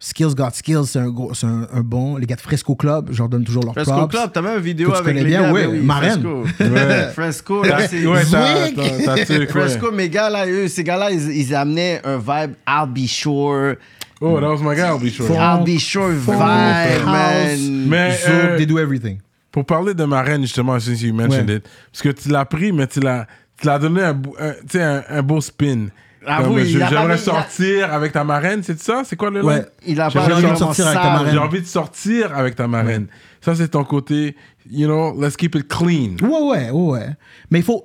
Skills 0.00 0.34
Got 0.36 0.50
Skills, 0.52 0.84
c'est 0.86 1.00
un, 1.00 1.08
gros- 1.10 1.34
c'est 1.34 1.46
un, 1.46 1.66
un 1.72 1.80
bon. 1.80 2.16
Les 2.18 2.26
gars 2.26 2.36
de 2.36 2.40
Fresco 2.40 2.76
Club, 2.76 3.08
je 3.10 3.18
leur 3.18 3.28
donne 3.28 3.42
toujours 3.42 3.64
leur 3.64 3.74
Fresco 3.74 3.90
props. 3.92 4.14
Club, 4.14 4.30
t'as 4.32 4.42
même 4.42 4.58
une 4.58 4.62
vidéo 4.62 4.94
avec 4.94 5.14
les 5.16 5.24
bien, 5.24 5.42
gars. 5.42 5.52
ouais, 5.52 5.66
ben 5.66 5.72
oui, 5.72 5.80
Marraine. 5.80 6.22
Fresco. 6.22 6.44
Ouais. 6.72 7.08
Fresco, 7.14 7.62
là, 7.64 7.88
c'est. 7.88 8.06
Ouais. 8.06 9.46
Fresco, 9.48 9.90
mes 9.90 10.08
gars, 10.08 10.30
là, 10.30 10.46
eux, 10.46 10.68
ces 10.68 10.84
gars-là, 10.84 11.10
ils, 11.10 11.30
ils 11.36 11.54
amenaient 11.54 12.00
un 12.04 12.16
vibe 12.18 12.54
I'll 12.68 12.86
be 12.88 13.06
sure. 13.08 13.74
Oh, 14.20 14.38
that 14.40 14.48
was 14.48 14.58
my 14.62 14.74
guy, 14.76 14.82
I'll 14.88 14.98
be 15.00 15.10
sure. 15.10 15.26
Funk, 15.26 15.36
I'll 15.38 15.64
be 15.64 15.78
sure 15.80 16.10
vibe, 16.12 16.24
funk, 16.24 17.04
man. 17.06 17.86
Mais 17.88 18.16
euh, 18.28 18.56
they 18.56 18.66
do 18.66 18.78
everything. 18.78 19.18
pour 19.50 19.64
parler 19.64 19.94
de 19.94 20.04
ma 20.04 20.22
reine, 20.22 20.42
justement, 20.42 20.78
since 20.78 21.02
you 21.02 21.12
mentioned 21.12 21.48
Ouais. 21.48 21.56
it, 21.56 21.68
parce 21.92 22.02
que 22.02 22.08
tu 22.22 22.28
l'as 22.28 22.44
pris, 22.44 22.70
mais 22.72 22.86
tu 22.86 23.00
l'as, 23.00 23.26
tu 23.60 23.66
l'as 23.66 23.78
donné 23.78 24.02
un, 24.02 24.14
beau- 24.14 24.36
un- 24.38 24.52
tu 24.52 24.58
sais, 24.70 24.82
un, 24.82 25.02
un 25.08 25.22
beau 25.22 25.40
spin. 25.40 25.86
Ah 26.26 26.42
Comme, 26.42 26.58
je- 26.58 26.66
j'aimerais 26.78 27.16
sortir 27.16 27.92
avec 27.92 28.12
ta 28.12 28.22
marraine, 28.24 28.62
c'est 28.62 28.78
ça? 28.80 29.02
C'est 29.04 29.16
quoi 29.16 29.30
le 29.30 29.42
Ouais. 29.44 29.64
Il 29.86 30.00
a 30.00 30.08
J'ai 30.08 30.18
pas 30.18 30.24
envie 30.26 30.34
de 30.34 30.40
vraiment 30.40 30.56
sortir 30.56 30.86
avec 30.86 30.98
ta 30.98 31.02
sale. 31.04 31.12
marraine. 31.14 31.32
J'ai 31.32 31.38
envie 31.38 31.60
de 31.60 31.66
sortir 31.66 32.36
avec 32.36 32.56
ta 32.56 32.68
marraine. 32.68 33.06
Ça, 33.40 33.54
c'est 33.54 33.68
ton 33.68 33.84
côté, 33.84 34.36
you 34.70 34.86
know, 34.86 35.18
let's 35.20 35.36
keep 35.36 35.54
it 35.54 35.68
clean. 35.68 36.16
Ouais, 36.20 36.28
ouais, 36.28 36.70
ouais, 36.70 36.90
ouais. 36.92 37.06
Mais 37.50 37.60
il 37.60 37.64
faut. 37.64 37.84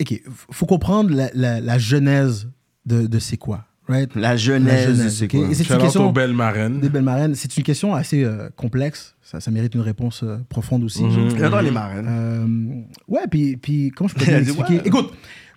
OK, 0.00 0.20
faut 0.50 0.66
comprendre 0.66 1.10
la, 1.14 1.30
la, 1.34 1.60
la 1.60 1.78
genèse 1.78 2.48
de, 2.84 3.06
de 3.06 3.18
c'est 3.20 3.36
quoi, 3.36 3.64
right? 3.92 4.14
La 4.16 4.36
jeunesse, 4.36 4.90
c'est 5.10 5.30
c'est 5.30 5.70
une 5.74 5.78
question. 5.80 6.08
aux 6.08 6.12
belles 6.12 6.32
marraines. 6.32 6.80
Des 6.80 6.88
belles 6.88 7.02
marraines. 7.02 7.34
C'est 7.34 7.56
une 7.56 7.62
question 7.62 7.94
assez 7.94 8.24
euh, 8.24 8.48
complexe. 8.56 9.14
Ça, 9.22 9.40
ça 9.40 9.50
mérite 9.50 9.74
une 9.74 9.80
réponse 9.82 10.22
euh, 10.24 10.38
profonde 10.48 10.82
aussi. 10.84 11.04
Mhm. 11.04 11.38
J'adore 11.38 11.62
les 11.62 11.70
marraines. 11.70 12.06
Euh, 12.08 13.12
ouais, 13.14 13.26
puis, 13.30 13.56
puis 13.56 13.90
comment 13.94 14.08
je 14.08 14.14
peux 14.14 14.22
Il 14.24 14.28
a 14.30 14.32
bien 14.32 14.40
dit, 14.42 14.48
expliquer 14.50 14.74
ouais. 14.82 14.86
Écoute, 14.88 15.12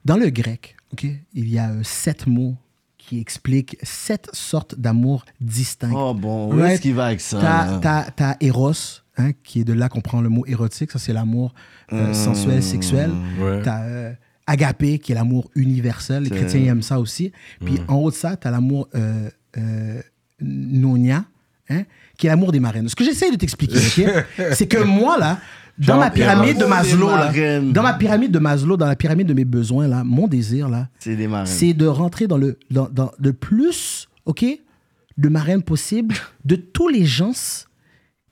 dans 0.06 0.18
le 0.18 0.30
grec, 0.30 0.76
ok, 0.94 1.06
il 1.34 1.50
y 1.50 1.58
a 1.58 1.72
euh, 1.72 1.80
sept 1.84 2.28
mots 2.28 2.56
qui 2.98 3.20
expliquent 3.20 3.78
sept 3.84 4.30
sortes 4.34 4.76
d'amour 4.80 5.26
distincts. 5.42 5.92
Oh 5.94 6.14
bon, 6.14 6.54
où 6.54 6.58
Right. 6.58 6.74
est-ce 6.74 6.82
qu'il 6.82 6.96
va 6.96 7.06
avec 7.08 7.22
ça? 7.22 7.80
T'as, 7.82 8.36
Eros, 8.42 8.72
hein, 9.18 9.32
qui 9.44 9.62
est 9.62 9.64
de 9.64 9.74
là 9.74 9.90
qu'on 9.90 10.02
prend 10.02 10.22
le 10.22 10.30
mot 10.30 10.46
érotique, 10.48 10.92
ça 10.92 10.98
c'est 11.00 11.14
l'amour 11.14 11.54
euh, 11.94 12.14
sensuel, 12.14 12.64
sexuel. 12.64 13.12
Ouais. 13.40 13.62
T'as 13.64 13.84
euh, 13.84 14.14
Agapé, 14.48 15.00
qui 15.00 15.12
est 15.12 15.16
l'amour 15.16 15.50
universel, 15.56 16.24
les 16.24 16.30
chrétiens 16.30 16.64
aiment 16.66 16.82
ça 16.82 17.00
aussi. 17.00 17.32
Puis 17.64 17.80
en 17.88 17.96
haut 17.96 18.12
de 18.12 18.16
ça, 18.16 18.36
t'as 18.36 18.52
l'amour 18.52 18.88
euh, 18.96 19.30
euh, 19.58 20.02
Nonia, 20.40 21.26
hein, 21.70 21.84
qui 22.18 22.28
est 22.28 22.30
l'amour 22.30 22.52
des 22.52 22.60
marraines. 22.60 22.88
Ce 22.88 22.96
que 22.96 23.04
j'essaie 23.04 23.32
de 23.32 23.38
t'expliquer, 23.38 23.78
c'est 24.54 24.68
que 24.68 24.84
moi, 24.84 25.18
là, 25.18 25.40
dans 25.78 25.98
ma 25.98 26.10
pyramide 26.12 26.58
de 26.58 26.66
Maslow, 26.66 27.10
là, 27.10 27.32
dans 27.62 27.84
ma 27.84 27.94
pyramide 27.94 28.32
de 28.32 28.40
Maslow, 28.40 28.78
dans 28.78 28.86
la 28.88 28.96
pyramide 28.96 29.28
de 29.28 29.34
mes 29.34 29.46
besoins, 29.46 29.88
là, 29.88 30.04
mon 30.04 30.28
désir, 30.28 30.70
là, 30.70 30.90
c'est 31.46 31.74
de 31.74 31.88
rentrer 31.88 32.28
dans 32.28 32.38
le, 32.38 32.58
dans, 32.70 32.88
dans 32.90 33.12
le 33.18 33.34
plus, 33.34 34.08
OK, 34.26 34.46
de 35.18 35.30
marraines 35.30 35.64
possible 35.64 36.16
de 36.44 36.56
tous 36.56 36.88
les 36.88 37.06
gens 37.06 37.32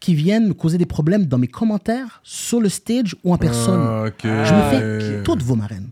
qui 0.03 0.15
viennent 0.15 0.49
me 0.49 0.53
causer 0.53 0.77
des 0.77 0.85
problèmes 0.85 1.27
dans 1.27 1.37
mes 1.37 1.47
commentaires, 1.47 2.19
sur 2.23 2.59
le 2.59 2.67
stage 2.67 3.15
ou 3.23 3.33
en 3.33 3.37
personne. 3.37 3.79
Ah. 3.81 4.05
Je 4.21 4.53
me 4.53 4.69
fais 4.69 5.23
toutes 5.23 5.41
vos 5.41 5.55
marraines. 5.55 5.91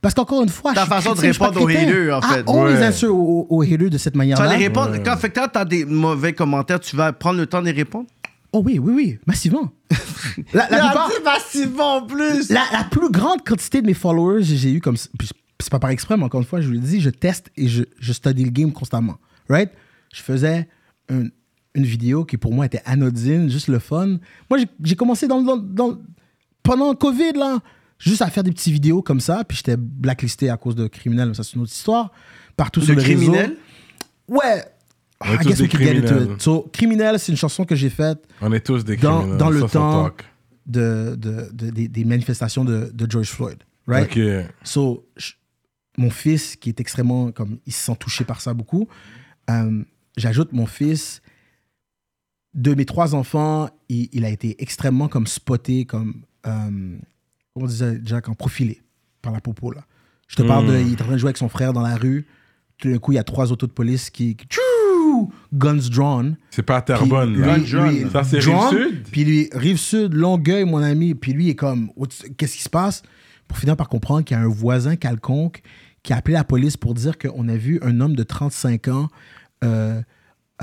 Parce 0.00 0.14
qu'encore 0.14 0.42
une 0.42 0.48
fois, 0.48 0.72
Ta 0.72 0.80
je 0.80 0.86
suis 0.86 0.94
façon 0.94 1.14
de 1.14 1.20
répondre 1.20 1.60
aux 1.62 1.68
haters, 1.68 2.16
en 2.16 2.22
fait. 2.22 2.40
I 2.40 2.44
always 2.48 2.72
Ouais. 2.78 2.86
answer 2.86 3.06
aux, 3.08 3.46
aux 3.50 3.62
haters 3.62 3.90
de 3.90 3.98
cette 3.98 4.14
Tu 4.14 4.18
vas 4.18 4.24
manière-là. 4.24 4.56
les 4.56 4.64
répondre. 4.64 4.96
Quand, 5.04 5.16
fait 5.18 5.28
quand 5.28 5.48
t'as 5.52 5.66
des 5.66 5.84
mauvais 5.84 6.32
commentaires, 6.32 6.80
tu 6.80 6.96
vas 6.96 7.12
prendre 7.12 7.38
le 7.38 7.46
temps 7.46 7.60
de 7.60 7.66
les 7.66 7.72
répondre? 7.72 8.06
Oh 8.52 8.62
oui, 8.64 8.78
oui, 8.78 8.92
oui, 8.96 9.18
massivement. 9.26 9.70
la, 10.54 10.68
la 10.70 10.78
plupart- 10.78 11.10
massivement 11.22 11.96
en 11.98 12.02
plus. 12.06 12.48
la, 12.48 12.64
la 12.72 12.84
plus 12.84 13.10
grande 13.10 13.44
quantité 13.44 13.82
de 13.82 13.86
mes 13.86 13.94
followers, 13.94 14.42
j'ai 14.42 14.72
eu 14.72 14.80
comme. 14.80 14.96
puis 15.18 15.28
C'est 15.60 15.70
pas 15.70 15.78
par 15.78 15.90
exprès, 15.90 16.16
mais 16.16 16.24
encore 16.24 16.40
une 16.40 16.46
fois, 16.46 16.62
je 16.62 16.66
vous 16.66 16.72
le 16.72 16.78
dis, 16.78 17.00
je 17.02 17.10
teste 17.10 17.50
et 17.58 17.68
je, 17.68 17.82
je 18.00 18.12
study 18.14 18.42
le 18.44 18.50
game 18.50 18.72
constamment. 18.72 19.18
Right? 19.50 19.70
Je 20.14 20.22
faisais 20.22 20.66
un- 21.10 21.26
une 21.74 21.84
vidéo 21.84 22.24
qui 22.24 22.36
pour 22.36 22.52
moi 22.52 22.66
était 22.66 22.82
anodine, 22.84 23.48
juste 23.48 23.68
le 23.68 23.78
fun. 23.78 24.18
Moi, 24.50 24.58
j'ai- 24.82 24.96
commencé 24.96 25.28
dans, 25.28 25.40
dans, 25.42 25.56
dans- 25.56 25.98
pendant 26.62 26.94
COVID, 26.94 27.32
là, 27.36 27.58
juste 27.98 28.22
à 28.22 28.30
faire 28.30 28.42
des 28.42 28.50
petites 28.52 28.72
vidéos 28.72 29.02
comme 29.02 29.20
ça, 29.20 29.44
puis 29.44 29.56
j'étais 29.56 29.76
blacklisté 29.76 30.50
à 30.50 30.56
cause 30.56 30.74
de 30.74 30.86
criminels, 30.88 31.28
mais 31.28 31.34
ça, 31.34 31.42
c'est 31.44 31.54
une 31.54 31.62
autre 31.62 31.72
histoire. 31.72 32.12
Partout 32.56 32.80
sur 32.80 32.94
De 32.94 32.98
le 33.00 33.04
criminel? 33.04 33.40
réseau. 33.50 33.54
Ouais. 34.42 34.64
On 35.22 35.26
est 35.32 35.34
I 35.34 35.38
tous 35.38 35.48
guess 35.48 35.58
des 35.58 35.68
criminels. 35.68 36.28
it. 36.32 36.42
So, 36.42 36.68
Criminel, 36.72 37.18
c'est 37.18 37.30
une 37.32 37.36
chanson 37.38 37.64
que 37.64 37.74
j'ai 37.76 37.90
faite 37.90 38.26
On 38.40 38.52
est 38.52 38.60
tous 38.64 38.84
des 38.84 38.96
dans, 38.96 39.18
criminels. 39.18 39.38
dans 39.38 39.50
le 39.50 39.62
temps 39.64 40.10
de, 40.66 41.14
de- 41.18 41.48
de- 41.52 41.70
des, 41.70 41.88
des 41.88 42.04
manifestations 42.04 42.64
de, 42.64 42.90
de 42.92 43.10
George 43.10 43.28
Floyd. 43.28 43.58
Right? 43.86 44.10
Ok. 44.10 44.50
So, 44.64 45.06
je- 45.16 45.32
mon 45.98 46.10
fils, 46.10 46.56
qui 46.56 46.70
est 46.70 46.80
extrêmement, 46.80 47.32
comme, 47.32 47.58
il 47.66 47.72
se 47.72 47.84
sent 47.84 47.96
touché 48.00 48.24
par 48.24 48.40
ça 48.40 48.54
beaucoup, 48.54 48.88
euh, 49.50 49.82
j'ajoute 50.16 50.52
mon 50.52 50.64
fils, 50.66 51.20
de 52.54 52.74
mes 52.74 52.84
trois 52.84 53.14
enfants, 53.14 53.68
il, 53.88 54.08
il 54.12 54.24
a 54.24 54.28
été 54.30 54.60
extrêmement 54.62 55.08
comme 55.08 55.26
spoté, 55.26 55.84
comme, 55.84 56.22
euh, 56.46 56.96
comment 57.54 57.64
on 57.64 57.66
disait, 57.66 58.00
Jack, 58.04 58.28
en 58.28 58.34
profilé 58.34 58.82
par 59.22 59.32
la 59.32 59.40
popo, 59.40 59.70
là. 59.72 59.84
Je 60.28 60.36
te 60.36 60.42
parle 60.42 60.66
de, 60.66 60.76
il 60.78 60.92
est 60.92 61.02
en 61.02 61.04
train 61.04 61.12
de 61.14 61.18
jouer 61.18 61.28
avec 61.28 61.38
son 61.38 61.48
frère 61.48 61.72
dans 61.72 61.82
la 61.82 61.96
rue, 61.96 62.26
tout 62.78 62.88
d'un 62.90 62.98
coup, 62.98 63.12
il 63.12 63.16
y 63.16 63.18
a 63.18 63.24
trois 63.24 63.50
autos 63.52 63.66
de 63.66 63.72
police 63.72 64.10
qui, 64.10 64.36
qui- 64.36 64.46
tchou, 64.46 65.32
guns 65.52 65.88
drawn. 65.90 66.36
C'est 66.50 66.62
pas 66.62 66.76
à 66.78 66.82
Terrebonne, 66.82 67.36
là. 67.38 67.58
lui- 67.58 67.64
lui- 68.04 68.10
Ça, 68.10 68.22
c'est 68.24 68.38
Rive-Sud? 68.70 69.02
Puis 69.10 69.24
lui, 69.24 69.48
Rive-Sud, 69.52 70.14
Longueuil, 70.14 70.64
mon 70.64 70.78
ami. 70.82 71.14
Puis 71.14 71.32
lui 71.32 71.48
est 71.50 71.54
comme, 71.56 71.90
What's- 71.96 72.24
qu'est-ce 72.36 72.56
qui 72.56 72.62
se 72.62 72.68
passe? 72.70 73.02
Pour 73.48 73.58
finir 73.58 73.76
par 73.76 73.88
comprendre 73.88 74.24
qu'il 74.24 74.36
y 74.36 74.40
a 74.40 74.42
un 74.42 74.48
voisin 74.48 74.94
quelconque 74.96 75.62
qui 76.04 76.12
a 76.12 76.16
appelé 76.16 76.34
la 76.34 76.44
police 76.44 76.76
pour 76.76 76.94
dire 76.94 77.18
qu'on 77.18 77.48
a 77.48 77.56
vu 77.56 77.80
un 77.82 78.00
homme 78.00 78.14
de 78.14 78.22
35 78.22 78.86
ans 78.88 79.08
euh, 79.64 80.00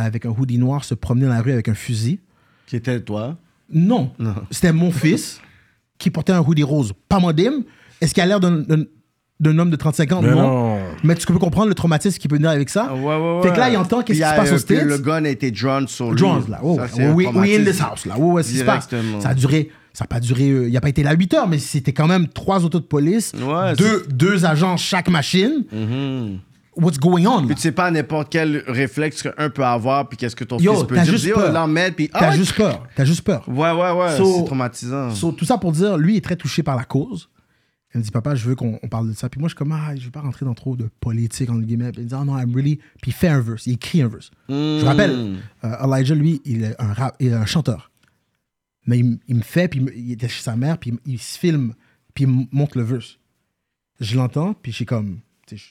avec 0.06 0.26
un 0.26 0.30
hoodie 0.30 0.58
noir 0.58 0.84
se 0.84 0.94
promener 0.94 1.26
dans 1.26 1.34
la 1.34 1.42
rue 1.42 1.52
avec 1.52 1.68
un 1.70 1.74
fusil. 1.74 2.20
Qui 2.68 2.76
était 2.76 3.00
toi? 3.02 3.36
Non, 3.74 4.12
Non. 4.20 4.36
c'était 4.52 4.72
mon 4.74 4.92
fils 5.04 5.42
qui 5.98 6.10
portait 6.12 6.34
un 6.34 6.40
hoodie 6.42 6.64
rose. 6.64 6.94
Pas 7.10 7.20
mon. 7.20 7.34
Est-ce 8.00 8.14
qu'il 8.14 8.22
a 8.24 8.26
l'air 8.28 8.40
d'un- 8.40 8.64
homme 9.60 9.70
de 9.72 9.76
35 9.76 10.12
ans? 10.14 10.22
Mais 10.22 10.32
non. 10.32 10.42
non. 10.76 10.80
Mais 11.04 11.16
tu 11.16 11.26
peux 11.26 11.38
comprendre 11.40 11.68
le 11.70 11.76
traumatisme 11.76 12.18
qui 12.20 12.28
peut 12.28 12.36
venir 12.36 12.50
avec 12.52 12.70
ça. 12.70 12.88
Ah, 12.90 12.96
ouais, 12.96 13.02
ouais, 13.04 13.42
Fait 13.42 13.50
ouais. 13.50 13.56
que 13.56 13.60
là, 13.60 13.70
il 13.70 13.78
entend 13.78 14.02
qu'est-ce 14.04 14.20
qui 14.20 14.24
se 14.24 14.30
a, 14.30 14.34
passe 14.34 14.52
euh, 14.52 14.56
au 14.56 14.60
States. 14.60 14.84
Le 14.86 14.98
gun 15.00 15.26
a 15.26 15.30
été 15.30 15.52
drawn 15.52 15.88
sur 15.88 16.12
lui. 16.12 16.18
Jones, 16.20 16.44
là. 16.50 16.60
Oh, 16.64 16.78
Ça, 16.96 17.12
we, 17.14 17.28
we 17.34 17.58
in 17.60 17.64
this 17.64 17.82
house, 17.82 18.06
là. 18.06 18.16
Oh, 18.20 18.42
ce 18.42 18.50
qui 18.52 18.58
se 18.58 18.64
passe. 18.64 18.88
Ça 19.20 19.30
a 19.30 19.34
duré, 19.34 19.70
ça 19.94 20.04
n'a 20.04 20.08
pas 20.08 20.20
duré, 20.20 20.50
euh, 20.50 20.68
il 20.68 20.74
n'a 20.74 20.82
pas 20.82 20.90
été 20.90 21.02
là 21.04 21.14
8 21.14 21.34
heures, 21.34 21.48
mais 21.48 21.58
c'était 21.58 21.94
quand 21.94 22.08
même 22.08 22.28
trois 22.28 22.64
autos 22.64 22.80
de 22.80 22.86
police, 22.86 23.34
Ouais, 23.34 23.74
deux, 23.76 24.06
deux 24.10 24.46
agents 24.46 24.78
chaque 24.78 25.10
machine. 25.10 25.66
Mhm. 25.72 26.40
What's 26.78 27.00
going 27.00 27.26
on? 27.26 27.46
Puis 27.46 27.56
tu 27.56 27.62
sais 27.62 27.72
pas 27.72 27.90
n'importe 27.92 28.32
quel 28.32 28.64
réflexe 28.68 29.24
qu'un 29.24 29.50
peut 29.50 29.66
avoir, 29.66 30.08
puis 30.08 30.18
qu'est-ce 30.18 30.36
que 30.36 30.44
ton 30.44 30.58
Yo, 30.60 30.74
fils 30.76 30.84
peut 30.84 30.96
dire. 30.96 31.06
juste 31.06 31.34
peur. 31.34 31.52
l'emmène, 31.52 31.94
puis 31.94 32.10
T'as 32.10 32.30
ah, 32.30 32.36
juste 32.36 32.56
peur. 32.56 32.88
T'as 32.96 33.06
juste 33.06 33.22
peur. 33.22 33.48
Ouais, 33.50 33.72
ouais, 33.72 33.92
ouais, 33.92 34.18
So- 34.18 34.38
c'est 34.38 34.46
traumatisant. 34.46 35.14
So, 35.14 35.32
tout 35.32 35.46
ça 35.46 35.58
pour 35.58 35.72
dire, 35.72 35.98
lui 35.98 36.18
est 36.18 36.22
très 36.22 36.36
touché 36.36 36.64
par 36.64 36.76
la 36.76 36.84
cause. 36.84 37.30
Il 37.94 38.00
me 38.00 38.04
dit, 38.04 38.12
papa, 38.12 38.36
je 38.36 38.48
veux 38.48 38.56
qu'on 38.56 38.80
on 38.84 38.88
parle 38.90 39.10
de 39.10 39.14
ça. 39.14 39.30
Puis 39.30 39.40
moi, 39.40 39.48
je 39.48 39.54
suis 39.54 39.58
comme, 39.58 39.72
ah, 39.72 39.96
je 39.96 40.06
veux 40.06 40.12
pas 40.12 40.22
rentrer 40.22 40.46
dans 40.46 40.54
trop 40.54 40.76
de 40.76 40.90
politique, 41.00 41.50
entre 41.50 41.62
guillemets. 41.62 41.92
Puis 41.92 42.02
il 42.02 42.04
me 42.04 42.10
dit, 42.10 42.16
oh 42.16 42.26
non, 42.26 42.38
I'm 42.38 42.54
really. 42.54 42.78
Puis 43.02 43.12
il 43.12 43.14
fait 43.14 43.30
un 43.30 43.40
verse. 43.40 43.66
Il 43.66 43.74
écrit 43.74 44.02
un 44.02 44.08
verse. 44.08 44.30
Je 44.50 44.86
rappelle, 44.86 45.38
euh, 45.64 45.76
Elijah, 45.84 46.14
lui, 46.14 46.42
il 46.46 46.64
est 46.64 46.76
un, 46.80 46.94
rap, 46.94 47.16
il 47.20 47.30
est 47.30 47.34
un 47.34 47.46
chanteur. 47.46 47.92
Mais 48.86 49.00
il, 49.00 49.36
me 49.36 49.42
fait, 49.42 49.68
puis 49.68 49.86
il, 49.96 50.12
était 50.14 50.30
chez 50.30 50.42
sa 50.42 50.56
mère, 50.56 50.78
puis 50.78 50.94
il, 51.06 51.20
se 51.20 51.38
filme, 51.38 51.74
puis 52.14 52.24
il 52.24 52.30
me 52.30 52.44
montre 52.52 52.78
le 52.78 52.84
verse. 52.84 53.20
Je 54.00 54.16
l'entends, 54.16 54.54
puis 54.54 54.72
je 54.72 54.78
suis 54.78 54.86
comme. 54.86 55.20
tu 55.46 55.58
sais, 55.58 55.64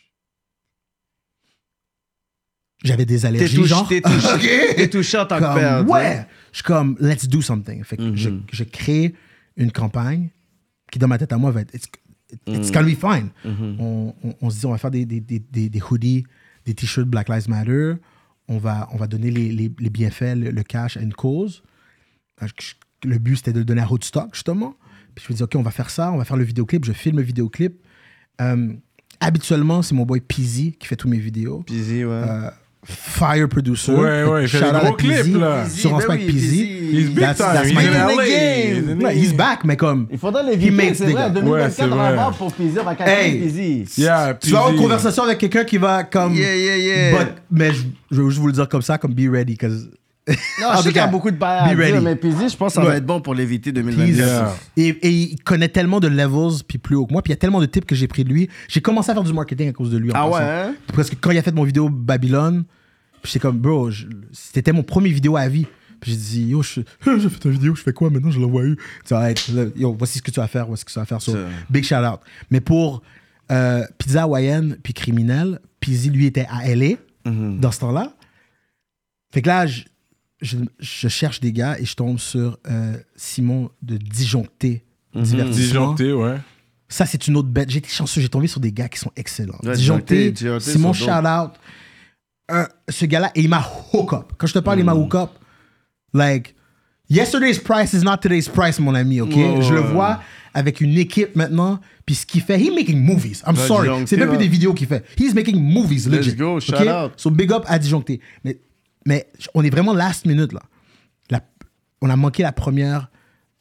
J'avais 2.84 3.06
des 3.06 3.20
T'es 3.20 3.26
allergies, 3.26 3.56
touché, 3.56 3.68
genre. 3.68 3.88
t'es 3.88 4.00
touché, 4.00 4.26
Ok. 4.34 4.76
t'es 4.76 4.88
touché 4.90 5.18
en 5.18 5.26
tant 5.26 5.38
que 5.38 5.54
père. 5.54 5.88
ouais. 5.88 6.26
Je 6.52 6.56
suis 6.58 6.64
comme, 6.64 6.96
let's 7.00 7.26
do 7.26 7.40
something. 7.40 7.82
Fait 7.84 7.96
que 7.96 8.02
Mhm. 8.02 8.16
je, 8.16 8.30
je 8.52 8.64
crée 8.64 9.14
une 9.56 9.72
campagne 9.72 10.28
qui, 10.92 10.98
dans 10.98 11.08
ma 11.08 11.18
tête 11.18 11.32
à 11.32 11.38
moi, 11.38 11.50
va 11.50 11.62
être 11.62 11.74
It's, 11.74 11.86
it's 12.48 12.72
gonna 12.72 12.86
be 12.88 12.96
fine. 12.96 13.30
Mhm. 13.44 13.76
on, 13.80 14.14
on- 14.24 14.34
on 14.40 14.50
se 14.50 14.60
dit, 14.60 14.66
on 14.66 14.72
va 14.72 14.78
faire 14.78 14.90
des, 14.90 15.04
des, 15.06 15.20
des, 15.20 15.38
des, 15.40 15.82
hoodies, 15.90 16.24
des 16.64 16.74
t-shirts 16.74 17.08
Black 17.08 17.28
Lives 17.28 17.48
Matter. 17.48 17.94
On 18.48 18.58
va, 18.58 18.88
on 18.92 18.96
va 18.96 19.06
donner 19.06 19.30
les, 19.30 19.50
les, 19.50 19.72
les 19.78 19.90
bienfaits, 19.90 20.34
le, 20.36 20.50
le 20.50 20.62
cash 20.62 20.96
à 20.96 21.00
une 21.00 21.14
cause. 21.14 21.62
Euh, 22.42 22.46
Le 23.04 23.18
but, 23.18 23.36
c'était 23.36 23.52
de 23.52 23.58
le 23.60 23.64
donner 23.64 23.80
à 23.82 23.86
Woodstock, 23.90 24.34
justement. 24.34 24.74
Puis 25.14 25.24
je 25.28 25.32
me 25.32 25.36
dis, 25.36 25.42
OK, 25.42 25.54
on 25.56 25.62
va 25.62 25.70
faire 25.70 25.88
ça, 25.90 26.12
on 26.12 26.18
va 26.18 26.24
faire 26.24 26.36
le 26.36 26.44
vidéoclip. 26.44 26.84
Je 26.84 26.92
filme 26.92 27.16
le 27.18 27.22
vidéoclip. 27.22 27.80
Euh, 28.40 28.72
habituellement, 29.20 29.82
c'est 29.82 29.94
mon 29.94 30.04
boy 30.04 30.20
Peasy 30.20 30.72
qui 30.78 30.86
fait 30.86 30.96
tous 30.96 31.08
mes 31.08 31.18
vidéos. 31.18 31.62
Peasy, 31.62 32.04
ouais. 32.04 32.10
Euh, 32.12 32.50
Fire 32.88 33.48
producer. 33.48 33.92
Ouais, 33.92 34.22
ouais, 34.24 34.42
il 34.44 34.48
fait 34.48 34.60
des 34.60 34.78
gros 34.78 34.92
clips, 34.92 35.36
là. 35.38 35.68
Sur 35.68 35.94
un 35.94 35.98
ben 35.98 36.04
spec 36.04 36.26
Peasy. 36.26 36.62
He's 36.92 37.10
big 37.10 37.18
That's- 37.24 37.36
time. 37.36 37.46
that's 37.54 37.68
He's 37.68 37.74
my 37.74 37.80
in 37.86 37.92
game. 37.92 38.16
LA. 38.16 38.24
Game. 38.26 38.76
He's 38.76 38.90
in 38.90 39.00
Ouais, 39.04 39.16
he's 39.16 39.32
back, 39.34 39.64
mais 39.64 39.76
comme. 39.76 40.06
Il 40.10 40.18
faudrait 40.18 40.44
He 40.44 40.50
l'éviter, 40.50 40.70
makes 40.70 40.94
c'est 40.94 41.04
vrai. 41.04 41.14
gars. 41.14 41.28
2024, 41.30 41.50
Ouais, 41.64 41.70
c'est 41.70 41.82
on 41.92 41.96
va 41.96 42.06
avoir 42.08 42.32
pour 42.36 42.52
plaisir, 42.52 42.82
on 42.82 42.84
va 42.84 42.94
casser. 42.94 43.84
Yeah, 43.98 44.34
Tu 44.40 44.50
vas 44.50 44.58
avoir 44.58 44.72
une 44.74 44.80
conversation 44.80 45.22
avec 45.24 45.38
quelqu'un 45.38 45.64
qui 45.64 45.78
va 45.78 46.04
comme. 46.04 46.34
Yeah, 46.34 46.54
yeah, 46.54 46.76
yeah. 46.76 47.18
But- 47.18 47.34
mais 47.50 47.72
je, 47.72 47.82
je 48.10 48.22
veux 48.22 48.28
juste 48.28 48.40
vous 48.40 48.46
le 48.46 48.52
dire 48.52 48.68
comme 48.68 48.82
ça, 48.82 48.98
comme 48.98 49.14
be 49.14 49.28
ready, 49.30 49.56
cause 49.56 49.90
Non, 50.28 50.34
En 50.68 50.72
je 50.72 50.76
tout 50.78 50.82
sais 50.82 50.88
qu'il 50.88 50.96
y 50.96 50.98
a 50.98 51.06
beaucoup 51.06 51.30
de 51.30 51.36
bails 51.36 51.70
à 51.70 51.74
be 51.74 51.76
dire, 51.76 51.94
ready. 51.94 52.04
mais 52.04 52.16
Peasy, 52.16 52.48
je 52.48 52.56
pense 52.56 52.74
que 52.74 52.80
ça 52.80 52.86
va 52.86 52.96
être 52.96 53.06
bon 53.06 53.20
pour 53.20 53.34
l'éviter 53.34 53.72
Please. 53.72 53.84
2024. 53.84 54.16
Yeah. 54.26 54.54
Et, 54.76 54.88
et 54.88 55.10
il 55.10 55.40
connaît 55.42 55.68
tellement 55.68 56.00
de 56.00 56.08
levels 56.08 56.64
puis 56.66 56.78
plus 56.78 56.96
haut 56.96 57.06
que 57.06 57.12
moi, 57.12 57.22
puis 57.22 57.30
il 57.30 57.34
y 57.34 57.38
a 57.38 57.38
tellement 57.38 57.60
de 57.60 57.66
tips 57.66 57.86
que 57.86 57.94
j'ai 57.94 58.08
pris 58.08 58.24
de 58.24 58.30
lui. 58.30 58.48
J'ai 58.68 58.80
commencé 58.80 59.10
à 59.10 59.14
faire 59.14 59.22
du 59.22 59.32
marketing 59.32 59.68
à 59.68 59.72
cause 59.72 59.90
de 59.90 59.98
lui. 59.98 60.10
en 60.10 60.14
Ah 60.16 60.28
ouais, 60.28 60.40
hein? 60.42 60.74
Parce 60.94 61.10
que 61.10 61.14
quand 61.14 61.30
il 61.30 61.38
a 61.38 61.42
fait 61.42 61.52
mon 61.52 61.62
vidéo 61.62 61.88
Babylone, 61.88 62.64
j'étais 63.22 63.38
comme, 63.38 63.58
bro, 63.58 63.90
c'était 64.32 64.72
mon 64.72 64.82
premier 64.82 65.10
vidéo 65.10 65.36
à 65.36 65.46
vie. 65.48 65.66
Puis 66.00 66.10
j'ai 66.10 66.16
dit, 66.16 66.42
yo, 66.48 66.62
je- 66.62 66.80
j'ai 67.06 67.28
fait 67.28 67.44
une 67.44 67.50
vidéo, 67.52 67.74
je 67.76 67.82
fais 67.82 67.92
quoi 67.92 68.10
maintenant? 68.10 68.30
Je 68.32 68.40
l'envoie 68.40 68.64
eu. 68.64 68.76
Tu 69.06 69.14
vas 69.14 69.30
être, 69.30 69.48
là, 69.52 69.64
yo, 69.76 69.94
voici 69.96 70.18
ce 70.18 70.22
que 70.22 70.30
tu 70.32 70.40
vas 70.40 70.48
faire, 70.48 70.66
voici 70.66 70.80
ce 70.80 70.84
que 70.86 70.92
tu 70.92 70.98
vas 70.98 71.06
faire. 71.06 71.22
So, 71.22 71.36
big 71.70 71.84
shout 71.84 71.94
out. 72.04 72.18
Mais 72.50 72.60
pour 72.60 73.00
euh, 73.52 73.84
Pizza 73.96 74.24
Hawaïenne 74.24 74.76
puis 74.82 74.92
Criminel, 74.92 75.60
Pizzy, 75.78 76.10
lui, 76.10 76.26
était 76.26 76.46
à 76.50 76.66
LA 76.74 76.96
Mhm. 77.24 77.60
dans 77.60 77.70
ce 77.72 77.80
temps-là. 77.80 78.12
Fait 79.32 79.40
que 79.42 79.48
là, 79.48 79.66
je, 80.40 80.58
cherche 81.08 81.40
des 81.40 81.52
gars 81.52 81.78
et 81.78 81.84
je 81.84 81.94
tombe 81.94 82.18
sur 82.18 82.58
euh, 82.70 82.96
Simon 83.16 83.70
de 83.82 83.96
Disjoncté. 83.96 84.84
Divertissement. 85.14 85.94
Disjoncté, 85.94 86.12
ouais. 86.12 86.36
Ça, 86.88 87.06
c'est 87.06 87.26
une 87.26 87.36
autre 87.36 87.48
bête. 87.48 87.70
J'ai 87.70 87.78
été 87.78 87.88
chanceux, 87.88 88.20
j'ai 88.20 88.28
tombé 88.28 88.46
sur 88.46 88.60
des 88.60 88.70
gars 88.72 88.88
qui 88.88 88.98
sont 88.98 89.10
excellents. 89.16 89.58
Ouais, 89.62 89.74
Disjoncté, 89.74 90.30
Disjoncté, 90.30 90.58
Disjoncté 90.58 90.70
Simon 90.72 90.92
shout 90.92 91.10
out. 91.26 91.52
Un- 92.48 92.68
ce 92.88 93.06
gars-là, 93.06 93.32
et 93.34 93.40
il 93.42 93.48
m'a 93.48 93.66
hook 93.92 94.12
up. 94.12 94.32
Quand 94.38 94.46
je 94.46 94.52
te 94.54 94.58
parle, 94.60 94.78
il 94.78 94.84
m'a 94.84 94.94
Mm. 94.94 94.98
hook 94.98 95.14
up. 95.16 95.30
Like, 96.14 96.54
yesterday's 97.08 97.58
price 97.58 97.92
is 97.92 98.02
not 98.04 98.18
today's 98.18 98.48
price, 98.48 98.78
mon 98.78 98.94
ami, 98.94 99.20
ok? 99.20 99.34
Ouais, 99.34 99.62
je 99.62 99.74
le 99.74 99.80
vois 99.80 100.20
avec 100.54 100.80
une 100.80 100.96
équipe 100.96 101.34
maintenant, 101.36 101.80
puis 102.06 102.14
ce 102.14 102.24
qu'il 102.24 102.40
fait, 102.40 102.58
he's 102.60 102.70
making 102.70 102.98
movies. 103.02 103.42
I'm 103.46 103.56
sorry. 103.56 103.88
C'est 104.06 104.16
même 104.16 104.28
plus 104.28 104.38
des 104.38 104.48
vidéos 104.48 104.72
qu'il 104.74 104.86
fait. 104.86 105.04
He's 105.18 105.34
making 105.34 105.60
movies, 105.60 106.06
Let's 106.06 106.18
legit. 106.26 106.34
go, 106.36 106.60
shout 106.60 106.74
out. 106.88 107.12
So 107.16 107.30
big 107.30 107.50
up 107.52 107.64
à 107.66 107.78
Disjoncté. 107.78 108.20
Mais, 108.44 108.58
mais 109.06 109.26
on 109.54 109.62
est 109.64 109.70
vraiment 109.70 109.94
last 109.94 110.26
minute, 110.26 110.52
là. 110.52 110.62
La- 111.30 111.42
on 112.02 112.10
a 112.10 112.16
manqué 112.16 112.42
la 112.42 112.52
première 112.52 113.10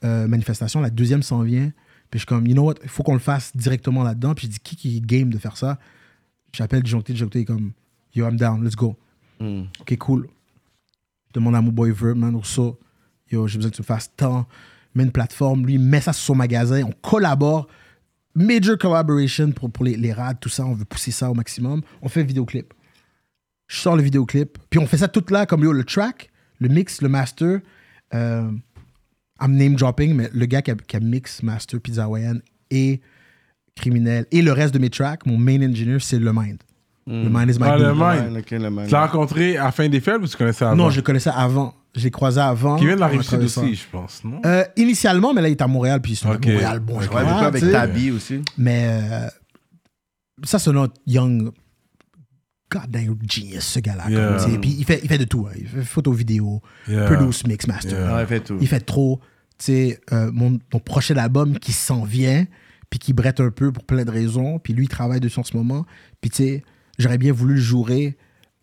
euh, 0.03 0.27
manifestation, 0.27 0.81
la 0.81 0.89
deuxième 0.89 1.23
s'en 1.23 1.41
vient. 1.41 1.71
Puis 2.11 2.19
je 2.19 2.25
suis 2.25 2.25
comme, 2.27 2.45
you 2.45 2.53
know 2.53 2.63
what, 2.63 2.75
il 2.83 2.89
faut 2.89 3.03
qu'on 3.03 3.13
le 3.13 3.19
fasse 3.19 3.55
directement 3.55 4.03
là-dedans. 4.03 4.35
Puis 4.35 4.47
je 4.47 4.51
dis, 4.51 4.59
qui 4.59 4.75
qui 4.75 5.01
game 5.01 5.29
de 5.29 5.37
faire 5.37 5.57
ça? 5.57 5.79
J'appelle 6.53 6.83
Disjoncté, 6.83 7.13
Disjoncté 7.13 7.39
est 7.41 7.45
comme, 7.45 7.71
yo, 8.13 8.25
I'm 8.27 8.37
down, 8.37 8.63
let's 8.63 8.75
go. 8.75 8.97
Mm. 9.39 9.63
Ok, 9.81 9.97
cool. 9.97 10.27
Je 11.29 11.33
demande 11.33 11.55
à 11.55 11.61
mon 11.61 11.71
boy 11.71 11.91
Verb, 11.91 12.17
man, 12.17 12.33
Urso, 12.35 12.79
yo, 13.31 13.47
j'ai 13.47 13.57
besoin 13.57 13.71
que 13.71 13.75
tu 13.75 13.81
me 13.81 13.85
fasses 13.85 14.11
tant. 14.15 14.47
Mets 14.93 15.03
une 15.03 15.11
plateforme, 15.11 15.65
lui, 15.65 15.77
met 15.77 15.99
ça 16.01 16.13
sur 16.13 16.23
son 16.25 16.35
magasin, 16.35 16.83
on 16.83 16.93
collabore. 17.01 17.67
Major 18.35 18.77
collaboration 18.77 19.51
pour, 19.51 19.71
pour 19.71 19.83
les, 19.85 19.97
les 19.97 20.13
rats, 20.13 20.33
tout 20.33 20.49
ça, 20.49 20.65
on 20.65 20.73
veut 20.73 20.85
pousser 20.85 21.11
ça 21.11 21.29
au 21.29 21.33
maximum. 21.33 21.81
On 22.01 22.07
fait 22.09 22.21
un 22.21 22.25
vidéoclip. 22.25 22.73
Je 23.67 23.77
sors 23.77 23.95
le 23.95 24.03
vidéoclip. 24.03 24.57
Puis 24.69 24.79
on 24.79 24.85
fait 24.87 24.97
ça 24.97 25.07
tout 25.07 25.23
là, 25.29 25.45
comme 25.45 25.63
yo, 25.63 25.71
le 25.71 25.83
track, 25.83 26.29
le 26.59 26.69
mix, 26.69 27.01
le 27.01 27.09
master. 27.09 27.59
Euh, 28.13 28.49
I'm 29.41 29.51
name 29.55 29.75
dropping, 29.75 30.13
mais 30.15 30.29
le 30.33 30.45
gars 30.45 30.61
qui 30.61 30.71
a, 30.71 30.75
qui 30.75 30.95
a 30.95 30.99
mix, 30.99 31.43
master, 31.43 31.79
pizza 31.81 32.03
hawaïenne 32.05 32.41
et 32.71 33.01
criminel 33.75 34.25
et 34.31 34.41
le 34.41 34.51
reste 34.53 34.73
de 34.73 34.79
mes 34.79 34.89
tracks, 34.89 35.25
mon 35.25 35.37
main 35.37 35.61
engineer, 35.61 35.99
c'est 35.99 36.19
le 36.19 36.31
Mind. 36.31 36.57
Le 37.07 37.29
Mind 37.29 37.49
is 37.49 37.59
my 37.59 37.65
Ah, 37.67 37.77
le 37.77 37.93
Mind. 37.93 38.33
Ouais, 38.33 38.39
ok, 38.39 38.51
le 38.51 38.69
Mind. 38.69 38.85
Tu 38.87 38.91
l'as 38.93 39.05
rencontré 39.05 39.57
à 39.57 39.71
fin 39.71 39.87
des 39.89 39.99
fêtes 39.99 40.21
ou 40.21 40.27
tu 40.27 40.37
connaissais 40.37 40.65
avant? 40.65 40.75
Non, 40.75 40.89
je 40.89 40.95
le 40.97 41.01
connaissais 41.01 41.29
avant. 41.35 41.75
Je 41.95 42.03
l'ai 42.03 42.11
croisé 42.11 42.39
avant. 42.41 42.77
Qui 42.77 42.85
vient 42.85 42.95
de 42.95 42.99
la 42.99 43.05
On 43.07 43.09
a 43.09 43.11
rive 43.11 43.21
sud 43.21 43.27
travaillé 43.27 43.49
ça. 43.49 43.61
aussi, 43.61 43.75
je 43.75 43.85
pense, 43.91 44.23
non? 44.23 44.41
Euh, 44.45 44.63
initialement, 44.75 45.33
mais 45.33 45.41
là, 45.41 45.49
il 45.49 45.51
est 45.51 45.61
à 45.61 45.67
Montréal, 45.67 46.01
puis 46.01 46.15
c'est 46.15 46.27
Ok. 46.27 46.45
à 46.47 46.49
Montréal, 46.51 46.79
bon, 46.79 46.99
je 47.01 47.07
crois, 47.07 47.21
avec. 47.21 47.61
Tabi 47.69 48.11
aussi. 48.11 48.41
Mais 48.57 48.87
euh, 49.11 49.27
ça, 50.43 50.57
c'est 50.59 50.71
notre 50.71 50.95
young 51.05 51.51
goddamn 52.79 53.15
genius, 53.29 53.63
ce 53.63 53.79
gars-là. 53.79 54.09
Yeah. 54.09 54.57
Puis 54.61 54.75
il 54.79 54.85
fait, 54.85 54.99
il 55.03 55.07
fait 55.09 55.17
de 55.17 55.23
tout. 55.25 55.47
hein. 55.47 55.53
Il 55.57 55.67
fait 55.67 55.83
photo, 55.83 56.11
vidéo, 56.11 56.61
Yeah. 56.87 57.05
produce, 57.05 57.45
mix, 57.47 57.67
master. 57.67 57.91
Yeah. 57.99 58.21
Il 58.21 58.27
fait 58.27 58.39
tout. 58.41 58.57
Il 58.61 58.67
fait 58.67 58.79
trop. 58.81 59.19
Tu 59.57 59.65
sais, 59.65 59.99
euh, 60.11 60.31
mon, 60.33 60.59
mon 60.73 60.79
prochain 60.79 61.15
album 61.17 61.57
qui 61.59 61.71
s'en 61.71 62.03
vient, 62.03 62.45
puis 62.89 62.99
qui 62.99 63.13
brette 63.13 63.39
un 63.39 63.51
peu 63.51 63.71
pour 63.71 63.83
plein 63.85 64.03
de 64.03 64.11
raisons. 64.11 64.59
Puis 64.59 64.73
lui, 64.73 64.85
il 64.85 64.89
travaille 64.89 65.19
dessus 65.19 65.39
en 65.39 65.43
ce 65.43 65.55
moment. 65.55 65.85
Puis 66.21 66.29
tu 66.29 66.37
sais, 66.43 66.63
j'aurais 66.99 67.17
bien 67.17 67.31
voulu 67.31 67.55
le 67.55 67.61
jouer 67.61 68.17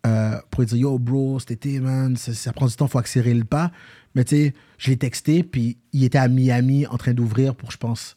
euh, 0.05 0.35
pour 0.51 0.61
lui 0.61 0.67
dire 0.67 0.77
Yo, 0.77 0.99
bro, 0.99 1.39
cet 1.39 1.51
été, 1.51 1.79
man, 1.79 2.15
ça, 2.15 2.33
ça 2.33 2.53
prend 2.53 2.67
du 2.67 2.75
temps, 2.75 2.87
faut 2.87 2.99
accélérer 2.99 3.33
le 3.33 3.43
pas. 3.45 3.71
Mais 4.15 4.23
tu 4.23 4.35
sais, 4.35 4.53
je 4.77 4.89
l'ai 4.91 4.97
texté, 4.97 5.43
puis 5.43 5.77
il 5.93 6.03
était 6.03 6.19
à 6.19 6.27
Miami 6.27 6.85
en 6.85 6.97
train 6.97 7.13
d'ouvrir 7.13 7.55
pour, 7.55 7.71
je 7.71 7.77
pense. 7.77 8.15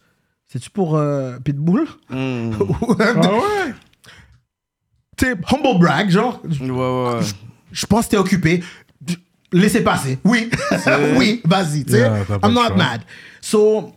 C'est-tu 0.48 0.68
pour 0.70 0.96
euh, 0.96 1.38
Pitbull? 1.38 1.86
Mm. 2.10 2.52
Ah 3.00 3.32
ouais? 3.32 3.74
Tu 5.16 5.24
sais, 5.26 5.32
humble 5.32 5.78
brag, 5.78 6.10
genre. 6.10 6.40
Ouais, 6.44 6.70
ouais, 6.70 7.14
ouais. 7.18 7.20
Je 7.72 7.86
pense 7.86 8.06
que 8.06 8.10
t'es 8.12 8.16
occupé. 8.16 8.62
Laissez 9.52 9.82
passer. 9.82 10.18
Oui. 10.24 10.50
oui, 11.16 11.40
vas-y. 11.44 11.84
tu 11.84 11.92
sais. 11.92 11.98
Yeah, 12.00 12.24
I'm 12.42 12.52
not 12.52 12.66
choix. 12.68 12.76
mad. 12.76 13.00
So, 13.40 13.92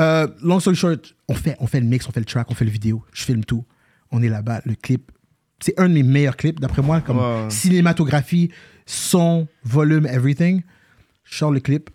euh, 0.00 0.26
long 0.42 0.58
story 0.58 0.74
short, 0.76 1.14
on 1.28 1.34
fait, 1.34 1.56
on 1.60 1.66
fait 1.66 1.80
le 1.80 1.86
mix, 1.86 2.08
on 2.08 2.12
fait 2.12 2.20
le 2.20 2.26
track, 2.26 2.50
on 2.50 2.54
fait 2.54 2.64
le 2.64 2.70
vidéo. 2.70 3.04
Je 3.12 3.24
filme 3.24 3.44
tout. 3.44 3.64
On 4.10 4.22
est 4.22 4.28
là-bas. 4.28 4.62
Le 4.64 4.74
clip, 4.74 5.12
c'est 5.60 5.78
un 5.78 5.88
de 5.88 5.94
mes 5.94 6.02
meilleurs 6.02 6.36
clips, 6.36 6.58
d'après 6.60 6.82
moi, 6.82 7.00
comme 7.02 7.18
Ouais. 7.18 7.50
cinématographie, 7.50 8.50
son, 8.86 9.46
volume, 9.64 10.06
everything. 10.06 10.62
Je 11.24 11.36
sors 11.36 11.50
le 11.50 11.60
clip. 11.60 11.90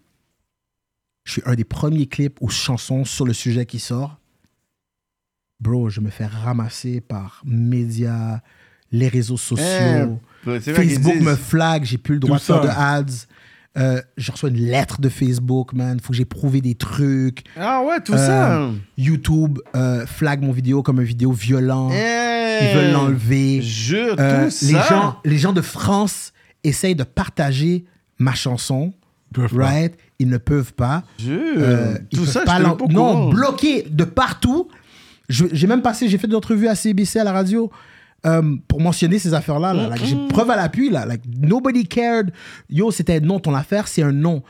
Je 1.23 1.33
suis 1.33 1.41
un 1.45 1.55
des 1.55 1.63
premiers 1.63 2.07
clips 2.07 2.37
ou 2.41 2.49
chansons 2.49 3.03
sur 3.05 3.25
le 3.25 3.33
sujet 3.33 3.65
qui 3.65 3.79
sort. 3.79 4.19
Bro, 5.59 5.89
je 5.89 6.01
me 6.01 6.09
fais 6.09 6.25
ramasser 6.25 7.01
par 7.01 7.41
médias, 7.45 8.41
les 8.91 9.07
réseaux 9.07 9.37
sociaux. 9.37 10.19
Eh, 10.47 10.59
Facebook 10.59 11.19
me 11.21 11.35
flag, 11.35 11.83
j'ai 11.85 11.97
plus 11.97 12.15
le 12.15 12.19
droit 12.19 12.37
de 12.37 12.41
faire 12.41 12.61
de 12.61 12.67
ads. 12.67 13.05
Euh, 13.77 14.01
je 14.17 14.31
reçois 14.33 14.49
une 14.49 14.57
lettre 14.65 14.99
de 14.99 15.07
Facebook, 15.07 15.71
man. 15.73 15.97
Faut 16.01 16.09
que 16.09 16.17
j'ai 16.17 16.25
prouvé 16.25 16.59
des 16.59 16.75
trucs. 16.75 17.43
Ah 17.57 17.81
ouais, 17.83 18.01
tout 18.01 18.13
Euh, 18.13 18.17
ça. 18.17 18.69
YouTube 18.97 19.59
euh, 19.75 20.05
flag 20.05 20.41
mon 20.41 20.51
vidéo 20.51 20.83
comme 20.83 20.99
une 20.99 21.05
vidéo 21.07 21.31
violent. 21.31 21.89
Eh, 21.91 22.59
Ils 22.63 22.75
veulent 22.75 22.91
l'enlever. 22.91 23.61
Jure, 23.61 24.15
Euh, 24.19 24.49
tout 24.49 24.65
les, 24.65 24.73
ça. 24.73 24.87
gens, 24.89 25.15
les 25.23 25.37
gens 25.37 25.53
de 25.53 25.61
France 25.61 26.33
essayent 26.65 26.95
de 26.95 27.03
partager 27.05 27.85
ma 28.19 28.33
chanson. 28.33 28.93
Ils 29.31 29.35
peuvent 29.35 29.55
pas. 29.55 29.63
Right? 29.65 29.93
Ils 30.19 30.27
ne 30.27 30.37
peuvent 30.37 30.73
pas. 30.73 31.03
Jure. 31.17 31.39
Euh, 31.57 31.97
ils 32.11 32.17
tout 32.17 32.25
peuvent 32.25 32.33
ça, 32.33 32.41
pas 32.41 32.59
je 32.59 32.93
Non, 32.93 33.29
bloqué 33.29 33.87
de 33.89 34.03
partout. 34.03 34.67
J'ai 35.29 35.65
même 35.67 35.81
passé, 35.81 36.09
j'ai 36.09 36.17
fait 36.17 36.27
des 36.27 36.35
entrevues 36.35 36.67
à 36.67 36.75
CBC 36.75 37.19
à 37.19 37.23
la 37.23 37.31
radio 37.31 37.71
euh, 38.25 38.55
pour 38.67 38.79
mentionner 38.81 39.17
ces 39.19 39.33
affaires-là. 39.33 39.73
Là, 39.73 39.87
Like, 39.89 40.05
j'ai 40.05 40.15
preuve 40.29 40.49
à 40.51 40.55
l'appui. 40.55 40.89
Là. 40.89 41.05
Like, 41.05 41.21
nobody 41.39 41.85
cared. 41.85 42.31
Yo, 42.69 42.91
c'était 42.91 43.19
non, 43.19 43.39
ton 43.39 43.53
affaire, 43.55 43.87
c'est 43.87 44.03
un 44.03 44.11
non. 44.11 44.43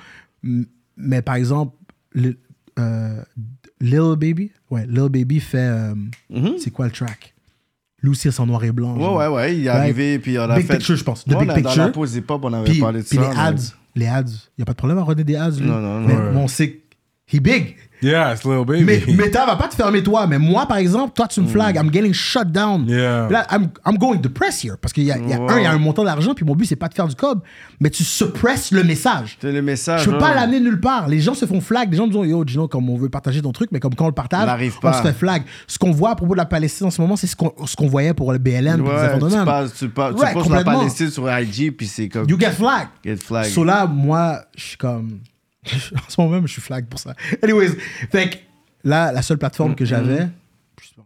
Mais 0.98 1.22
par 1.22 1.36
exemple, 1.36 1.76
le- 2.12 2.38
euh, 2.80 3.22
Lil 3.80 4.16
Baby, 4.18 4.52
ouais, 4.70 4.86
Lil 4.88 5.10
Baby 5.10 5.40
fait. 5.40 5.58
euh, 5.58 5.94
C'est 6.60 6.72
quoi 6.72 6.86
le 6.86 6.92
track? 6.92 7.34
Lucy 8.04 8.30
en 8.40 8.48
noir 8.48 8.64
et 8.64 8.72
blanc. 8.72 8.96
Ouais, 8.96 9.02
genre. 9.02 9.18
ouais, 9.18 9.28
ouais. 9.28 9.56
Il 9.58 9.66
est 9.66 9.70
Right. 9.70 9.82
arrivé, 9.84 10.18
puis 10.20 10.38
on 10.40 10.42
a 10.44 10.56
Big 10.58 10.66
fait. 10.66 10.78
Picture, 10.78 10.96
je 10.96 11.04
pense. 11.04 11.24
The 11.24 11.34
Ouais, 11.34 11.40
Big 11.42 11.50
on 11.50 11.52
a- 11.52 11.56
Dans 11.62 11.62
Picture. 11.70 11.84
la 11.86 11.90
pause 11.92 12.16
hip-hop, 12.16 12.42
on 12.44 12.54
avait 12.54 12.70
Puis, 12.72 12.80
parlé 12.80 13.02
de 13.02 13.08
puis 13.08 13.18
ça. 13.18 13.22
les 13.24 13.28
mais- 13.30 13.40
ads, 13.40 13.56
les 13.96 14.08
ads, 14.08 14.22
il 14.24 14.60
n'y 14.60 14.62
a 14.64 14.66
pas 14.66 14.72
de 14.72 14.78
problème 14.78 14.98
à 14.98 15.04
redonner 15.04 15.24
des 15.24 15.36
ads. 15.36 15.52
lui. 15.52 15.68
Non, 15.68 15.80
non, 15.80 16.00
non. 16.00 16.08
Mais 16.08 16.16
Ouais. 16.16 16.32
bon, 16.34 16.40
on 16.42 16.48
sait 16.48 16.82
he 17.32 17.40
big. 17.40 17.76
Yeah, 18.02 18.34
it's 18.34 18.44
little 18.44 18.66
baby. 18.66 18.84
Mais 18.84 19.04
Meta 19.14 19.46
va 19.46 19.56
pas 19.56 19.68
te 19.68 19.76
fermer 19.76 20.02
toi. 20.02 20.26
Mais 20.28 20.40
moi, 20.40 20.66
par 20.66 20.78
exemple, 20.78 21.14
toi, 21.16 21.28
tu 21.28 21.40
me 21.42 21.48
flags. 21.48 21.76
I'm 21.78 21.92
getting 21.94 22.14
shut 22.14 22.52
down. 22.52 22.86
Mm. 22.86 22.90
Yeah. 22.90 23.28
Là, 23.30 23.48
I'm, 23.52 23.70
I'm 23.86 23.98
going 23.98 24.20
to 24.22 24.30
press 24.30 24.64
here. 24.64 24.76
Parce 24.82 24.92
qu'il 24.94 25.04
y 25.04 25.12
a, 25.12 25.18
y 25.18 25.34
a 25.34 25.40
Wow. 25.40 25.50
un, 25.50 25.58
il 25.60 25.64
y 25.64 25.66
a 25.68 25.72
un 25.72 25.78
montant 25.78 26.04
d'argent, 26.04 26.34
puis 26.34 26.44
mon 26.46 26.56
but, 26.56 26.66
c'est 26.66 26.76
pas 26.76 26.88
de 26.90 26.94
faire 26.96 27.08
du 27.08 27.16
cob. 27.16 27.42
Mais 27.80 27.90
tu 27.90 28.04
suppresses 28.04 28.72
le 28.72 28.84
message. 28.84 29.38
C'est 29.42 29.52
le 29.52 29.62
message. 29.62 30.04
Je 30.04 30.10
peux 30.10 30.18
pas 30.18 30.30
ouais. 30.30 30.36
l'amener 30.36 30.60
nulle 30.60 30.80
part. 30.80 31.08
Les 31.08 31.20
gens 31.20 31.34
se 31.36 31.46
font 31.46 31.62
flag. 31.62 31.92
Les 31.92 31.98
gens 31.98 32.08
me 32.08 32.12
disent 32.12 32.32
Yo, 32.32 32.44
Gino, 32.46 32.68
comme 32.68 32.90
on 32.90 32.98
veut 32.98 33.10
partager 33.10 33.42
ton 33.42 33.52
truc, 33.52 33.70
mais 33.72 33.80
comme 33.80 33.94
quand 33.96 34.06
on 34.06 34.10
le 34.10 34.14
partage, 34.14 34.50
On 34.84 34.94
se 34.94 35.02
fait 35.02 35.14
flag. 35.14 35.44
Ce 35.68 35.78
qu'on 35.78 35.92
voit 35.92 36.12
à 36.12 36.16
propos 36.16 36.34
de 36.34 36.38
la 36.38 36.46
Palestine 36.46 36.88
en 36.88 36.92
ce 36.92 37.02
moment, 37.02 37.16
c'est 37.16 37.28
ce 37.28 37.36
qu'on 37.36 37.54
ce 37.66 37.76
qu'on 37.76 37.88
voyait 37.88 38.14
pour 38.14 38.32
le 38.32 38.40
BLM. 38.40 38.82
Ouais, 38.82 38.94
affaires 38.94 39.20
de 39.20 39.30
tu, 39.30 39.46
passes, 39.46 39.74
tu, 39.74 39.90
passes, 39.90 40.14
Ouais, 40.16 40.28
tu 40.28 40.34
postes 40.34 40.50
la 40.50 40.58
complètement. 40.58 40.80
Palestine 40.80 41.10
sur 41.12 41.32
IG, 41.32 41.76
puis 41.78 41.88
c'est 41.88 42.10
comme. 42.10 42.28
You 42.30 42.40
get 42.40 42.52
flag. 42.52 42.88
Get 43.04 43.18
flag. 43.18 43.46
So 43.46 43.64
là, 43.64 43.86
moi, 43.86 44.42
je 44.56 44.64
suis 44.64 44.78
comme. 44.78 45.20
en 45.96 46.10
ce 46.10 46.22
moment 46.22 46.36
même, 46.36 46.48
je 46.48 46.54
suis 46.54 46.62
flag 46.62 46.88
pour 46.88 47.00
ça. 47.00 47.16
Anyways, 47.44 47.76
fait 48.12 48.30
que 48.30 48.38
là, 48.84 49.12
la 49.12 49.22
seule 49.22 49.38
plateforme 49.38 49.76
que 49.76 49.86
j'avais, 49.86 50.28
sais 50.82 50.96
pas, 50.96 51.06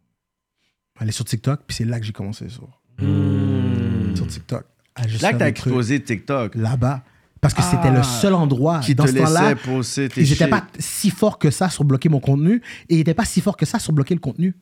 elle 1.02 1.10
est 1.10 1.14
sur 1.14 1.26
TikTok, 1.26 1.61
puis 1.68 1.76
c'est 1.76 1.86
là 1.86 1.99
que 1.99 2.06
j'ai 2.06 2.14
commencé 2.14 2.48
sur, 2.49 2.69
sur 2.99 4.27
TikTok. 4.27 4.65
juste 5.07 5.22
Là 5.22 5.34
que 5.34 5.38
t'as 5.38 5.48
explosé 5.48 6.02
TikTok. 6.02 6.56
Là-bas. 6.56 7.03
Parce 7.41 7.53
que 7.53 7.61
c'était 7.61 7.91
le 7.91 8.02
seul 8.02 8.34
endroit 8.34 8.80
Qui 8.80 8.95
dans 8.95 9.03
te 9.03 9.11
ce 9.11 9.15
laissait 9.15 9.56
poster 9.56 10.10
tes 10.10 10.26
shit. 10.26 10.49
pas 10.49 10.65
si 10.80 11.11
forts 11.11 11.38
que 11.38 11.52
ça 11.52 11.69
sur 11.69 11.84
bloquer 11.84 12.10
mon 12.10 12.19
contenu 12.19 12.56
et 12.90 12.95
ils 12.95 12.98
n'étaient 12.98 13.14
pas 13.14 13.26
si 13.26 13.40
forts 13.40 13.56
que 13.56 13.68
ça 13.68 13.77
sur 13.77 13.94
bloquer 13.94 14.15
le 14.15 14.19
contenu 14.19 14.56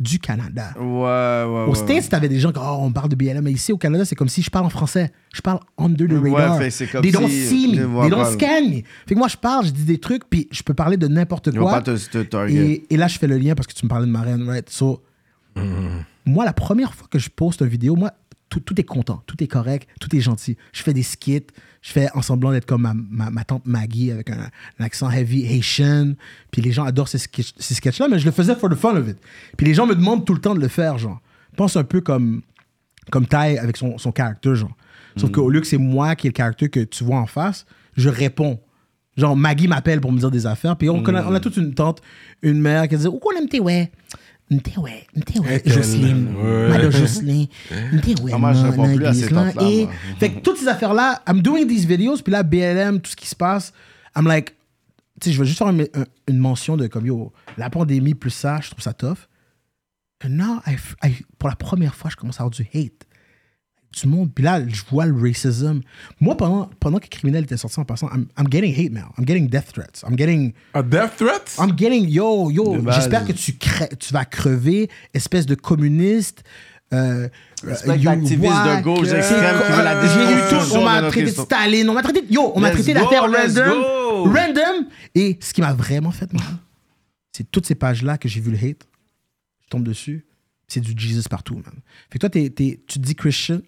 du 0.00 0.18
Canada. 0.20 0.72
Ouais, 0.78 0.84
ouais, 0.84 1.64
Au 1.66 1.70
ouais. 1.70 1.74
States, 1.74 2.08
t'avais 2.08 2.28
des 2.28 2.38
gens 2.38 2.52
qui 2.52 2.60
oh, 2.62 2.76
on 2.80 2.92
parle 2.92 3.08
de 3.08 3.16
BLM, 3.16 3.42
mais 3.42 3.50
ici 3.52 3.72
au 3.72 3.78
Canada, 3.78 4.04
c'est 4.04 4.14
comme 4.14 4.28
si 4.28 4.42
je 4.42 4.50
parle 4.50 4.66
en 4.66 4.70
français. 4.70 5.10
Je 5.32 5.40
parle 5.40 5.58
under 5.76 6.06
the 6.06 6.12
Ouais, 6.12 6.30
radar. 6.32 6.60
c'est 6.70 6.86
comme 6.86 7.02
They 7.02 7.10
don't 7.10 7.28
si- 7.28 7.46
see 7.48 7.68
me, 7.76 8.00
they 8.02 8.10
don't 8.10 8.24
scan 8.32 8.68
me. 8.68 8.82
Fait 9.06 9.14
que 9.14 9.18
moi, 9.18 9.28
je 9.28 9.36
parle, 9.36 9.66
je 9.66 9.70
dis 9.72 9.84
des 9.84 9.98
trucs, 9.98 10.22
puis 10.30 10.46
je 10.52 10.62
peux 10.62 10.74
parler 10.74 10.96
de 10.96 11.08
n'importe 11.08 11.50
quoi. 11.56 11.82
te, 11.82 11.90
te. 12.22 12.48
Et, 12.48 12.84
et 12.90 12.96
là, 12.96 13.08
je 13.08 13.18
fais 13.18 13.26
le 13.26 13.38
lien 13.38 13.54
parce 13.56 13.66
que 13.66 13.72
tu 13.74 13.84
me 13.86 13.88
parlais 13.88 14.06
de 14.06 14.10
marraine, 14.12 14.48
right? 14.48 14.70
So, 14.70 15.02
moi, 16.24 16.44
la 16.44 16.52
première 16.52 16.94
fois 16.94 17.08
que 17.10 17.18
je 17.18 17.30
poste 17.30 17.60
une 17.62 17.68
vidéo, 17.68 17.96
moi, 17.96 18.12
tout, 18.48 18.60
tout 18.60 18.78
est 18.80 18.84
content, 18.84 19.22
tout 19.26 19.42
est 19.42 19.46
correct, 19.46 19.88
tout 20.00 20.14
est 20.14 20.20
gentil. 20.20 20.56
Je 20.72 20.82
fais 20.82 20.94
des 20.94 21.02
skits, 21.02 21.42
je 21.80 21.92
fais 21.92 22.08
en 22.14 22.22
semblant 22.22 22.50
d'être 22.52 22.66
comme 22.66 22.82
ma, 22.82 22.94
ma, 22.94 23.30
ma 23.30 23.44
tante 23.44 23.66
Maggie 23.66 24.10
avec 24.10 24.30
un, 24.30 24.48
un 24.78 24.84
accent 24.84 25.10
heavy 25.10 25.44
Haitian. 25.46 26.14
Puis 26.50 26.60
les 26.62 26.72
gens 26.72 26.84
adorent 26.84 27.08
ces, 27.08 27.18
sketch- 27.18 27.54
ces 27.58 27.74
sketchs-là, 27.74 28.08
mais 28.08 28.18
je 28.18 28.24
le 28.26 28.32
faisais 28.32 28.54
for 28.56 28.68
the 28.68 28.74
fun 28.74 28.96
of 28.96 29.08
it. 29.08 29.16
Puis 29.56 29.66
les 29.66 29.74
gens 29.74 29.86
me 29.86 29.94
demandent 29.94 30.24
tout 30.26 30.34
le 30.34 30.40
temps 30.40 30.54
de 30.54 30.60
le 30.60 30.68
faire, 30.68 30.98
genre. 30.98 31.20
Pense 31.56 31.76
un 31.76 31.84
peu 31.84 32.00
comme, 32.00 32.42
comme 33.10 33.26
Ty 33.26 33.58
avec 33.58 33.76
son, 33.76 33.96
son 33.98 34.12
caractère, 34.12 34.54
genre. 34.54 34.76
Sauf 35.16 35.30
qu'au 35.32 35.48
lieu 35.50 35.60
que 35.60 35.66
c'est 35.66 35.78
moi 35.78 36.14
qui 36.14 36.26
ai 36.26 36.30
le 36.30 36.34
caractère 36.34 36.70
que 36.70 36.80
tu 36.80 37.02
vois 37.04 37.18
en 37.18 37.26
face, 37.26 37.66
je 37.96 38.08
réponds. 38.08 38.60
Genre, 39.16 39.36
Maggie 39.36 39.66
m'appelle 39.66 40.00
pour 40.00 40.12
me 40.12 40.18
dire 40.18 40.30
des 40.30 40.46
affaires. 40.46 40.76
Puis 40.76 40.88
on, 40.88 41.02
on 41.28 41.34
a 41.34 41.40
toute 41.40 41.56
une 41.56 41.74
tante, 41.74 42.00
une 42.42 42.60
mère 42.60 42.86
qui 42.86 42.96
dit 42.96 43.06
Où 43.08 43.18
qu'on 43.18 43.36
aime 43.36 43.48
tes 43.48 43.58
ouais? 43.58 43.90
M'te 44.50 44.78
ouais, 44.78 45.06
m'te 45.14 45.38
ouais, 45.40 45.62
Elle, 45.64 45.72
Jocelyne, 45.72 46.34
ouais. 46.36 46.68
Madame 46.68 46.90
Jocelyne, 46.90 47.48
plus 48.72 48.82
à 48.82 48.86
l'église, 49.08 49.30
là. 49.30 49.52
Et 49.70 49.88
fait 50.18 50.30
que 50.32 50.40
toutes 50.40 50.56
ces 50.58 50.68
affaires-là, 50.68 51.22
I'm 51.28 51.42
doing 51.42 51.66
these 51.66 51.84
videos, 51.84 52.16
puis 52.22 52.32
là, 52.32 52.42
BLM, 52.42 53.00
tout 53.00 53.10
ce 53.10 53.16
qui 53.16 53.26
se 53.28 53.36
passe, 53.36 53.72
I'm 54.16 54.26
like, 54.26 54.54
tu 55.20 55.28
sais, 55.28 55.32
je 55.32 55.38
veux 55.38 55.44
juste 55.44 55.58
faire 55.58 55.68
une, 55.68 55.82
un- 55.94 56.04
une 56.28 56.38
mention 56.38 56.76
de 56.76 56.86
comme, 56.86 57.04
yo, 57.06 57.32
la 57.58 57.68
pandémie 57.68 58.14
plus 58.14 58.30
ça, 58.30 58.58
je 58.62 58.70
trouve 58.70 58.82
ça 58.82 58.94
tough. 58.94 59.28
And 60.24 60.30
now, 60.30 60.60
I 60.66 60.74
f- 60.76 60.94
I- 61.04 61.24
pour 61.38 61.48
la 61.48 61.56
première 61.56 61.94
fois, 61.94 62.10
je 62.10 62.16
commence 62.16 62.40
à 62.40 62.44
avoir 62.44 62.50
du 62.50 62.62
hate. 62.74 63.06
Du 63.90 64.06
monde. 64.06 64.30
Puis 64.34 64.44
là, 64.44 64.60
je 64.68 64.82
vois 64.90 65.06
le 65.06 65.18
racism. 65.20 65.80
Moi, 66.20 66.36
pendant, 66.36 66.68
pendant 66.78 66.98
que 66.98 67.08
Criminel 67.08 67.44
était 67.44 67.56
sorti 67.56 67.80
en 67.80 67.84
passant, 67.84 68.08
I'm, 68.14 68.26
I'm 68.38 68.46
getting 68.50 68.72
hate 68.74 68.92
mail. 68.92 69.06
I'm 69.18 69.26
getting 69.26 69.48
death 69.48 69.72
threats. 69.72 70.02
I'm 70.08 70.16
getting. 70.16 70.52
A 70.74 70.82
death 70.82 71.16
threat? 71.16 71.56
I'm 71.58 71.74
getting. 71.76 72.06
Yo, 72.08 72.50
yo, 72.50 72.76
De 72.80 72.90
j'espère 72.92 73.24
que 73.24 73.32
tu, 73.32 73.52
crè- 73.52 73.96
tu 73.96 74.12
vas 74.12 74.24
crever, 74.26 74.88
espèce 75.14 75.46
de 75.46 75.54
communiste. 75.54 76.44
Euh, 76.92 77.28
whack. 77.64 78.00
de 78.20 78.82
gauche 78.82 79.08
C'est- 79.08 79.18
extrême 79.18 79.60
qui 79.66 79.72
veut 79.72 79.84
la 79.84 80.06
J'ai 80.06 80.22
eu 80.22 80.36
destruction 80.36 80.68
tout. 80.68 80.74
On 80.76 80.78
de 80.80 80.84
m'a 80.84 81.02
traité 81.10 81.26
de. 81.26 81.30
Staline. 81.30 81.88
On 81.90 81.94
m'a 81.94 82.02
traité. 82.02 82.24
Yo, 82.30 82.52
on 82.54 82.60
m'a 82.60 82.70
traité 82.70 82.94
let's 82.94 83.02
random. 83.04 83.80
go. 83.82 84.24
Random. 84.30 84.86
Et 85.14 85.38
ce 85.40 85.52
qui 85.52 85.60
m'a 85.60 85.72
vraiment 85.72 86.10
fait 86.10 86.32
mal, 86.32 86.42
c'est 87.32 87.50
toutes 87.50 87.66
ces 87.66 87.74
pages-là 87.74 88.16
que 88.18 88.28
j'ai 88.28 88.40
vu 88.40 88.50
le 88.50 88.56
hate. 88.58 88.86
Je 89.64 89.68
tombe 89.68 89.84
dessus. 89.84 90.24
C'est 90.66 90.80
du 90.80 90.92
Jesus 90.96 91.28
partout, 91.28 91.54
man. 91.56 91.74
Fait 92.10 92.18
que 92.18 92.20
toi, 92.20 92.28
t'es- 92.30 92.50
t'es- 92.50 92.80
tu 92.86 92.98
te 92.98 93.04
dis 93.04 93.14
Christian, 93.14 93.60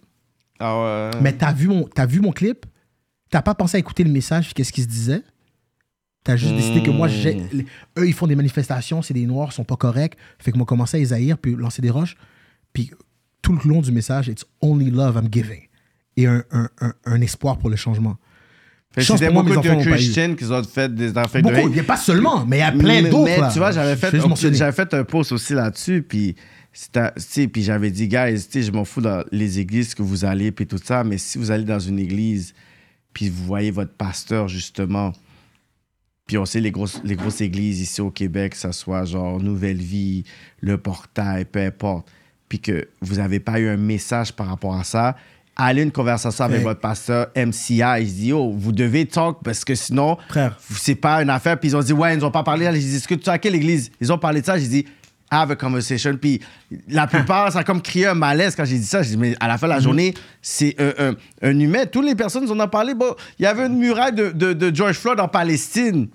Ah 0.61 1.11
ouais. 1.11 1.11
mais 1.23 1.33
t'as 1.33 1.53
vu, 1.53 1.69
mon, 1.69 1.85
t'as 1.85 2.07
vu 2.07 2.21
mon 2.21 2.33
clip, 2.33 2.67
t'as 3.31 3.43
pas 3.43 3.55
pensé 3.55 3.77
à 3.77 3.81
écouter 3.81 4.05
le 4.05 4.11
message, 4.11 4.53
qu'est-ce 4.55 4.73
qu'il 4.73 4.85
se 4.85 4.89
disait? 4.89 5.23
T'as 6.23 6.37
juste 6.37 6.55
décidé 6.55 6.83
que 6.83 6.91
moi, 6.91 7.09
les- 7.09 7.65
eux, 7.99 8.07
ils 8.07 8.13
font 8.13 8.27
des 8.27 8.37
manifestations, 8.37 9.01
c'est 9.01 9.15
des 9.15 9.25
noirs, 9.27 9.49
ils 9.53 9.55
sont 9.55 9.65
pas 9.65 9.77
corrects. 9.77 10.17
Fait 10.39 10.53
que 10.53 10.59
moi, 10.59 10.67
commencé 10.67 10.99
à 10.99 11.01
les 11.01 11.13
haïr, 11.15 11.39
puis 11.39 11.55
lancer 11.57 11.81
des 11.81 11.89
roches. 11.89 12.15
Puis 12.75 12.91
tout 13.41 13.59
le 13.65 13.69
long 13.71 13.81
du 13.81 13.91
message, 13.91 14.29
it's 14.29 14.45
only 14.61 14.91
love 14.91 15.17
I'm 15.17 15.29
giving. 15.33 15.63
et 16.17 16.27
un, 16.27 16.45
un- 16.51 16.69
un- 16.83 16.93
un 17.07 17.21
espoir 17.23 17.57
pour 17.57 17.71
le 17.71 17.77
changement. 17.77 18.17
Fait 18.93 19.01
que 19.01 19.07
Chance 19.07 19.21
C'était 19.21 19.33
moi, 19.33 19.43
beaucoup 19.45 19.59
enfants 19.61 19.79
de. 19.79 19.85
Christians 19.85 20.35
qui 20.35 20.45
ont 20.45 20.63
fait 20.65 20.93
des 20.95 21.17
affaires 21.17 21.41
de 21.43 21.49
Beaucoup, 21.49 21.69
il 21.69 21.73
n'y 21.75 21.81
a 21.81 21.85
pas 21.85 21.97
seulement, 21.97 22.45
mais 22.45 22.57
il 22.57 22.61
y 22.61 22.63
a 22.65 22.73
plein 22.73 23.03
d'autres. 23.09 23.25
Mais 23.41 23.49
tu 23.53 23.59
vois, 23.59 23.71
j'avais 23.71 23.97
fait, 23.97 24.11
fait 24.11 24.95
un 24.95 25.05
post 25.05 25.33
aussi 25.33 25.55
là-dessus, 25.55 26.03
puis 26.07 26.35
puis 26.73 27.63
j'avais 27.63 27.91
dit, 27.91 28.09
guys, 28.09 28.47
je 28.53 28.71
m'en 28.71 28.85
fous 28.85 29.01
dans 29.01 29.25
les 29.33 29.59
églises 29.59 29.95
que 29.95 30.03
vous 30.03 30.25
allez, 30.25 30.53
puis 30.53 30.67
tout 30.67 30.79
ça, 30.83 31.05
mais 31.05 31.19
si 31.19 31.39
vous 31.39 31.51
allez 31.51 31.65
dans 31.65 31.81
une 31.81 31.99
église, 31.99 32.55
puis 33.13 33.29
vous 33.29 33.45
voyez 33.45 33.71
votre 33.71 33.93
pasteur, 33.93 34.49
justement, 34.49 35.13
puis 36.27 36.39
on 36.39 36.47
sait 36.47 36.61
les 36.61 36.71
grosses, 36.71 37.01
les 37.03 37.17
grosses 37.17 37.41
églises 37.41 37.81
ici 37.81 38.01
au 38.01 38.11
Québec, 38.11 38.53
que 38.53 38.59
ce 38.59 38.71
soit 38.71 39.05
genre 39.05 39.41
Nouvelle 39.41 39.81
Vie, 39.81 40.25
Le 40.61 40.79
Portail, 40.79 41.45
peu 41.45 41.61
importe, 41.61 42.09
puis 42.49 42.61
que 42.61 42.89
vous 43.01 43.17
n'avez 43.17 43.41
pas 43.41 43.59
eu 43.59 43.69
un 43.69 43.77
message 43.77 44.33
par 44.33 44.47
rapport 44.47 44.77
à 44.77 44.85
ça, 44.85 45.17
allez 45.57 45.83
une 45.83 45.93
conversation 45.93 46.45
avec 46.45 46.63
votre 46.63 46.81
pasteur 46.81 47.29
MCI, 47.37 47.83
il 48.01 48.15
dit, 48.15 48.33
oh, 48.33 48.53
vous 48.57 48.73
devez 48.73 49.07
talk, 49.07 49.39
parce 49.45 49.65
que 49.65 49.75
sinon, 49.75 50.17
c'est 50.71 50.95
pas 50.95 51.23
une 51.23 51.31
affaire. 51.31 51.59
Puis 51.59 51.71
ils 51.71 51.77
ont 51.77 51.83
dit, 51.83 51.93
ouais, 51.93 52.15
ils 52.15 52.19
nous 52.19 52.25
ont 52.25 52.31
pas 52.31 52.43
parlé. 52.43 52.67
J'ai 52.73 52.79
dit, 52.79 52.97
est-ce 52.97 53.09
que 53.09 53.15
tu 53.15 53.27
es 53.27 53.29
à 53.29 53.39
quelle 53.39 53.55
église? 53.55 53.91
Ils 54.01 54.13
ont 54.13 54.19
parlé 54.19 54.41
de 54.41 54.47
ça. 54.47 54.59
J'ai 54.59 54.69
dit, 54.69 54.87
have 55.31 55.51
a 55.51 55.57
conversation. 55.57 56.17
Puis 56.17 56.41
la 56.89 57.07
plupart, 57.07 57.53
ça 57.53 57.61
a 57.61 57.65
comme 57.65 57.81
créé 57.83 58.07
un 58.07 58.15
malaise 58.15 58.55
quand 58.57 58.65
j'ai 58.65 58.79
dit 58.79 58.85
ça. 58.87 59.03
J'ai 59.03 59.11
dit, 59.11 59.17
mais 59.17 59.35
à 59.41 59.49
la 59.49 59.59
fin 59.59 59.67
de 59.69 59.73
la 59.73 59.81
journée, 59.81 60.15
c'est 60.43 60.75
un, 60.79 61.11
un- 61.11 61.15
un 61.43 61.59
humain. 61.59 61.87
Toutes 61.91 62.05
les 62.07 62.15
personnes 62.15 62.45
nous 62.45 62.53
en 62.53 62.61
ont 62.61 62.69
parlé. 62.69 62.95
Bon, 62.95 63.15
il 63.39 63.43
y 63.43 63.47
avait 63.47 63.67
une 63.67 63.79
muraille 63.79 64.15
de, 64.15 64.31
de- 64.31 64.53
de 64.53 64.75
George 64.75 64.97
Floyd 64.97 65.21
en 65.21 65.29
Palestine. 65.29 66.09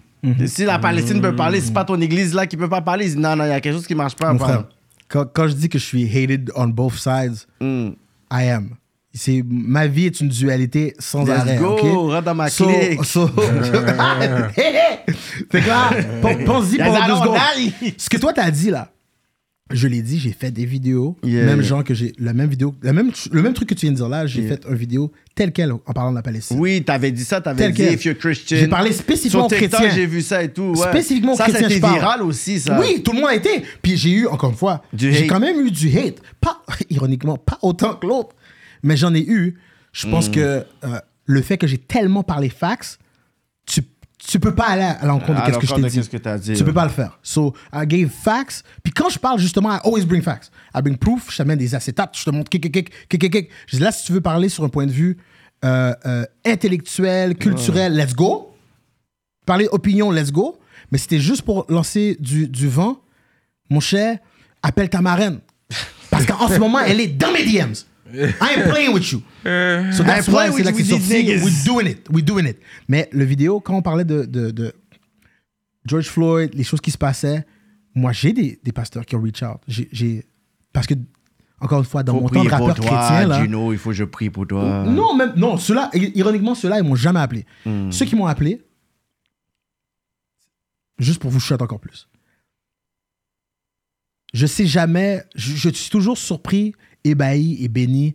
Si 0.48 0.66
la 0.66 0.80
Palestine 0.80 1.22
peut 1.22 1.36
parler, 1.36 1.62
c'est 1.62 1.72
pas 1.74 1.84
ton 1.86 2.02
église 2.02 2.34
là 2.34 2.48
qui 2.48 2.58
peut 2.58 2.68
pas 2.70 2.82
parler. 2.82 3.06
Ils 3.06 3.10
disent, 3.10 3.18
non, 3.18 3.36
non, 3.36 3.44
il 3.46 3.50
y 3.50 3.52
a 3.52 3.62
quelque 3.62 3.76
chose 3.76 3.86
qui 3.88 3.94
marche 3.96 4.16
pas. 4.16 4.34
Mon 4.34 4.40
pardon. 4.40 4.54
frère, 4.54 4.66
quand, 5.08 5.26
quand 5.32 5.48
je 5.48 5.54
dis 5.54 5.70
que 5.70 5.78
je 5.78 5.84
suis 5.86 6.04
hated 6.06 6.52
on 6.56 6.68
both 6.70 6.96
sides, 6.96 7.36
Mm. 7.62 7.90
I 8.34 8.50
am. 8.50 8.70
C'est, 9.14 9.44
ma 9.48 9.88
vie 9.88 10.08
est 10.08 10.20
une 10.20 10.28
dualité 10.30 10.94
sans 11.00 11.24
Let's 11.24 11.30
arrêt. 11.40 11.56
go, 11.58 11.78
ok? 11.78 12.12
rentre 12.12 12.24
dans 12.24 12.36
ma 12.36 12.50
So- 12.50 12.66
clique. 12.68 13.06
so-! 13.06 13.30
Fait 15.52 15.62
que 15.62 15.68
là, 15.68 15.90
pen- 16.22 16.44
pense-y 16.46 16.78
pendant 16.78 17.06
deux 17.08 17.16
secondes. 17.16 17.38
Ce 17.98 18.10
que 18.10 18.18
toi 18.18 18.34
t'as 18.34 18.52
dit 18.52 18.72
là, 18.72 18.90
je 19.74 19.88
l'ai 19.88 20.02
dit, 20.04 20.20
j'ai 20.20 20.32
fait 20.32 20.52
des 20.52 20.66
vidéos, 20.66 21.18
Yeah. 21.24 21.46
même 21.46 21.62
genre 21.64 21.84
que 21.84 21.94
j'ai 21.96 22.14
la 22.20 22.34
même 22.34 22.50
vidéo, 22.50 22.76
la 22.84 22.94
même, 22.94 23.12
le 23.32 23.42
même 23.42 23.54
truc 23.54 23.70
que 23.70 23.74
tu 23.74 23.82
viens 23.88 23.92
de 23.92 23.98
dire 23.98 24.08
là, 24.10 24.28
j'ai 24.28 24.42
Yeah. 24.44 24.58
fait 24.58 24.66
une 24.70 24.76
vidéo 24.76 25.12
telle 25.34 25.52
quelle 25.52 25.72
en 25.72 25.78
parlant 25.80 26.12
de 26.12 26.16
la 26.16 26.22
Palestine. 26.22 26.60
Oui, 26.60 26.84
t'avais 26.84 27.12
dit 27.12 27.24
ça, 27.26 27.42
t'avais 27.42 27.72
dit 27.72 27.74
quel. 27.78 27.94
if 27.94 28.06
you're 28.06 28.16
Christian. 28.18 28.58
J'ai 28.58 28.68
parlé 28.68 28.92
spécifiquement 28.92 29.50
Sur 29.50 29.58
aux 29.58 29.60
TikTok, 29.60 29.80
chrétiens. 29.80 29.96
j'ai 29.96 30.06
vu 30.06 30.22
ça 30.22 30.44
et 30.44 30.50
tout. 30.54 30.74
ouais. 30.78 30.90
Spécifiquement 30.90 31.34
aux 31.34 31.38
ça, 31.38 31.44
chrétiens, 31.46 31.64
c'était 31.64 31.76
je 31.76 31.82
parle. 31.82 31.96
viral 31.96 32.22
aussi, 32.22 32.60
ça. 32.60 32.80
Oui, 32.80 33.02
tout 33.02 33.12
le 33.14 33.20
monde 33.22 33.30
a 33.30 33.36
été. 33.36 33.64
Puis 33.82 33.98
j'ai 33.98 34.12
eu, 34.12 34.28
encore 34.28 34.52
une 34.52 34.56
fois, 34.56 34.84
j'ai 34.94 35.26
quand 35.28 35.40
même 35.40 35.60
eu 35.66 35.72
du 35.72 35.90
hate. 35.98 36.22
Pas, 36.40 36.62
ironiquement, 36.92 37.38
pas 37.38 37.58
autant 37.64 37.96
que 37.96 38.06
l'autre. 38.06 38.36
Mais 38.84 38.96
j'en 38.96 39.14
ai 39.16 39.26
eu. 39.28 39.56
Je 39.94 40.06
Mm. 40.08 40.12
pense 40.12 40.30
que 40.30 40.40
euh, 40.40 40.64
le 41.26 41.42
fait 41.42 41.58
que 41.58 41.66
j'ai 41.66 41.78
tellement 41.80 42.22
parlé 42.22 42.50
fax, 42.50 43.00
tu, 43.66 43.82
tu 44.28 44.40
peux 44.40 44.56
pas 44.56 44.66
aller 44.66 44.84
à 44.84 45.06
l'encontre 45.06 45.42
de 45.42 45.46
qu'est-ce 45.46 45.60
que 45.60 45.68
je 45.68 45.76
t'ai 45.76 46.02
dit. 46.02 46.10
que 46.10 46.38
dit, 46.38 46.54
Tu 46.54 46.64
peux 46.64 46.74
pas 46.74 46.86
le 46.86 46.92
faire. 46.92 47.20
So, 47.22 47.54
I 47.74 47.86
gave 47.86 48.10
facts. 48.10 48.64
Puis 48.84 48.94
quand 48.94 49.10
je 49.10 49.20
parle 49.20 49.40
justement, 49.40 49.74
I 49.74 49.80
always 49.84 50.06
bring 50.06 50.22
facts. 50.22 50.52
I 50.74 50.82
bring 50.82 50.98
proof, 50.98 51.32
je 51.32 51.38
t'amène 51.38 51.60
des 51.60 51.76
acétates, 51.76 52.18
je 52.18 52.26
te 52.26 52.30
montre 52.30 52.50
kick, 52.50 52.64
kick, 52.64 52.74
kick, 52.74 53.10
kick, 53.10 53.22
kick, 53.22 53.32
kick. 53.32 53.50
Je 53.68 53.78
dis 53.78 53.84
là, 53.84 53.92
si 53.92 54.06
tu 54.06 54.14
veux 54.14 54.22
parler 54.22 54.50
sur 54.50 54.64
un 54.64 54.70
point 54.70 54.86
de 54.86 54.92
vue 54.92 55.18
euh, 55.64 55.94
euh, 56.06 56.26
intellectuel, 56.46 57.36
culturel, 57.36 57.96
let's 57.96 58.14
go. 58.14 58.54
Parler 59.46 59.68
opinion, 59.72 60.12
let's 60.12 60.32
go. 60.32 60.60
Mais 60.92 60.98
c'était 60.98 61.20
juste 61.20 61.44
pour 61.44 61.66
lancer 61.70 62.18
du, 62.20 62.48
du 62.48 62.68
vent. 62.68 63.00
Mon 63.70 63.80
cher, 63.80 64.18
appelle 64.62 64.90
ta 64.90 65.02
marraine. 65.02 65.40
Parce 66.10 66.26
qu'en 66.26 66.48
ce 66.48 66.60
moment, 66.60 66.80
elle 66.80 67.00
est 67.00 67.08
dans 67.08 67.32
mes 67.32 67.44
DMs. 67.46 67.76
I 68.14 68.56
ain't 68.56 68.70
playing 68.70 68.94
with 68.94 69.12
you. 69.12 69.22
So 69.94 70.04
that's 70.04 70.28
I'm 70.28 70.34
why 70.34 70.50
playing 70.50 70.52
c'est 70.52 70.56
with 70.58 70.66
là 70.66 70.72
que 70.72 70.78
you 70.80 70.86
c'est 70.86 70.94
with 70.94 71.02
these 71.08 71.10
sorti. 71.10 71.24
niggas. 71.26 71.44
We 71.46 71.64
doing 71.66 71.88
it. 71.88 72.08
We 72.12 72.24
doing 72.24 72.46
it. 72.48 72.58
Mais 72.88 73.10
le 73.12 73.24
vidéo, 73.26 73.60
quand 73.60 73.76
on 73.76 73.82
parlait 73.82 74.06
de, 74.06 74.26
de, 74.26 74.52
de 74.52 74.74
George 75.86 76.08
Floyd, 76.08 76.54
les 76.54 76.64
choses 76.64 76.82
qui 76.82 76.92
se 76.92 76.98
passaient, 76.98 77.46
moi, 77.94 78.12
j'ai 78.12 78.34
des, 78.34 78.60
des 78.64 78.72
pasteurs 78.72 79.06
qui 79.06 79.16
ont 79.16 79.22
reach 79.22 79.42
out. 79.44 79.60
J'ai- 79.68 80.26
parce 80.74 80.86
que, 80.88 80.94
encore 81.60 81.80
une 81.80 81.86
fois, 81.86 82.04
dans 82.04 82.14
Faut 82.14 82.22
mon 82.22 82.30
temps 82.30 82.44
de 82.44 82.50
pour 82.50 82.58
rappeur 82.60 82.76
toi, 82.76 82.86
chrétien, 82.86 83.28
là, 83.28 83.42
Gino, 83.42 83.72
il 83.72 83.80
faut 83.80 83.90
que 83.92 83.96
je 83.96 84.04
prie 84.04 84.30
pour 84.30 84.46
toi. 84.46 84.84
non, 84.86 85.16
même, 85.16 85.34
non, 85.38 85.58
ceux-là, 85.58 85.90
i- 85.94 86.12
ironiquement, 86.16 86.54
ceux-là, 86.56 86.80
ils 86.80 86.84
m'ont 86.84 86.96
jamais 86.96 87.20
appelé. 87.22 87.46
Hmm. 87.66 87.90
Ceux 87.92 88.06
qui 88.06 88.16
m'ont 88.16 88.26
appelé, 88.26 88.62
juste 91.00 91.20
pour 91.22 91.32
vous 91.32 91.40
chuter 91.40 91.62
encore 91.64 91.80
plus. 91.80 92.08
Je 94.34 94.46
sais 94.46 94.66
jamais, 94.66 95.24
je, 95.36 95.56
je 95.56 95.70
suis 95.70 95.90
toujours 95.90 96.18
surpris, 96.18 96.74
ébahi 97.06 97.64
et 97.64 97.68
béni 97.68 98.14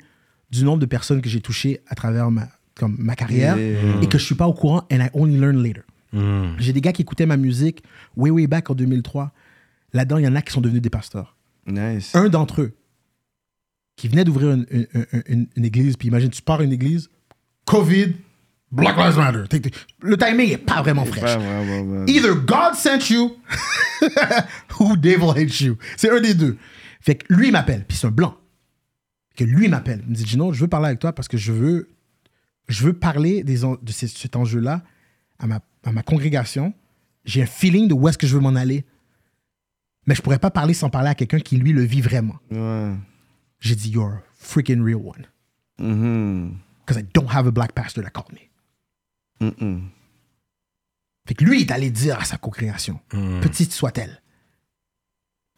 du 0.50 0.64
nombre 0.64 0.78
de 0.80 0.86
personnes 0.86 1.20
que 1.22 1.28
j'ai 1.28 1.40
touchées 1.40 1.80
à 1.86 1.94
travers 1.94 2.30
ma, 2.30 2.48
comme 2.74 2.96
ma 2.98 3.14
carrière 3.16 3.56
et 4.02 4.06
que 4.08 4.18
je 4.18 4.24
suis 4.24 4.34
pas 4.34 4.46
au 4.46 4.52
courant 4.54 4.86
and 4.92 4.96
I 5.00 5.08
only 5.14 5.38
learn 5.38 5.62
later. 5.62 5.82
Hmm. 6.12 6.54
J'ai 6.58 6.72
des 6.72 6.80
gars 6.80 6.92
qui 6.92 7.02
écoutaient 7.02 7.26
ma 7.26 7.36
musique 7.36 7.82
way, 8.16 8.30
way 8.30 8.46
back 8.48 8.68
en 8.70 8.74
2003. 8.74 9.32
Là-dedans, 9.92 10.18
il 10.18 10.24
y 10.24 10.28
en 10.28 10.34
a 10.34 10.42
qui 10.42 10.52
sont 10.52 10.60
devenus 10.60 10.82
des 10.82 10.90
pasteurs 10.90 11.36
Nice. 11.66 12.14
un 12.14 12.28
d'entre 12.28 12.62
eux 12.62 12.72
qui 13.96 14.08
venait 14.08 14.24
d'ouvrir 14.24 14.52
une, 14.52 14.66
une- 15.28 15.46
une- 15.56 15.64
église, 15.64 15.96
puis 15.96 16.08
imagine, 16.08 16.30
tu 16.30 16.40
pars 16.42 16.62
une 16.62 16.72
église, 16.72 17.10
COVID, 17.66 18.14
Black 18.72 18.96
Lives 18.96 19.18
Matter. 19.18 19.70
Le 20.00 20.16
timing 20.16 20.50
est 20.52 20.58
pas 20.58 20.80
vraiment 20.80 21.04
fraîche. 21.04 21.36
Either 22.08 22.34
God 22.34 22.74
sent 22.74 23.12
you 23.12 23.36
ou 24.80 24.96
devil 24.96 25.30
hates 25.36 25.60
you. 25.60 25.76
C'est 25.96 26.10
un 26.10 26.20
des 26.20 26.34
deux. 26.34 26.56
Fait 27.00 27.16
que 27.16 27.32
lui, 27.32 27.48
il 27.48 27.52
m'appelle, 27.52 27.84
puis 27.86 27.96
c'est 27.96 28.06
un 28.06 28.10
blanc. 28.10 28.36
Que 29.36 29.44
lui 29.44 29.68
m'appelle. 29.68 30.00
Il 30.04 30.10
me 30.10 30.14
dit, 30.14 30.26
Gino, 30.26 30.52
je 30.52 30.60
veux 30.60 30.68
parler 30.68 30.88
avec 30.88 30.98
toi 30.98 31.12
parce 31.14 31.28
que 31.28 31.36
je 31.36 31.52
veux, 31.52 31.88
je 32.68 32.84
veux 32.84 32.92
parler 32.92 33.42
des 33.44 33.64
en- 33.64 33.76
de 33.80 33.92
ces- 33.92 34.08
cet 34.08 34.36
enjeu-là 34.36 34.82
à 35.38 35.46
ma, 35.46 35.60
à 35.84 35.92
ma 35.92 36.02
congrégation. 36.02 36.74
J'ai 37.24 37.42
un 37.42 37.46
feeling 37.46 37.88
de 37.88 37.94
où 37.94 38.08
est-ce 38.08 38.18
que 38.18 38.26
je 38.26 38.34
veux 38.34 38.40
m'en 38.42 38.54
aller. 38.56 38.84
Mais 40.06 40.14
je 40.14 40.22
pourrais 40.22 40.38
pas 40.38 40.50
parler 40.50 40.74
sans 40.74 40.90
parler 40.90 41.10
à 41.10 41.14
quelqu'un 41.14 41.38
qui, 41.40 41.56
lui, 41.58 41.72
le 41.72 41.82
vit 41.82 42.00
vraiment. 42.00 42.36
Ouais. 42.50 42.94
J'ai 43.60 43.74
dit, 43.76 43.90
you're 43.90 44.08
a 44.14 44.22
freaking 44.34 44.82
real 44.82 44.96
one. 44.96 45.26
Mhm. 45.78 46.56
Because 46.84 47.00
I 47.02 47.06
don't 47.14 47.28
have 47.30 47.46
a 47.46 47.50
black 47.50 47.72
pastor 47.72 48.02
that 48.02 48.10
called 48.10 48.32
me. 48.32 48.48
Fait 51.26 51.34
que 51.34 51.44
lui, 51.44 51.60
il 51.60 51.62
est 51.62 51.70
allé 51.70 51.90
dire 51.90 52.18
à 52.18 52.24
sa 52.24 52.36
co-création, 52.38 52.98
petite 53.40 53.72
soit-elle, 53.72 54.20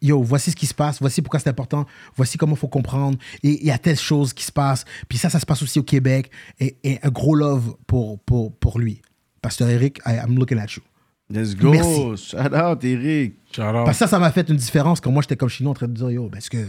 Yo, 0.03 0.21
voici 0.23 0.51
ce 0.51 0.57
qui 0.57 0.67
se 0.67 0.75
passe, 0.75 0.99
voici 1.01 1.23
pourquoi 1.23 1.39
c'est 1.41 1.49
important, 1.49 1.87
voici 2.17 2.37
comment 2.37 2.55
il 2.55 2.59
faut 2.59 2.69
comprendre, 2.69 3.17
et 3.43 3.61
il 3.61 3.67
y 3.67 3.71
a 3.71 3.79
telle 3.79 3.97
chose 3.99 4.33
qui 4.33 4.45
se 4.45 4.51
passe, 4.53 4.85
puis 5.09 5.17
ça, 5.17 5.31
ça 5.31 5.39
se 5.39 5.47
passe 5.47 5.63
aussi 5.63 5.79
au 5.79 5.85
Québec, 5.85 6.31
et, 6.59 6.77
et 6.83 6.99
un 7.03 7.11
gros 7.11 7.37
love 7.37 7.77
pour, 7.87 8.19
pour, 8.21 8.55
pour 8.57 8.81
lui. 8.81 9.01
Pasteur 9.41 9.69
Eric, 9.69 10.01
I, 10.05 10.17
I'm 10.27 10.37
looking 10.37 10.59
at 10.59 10.75
you. 10.77 10.83
Let's 11.31 11.55
go. 11.55 11.71
Merci. 11.71 12.31
Shout 12.31 12.55
out, 12.55 12.85
Eric. 12.85 13.37
Shout 13.53 13.63
out. 13.63 13.85
Parce 13.85 13.93
que 13.93 14.05
ça, 14.05 14.09
ça 14.09 14.19
m'a 14.19 14.33
fait 14.33 14.49
une 14.49 14.57
différence 14.57 15.01
quand 15.01 15.11
moi, 15.11 15.23
j'étais 15.23 15.37
comme 15.37 15.49
chinois 15.49 15.71
en 15.71 15.75
train 15.75 15.89
de 15.89 15.95
dire, 15.95 16.11
yo, 16.11 16.29
ben, 16.29 16.39
est-ce 16.39 16.51
que 16.51 16.67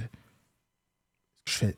je 1.49 1.53
fais... 1.53 1.75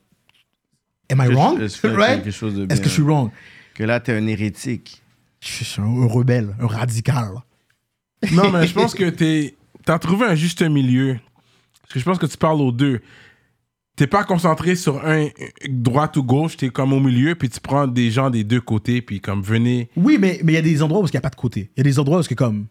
Am 1.10 1.22
I 1.23 1.34
wrong? 1.34 1.61
Est-ce 1.61 1.82
que 1.82 1.88
Right? 1.88 2.23
que 2.23 2.32
je 2.32 2.90
suis 2.90 3.02
wrong? 3.02 3.32
Que 3.76 3.84
là, 3.84 3.99
t'es 3.99 4.14
un 4.14 4.27
hérétique. 4.27 5.02
Je 5.40 5.64
suis 5.64 5.82
un, 5.82 5.86
un 5.86 6.07
rebelle, 6.07 6.56
un 6.60 6.68
radical. 6.68 7.30
Non, 8.32 8.52
mais 8.52 8.65
je 8.68 8.73
pense 8.73 8.94
que 8.95 9.10
t'es, 9.10 9.56
t'as 9.84 9.99
trouvé 9.99 10.26
un 10.26 10.36
juste 10.36 10.61
milieu. 10.64 11.19
Parce 11.86 11.94
que 11.94 11.99
je 11.99 12.06
pense 12.06 12.18
que 12.18 12.26
tu 12.26 12.38
parles 12.38 12.60
aux 12.62 12.72
deux. 12.72 12.99
T'es 13.95 14.07
pas 14.07 14.24
concentré 14.26 14.76
sur 14.76 15.06
un 15.06 15.30
droite 15.70 16.18
ou 16.18 16.24
gauche, 16.24 16.57
t'es 16.57 16.70
comme 16.70 16.91
au 16.91 16.99
milieu, 16.99 17.34
puis 17.36 17.48
tu 17.48 17.62
prends 17.62 17.88
des 17.88 18.12
gens 18.12 18.30
des 18.30 18.44
deux 18.44 18.60
côtés, 18.60 19.02
puis 19.02 19.22
comme 19.22 19.41
venez. 19.41 19.90
Oui, 19.95 20.18
mais 20.20 20.40
mais 20.44 20.52
il 20.52 20.56
y 20.56 20.57
a 20.57 20.62
des 20.62 20.82
endroits 20.84 21.02
où 21.02 21.06
il 21.06 21.12
n'y 21.12 21.18
a 21.18 21.22
pas 21.22 21.30
de 21.30 21.36
côté. 21.36 21.72
Il 21.76 21.80
y 21.80 21.82
a 21.82 21.84
des 21.84 21.98
endroits 21.99 22.20
où 22.20 22.24
c'est 22.24 22.36
comme. 22.36 22.66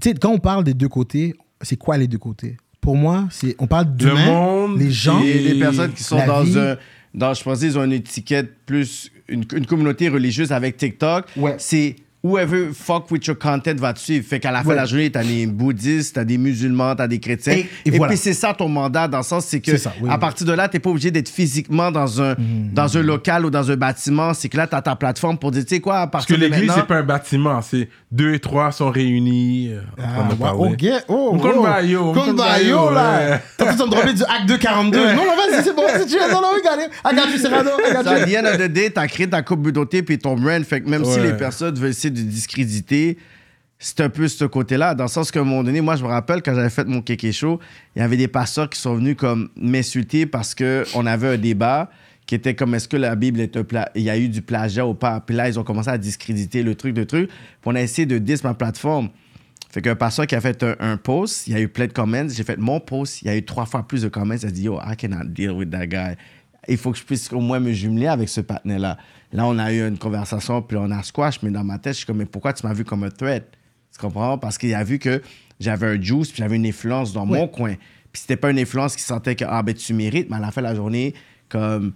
Tu 0.00 0.10
sais, 0.10 0.14
quand 0.14 0.30
on 0.30 0.38
parle 0.38 0.64
des 0.64 0.74
deux 0.74 0.88
côtés, 0.88 1.34
c'est 1.62 1.76
quoi 1.76 1.96
les 1.96 2.06
deux 2.06 2.18
côtés? 2.18 2.56
Pour 2.80 2.96
moi, 2.96 3.26
c'est 3.30 3.56
on 3.58 3.66
parle 3.66 3.86
Le 3.86 3.92
d'humain, 3.92 4.26
monde. 4.26 4.78
les 4.78 4.90
gens. 4.90 5.20
Et 5.22 5.38
les 5.38 5.58
personnes 5.58 5.92
qui 5.92 6.02
sont 6.02 6.24
dans 6.26 6.42
vie. 6.42 6.58
un. 6.58 6.76
Dans, 7.14 7.32
je 7.34 7.42
pense 7.42 7.60
qu'ils 7.60 7.78
ont 7.78 7.84
une 7.84 7.92
étiquette 7.92 8.64
plus. 8.66 9.10
Une, 9.28 9.44
une 9.54 9.66
communauté 9.66 10.08
religieuse 10.08 10.52
avec 10.52 10.76
TikTok. 10.76 11.26
Ouais. 11.36 11.56
C'est 11.58 11.96
whoever 12.22 12.72
fuck 12.74 13.10
with 13.10 13.26
your 13.26 13.38
content 13.38 13.74
va 13.76 13.92
te 13.92 13.98
suivre. 14.00 14.26
Fait 14.26 14.40
qu'à 14.40 14.50
la 14.50 14.62
fin 14.62 14.68
Ouais. 14.70 14.74
de 14.74 14.80
la 14.80 14.86
journée, 14.86 15.10
t'as 15.10 15.22
des 15.22 15.46
bouddhistes, 15.46 16.14
t'as 16.16 16.24
des 16.24 16.36
musulmans, 16.38 16.94
t'as 16.96 17.06
des 17.06 17.20
chrétiens. 17.20 17.52
Et- 17.54 17.68
et 17.84 17.90
voilà. 17.96 18.08
puis 18.12 18.18
c'est 18.18 18.32
ça 18.32 18.54
ton 18.54 18.68
mandat, 18.68 19.06
dans 19.08 19.18
le 19.18 19.22
sens, 19.24 19.44
c'est 19.46 19.60
que 19.60 19.70
C'est 19.72 19.78
ça, 19.78 19.92
oui, 20.00 20.08
à 20.10 20.14
oui. 20.14 20.20
partir 20.20 20.46
de 20.46 20.52
là, 20.52 20.68
t'es 20.68 20.78
pas 20.80 20.90
obligé 20.90 21.10
d'être 21.10 21.28
physiquement 21.28 21.90
dans 21.90 22.20
un, 22.22 22.34
dans 22.72 22.96
un 22.98 23.02
local 23.02 23.46
ou 23.46 23.50
dans 23.50 23.70
un 23.70 23.76
bâtiment. 23.76 24.34
C'est 24.34 24.48
que 24.48 24.56
là, 24.56 24.66
t'as 24.66 24.82
ta 24.82 24.96
plateforme 24.96 25.38
pour 25.38 25.50
dire, 25.50 25.64
tu 25.64 25.76
sais 25.76 25.80
quoi, 25.80 26.00
à 26.00 26.06
Parce 26.06 26.26
que 26.26 26.34
partir 26.34 26.50
l'église, 26.50 26.72
c'est 26.74 26.86
pas 26.86 26.96
un 26.96 27.02
bâtiment, 27.02 27.62
c'est 27.62 27.88
deux 28.10 28.34
et 28.34 28.40
trois 28.40 28.72
sont 28.72 28.90
réunis 28.90 29.70
euh, 29.72 29.80
en 29.98 30.02
train 30.02 30.28
de 30.28 30.32
Ah, 30.32 30.44
parler. 30.44 30.72
ok. 30.98 31.04
Oh, 31.08 31.38
Comme 31.40 31.52
oh. 31.58 31.62
Bayo, 31.62 32.12
Comme 32.12 32.24
comme 32.26 32.36
Bayo, 32.36 32.76
Bayo, 32.76 32.90
là. 32.94 33.18
ouais. 33.30 33.40
T'as 33.56 33.74
tout 33.74 33.82
en 33.82 33.86
dropper 33.86 34.14
du 34.14 34.22
acte 34.22 34.46
242. 34.46 34.98
Non, 34.98 35.14
non, 35.14 35.22
vas-y, 35.36 35.62
c'est 35.62 35.74
bon, 35.76 35.82
c'est 35.92 36.08
chill. 36.08 36.18
Non, 36.32 36.40
non, 36.40 36.48
regardez. 36.56 36.84
You, 37.32 37.38
Serrano. 37.38 37.70
Ça, 37.92 38.10
à 38.10 38.24
the 38.24 38.36
end 38.36 38.46
of 38.46 38.58
the 38.58 38.68
day, 38.72 38.90
t'as 38.90 39.06
créé 39.06 39.28
ta 39.28 39.42
communauté 39.42 40.02
puis 40.02 40.18
ton 40.18 40.34
brand. 40.34 40.62
Fait 40.64 40.80
que 40.80 40.88
même 40.88 41.04
si 41.04 41.18
Ouais. 41.18 41.26
les 41.28 41.32
personnes 41.34 41.74
veulent 41.74 41.94
de 42.10 42.22
discréditer, 42.22 43.18
c'est 43.78 44.00
un 44.00 44.08
peu 44.08 44.26
ce 44.28 44.44
côté-là. 44.44 44.94
Dans 44.94 45.04
le 45.04 45.08
sens 45.08 45.30
qu'à 45.30 45.40
un 45.40 45.44
moment 45.44 45.62
donné, 45.62 45.80
moi, 45.80 45.96
je 45.96 46.02
me 46.02 46.08
rappelle 46.08 46.42
quand 46.42 46.54
j'avais 46.54 46.70
fait 46.70 46.84
mon 46.84 47.00
kéké 47.00 47.32
show, 47.32 47.60
il 47.94 48.00
y 48.00 48.02
avait 48.02 48.16
des 48.16 48.28
pasteurs 48.28 48.68
qui 48.68 48.80
sont 48.80 48.96
venus 48.96 49.16
comme 49.16 49.48
m'insulter 49.56 50.26
parce 50.26 50.54
qu'on 50.54 51.06
avait 51.06 51.28
un 51.28 51.38
débat 51.38 51.90
qui 52.26 52.34
était 52.34 52.54
comme 52.54 52.74
est-ce 52.74 52.88
que 52.88 52.96
la 52.96 53.16
Bible 53.16 53.40
est 53.40 53.56
un 53.56 53.64
pla- 53.64 53.90
il 53.94 54.02
y 54.02 54.10
a 54.10 54.18
eu 54.18 54.28
du 54.28 54.42
plagiat 54.42 54.86
ou 54.86 54.94
pas? 54.94 55.20
Puis 55.20 55.34
là, 55.34 55.48
ils 55.48 55.58
ont 55.58 55.64
commencé 55.64 55.88
à 55.88 55.96
discréditer 55.96 56.62
le 56.62 56.74
truc, 56.74 56.96
le 56.96 57.06
truc. 57.06 57.28
Puis 57.28 57.36
on 57.64 57.74
a 57.74 57.80
essayé 57.80 58.04
de 58.04 58.18
dis 58.18 58.34
ma 58.44 58.52
plateforme. 58.52 59.08
Fait 59.70 59.80
qu'un 59.80 59.96
pasteur 59.96 60.26
qui 60.26 60.34
a 60.34 60.40
fait 60.40 60.64
un, 60.80 60.96
post, 60.96 61.46
il 61.46 61.52
y 61.52 61.56
a 61.56 61.60
eu 61.60 61.68
plein 61.68 61.86
de 61.86 61.92
comments. 61.92 62.28
J'ai 62.28 62.42
fait 62.42 62.58
mon 62.58 62.80
post, 62.80 63.22
il 63.22 63.28
y 63.28 63.30
a 63.30 63.36
eu 63.36 63.44
trois 63.44 63.66
fois 63.66 63.86
plus 63.86 64.02
de 64.02 64.08
comments. 64.08 64.36
Il 64.36 64.46
a 64.46 64.50
dit, 64.50 64.62
yo, 64.64 64.78
I 64.80 64.96
cannot 64.96 65.26
deal 65.28 65.52
with 65.52 65.70
that 65.70 65.86
guy. 65.86 66.16
Il 66.68 66.76
faut 66.76 66.90
que 66.92 66.98
je 66.98 67.04
puisse 67.04 67.32
au 67.32 67.40
moins 67.40 67.60
me 67.60 67.72
jumeler 67.72 68.08
avec 68.08 68.28
ce 68.28 68.40
partenaire-là. 68.40 68.98
Là, 69.32 69.44
on 69.46 69.58
a 69.58 69.72
eu 69.72 69.86
une 69.86 69.98
conversation, 69.98 70.62
puis 70.62 70.76
on 70.76 70.90
a 70.90 71.02
squash, 71.02 71.42
mais 71.42 71.50
dans 71.50 71.64
ma 71.64 71.78
tête, 71.78 71.92
je 71.92 71.98
suis 71.98 72.06
comme, 72.06 72.16
mais 72.18 72.24
pourquoi 72.26 72.52
tu 72.52 72.66
m'as 72.66 72.72
vu 72.72 72.84
comme 72.84 73.04
un 73.04 73.10
threat? 73.10 73.44
Tu 73.92 74.00
comprends? 74.00 74.38
Parce 74.38 74.56
qu'il 74.56 74.74
a 74.74 74.82
vu 74.84 74.98
que 74.98 75.20
j'avais 75.60 75.86
un 75.86 76.00
juice, 76.00 76.28
puis 76.28 76.38
j'avais 76.38 76.56
une 76.56 76.66
influence 76.66 77.12
dans 77.12 77.26
mon 77.26 77.34
coin. 77.48 77.74
Puis 78.10 78.22
c'était 78.22 78.36
pas 78.36 78.50
une 78.50 78.58
influence 78.58 78.96
qui 78.96 79.02
sentait 79.02 79.34
que, 79.36 79.44
ah, 79.46 79.62
ben, 79.62 79.74
tu 79.74 79.92
mérites, 79.92 80.30
mais 80.30 80.36
à 80.36 80.40
la 80.40 80.50
fin 80.50 80.62
de 80.62 80.66
la 80.66 80.74
journée, 80.74 81.12
comme, 81.48 81.92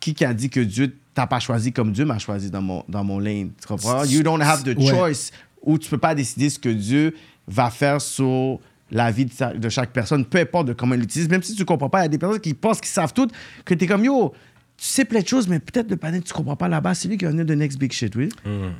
qui 0.00 0.14
qui 0.14 0.24
a 0.24 0.32
dit 0.32 0.48
que 0.48 0.60
Dieu 0.60 0.96
t'a 1.12 1.26
pas 1.26 1.40
choisi 1.40 1.72
comme 1.72 1.92
Dieu 1.92 2.04
m'a 2.06 2.18
choisi 2.18 2.50
dans 2.50 2.62
mon, 2.62 2.82
dans 2.88 3.04
mon 3.04 3.18
lane? 3.18 3.50
Tu 3.60 3.66
comprends? 3.66 4.04
You 4.04 4.22
don't 4.22 4.40
have 4.40 4.62
the 4.62 4.74
choice 4.94 5.30
où 5.62 5.76
tu 5.76 5.90
peux 5.90 5.98
pas 5.98 6.14
décider 6.14 6.48
ce 6.48 6.58
que 6.58 6.70
Dieu 6.70 7.14
va 7.46 7.68
faire 7.70 8.00
sur 8.00 8.58
la 8.90 9.10
vie 9.10 9.26
de, 9.26 9.32
sa- 9.32 9.52
de 9.52 9.68
chaque 9.68 9.92
personne, 9.92 10.24
peu 10.24 10.38
importe 10.38 10.68
de 10.68 10.72
comment 10.72 10.94
il 10.94 11.00
l'utilise. 11.00 11.28
Même 11.28 11.42
si 11.42 11.54
tu 11.54 11.64
comprends 11.66 11.90
pas, 11.90 12.00
il 12.00 12.02
y 12.02 12.04
a 12.06 12.08
des 12.08 12.18
personnes 12.18 12.40
qui 12.40 12.54
pensent 12.54 12.80
qu'ils 12.80 12.88
savent 12.90 13.12
tout, 13.12 13.28
que 13.64 13.74
tu 13.74 13.84
es 13.84 13.86
comme 13.86 14.04
yo, 14.04 14.32
tu 14.80 14.86
sais 14.86 15.04
plein 15.04 15.20
de 15.20 15.26
choses, 15.28 15.46
mais 15.46 15.58
peut-être 15.58 15.90
le 15.90 15.96
panel, 15.96 16.22
tu 16.22 16.32
comprends 16.32 16.56
pas 16.56 16.68
là-bas. 16.68 16.94
C'est 16.94 17.06
lui 17.08 17.18
qui 17.18 17.26
va 17.26 17.32
venir 17.32 17.44
de 17.44 17.54
next 17.54 17.78
big 17.78 17.92
shit, 17.92 18.16
oui. 18.16 18.30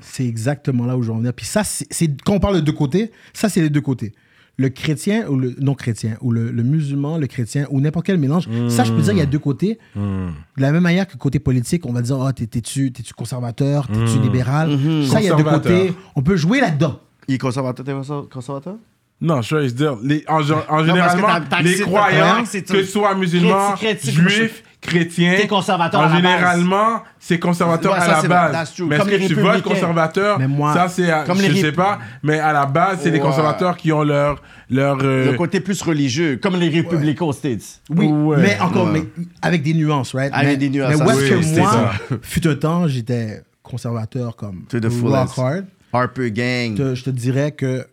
C'est 0.01 0.25
exactement 0.27 0.87
là 0.87 0.97
où 0.97 1.03
je 1.03 1.09
veux 1.09 1.15
en 1.15 1.19
venir. 1.19 1.35
Puis 1.35 1.45
ça, 1.45 1.63
c'est 1.65 2.11
quand 2.25 2.33
on 2.33 2.41
parle 2.41 2.57
de 2.57 2.61
deux 2.61 2.73
côtés, 2.73 3.11
ça, 3.35 3.49
c'est 3.51 3.61
les 3.61 3.69
deux 3.69 3.83
côtés. 3.83 4.13
Le 4.57 4.69
chrétien 4.71 5.27
ou 5.29 5.37
le 5.37 5.55
non-chrétien, 5.59 6.17
ou 6.23 6.33
le, 6.33 6.51
le 6.51 6.63
musulman, 6.63 7.17
le 7.19 7.27
chrétien, 7.27 7.67
ou 7.71 7.81
n'importe 7.81 8.07
quel 8.07 8.19
mélange. 8.19 8.45
Ça, 8.69 8.85
je 8.85 8.93
peux 8.93 9.01
dire, 9.03 9.13
il 9.13 9.19
y 9.19 9.23
a 9.23 9.27
deux 9.27 9.39
côtés. 9.39 9.79
De 9.95 10.63
la 10.63 10.73
même 10.73 10.83
manière 10.83 11.07
que 11.07 11.17
côté 11.19 11.39
politique, 11.39 11.85
on 11.87 11.93
va 11.93 12.01
dire, 12.03 12.19
oh, 12.19 12.33
t'es- 12.33 12.47
t'es-tu 12.47 12.93
conservateur, 13.17 13.87
t'es-tu 13.87 14.19
libéral? 14.23 14.71
Ça, 15.07 15.21
il 15.21 15.27
y 15.27 15.29
a 15.29 15.37
deux 15.37 15.45
côtés. 15.45 15.93
On 16.17 16.23
peut 16.23 16.37
jouer 16.37 16.61
là-dedans. 16.61 16.99
Il 17.29 17.35
est 17.35 17.39
conservateur, 17.39 17.85
t'es 17.85 17.93
conservateur? 18.31 18.77
Non, 19.23 19.43
je 19.43 19.55
veux 19.55 19.71
dire, 19.71 19.97
les, 20.03 20.25
en, 20.29 20.37
en 20.37 20.41
généralement, 20.87 21.29
les 21.63 21.75
croyants, 21.83 22.43
que 22.73 22.83
ce 22.85 22.91
soit 22.91 23.15
musulmans, 23.15 23.75
Chréti- 24.09 24.51
chréti- 24.81 24.91
juifs, 24.93 25.17
chrétiens, 25.17 25.35
T'es 25.37 25.47
conservateur 25.47 26.01
en 26.01 26.05
à 26.05 26.09
la 26.09 26.15
base. 26.21 26.23
généralement, 26.23 27.03
c'est 27.19 27.39
conservateur 27.39 27.93
Ouais, 27.93 27.99
à 27.99 28.09
la 28.09 28.23
base. 28.29 28.75
Mais 28.81 28.97
Comme 28.99 29.09
est-ce 29.09 29.17
les 29.19 29.23
que 29.29 29.35
tu 29.35 29.41
votes 29.41 29.63
conservateur? 29.63 30.39
Mais 30.39 30.49
moi- 30.49 30.73
Ça, 30.75 30.89
c'est, 30.89 31.11
à- 31.11 31.25
je 31.27 31.33
les 31.53 31.61
sais 31.61 31.73
pas, 31.73 31.99
mais 32.23 32.39
à 32.39 32.53
la 32.53 32.67
base, 32.67 33.01
c'est 33.03 33.11
les 33.11 33.19
Ouais. 33.19 33.25
conservateurs 33.25 33.77
qui 33.77 33.93
ont 33.93 34.03
leur, 34.03 34.43
leur, 34.71 34.99
euh, 35.03 35.33
Le 35.33 35.37
côté 35.37 35.61
plus 35.61 35.81
religieux, 35.83 36.39
comme 36.43 36.57
les 36.57 36.69
républicains 36.69 37.25
aux 37.25 37.33
States. 37.33 37.81
Oui, 37.91 38.07
Ouais. 38.07 38.37
mais 38.41 38.59
encore, 38.61 38.87
mais 38.87 39.05
avec 39.43 39.63
des 39.63 39.75
nuances, 39.75 40.15
right? 40.15 40.33
Avec 40.33 40.49
mais, 40.49 40.57
des 40.57 40.71
nuances, 40.71 40.97
Mais 40.99 41.05
où 41.05 41.11
est-ce 41.11 41.35
oui, 41.35 41.55
que 41.55 41.59
moi, 41.61 41.91
fut 42.23 42.47
un 42.49 42.55
temps, 42.57 42.87
j'étais 42.89 43.43
conservateur 43.63 44.35
comme 44.37 44.65
To 44.69 44.81
the 44.81 44.85
rock 44.85 44.93
fullest. 44.93 45.39
hard. 45.39 45.67
Harper 45.93 46.31
Gang. 46.31 46.95
je 46.95 47.03
te 47.03 47.11
dirais 47.11 47.51
que 47.53 47.85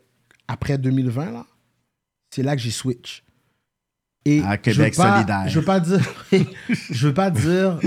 après 0.47 0.77
2020, 0.77 1.31
là, 1.31 1.45
c'est 2.29 2.43
là 2.43 2.55
que 2.55 2.61
j'ai 2.61 2.71
switch. 2.71 3.23
Et 4.29 4.41
À 4.43 4.57
Québec 4.57 4.93
je 4.95 4.99
veux 5.01 5.03
pas, 5.05 5.13
solidaire. 5.15 5.43
Je 5.47 5.59
veux 5.59 5.65
pas 5.65 5.79
dire. 5.79 5.99
je 6.91 7.07
veux 7.07 7.13
pas 7.13 7.29
dire. 7.29 7.79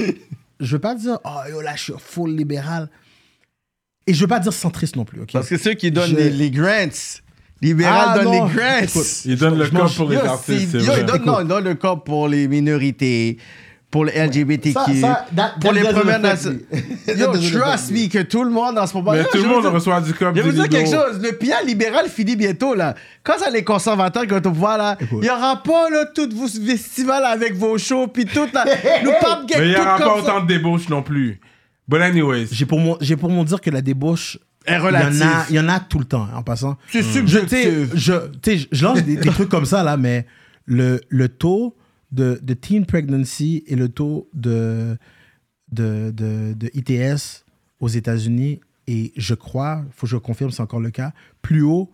Je 0.60 0.72
veux 0.76 0.78
pas 0.78 0.94
dire. 0.94 1.18
Oh, 1.24 1.40
yo, 1.50 1.60
là, 1.60 1.74
je 1.76 1.82
suis 1.82 1.92
full 1.98 2.30
libéral. 2.34 2.88
Et 4.06 4.14
je 4.14 4.20
veux 4.22 4.26
pas 4.26 4.40
dire 4.40 4.52
centriste 4.52 4.96
non 4.96 5.04
plus, 5.04 5.20
ok? 5.22 5.30
Parce 5.32 5.48
que 5.48 5.56
ceux 5.58 5.74
qui 5.74 5.90
donnent 5.90 6.10
Je- 6.10 6.16
les, 6.16 6.30
les 6.30 6.50
grants, 6.50 6.86
libéral 7.60 8.06
Ah, 8.08 8.14
donne 8.18 8.24
non. 8.24 8.46
les 8.46 8.54
grants. 8.54 8.78
Écoute, 8.82 9.22
ils 9.26 9.36
donnent 9.36 9.58
le 9.58 9.68
corps 9.68 9.94
pour 9.94 10.08
les 10.08 10.16
artistes, 10.16 10.70
c'est- 10.72 10.80
c'est 10.80 10.86
yo, 10.86 10.92
vrai. 10.92 11.00
ils 11.02 11.06
donnent, 11.06 11.24
non, 11.24 11.40
ils 11.40 11.46
donnent 11.48 11.64
le 11.64 11.74
corps 11.74 12.02
pour 12.02 12.26
les 12.28 12.48
minorités, 12.48 13.36
pour 13.90 14.04
les 14.04 14.12
LGBTQ, 14.12 14.72
Ça- 14.72 14.86
ça, 15.00 15.26
that- 15.34 15.54
pour 15.60 15.72
that 15.72 15.80
les 15.80 15.88
premières 15.92 16.20
nations. 16.20 16.56
Yo, 17.08 17.26
trust 17.32 17.90
me 17.90 18.08
que 18.08 18.22
tout 18.22 18.44
le 18.44 18.50
monde 18.50 18.78
en 18.78 18.86
ce 18.86 18.94
moment. 18.94 19.10
Mais 19.12 19.18
Yo, 19.18 19.24
tout 19.32 19.38
le 19.38 19.42
je 19.42 19.48
monde 19.48 19.62
dire- 19.62 19.72
reçoit 19.72 20.00
du 20.00 20.14
corps 20.14 20.32
Je 20.34 20.40
vais 20.40 20.48
vous 20.50 20.52
dire 20.56 20.68
quelque 20.68 20.90
chose, 20.90 21.20
le 21.20 21.32
pire 21.32 21.56
libéral 21.66 22.08
finit 22.08 22.36
bientôt 22.36 22.74
là. 22.74 22.94
Quand 23.24 23.38
ça 23.38 23.50
les 23.50 23.64
conservateurs 23.64 24.22
qui 24.22 24.28
vont 24.28 24.36
au 24.38 24.40
pouvoir 24.42 24.78
là, 24.78 24.96
il 25.00 25.24
y 25.24 25.30
aura 25.30 25.60
pas 25.62 25.90
là 25.90 26.04
tous 26.14 26.28
vos 26.34 26.46
festivals 26.46 27.24
avec 27.24 27.54
vos 27.56 27.76
shows 27.78 28.06
puis 28.06 28.26
tout 28.26 28.46
là. 28.54 28.64
Nous 29.04 29.10
pas 29.20 29.42
Mais 29.58 29.66
il 29.66 29.68
n'y 29.70 29.74
tout 29.74 29.80
aura 29.80 29.96
pas 29.98 30.04
comme 30.04 30.20
autant 30.20 30.40
de 30.42 30.46
débauches 30.46 30.88
non 30.88 31.02
plus. 31.02 31.40
But 31.88 32.00
anyways, 32.02 32.46
J'ai 32.52 32.66
pour, 32.66 32.78
mon, 32.78 32.96
j'ai 33.00 33.16
pour 33.16 33.30
mon 33.30 33.42
dire 33.42 33.60
que 33.60 33.70
la 33.70 33.82
débauche, 33.82 34.38
Est 34.64 34.74
il 34.74 34.74
y, 34.74 34.78
en 34.78 34.82
relative. 34.84 35.22
a, 35.22 35.46
il 35.50 35.56
y 35.56 35.58
en 35.58 35.68
a 35.68 35.80
tout 35.80 35.98
le 35.98 36.04
temps, 36.04 36.22
hein, 36.32 36.36
en 36.36 36.42
passant. 36.44 36.76
C'est 36.92 37.02
Je, 37.02 37.06
tu 37.08 37.12
sais, 37.12 37.18
subjectif. 37.18 37.90
je, 37.96 38.12
sais, 38.44 38.68
je 38.70 38.84
lance 38.84 39.02
des, 39.02 39.16
des 39.16 39.30
trucs 39.30 39.48
comme 39.48 39.64
ça, 39.64 39.82
là, 39.82 39.96
mais 39.96 40.24
le, 40.66 41.00
le 41.08 41.28
taux 41.28 41.74
de, 42.12 42.38
de 42.42 42.54
teen 42.54 42.86
pregnancy 42.86 43.62
et 43.66 43.76
le 43.76 43.88
taux 43.88 44.28
de, 44.34 44.96
de, 45.72 46.12
de, 46.14 46.54
de 46.54 46.70
ITS 46.74 47.44
aux 47.80 47.88
États-Unis 47.88 48.60
est, 48.86 49.12
je 49.16 49.34
crois, 49.34 49.82
il 49.86 49.92
faut 49.92 50.06
que 50.06 50.10
je 50.10 50.16
confirme, 50.16 50.50
c'est 50.50 50.62
encore 50.62 50.80
le 50.80 50.90
cas, 50.90 51.12
plus 51.42 51.62
haut 51.62 51.90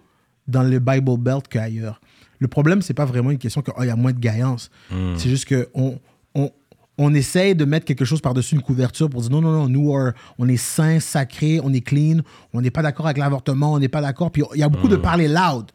dans 0.49 0.63
le 0.63 0.79
Bible 0.79 1.17
Belt 1.19 1.47
qu'ailleurs. 1.49 2.01
Le 2.39 2.49
problème, 2.49 2.83
c'est 2.83 2.95
pas 2.95 3.05
vraiment 3.05 3.31
une 3.31 3.39
question 3.39 3.63
qu'il 3.63 3.85
y 3.87 3.91
a 3.91 3.97
moins 3.97 4.13
de 4.13 4.19
gaillance. 4.19 4.71
C'est 5.17 5.29
juste 5.29 5.47
qu'on 5.49 5.99
on, 6.35 6.51
on 6.99 7.15
essaye 7.15 7.55
de 7.55 7.65
mettre 7.65 7.85
quelque 7.85 8.05
chose 8.05 8.21
par-dessus 8.21 8.55
une 8.55 8.63
couverture 8.63 9.11
pour 9.11 9.21
dire 9.23 9.31
non, 9.31 9.41
non, 9.43 9.53
non, 9.53 9.69
nous, 9.69 9.95
are- 9.95 10.13
on 10.39 10.49
est 10.49 10.57
saints, 10.57 11.01
sacrés, 11.01 11.61
on 11.63 11.73
est 11.73 11.81
clean, 11.81 12.19
on 12.53 12.61
n'est 12.63 12.71
pas 12.71 12.83
d'accord 12.83 13.07
avec 13.07 13.19
l'avortement, 13.19 13.73
on 13.75 13.79
n'est 13.79 13.89
pas 13.89 14.01
d'accord. 14.01 14.31
Puis 14.31 14.43
il 14.55 14.61
y 14.61 14.63
a 14.63 14.69
beaucoup 14.69 14.89
de 14.89 14.97
parler 14.97 15.29
loud. 15.29 15.71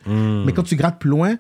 Mais 0.46 0.52
quand 0.54 0.64
tu 0.64 0.76
grattes 0.76 1.00
plus 1.00 1.10
loin, 1.10 1.36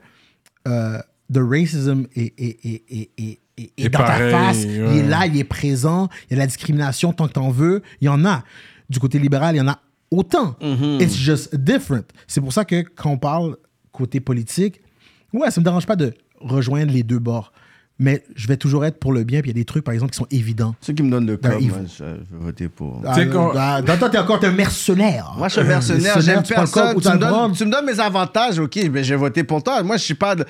euh, 0.68 1.00
the 1.32 1.40
racism 1.40 2.08
est, 2.16 2.34
est, 2.38 2.66
est, 2.66 3.40
est, 3.78 3.90
dans 3.90 4.00
pareil, 4.00 4.32
ta 4.32 4.40
face. 4.40 4.64
Il 4.64 4.80
est 4.80 5.08
là, 5.08 5.26
il 5.28 5.38
est 5.38 5.44
présent. 5.44 6.10
Il 6.30 6.34
y 6.34 6.36
a 6.36 6.40
la 6.40 6.48
discrimination 6.48 7.14
tant 7.14 7.28
que 7.28 7.34
t'en 7.34 7.50
veux. 7.50 7.82
Il 8.02 8.06
y 8.06 8.10
en 8.10 8.26
a. 8.26 8.44
Du 8.90 9.00
côté 9.00 9.20
libéral, 9.20 9.56
il 9.56 9.60
y 9.60 9.62
en 9.62 9.68
a 9.68 9.80
autant. 10.10 10.58
It's 11.00 11.16
just 11.16 11.56
different. 11.56 12.04
C'est 12.28 12.42
pour 12.42 12.54
ça 12.54 12.66
que 12.66 12.82
quand 12.82 13.12
on 13.12 13.18
parle 13.18 13.58
côté 13.92 14.20
politique, 14.20 14.82
ouais, 15.34 15.52
ça 15.52 15.62
me 15.62 15.66
dérange 15.66 15.86
pas 15.86 15.96
de 15.96 16.14
rejoindre 16.40 16.92
les 16.92 17.04
deux 17.04 17.20
bords. 17.20 17.52
Mais 18.04 18.24
je 18.36 18.48
vais 18.48 18.58
toujours 18.58 18.84
être 18.84 19.00
pour 19.00 19.14
le 19.14 19.24
bien. 19.24 19.42
Puis 19.42 19.52
il 19.52 19.56
y 19.56 19.60
a 19.60 19.62
des 19.62 19.66
trucs, 19.66 19.84
par 19.84 19.94
exemple, 19.94 20.12
qui 20.12 20.18
sont 20.18 20.26
évidents. 20.32 20.74
Ceux 20.82 20.94
qui 20.94 21.04
me 21.04 21.12
donnent 21.12 21.28
le 21.28 21.40
moi, 21.42 21.52
faut- 21.52 21.94
je, 22.00 22.04
vais 22.04 22.20
voter 22.32 22.68
pour. 22.68 23.00
Ah, 23.06 23.14
ah, 23.88 23.98
toi, 23.98 24.10
t'es 24.10 24.18
encore 24.18 24.44
un 24.44 24.52
mercenaire. 24.52 25.34
Moi, 25.38 25.50
je 25.50 25.54
suis 25.54 25.62
un 25.62 25.66
mercenaire, 25.66 26.20
j'aime 26.20 26.42
personne. 26.42 27.00
Tu 27.00 27.08
me, 27.08 27.18
donnes, 27.18 27.52
tu 27.52 27.64
me 27.66 27.72
donnes 27.72 27.86
mes 27.86 28.00
avantages, 28.00 28.58
ok, 28.58 28.90
ben, 28.90 29.04
je 29.04 29.14
vais 29.14 29.20
voter 29.20 29.44
pour 29.44 29.62
toi. 29.62 29.84
Moi, 29.84 29.98
je 29.98 30.04
suis 30.04 30.16
pas 30.16 30.34
de 30.36 30.46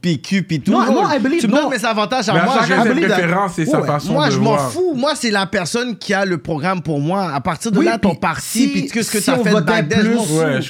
PQ 0.00 0.42
puis 0.42 0.60
tout. 0.60 0.72
Non, 0.72 0.84
non, 0.92 1.08
I 1.08 1.20
believe- 1.20 1.40
tu 1.40 1.46
me 1.46 1.52
non. 1.52 1.62
donnes 1.62 1.70
mes 1.78 1.84
avantages 1.84 2.28
à 2.28 2.34
mais 2.34 2.44
moi. 2.44 2.56
chacun 2.62 2.84
je- 2.84 2.88
ses 2.94 3.00
préférences 3.00 3.58
et 3.60 3.66
sa 3.66 3.80
Ouais. 3.80 3.86
façon 3.86 4.12
moi, 4.14 4.26
de 4.28 4.32
je 4.34 4.38
m'en 4.40 4.58
fous. 4.58 4.94
Moi, 4.96 5.12
c'est 5.14 5.30
la 5.30 5.46
personne 5.46 5.96
qui 5.96 6.12
a 6.14 6.24
le 6.24 6.38
programme 6.38 6.82
pour 6.82 7.00
moi. 7.00 7.32
À 7.32 7.40
partir 7.40 7.70
de 7.70 7.78
Oui, 7.78 7.84
là, 7.84 7.98
ton 7.98 8.14
parti, 8.16 8.68
puis 8.68 8.86
qu'est-ce 8.88 9.10
que 9.12 9.18
on 9.38 9.44
fait 9.44 9.52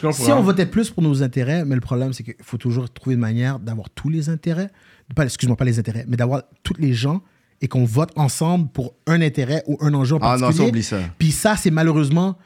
comprends. 0.00 0.24
Si 0.24 0.32
on 0.32 0.42
votait 0.42 0.66
plus 0.66 0.90
pour 0.90 1.02
nos 1.02 1.22
intérêts, 1.22 1.64
mais 1.64 1.74
le 1.74 1.80
problème, 1.80 2.12
c'est 2.12 2.22
qu'il 2.22 2.34
faut 2.42 2.58
toujours 2.58 2.90
trouver 2.90 3.14
une 3.14 3.20
manière 3.20 3.58
d'avoir 3.58 3.88
tous 3.90 4.08
les 4.10 4.28
intérêts, 4.28 4.70
pas, 5.14 5.24
excuse-moi, 5.24 5.56
pas 5.56 5.64
les 5.64 5.78
intérêts, 5.78 6.04
mais 6.08 6.16
d'avoir 6.16 6.42
tous 6.62 6.74
les 6.78 6.92
gens 6.94 7.20
et 7.60 7.68
qu'on 7.68 7.84
vote 7.84 8.10
ensemble 8.16 8.68
pour 8.72 8.94
un 9.06 9.20
intérêt 9.22 9.62
ou 9.66 9.78
un 9.80 9.92
enjeu 9.94 10.16
en 10.16 10.20
Ah 10.22 10.36
non, 10.36 10.46
particulier. 10.48 10.58
ça, 10.58 10.68
oublie 10.68 10.82
ça. 10.82 10.98
Puis 11.18 11.32
ça, 11.32 11.56
c'est 11.56 11.70
malheureusement, 11.70 12.36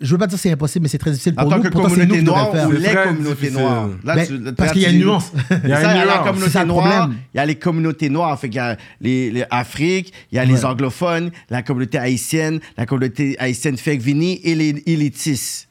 je 0.00 0.10
veux 0.12 0.18
pas 0.18 0.26
dire 0.28 0.36
que 0.36 0.42
c'est 0.42 0.50
impossible, 0.52 0.84
mais 0.84 0.88
c'est 0.88 0.98
très 0.98 1.10
difficile 1.10 1.34
En 1.36 1.42
pour 1.42 1.50
tant 1.50 1.56
nous. 1.58 1.62
que 1.64 1.68
Pourtant, 1.68 1.88
c'est 1.94 2.06
nous 2.06 2.14
qui 2.16 2.22
noire 2.22 2.50
faire. 2.52 2.68
ou 2.68 2.72
les 2.72 2.92
communautés 2.94 3.50
noires. 3.50 3.88
Là, 4.04 4.14
Ben, 4.16 4.26
tu- 4.26 4.54
parce 4.54 4.72
qu'il 4.72 4.82
y 4.82 4.86
a 4.86 4.90
une 4.90 4.98
nuance. 5.00 5.32
Il 5.64 5.68
y 5.68 5.72
a 5.72 5.80
Ça, 5.80 5.90
une 5.90 5.96
il 5.96 5.98
y 5.98 6.02
a 6.02 6.04
la 6.04 6.14
nuance. 6.14 6.26
communauté 6.26 6.64
noire, 6.64 7.10
il 7.34 7.36
y 7.36 7.40
a 7.40 7.46
les 7.46 7.54
communautés 7.56 8.08
noires, 8.10 8.38
fait 8.40 8.48
qu'il 8.48 8.56
y 8.56 8.60
a 8.60 8.76
les, 9.00 9.30
les 9.30 9.44
Afriques, 9.50 10.12
il 10.32 10.36
y 10.36 10.38
a 10.38 10.44
les 10.44 10.64
anglophones, 10.64 11.30
la 11.50 11.62
communauté 11.62 11.98
haïtienne, 11.98 12.60
la 12.76 12.86
communauté 12.86 13.36
haïtienne 13.38 13.76
Fekvini 13.76 14.40
et 14.44 14.54
les 14.54 14.82
élitistes. 14.86 15.67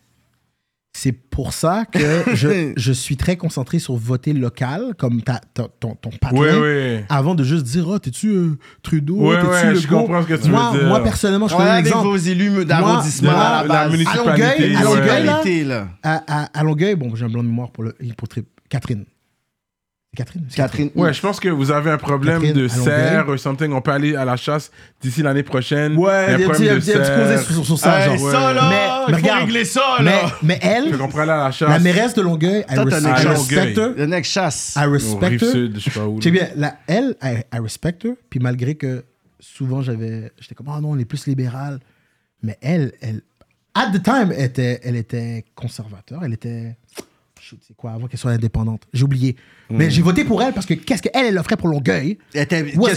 C'est 0.99 1.11
pour 1.11 1.53
ça 1.53 1.85
que 1.85 1.99
je, 2.33 2.73
je 2.75 2.91
suis 2.91 3.17
très 3.17 3.35
concentré 3.37 3.77
sur 3.77 3.95
voter 3.95 4.33
local, 4.33 4.95
comme 4.97 5.21
ta, 5.21 5.39
ta- 5.53 5.67
ton, 5.79 5.93
ton 5.93 6.09
patron, 6.09 6.39
Oui, 6.41 6.47
oui. 6.59 6.99
avant 7.07 7.35
de 7.35 7.43
juste 7.43 7.65
dire 7.65 7.87
oh, 7.87 7.99
t'es-tu 7.99 8.29
euh, 8.29 8.57
Trudeau 8.81 9.17
Ouais, 9.29 9.35
T'es-tu 9.39 9.73
le 9.73 9.79
je 9.79 9.87
go? 9.87 9.99
comprends 9.99 10.23
ce 10.23 10.27
que 10.27 10.33
tu 10.33 10.49
moi, 10.49 10.71
veux 10.71 10.79
dire. 10.79 10.87
Moi, 10.87 11.03
personnellement, 11.03 11.47
je 11.47 11.55
donne 11.55 11.67
un 11.67 11.71
avec 11.73 11.85
exemple. 11.85 12.07
vos 12.07 12.17
élus 12.17 12.65
d'arrondissement 12.65 13.29
à 13.29 13.33
la 13.33 13.61
la 13.61 13.67
base. 13.67 13.91
municipalité, 13.91 14.43
À 14.43 14.47
Longueuil, 14.55 14.75
à 14.75 14.89
ouais. 14.89 15.23
Longueuil, 15.27 15.63
là, 15.65 15.87
à, 16.01 16.23
à- 16.43 16.59
à 16.59 16.63
Longueuil, 16.63 16.95
bon, 16.95 17.13
j'ai 17.15 17.25
un 17.25 17.29
blanc 17.29 17.43
de 17.43 17.47
mémoire 17.49 17.69
pour, 17.69 17.83
le, 17.83 17.95
pour 18.17 18.27
Catherine. 18.67 19.05
Catherine 20.17 20.45
Catherine. 20.55 20.89
Ouais, 20.95 21.13
je 21.13 21.21
pense 21.21 21.39
que 21.39 21.47
vous 21.47 21.69
avez 21.69 21.91
un 21.91 21.97
problème 21.97 22.41
Catherine, 22.41 22.63
de 22.63 22.67
serre 22.67 23.29
ou 23.29 23.37
something. 23.37 23.71
On 23.71 23.81
peut 23.81 23.91
aller 23.91 24.15
à 24.15 24.25
la 24.25 24.35
chasse 24.35 24.71
d'ici 24.99 25.21
l'année 25.21 25.43
prochaine. 25.43 25.95
Ouais, 25.95 26.11
un 26.11 26.23
il 26.25 26.29
y 26.29 26.31
a 26.31 26.33
un 26.33 26.37
petit- 26.37 26.43
problème 26.45 26.71
un 26.71 26.75
de 26.75 26.79
petit 26.79 26.91
un 26.91 26.99
petit 26.99 27.11
causé 27.11 27.37
serre. 27.37 27.51
sur, 27.53 27.65
sur 27.65 27.77
ça, 27.77 27.99
Hey, 28.11 28.17
genre. 28.17 28.31
ça, 28.31 28.53
là, 28.53 28.69
Mais- 29.07 29.11
mais 29.13 29.17
regarde. 29.21 29.39
régler 29.41 29.65
ça, 29.65 29.81
Mais, 29.99 30.05
là. 30.05 30.31
mais 30.41 30.59
elle, 30.61 30.97
pourrait 30.97 31.21
aller 31.23 31.31
à 31.31 31.37
la 31.37 31.51
chasse. 31.51 31.69
la 31.69 31.79
mairesse 31.79 32.13
de 32.15 32.21
Longueuil, 32.21 32.65
I, 32.69 32.73
Toi, 32.75 32.85
t'as 32.89 32.99
res- 32.99 33.05
un 33.05 33.21
I 33.21 33.23
Longueuil. 33.25 33.59
respect 33.59 33.79
her. 33.81 33.93
Le 33.95 34.07
mec 34.07 34.25
chasse. 34.25 34.73
I 34.75 34.85
respect 34.87 35.27
rive 35.27 35.43
her. 35.43 35.51
sud, 35.51 35.75
je 35.79 35.79
sais 35.83 35.91
pas 35.99 36.05
où. 36.07 36.17
Bien, 36.19 36.47
la, 36.55 36.77
elle, 36.87 37.15
I, 37.21 37.43
I 37.53 37.59
respect 37.59 37.97
her. 38.03 38.13
Puis 38.29 38.39
malgré 38.39 38.73
que 38.75 39.05
souvent 39.39 39.81
j'avais, 39.83 40.31
j'étais 40.39 40.55
comme, 40.55 40.67
ah 40.69 40.81
non, 40.81 40.89
on 40.91 40.97
est 40.97 41.05
plus 41.05 41.27
libéral. 41.27 41.79
Mais 42.41 42.57
elle, 42.61 42.91
elle, 43.01 43.21
at 43.75 43.91
the 43.93 44.01
time, 44.01 44.33
elle 44.35 44.45
était, 44.45 44.79
elle 44.83 44.95
était 44.95 45.45
conservateur. 45.53 46.21
Elle 46.23 46.33
était 46.33 46.75
shoot, 47.39 47.59
c'est 47.67 47.75
quoi, 47.77 47.91
avant 47.91 48.07
qu'elle 48.07 48.19
soit 48.19 48.31
indépendante. 48.31 48.81
J'ai 48.93 49.03
oublié. 49.03 49.35
Hmm. 49.69 49.75
Mais 49.77 49.89
j'ai 49.89 50.01
voté 50.01 50.23
pour 50.23 50.41
elle 50.41 50.53
parce 50.53 50.65
que 50.65 50.73
qu'est-ce 50.75 51.01
qu'elle, 51.01 51.25
elle 51.25 51.37
offrait 51.37 51.57
pour 51.57 51.67
Longueuil 51.67 52.17
Qu'est-ce 52.31 52.45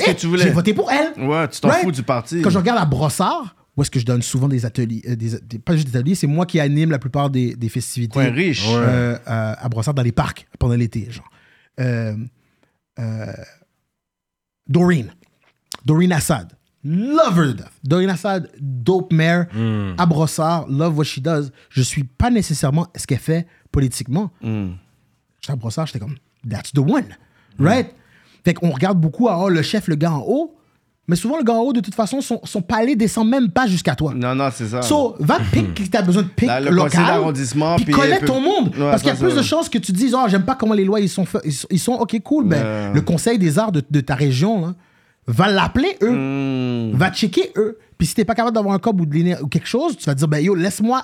que 0.04 0.10
tu 0.12 0.26
voulais? 0.26 0.44
J'ai 0.44 0.50
voté 0.50 0.72
pour 0.74 0.90
elle? 0.90 1.12
Ouais, 1.28 1.48
tu 1.48 1.60
t'en 1.60 1.68
Right? 1.68 1.82
fous 1.84 1.90
du 1.92 2.02
parti. 2.02 2.42
Quand 2.42 2.50
je 2.50 2.58
regarde 2.58 2.78
à 2.80 2.84
Brossard, 2.84 3.56
où 3.76 3.82
est-ce 3.82 3.90
que 3.90 3.98
je 4.00 4.04
donne 4.04 4.22
souvent 4.22 4.46
des 4.48 4.64
ateliers, 4.66 5.02
euh, 5.08 5.16
des, 5.16 5.38
des- 5.40 5.58
pas 5.58 5.74
juste 5.74 5.88
des 5.90 5.96
ateliers, 5.96 6.14
c'est 6.14 6.26
moi 6.26 6.46
qui 6.46 6.60
anime 6.60 6.90
la 6.90 6.98
plupart 6.98 7.30
des, 7.30 7.54
des 7.56 7.68
festivités. 7.68 8.12
Coin 8.12 8.30
riche. 8.30 8.64
euh, 8.68 9.16
à, 9.26 9.64
à 9.64 9.68
Brossard 9.68 9.94
dans 9.94 10.02
les 10.02 10.12
parcs 10.12 10.46
pendant 10.58 10.74
l'été, 10.74 11.08
genre. 11.10 11.28
Euh, 11.80 12.14
euh, 12.98 13.26
Doreen. 14.68 15.12
Doreen 15.84 16.12
Assad. 16.12 16.52
Love 16.84 17.36
her 17.38 17.46
to 17.48 17.52
death. 17.54 17.70
Doreen 17.84 18.08
Assad, 18.10 18.50
dope 18.60 19.12
mayor. 19.12 19.44
À 19.98 20.06
Brossard, 20.06 20.66
love 20.68 20.96
what 20.96 21.04
she 21.04 21.20
does. 21.20 21.50
Je 21.68 21.82
suis 21.82 22.04
pas 22.04 22.30
nécessairement 22.30 22.86
ce 22.96 23.06
qu'elle 23.06 23.18
fait 23.18 23.46
politiquement. 23.72 24.30
J'étais 24.42 25.52
à 25.52 25.56
Brossard, 25.56 25.86
j'étais 25.86 25.98
comme, 25.98 26.16
that's 26.48 26.72
the 26.72 26.78
one. 26.78 27.06
Right? 27.58 27.88
Fait 28.44 28.54
qu'on 28.54 28.70
regarde 28.70 28.98
beaucoup 28.98 29.28
à 29.28 29.36
oh, 29.38 29.48
le 29.48 29.62
chef, 29.62 29.86
le 29.88 29.96
gars 29.96 30.12
en 30.12 30.24
haut. 30.26 30.56
Mais 31.08 31.16
souvent, 31.16 31.36
le 31.38 31.42
gars 31.44 31.54
en 31.54 31.58
haut, 31.62 31.72
de 31.72 31.80
toute 31.80 31.94
façon, 31.94 32.20
son, 32.20 32.40
son 32.44 32.62
palais 32.62 32.94
descend 32.94 33.28
même 33.28 33.50
pas 33.50 33.66
jusqu'à 33.66 33.96
toi. 33.96 34.12
Non, 34.14 34.34
non, 34.36 34.48
c'est 34.54 34.68
ça. 34.68 34.80
So, 34.80 35.16
va 35.18 35.38
pick 35.52 35.74
qui 35.74 35.90
t'as 35.90 36.02
besoin 36.02 36.22
de 36.22 36.28
pick 36.28 36.46
Là, 36.46 36.60
le 36.60 36.70
local. 36.70 36.90
conseil 36.92 37.04
d'arrondissement, 37.06 37.76
Puis 37.76 37.86
puis- 37.86 37.94
connais 37.94 38.20
ton 38.20 38.40
monde. 38.40 38.68
Ouais, 38.76 38.90
parce 38.90 39.02
qu'il 39.02 39.10
y 39.10 39.14
a 39.14 39.16
ça, 39.16 39.24
plus 39.26 39.34
de 39.34 39.42
chances 39.42 39.68
que 39.68 39.78
tu 39.78 39.90
dises, 39.90 40.14
oh, 40.16 40.26
j'aime 40.28 40.44
pas 40.44 40.54
comment 40.54 40.74
les 40.74 40.84
lois 40.84 41.00
ils 41.00 41.08
sont 41.08 41.24
faits. 41.24 41.42
Ils 41.44 41.52
sont, 41.52 41.66
ils 41.70 41.78
sont- 41.80 41.94
ok, 41.94 42.20
cool. 42.22 42.46
Ben, 42.46 42.62
Ouais. 42.62 42.94
le 42.94 43.00
conseil 43.00 43.38
des 43.40 43.58
arts 43.58 43.72
de, 43.72 43.82
de 43.90 44.00
ta 44.00 44.14
région, 44.14 44.60
là, 44.66 44.74
va 45.26 45.48
l'appeler 45.50 45.96
eux. 46.02 46.12
Hmm. 46.92 46.96
Va 46.96 47.10
checker 47.12 47.50
eux. 47.56 47.78
Puis 47.98 48.06
si 48.06 48.14
t'es 48.14 48.24
pas 48.24 48.34
capable 48.36 48.54
d'avoir 48.54 48.74
un 48.74 48.78
cob 48.78 49.00
ou, 49.00 49.06
de 49.06 49.12
l'éner- 49.12 49.40
ou 49.42 49.48
quelque 49.48 49.68
chose, 49.68 49.96
tu 49.96 50.04
vas 50.06 50.14
dire, 50.14 50.28
ben 50.28 50.38
yo, 50.38 50.54
laisse-moi 50.54 51.02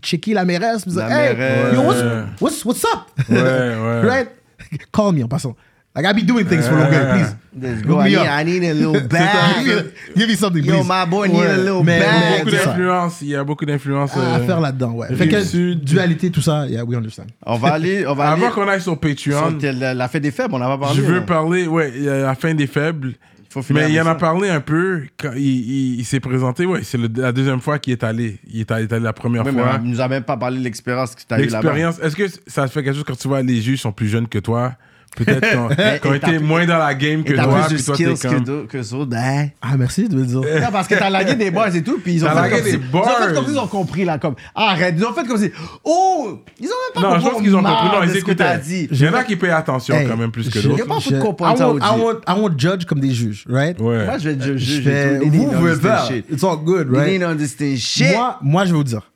checker 0.00 0.32
la 0.32 0.44
mairesse. 0.44 0.82
Puis 0.84 0.92
La 0.94 1.08
dire, 1.08 1.16
hey, 1.16 1.36
mairesse. 1.36 1.74
yo, 1.74 1.80
what's, 1.82 2.40
what's, 2.40 2.64
what's 2.64 2.84
up? 2.84 3.28
Ouais, 3.28 3.36
ouais. 3.42 4.00
right? 4.08 4.28
Call 4.92 5.12
me 5.12 5.22
en 5.24 5.28
passant. 5.28 5.54
Like, 5.92 6.06
I 6.06 6.12
be 6.12 6.22
doing 6.24 6.44
things 6.46 6.68
for 6.68 6.76
Longueuil, 6.76 7.04
please. 7.10 7.36
Let's 7.60 7.82
go. 7.82 7.98
I 7.98 8.04
me 8.04 8.10
need, 8.10 8.16
up. 8.18 8.26
I 8.28 8.44
need 8.44 8.62
a 8.62 8.74
little 8.74 8.92
Give 9.00 9.08
bag. 9.08 9.66
me- 9.66 9.90
Give 10.16 10.28
me 10.28 10.36
something, 10.36 10.62
Yo, 10.64 10.74
please. 10.76 10.86
my 10.88 11.04
boy 11.04 11.26
need 11.26 11.42
a 11.42 11.56
little 11.56 11.82
Mais- 11.82 11.98
Il 11.98 12.02
y 12.02 12.04
a 12.04 12.12
bag. 12.12 12.44
beaucoup 12.44 12.50
d'influence. 12.56 13.22
Il 13.22 13.28
y 13.28 13.34
a 13.34 13.42
beaucoup 13.44 13.64
d'influence. 13.66 14.16
à 14.16 14.20
euh, 14.36 14.46
faire 14.46 14.60
là-dedans, 14.60 14.92
ouais. 14.92 15.08
Fait 15.16 15.26
que 15.26 15.74
dualité, 15.74 16.30
tout 16.30 16.40
ça, 16.42 16.66
yeah, 16.68 16.84
we 16.84 16.96
understand. 16.96 17.26
On 17.44 17.56
va 17.56 17.72
aller, 17.72 18.06
on 18.06 18.14
va. 18.14 18.30
Avant 18.30 18.50
qu'on 18.50 18.68
aille 18.68 18.80
sur 18.80 18.96
Patreon, 19.00 19.58
sur 19.58 19.72
la, 19.72 19.92
la 19.92 20.08
fête 20.08 20.22
des 20.22 20.30
faibles, 20.30 20.54
on 20.54 20.60
en 20.62 20.68
va 20.68 20.78
parler. 20.78 20.96
je 20.96 21.02
veux 21.02 21.14
là. 21.16 21.20
parler, 21.22 21.66
ouais, 21.66 21.92
il 21.96 22.04
y 22.04 22.08
a 22.08 22.18
la 22.18 22.34
fin 22.36 22.54
des 22.54 22.68
faibles. 22.68 23.14
Faut 23.50 23.62
finir 23.62 23.82
Mais 23.88 23.92
il 23.92 24.00
en 24.00 24.06
a 24.06 24.14
parlé 24.14 24.48
un 24.48 24.60
peu 24.60 25.02
quand 25.18 25.32
il, 25.34 25.42
il- 25.42 25.98
il 26.00 26.04
s'est 26.04 26.20
présenté. 26.20 26.64
Ouais, 26.66 26.82
c'est 26.84 26.98
la 26.98 27.32
deuxième 27.32 27.60
fois 27.60 27.78
qu'il 27.80 27.92
est 27.92 28.04
allé. 28.04 28.38
Il 28.48 28.60
est 28.60 28.70
allé, 28.70 28.84
il 28.84 28.88
est 28.88 28.92
allé 28.94 29.02
la 29.04 29.12
première 29.12 29.44
Oui, 29.44 29.50
mais 29.52 29.60
fois. 29.62 29.80
il 29.82 29.90
nous 29.90 30.00
a 30.00 30.06
même 30.08 30.22
pas 30.22 30.36
parlé 30.36 30.58
de 30.58 30.62
l'expérience 30.64 31.14
que 31.16 31.22
tu 31.26 31.34
as 31.34 31.40
eu 31.40 31.46
là-bas. 31.46 31.56
L'expérience, 31.58 31.98
est-ce 32.00 32.14
que 32.16 32.24
ça 32.46 32.68
fait 32.68 32.82
quelque 32.84 32.94
chose 32.94 33.04
quand 33.04 33.18
tu 33.18 33.26
vois 33.28 33.42
les 33.42 33.60
juges 33.60 33.80
sont 33.80 33.92
plus 33.92 34.08
jeunes 34.08 34.28
que 34.28 34.38
toi? 34.38 34.74
Peut-être 35.16 36.00
qu'on 36.02 36.12
Et 36.14 36.16
été 36.16 36.38
moins 36.38 36.64
dans 36.66 36.78
la 36.78 36.94
game 36.94 37.24
que 37.24 37.32
toi, 37.34 37.64
plus 37.66 37.74
de 37.74 37.76
puis 37.76 37.84
toi 37.84 37.96
t'es 37.96 38.16
skills 38.16 38.44
comme. 38.44 38.66
que 38.68 38.82
ça. 38.82 38.96
Ben. 39.06 39.50
Ah, 39.60 39.76
merci 39.76 40.08
de 40.08 40.14
me 40.14 40.20
le 40.20 40.26
dire. 40.26 40.40
Non, 40.40 40.68
parce 40.72 40.86
que 40.88 40.94
t'as 40.94 41.10
lagué 41.10 41.34
des 41.34 41.50
bars 41.50 41.74
et 41.74 41.82
tout, 41.82 41.98
puis 42.02 42.14
ils 42.14 42.24
ont 42.24 42.28
fait 42.28 42.34
lagué 42.34 42.54
comme 42.56 42.64
des 42.64 42.70
si- 42.70 42.78
Ils 42.92 42.96
ont 42.96 43.02
fait 43.28 43.34
comme 43.34 43.46
s'ils 43.46 43.58
ont 43.58 43.66
compris, 43.66 44.04
là, 44.04 44.18
comme... 44.18 44.34
Arrête, 44.54 44.94
ils 44.96 45.04
ont 45.04 45.12
fait 45.12 45.26
comme 45.26 45.38
si... 45.38 45.50
Oh! 45.84 46.38
Ils 46.60 46.66
ont 46.66 46.70
même 46.70 46.94
pas 46.94 47.00
Non, 47.02 47.08
je 47.08 47.14
compris 47.20 47.30
pense 47.32 47.42
qu'ils 47.42 47.56
ont 47.56 47.62
compris. 47.62 47.86
Non, 47.88 48.02
ils 48.04 48.12
de 48.12 48.16
écoutaient. 48.18 48.60
Il 48.92 49.00
y 49.02 49.08
en 49.08 49.14
a 49.14 49.24
qui 49.24 49.36
payent 49.36 49.50
attention 49.50 49.94
Hey, 49.96 50.06
quand 50.08 50.16
même 50.16 50.30
plus 50.30 50.48
que 50.48 50.60
je- 50.60 50.68
d'autres. 50.68 50.78
J'ai 50.82 50.88
pas 50.88 50.94
foutu 51.00 51.10
de 51.10 51.16
Je- 51.16 51.20
comprendre 51.22 51.54
I 51.54 51.58
ça. 51.58 51.64
I 51.86 52.00
won't- 52.40 52.58
judge 52.58 52.84
comme 52.84 53.00
des 53.00 53.10
juges, 53.12 53.44
right? 53.48 53.78
Ouais. 53.80 54.04
Moi, 54.06 54.18
je 54.18 54.28
vais 54.28 54.36
te 54.36 54.56
juger. 54.56 54.82
They 55.18 55.28
vous 55.28 55.66
shit. 56.08 56.24
It's 56.30 56.44
all 56.44 56.56
good, 56.58 56.88
They 56.90 56.98
right? 56.98 57.10
need 57.12 57.20
to 57.22 57.26
understand 57.26 57.76
shit. 57.76 58.12
Moi, 58.14 58.38
moi, 58.42 58.64
je 58.64 58.70
vais 58.70 58.76
vous 58.76 58.84
dire. 58.84 59.10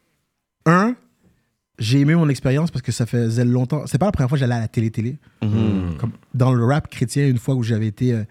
Un, 0.67 0.95
j'ai 1.79 2.01
aimé 2.01 2.15
mon 2.15 2.29
expérience 2.29 2.71
parce 2.71 2.83
que 2.83 2.93
ça 2.93 3.05
faisait 3.07 3.45
longtemps. 3.45 3.83
C'est 3.87 3.99
pas 3.99 4.07
la 4.07 4.13
première 4.13 4.29
fois 4.29 4.37
que 4.37 4.41
j'allais 4.41 4.55
à 4.55 4.61
la 4.61 4.69
télé-télé. 4.69 5.19
Comme 5.41 6.13
dans 6.33 6.53
le 6.53 6.65
rap 6.65 6.89
chrétien, 6.89 7.27
une 7.27 7.39
fois 7.39 7.55
où 7.55 7.63
j'avais 7.63 7.87
été. 7.89 8.13
euh, 8.13 8.25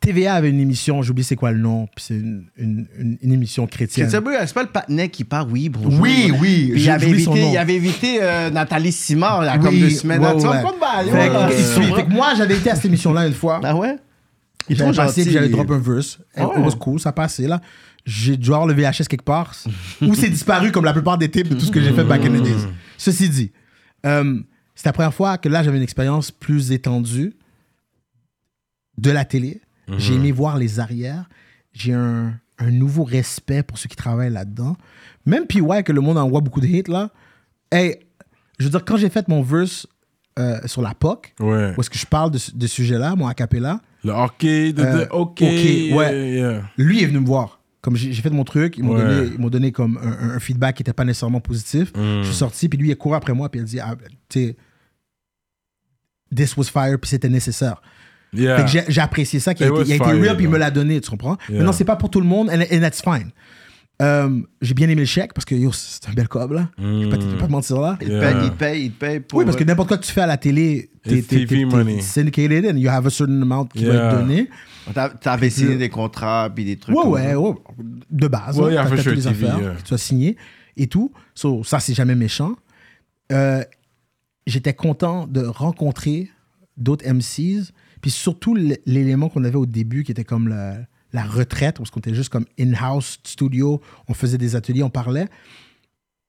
TVA 0.00 0.34
avait 0.34 0.50
une 0.50 0.60
émission, 0.60 1.02
j'oublie 1.02 1.24
c'est 1.24 1.34
quoi 1.36 1.50
le 1.50 1.58
nom, 1.58 1.86
puis 1.86 2.04
c'est 2.06 2.14
une, 2.14 2.44
une, 2.56 2.86
une- 2.98 3.18
une 3.22 3.32
émission 3.32 3.66
chrétienne. 3.66 4.08
C'est 4.08 4.20
c'est 4.46 4.54
pas 4.54 4.62
le 4.62 4.68
patinet 4.68 5.08
qui 5.08 5.24
part, 5.24 5.48
oui, 5.50 5.68
bonjour. 5.68 6.00
Oui, 6.00 6.32
oui, 6.40 6.72
il 6.76 6.90
avait 6.90 7.06
oublié 7.06 7.24
son 7.24 7.32
évité, 7.32 7.46
nom. 7.46 7.52
il 7.52 7.58
avait 7.58 7.74
évité 7.74 8.18
euh, 8.22 8.50
Nathalie 8.50 8.92
Simard, 8.92 9.42
il 9.42 9.46
y 9.46 9.48
a 9.48 9.56
Oui, 9.56 9.64
comme 9.64 9.78
deux 9.80 9.90
semaines. 9.90 10.20
ouais, 10.20 10.26
là. 10.34 10.40
Tu 10.40 10.46
ouais. 10.46 10.62
pas 10.78 11.02
Euh, 11.02 12.02
moi, 12.08 12.34
j'avais 12.36 12.56
été 12.56 12.70
à 12.70 12.76
cette 12.76 12.84
émission-là 12.84 13.26
une 13.26 13.32
fois. 13.34 13.60
Ah 13.64 13.74
ouais? 13.74 13.96
Il 14.68 14.74
est 14.74 14.78
J'avais 14.78 14.92
trop 14.92 15.02
passé, 15.02 15.28
j'avais 15.28 15.48
drop 15.48 15.70
un 15.72 15.78
verse. 15.78 16.18
It 16.36 16.42
Oh. 16.44 16.52
was 16.60 16.76
cool, 16.78 17.00
ça 17.00 17.12
passait 17.12 17.48
là. 17.48 17.60
J'ai 18.06 18.36
dû 18.36 18.50
avoir 18.52 18.66
le 18.66 18.72
VHS 18.72 19.08
quelque 19.08 19.24
part. 19.24 19.52
ou 20.00 20.14
c'est 20.14 20.30
disparu 20.30 20.70
comme 20.72 20.84
la 20.84 20.92
plupart 20.92 21.18
des 21.18 21.28
types 21.30 21.48
de 21.48 21.54
tout 21.54 21.66
ce 21.66 21.70
que 21.72 21.80
j'ai 21.82 21.92
fait 21.92 22.04
back 22.04 22.24
in 22.24 22.30
the 22.38 22.42
days. 22.42 22.64
Ceci 22.96 23.28
dit, 23.28 23.52
euh, 24.06 24.40
c'est 24.76 24.86
la 24.86 24.92
première 24.92 25.12
fois 25.12 25.38
que 25.38 25.48
là, 25.48 25.62
j'avais 25.64 25.76
une 25.76 25.82
expérience 25.82 26.30
plus 26.30 26.70
étendue 26.72 27.34
de 28.98 29.10
la 29.10 29.24
télé. 29.24 29.60
J'ai 29.98 30.14
aimé 30.14 30.32
voir 30.32 30.56
les 30.58 30.80
arrières. 30.80 31.28
J'ai 31.72 31.92
un, 31.92 32.34
un 32.58 32.70
nouveau 32.70 33.04
respect 33.04 33.62
pour 33.62 33.78
ceux 33.78 33.88
qui 33.88 33.96
travaillent 33.96 34.32
là-dedans. 34.32 34.76
Même 35.26 35.46
puis 35.46 35.60
ouais, 35.60 35.82
que 35.82 35.92
le 35.92 36.00
monde 36.00 36.18
envoie 36.18 36.40
beaucoup 36.40 36.60
de 36.60 36.66
hits 36.66 36.84
là. 36.88 37.10
Hey, 37.70 37.96
je 38.58 38.64
veux 38.64 38.70
dire, 38.70 38.84
quand 38.84 38.96
j'ai 38.96 39.10
fait 39.10 39.28
mon 39.28 39.42
verse 39.42 39.86
euh, 40.38 40.58
sur 40.66 40.82
la 40.82 40.94
POC, 40.94 41.34
Ouais. 41.40 41.74
où 41.76 41.80
est-ce 41.80 41.90
que 41.90 41.98
je 41.98 42.06
parle 42.06 42.30
de, 42.30 42.38
ce- 42.38 42.50
de 42.54 42.66
ce 42.66 42.74
sujet-là, 42.76 43.16
mon 43.16 43.26
acapella, 43.26 43.80
Le 44.04 44.12
hockey, 44.12 44.72
de, 44.72 44.82
Euh, 44.82 45.04
de- 45.04 45.10
ok. 45.10 45.30
ok, 45.30 45.40
ouais. 45.42 46.30
yeah. 46.36 46.62
lui 46.76 47.02
est 47.02 47.06
venu 47.06 47.20
me 47.20 47.26
voir. 47.26 47.55
Comme 47.86 47.94
j'ai 47.94 48.12
fait 48.14 48.30
mon 48.30 48.42
truc, 48.42 48.78
ils 48.78 48.82
m'ont 48.82 48.96
Ouais. 48.96 49.04
donné, 49.04 49.30
ils 49.38 49.50
donné 49.50 49.70
comme 49.70 49.96
un, 50.02 50.40
feedback 50.40 50.74
qui 50.74 50.82
n'était 50.82 50.92
pas 50.92 51.04
nécessairement 51.04 51.38
positif. 51.38 51.92
Mm. 51.94 52.22
Je 52.22 52.26
suis 52.26 52.34
sorti, 52.34 52.68
puis 52.68 52.76
lui, 52.76 52.88
il 52.88 52.92
a 52.92 52.96
couru 52.96 53.14
après 53.14 53.32
moi, 53.32 53.48
puis 53.48 53.60
il 53.60 53.62
a 53.62 53.64
dit, 53.64 53.78
ah, 53.78 53.94
tu 54.28 54.40
sais, 54.40 54.56
this 56.34 56.56
was 56.56 56.64
fire, 56.64 56.98
puis 56.98 57.08
c'était 57.08 57.28
nécessaire. 57.28 57.80
Yeah. 58.32 58.66
J'ai 58.66 59.00
apprécié 59.00 59.38
ça, 59.38 59.54
qu'il 59.54 59.66
a 59.66 59.68
a 59.68 59.82
été 59.82 60.02
real, 60.02 60.34
puis 60.34 60.46
il 60.46 60.50
me 60.50 60.58
l'a 60.58 60.72
donné, 60.72 61.00
tu 61.00 61.08
comprends? 61.08 61.36
Yeah. 61.48 61.58
Maintenant, 61.58 61.70
c'est 61.70 61.84
pas 61.84 61.94
pour 61.94 62.10
tout 62.10 62.20
le 62.20 62.26
monde, 62.26 62.50
and, 62.50 62.62
and 62.74 62.80
that's 62.80 63.00
fine. 63.00 63.30
Euh, 64.02 64.42
j'ai 64.60 64.74
bien 64.74 64.88
aimé 64.88 65.00
le 65.00 65.06
chèque, 65.06 65.32
parce 65.32 65.44
que 65.46 65.54
yo, 65.54 65.72
c'est 65.72 66.06
un 66.08 66.12
bel 66.12 66.28
cob, 66.28 66.52
là. 66.52 66.68
Je 66.78 66.84
vais 66.84 67.08
pas, 67.08 67.18
je 67.18 67.26
vais 67.28 67.36
pas 67.38 67.46
te 67.46 67.50
mentir, 67.52 67.80
là. 67.80 67.96
Il 68.02 68.08
te 68.08 68.12
Yeah. 68.12 68.20
paye, 68.32 68.44
il 68.44 68.50
te 68.50 68.56
paye, 68.56 68.84
il 68.84 68.92
te 68.92 68.98
paye 68.98 69.20
pour... 69.20 69.38
Oui, 69.38 69.44
parce 69.46 69.56
que 69.56 69.64
n'importe 69.64 69.88
quoi 69.88 69.96
que 69.98 70.04
tu 70.04 70.12
fais 70.12 70.20
à 70.20 70.26
la 70.26 70.36
télé, 70.36 70.90
t'es 71.02 71.18
It's 71.18 71.26
t'es- 71.28 71.36
TV 71.46 71.56
t'es- 71.60 71.64
money. 71.64 71.96
t'es 71.96 72.02
syndicated 72.02 72.66
and 72.66 72.76
you 72.76 72.90
have 72.90 73.06
a 73.06 73.10
certain 73.10 73.40
amount 73.40 73.64
qui 73.66 73.84
va 73.86 73.94
Yeah. 73.94 74.10
être 74.12 74.18
donné. 74.20 74.50
T'as- 74.92 75.08
T'avais 75.08 75.48
signé 75.50 75.76
des 75.76 75.88
contrats, 75.88 76.50
puis 76.54 76.64
des 76.66 76.76
trucs 76.76 76.94
Ouais, 76.94 77.02
comme 77.04 77.12
ouais, 77.12 77.30
ça. 77.32 77.40
ouais, 77.40 77.54
de 78.10 78.28
base. 78.28 78.58
Ouais, 78.60 78.66
hein, 78.66 78.70
il 78.72 78.76
a 78.78 78.82
t'as- 78.84 78.90
fait 78.90 78.96
t'as 78.96 79.02
sur 79.02 79.12
toutes 79.14 79.24
les 79.24 79.30
TV, 79.32 79.46
affaires 79.46 79.60
yeah. 79.62 79.74
que 79.76 79.82
tu 79.82 79.94
as 79.94 79.98
signé 79.98 80.36
et 80.76 80.86
tout. 80.88 81.10
So, 81.34 81.64
ça, 81.64 81.80
c'est 81.80 81.94
jamais 81.94 82.14
méchant. 82.14 82.54
Euh, 83.32 83.62
J'étais 84.48 84.74
content 84.74 85.26
de 85.26 85.40
rencontrer 85.44 86.30
d'autres 86.76 87.04
MCs, 87.04 87.72
puis 88.00 88.12
surtout 88.12 88.56
l- 88.56 88.78
l'élément 88.86 89.28
qu'on 89.28 89.42
avait 89.42 89.56
au 89.56 89.66
début 89.66 90.04
qui 90.04 90.12
était 90.12 90.22
comme 90.22 90.46
la, 90.46 90.76
la 91.12 91.22
retraite, 91.24 91.78
parce 91.78 91.90
qu'on 91.90 92.00
était 92.00 92.14
juste 92.14 92.28
comme 92.30 92.46
in-house 92.58 93.18
studio, 93.24 93.80
on 94.08 94.14
faisait 94.14 94.38
des 94.38 94.56
ateliers, 94.56 94.82
on 94.82 94.90
parlait. 94.90 95.28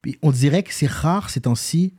Puis 0.01 0.17
on 0.21 0.31
dirait 0.31 0.63
que 0.63 0.73
c'est 0.73 0.89
rare 0.89 1.29
ces 1.29 1.41
temps-ci 1.41 1.93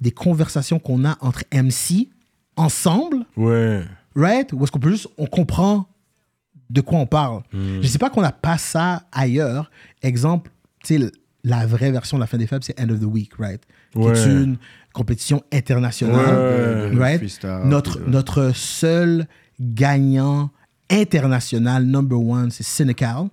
des 0.00 0.10
conversations 0.12 0.78
qu'on 0.78 1.04
a 1.04 1.16
entre 1.20 1.42
MC 1.52 2.08
ensemble 2.56 3.24
Ouais. 3.36 3.82
right? 4.14 4.52
Ou 4.52 4.62
est-ce 4.62 4.72
qu'on 4.72 4.78
peut 4.80 4.90
juste, 4.90 5.08
on 5.18 5.26
comprend 5.26 5.86
de 6.70 6.80
quoi 6.80 6.98
on 6.98 7.06
parle. 7.06 7.42
Je 7.52 7.86
sais 7.86 7.98
pas 7.98 8.10
qu'on 8.10 8.22
n'a 8.22 8.32
pas 8.32 8.58
ça 8.58 9.04
ailleurs. 9.12 9.70
Exemple, 10.02 10.50
tu 10.82 10.98
sais, 10.98 11.10
la 11.44 11.66
vraie 11.66 11.90
version 11.90 12.16
de 12.16 12.20
la 12.22 12.26
fin 12.26 12.38
des 12.38 12.46
faibles, 12.46 12.64
c'est 12.64 12.80
End 12.80 12.88
of 12.88 13.00
the 13.00 13.04
Week, 13.04 13.32
right? 13.38 13.60
Qui 13.92 13.98
Ouais. 13.98 14.18
est 14.18 14.24
une 14.26 14.56
compétition 14.94 15.42
internationale, 15.52 16.94
Ouais. 16.94 17.16
right? 17.18 17.44
Notre, 17.64 18.00
notre 18.08 18.52
seul 18.54 19.26
gagnant 19.60 20.50
international, 20.90 21.84
number 21.84 22.18
one, 22.18 22.50
c'est 22.50 22.62
Cynical, 22.64 23.28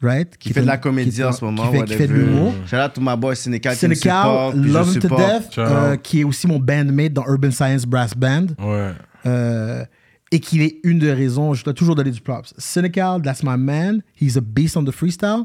right? 0.00 0.36
Qui 0.38 0.52
fait 0.52 0.60
de 0.62 0.66
la 0.66 0.76
comédie 0.78 1.22
en 1.24 1.32
ce 1.32 1.44
moment, 1.44 1.70
Qui 1.70 1.78
fait, 1.78 1.84
qui 1.84 1.94
fait 1.94 2.06
de 2.06 2.12
whatever. 2.12 2.30
l'humour. 2.30 2.54
Shout 2.66 2.76
out 2.76 2.92
to 2.94 3.00
my 3.00 3.16
boy 3.16 3.34
Sénécal 3.36 3.76
qui 3.76 3.88
me 3.88 3.94
Cynical, 3.94 4.52
je 4.54 4.72
Love 4.72 4.94
Him 4.94 5.00
to. 5.00 5.08
Death, 5.16 5.58
euh, 5.58 5.96
qui 5.96 6.20
est 6.20 6.24
aussi 6.24 6.46
mon 6.46 6.58
bandmate 6.58 7.12
dans 7.12 7.24
Urban 7.26 7.50
Science 7.50 7.86
Brass 7.86 8.14
Band. 8.14 8.46
Ouais. 8.58 8.92
Euh, 9.26 9.84
et 10.30 10.40
qu'il 10.40 10.62
est 10.62 10.78
une 10.82 10.98
des 10.98 11.12
raisons, 11.12 11.52
je 11.54 11.62
dois 11.62 11.74
toujours 11.74 11.94
donner 11.94 12.10
du 12.10 12.20
props. 12.20 12.54
Cynical, 12.58 13.20
that's 13.22 13.42
my 13.42 13.56
man. 13.56 14.02
He's 14.20 14.36
a 14.36 14.40
beast 14.40 14.76
on 14.76 14.84
the 14.84 14.90
freestyle. 14.90 15.44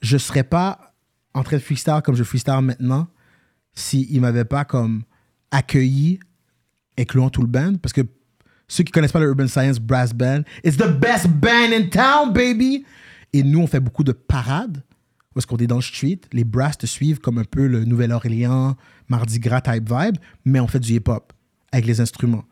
Je 0.00 0.16
serais 0.18 0.42
pas 0.44 0.94
en 1.34 1.42
train 1.42 1.56
de 1.56 1.62
freestyle 1.62 2.00
comme 2.04 2.14
je 2.16 2.24
freestyle 2.24 2.60
maintenant 2.62 3.08
s'il 3.74 4.14
ne 4.14 4.20
m'avait 4.20 4.44
pas 4.44 4.64
comme 4.64 5.02
accueilli, 5.50 6.18
incluant 6.98 7.30
tout 7.30 7.40
le 7.42 7.46
band. 7.46 7.74
Parce 7.80 7.92
que 7.92 8.02
ceux 8.72 8.84
qui 8.84 8.90
connaissent 8.90 9.12
pas 9.12 9.20
le 9.20 9.26
Urban 9.26 9.48
Science 9.48 9.78
Brass 9.78 10.14
Band, 10.14 10.44
it's 10.64 10.78
the 10.78 10.88
best 10.88 11.28
band 11.28 11.74
in 11.74 11.88
town, 11.90 12.32
baby! 12.32 12.86
Et 13.34 13.42
nous, 13.42 13.60
on 13.60 13.66
fait 13.66 13.80
beaucoup 13.80 14.02
de 14.02 14.12
parades. 14.12 14.82
Parce 15.34 15.44
qu'on 15.44 15.58
est 15.58 15.66
dans 15.66 15.76
le 15.76 15.82
street, 15.82 16.20
les 16.32 16.44
brass 16.44 16.78
te 16.78 16.86
suivent 16.86 17.18
comme 17.18 17.36
un 17.38 17.44
peu 17.44 17.66
le 17.66 17.84
Nouvelle-Orléans, 17.84 18.76
Mardi 19.08 19.38
Gras 19.40 19.60
type 19.60 19.90
vibe, 19.90 20.16
mais 20.46 20.58
on 20.60 20.66
fait 20.66 20.78
du 20.78 20.94
hip-hop 20.94 21.32
avec 21.70 21.86
les 21.86 22.00
instruments. 22.00 22.44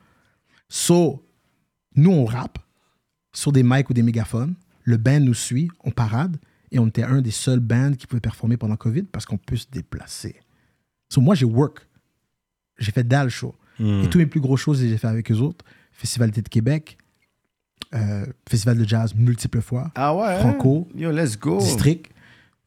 So, 0.68 1.26
nous, 1.94 2.10
on 2.10 2.24
rappe 2.26 2.58
sur 3.32 3.52
des 3.52 3.62
mics 3.62 3.88
ou 3.88 3.94
des 3.94 4.02
mégaphones. 4.02 4.54
Le 4.84 4.98
band 4.98 5.20
nous 5.20 5.34
suit, 5.34 5.70
on 5.84 5.90
parade. 5.90 6.38
Et 6.70 6.78
on 6.78 6.86
était 6.86 7.02
un 7.02 7.20
des 7.22 7.30
seuls 7.30 7.60
bands 7.60 7.92
qui 7.94 8.06
pouvait 8.06 8.20
performer 8.20 8.56
pendant 8.56 8.76
COVID 8.76 9.04
parce 9.04 9.24
qu'on 9.24 9.38
peut 9.38 9.56
se 9.56 9.66
déplacer. 9.70 10.36
So, 11.10 11.20
moi, 11.22 11.34
j'ai 11.34 11.46
work 11.46 11.86
j'ai 12.78 12.92
fait 12.92 13.06
dalle 13.06 13.28
show. 13.28 13.54
Hmm. 13.78 14.04
Et 14.04 14.08
tous 14.10 14.18
mes 14.18 14.26
plus 14.26 14.40
gros 14.40 14.56
shows, 14.56 14.74
j'ai 14.74 14.96
fait 14.96 15.08
avec 15.08 15.30
eux 15.30 15.36
autres. 15.36 15.64
Festival 16.00 16.30
d'été 16.30 16.42
de 16.42 16.48
Québec, 16.48 16.96
euh, 17.94 18.24
Festival 18.48 18.78
de 18.78 18.88
jazz 18.88 19.14
multiples 19.14 19.60
fois, 19.60 19.90
Ah 19.94 20.14
ouais? 20.14 20.24
hein? 20.26 20.38
Franco, 20.40 20.88
Yo, 20.94 21.10
let's 21.10 21.38
go. 21.38 21.58
District. 21.58 22.06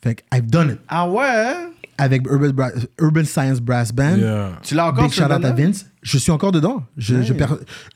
Fait 0.03 0.15
que 0.15 0.21
I've 0.35 0.45
done 0.47 0.71
it. 0.71 0.79
Ah 0.87 1.09
ouais? 1.09 1.23
hein? 1.25 1.69
Avec 1.97 2.25
Urban, 2.27 2.49
Bra- 2.49 2.71
Urban 2.99 3.23
Science 3.23 3.59
Brass 3.61 3.91
Band. 3.93 4.17
Yeah. 4.17 4.51
Tu 4.63 4.75
l'as 4.75 4.87
encore 4.87 5.05
Big 5.05 5.13
shout 5.13 5.23
out 5.23 5.43
à 5.45 5.51
Vince. 5.51 5.85
Je 6.01 6.17
suis 6.17 6.31
encore 6.31 6.51
dedans. 6.51 6.83
Je, 6.97 7.21
je, 7.21 7.33
per- 7.33 7.45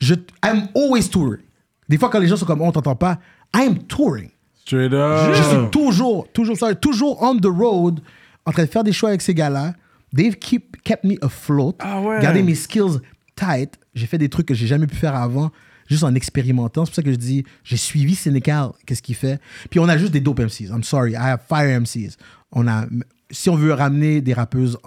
je, 0.00 0.14
I'm 0.44 0.68
always 0.74 1.08
touring. 1.10 1.42
Des 1.88 1.98
fois, 1.98 2.08
quand 2.08 2.18
les 2.18 2.28
gens 2.28 2.36
sont 2.36 2.46
comme, 2.46 2.62
on 2.62 2.70
t'entend 2.72 2.96
pas, 2.96 3.18
I'm 3.54 3.78
touring. 3.84 4.30
Straight 4.64 4.92
up. 4.92 5.34
Je 5.34 5.42
suis 5.42 5.70
toujours, 5.70 6.28
toujours, 6.32 6.56
sorry, 6.56 6.76
toujours 6.76 7.22
on 7.22 7.36
the 7.38 7.46
road, 7.46 8.00
en 8.46 8.52
train 8.52 8.64
de 8.64 8.68
faire 8.68 8.84
des 8.84 8.92
choix 8.92 9.08
avec 9.10 9.20
ces 9.22 9.34
gars-là. 9.34 9.74
They've 10.14 10.36
keep, 10.36 10.82
kept 10.82 11.04
me 11.04 11.16
afloat. 11.22 11.74
Ah 11.80 12.00
ouais. 12.00 12.20
Garder 12.22 12.42
mes 12.42 12.54
skills 12.54 13.00
tight. 13.38 13.74
J'ai 13.94 14.06
fait 14.06 14.18
des 14.18 14.28
trucs 14.28 14.46
que 14.46 14.54
j'ai 14.54 14.66
jamais 14.66 14.86
pu 14.86 14.96
faire 14.96 15.14
avant, 15.14 15.50
juste 15.88 16.04
en 16.04 16.14
expérimentant. 16.14 16.84
C'est 16.84 16.90
pour 16.90 16.96
ça 16.96 17.02
que 17.02 17.12
je 17.12 17.16
dis, 17.16 17.44
j'ai 17.64 17.76
suivi 17.76 18.14
Sénécal, 18.14 18.70
qu'est-ce 18.86 19.02
qu'il 19.02 19.14
fait. 19.14 19.40
Puis 19.70 19.80
on 19.80 19.88
a 19.88 19.96
juste 19.96 20.12
des 20.12 20.20
dope 20.20 20.40
MCs. 20.40 20.68
I'm 20.70 20.82
sorry, 20.82 21.12
I 21.12 21.16
have 21.16 21.40
fire 21.48 21.80
MCs. 21.80 22.16
On 22.52 22.66
a, 22.66 22.86
si 23.30 23.50
on 23.50 23.56
veut 23.56 23.72
ramener 23.72 24.20
des 24.20 24.32
rappeuses 24.32 24.78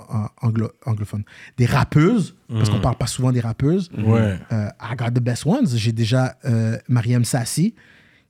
anglo- 0.42 0.72
anglophones, 0.86 1.24
des 1.58 1.66
rappeuses, 1.66 2.36
parce 2.50 2.70
Mm. 2.70 2.74
qu'on 2.74 2.80
parle 2.82 2.96
pas 2.98 3.08
souvent 3.08 3.32
des 3.32 3.40
rappeuses, 3.40 3.90
Ouais. 3.98 4.38
euh, 4.52 4.68
I 4.82 4.96
got 4.98 5.12
the 5.12 5.20
best 5.22 5.46
ones. 5.46 5.68
J'ai 5.76 5.92
déjà 5.92 6.36
euh, 6.46 6.78
Mariam 6.88 7.24
Sassi, 7.24 7.76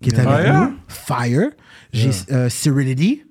qui 0.02 0.10
est 0.10 0.20
avec 0.20 0.28
Fire? 0.46 0.54
nous. 0.70 0.76
Fire. 0.88 1.50
J'ai 1.94 2.10
euh, 2.32 2.50
Serenity. 2.50 3.24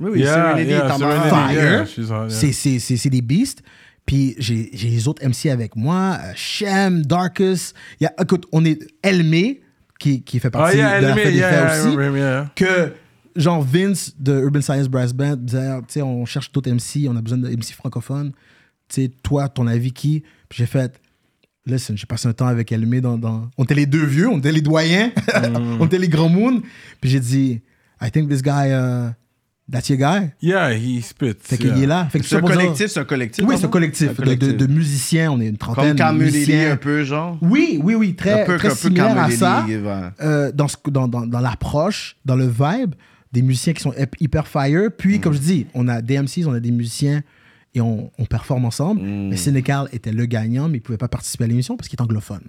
Oui, 0.00 0.10
oui, 0.14 0.20
Yeah, 0.20 0.34
Serenity 0.34 0.70
yeah, 0.70 0.86
est 0.88 0.90
en 0.90 0.98
Serenity. 0.98 1.28
Fire. 1.28 1.52
yeah, 1.52 1.86
she's 1.86 2.10
on, 2.10 2.20
yeah. 2.22 2.30
C'est- 2.30 2.52
C'est 2.52 2.78
c'est- 2.80 2.96
c'est 2.96 3.10
des 3.10 3.22
beasts. 3.22 3.62
Puis 4.06 4.34
j'ai 4.38 4.70
j'ai 4.72 4.88
les 4.90 5.08
autres 5.08 5.22
MC 5.26 5.46
avec 5.50 5.76
moi. 5.76 6.18
euh, 6.22 6.32
Shem, 6.34 7.04
Darkus. 7.06 7.72
Y 8.00 8.06
a, 8.06 8.12
écoute, 8.22 8.46
on 8.52 8.64
est 8.64 8.78
Elmé, 9.02 9.62
qui, 9.98 10.22
qui 10.22 10.38
fait 10.40 10.48
Ah, 10.48 10.50
partie 10.50 10.76
yeah, 10.76 11.00
de 11.00 11.06
la 11.06 11.10
Elmé, 11.10 11.22
fête 11.22 11.34
yeah, 11.34 11.86
aussi. 11.86 11.96
yeah. 12.18 12.50
Que, 12.54 12.92
genre, 13.36 13.62
Vince 13.62 14.12
de 14.18 14.40
Urban 14.40 14.60
Science 14.60 14.88
Brass 14.88 15.12
Band 15.14 15.36
disait, 15.36 15.78
tu 15.78 15.84
sais, 15.88 16.02
on 16.02 16.26
cherche 16.26 16.52
d'autres 16.52 16.70
MC, 16.70 17.08
on 17.08 17.16
a 17.16 17.22
besoin 17.22 17.38
de 17.38 17.48
MC 17.48 17.72
francophones. 17.72 18.32
Tu 18.88 19.02
sais, 19.04 19.10
toi, 19.22 19.48
ton 19.48 19.66
avis 19.66 19.92
qui? 19.92 20.22
Puis 20.50 20.58
j'ai 20.58 20.66
fait, 20.66 21.00
listen, 21.64 21.96
j'ai 21.96 22.04
passé 22.06 22.28
un 22.28 22.34
temps 22.34 22.46
avec 22.46 22.70
Elmé 22.72 23.00
dans, 23.00 23.16
dans. 23.16 23.48
On 23.56 23.64
était 23.64 23.74
les 23.74 23.86
deux 23.86 24.04
vieux, 24.04 24.28
on 24.28 24.38
était 24.38 24.52
les 24.52 24.60
doyens, 24.60 25.10
Mm. 25.34 25.78
on 25.80 25.86
était 25.86 25.98
les 25.98 26.08
grands 26.08 26.28
moons. 26.28 26.60
Puis 27.00 27.08
j'ai 27.10 27.20
dit, 27.20 27.62
I 28.02 28.10
think 28.10 28.28
this 28.28 28.42
guy, 28.42 28.68
uh, 28.70 29.12
that's 29.70 29.88
your 29.88 29.98
guy. 29.98 30.30
Yeah, 30.42 30.72
he 30.74 31.02
spits. 31.02 31.34
Fait 31.40 31.56
qu'il 31.56 31.68
yeah. 31.68 31.78
est 31.78 31.86
là. 31.86 32.06
Fait 32.10 32.20
que 32.20 32.26
C'est 32.26 32.36
un 32.36 32.40
collectif, 32.40 32.86
c'est 32.88 33.00
un 33.00 33.04
collectif. 33.04 33.44
Oui, 33.46 33.56
c'est 33.58 33.64
un 33.66 33.68
collectif, 33.68 34.10
Un 34.20 34.24
de- 34.24 34.34
De, 34.34 34.52
de 34.52 34.66
musiciens. 34.66 35.32
On 35.32 35.40
est 35.40 35.46
une 35.48 35.56
trentaine 35.56 35.84
Comme 35.88 35.92
de 35.94 35.98
Camulili, 35.98 36.32
musiciens. 36.38 36.72
un 36.72 36.76
peu, 36.76 37.04
genre? 37.04 37.38
Oui, 37.42 37.80
oui, 37.82 37.94
oui, 37.94 38.14
très, 38.14 38.42
Un 38.42 38.46
peu- 38.46 38.56
très 38.58 38.68
un 38.68 38.70
peu 38.72 38.76
similaire 38.76 39.18
à 39.18 39.28
Camulili, 39.30 39.38
ça. 39.38 40.12
euh, 40.20 40.52
dans, 40.52 40.68
ce- 40.68 40.76
dans, 40.88 41.08
dans, 41.08 41.26
dans 41.26 41.40
l'approche, 41.40 42.16
dans 42.24 42.36
le 42.36 42.46
vibe, 42.46 42.94
des 43.32 43.42
musiciens 43.42 43.72
qui 43.72 43.82
sont 43.82 43.94
hyper 44.20 44.46
fire. 44.46 44.90
Puis, 44.96 45.18
comme 45.20 45.32
je 45.32 45.38
dis, 45.40 45.66
on 45.74 45.88
a 45.88 46.00
des 46.02 46.18
MCs, 46.20 46.46
on 46.46 46.52
a 46.52 46.60
des 46.60 46.70
musiciens 46.70 47.22
et 47.74 47.80
on, 47.80 48.12
on 48.18 48.24
performe 48.26 48.64
ensemble. 48.66 49.00
Mais 49.02 49.36
Sénécal 49.36 49.88
était 49.92 50.12
le 50.12 50.26
gagnant, 50.26 50.68
mais 50.68 50.78
il 50.78 50.80
pouvait 50.80 50.98
pas 50.98 51.08
participer 51.08 51.44
à 51.44 51.46
l'émission 51.48 51.76
parce 51.76 51.88
qu'il 51.88 51.98
est 51.98 52.02
anglophone. 52.02 52.42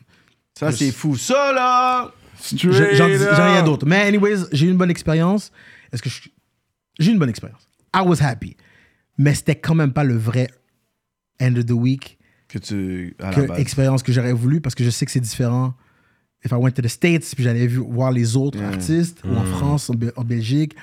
Ça, 0.60 0.72
c'est 0.72 0.92
fou. 0.92 1.18
Ça, 1.18 1.52
là! 1.53 2.11
J'en 2.53 3.08
ai 3.08 3.52
rien 3.53 3.64
d'autre. 3.64 3.85
Mais, 3.88 4.02
anyways, 4.03 4.44
j'ai 4.52 4.68
eu 4.68 4.69
une 4.69 4.77
bonne 4.77 4.92
expérience. 4.92 5.52
Est-ce 5.92 6.02
que 6.03 6.10
je- 6.10 6.30
J'ai 6.99 7.09
eu 7.11 7.14
une 7.14 7.19
bonne 7.19 7.30
expérience. 7.30 7.67
I 7.95 8.01
was 8.06 8.22
happy. 8.22 8.56
Mais 9.17 9.33
c'était 9.33 9.56
quand 9.56 9.75
même 9.75 9.93
pas 9.93 10.03
le 10.03 10.15
vrai 10.15 10.48
end 11.41 11.56
of 11.56 11.65
the 11.65 11.72
week. 11.72 12.17
Que 12.48 12.59
tu. 12.59 13.15
À 13.19 13.32
la 13.32 13.35
que 13.35 13.41
base. 13.48 13.59
expérience 13.59 14.03
que 14.03 14.11
j'aurais 14.11 14.33
voulu 14.33 14.61
parce 14.61 14.75
que 14.75 14.83
je 14.83 14.90
sais 14.90 15.06
que 15.06 15.11
c'est 15.11 15.19
différent. 15.19 15.74
If 16.43 16.51
I 16.51 16.56
went 16.56 16.72
to 16.74 16.82
the 16.82 16.88
States, 16.88 17.33
puis 17.33 17.43
j'allais 17.43 17.65
voir 17.67 18.11
les 18.11 18.35
autres 18.35 18.61
artistes, 18.61 19.22
ou 19.25 19.33
en 19.35 19.43
France, 19.45 19.90
en, 19.90 19.95
Be- 19.95 20.11
en 20.15 20.24
Belgique, 20.24 20.75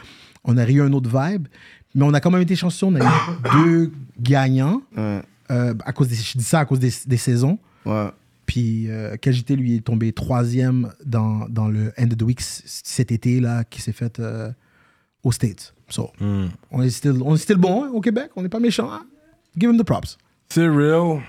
on 0.44 0.56
aurait 0.58 0.72
eu 0.72 0.82
un 0.82 0.92
autre 0.92 1.08
vibe. 1.08 1.46
Mais 1.94 2.04
on 2.04 2.12
a 2.14 2.20
quand 2.20 2.30
même 2.32 2.42
été 2.42 2.56
chanceux, 2.56 2.86
on 2.86 2.94
a 2.96 3.04
eu 3.04 3.08
deux 3.64 3.92
gagnants. 4.18 4.82
Ouais. 4.96 5.20
euh, 5.50 5.74
à 5.84 5.92
cause 5.92 6.08
des, 6.08 6.16
je 6.16 6.36
dis 6.38 6.42
ça 6.44 6.60
à 6.60 6.64
cause 6.64 6.80
des, 6.80 6.90
des 7.06 7.16
saisons. 7.16 7.58
Ouais. 7.86 8.08
Puis 8.46 8.90
euh, 8.90 9.16
KJT, 9.16 9.50
lui, 9.50 9.76
est 9.76 9.80
tombé 9.84 10.12
troisième 10.12 10.92
dans, 11.06 11.46
dans 11.48 11.68
le 11.68 11.92
End 11.96 12.06
of 12.10 12.16
the 12.16 12.22
Week 12.22 12.40
cet 12.40 13.12
été, 13.12 13.38
là, 13.40 13.62
qui 13.62 13.80
s'est 13.82 13.92
fait 13.92 14.18
euh, 14.18 14.50
aux 15.24 15.32
States. 15.32 15.74
So, 15.88 16.10
Mm. 16.20 16.46
on 16.70 16.82
est 16.82 16.90
still, 16.90 17.20
on 17.24 17.34
est 17.34 17.38
still 17.38 17.56
bon 17.56 17.84
hein, 17.84 17.90
au 17.92 18.00
Québec, 18.00 18.30
on 18.36 18.42
n'est 18.42 18.48
pas 18.48 18.60
méchant. 18.60 18.88
hein. 18.92 19.02
Give 19.58 19.70
him 19.70 19.78
the 19.78 19.84
props. 19.84 20.16
C'est 20.48 20.66
real. 20.68 21.20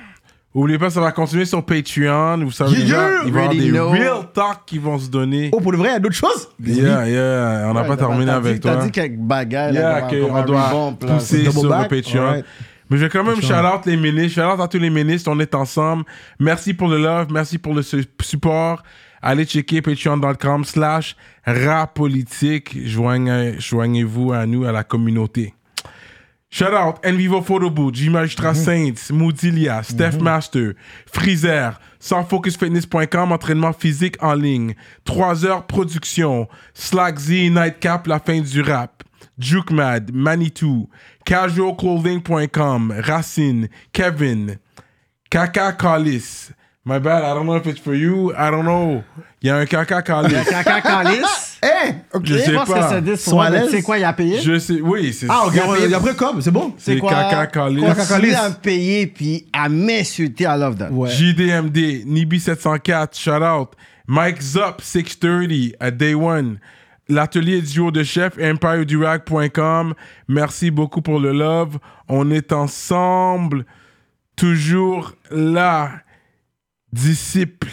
Oubliez 0.55 0.77
pas, 0.77 0.91
ça 0.91 1.01
va 1.01 1.11
continuer 1.11 1.45
sur 1.45 1.65
Patreon. 1.65 2.37
Vous 2.45 2.51
savez, 2.51 2.73
Yeah, 2.73 2.81
déjà, 2.81 3.09
il 3.25 3.33
va 3.33 3.39
y 3.39 3.43
avoir 3.43 3.55
des 3.55 3.71
know. 3.71 3.89
real 3.89 4.31
talk 4.33 4.59
qui 4.67 4.77
vont 4.77 4.99
se 4.99 5.09
donner. 5.09 5.49
Oh, 5.51 5.59
pour 5.59 5.71
le 5.71 5.79
vrai, 5.79 5.89
il 5.89 5.93
y 5.93 5.95
a 5.95 5.99
d'autres 5.99 6.13
choses? 6.15 6.47
Yeah, 6.63 7.07
yeah. 7.09 7.65
On 7.69 7.73
n'a 7.73 7.81
Ouais, 7.81 7.87
pas 7.87 7.97
terminé 7.97 8.29
avec 8.31 8.53
dit- 8.55 8.59
toi. 8.59 8.75
T'as 8.75 8.85
dit 8.85 8.91
quelques 8.91 9.17
bagailles. 9.17 9.73
Yeah, 9.73 9.93
là, 9.93 10.01
qu'on 10.03 10.27
qu'on 10.27 10.33
va 10.33 10.43
doit 10.43 10.93
pousser 10.99 11.49
sur 11.49 11.67
back? 11.67 11.91
le 11.91 12.01
Patreon. 12.01 12.43
Mais 12.89 12.97
je 12.97 13.03
vais 13.05 13.09
quand 13.09 13.23
même 13.23 13.41
shout-out 13.41 13.85
les 13.87 13.97
ministres. 13.97 14.41
Shout-out 14.43 14.59
à 14.59 14.67
tous 14.67 14.77
les 14.77 14.91
ministres. 14.91 15.31
On 15.33 15.39
est 15.39 15.55
ensemble. 15.55 16.03
Merci 16.39 16.75
pour 16.75 16.87
le 16.87 17.01
love. 17.01 17.27
Merci 17.31 17.57
pour 17.57 17.73
le 17.73 17.81
su- 17.81 18.05
support. 18.21 18.83
Allez 19.23 19.45
checker 19.45 19.81
patreon.com 19.81 20.65
slash 20.65 21.15
rapolitique. 21.45 22.77
Joignez- 22.85 23.59
Joignez-vous 23.59 24.33
à 24.33 24.45
nous, 24.45 24.65
à 24.65 24.71
la 24.73 24.83
communauté. 24.83 25.53
Shout 26.51 26.65
out 26.65 26.97
Envivo 27.03 27.41
Photo 27.41 27.71
Booth, 27.71 27.95
J 27.95 28.09
Magistrat 28.11 28.53
Saints, 28.53 29.09
Moodilia, 29.11 29.81
Steph 29.81 30.19
Master, 30.21 30.73
Freezer, 31.11 31.79
sansfocusfitness.com, 31.99 33.31
entraînement 33.31 33.73
physique 33.73 34.17
en 34.21 34.35
ligne, 34.35 34.75
3 35.05 35.45
heures 35.47 35.65
production, 35.65 36.47
Slack 36.75 37.17
Z, 37.17 37.49
Nightcap, 37.49 38.05
la 38.05 38.19
fin 38.19 38.39
du 38.39 38.61
rap, 38.61 39.01
Juke 39.39 39.71
Mad, 39.71 40.11
Manitou, 40.13 40.89
casualclothing.com, 41.25 42.93
Racine, 42.99 43.67
Kevin, 43.91 44.57
Kaka 45.31 45.71
Callis. 45.71 46.51
My 46.85 46.99
bad, 46.99 47.23
I 47.23 47.33
don't 47.33 47.45
know 47.45 47.55
if 47.55 47.65
it's 47.65 47.79
for 47.79 47.93
you, 47.95 48.33
I 48.35 48.51
don't 48.51 48.65
know. 48.65 49.03
Il 49.41 49.47
y 49.47 49.49
a 49.49 49.55
un 49.55 49.65
Kaka 49.65 50.01
Callis. 50.01 50.33
Caca 50.49 50.81
Calice? 50.81 51.57
Hey, 51.61 51.95
ok. 52.13 52.25
Je 52.25 52.37
sais 52.37 52.51
Je 52.51 52.55
pense 52.57 52.67
pas. 52.69 52.83
que 52.83 52.89
c'est 52.95 53.01
10 53.01 53.17
Sont 53.21 53.39
à 53.39 53.49
l'aise? 53.49 53.69
C'est 53.71 53.81
quoi, 53.81 53.97
il 53.97 54.03
a 54.03 54.11
payé? 54.11 54.41
Je 54.41 54.59
sais, 54.59 54.81
oui, 54.81 55.13
c'est 55.13 55.27
Ah, 55.29 55.43
ok, 55.47 55.53
Il 55.85 55.93
a 55.93 55.97
après 55.97 56.13
comme, 56.13 56.41
c'est 56.41 56.51
bon. 56.51 56.73
C'est 56.77 56.99
Caca 56.99 57.47
Callis. 57.47 57.81
Caca. 57.81 58.05
Continue 58.05 58.33
à 58.33 58.49
me 58.49 58.55
payer 58.55 59.07
puis 59.07 59.47
à 59.53 59.69
m'insulter, 59.69 60.43
I 60.43 60.57
love 60.59 60.75
that. 60.75 60.91
Ouais. 60.91 61.09
JDMD, 61.09 62.05
Nibi704, 62.05 63.17
shout 63.17 63.41
out. 63.41 63.69
Mike 64.05 64.41
Zup, 64.41 64.81
630, 64.81 65.75
à 65.79 65.89
Day 65.89 66.13
One. 66.15 66.59
L'atelier 67.07 67.61
duo 67.61 67.91
de 67.91 68.03
chef, 68.03 68.37
EmpireDurag.com. 68.37 69.93
Merci 70.27 70.69
beaucoup 70.69 71.01
pour 71.01 71.19
le 71.21 71.31
love. 71.31 71.77
On 72.09 72.29
est 72.29 72.51
ensemble, 72.51 73.65
toujours 74.35 75.13
là. 75.31 75.91
Disciples. 76.93 77.69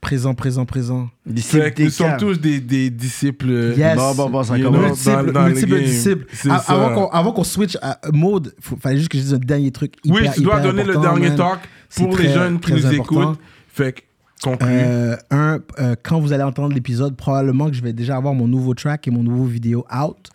Présent, 0.00 0.34
présent, 0.34 0.66
présent. 0.66 1.08
Fait 1.36 1.72
que 1.72 1.84
nous 1.84 1.90
sommes 1.90 2.16
tous 2.18 2.40
des, 2.40 2.58
des 2.60 2.90
disciples. 2.90 3.72
Yes. 3.76 3.96
Bon, 3.96 4.14
bon, 4.16 4.30
bon, 4.30 4.42
ça 4.42 4.58
You 4.58 4.64
commence. 4.64 5.04
know, 5.04 5.12
Multiple, 5.12 5.26
dans- 5.26 5.32
dans 5.32 5.46
le 5.46 5.52
multiple 5.52 5.74
game. 5.76 5.84
disciples. 5.84 6.26
A- 6.50 6.58
ça. 6.58 6.72
Avant 6.74 6.94
qu'on, 6.94 7.06
avant 7.12 7.32
qu'on 7.32 7.44
switch 7.44 7.78
à 7.80 8.00
mode, 8.12 8.52
il 8.72 8.78
fallait 8.80 8.96
juste 8.96 9.10
que 9.10 9.16
je 9.18 9.22
dise 9.22 9.34
un 9.34 9.38
dernier 9.38 9.70
truc 9.70 9.94
hyper, 10.02 10.20
Oui, 10.22 10.28
tu 10.34 10.40
dois 10.42 10.54
hyper 10.58 10.72
donner 10.72 10.82
le 10.82 10.96
dernier 11.00 11.28
man. 11.28 11.36
talk 11.36 11.60
pour 11.94 12.16
les 12.18 12.28
jeunes 12.32 12.58
qui 12.58 12.72
nous 12.72 12.84
important. 12.86 13.22
écoutent. 13.32 13.38
Fait 13.68 13.92
que, 13.92 14.00
conclue. 14.42 14.66
Euh, 14.68 15.16
un, 15.30 15.60
euh, 15.78 15.94
quand 16.02 16.18
vous 16.18 16.32
allez 16.32 16.42
entendre 16.42 16.74
l'épisode, 16.74 17.16
probablement 17.16 17.70
que 17.70 17.76
je 17.76 17.82
vais 17.82 17.92
déjà 17.92 18.16
avoir 18.16 18.34
mon 18.34 18.48
nouveau 18.48 18.74
track 18.74 19.06
et 19.06 19.12
mon 19.12 19.22
nouveau 19.22 19.44
vidéo 19.44 19.86
out, 19.96 20.30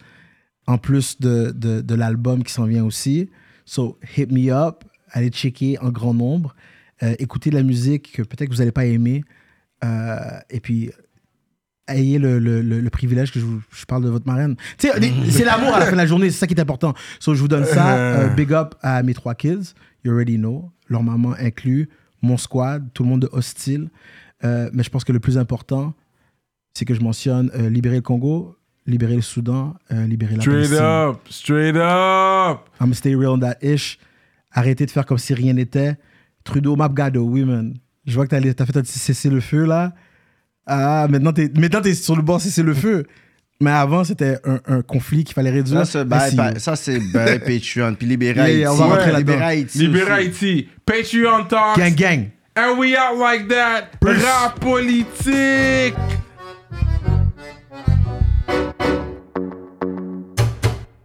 en 0.66 0.78
plus 0.78 1.20
de, 1.20 1.52
de, 1.54 1.82
de 1.82 1.94
l'album 1.96 2.42
qui 2.44 2.54
s'en 2.54 2.64
vient 2.66 2.86
aussi. 2.86 3.30
So, 3.66 4.00
hit 4.16 4.32
me 4.32 4.50
up, 4.50 4.86
allez 5.12 5.28
checker 5.30 5.78
en 5.80 5.90
grand 5.90 6.14
nombre, 6.14 6.56
euh, 7.04 7.16
écoutez 7.20 7.50
de 7.50 7.56
la 7.56 7.64
musique 7.64 8.12
que 8.14 8.22
peut-être 8.22 8.50
que 8.50 8.54
vous 8.54 8.60
n'allez 8.60 8.72
pas 8.72 8.86
aimer, 8.86 9.24
euh, 9.84 10.18
et 10.50 10.60
puis 10.60 10.92
ayez 11.88 12.20
le, 12.20 12.40
le, 12.40 12.62
le, 12.62 12.82
le 12.82 12.90
privilège 12.90 13.32
que 13.32 13.40
je, 13.40 13.46
vous- 13.46 13.62
je 13.72 13.86
parle 13.86 14.04
de 14.04 14.10
votre 14.10 14.28
marraine. 14.28 14.56
Tu 14.78 14.88
sais, 14.90 15.00
les- 15.00 15.14
c'est 15.32 15.46
l'amour 15.46 15.74
à 15.74 15.80
la 15.80 15.86
fin 15.86 15.94
de 15.94 15.98
la 15.98 16.06
journée, 16.06 16.30
c'est 16.32 16.38
ça 16.40 16.48
qui 16.48 16.54
est 16.54 16.60
important. 16.60 16.94
So, 17.20 17.34
je 17.34 17.40
vous 17.42 17.48
donne 17.48 17.66
ça. 17.66 17.98
euh, 17.98 18.28
big 18.36 18.52
up 18.54 18.76
à 18.82 19.02
mes 19.04 19.14
trois 19.14 19.36
kids, 19.36 19.74
you 20.04 20.12
already 20.12 20.38
know, 20.38 20.72
leur 20.90 21.04
maman 21.04 21.34
inclus, 21.40 21.88
mon 22.22 22.36
squad, 22.38 22.90
tout 22.94 23.04
le 23.04 23.10
monde 23.10 23.22
de 23.22 23.30
hostile. 23.32 23.90
Euh, 24.44 24.70
mais 24.74 24.84
je 24.84 24.90
pense 24.90 25.04
que 25.04 25.12
le 25.14 25.20
plus 25.20 25.38
important, 25.38 25.94
c'est 26.74 26.86
que 26.86 26.94
je 26.94 27.02
mentionne 27.02 27.50
euh, 27.56 27.70
libérer 27.70 27.96
le 27.96 28.02
Congo, 28.02 28.58
libérer 28.86 29.16
le 29.16 29.22
Soudan, 29.22 29.76
libérer 29.90 30.36
la 30.36 30.42
Straight 30.42 30.70
Palestine. 30.70 30.78
up, 30.86 31.20
straight 31.30 31.76
up. 31.76 32.70
I'm 32.82 32.94
stay 32.94 33.16
real 33.16 33.30
on 33.32 33.40
that 33.40 33.58
ish. 33.62 33.98
Arrêtez 34.52 34.86
de 34.86 34.92
faire 34.92 35.06
comme 35.06 35.18
si 35.18 35.34
rien 35.34 35.54
n'était. 35.54 35.96
Trudeau, 36.48 36.76
Mapgado, 36.76 37.24
oui, 37.24 37.44
man. 37.44 37.74
Je 38.06 38.16
vois 38.16 38.26
que 38.26 38.30
t'as, 38.30 38.40
fait 38.66 38.78
un 38.78 38.82
petit 38.82 39.00
cessez-le-feu, 39.00 39.66
là. 39.66 39.94
Ah, 40.66 41.08
maintenant 41.10 41.32
t'es, 41.34 41.52
maintenant 41.58 41.82
t'es 41.82 41.94
sur 41.94 42.16
le 42.16 42.22
bord 42.22 42.42
cessez-le-feu. 42.42 43.06
Mais 43.60 43.72
avant, 43.72 44.04
c'était 44.04 44.38
un, 44.46 44.60
un 44.68 44.82
conflit 44.82 45.24
qu'il 45.24 45.34
fallait 45.34 45.50
réduire. 45.50 45.80
Ça, 45.86 45.86
c'est 45.86 46.06
bail- 46.06 46.30
SEO. 46.32 46.38
pa- 46.38 46.60
ça, 46.60 46.76
c'est 46.76 47.00
bail 47.12 47.40
Patreon. 47.46 47.96
Puis 47.96 48.08
libérer 48.08 48.38
Yeah, 48.40 48.50
yeah, 48.52 48.70
Haïti. 48.70 48.82
on 48.82 48.86
va 48.86 48.86
rentrer 48.96 49.06
Ouais, 49.08 49.12
là-dedans. 49.14 49.34
libérer 49.34 49.46
Haïti. 49.46 49.78
Libérer 49.80 50.12
aussi. 50.12 50.14
Haïti. 50.22 50.70
Patreon 50.86 51.44
Talks. 51.50 51.78
Gang, 51.78 51.96
gang. 51.96 52.26
And 52.56 52.78
we 52.80 52.96
out 52.96 53.18
like 53.20 53.48
that. 53.50 53.90
Rap 54.02 54.60
politique. 54.60 55.96